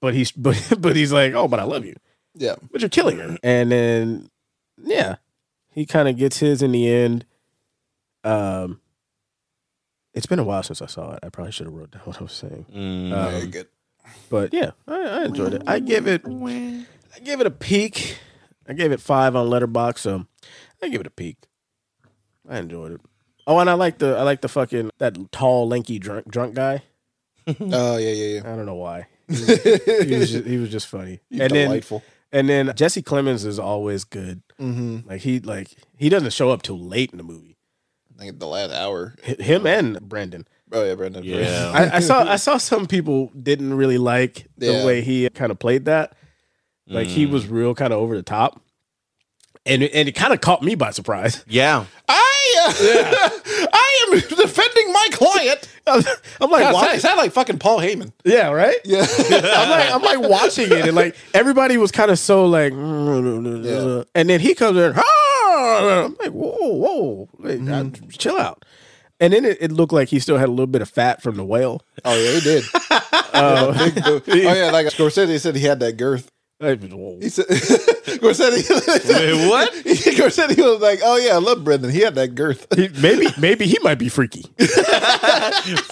but 0.00 0.14
he's 0.14 0.32
but 0.36 0.72
but 0.78 0.96
he's 0.96 1.12
like, 1.12 1.34
oh, 1.34 1.46
but 1.48 1.60
I 1.60 1.64
love 1.64 1.84
you 1.84 1.96
Yeah. 2.34 2.54
but 2.72 2.80
you're 2.80 2.88
killing 2.90 3.18
her. 3.18 3.36
And 3.42 3.70
then, 3.70 4.30
yeah, 4.82 5.16
he 5.70 5.84
kind 5.84 6.08
of 6.08 6.16
gets 6.16 6.38
his 6.38 6.62
in 6.62 6.72
the 6.72 6.88
end. 6.88 7.26
Um, 8.24 8.80
it's 10.14 10.26
been 10.26 10.38
a 10.38 10.44
while 10.44 10.62
since 10.62 10.80
I 10.80 10.86
saw 10.86 11.12
it. 11.14 11.20
I 11.22 11.28
probably 11.28 11.52
should 11.52 11.66
have 11.66 11.74
wrote 11.74 11.90
down 11.90 12.02
what 12.04 12.20
I 12.20 12.22
was 12.22 12.32
saying. 12.32 12.66
Mm. 12.72 13.12
Um, 13.12 13.30
Very 13.32 13.46
good. 13.46 13.68
But 14.28 14.52
yeah, 14.52 14.72
I, 14.86 15.00
I 15.00 15.24
enjoyed 15.24 15.54
it. 15.54 15.62
I 15.66 15.78
give 15.78 16.06
it, 16.06 16.22
I 16.26 17.20
give 17.22 17.40
it 17.40 17.46
a 17.46 17.50
peak. 17.50 18.18
I 18.68 18.72
gave 18.74 18.92
it 18.92 19.00
five 19.00 19.34
on 19.34 19.48
Letterboxd, 19.48 19.98
so 19.98 20.26
I 20.82 20.88
give 20.88 21.00
it 21.00 21.06
a 21.06 21.10
peak. 21.10 21.36
I 22.48 22.58
enjoyed 22.58 22.92
it. 22.92 23.00
Oh, 23.46 23.58
and 23.58 23.68
I 23.68 23.74
like 23.74 23.98
the 23.98 24.16
I 24.16 24.22
like 24.22 24.40
the 24.40 24.48
fucking 24.48 24.90
that 24.98 25.32
tall, 25.32 25.68
lanky 25.68 25.98
drunk 25.98 26.28
drunk 26.30 26.54
guy. 26.54 26.82
Oh 27.60 27.98
yeah, 27.98 28.10
yeah, 28.10 28.26
yeah. 28.36 28.40
I 28.40 28.56
don't 28.56 28.64
know 28.64 28.74
why. 28.74 29.06
He 29.28 29.34
was, 29.34 29.62
he 30.06 30.16
was 30.16 30.30
just, 30.32 30.46
he 30.46 30.56
was 30.56 30.70
just 30.70 30.86
funny. 30.86 31.20
and 31.30 31.50
then 31.50 31.82
and 32.32 32.48
then 32.48 32.72
Jesse 32.74 33.02
Plemons 33.02 33.44
is 33.44 33.58
always 33.58 34.04
good. 34.04 34.42
Mm-hmm. 34.58 35.08
Like 35.08 35.20
he 35.20 35.40
like 35.40 35.76
he 35.96 36.08
doesn't 36.08 36.32
show 36.32 36.48
up 36.50 36.62
till 36.62 36.78
late 36.78 37.10
in 37.12 37.18
the 37.18 37.24
movie. 37.24 37.53
I 38.24 38.28
think 38.28 38.40
the 38.40 38.46
last 38.46 38.72
hour. 38.72 39.14
H- 39.24 39.40
Him 39.40 39.62
um, 39.62 39.66
and 39.66 40.00
Brendan. 40.00 40.48
Oh 40.72 40.82
yeah, 40.84 40.94
Brendan. 40.94 41.24
Yeah. 41.24 41.70
I, 41.74 41.96
I 41.96 42.00
saw 42.00 42.24
I 42.24 42.36
saw 42.36 42.56
some 42.56 42.86
people 42.86 43.30
didn't 43.40 43.74
really 43.74 43.98
like 43.98 44.46
the 44.56 44.72
Yeah. 44.72 44.86
way 44.86 45.02
he 45.02 45.28
kind 45.30 45.52
of 45.52 45.58
played 45.58 45.84
that. 45.84 46.16
Like 46.86 47.06
he 47.06 47.26
mm. 47.26 47.30
was 47.30 47.46
real 47.46 47.74
kind 47.74 47.92
of 47.92 48.00
over 48.00 48.16
the 48.16 48.22
top, 48.22 48.62
and 49.66 49.82
it, 49.82 49.92
and 49.94 50.08
it 50.08 50.12
kind 50.12 50.32
of 50.32 50.40
caught 50.40 50.62
me 50.62 50.74
by 50.74 50.90
surprise. 50.90 51.44
Yeah. 51.48 51.84
I, 52.08 52.54
uh, 52.66 53.30
I 53.72 54.06
am 54.12 54.20
defending 54.20 54.92
my 54.92 55.08
client. 55.12 55.68
I'm 55.86 56.50
like, 56.50 56.62
God, 56.62 56.74
why? 56.74 56.86
sound, 56.88 57.00
sound 57.00 57.18
like 57.18 57.32
fucking 57.32 57.58
Paul 57.58 57.78
Heyman. 57.80 58.12
yeah, 58.24 58.50
right. 58.50 58.76
Yeah. 58.84 59.06
I'm 59.18 59.70
like, 59.70 59.90
I'm 59.90 60.02
like 60.02 60.30
watching 60.30 60.66
it, 60.66 60.86
and 60.86 60.94
like 60.94 61.16
everybody 61.34 61.76
was 61.78 61.92
kind 61.92 62.10
of 62.10 62.18
so 62.18 62.46
like, 62.46 62.72
and 62.72 64.04
then 64.14 64.40
he 64.40 64.54
comes 64.54 64.78
in, 64.78 64.92
"Ah!" 64.96 66.04
I'm 66.04 66.16
like, 66.18 66.30
whoa, 66.30 66.56
whoa, 66.58 67.28
Wait, 67.38 67.68
uh, 67.68 67.84
chill 68.10 68.38
out. 68.38 68.64
And 69.20 69.32
then 69.32 69.44
it, 69.44 69.58
it 69.60 69.72
looked 69.72 69.92
like 69.92 70.08
he 70.08 70.18
still 70.18 70.38
had 70.38 70.48
a 70.48 70.52
little 70.52 70.66
bit 70.66 70.82
of 70.82 70.88
fat 70.90 71.22
from 71.22 71.36
the 71.36 71.44
whale. 71.44 71.82
Oh 72.04 72.14
yeah, 72.14 72.32
he 72.32 72.40
did. 72.40 72.64
Uh, 73.34 73.76
Big 73.76 73.94
dude. 73.96 74.22
oh 74.28 74.54
yeah, 74.54 74.70
like 74.70 74.86
Scorsese 74.86 75.40
said, 75.40 75.56
he 75.56 75.64
had 75.66 75.80
that 75.80 75.96
girth. 75.96 76.30
Hey, 76.64 76.74
whoa. 76.76 77.18
He 77.20 77.28
said, 77.28 77.46
Gorsetti, 78.20 78.68
Wait, 79.08 79.48
what? 79.48 79.72
Gorsetti 79.84 80.56
was 80.58 80.80
like, 80.80 81.00
"Oh 81.02 81.16
yeah, 81.16 81.34
I 81.34 81.38
love 81.38 81.62
Brendan. 81.64 81.90
He 81.90 82.00
had 82.00 82.14
that 82.16 82.34
girth." 82.34 82.66
He- 82.74 82.88
maybe 83.00 83.26
maybe 83.38 83.66
he 83.66 83.78
might 83.82 83.96
be 83.98 84.08
freaky. 84.08 84.44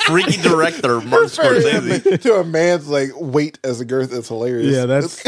Freaky 0.06 0.40
director 0.42 1.00
Martin 1.00 1.28
Scorsese. 1.28 2.20
to 2.22 2.34
a 2.34 2.44
man's 2.44 2.88
like 2.88 3.10
weight 3.16 3.58
as 3.64 3.80
a 3.80 3.84
girth 3.84 4.12
is 4.12 4.28
hilarious. 4.28 4.74
Yeah, 4.74 4.86
that's 4.86 5.22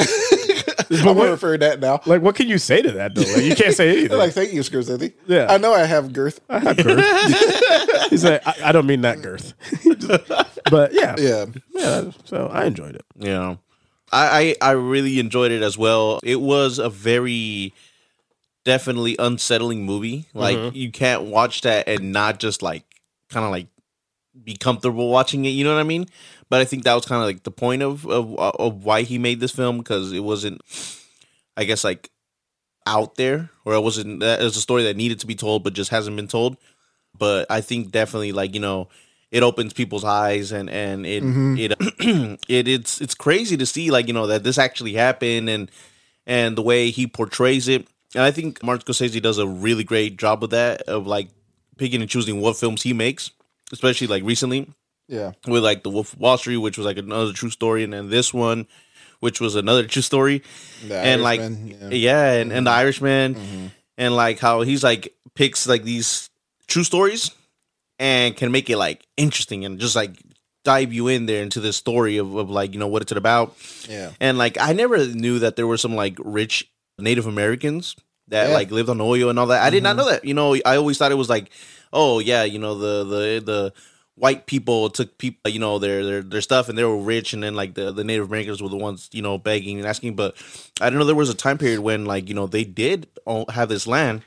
I'm 0.90 0.98
gonna 1.04 1.14
what- 1.14 1.30
refer 1.30 1.52
to 1.52 1.58
that 1.66 1.80
now. 1.80 2.00
like 2.06 2.22
what 2.22 2.34
can 2.36 2.48
you 2.48 2.58
say 2.58 2.82
to 2.82 2.92
that 2.92 3.14
though? 3.14 3.22
Like, 3.22 3.42
you 3.44 3.54
can't 3.54 3.74
say 3.74 3.90
anything. 3.90 4.16
Like, 4.18 4.32
thank 4.32 4.52
you, 4.52 4.60
Scorsese. 4.60 5.12
Yeah. 5.26 5.46
I 5.50 5.58
know 5.58 5.72
I 5.72 5.84
have 5.84 6.12
girth. 6.12 6.40
I 6.48 6.58
have 6.60 6.76
girth. 6.76 8.10
He's 8.10 8.24
like, 8.24 8.46
I, 8.46 8.54
I 8.66 8.72
don't 8.72 8.86
mean 8.86 9.00
that 9.02 9.20
girth. 9.22 9.54
but 10.70 10.92
yeah, 10.92 11.16
Yeah, 11.18 11.46
yeah. 11.74 12.10
So 12.24 12.48
I 12.48 12.64
enjoyed 12.66 12.94
it. 12.96 13.04
You 13.18 13.28
know, 13.28 13.58
I, 14.14 14.54
I 14.62 14.70
I 14.70 14.70
really 14.72 15.18
enjoyed 15.18 15.50
it 15.50 15.62
as 15.62 15.76
well. 15.76 16.20
It 16.22 16.40
was 16.40 16.78
a 16.78 16.88
very 16.88 17.74
definitely 18.64 19.16
unsettling 19.18 19.84
movie. 19.84 20.26
Like 20.32 20.56
mm-hmm. 20.56 20.76
you 20.76 20.92
can't 20.92 21.24
watch 21.24 21.62
that 21.62 21.88
and 21.88 22.12
not 22.12 22.38
just 22.38 22.62
like 22.62 22.84
kind 23.28 23.44
of 23.44 23.50
like 23.50 23.66
be 24.42 24.56
comfortable 24.56 25.10
watching 25.10 25.44
it. 25.44 25.50
You 25.50 25.64
know 25.64 25.74
what 25.74 25.80
I 25.80 25.84
mean? 25.84 26.06
But 26.48 26.60
I 26.60 26.64
think 26.64 26.84
that 26.84 26.94
was 26.94 27.06
kind 27.06 27.20
of 27.20 27.26
like 27.26 27.42
the 27.42 27.50
point 27.50 27.82
of 27.82 28.06
of, 28.06 28.38
of 28.38 28.84
why 28.84 29.02
he 29.02 29.18
made 29.18 29.40
this 29.40 29.52
film 29.52 29.78
because 29.78 30.12
it 30.12 30.20
wasn't, 30.20 30.60
I 31.56 31.64
guess, 31.64 31.82
like 31.82 32.10
out 32.86 33.16
there 33.16 33.50
or 33.64 33.74
it 33.74 33.80
wasn't. 33.80 34.20
That 34.20 34.40
it 34.40 34.44
was 34.44 34.56
a 34.56 34.60
story 34.60 34.84
that 34.84 34.96
needed 34.96 35.20
to 35.20 35.26
be 35.26 35.34
told 35.34 35.64
but 35.64 35.72
just 35.72 35.90
hasn't 35.90 36.16
been 36.16 36.28
told. 36.28 36.56
But 37.18 37.46
I 37.50 37.60
think 37.60 37.90
definitely 37.90 38.32
like 38.32 38.54
you 38.54 38.60
know 38.60 38.88
it 39.34 39.42
opens 39.42 39.72
people's 39.72 40.04
eyes 40.04 40.52
and 40.52 40.70
and 40.70 41.04
it 41.04 41.24
mm-hmm. 41.24 41.56
it 41.58 41.72
it 42.48 42.68
it's 42.68 43.00
it's 43.00 43.16
crazy 43.16 43.56
to 43.56 43.66
see 43.66 43.90
like 43.90 44.06
you 44.06 44.14
know 44.14 44.28
that 44.28 44.44
this 44.44 44.58
actually 44.58 44.94
happened 44.94 45.50
and 45.50 45.70
and 46.24 46.56
the 46.56 46.62
way 46.62 46.90
he 46.90 47.08
portrays 47.08 47.66
it. 47.66 47.88
And 48.14 48.22
I 48.22 48.30
think 48.30 48.62
Martin 48.62 48.86
Scorsese 48.86 49.20
does 49.20 49.38
a 49.38 49.46
really 49.46 49.82
great 49.82 50.16
job 50.16 50.40
with 50.40 50.52
that 50.52 50.82
of 50.82 51.08
like 51.08 51.30
picking 51.76 52.00
and 52.00 52.08
choosing 52.08 52.40
what 52.40 52.56
films 52.56 52.82
he 52.82 52.92
makes, 52.92 53.32
especially 53.72 54.06
like 54.06 54.22
recently. 54.22 54.70
Yeah. 55.06 55.32
with 55.46 55.62
like 55.62 55.82
the 55.82 55.90
Wolf 55.90 56.14
of 56.14 56.20
Wall 56.20 56.38
Street, 56.38 56.56
which 56.56 56.78
was 56.78 56.86
like 56.86 56.96
another 56.96 57.34
true 57.34 57.50
story, 57.50 57.84
and 57.84 57.92
then 57.92 58.08
this 58.08 58.32
one, 58.32 58.66
which 59.20 59.38
was 59.38 59.54
another 59.54 59.86
true 59.86 60.00
story, 60.00 60.42
The 60.86 60.96
and 60.96 61.22
like 61.22 61.40
yeah, 61.40 61.88
yeah. 61.90 62.32
and, 62.34 62.52
and 62.52 62.66
the 62.66 62.70
mm-hmm. 62.70 62.78
Irishman, 62.78 63.34
mm-hmm. 63.34 63.66
and 63.98 64.16
like 64.16 64.38
how 64.38 64.62
he's 64.62 64.82
like 64.82 65.12
picks 65.34 65.66
like 65.66 65.82
these 65.82 66.30
true 66.68 66.84
stories 66.84 67.32
and 67.98 68.36
can 68.36 68.50
make 68.52 68.68
it 68.70 68.76
like 68.76 69.06
interesting 69.16 69.64
and 69.64 69.78
just 69.78 69.96
like 69.96 70.12
dive 70.64 70.92
you 70.92 71.08
in 71.08 71.26
there 71.26 71.42
into 71.42 71.60
this 71.60 71.76
story 71.76 72.16
of, 72.16 72.34
of 72.34 72.50
like 72.50 72.72
you 72.72 72.78
know 72.78 72.88
what 72.88 73.02
it's 73.02 73.12
about 73.12 73.54
Yeah. 73.88 74.10
and 74.20 74.38
like 74.38 74.58
I 74.60 74.72
never 74.72 75.06
knew 75.06 75.38
that 75.40 75.56
there 75.56 75.66
were 75.66 75.76
some 75.76 75.94
like 75.94 76.16
rich 76.18 76.70
Native 76.98 77.26
Americans 77.26 77.96
that 78.28 78.48
Yeah. 78.48 78.54
like 78.54 78.70
lived 78.70 78.88
on 78.88 79.00
oil 79.00 79.28
and 79.28 79.38
all 79.38 79.46
that. 79.48 79.62
I 79.62 79.70
did 79.70 79.82
not 79.82 79.90
mm-hmm. 79.90 79.98
know 79.98 80.10
that. 80.10 80.24
You 80.24 80.34
know, 80.34 80.54
I 80.64 80.76
always 80.76 80.96
thought 80.96 81.12
it 81.12 81.16
was 81.16 81.28
like, 81.28 81.50
oh 81.92 82.18
yeah, 82.18 82.44
you 82.44 82.58
know 82.58 82.74
the 82.74 83.04
the 83.04 83.42
the 83.44 83.72
white 84.16 84.46
people 84.46 84.90
took 84.90 85.18
people, 85.18 85.50
you 85.50 85.58
know, 85.58 85.78
their 85.78 86.04
their 86.04 86.22
their 86.22 86.40
stuff 86.40 86.68
and 86.68 86.78
they 86.78 86.84
were 86.84 86.96
rich, 86.96 87.32
and 87.34 87.42
then 87.42 87.54
like 87.54 87.74
the 87.74 87.92
the 87.92 88.04
Native 88.04 88.28
Americans 88.28 88.62
were 88.62 88.68
the 88.68 88.76
ones 88.76 89.10
you 89.12 89.22
know 89.22 89.36
begging 89.38 89.78
and 89.78 89.86
asking. 89.86 90.16
But 90.16 90.36
I 90.80 90.86
didn't 90.86 91.00
know 91.00 91.04
there 91.04 91.14
was 91.14 91.30
a 91.30 91.34
time 91.34 91.58
period 91.58 91.80
when 91.80 92.06
like 92.06 92.28
you 92.28 92.34
know 92.34 92.46
they 92.46 92.64
did 92.64 93.06
have 93.50 93.68
this 93.68 93.86
land. 93.86 94.22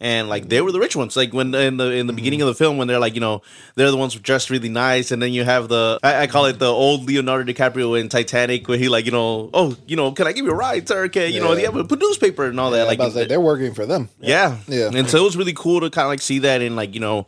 And 0.00 0.28
like 0.28 0.48
they 0.48 0.60
were 0.60 0.70
the 0.70 0.78
rich 0.78 0.94
ones, 0.94 1.16
like 1.16 1.32
when 1.32 1.52
in 1.56 1.76
the 1.76 1.90
in 1.90 2.06
the 2.06 2.12
mm-hmm. 2.12 2.16
beginning 2.16 2.42
of 2.42 2.46
the 2.46 2.54
film 2.54 2.76
when 2.78 2.86
they're 2.86 3.00
like 3.00 3.16
you 3.16 3.20
know 3.20 3.42
they're 3.74 3.90
the 3.90 3.96
ones 3.96 4.14
dressed 4.14 4.48
really 4.48 4.68
nice, 4.68 5.10
and 5.10 5.20
then 5.20 5.32
you 5.32 5.42
have 5.42 5.68
the 5.68 5.98
I, 6.04 6.22
I 6.22 6.26
call 6.28 6.44
it 6.44 6.60
the 6.60 6.66
old 6.70 7.04
Leonardo 7.06 7.52
DiCaprio 7.52 8.00
in 8.00 8.08
Titanic 8.08 8.68
where 8.68 8.78
he 8.78 8.88
like 8.88 9.06
you 9.06 9.10
know 9.10 9.50
oh 9.52 9.76
you 9.88 9.96
know 9.96 10.12
can 10.12 10.28
I 10.28 10.32
give 10.32 10.44
you 10.44 10.52
a 10.52 10.54
ride 10.54 10.86
sir 10.86 11.06
okay 11.06 11.28
you 11.30 11.40
know 11.40 11.52
Yeah. 11.52 11.70
you 11.70 11.78
have 11.78 11.90
a 11.90 11.96
newspaper 11.96 12.44
and 12.44 12.60
all 12.60 12.70
that 12.70 12.78
Yeah, 12.78 13.04
like 13.04 13.12
say, 13.12 13.26
they're 13.26 13.40
working 13.40 13.74
for 13.74 13.86
them. 13.86 14.08
yeah. 14.20 14.58
Yeah. 14.68 14.90
And 14.94 15.10
so 15.10 15.18
it 15.18 15.24
was 15.24 15.36
really 15.36 15.52
cool 15.52 15.80
to 15.80 15.90
kind 15.90 16.04
of 16.04 16.10
like 16.10 16.20
see 16.20 16.38
that 16.40 16.62
and 16.62 16.76
like, 16.76 16.94
you 16.94 17.00
know, 17.00 17.26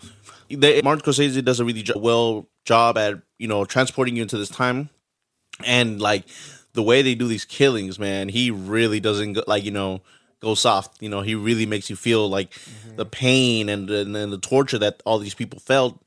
they, 0.49 0.81
Martin 0.83 1.05
Scorsese 1.05 1.45
does 1.45 1.59
a 1.59 1.65
really 1.65 1.83
jo- 1.83 1.99
well 1.99 2.47
job 2.65 2.97
at, 2.99 3.21
you 3.39 3.49
know, 3.49 3.65
transporting 3.65 4.15
you 4.15 4.23
into 4.23 4.39
this 4.39 4.49
time. 4.49 4.91
And 5.67 6.01
like 6.01 6.25
the 6.75 6.83
way 6.85 7.03
they 7.03 7.17
do 7.17 7.27
these 7.27 7.45
killings, 7.45 7.99
man, 7.99 8.29
he 8.29 8.53
really 8.53 9.01
doesn't 9.01 9.33
go, 9.33 9.43
like, 9.49 9.65
you 9.65 9.73
know, 9.73 10.03
go 10.41 10.55
soft. 10.55 11.02
You 11.02 11.09
know, 11.09 11.20
he 11.20 11.35
really 11.35 11.67
makes 11.67 11.91
you 11.91 11.97
feel 11.97 12.28
like 12.28 12.52
the 12.97 13.07
pain 13.07 13.69
and, 13.69 13.89
and, 13.91 14.17
and 14.17 14.33
the 14.33 14.39
torture 14.39 14.78
that 14.78 15.02
all 15.05 15.19
these 15.19 15.35
people 15.35 15.59
felt. 15.60 16.01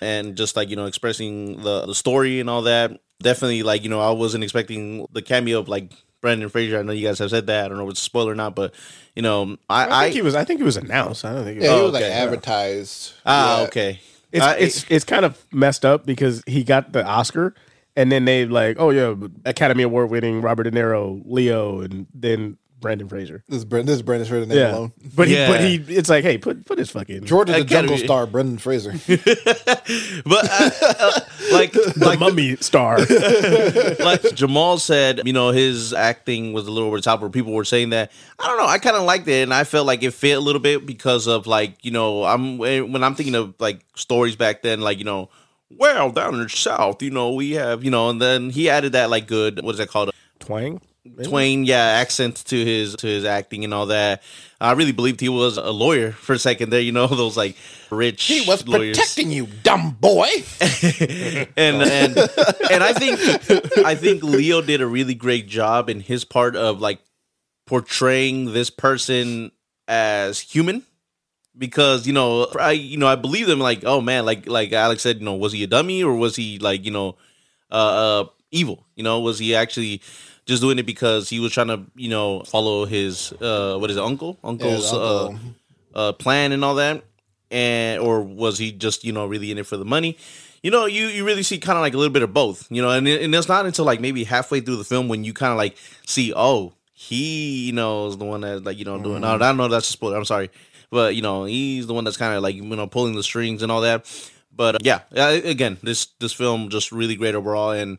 And 0.00 0.36
just 0.36 0.56
like, 0.56 0.68
you 0.68 0.76
know, 0.76 0.84
expressing 0.86 1.62
the, 1.62 1.86
the 1.86 1.94
story 1.94 2.40
and 2.40 2.50
all 2.50 2.62
that. 2.62 3.00
Definitely 3.22 3.62
like, 3.62 3.82
you 3.82 3.88
know, 3.88 4.00
I 4.00 4.10
wasn't 4.10 4.44
expecting 4.44 5.06
the 5.12 5.22
cameo 5.22 5.58
of 5.58 5.68
like 5.68 5.90
Brendan 6.20 6.50
Fraser. 6.50 6.78
I 6.78 6.82
know 6.82 6.92
you 6.92 7.06
guys 7.06 7.18
have 7.20 7.30
said 7.30 7.46
that. 7.46 7.64
I 7.64 7.68
don't 7.68 7.78
know 7.78 7.84
if 7.84 7.92
it's 7.92 8.00
a 8.02 8.04
spoiler 8.04 8.32
or 8.32 8.34
not, 8.34 8.54
but 8.54 8.74
you 9.14 9.22
know, 9.22 9.56
I, 9.70 9.86
I 9.86 10.00
I, 10.00 10.02
think 10.04 10.14
he 10.16 10.22
was. 10.22 10.34
I 10.34 10.44
think 10.44 10.60
he 10.60 10.64
was 10.64 10.76
announced. 10.76 11.24
I 11.24 11.32
don't 11.32 11.44
think. 11.44 11.58
It 11.58 11.64
Yeah, 11.64 11.70
was, 11.72 11.78
he 11.78 11.84
was 11.84 11.92
like 11.94 12.02
okay. 12.04 12.12
advertised. 12.12 13.12
Ah, 13.24 13.60
Yeah. 13.60 13.66
okay. 13.68 14.00
It's, 14.32 14.44
Uh, 14.44 14.56
it's 14.58 14.84
it's 14.90 15.04
kind 15.06 15.24
of 15.24 15.42
messed 15.50 15.86
up 15.86 16.04
because 16.04 16.42
he 16.46 16.62
got 16.62 16.92
the 16.92 17.02
Oscar 17.06 17.54
and 17.96 18.12
then 18.12 18.26
they 18.26 18.44
like, 18.44 18.76
oh 18.78 18.90
yeah, 18.90 19.14
Academy 19.46 19.82
Award 19.82 20.10
winning 20.10 20.42
Robert 20.42 20.64
De 20.64 20.70
Niro, 20.72 21.22
Leo, 21.24 21.80
and 21.80 22.06
then 22.12 22.58
Brendan 22.78 23.08
Fraser. 23.08 23.42
This 23.48 23.58
is 23.58 23.64
Brendan. 23.64 23.86
This 23.86 23.96
is 23.96 24.02
Brendan 24.02 24.28
Fraser 24.28 24.46
name 24.46 24.58
Yeah, 24.58 24.72
alone. 24.72 24.92
but 25.14 25.28
Yeah. 25.28 25.46
he 25.46 25.78
but 25.78 25.88
he 25.88 25.94
it's 25.96 26.08
like, 26.10 26.24
hey, 26.24 26.36
put 26.38 26.64
put 26.66 26.78
his 26.78 26.90
fucking 26.90 27.24
George 27.24 27.48
is 27.48 27.56
the 27.56 27.62
Academy- 27.62 27.88
Jungle 27.88 28.04
Star, 28.06 28.26
Brendan 28.26 28.58
Fraser. 28.58 28.92
but 30.24 30.50
uh, 30.50 30.70
uh, 30.98 31.20
like 31.52 31.72
the 31.72 31.92
like 31.96 32.18
mummy 32.20 32.56
star. 32.56 32.98
like 34.04 34.22
Jamal 34.34 34.78
said, 34.78 35.22
you 35.24 35.32
know, 35.32 35.50
his 35.50 35.92
acting 35.92 36.52
was 36.52 36.66
a 36.66 36.70
little 36.70 36.88
over 36.88 36.96
the 36.98 37.02
top. 37.02 37.20
Where 37.20 37.30
people 37.30 37.52
were 37.52 37.64
saying 37.64 37.90
that 37.90 38.12
I 38.38 38.46
don't 38.46 38.58
know. 38.58 38.66
I 38.66 38.78
kind 38.78 38.96
of 38.96 39.02
liked 39.04 39.26
it, 39.28 39.42
and 39.42 39.54
I 39.54 39.64
felt 39.64 39.86
like 39.86 40.02
it 40.02 40.12
fit 40.12 40.32
a 40.36 40.40
little 40.40 40.60
bit 40.60 40.86
because 40.86 41.26
of 41.26 41.46
like 41.46 41.84
you 41.84 41.90
know, 41.90 42.24
I'm 42.24 42.58
when 42.58 43.02
I'm 43.02 43.14
thinking 43.14 43.34
of 43.34 43.54
like 43.58 43.80
stories 43.94 44.36
back 44.36 44.62
then, 44.62 44.80
like 44.80 44.98
you 44.98 45.04
know, 45.04 45.30
well 45.70 46.10
down 46.10 46.34
in 46.34 46.40
the 46.42 46.48
south, 46.48 47.02
you 47.02 47.10
know, 47.10 47.32
we 47.32 47.52
have 47.52 47.82
you 47.84 47.90
know, 47.90 48.10
and 48.10 48.20
then 48.20 48.50
he 48.50 48.68
added 48.68 48.92
that 48.92 49.08
like 49.10 49.26
good 49.26 49.62
what 49.62 49.72
is 49.72 49.78
that 49.78 49.88
called 49.88 50.10
Twang. 50.40 50.80
Twain, 51.24 51.64
yeah, 51.64 51.82
accent 51.82 52.36
to 52.46 52.64
his 52.64 52.96
to 52.96 53.06
his 53.06 53.24
acting 53.24 53.64
and 53.64 53.72
all 53.72 53.86
that. 53.86 54.22
I 54.60 54.72
really 54.72 54.92
believed 54.92 55.20
he 55.20 55.28
was 55.28 55.56
a 55.56 55.70
lawyer 55.70 56.12
for 56.12 56.32
a 56.32 56.38
second 56.38 56.70
there. 56.70 56.80
You 56.80 56.92
know, 56.92 57.06
those 57.06 57.36
like 57.36 57.56
rich 57.90 58.24
he 58.24 58.46
was 58.46 58.66
lawyers. 58.66 58.98
protecting 58.98 59.30
you, 59.30 59.46
dumb 59.62 59.96
boy. 60.00 60.28
and 60.60 61.82
and 61.82 62.16
and 62.16 62.84
I 62.84 62.92
think 62.92 63.20
I 63.84 63.94
think 63.94 64.22
Leo 64.22 64.62
did 64.62 64.80
a 64.80 64.86
really 64.86 65.14
great 65.14 65.46
job 65.46 65.88
in 65.88 66.00
his 66.00 66.24
part 66.24 66.56
of 66.56 66.80
like 66.80 67.00
portraying 67.66 68.52
this 68.52 68.70
person 68.70 69.50
as 69.88 70.40
human 70.40 70.84
because 71.56 72.06
you 72.06 72.12
know 72.12 72.46
I 72.58 72.72
you 72.72 72.96
know 72.96 73.06
I 73.06 73.16
believe 73.16 73.46
them 73.46 73.60
like 73.60 73.84
oh 73.84 74.00
man 74.00 74.24
like 74.24 74.48
like 74.48 74.72
Alex 74.72 75.02
said 75.02 75.18
you 75.18 75.24
know 75.24 75.34
was 75.34 75.52
he 75.52 75.62
a 75.64 75.66
dummy 75.66 76.02
or 76.02 76.14
was 76.14 76.36
he 76.36 76.58
like 76.58 76.84
you 76.84 76.90
know 76.90 77.16
uh, 77.70 77.74
uh 77.74 78.24
evil 78.50 78.86
you 78.94 79.02
know 79.02 79.20
was 79.20 79.38
he 79.38 79.54
actually 79.54 80.00
just 80.46 80.62
doing 80.62 80.78
it 80.78 80.86
because 80.86 81.28
he 81.28 81.40
was 81.40 81.52
trying 81.52 81.68
to 81.68 81.82
you 81.96 82.08
know 82.08 82.42
follow 82.44 82.84
his 82.86 83.32
uh 83.40 83.76
what 83.78 83.90
is 83.90 83.96
it 83.96 84.02
uncle? 84.02 84.38
Uncle's 84.42 84.92
uncle. 84.92 85.38
uh 85.94 85.98
uh 86.08 86.12
plan 86.12 86.52
and 86.52 86.64
all 86.64 86.76
that. 86.76 87.04
And 87.50 88.00
or 88.02 88.22
was 88.22 88.58
he 88.58 88.72
just 88.72 89.04
you 89.04 89.12
know 89.12 89.26
really 89.26 89.50
in 89.50 89.58
it 89.58 89.66
for 89.66 89.76
the 89.76 89.84
money? 89.84 90.16
You 90.62 90.70
know 90.70 90.86
you 90.86 91.06
you 91.06 91.24
really 91.24 91.42
see 91.44 91.58
kind 91.58 91.76
of 91.78 91.82
like 91.82 91.94
a 91.94 91.96
little 91.96 92.12
bit 92.12 92.22
of 92.22 92.32
both 92.32 92.66
you 92.70 92.82
know 92.82 92.90
and, 92.90 93.06
it- 93.06 93.22
and 93.22 93.34
it's 93.34 93.48
not 93.48 93.66
until 93.66 93.84
like 93.84 94.00
maybe 94.00 94.24
halfway 94.24 94.60
through 94.60 94.76
the 94.76 94.84
film 94.84 95.08
when 95.08 95.22
you 95.22 95.32
kind 95.32 95.52
of 95.52 95.58
like 95.58 95.76
see 96.06 96.32
oh 96.34 96.72
he 96.92 97.66
you 97.66 97.72
know 97.72 98.06
is 98.08 98.16
the 98.16 98.24
one 98.24 98.40
that 98.40 98.64
like 98.64 98.78
you 98.78 98.84
know 98.84 99.00
doing 99.00 99.22
I 99.22 99.36
don't 99.38 99.56
know 99.56 99.68
that's 99.68 99.88
a 99.88 99.92
spoiler 99.92 100.16
I'm 100.16 100.24
sorry. 100.24 100.50
But 100.90 101.14
you 101.14 101.22
know 101.22 101.44
he's 101.44 101.86
the 101.86 101.94
one 101.94 102.04
that's 102.04 102.16
kind 102.16 102.34
of 102.34 102.42
like 102.42 102.54
you 102.56 102.62
know 102.64 102.86
pulling 102.86 103.14
the 103.14 103.22
strings 103.22 103.62
and 103.62 103.70
all 103.70 103.82
that. 103.82 104.06
But 104.54 104.76
uh, 104.76 104.78
yeah 104.82 105.00
uh, 105.16 105.40
again 105.44 105.76
this 105.82 106.06
this 106.20 106.32
film 106.32 106.68
just 106.70 106.90
really 106.90 107.14
great 107.16 107.34
overall. 107.34 107.70
And 107.70 107.98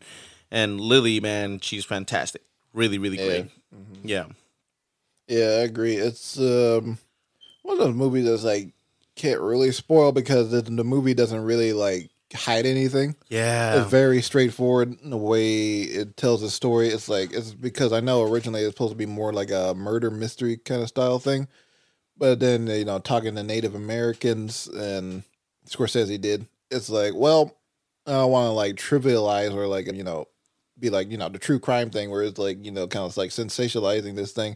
and 0.51 0.79
Lily 0.79 1.19
man 1.19 1.59
she's 1.59 1.85
fantastic 1.85 2.41
really 2.73 2.97
really 2.97 3.17
great 3.17 3.49
yeah 4.03 4.25
Yeah, 5.27 5.59
I 5.59 5.63
agree. 5.63 5.95
It's 5.95 6.37
um 6.39 6.97
one 7.63 7.77
of 7.77 7.85
those 7.85 7.95
movies 7.95 8.25
that's 8.25 8.43
like 8.43 8.69
can't 9.15 9.41
really 9.41 9.71
spoil 9.71 10.11
because 10.11 10.51
the, 10.51 10.61
the 10.61 10.83
movie 10.83 11.13
doesn't 11.13 11.43
really 11.43 11.73
like 11.73 12.09
hide 12.33 12.65
anything. 12.65 13.15
yeah 13.29 13.81
It's 13.81 13.89
very 13.89 14.21
straightforward 14.21 14.97
in 15.01 15.09
the 15.09 15.17
way 15.17 15.81
it 15.81 16.15
tells 16.17 16.41
the 16.41 16.49
story. 16.49 16.89
It's 16.89 17.09
like 17.09 17.33
it's 17.33 17.53
because 17.53 17.91
I 17.91 17.99
know 17.99 18.23
originally 18.23 18.61
it's 18.61 18.73
supposed 18.75 18.93
to 18.93 18.97
be 18.97 19.05
more 19.05 19.33
like 19.33 19.51
a 19.51 19.73
murder 19.75 20.11
mystery 20.11 20.57
kind 20.57 20.81
of 20.81 20.87
style 20.87 21.19
thing, 21.19 21.47
but 22.17 22.39
then 22.39 22.67
you 22.67 22.85
know 22.85 22.99
talking 22.99 23.35
to 23.35 23.43
Native 23.43 23.75
Americans 23.75 24.67
and 24.67 25.23
Scorsese 25.67 26.21
did. 26.21 26.47
It's 26.69 26.89
like, 26.89 27.13
well, 27.15 27.55
I 28.05 28.11
don't 28.11 28.31
want 28.31 28.45
to 28.47 28.51
like 28.51 28.75
trivialize 28.75 29.53
or 29.53 29.67
like 29.67 29.91
you 29.91 30.03
know 30.03 30.27
be 30.79 30.89
like 30.89 31.09
you 31.11 31.17
know 31.17 31.29
the 31.29 31.39
true 31.39 31.59
crime 31.59 31.89
thing 31.89 32.09
where 32.09 32.23
it's 32.23 32.39
like 32.39 32.63
you 32.63 32.71
know 32.71 32.87
kind 32.87 33.05
of 33.05 33.15
like 33.17 33.31
sensationalizing 33.31 34.15
this 34.15 34.31
thing. 34.31 34.55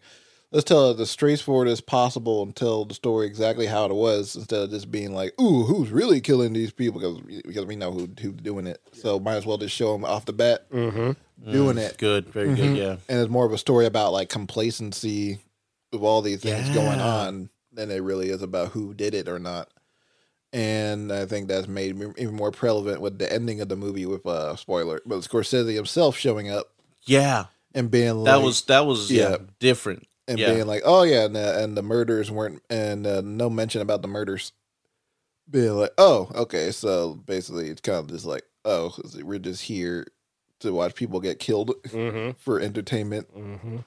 Let's 0.51 0.65
tell 0.65 0.91
it 0.91 0.99
as 0.99 1.09
straightforward 1.09 1.69
as 1.69 1.79
possible 1.79 2.43
and 2.43 2.53
tell 2.53 2.83
the 2.83 2.93
story 2.93 3.25
exactly 3.25 3.67
how 3.67 3.85
it 3.85 3.93
was 3.93 4.35
instead 4.35 4.59
of 4.63 4.69
just 4.69 4.91
being 4.91 5.13
like, 5.13 5.39
"Ooh, 5.39 5.63
who's 5.63 5.91
really 5.91 6.19
killing 6.19 6.51
these 6.51 6.71
people?" 6.73 6.99
Because 6.99 7.41
because 7.43 7.65
we 7.65 7.77
know 7.77 7.91
who 7.91 8.09
who's 8.19 8.33
doing 8.33 8.67
it, 8.67 8.81
so 8.91 9.19
might 9.19 9.35
as 9.35 9.45
well 9.45 9.57
just 9.57 9.75
show 9.75 9.93
them 9.93 10.03
off 10.03 10.25
the 10.25 10.33
bat. 10.33 10.69
Mm-hmm. 10.71 11.51
doing 11.51 11.77
it, 11.77 11.97
Good, 11.97 12.27
very 12.29 12.53
good. 12.53 12.75
Yeah, 12.75 12.97
and 13.07 13.19
it's 13.19 13.29
more 13.29 13.45
of 13.45 13.53
a 13.53 13.57
story 13.57 13.85
about 13.85 14.11
like 14.11 14.29
complacency 14.29 15.39
of 15.93 16.03
all 16.03 16.21
these 16.21 16.41
things 16.41 16.69
going 16.69 16.99
on 16.99 17.49
than 17.71 17.89
it 17.89 17.99
really 17.99 18.29
is 18.29 18.41
about 18.41 18.69
who 18.69 18.93
did 18.93 19.13
it 19.13 19.27
or 19.29 19.39
not. 19.39 19.69
And 20.53 21.11
I 21.13 21.25
think 21.25 21.47
that's 21.47 21.67
made 21.67 21.95
me 21.95 22.07
even 22.17 22.35
more 22.35 22.51
prevalent 22.51 22.99
with 23.01 23.17
the 23.19 23.31
ending 23.31 23.61
of 23.61 23.69
the 23.69 23.75
movie 23.77 24.05
with 24.05 24.25
uh 24.25 24.55
spoiler, 24.57 25.01
but 25.05 25.19
Scorsese 25.21 25.73
himself 25.73 26.17
showing 26.17 26.49
up 26.51 26.73
yeah. 27.03 27.45
and 27.73 27.89
being 27.89 28.15
like, 28.15 28.25
That 28.25 28.41
was 28.43 28.61
that 28.63 28.85
was 28.85 29.09
yeah, 29.09 29.29
Yeah. 29.29 29.37
different. 29.59 30.07
and 30.27 30.37
yeah. 30.39 30.53
being 30.53 30.67
like, 30.67 30.81
oh 30.85 31.03
yeah, 31.03 31.23
and 31.25 31.35
the, 31.35 31.63
and 31.63 31.75
the 31.77 31.81
murders 31.81 32.29
weren't, 32.29 32.61
and 32.69 33.07
uh, 33.07 33.21
no 33.21 33.49
mention 33.49 33.81
about 33.81 34.01
the 34.01 34.07
murders. 34.07 34.51
Being 35.49 35.71
like, 35.77 35.91
oh, 35.97 36.29
okay, 36.35 36.71
so 36.71 37.15
basically 37.15 37.67
it's 37.69 37.81
kind 37.81 37.97
of 37.99 38.07
just 38.07 38.25
like, 38.25 38.43
oh, 38.63 38.95
we're 39.21 39.39
just 39.39 39.63
here 39.63 40.07
to 40.59 40.71
watch 40.73 40.95
people 40.95 41.19
get 41.19 41.39
killed 41.39 41.73
Mm-hmm. 41.87 42.31
for 42.39 42.59
entertainment. 42.59 43.33
Mm-hmm. 43.35 43.77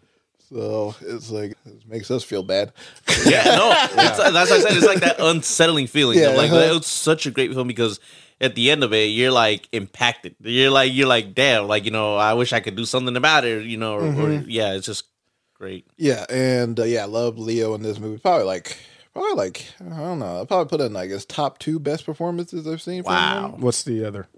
So 0.55 0.94
it's 1.00 1.31
like 1.31 1.50
it 1.66 1.89
makes 1.89 2.10
us 2.12 2.23
feel 2.23 2.44
bad. 2.44 2.73
yeah, 3.26 3.42
no, 3.57 3.73
It's, 3.73 4.16
that's 4.18 4.50
what 4.50 4.52
I 4.52 4.60
said. 4.60 4.76
It's 4.76 4.86
like 4.86 5.00
that 5.00 5.16
unsettling 5.18 5.89
feeling. 5.89 6.18
Yeah, 6.18 6.28
of 6.28 6.36
like 6.36 6.50
uh-huh. 6.52 6.76
it's 6.76 6.86
such 6.89 7.26
a 7.26 7.31
great 7.33 7.52
film 7.52 7.66
because 7.66 7.99
at 8.41 8.55
the 8.55 8.70
end 8.70 8.84
of 8.84 8.92
it, 8.92 9.07
you're 9.07 9.33
like 9.33 9.68
impacted. 9.73 10.36
You're 10.41 10.70
like 10.70 10.92
you're 10.94 11.08
like, 11.08 11.34
damn, 11.34 11.66
like 11.66 11.84
you 11.84 11.91
know, 11.91 12.16
I 12.16 12.34
wish 12.34 12.52
I 12.52 12.60
could 12.60 12.76
do 12.76 12.84
something 12.84 13.16
about 13.16 13.44
it. 13.44 13.65
You 13.65 13.76
know, 13.78 13.94
or, 13.94 14.02
or 14.02 14.10
Mm-hmm. 14.12 14.49
yeah, 14.49 14.74
it's 14.74 14.86
just 14.86 15.07
great. 15.55 15.86
Yeah, 15.97 16.24
and 16.31 16.78
uh, 16.78 16.84
yeah, 16.84 17.02
I 17.02 17.07
love 17.07 17.36
Leo 17.36 17.74
in 17.74 17.83
this 17.83 17.99
movie. 17.99 18.18
Probably 18.20 18.44
like, 18.47 18.76
probably 19.12 19.34
like, 19.34 19.66
I 19.81 19.99
don't 19.99 20.20
know. 20.20 20.41
I 20.41 20.44
probably 20.44 20.68
put 20.78 20.84
in 20.86 20.92
like 20.92 21.10
his 21.10 21.24
top 21.26 21.58
two 21.58 21.81
best 21.81 22.07
performances 22.07 22.66
I've 22.68 22.81
seen. 22.83 23.02
From 23.02 23.12
Wow. 23.12 23.52
him. 23.55 23.60
What's 23.60 23.83
the 23.83 24.05
other? 24.05 24.28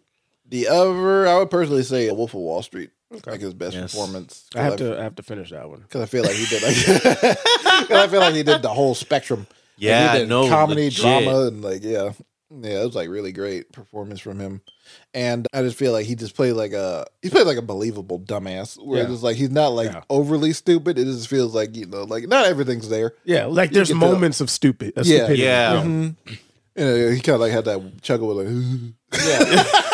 The 0.49 0.69
other, 0.69 1.27
I 1.27 1.39
would 1.39 1.51
personally 1.51 1.83
say, 1.83 2.11
Wolf 2.13 2.31
of 2.33 2.41
Wall 2.41 2.63
Street, 2.63 2.91
like 3.27 3.41
his 3.41 3.55
best 3.55 3.75
Yes. 3.75 3.93
performance. 3.93 4.47
I 4.55 4.63
have 4.63 4.77
to 4.77 4.99
I 4.99 5.03
have 5.03 5.15
to 5.17 5.23
finish 5.23 5.51
that 5.51 5.69
one. 5.69 5.81
because 5.81 6.03
I 6.03 6.07
feel 6.07 6.23
like 6.25 6.35
he 6.35 6.47
did 6.47 6.63
like 6.63 6.77
'cause 7.89 7.91
I 7.91 8.09
feel 8.09 8.21
like 8.21 8.35
he 8.35 8.43
did 8.43 8.63
the 8.63 8.69
whole 8.69 8.95
spectrum. 8.95 9.47
Yeah, 9.79 10.13
he 10.13 10.19
did 10.21 10.29
no, 10.29 10.49
comedy, 10.49 10.85
legit. 10.85 11.01
drama, 11.03 11.47
and 11.49 11.63
like 11.63 11.83
yeah, 11.85 12.13
yeah, 12.51 12.81
it 12.81 12.85
was 12.85 12.95
like 12.95 13.09
really 13.09 13.33
great 13.33 13.71
performance 13.73 14.21
from 14.21 14.39
him. 14.41 14.63
And 15.15 15.47
I 15.53 15.63
just 15.63 15.77
feel 15.77 15.93
like 15.93 16.07
he 16.07 16.15
just 16.15 16.35
played 16.35 16.53
like 16.53 16.73
a 16.73 17.07
he 17.23 17.29
played 17.31 17.47
like 17.47 17.59
a 17.59 17.63
believable 17.63 18.19
dumbass. 18.21 18.83
Where 18.83 19.03
Yeah. 19.07 19.13
it's 19.13 19.23
like 19.23 19.37
he's 19.37 19.51
not 19.51 19.69
like 19.69 19.93
Yeah. 19.93 20.03
overly 20.11 20.53
stupid. 20.53 20.99
It 20.99 21.05
just 21.05 21.29
feels 21.29 21.55
like 21.55 21.77
you 21.77 21.87
know 21.87 22.05
like 22.05 22.27
not 22.29 22.47
everything's 22.47 22.89
there. 22.89 23.13
Yeah, 23.25 23.47
like 23.47 23.71
there's 23.71 23.89
get 23.89 23.95
the- 24.01 24.01
moments 24.01 24.41
of 24.41 24.49
stupid. 24.51 24.95
Of 24.97 25.07
Yeah. 25.07 25.17
stupidity. 25.19 25.43
Yeah. 25.43 25.83
Mhm. 25.85 26.17
And 26.79 26.89
uh, 26.89 27.11
he 27.15 27.21
kind 27.21 27.35
of 27.37 27.41
like 27.41 27.53
had 27.53 27.65
that 27.67 28.03
chuckle 28.03 28.35
with 28.35 28.47
like 28.47 28.95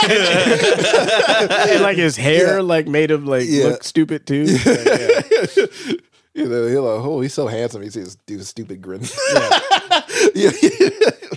and 0.09 1.83
like 1.83 1.97
his 1.97 2.17
hair 2.17 2.57
Yeah. 2.57 2.63
like 2.63 2.87
made 2.87 3.11
him 3.11 3.27
like 3.27 3.45
Yeah. 3.47 3.65
look 3.65 3.85
stupid 3.85 4.27
too. 4.27 4.45
Like, 4.45 4.65
yeah. 4.65 5.21
you 6.35 6.47
know 6.49 6.67
he's 6.67 6.77
like 6.77 7.01
oh 7.05 7.21
he's 7.21 7.35
so 7.35 7.47
handsome. 7.47 7.83
He 7.83 7.91
sees 7.91 8.17
do 8.27 8.39
a 8.39 8.43
stupid 8.45 8.81
grin. 8.81 9.03
yeah. 10.35 10.51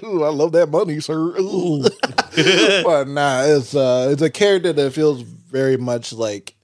Ooh, 0.04 0.24
I 0.24 0.30
love 0.30 0.52
that 0.54 0.70
money, 0.70 1.00
sir. 1.00 1.36
Ooh. 1.40 1.82
but 2.84 3.08
nah, 3.08 3.44
it's 3.44 3.76
uh, 3.76 4.10
it's 4.12 4.22
a 4.22 4.30
character 4.30 4.72
that 4.74 4.94
feels 4.94 5.22
very 5.22 5.78
much 5.78 6.14
like 6.14 6.56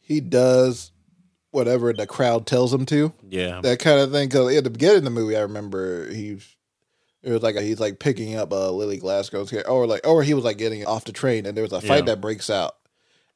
he 0.00 0.20
does 0.20 0.90
whatever 1.50 1.92
the 1.92 2.06
crowd 2.06 2.46
tells 2.46 2.72
him 2.72 2.86
to. 2.86 3.12
Yeah, 3.28 3.60
That 3.62 3.78
kind 3.80 4.00
of 4.00 4.10
thing. 4.12 4.28
Because 4.28 4.54
at 4.56 4.64
the 4.64 4.70
beginning 4.70 4.98
of 4.98 5.04
the 5.04 5.10
movie, 5.10 5.36
I 5.36 5.40
remember 5.40 6.10
he. 6.12 6.38
It 7.22 7.32
was 7.32 7.42
like 7.42 7.56
a, 7.56 7.62
he's 7.62 7.80
like 7.80 7.98
picking 7.98 8.36
up 8.36 8.52
uh, 8.52 8.70
Lily 8.70 8.98
Glasgow's 8.98 9.50
character, 9.50 9.70
or 9.70 9.86
like, 9.86 10.06
or 10.06 10.22
he 10.22 10.34
was 10.34 10.44
like 10.44 10.56
getting 10.58 10.84
off 10.86 11.04
the 11.04 11.12
train, 11.12 11.46
and 11.46 11.56
there 11.56 11.62
was 11.62 11.72
a 11.72 11.80
fight 11.80 11.98
Yeah. 12.06 12.14
that 12.14 12.20
breaks 12.20 12.48
out, 12.48 12.76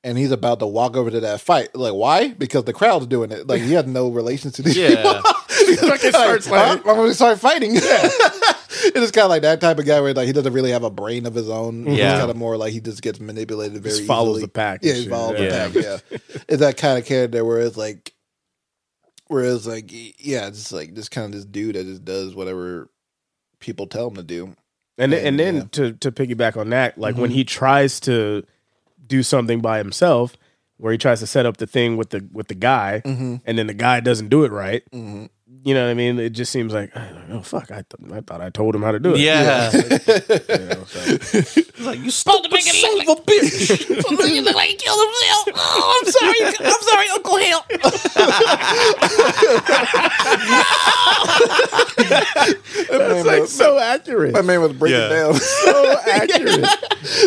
and 0.05 0.17
he's 0.17 0.31
about 0.31 0.61
to 0.61 0.67
walk 0.67 0.97
over 0.97 1.11
to 1.11 1.20
that 1.20 1.41
fight. 1.41 1.75
Like, 1.75 1.93
why? 1.94 2.28
Because 2.28 2.65
the 2.65 2.73
crowd's 2.73 3.07
doing 3.09 3.33
it. 3.33 3.47
Like, 3.49 3.61
he 3.62 3.73
had 3.73 3.89
no 3.89 4.09
relation 4.09 4.51
to 4.52 4.62
these 4.62 4.77
Yeah. 4.77 5.20
people. 5.20 5.33
Fucking 5.89 6.11
starts 6.11 6.47
Huh? 6.47 6.55
like 6.55 6.78
I'm 6.86 6.97
gonna 6.97 7.15
start 7.15 7.39
fighting. 7.41 7.73
it 7.77 8.97
is 8.97 9.11
kind 9.11 9.25
of 9.25 9.31
like 9.31 9.43
that 9.43 9.61
type 9.61 9.78
of 9.78 9.85
guy 9.86 10.01
where 10.01 10.12
like 10.15 10.27
he 10.27 10.33
doesn't 10.33 10.52
really 10.52 10.70
have 10.70 10.83
a 10.85 10.91
brain 10.91 11.27
of 11.27 11.35
his 11.35 11.49
own. 11.49 11.86
He's 11.86 11.99
Yeah. 11.99 12.19
kind 12.19 12.31
of 12.31 12.36
more 12.36 12.57
like 12.57 12.73
he 12.73 12.81
just 12.81 13.01
gets 13.02 13.20
manipulated 13.20 13.83
very 13.83 13.97
Just 13.97 14.07
follows 14.07 14.39
easily. 14.39 14.43
the 14.43 14.49
pack 14.49 14.81
and 14.83 14.89
Yeah, 14.89 14.94
he 14.94 15.02
shit. 15.02 15.11
follows 15.11 15.41
Yeah. 15.41 15.69
the 15.69 15.83
pack. 15.83 16.01
Yeah, 16.11 16.19
it's 16.49 16.59
that 16.61 16.77
kind 16.77 16.99
of 16.99 17.05
character 17.05 17.44
where 17.44 17.61
it's 17.61 17.77
like, 17.77 18.12
where 19.28 19.44
it's 19.44 19.67
like, 19.67 19.91
yeah, 20.25 20.47
it's 20.49 20.59
just 20.59 20.73
like 20.73 20.94
this 20.94 21.09
kind 21.09 21.27
of 21.27 21.33
this 21.33 21.44
dude 21.44 21.77
that 21.77 21.85
just 21.85 22.05
does 22.05 22.35
whatever 22.35 22.91
people 23.62 23.86
tell 23.86 24.08
him 24.08 24.16
to 24.16 24.23
do. 24.23 24.55
and 24.99 25.12
then, 25.12 25.24
and 25.26 25.39
then 25.41 25.55
Yeah. 25.55 25.60
Mm-hmm. 25.62 25.68
to 26.00 26.10
to 26.10 26.12
piggyback 26.12 26.57
on 26.58 26.68
that, 26.70 26.99
like 26.99 27.16
when 27.16 27.31
he 27.31 27.44
tries 27.44 27.99
to 28.00 28.44
do 29.07 29.23
something 29.23 29.60
by 29.60 29.78
himself, 29.78 30.36
where 30.76 30.92
he 30.92 30.99
tries 30.99 31.20
to 31.20 31.26
set 31.26 31.47
up 31.47 31.57
the 31.57 31.66
thing 31.66 31.97
with 31.97 32.10
the 32.10 32.28
with 32.32 32.49
the 32.49 32.55
guy, 32.55 33.00
Mm-hmm. 33.05 33.36
and 33.47 33.58
then 33.58 33.66
the 33.68 33.74
guy 33.74 34.00
doesn't 34.00 34.28
do 34.28 34.44
it 34.44 34.52
right. 34.52 34.82
You 35.65 35.74
know 35.74 35.84
what 35.84 35.91
I 35.91 35.94
mean? 35.94 36.18
It 36.18 36.31
just 36.31 36.50
seems 36.50 36.73
like 36.73 36.91
oh 37.31 37.41
fuck, 37.42 37.70
I, 37.70 37.84
th- 37.89 38.12
I 38.12 38.20
thought 38.23 38.41
I 38.41 38.50
told 38.50 38.74
him 38.74 38.82
how 38.82 38.91
to 38.91 38.99
do 38.99 39.15
it. 39.15 39.20
yeah. 39.20 39.70
You 39.73 39.81
know, 40.66 40.84
so. 40.86 40.99
like 41.84 42.00
you 42.00 42.10
supposed 42.10 42.42
to 42.44 42.50
make 42.50 42.66
it 42.66 42.74
son 42.74 43.00
of 43.00 43.08
a 43.08 43.15
bitch. 43.23 44.28
you 44.34 44.42
look 44.42 44.57
like 44.57 44.70
he 44.70 44.74
killed 44.76 44.99
himself. 45.07 45.49
Oh, 45.55 46.00
I'm 46.02 46.10
sorry. 46.10 46.41
I'm 46.66 46.82
sorry, 46.82 47.08
Uncle 47.10 47.36
Hill. 47.36 47.65
it's 52.91 53.26
like 53.26 53.47
so 53.47 53.78
accurate, 53.78 54.32
My 54.32 54.42
man 54.42 54.60
was 54.62 54.73
breaking 54.73 55.00
Yeah. 55.00 55.08
down. 55.08 55.34
so 55.34 55.97
accurate. 56.10 56.66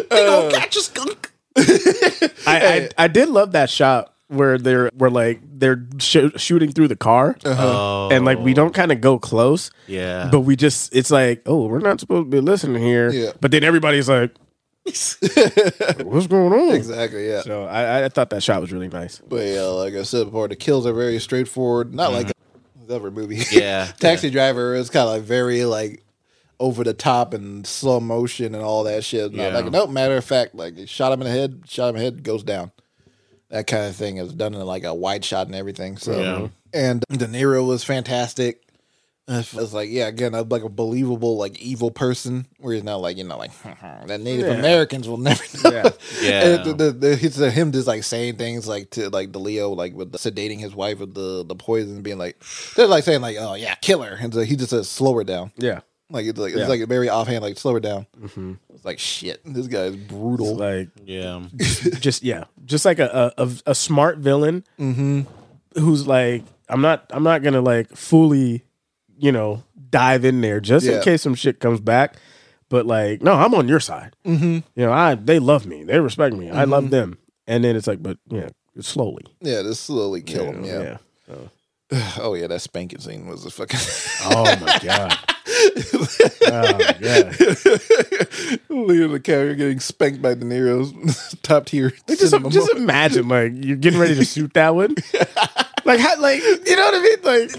Go 0.09 0.47
uh, 0.47 0.51
catch 0.51 0.75
a 0.75 0.81
skunk. 0.81 1.31
I, 1.57 2.29
I 2.47 2.89
I 2.97 3.07
did 3.07 3.29
love 3.29 3.53
that 3.53 3.69
shot 3.69 4.13
where 4.27 4.57
they're 4.57 4.89
where 4.95 5.09
like 5.09 5.39
they're 5.43 5.85
sh- 5.99 6.33
shooting 6.37 6.71
through 6.71 6.87
the 6.87 6.95
car, 6.95 7.37
Oh, 7.45 8.09
and 8.11 8.25
like 8.25 8.39
we 8.39 8.53
don't 8.53 8.73
kind 8.73 8.91
of 8.91 9.01
go 9.01 9.19
close, 9.19 9.69
yeah. 9.87 10.29
but 10.31 10.41
we 10.41 10.55
just 10.55 10.95
it's 10.95 11.11
like 11.11 11.43
oh 11.45 11.67
we're 11.67 11.79
not 11.79 11.99
supposed 11.99 12.25
to 12.25 12.29
be 12.29 12.39
listening 12.39 12.81
here, 12.81 13.11
Yeah. 13.11 13.31
but 13.39 13.51
then 13.51 13.63
everybody's 13.63 14.09
like, 14.09 14.35
what's 14.85 16.27
going 16.27 16.53
on? 16.53 16.75
exactly. 16.75 17.27
Yeah. 17.27 17.41
So 17.41 17.65
I, 17.65 18.05
I 18.05 18.09
thought 18.09 18.29
that 18.31 18.43
shot 18.43 18.61
was 18.61 18.71
really 18.71 18.87
nice. 18.87 19.19
But 19.27 19.45
yeah, 19.47 19.63
like 19.63 19.93
I 19.95 20.03
said 20.03 20.25
before, 20.25 20.47
the 20.47 20.55
kills 20.55 20.85
are 20.85 20.93
very 20.93 21.19
straightforward. 21.19 21.93
Not 21.93 22.11
like 22.13 22.27
mm-hmm. 22.27 22.87
the 22.87 22.95
other 22.95 23.11
movie. 23.11 23.41
Yeah. 23.51 23.85
Taxi 23.99 24.29
Driver 24.29 24.75
is 24.75 24.89
kind 24.89 25.07
of 25.07 25.13
like 25.13 25.23
very 25.23 25.65
like 25.65 26.03
over 26.59 26.83
the 26.83 26.93
top 26.93 27.33
and 27.33 27.65
slow 27.67 27.99
motion 27.99 28.55
and 28.55 28.63
all 28.63 28.83
that 28.83 29.03
shit. 29.03 29.33
Not 29.33 29.43
Yeah. 29.43 29.59
Like 29.59 29.71
no 29.71 29.87
matter 29.87 30.17
of 30.17 30.25
fact, 30.25 30.55
like 30.55 30.75
shot 30.87 31.11
him 31.11 31.21
in 31.21 31.25
the 31.25 31.31
head, 31.33 31.63
shot 31.67 31.89
him 31.89 31.95
in 31.95 31.99
the 31.99 32.03
head, 32.05 32.23
goes 32.23 32.43
down. 32.43 32.71
That 33.55 33.67
kind 33.67 33.85
of 33.85 33.95
thing 33.95 34.17
is 34.17 34.33
done 34.33 34.53
in 34.53 34.59
like 34.65 34.83
a 34.83 34.93
wide 34.93 35.23
shot 35.23 35.47
and 35.47 35.55
everything. 35.55 35.95
So 35.97 36.11
Yeah. 36.11 36.25
Mm-hmm. 36.25 36.45
and 36.73 36.99
De 37.09 37.25
Niro 37.27 37.65
was 37.65 37.85
fantastic. 37.85 38.61
It's 39.27 39.73
like 39.73 39.89
yeah, 39.89 40.05
again, 40.07 40.35
a- 40.35 40.43
like 40.43 40.61
a 40.63 40.69
believable 40.69 41.37
like 41.37 41.59
evil 41.59 41.89
person 41.89 42.45
where 42.59 42.75
he's 42.75 42.83
not 42.83 42.97
like 42.97 43.17
you 43.17 43.23
know 43.23 43.37
like 43.39 43.51
that 44.07 44.19
Native 44.21 44.47
Yeah. 44.47 44.53
Americans 44.59 45.07
will 45.09 45.17
never 45.29 45.41
know. 45.63 45.71
Yeah. 45.71 45.89
Yeah. 46.21 46.45
And 46.45 46.65
the, 46.65 46.73
the, 46.73 46.91
the, 46.91 47.11
it's 47.25 47.37
him 47.37 47.71
just 47.71 47.87
like 47.87 48.03
saying 48.03 48.35
things 48.35 48.67
like 48.67 48.91
to 48.91 49.09
like 49.09 49.31
the 49.31 49.39
Leo 49.39 49.71
like 49.71 49.95
with 49.95 50.11
the, 50.11 50.17
sedating 50.19 50.59
his 50.59 50.75
wife 50.75 50.99
with 50.99 51.15
the 51.15 51.43
the 51.43 51.55
poison, 51.55 52.01
being 52.03 52.19
like 52.19 52.43
they're 52.75 52.85
like 52.87 53.03
saying 53.03 53.21
like 53.21 53.37
oh 53.39 53.55
yeah, 53.55 53.73
kill 53.75 54.03
her, 54.03 54.15
and 54.15 54.31
so 54.33 54.41
he 54.41 54.55
just 54.55 54.69
says 54.69 54.87
slow 54.89 55.15
her 55.15 55.23
down. 55.23 55.51
Yeah, 55.57 55.79
Like 56.09 56.25
it's 56.25 56.39
like 56.39 56.53
Yeah. 56.53 56.61
it's 56.61 56.69
like 56.69 56.87
very 56.87 57.09
offhand, 57.09 57.41
like 57.41 57.57
slow 57.57 57.75
it 57.77 57.81
down. 57.81 58.05
Mm-hmm. 58.19 58.53
It's 58.73 58.85
like 58.85 58.99
shit. 58.99 59.41
This 59.43 59.67
guy 59.67 59.85
is 59.85 59.95
brutal. 59.95 60.51
It's 60.51 60.59
like 60.59 60.89
yeah. 61.05 61.43
just 61.99 62.23
yeah, 62.23 62.45
just 62.65 62.85
like 62.85 62.99
a 62.99 63.33
a, 63.37 63.43
a, 63.43 63.51
a 63.67 63.75
smart 63.75 64.19
villain 64.19 64.63
mm-hmm. 64.79 65.21
who's 65.79 66.07
like 66.07 66.43
I'm 66.69 66.81
not 66.81 67.05
I'm 67.09 67.23
not 67.23 67.41
gonna 67.41 67.61
like 67.61 67.89
fully 67.95 68.63
you 69.17 69.31
know 69.31 69.63
dive 69.89 70.25
in 70.25 70.41
there 70.41 70.59
just 70.59 70.85
Yeah. 70.85 70.97
in 70.97 71.03
case 71.03 71.21
some 71.21 71.35
shit 71.35 71.59
comes 71.59 71.79
back. 71.79 72.17
But 72.69 72.85
like, 72.87 73.21
no, 73.21 73.33
I'm 73.33 73.53
on 73.53 73.67
your 73.67 73.79
side. 73.79 74.15
Mm-hmm. 74.25 74.53
You 74.75 74.85
know, 74.85 74.91
I 74.91 75.15
they 75.15 75.39
love 75.39 75.65
me, 75.65 75.83
they 75.83 75.99
respect 75.99 76.35
me, 76.35 76.49
I 76.49 76.65
love 76.65 76.85
mm-hmm. 76.85 76.91
them. 76.91 77.17
And 77.47 77.63
then 77.63 77.75
it's 77.75 77.85
like, 77.87 78.01
but 78.01 78.17
yeah, 78.27 78.49
slowly. 78.79 79.23
yeah, 79.39 79.61
just 79.61 79.83
slowly 79.83 80.21
kill 80.21 80.45
him. 80.45 80.63
Yeah. 80.63 80.97
yeah. 81.27 81.35
Oh 82.17 82.33
yeah, 82.33 82.47
that 82.47 82.61
spanking 82.61 82.99
scene 82.99 83.27
was 83.27 83.45
a 83.45 83.51
fucking. 83.51 83.79
Oh 84.23 84.43
my 84.59 84.79
god. 84.83 85.17
oh 86.47 86.77
god. 86.99 87.35
Leo 88.69 89.07
the 89.09 89.19
carrier 89.23 89.53
getting 89.53 89.79
spanked 89.79 90.21
by 90.21 90.33
De 90.33 90.45
Niro's 90.45 91.35
top 91.43 91.67
tier. 91.67 91.93
Like, 92.07 92.17
just, 92.19 92.33
just 92.49 92.71
imagine, 92.73 93.27
like 93.27 93.51
you're 93.55 93.77
getting 93.77 93.99
ready 93.99 94.15
to 94.15 94.25
shoot 94.25 94.53
that 94.55 94.73
one. 94.73 94.95
Like, 95.85 95.99
how, 95.99 96.19
like 96.19 96.41
you 96.41 96.75
know 96.75 96.85
what 96.85 96.95
I 96.95 97.01
mean? 97.01 97.19
Like, 97.23 97.51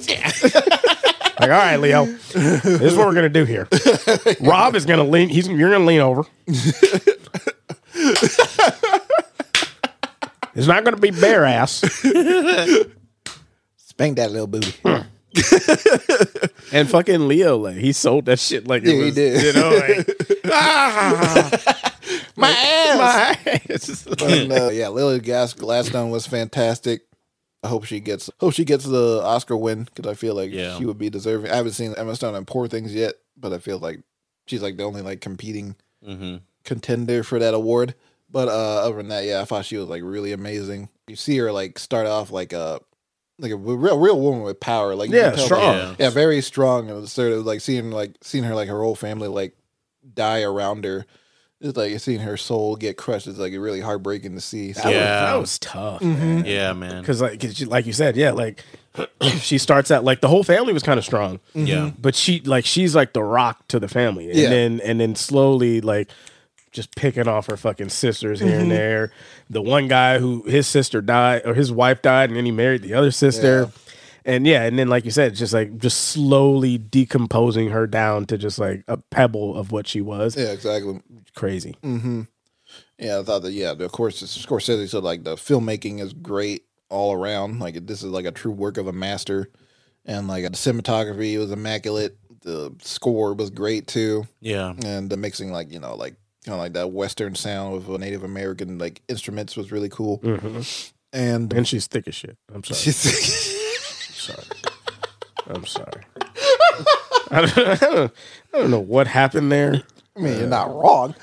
like, 1.41 1.43
all 1.43 1.49
right, 1.49 1.77
Leo, 1.77 2.07
this 2.07 2.65
is 2.65 2.97
what 2.97 3.07
we're 3.07 3.15
gonna 3.15 3.29
do 3.29 3.45
here. 3.45 3.69
Rob 4.41 4.75
is 4.75 4.85
gonna 4.87 5.05
lean. 5.05 5.29
He's 5.29 5.47
you're 5.47 5.71
gonna 5.71 5.85
lean 5.85 6.01
over. 6.01 6.25
It's 10.55 10.67
not 10.67 10.85
gonna 10.85 10.97
be 10.97 11.11
bare 11.13 11.45
ass. 11.45 11.85
Spank 13.97 14.17
that 14.19 14.31
little 14.31 14.47
booty. 14.47 14.73
And 16.73 16.89
fucking 16.91 17.29
Leo, 17.29 17.57
like 17.59 17.77
he 17.77 17.93
sold 17.93 18.25
that 18.27 18.39
shit 18.41 18.67
like 18.67 18.83
it 18.85 18.89
Yeah, 18.97 19.05
he 19.05 19.11
did. 19.13 19.43
You 19.43 19.53
know, 19.53 19.71
like 19.71 20.41
ah. 20.47 21.93
My 22.37 22.49
ass. 22.51 23.37
My 23.47 23.61
ass. 23.71 24.05
But, 24.19 24.51
uh, 24.51 24.71
yeah, 24.71 24.89
Lily 24.89 25.21
Gas 25.21 25.53
Gladstone 25.55 26.11
was 26.11 26.27
fantastic. 26.27 27.03
I 27.63 27.69
hope 27.69 27.85
she 27.85 28.01
gets 28.01 28.29
hope 28.41 28.53
she 28.55 28.65
gets 28.65 28.85
the 28.85 29.23
Oscar 29.25 29.57
win 29.57 29.85
because 29.85 30.11
I 30.11 30.15
feel 30.15 30.35
like 30.35 30.51
Yeah. 30.53 30.77
she 30.77 30.85
would 30.87 30.99
be 30.99 31.09
deserving. 31.11 31.51
I 31.51 31.57
haven't 31.57 31.73
seen 31.73 31.95
Emma 31.97 32.15
Stone 32.17 32.35
in 32.35 32.45
Poor 32.45 32.67
Things 32.69 32.95
yet, 32.95 33.15
but 33.37 33.53
I 33.53 33.59
feel 33.59 33.79
like 33.79 34.01
she's 34.47 34.63
like 34.63 34.77
the 34.77 34.85
only 34.85 35.03
like 35.03 35.21
competing 35.21 35.77
hmm 36.05 36.37
contender 36.65 37.23
for 37.23 37.39
that 37.39 37.55
award. 37.55 37.95
But 38.31 38.49
uh 38.49 38.83
other 38.87 38.97
than 38.97 39.09
that, 39.09 39.25
yeah, 39.25 39.41
I 39.41 39.45
thought 39.45 39.65
she 39.65 39.77
was 39.77 39.89
like 39.89 40.03
really 40.05 40.33
amazing. 40.33 40.89
You 41.07 41.17
see 41.17 41.37
her 41.39 41.53
like 41.53 41.79
start 41.79 42.07
off 42.07 42.31
like 42.33 42.53
a 42.53 42.81
like 43.39 43.53
a 43.53 43.57
real 43.57 43.99
real 43.99 44.21
woman 44.21 44.43
with 44.43 44.61
power. 44.61 44.95
Like 44.95 45.11
Yeah, 45.11 45.35
strong. 45.37 45.89
like- 45.91 45.99
yeah, 45.99 46.11
very 46.11 46.41
strong. 46.41 46.91
And 46.91 47.09
sort 47.09 47.33
of 47.33 47.45
like 47.47 47.61
seeing 47.61 47.91
like 47.91 48.13
seeing 48.23 48.45
her 48.45 48.55
like 48.55 48.69
her 48.69 48.81
whole 48.83 48.95
family 48.97 49.29
like 49.29 49.55
die 50.15 50.43
around 50.43 50.85
her. 50.85 51.05
It's 51.61 51.77
like 51.77 51.99
seeing 52.01 52.21
her 52.21 52.37
soul 52.37 52.77
get 52.77 52.99
crushed. 52.99 53.27
It's 53.27 53.39
like 53.39 53.53
really 53.55 53.81
heartbreaking 53.81 54.35
to 54.35 54.41
see. 54.43 54.73
So 54.75 54.83
That, 54.83 54.93
Yeah. 54.93 55.23
was, 55.23 55.31
that 55.33 55.41
was 55.41 55.59
tough, 55.59 56.01
mm-hmm. 56.03 56.21
man. 56.37 56.45
Yeah, 56.45 56.73
man. 56.75 57.01
Because 57.01 57.23
like, 57.23 57.41
'cause 57.41 57.59
you- 57.59 57.67
like 57.67 57.87
you 57.87 57.95
said, 57.95 58.15
yeah, 58.17 58.33
like 58.33 58.63
she 59.39 59.57
starts 59.59 59.91
out 59.91 60.05
like 60.05 60.21
the 60.21 60.29
whole 60.29 60.45
family 60.45 60.73
was 60.75 60.83
kind 60.83 60.99
of 60.99 61.05
strong, 61.05 61.39
mm-hmm. 61.55 61.67
Yeah. 61.67 61.91
but 61.99 62.15
she 62.15 62.41
like 62.41 62.65
she's 62.67 62.95
like 62.95 63.13
the 63.15 63.23
rock 63.23 63.67
to 63.69 63.79
the 63.81 63.89
family, 63.89 64.29
and 64.31 64.39
Yeah. 64.39 64.49
then 64.51 64.81
and 64.81 65.01
then 65.01 65.15
slowly 65.15 65.81
like 65.81 66.09
just 66.77 66.95
picking 66.95 67.27
off 67.27 67.47
her 67.49 67.57
fucking 67.57 67.89
sisters 67.89 68.39
here 68.39 68.61
and 68.61 68.71
there. 68.71 69.11
The 69.51 69.61
one 69.63 69.89
guy 69.89 70.19
who 70.21 70.43
his 70.45 70.69
sister 70.69 71.01
died 71.01 71.43
or 71.45 71.55
his 71.55 71.73
wife 71.73 72.03
died, 72.03 72.31
and 72.31 72.37
then 72.37 72.45
he 72.45 72.53
married 72.53 72.83
the 72.83 72.95
other 72.95 73.11
sister. 73.11 73.71
And 74.25 74.47
yeah, 74.47 74.63
and 74.65 74.79
then 74.79 74.89
like 74.89 75.05
you 75.05 75.11
said, 75.11 75.35
just 75.35 75.53
like 75.53 75.79
just 75.79 76.01
slowly 76.09 76.79
decomposing 76.79 77.71
her 77.71 77.87
down 77.87 78.27
to 78.27 78.37
just 78.39 78.59
like 78.59 78.85
a 78.89 78.97
pebble 78.97 79.57
of 79.57 79.73
what 79.73 79.87
she 79.89 80.01
was. 80.01 80.37
yeah, 80.37 80.53
exactly. 80.53 81.01
Crazy. 81.35 81.77
Mm-hmm. 81.83 82.23
Yeah, 82.99 83.19
I 83.19 83.23
thought 83.23 83.43
that. 83.43 83.53
Yeah, 83.53 83.73
of 83.73 83.93
course, 83.93 84.23
Scorsese 84.23 84.89
said 84.89 85.03
like 85.05 85.25
the 85.25 85.37
filmmaking 85.37 86.01
is 86.01 86.13
great 86.13 86.65
all 86.89 87.13
around. 87.13 87.59
Like 87.61 87.87
this 87.87 88.03
is 88.03 88.11
like 88.11 88.25
a 88.27 88.33
true 88.33 88.51
work 88.53 88.79
of 88.79 88.87
a 88.89 88.93
master, 88.93 89.51
and 90.05 90.27
like 90.29 90.43
the 90.45 90.51
cinematography 90.51 91.39
was 91.39 91.51
immaculate. 91.53 92.19
The 92.43 92.75
score 92.83 93.35
was 93.35 93.51
great 93.51 93.87
too, 93.89 94.27
Yeah. 94.41 94.73
and 94.85 95.11
the 95.11 95.17
mixing 95.17 95.53
like 95.53 95.73
you 95.73 95.79
know 95.81 95.95
like 95.97 96.15
kind 96.47 96.55
of 96.55 96.61
like 96.61 96.73
that 96.75 96.93
Western 96.93 97.35
sound 97.35 97.75
of 97.77 97.89
a 97.91 97.99
Native 97.99 98.23
American 98.23 98.79
like 98.79 99.03
instruments 99.09 99.57
was 99.57 99.73
really 99.73 99.89
cool. 99.89 100.21
Mm-hmm. 100.21 100.61
And 101.13 101.53
And 101.53 101.67
she's 101.69 101.87
thick 101.87 102.07
as 102.09 102.15
shit. 102.15 102.37
I'm 102.55 102.63
sorry. 102.65 102.79
she's 102.81 102.97
sorry. 104.15 104.43
I'm 105.49 105.65
sorry. 105.67 106.05
I 107.31 107.41
don't, 107.47 107.59
I, 107.59 107.75
don't, 107.75 108.13
I 108.55 108.59
don't 108.59 108.71
know 108.71 108.81
what 108.81 109.07
happened 109.07 109.53
there. 109.53 109.83
I 110.17 110.21
mean, 110.21 110.39
you're 110.39 110.49
not 110.49 110.75
wrong. 110.75 111.15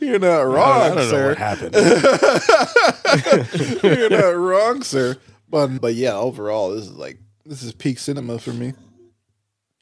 you're 0.00 0.18
not 0.18 0.40
wrong, 0.42 0.80
I 0.82 0.88
don't 0.88 0.96
know 0.96 1.04
sir. 1.10 1.28
what 1.28 1.38
happened. 1.38 1.74
You're 3.82 4.10
not 4.10 4.36
wrong, 4.36 4.82
sir. 4.82 5.16
But 5.48 5.80
but 5.80 5.94
yeah, 5.94 6.16
overall, 6.16 6.70
this 6.74 6.84
is 6.86 6.92
like 6.92 7.18
this 7.44 7.62
is 7.62 7.72
peak 7.72 7.98
cinema 7.98 8.38
for 8.38 8.52
me. 8.52 8.74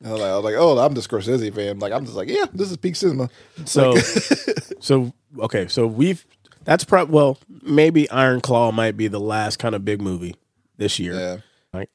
I 0.05 0.11
was 0.11 0.21
like, 0.21 0.31
I 0.31 0.35
was 0.37 0.45
like, 0.45 0.55
oh, 0.57 0.79
I'm 0.79 0.95
the 0.95 1.01
Scorsese 1.01 1.55
fan. 1.55 1.79
Like, 1.79 1.93
I'm 1.93 2.05
just 2.05 2.17
like, 2.17 2.29
yeah, 2.29 2.47
this 2.53 2.71
is 2.71 2.77
peak 2.77 2.97
cinema. 2.97 3.31
So, 3.65 3.95
so 4.81 5.13
okay, 5.39 5.69
so 5.69 5.87
we've 5.87 6.27
that's 6.65 6.85
probably 6.85 7.15
well 7.15 7.39
maybe 7.63 8.11
Iron 8.11 8.41
Claw 8.41 8.73
might 8.73 8.97
be 8.97 9.09
the 9.09 9.21
last 9.21 9.59
kind 9.59 9.75
of 9.75 9.85
big 9.85 10.01
movie 10.03 10.37
this 10.77 10.99
year. 10.99 11.15
Yeah, 11.15 11.37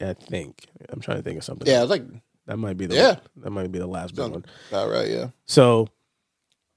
I, 0.00 0.04
I 0.04 0.14
think 0.14 0.66
I'm 0.88 1.00
trying 1.00 1.18
to 1.18 1.22
think 1.22 1.38
of 1.38 1.44
something. 1.44 1.66
yeah, 1.68 1.82
like 1.82 2.02
that 2.46 2.56
might 2.56 2.76
be 2.76 2.86
the 2.86 2.94
Yeah. 2.96 3.16
that 3.38 3.50
might 3.50 3.70
be 3.70 3.78
the 3.78 3.86
last 3.86 4.14
big 4.14 4.30
one. 4.30 4.44
about 4.70 4.90
right. 4.90 5.08
Yeah, 5.08 5.28
So, 5.46 5.88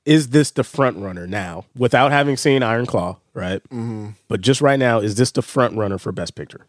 is 0.05 0.29
this 0.29 0.51
the 0.51 0.63
front 0.63 0.97
runner 0.97 1.25
now 1.25 1.65
without 1.75 2.11
having 2.11 2.37
seen 2.37 2.61
Iron 2.61 2.85
Claw, 2.85 3.17
right? 3.33 3.63
Mm-hmm. 3.69 4.09
But 4.27 4.41
just 4.41 4.61
right 4.61 4.77
now, 4.77 4.99
is 4.99 5.15
this 5.15 5.31
the 5.31 5.41
front 5.41 5.75
runner 5.77 5.97
for 5.97 6.11
Best 6.11 6.35
Picture? 6.35 6.67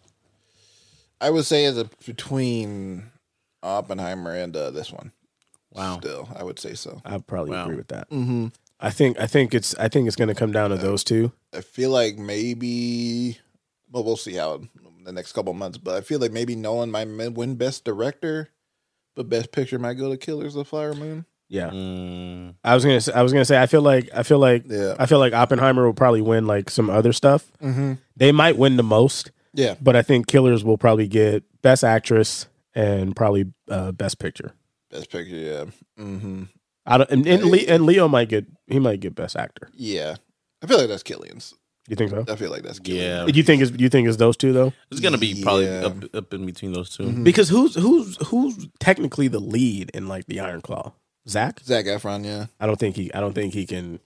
I 1.20 1.30
would 1.30 1.44
say 1.44 1.64
it's 1.64 1.76
a, 1.78 1.88
between 2.06 3.10
Oppenheimer 3.64 4.32
and 4.32 4.56
uh, 4.56 4.70
this 4.70 4.92
one. 4.92 5.12
Wow. 5.72 5.98
Still, 5.98 6.28
I 6.36 6.44
would 6.44 6.58
say 6.58 6.74
so. 6.74 7.00
I 7.04 7.18
probably 7.18 7.52
Wow. 7.52 7.64
agree 7.64 7.76
with 7.76 7.88
that. 7.88 8.08
Mm-hmm. 8.10 8.48
I 8.80 8.90
think 8.90 9.18
I 9.18 9.26
think 9.26 9.54
it's 9.54 9.74
I 9.76 9.88
think 9.88 10.06
it's 10.06 10.16
going 10.16 10.28
to 10.28 10.34
come 10.34 10.52
down 10.52 10.70
to 10.70 10.76
those 10.76 11.02
two. 11.02 11.32
I 11.52 11.60
feel 11.62 11.90
like 11.90 12.16
maybe, 12.18 13.38
well, 13.90 14.04
we'll 14.04 14.16
see 14.16 14.34
how 14.34 14.62
the 15.04 15.12
next 15.12 15.32
couple 15.32 15.52
months. 15.54 15.78
But 15.78 15.96
I 15.96 16.00
feel 16.00 16.18
like 16.20 16.32
maybe 16.32 16.54
Nolan 16.56 16.90
might 16.90 17.08
win 17.32 17.56
Best 17.56 17.84
Director, 17.84 18.50
but 19.14 19.28
Best 19.28 19.52
Picture 19.52 19.78
might 19.78 19.94
go 19.94 20.10
to 20.10 20.16
Killers 20.16 20.54
of 20.54 20.60
the 20.60 20.64
Flower 20.64 20.94
Moon. 20.94 21.24
Yeah, 21.48 21.70
Mm, 21.70 22.54
I 22.64 22.74
was 22.74 22.84
gonna 22.84 23.00
say, 23.02 23.12
I 23.12 23.22
was 23.22 23.32
gonna 23.32 23.44
say 23.44 23.60
I 23.60 23.66
feel 23.66 23.82
like 23.82 24.08
I 24.14 24.22
feel 24.22 24.38
like 24.38 24.64
Yeah. 24.68 24.96
I 24.98 25.06
feel 25.06 25.18
like 25.18 25.32
Oppenheimer 25.34 25.84
will 25.84 25.92
probably 25.94 26.22
win 26.22 26.46
like 26.46 26.70
some 26.70 26.88
other 26.90 27.12
stuff. 27.12 27.46
Mm-hmm. 27.62 27.92
They 28.16 28.32
might 28.32 28.56
win 28.56 28.76
the 28.76 28.82
most, 28.82 29.30
Yeah, 29.52 29.74
but 29.80 29.94
I 29.94 30.02
think 30.02 30.26
Killers 30.26 30.64
will 30.64 30.78
probably 30.78 31.06
get 31.06 31.44
Best 31.62 31.84
Actress 31.84 32.46
and 32.74 33.14
probably 33.14 33.46
uh, 33.70 33.92
Best 33.92 34.18
Picture. 34.18 34.52
Best 34.90 35.10
Picture. 35.10 35.36
Yeah, 35.36 35.64
mm-hmm. 35.98 36.44
I 36.86 36.98
don't, 36.98 37.10
and 37.10 37.26
and, 37.26 37.44
Le, 37.46 37.58
and 37.68 37.86
Leo 37.86 38.08
might 38.08 38.28
get 38.28 38.46
he 38.66 38.78
might 38.78 39.00
get 39.00 39.14
Best 39.14 39.36
Actor. 39.36 39.70
yeah. 39.74 40.16
I 40.62 40.66
feel 40.66 40.78
like 40.78 40.88
that's 40.88 41.02
Cillian's. 41.02 41.52
You 41.88 41.96
think 41.96 42.10
so? 42.10 42.24
I 42.26 42.36
feel 42.36 42.50
like 42.50 42.62
that's 42.62 42.78
Killian. 42.78 43.26
yeah. 43.28 43.34
You 43.34 43.42
think 43.42 43.60
is 43.60 43.70
you 43.78 43.90
think 43.90 44.08
is 44.08 44.16
those 44.16 44.34
two 44.38 44.54
though? 44.54 44.72
It's 44.90 45.00
gonna 45.00 45.18
be 45.18 45.42
probably 45.42 45.66
Yeah. 45.66 45.84
up, 45.84 46.14
up 46.14 46.32
in 46.32 46.46
between 46.46 46.72
those 46.72 46.88
2 46.96 47.22
Because 47.22 47.50
who's 47.50 47.74
who's 47.74 48.16
who's 48.28 48.68
technically 48.80 49.28
the 49.28 49.40
lead 49.40 49.90
in 49.92 50.08
like 50.08 50.24
the 50.24 50.40
Iron 50.40 50.62
Claw? 50.62 50.94
Zac? 51.28 51.60
Zac 51.60 51.84
Efron. 51.84 52.24
Yeah, 52.24 52.46
I 52.58 52.66
don't 52.66 52.78
think 52.78 52.96
he 52.96 53.12
I 53.12 53.20
don't 53.20 53.34
think 53.34 53.52
he 53.52 53.66
can 53.66 54.00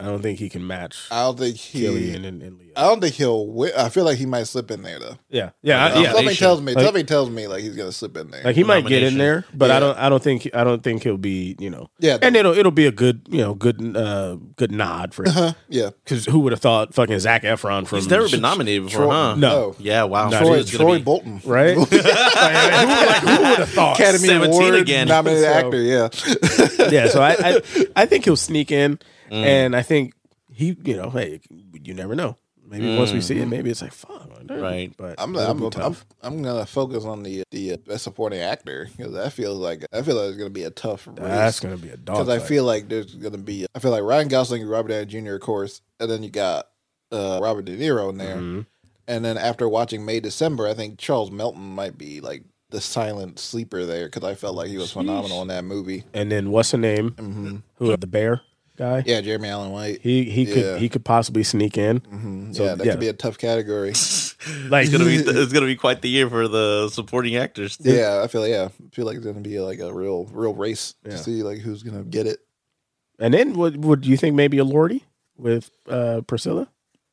I 0.00 0.04
don't 0.04 0.22
think 0.22 0.38
he 0.38 0.48
can 0.48 0.66
match 0.66 1.06
I 1.10 1.22
don't 1.24 1.38
think 1.38 1.56
he. 1.56 1.82
Cillian 1.84 2.24
and, 2.26 2.42
and 2.42 2.58
Leo. 2.58 2.72
I 2.76 2.82
don't 2.88 3.00
think 3.00 3.14
he'll. 3.14 3.46
Win. 3.46 3.72
I 3.76 3.88
feel 3.88 4.04
like 4.04 4.16
he 4.18 4.26
might 4.26 4.44
slip 4.44 4.70
in 4.70 4.82
there 4.82 4.98
though. 4.98 5.18
Yeah, 5.28 5.50
yeah, 5.62 5.84
I- 5.86 6.00
yeah. 6.00 6.12
something 6.12 6.34
tells 6.36 6.60
me. 6.62 6.72
Like- 6.74 6.84
something 6.84 7.06
tells 7.06 7.28
me 7.30 7.46
like 7.46 7.62
he's 7.62 7.76
gonna 7.76 7.92
slip 7.92 8.16
in 8.16 8.30
there. 8.30 8.42
Like 8.44 8.56
he 8.56 8.64
might 8.64 8.86
get 8.86 9.02
in 9.02 9.18
there, 9.18 9.44
but 9.52 9.70
I 9.70 9.78
don't. 9.80 9.98
I 9.98 10.08
don't 10.08 10.22
think. 10.22 10.48
I 10.54 10.64
don't 10.64 10.82
think 10.82 11.02
he'll 11.02 11.16
be. 11.18 11.56
You 11.58 11.70
know. 11.70 11.90
Yeah. 11.98 12.18
And 12.22 12.34
it'll 12.36 12.56
it'll 12.56 12.70
be 12.72 12.86
a 12.86 12.92
good 12.92 13.22
you 13.28 13.38
know 13.42 13.54
good 13.54 13.96
uh 13.96 14.36
good 14.56 14.72
nod 14.72 15.12
for 15.14 15.26
uh-huh 15.28 15.52
Yeah. 15.68 15.90
because 16.04 16.24
who 16.26 16.40
would 16.40 16.52
have 16.52 16.60
thought 16.60 16.94
fucking 16.94 17.18
Zac 17.18 17.42
Efron 17.42 17.86
from 17.86 17.98
He's 17.98 18.08
never 18.08 18.28
been 18.28 18.40
nominated 18.40 18.84
before, 18.84 19.04
Troy- 19.06 19.10
huh? 19.12 19.34
No. 19.36 19.76
Yeah. 19.78 20.04
Wow. 20.04 20.28
No, 20.30 20.38
Troy, 20.40 20.62
Troy 20.62 20.98
be- 20.98 21.04
Bolton, 21.04 21.40
right? 21.44 21.76
like, 21.76 21.88
who, 21.88 21.96
like, 21.98 23.16
who 23.22 23.30
would 23.50 23.58
have 23.58 23.68
thought? 23.70 23.98
Academy 24.00 24.28
17 24.28 24.52
Award 24.62 24.74
again. 24.76 25.08
nominated 25.08 25.44
So- 25.44 25.50
actor. 25.52 25.82
Yeah. 25.82 26.88
yeah, 26.90 27.08
so 27.08 27.22
I, 27.22 27.36
I 27.38 27.60
I 27.96 28.06
think 28.06 28.24
he'll 28.24 28.36
sneak 28.36 28.70
in, 28.70 28.98
Mm. 29.30 29.44
and 29.44 29.76
I 29.76 29.82
think 29.82 30.14
he 30.52 30.76
you 30.84 30.96
know 30.96 31.10
hey 31.10 31.40
you 31.84 31.94
never 31.94 32.14
know 32.16 32.36
maybe 32.66 32.96
once 32.96 33.12
we 33.12 33.20
see 33.20 33.38
it 33.38 33.46
maybe 33.46 33.70
it's 33.70 33.82
like 33.82 33.92
fuck 33.92 34.18
Mm. 34.40 34.60
Right. 34.62 34.92
but 34.96 35.14
I'm, 35.20 35.36
I'm, 35.36 35.58
be 35.58 35.68
I'm. 35.76 35.94
I'm 36.22 36.42
gonna 36.42 36.64
focus 36.66 37.04
on 37.04 37.22
the 37.22 37.42
the 37.50 37.74
uh, 37.74 37.76
best 37.76 38.04
supporting 38.04 38.40
actor 38.40 38.88
because 38.96 39.12
that 39.12 39.32
feels 39.34 39.58
like 39.58 39.84
I 39.92 40.00
feel 40.02 40.16
like 40.16 40.28
it's 40.30 40.38
gonna 40.38 40.48
be 40.50 40.64
a 40.64 40.70
tough 40.70 41.06
race. 41.06 41.16
That's 41.18 41.60
gonna 41.60 41.76
be 41.76 41.90
a 41.90 41.96
dog. 41.98 42.16
because 42.16 42.28
I 42.30 42.38
feel 42.44 42.64
like 42.64 42.88
there's 42.88 43.14
gonna 43.14 43.36
be 43.38 43.66
I 43.74 43.78
feel 43.80 43.90
like 43.90 44.02
Ryan 44.02 44.28
Gosling 44.28 44.66
Robert 44.66 44.88
Downey 44.88 45.06
Jr. 45.06 45.34
of 45.34 45.42
course, 45.42 45.82
and 46.00 46.10
then 46.10 46.22
you 46.22 46.30
got 46.30 46.68
uh, 47.12 47.38
Robert 47.42 47.66
De 47.66 47.76
Niro 47.76 48.08
in 48.08 48.16
there, 48.18 48.36
Mm-hmm. 48.36 48.60
and 49.08 49.24
then 49.24 49.36
after 49.36 49.68
watching 49.68 50.04
May 50.06 50.20
December, 50.20 50.66
I 50.66 50.74
think 50.74 50.98
Charles 50.98 51.30
Melton 51.30 51.74
might 51.74 51.98
be 51.98 52.20
like 52.20 52.44
the 52.70 52.80
silent 52.80 53.38
sleeper 53.38 53.84
there 53.84 54.06
because 54.06 54.24
I 54.24 54.34
felt 54.34 54.54
like 54.56 54.68
he 54.68 54.78
was 54.78 54.90
phenomenal 54.92 55.42
in 55.42 55.48
that 55.48 55.64
movie. 55.64 56.04
and 56.14 56.32
then 56.32 56.50
what's 56.50 56.70
the 56.70 56.78
name? 56.78 57.10
Mm-hmm. 57.10 57.56
Who 57.76 57.94
the 57.96 58.06
bear 58.06 58.40
guy? 58.80 59.02
Yeah, 59.06 59.20
Jeremy 59.20 59.48
Allen 59.50 59.70
White. 59.70 60.00
He 60.02 60.24
he 60.24 60.44
Yeah. 60.44 60.54
could 60.54 60.80
he 60.80 60.88
could 60.88 61.04
possibly 61.04 61.42
sneak 61.44 61.76
in. 61.78 62.00
So, 62.54 62.64
yeah, 62.64 62.74
that 62.74 62.84
yeah. 62.86 62.92
could 62.92 63.00
be 63.00 63.08
a 63.08 63.12
tough 63.12 63.38
category. 63.38 63.92
Like 64.70 64.86
It's 64.86 64.92
gonna 64.92 65.04
be. 65.04 65.16
It's 65.42 65.52
gonna 65.52 65.66
be 65.66 65.76
quite 65.76 66.00
the 66.00 66.08
year 66.08 66.26
for 66.30 66.48
the 66.48 66.88
supporting 66.88 67.36
actors. 67.36 67.76
yeah, 67.80 68.22
I 68.24 68.26
feel 68.26 68.48
yeah, 68.48 68.68
I 68.72 68.88
feel 68.96 69.04
like 69.04 69.16
it's 69.18 69.26
gonna 69.26 69.40
be 69.40 69.60
like 69.60 69.80
a 69.80 69.92
real 69.92 70.24
real 70.32 70.54
race 70.54 70.94
Yeah. 71.04 71.10
to 71.12 71.18
see 71.18 71.42
like 71.42 71.58
who's 71.58 71.82
gonna 71.82 72.04
get 72.04 72.26
it. 72.26 72.38
And 73.18 73.34
then 73.34 73.52
would 73.52 73.84
would 73.84 74.06
you 74.06 74.16
think 74.16 74.34
maybe 74.34 74.56
Elordi 74.56 75.02
with 75.36 75.70
uh, 75.88 76.22
Priscilla? 76.26 76.68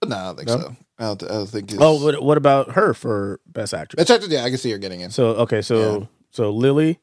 No, 0.05 0.15
I 0.15 0.23
don't 0.27 0.35
think 0.37 0.47
No? 0.47 0.57
so. 0.59 0.75
I 0.99 1.03
don't, 1.03 1.23
I 1.23 1.27
don't 1.27 1.49
think. 1.49 1.73
Oh, 1.79 2.01
what, 2.03 2.23
what 2.23 2.37
about 2.37 2.71
her 2.71 2.93
for 2.93 3.39
best 3.45 3.73
actress? 3.73 4.01
it's 4.01 4.09
actually 4.09 4.33
yeah, 4.35 4.45
I 4.45 4.49
can 4.49 4.57
see 4.57 4.71
her 4.71 4.77
getting 4.77 5.01
in. 5.01 5.11
So 5.11 5.27
okay, 5.43 5.61
so 5.61 5.99
Yeah. 5.99 6.05
so 6.31 6.49
Lily, 6.51 6.99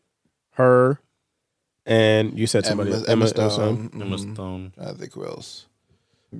her, 0.52 1.00
and 1.86 2.38
you 2.38 2.46
said 2.46 2.66
somebody 2.66 2.90
Emma, 2.90 2.98
else, 3.00 3.08
Emma 3.08 3.28
Stone. 3.28 3.90
Emma 3.94 4.16
mhm. 4.16 4.34
Stone. 4.34 4.72
I 4.80 4.92
think 4.92 5.12
who 5.14 5.24
else? 5.26 5.66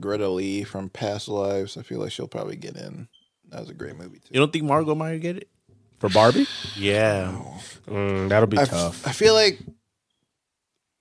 Greta 0.00 0.28
Lee 0.28 0.64
from 0.64 0.89
Past 0.89 1.28
Lives. 1.28 1.76
I 1.76 1.82
feel 1.82 2.00
like 2.00 2.12
she'll 2.12 2.28
probably 2.28 2.56
get 2.56 2.76
in. 2.76 3.08
That 3.50 3.60
was 3.60 3.70
a 3.70 3.74
great 3.74 3.97
movie 3.97 4.18
too. 4.18 4.31
You 4.31 4.40
don't 4.40 4.52
think 4.52 4.64
Margot 4.64 4.94
might 4.94 5.18
get 5.18 5.36
it? 5.36 5.48
for 6.05 6.08
Barbie. 6.10 6.47
Yeah. 6.76 7.34
Mm, 7.86 8.28
that'll 8.28 8.47
be 8.47 8.58
I, 8.58 8.64
tough. 8.64 9.06
I 9.06 9.12
feel 9.12 9.32
like 9.32 9.58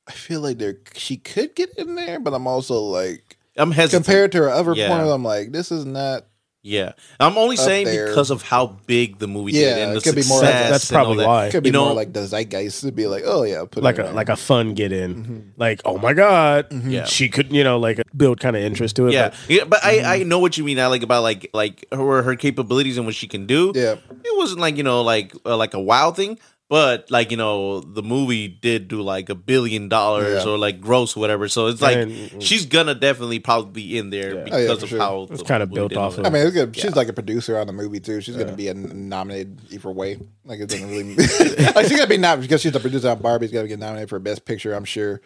I 0.08 0.12
feel 0.12 0.40
like 0.42 0.58
there 0.60 0.78
she 0.96 1.18
could 1.18 1.56
get 1.56 1.78
in 1.78 1.96
there, 1.96 2.20
but 2.20 2.34
I'm 2.34 2.48
also 2.48 2.80
like 2.80 3.38
I'm 3.58 3.72
hesitant. 3.72 4.06
compared 4.06 4.32
to 4.34 4.38
her 4.40 4.50
other 4.50 4.74
Yeah. 4.74 4.90
pornos, 4.90 5.14
I'm 5.14 5.24
like 5.24 5.52
this 5.52 5.72
is 5.72 5.86
not 5.86 6.26
Yeah, 6.66 6.94
I'm 7.20 7.38
only 7.38 7.58
saying 7.58 7.88
there. 7.88 8.08
because 8.08 8.32
of 8.32 8.42
how 8.42 8.68
big 8.88 9.20
the 9.20 9.28
movie 9.28 9.52
Yeah, 9.52 9.76
did 9.76 9.84
and 9.84 9.92
the 9.92 9.98
it 9.98 10.04
could 10.04 10.16
be 10.16 10.24
more 10.26 10.42
like- 10.42 10.54
That's 10.54 10.90
probably 10.90 11.18
that. 11.18 11.28
why. 11.28 11.50
Could 11.52 11.64
be 11.64 11.68
You 11.70 11.74
know- 11.74 11.86
more 11.86 11.94
like 11.94 12.14
the 12.14 12.26
zeitgeist 12.26 12.82
to 12.86 12.92
be 12.94 13.06
like, 13.06 13.24
oh 13.26 13.44
yeah, 13.44 13.66
put 13.70 13.84
like 13.84 14.00
it 14.00 14.06
a 14.06 14.10
in 14.10 14.16
like 14.16 14.30
a 14.30 14.38
fun 14.38 14.74
get 14.74 14.94
in. 14.94 15.16
Mm-hmm. 15.16 15.40
Like 15.58 15.82
oh 15.84 15.98
my 15.98 16.14
god, 16.14 16.68
Yeah. 16.72 17.04
she 17.04 17.28
could 17.28 17.52
you 17.52 17.66
know 17.66 17.78
like 17.80 18.02
build 18.16 18.40
kind 18.40 18.56
of 18.56 18.62
interest 18.64 18.96
to 18.96 19.08
it. 19.08 19.14
Yeah, 19.14 19.30
but 19.30 19.50
yeah, 19.50 19.64
but 19.66 19.80
Mm-hmm. 19.82 20.06
I, 20.08 20.16
I 20.20 20.24
know 20.24 20.40
what 20.40 20.58
you 20.58 20.64
mean. 20.64 20.80
I 20.80 20.88
like 20.88 21.04
about 21.04 21.22
like 21.24 21.50
like 21.54 21.86
her 21.92 22.24
her 22.24 22.36
capabilities 22.38 22.96
and 22.98 23.06
what 23.06 23.16
she 23.16 23.28
can 23.28 23.46
do. 23.46 23.74
Yeah. 23.76 23.96
it 24.24 24.38
wasn't 24.38 24.62
like 24.62 24.78
you 24.78 24.84
know 24.84 25.02
like 25.02 25.36
uh, 25.46 25.58
like 25.58 25.74
a 25.74 25.82
wild 25.82 26.16
thing, 26.16 26.40
but 26.74 27.12
like 27.12 27.30
you 27.30 27.38
know 27.38 27.82
the 27.82 28.02
movie 28.02 28.48
did 28.48 28.88
do 28.88 29.00
like 29.04 29.30
a 29.30 29.36
billion 29.36 29.90
dollars 29.90 30.44
Yeah. 30.44 30.50
or 30.52 30.58
like 30.58 30.82
gross 30.82 31.16
or 31.16 31.20
whatever. 31.20 31.48
So 31.48 31.68
it's 31.68 31.84
like 31.84 31.98
And- 31.98 32.42
she's 32.42 32.66
gonna 32.66 32.96
definitely 32.96 33.38
probably 33.38 33.70
be 33.84 33.98
in 34.00 34.10
there 34.10 34.34
Yeah. 34.34 34.40
Oh, 34.40 34.44
because 34.46 34.66
yeah, 34.66 34.84
of 34.84 34.90
sure. 34.90 35.00
how 35.00 35.28
It's 35.30 35.44
kinda 35.44 35.68
built 35.68 35.96
off 35.96 36.14
all 36.18 36.22
of- 36.22 36.26
I 36.26 36.30
mean, 36.32 36.48
it's 36.48 36.56
good. 36.56 36.76
she's 36.76 36.96
like 36.96 37.10
a 37.10 37.14
producer 37.14 37.60
on 37.60 37.68
the 37.68 37.74
movie 37.74 38.00
too. 38.00 38.22
She's 38.22 38.36
gonna 38.36 38.54
be 38.54 38.70
a 38.70 38.74
nominated 38.74 39.62
either 39.70 39.92
way. 39.92 40.18
Like 40.46 40.62
it 40.62 40.70
doesn't 40.70 40.90
really. 40.90 41.14
like 41.76 41.86
she's 41.86 41.92
gonna 41.98 42.08
be 42.08 42.18
nominated 42.18 42.50
because 42.50 42.62
she's 42.62 42.72
the 42.72 42.80
producer 42.80 43.10
on 43.10 43.20
Barbie's 43.20 43.52
gonna 43.52 43.68
get 43.68 43.78
nominated 43.78 44.10
for 44.10 44.18
Best 44.18 44.44
Picture. 44.44 44.74
I'm 44.74 44.86
sure 44.86 45.22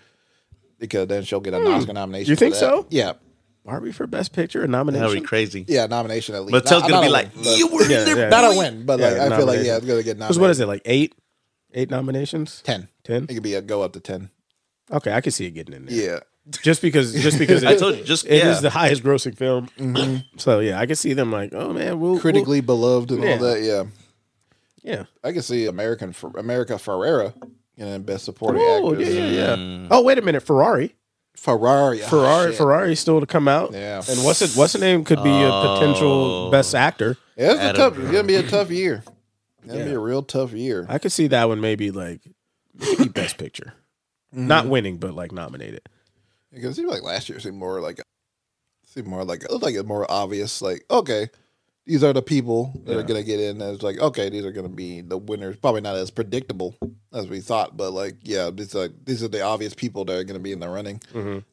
because 0.80 1.08
then 1.08 1.24
she'll 1.24 1.40
get 1.40 1.53
an 1.53 1.66
Oscar 1.66 1.93
nomination. 1.93 2.26
Hmm. 2.26 2.32
You 2.32 2.35
think 2.35 2.56
so? 2.56 2.88
Yeah, 2.90 3.14
Barbie 3.64 3.93
for 3.93 4.06
best 4.06 4.34
picture 4.34 4.64
and 4.64 4.74
That'd 4.74 4.88
be 4.88 5.00
nomination. 5.00 5.26
crazy. 5.26 5.64
yeah, 5.69 5.85
nomination 5.85 6.35
at 6.35 6.42
least. 6.42 6.51
But 6.51 6.66
Tell's 6.66 6.84
gonna 6.84 7.01
be 7.03 7.08
a 7.08 7.09
like, 7.09 7.34
win, 7.38 7.58
you 7.58 7.67
were 7.67 7.84
Yeah, 7.84 8.03
there. 8.03 8.17
yeah. 8.17 8.30
not 8.30 8.53
a 8.53 8.58
win, 8.58 8.85
but 8.85 9.00
Yeah, 9.00 9.08
like 9.11 9.16
I 9.16 9.19
feel 9.22 9.30
like 9.30 9.40
nomination. 9.40 9.66
yeah, 9.66 9.77
it's 9.77 9.85
gonna 9.85 10.03
get 10.03 10.17
Because 10.17 10.19
nominated. 10.19 10.42
what 10.42 10.50
is 10.51 10.59
it 10.59 10.67
like 10.67 10.82
eight, 10.85 11.16
eight 11.74 11.90
nominations? 11.92 12.62
Ten. 12.64 12.88
Ten? 13.04 13.24
It 13.24 13.34
could 13.36 13.44
be 13.44 13.54
a 13.56 13.62
go 13.62 13.82
up 13.82 13.94
to 13.94 14.00
ten. 14.00 14.30
Okay, 14.92 15.12
I 15.12 15.22
can 15.22 15.32
see 15.32 15.46
it 15.46 15.52
getting 15.52 15.74
in 15.76 15.86
there. 15.86 15.96
Yeah. 15.96 16.20
just 16.64 16.82
because 16.82 17.14
just 17.14 17.38
because 17.44 17.64
it 17.64 17.70
I 17.70 17.76
told 17.76 17.98
you, 17.98 18.04
just 18.04 18.26
it 18.26 18.34
is 18.34 18.44
yeah. 18.44 18.60
the 18.62 18.70
highest 18.70 19.04
grossing 19.04 19.36
film. 19.38 19.70
So 20.38 20.60
yeah, 20.60 20.80
I 20.80 20.86
can 20.86 20.96
see 20.96 21.14
them 21.14 21.32
like, 21.32 21.54
oh 21.54 21.74
man, 21.74 22.00
we'll 22.00 22.12
we'll- 22.14 22.20
Critically 22.22 22.62
beloved 22.62 23.12
and 23.12 23.24
Yeah. 23.24 23.32
all 23.34 23.38
that. 23.40 23.62
Yeah. 23.62 23.84
yeah. 24.84 25.04
I 25.24 25.32
can 25.34 25.42
see 25.42 25.66
American 25.66 26.16
America 26.36 26.74
Ferrera 26.76 27.34
in 27.76 28.04
Best 28.04 28.26
Supporting 28.26 28.62
Oh 28.64 28.92
Actress. 28.92 29.10
yeah, 29.14 29.22
yeah, 29.22 29.30
yeah. 29.32 29.56
Mm. 29.56 29.88
Oh 29.92 30.02
wait 30.04 30.18
a 30.18 30.22
minute, 30.22 30.42
Ferrari, 30.42 30.96
Ferrari. 31.36 32.02
oh, 32.02 32.08
Ferrari, 32.08 32.52
shit. 32.52 32.58
Ferrari 32.58 32.96
still 32.96 33.20
to 33.20 33.26
come 33.28 33.48
out. 33.50 33.74
Yeah. 33.74 34.02
and 34.10 34.24
what's 34.24 34.42
it? 34.42 34.52
What's 34.56 34.74
the 34.74 34.80
name? 34.80 35.04
Could 35.04 35.22
be 35.24 35.30
a 35.44 35.50
potential 35.52 36.48
Oh. 36.48 36.52
best 36.52 36.74
actor. 36.74 37.18
Yeah, 37.36 37.52
it's, 37.54 37.64
a 37.64 37.74
tough, 37.74 37.98
it's 38.00 38.06
gonna 38.12 38.24
be 38.24 38.36
a 38.36 38.44
tough 38.44 38.72
year. 38.72 39.04
It's 39.68 39.74
gonna 39.74 39.86
Yeah. 39.86 39.92
be 39.92 39.96
a 39.96 40.00
real 40.00 40.24
tough 40.24 40.54
year. 40.54 40.86
I 40.90 40.98
could 40.98 41.12
see 41.12 41.28
that 41.28 41.48
one 41.50 41.60
maybe 41.62 41.92
like 41.92 42.22
maybe 42.74 43.10
best 43.14 43.38
picture, 43.38 43.74
not 44.32 44.68
winning, 44.68 44.98
but 44.98 45.14
like 45.14 45.32
nominated. 45.32 45.82
Because 46.54 46.72
it 46.72 46.76
seemed 46.76 46.90
like 46.90 47.04
last 47.04 47.28
year 47.30 47.40
seemed 47.40 47.58
more 47.58 47.82
like 47.82 48.02
seemed 48.86 49.08
more 49.08 49.26
like 49.26 49.44
it 49.44 49.52
looked 49.52 49.64
like 49.64 49.76
it's 49.76 49.86
more 49.86 50.10
obvious. 50.10 50.62
Like, 50.62 50.86
okay, 50.90 51.28
these 51.86 52.04
are 52.04 52.14
the 52.14 52.22
people 52.22 52.72
that 52.86 52.98
are 52.98 53.04
gonna 53.04 53.24
get 53.24 53.40
in. 53.42 53.62
As 53.62 53.84
like, 53.84 54.00
okay, 54.00 54.30
these 54.30 54.46
are 54.46 54.52
gonna 54.54 54.70
be 54.70 55.02
the 55.02 55.18
winners. 55.18 55.58
Probably 55.58 55.82
not 55.82 55.98
as 55.98 56.12
predictable 56.12 56.76
as 57.14 57.28
we 57.28 57.42
thought, 57.42 57.76
but 57.76 57.92
like, 57.92 58.16
yeah, 58.24 58.50
these 58.50 58.74
are 58.76 58.88
these 58.88 59.22
are 59.24 59.28
the 59.28 59.42
obvious 59.42 59.74
people 59.74 60.06
that 60.06 60.18
are 60.18 60.24
gonna 60.24 60.40
be 60.40 60.54
in 60.54 60.62
the 60.62 60.70
running. 60.70 61.02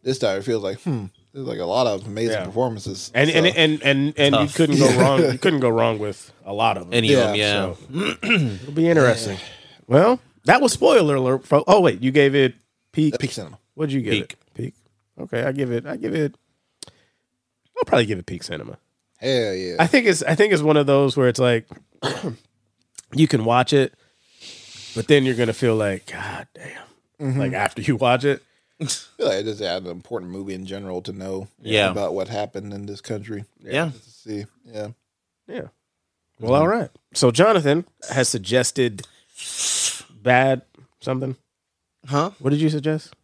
This 0.05 0.19
time 0.21 0.39
it 0.39 0.45
feels 0.45 0.63
like, 0.63 0.81
hmm, 0.83 1.07
there's 1.35 1.47
like 1.47 1.59
a 1.59 1.65
lot 1.67 1.87
of 1.87 2.07
amazing 2.07 2.39
Yeah. 2.39 2.45
performances. 2.47 3.11
And 3.15 3.29
So, 3.29 3.37
and 3.37 3.47
and 3.49 3.83
and 3.83 4.15
and 4.17 4.35
you 4.37 4.41
Tough. 4.47 4.55
couldn't 4.55 4.79
go 4.79 4.91
wrong. 5.01 5.21
You 5.21 5.37
couldn't 5.39 5.61
go 5.61 5.69
wrong 5.69 5.99
with 5.99 6.33
a 6.47 6.53
lot 6.55 6.77
of 6.79 6.85
them. 6.85 6.95
Any 6.95 7.13
of 7.13 7.21
them, 7.21 7.35
yeah. 7.35 7.75
Yeah, 7.91 8.17
So 8.23 8.27
it'll 8.63 8.73
be 8.73 8.89
interesting. 8.89 9.37
Well, 9.87 10.21
that 10.45 10.63
was 10.63 10.73
spoiler 10.73 11.17
alert. 11.17 11.47
For, 11.47 11.63
oh 11.67 11.81
wait, 11.81 12.01
you 12.03 12.11
gave 12.13 12.35
it 12.35 12.55
peak. 12.93 13.19
peak 13.19 13.33
cinema. 13.33 13.59
What'd 13.75 13.93
you 13.93 14.01
give 14.01 14.13
Peak. 14.13 14.23
it? 14.33 14.55
Peak. 14.55 14.75
Okay, 15.21 15.43
I 15.43 15.53
give 15.53 15.71
it. 15.73 15.85
I 15.87 15.97
give 15.97 16.15
it. 16.15 16.35
I'll 17.77 17.85
probably 17.85 18.07
give 18.07 18.19
it 18.19 18.27
peak 18.27 18.43
cinema. 18.45 18.79
Hell 19.19 19.55
yeah. 19.55 19.77
I 19.81 19.87
think 19.89 20.07
it's. 20.07 20.23
I 20.23 20.35
think 20.37 20.53
it's 20.53 20.63
one 20.63 20.77
of 20.77 20.87
those 20.87 21.17
where 21.17 21.29
it's 21.29 21.41
like 21.41 21.67
you 23.15 23.27
can 23.29 23.45
watch 23.45 23.73
it, 23.73 23.95
but 24.95 25.09
then 25.09 25.25
you're 25.25 25.35
gonna 25.35 25.53
feel 25.53 25.75
like, 25.77 26.07
God 26.13 26.47
damn. 26.55 26.83
Mm-hmm. 27.21 27.39
Like 27.41 27.53
after 27.53 27.83
you 27.83 27.97
watch 27.97 28.25
it, 28.25 28.43
I 28.85 28.87
feel 29.17 29.27
like 29.27 29.47
it's 29.47 29.61
an 29.61 29.87
important 29.87 30.31
movie 30.33 30.55
in 30.55 30.67
general 30.67 31.03
to 31.03 31.13
know 31.13 31.49
Yeah. 31.63 31.91
about 31.91 32.15
what 32.15 32.29
happened 32.29 32.73
in 32.73 32.87
this 32.87 33.01
country. 33.01 33.45
Yeah. 33.63 33.91
To 33.91 34.11
see, 34.11 34.47
yeah. 34.65 34.89
yeah. 35.47 35.69
Well, 36.41 36.55
all 36.55 36.69
right. 36.69 36.91
So 37.15 37.31
Jonathan 37.31 37.85
has 38.11 38.29
suggested 38.29 39.07
bad 40.23 40.63
something. 41.01 41.37
Huh? 42.07 42.31
What 42.39 42.51
did 42.51 42.61
you 42.61 42.69
suggest? 42.71 43.15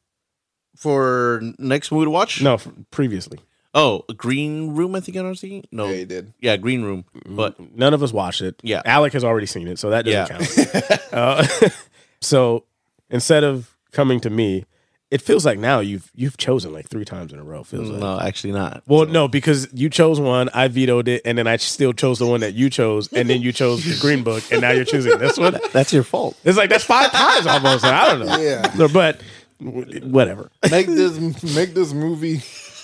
For 0.77 1.43
next 1.59 1.93
movie 1.93 2.07
to 2.07 2.11
watch? 2.11 2.41
No, 2.41 2.59
previously. 2.91 3.41
Oh, 3.75 4.05
Green 4.17 4.75
Room. 4.75 4.95
I 4.95 5.01
think 5.01 5.17
I 5.19 5.23
was 5.23 5.41
thinking. 5.41 5.65
No. 5.71 5.87
Yeah, 5.89 5.97
you 5.97 6.07
did. 6.07 6.33
Yeah, 6.41 6.57
Green 6.57 6.83
Room. 6.83 7.05
But 7.27 7.61
None 7.77 7.95
of 7.95 8.03
us 8.03 8.13
watched 8.13 8.41
it. 8.41 8.57
Yeah. 8.63 8.83
Alec 8.85 9.13
has 9.13 9.23
already 9.23 9.47
seen 9.47 9.69
it, 9.69 9.79
so 9.79 9.91
that 9.91 10.05
doesn't 10.07 10.41
Yeah. 10.41 10.89
count. 10.89 11.13
uh, 11.13 11.69
so 12.21 12.65
instead 13.11 13.45
of 13.45 13.77
coming 13.93 14.21
to 14.21 14.31
me, 14.31 14.65
it 15.11 15.21
feels 15.21 15.45
like 15.45 15.59
now 15.59 15.81
you've 15.81 16.11
you've 16.15 16.37
chosen 16.37 16.73
like 16.73 16.89
three 16.89 17.05
times 17.05 17.33
in 17.33 17.39
a 17.39 17.43
row. 17.43 17.65
Feels 17.65 17.91
like. 17.91 18.01
no, 18.01 18.21
actually 18.21 18.53
not. 18.53 18.83
Well, 18.87 19.07
no, 19.07 19.27
because 19.29 19.69
you 19.73 19.91
chose 19.91 20.21
one, 20.21 20.49
I 20.55 20.69
vetoed 20.69 21.09
it, 21.09 21.23
and 21.25 21.37
then 21.37 21.47
I 21.47 21.57
still 21.57 21.93
chose 21.93 22.19
the 22.19 22.27
one 22.27 22.41
that 22.41 22.55
you 22.55 22.71
chose, 22.71 23.13
and 23.13 23.29
then 23.29 23.43
you 23.43 23.53
chose 23.53 23.85
the 23.85 23.99
Green 24.01 24.23
Book, 24.23 24.45
and 24.53 24.61
now 24.61 24.71
you're 24.71 24.85
choosing 24.85 25.19
this 25.19 25.37
one. 25.37 25.59
That's 25.73 25.93
your 25.93 26.05
fault. 26.05 26.37
It's 26.45 26.57
like 26.57 26.71
that's 26.71 26.85
five 26.85 27.11
times 27.11 27.47
almost. 27.47 27.85
I 27.85 28.09
don't 28.15 28.27
know. 28.27 28.39
Yeah. 28.39 28.73
No, 28.79 28.89
but 28.89 29.21
whatever. 29.61 30.51
Make 30.71 30.87
this 30.87 31.19
make 31.55 31.75
this 31.75 31.93
movie 31.93 32.43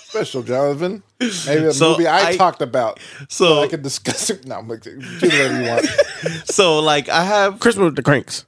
special, 0.09 0.41
Jonathan. 0.43 1.03
Maybe 1.19 1.65
a 1.65 1.73
So 1.73 1.91
movie 1.91 2.07
I, 2.07 2.29
I- 2.29 2.35
talked 2.37 2.61
about. 2.61 2.99
So- 3.29 3.45
so 3.47 3.61
I 3.63 3.67
can 3.67 3.81
discuss 3.81 4.29
it. 4.29 4.45
No, 4.47 4.55
I'm 4.55 4.67
like, 4.67 4.81
do 4.81 4.97
whatever 5.21 5.61
you 5.61 5.67
want. 5.69 5.85
So 6.45 6.79
like 6.79 7.09
I 7.09 7.23
have 7.23 7.59
Christmas 7.59 7.85
with 7.85 7.95
the 7.95 8.03
Cranks. 8.03 8.45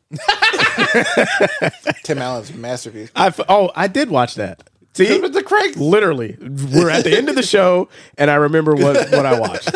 Tim 2.04 2.18
Allen's 2.18 2.54
masterpiece. 2.54 3.12
I 3.16 3.28
f- 3.28 3.40
oh, 3.50 3.72
I 3.76 3.88
did 3.88 4.10
watch 4.10 4.36
that. 4.36 4.64
See, 4.96 5.20
With 5.22 5.34
the 5.34 5.44
cranks. 5.44 5.78
literally, 5.78 6.36
we're 6.42 6.90
at 6.90 7.04
the 7.04 7.16
end 7.16 7.30
of 7.30 7.36
the 7.36 7.44
show, 7.44 7.88
and 8.18 8.30
I 8.32 8.36
remember 8.36 8.74
what 8.74 9.10
what 9.12 9.26
I 9.26 9.40
watched. 9.40 9.70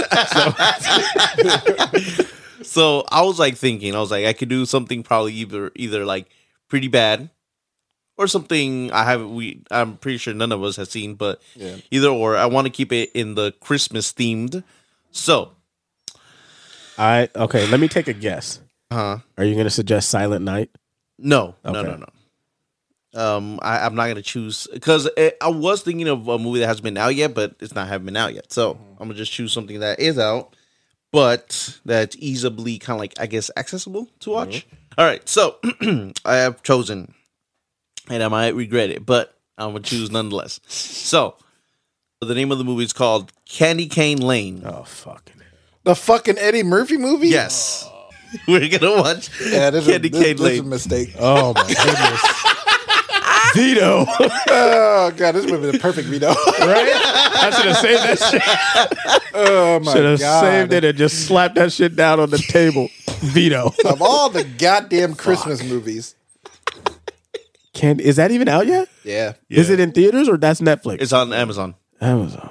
so 2.66 3.06
I 3.10 3.22
was 3.22 3.40
like 3.40 3.56
thinking, 3.56 3.96
I 3.96 4.00
was 4.00 4.12
like, 4.12 4.26
I 4.26 4.34
could 4.34 4.50
do 4.50 4.66
something 4.66 5.04
probably 5.04 5.34
either 5.34 5.72
either 5.76 6.04
like 6.06 6.28
pretty 6.68 6.88
bad 6.88 7.30
or 8.18 8.28
something 8.28 8.92
I 8.92 9.04
have 9.06 9.28
we 9.30 9.62
I'm 9.72 9.98
pretty 9.98 10.18
sure 10.18 10.34
none 10.34 10.52
of 10.52 10.64
us 10.64 10.76
have 10.78 10.88
seen, 10.90 11.16
but 11.16 11.42
Yeah. 11.56 11.78
either 11.92 12.10
or. 12.10 12.36
I 12.38 12.46
want 12.48 12.66
to 12.68 12.72
keep 12.72 12.92
it 12.92 13.12
in 13.14 13.36
the 13.36 13.52
Christmas 13.60 14.12
themed. 14.14 14.64
So 15.12 15.52
I 16.98 17.30
okay. 17.36 17.66
Let 17.68 17.80
me 17.80 17.88
take 17.88 18.08
a 18.08 18.14
guess. 18.14 18.60
uh 18.92 19.18
Are 19.38 19.44
you 19.44 19.54
going 19.54 19.66
to 19.66 19.70
suggest 19.72 20.10
Silent 20.10 20.46
Night? 20.46 20.70
no, 21.18 21.56
no, 21.64 21.72
Okay. 21.80 21.90
no, 21.90 21.96
no. 21.98 22.06
Um, 23.16 23.60
I, 23.62 23.86
I'm 23.86 23.94
not 23.94 24.08
gonna 24.08 24.24
choose 24.24 24.68
because 24.74 25.08
I 25.18 25.34
was 25.48 25.84
thinking 25.84 26.08
of 26.08 26.28
a 26.28 26.40
movie 26.40 26.62
that 26.62 26.66
hasn't 26.68 26.84
been 26.84 26.98
out 26.98 27.14
yet, 27.14 27.36
but 27.36 27.54
it's 27.60 27.76
not 27.76 27.88
haven't 27.88 28.08
been 28.08 28.18
out 28.18 28.34
yet. 28.34 28.52
So 28.52 28.74
Mm-hmm. 28.74 28.92
I'm 28.94 29.08
gonna 29.08 29.14
just 29.14 29.32
choose 29.32 29.54
something 29.54 29.82
that 29.82 30.00
is 30.00 30.18
out, 30.18 30.56
but 31.12 31.78
that's 31.86 32.16
easily 32.20 32.80
kind 32.80 32.96
of 32.98 33.02
like 33.02 33.14
I 33.20 33.28
guess 33.28 33.52
accessible 33.56 34.10
to 34.22 34.32
watch. 34.32 34.66
Mm-hmm. 34.66 34.76
All 34.98 35.06
right, 35.06 35.30
so 35.30 35.58
I 36.26 36.38
have 36.38 36.64
chosen, 36.64 37.14
and 38.10 38.22
I 38.24 38.28
might 38.28 38.56
regret 38.56 38.90
it, 38.90 39.06
but 39.06 39.36
I'm 39.58 39.70
gonna 39.72 39.82
choose 39.82 40.12
nonetheless. 40.12 40.60
So 40.68 41.36
the 42.22 42.36
name 42.36 42.52
of 42.52 42.58
the 42.58 42.64
movie 42.64 42.84
is 42.84 42.94
called 42.94 43.32
Candy 43.48 43.88
Cane 43.88 44.20
Lane. 44.20 44.64
Oh 44.66 44.84
fucking. 44.84 45.36
The 45.84 45.96
fucking 45.96 46.38
Eddie 46.38 46.64
Murphy 46.64 46.98
movie? 46.98 47.28
Yes, 47.28 47.90
we're 48.48 48.70
gonna 48.70 49.02
watch 49.02 49.30
Yeah, 49.42 49.70
this, 49.70 49.86
Candy 49.86 50.08
is, 50.10 50.14
this, 50.14 50.24
Cane 50.24 50.38
this 50.38 50.54
is 50.54 50.60
a 50.60 50.64
mistake. 50.64 51.16
Oh 51.20 51.54
my 51.54 51.68
goodness. 51.68 52.50
Vito, 53.54 54.06
Oh 54.50 55.14
god, 55.16 55.34
this 55.34 55.46
would 55.52 55.62
be 55.62 55.70
the 55.72 55.78
perfect 55.78 56.08
veto. 56.08 56.28
right? 56.62 56.92
I 56.96 57.52
should 57.56 57.66
have 57.68 57.78
saved 57.78 58.02
that 58.02 58.18
shit. 58.32 59.30
oh 59.36 59.80
my 59.80 59.86
god. 59.86 59.94
Should 59.94 60.06
have 60.06 60.20
god. 60.20 60.42
saved 60.42 60.74
it 60.74 60.84
and 60.84 60.98
just 60.98 61.28
slapped 61.28 61.54
that 61.56 61.72
shit 61.72 61.96
down 61.96 62.20
on 62.20 62.32
the 62.32 62.40
table. 62.40 62.90
Veto. 63.20 63.72
Of 63.86 64.02
all 64.02 64.30
the 64.30 64.44
goddamn 64.44 65.14
Christmas 65.14 65.64
movies. 65.64 66.16
Can 67.74 68.00
is 68.00 68.18
that 68.18 68.32
even 68.32 68.48
out 68.48 68.68
yet? 68.68 68.88
Yeah. 69.04 69.34
Is 69.50 69.70
it 69.70 69.80
in 69.80 69.92
theaters 69.92 70.30
or 70.30 70.38
that's 70.38 70.62
Netflix? 70.62 71.02
It's 71.02 71.14
on 71.14 71.34
Amazon. 71.34 71.76
Amazon. 72.00 72.50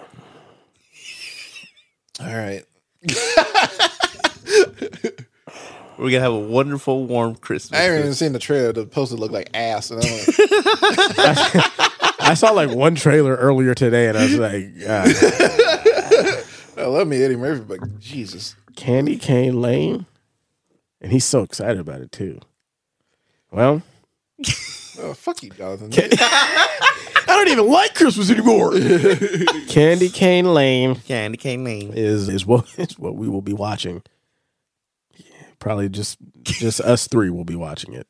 All 2.21 2.27
right. 2.27 2.65
We're 5.99 6.11
gonna 6.11 6.21
have 6.21 6.33
a 6.33 6.39
wonderful, 6.39 7.07
warm 7.07 7.37
Christmas. 7.37 7.79
I 7.79 7.85
haven't 7.85 8.01
even 8.01 8.15
seen 8.15 8.33
the 8.33 8.41
trailer. 8.41 8.73
The 8.73 8.87
poster 8.87 9.15
looked 9.15 9.33
like 9.33 9.51
ass. 9.55 9.93
And 9.93 10.03
I'm 10.03 10.11
like, 10.11 10.37
I 12.21 12.35
saw 12.35 12.51
like 12.51 12.71
one 12.71 12.97
trailer 12.97 13.37
earlier 13.37 13.75
today, 13.75 14.09
and 14.09 14.19
I 14.19 14.25
was 14.25 14.39
like, 14.39 14.81
God. 14.81 15.09
I 16.77 16.87
love 16.87 17.07
me 17.07 17.23
Eddie 17.23 17.37
Murphy, 17.37 17.63
but 17.63 18.01
Jesus. 18.01 18.57
Candy 18.75 19.17
Cane 19.17 19.61
Lane, 19.61 20.07
and 21.01 21.13
he's 21.13 21.25
so 21.25 21.43
excited 21.43 21.79
about 21.79 22.01
it 22.01 22.11
too. 22.11 22.41
Well, 23.53 23.83
Oh, 25.03 25.15
fuck 25.15 25.43
you, 25.43 25.51
Jonathan. 25.51 25.91
I 26.21 27.25
don't 27.27 27.49
even 27.49 27.67
like 27.67 27.95
Christmas 27.95 28.31
anymore. 28.31 28.73
Candy 29.69 30.09
Cane 30.09 30.55
Lane 30.55 30.95
Candy 30.97 31.39
cane 31.39 31.65
name. 31.65 31.93
is 31.95 32.29
is 32.29 32.47
what 32.47 32.67
is 32.79 32.99
what 32.99 33.17
we 33.17 33.29
will 33.29 33.43
be 33.43 33.53
watching. 33.53 34.03
Probably 35.59 35.89
just 35.89 36.19
just 36.43 36.81
us 36.81 37.07
three 37.09 37.31
will 37.31 37.45
be 37.45 37.55
watching 37.57 37.95
it 37.95 38.07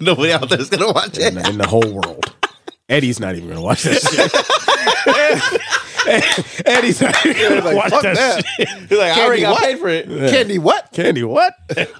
Nobody 0.00 0.32
out 0.32 0.48
there's 0.48 0.70
gonna 0.70 0.92
watch 0.92 1.18
in 1.18 1.36
it. 1.38 1.44
the, 1.44 1.50
in 1.50 1.58
the 1.58 1.66
whole 1.66 1.92
world. 1.92 2.34
Eddie's 2.88 3.20
not 3.20 3.36
even 3.36 3.48
gonna 3.48 3.60
watch 3.62 3.82
this 3.84 4.02
shit. 4.02 4.32
Eddie's 6.06 7.00
not 7.00 7.26
even 7.26 7.48
gonna 7.48 7.64
like, 7.64 7.76
watch 7.76 7.90
fuck 7.90 8.02
that, 8.02 8.16
that. 8.16 8.46
shit. 8.46 8.68
He's 8.88 8.98
like, 8.98 9.16
I 9.16 9.24
already 9.24 9.42
Candy 9.42 9.42
got 9.42 9.50
what? 9.52 9.62
paid 9.62 9.78
for 9.78 9.88
it. 9.88 10.30
Candy 10.30 10.58
what? 10.58 10.92
Candy, 10.92 11.24
what? 11.24 11.54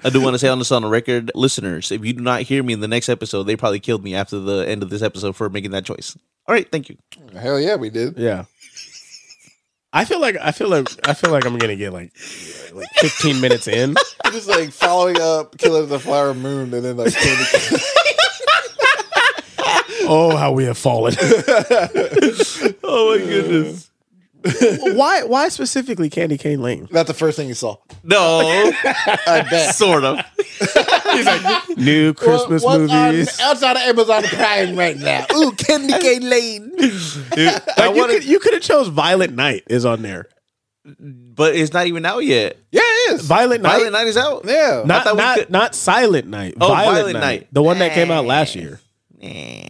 I 0.05 0.11
do 0.11 0.21
want 0.21 0.35
to 0.35 0.39
say 0.39 0.49
on 0.49 0.59
this 0.59 0.73
on 0.73 0.83
the 0.83 0.89
record, 0.89 1.31
listeners, 1.35 1.93
if 1.93 2.05
you 2.05 2.13
do 2.13 2.23
not 2.23 2.43
hear 2.43 2.63
me 2.63 2.73
in 2.73 2.81
the 2.81 2.89
next 2.89 3.09
episode, 3.09 3.45
they 3.45 3.57
probably 3.57 3.81
killed 3.81 4.03
me 4.03 4.15
after 4.15 4.39
the 4.39 4.69
end 4.69 4.83
of 4.83 4.91
this 4.91 5.03
episode 5.03 5.37
for 5.37 5.49
making 5.49 5.73
that 5.73 5.85
choice. 5.85 6.17
All 6.47 6.55
right, 6.55 6.71
thank 6.71 6.89
you. 6.89 6.97
Hell 7.39 7.61
yeah, 7.61 7.77
we 7.77 7.91
did. 7.91 8.17
Yeah. 8.19 8.45
I 9.93 10.05
feel 10.05 10.21
like 10.21 10.37
I 10.41 10.53
feel 10.53 10.69
like 10.69 10.89
I 11.09 11.15
feel 11.15 11.33
like 11.33 11.45
I'm 11.45 11.59
gonna 11.59 11.75
get 11.75 11.93
like 11.93 12.13
like 12.73 12.87
15 12.99 13.41
minutes 13.41 13.67
in. 13.67 13.97
Just 14.27 14.49
like 14.49 14.71
following 14.71 15.21
up 15.21 15.59
Killer 15.59 15.81
of 15.81 15.89
the 15.89 15.99
Flower 15.99 16.33
Moon 16.33 16.73
and 16.73 16.85
then 16.85 16.97
like 16.97 17.13
Candy 17.13 17.45
Oh, 20.13 20.37
how 20.37 20.53
we 20.53 20.65
have 20.65 20.79
fallen. 20.79 21.15
Oh 22.83 23.17
my 23.17 23.25
goodness. 23.25 23.90
why 24.95 25.23
why 25.25 25.49
specifically 25.49 26.09
Candy 26.09 26.39
Cane 26.39 26.63
Lane? 26.63 26.89
Not 26.91 27.07
the 27.07 27.15
first 27.15 27.37
thing 27.37 27.49
you 27.49 27.55
saw. 27.55 27.77
No, 28.03 28.41
I 28.85 29.47
bet. 29.51 29.75
sort 29.75 30.05
of. 30.05 30.19
New 31.77 32.15
Christmas 32.15 32.63
What- 32.63 32.81
what's 32.81 32.93
on- 32.93 33.11
movies. 33.13 33.41
outside 33.41 33.77
of 33.77 33.83
Amazon 33.83 34.23
Prime 34.25 34.77
right 34.77 34.97
now. 34.97 35.27
Ooh, 35.35 35.53
Candy 35.53 35.93
Cane 35.99 36.29
Lane. 36.29 36.73
I 36.81 37.61
Like, 37.77 37.95
you 37.95 38.01
wanted, 38.01 38.13
could 38.15 38.25
you 38.25 38.39
could 38.39 38.55
have 38.55 38.63
chose 38.63 38.89
Violent 38.89 39.35
Night 39.35 39.65
is 39.69 39.85
on 39.85 40.03
there. 40.03 40.27
but 40.85 41.55
it's 41.55 41.73
not 41.73 41.87
even 41.87 42.05
out 42.07 42.25
yet. 42.25 42.57
Yeah, 42.73 42.81
it 42.83 43.13
is. 43.15 43.27
Violent 43.27 43.63
Night. 43.63 43.73
Violent 43.77 43.93
Night 43.93 44.07
is 44.07 44.17
out. 44.17 44.45
Yeah. 44.47 44.83
Not 44.87 45.05
thought 45.05 45.15
we 45.17 45.23
not, 45.23 45.39
could- 45.39 45.51
not 45.51 45.75
Silent 45.75 46.27
Night. 46.29 46.55
Oh, 46.61 46.69
Violent, 46.69 46.97
Violent 46.97 47.15
Night. 47.15 47.21
Night. 47.41 47.49
The 47.53 47.63
one 47.63 47.79
that 47.81 47.93
came 47.93 48.11
out 48.11 48.25
last 48.25 48.55
year. 48.57 48.81
Eh. 49.21 49.69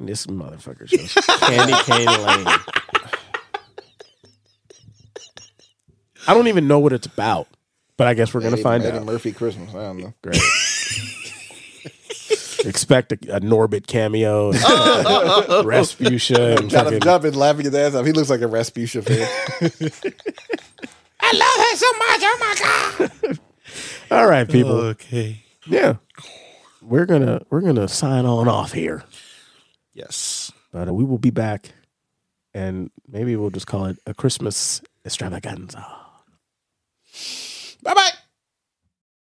This 0.00 0.26
motherfucker 0.26 0.86
chose 0.88 1.12
Candy 1.40 1.74
Cane 1.82 2.06
Lane. 2.06 2.46
I 6.28 6.34
don't 6.34 6.46
even 6.48 6.68
know 6.68 6.78
what 6.78 6.92
it's 6.92 7.06
about, 7.06 7.48
but 7.96 8.06
I 8.06 8.14
guess 8.14 8.32
we're 8.34 8.40
gonna 8.40 8.52
Eddie- 8.54 8.62
find 8.62 8.84
Eddie 8.84 8.98
out. 8.98 9.04
Murphy 9.06 9.32
Christmas. 9.32 9.70
I 9.74 9.82
don't 9.82 9.98
know. 9.98 10.14
Great. 10.22 10.40
Expect 12.64 13.12
a, 13.12 13.36
a 13.36 13.40
Norbit 13.40 13.86
cameo, 13.86 14.48
and 14.50 14.56
Rasputia, 15.64 16.58
and 16.58 16.70
Got 16.70 16.86
him 16.88 16.94
fucking, 16.94 17.00
jumping, 17.00 17.34
laughing 17.34 17.64
his 17.66 17.74
ass 17.74 17.94
off. 17.94 18.04
He 18.04 18.12
looks 18.12 18.28
like 18.30 18.40
a 18.40 18.44
Rasputia 18.44 19.02
fan. 19.04 19.28
I 21.20 21.32
love 21.32 21.56
her 21.56 21.76
so 21.76 21.92
much. 21.92 22.20
Oh 22.22 22.36
my 22.40 22.54
god. 23.30 23.38
All 24.10 24.26
right, 24.28 24.48
people. 24.50 24.72
Okay. 24.72 25.42
Yeah, 25.66 25.96
we're 26.82 27.06
gonna 27.06 27.42
we're 27.48 27.60
gonna 27.60 27.86
sign 27.88 28.26
on 28.26 28.48
off 28.48 28.72
here, 28.72 29.04
Yes. 29.94 30.50
but 30.72 30.88
uh, 30.88 30.94
we 30.94 31.04
will 31.04 31.18
be 31.18 31.30
back, 31.30 31.72
and 32.54 32.90
maybe 33.06 33.36
we'll 33.36 33.50
just 33.50 33.66
call 33.68 33.86
it 33.86 33.98
a 34.06 34.14
Christmas 34.14 34.82
extravaganza. 35.06 35.86
Bye 37.88 37.94
bye. 37.94 38.17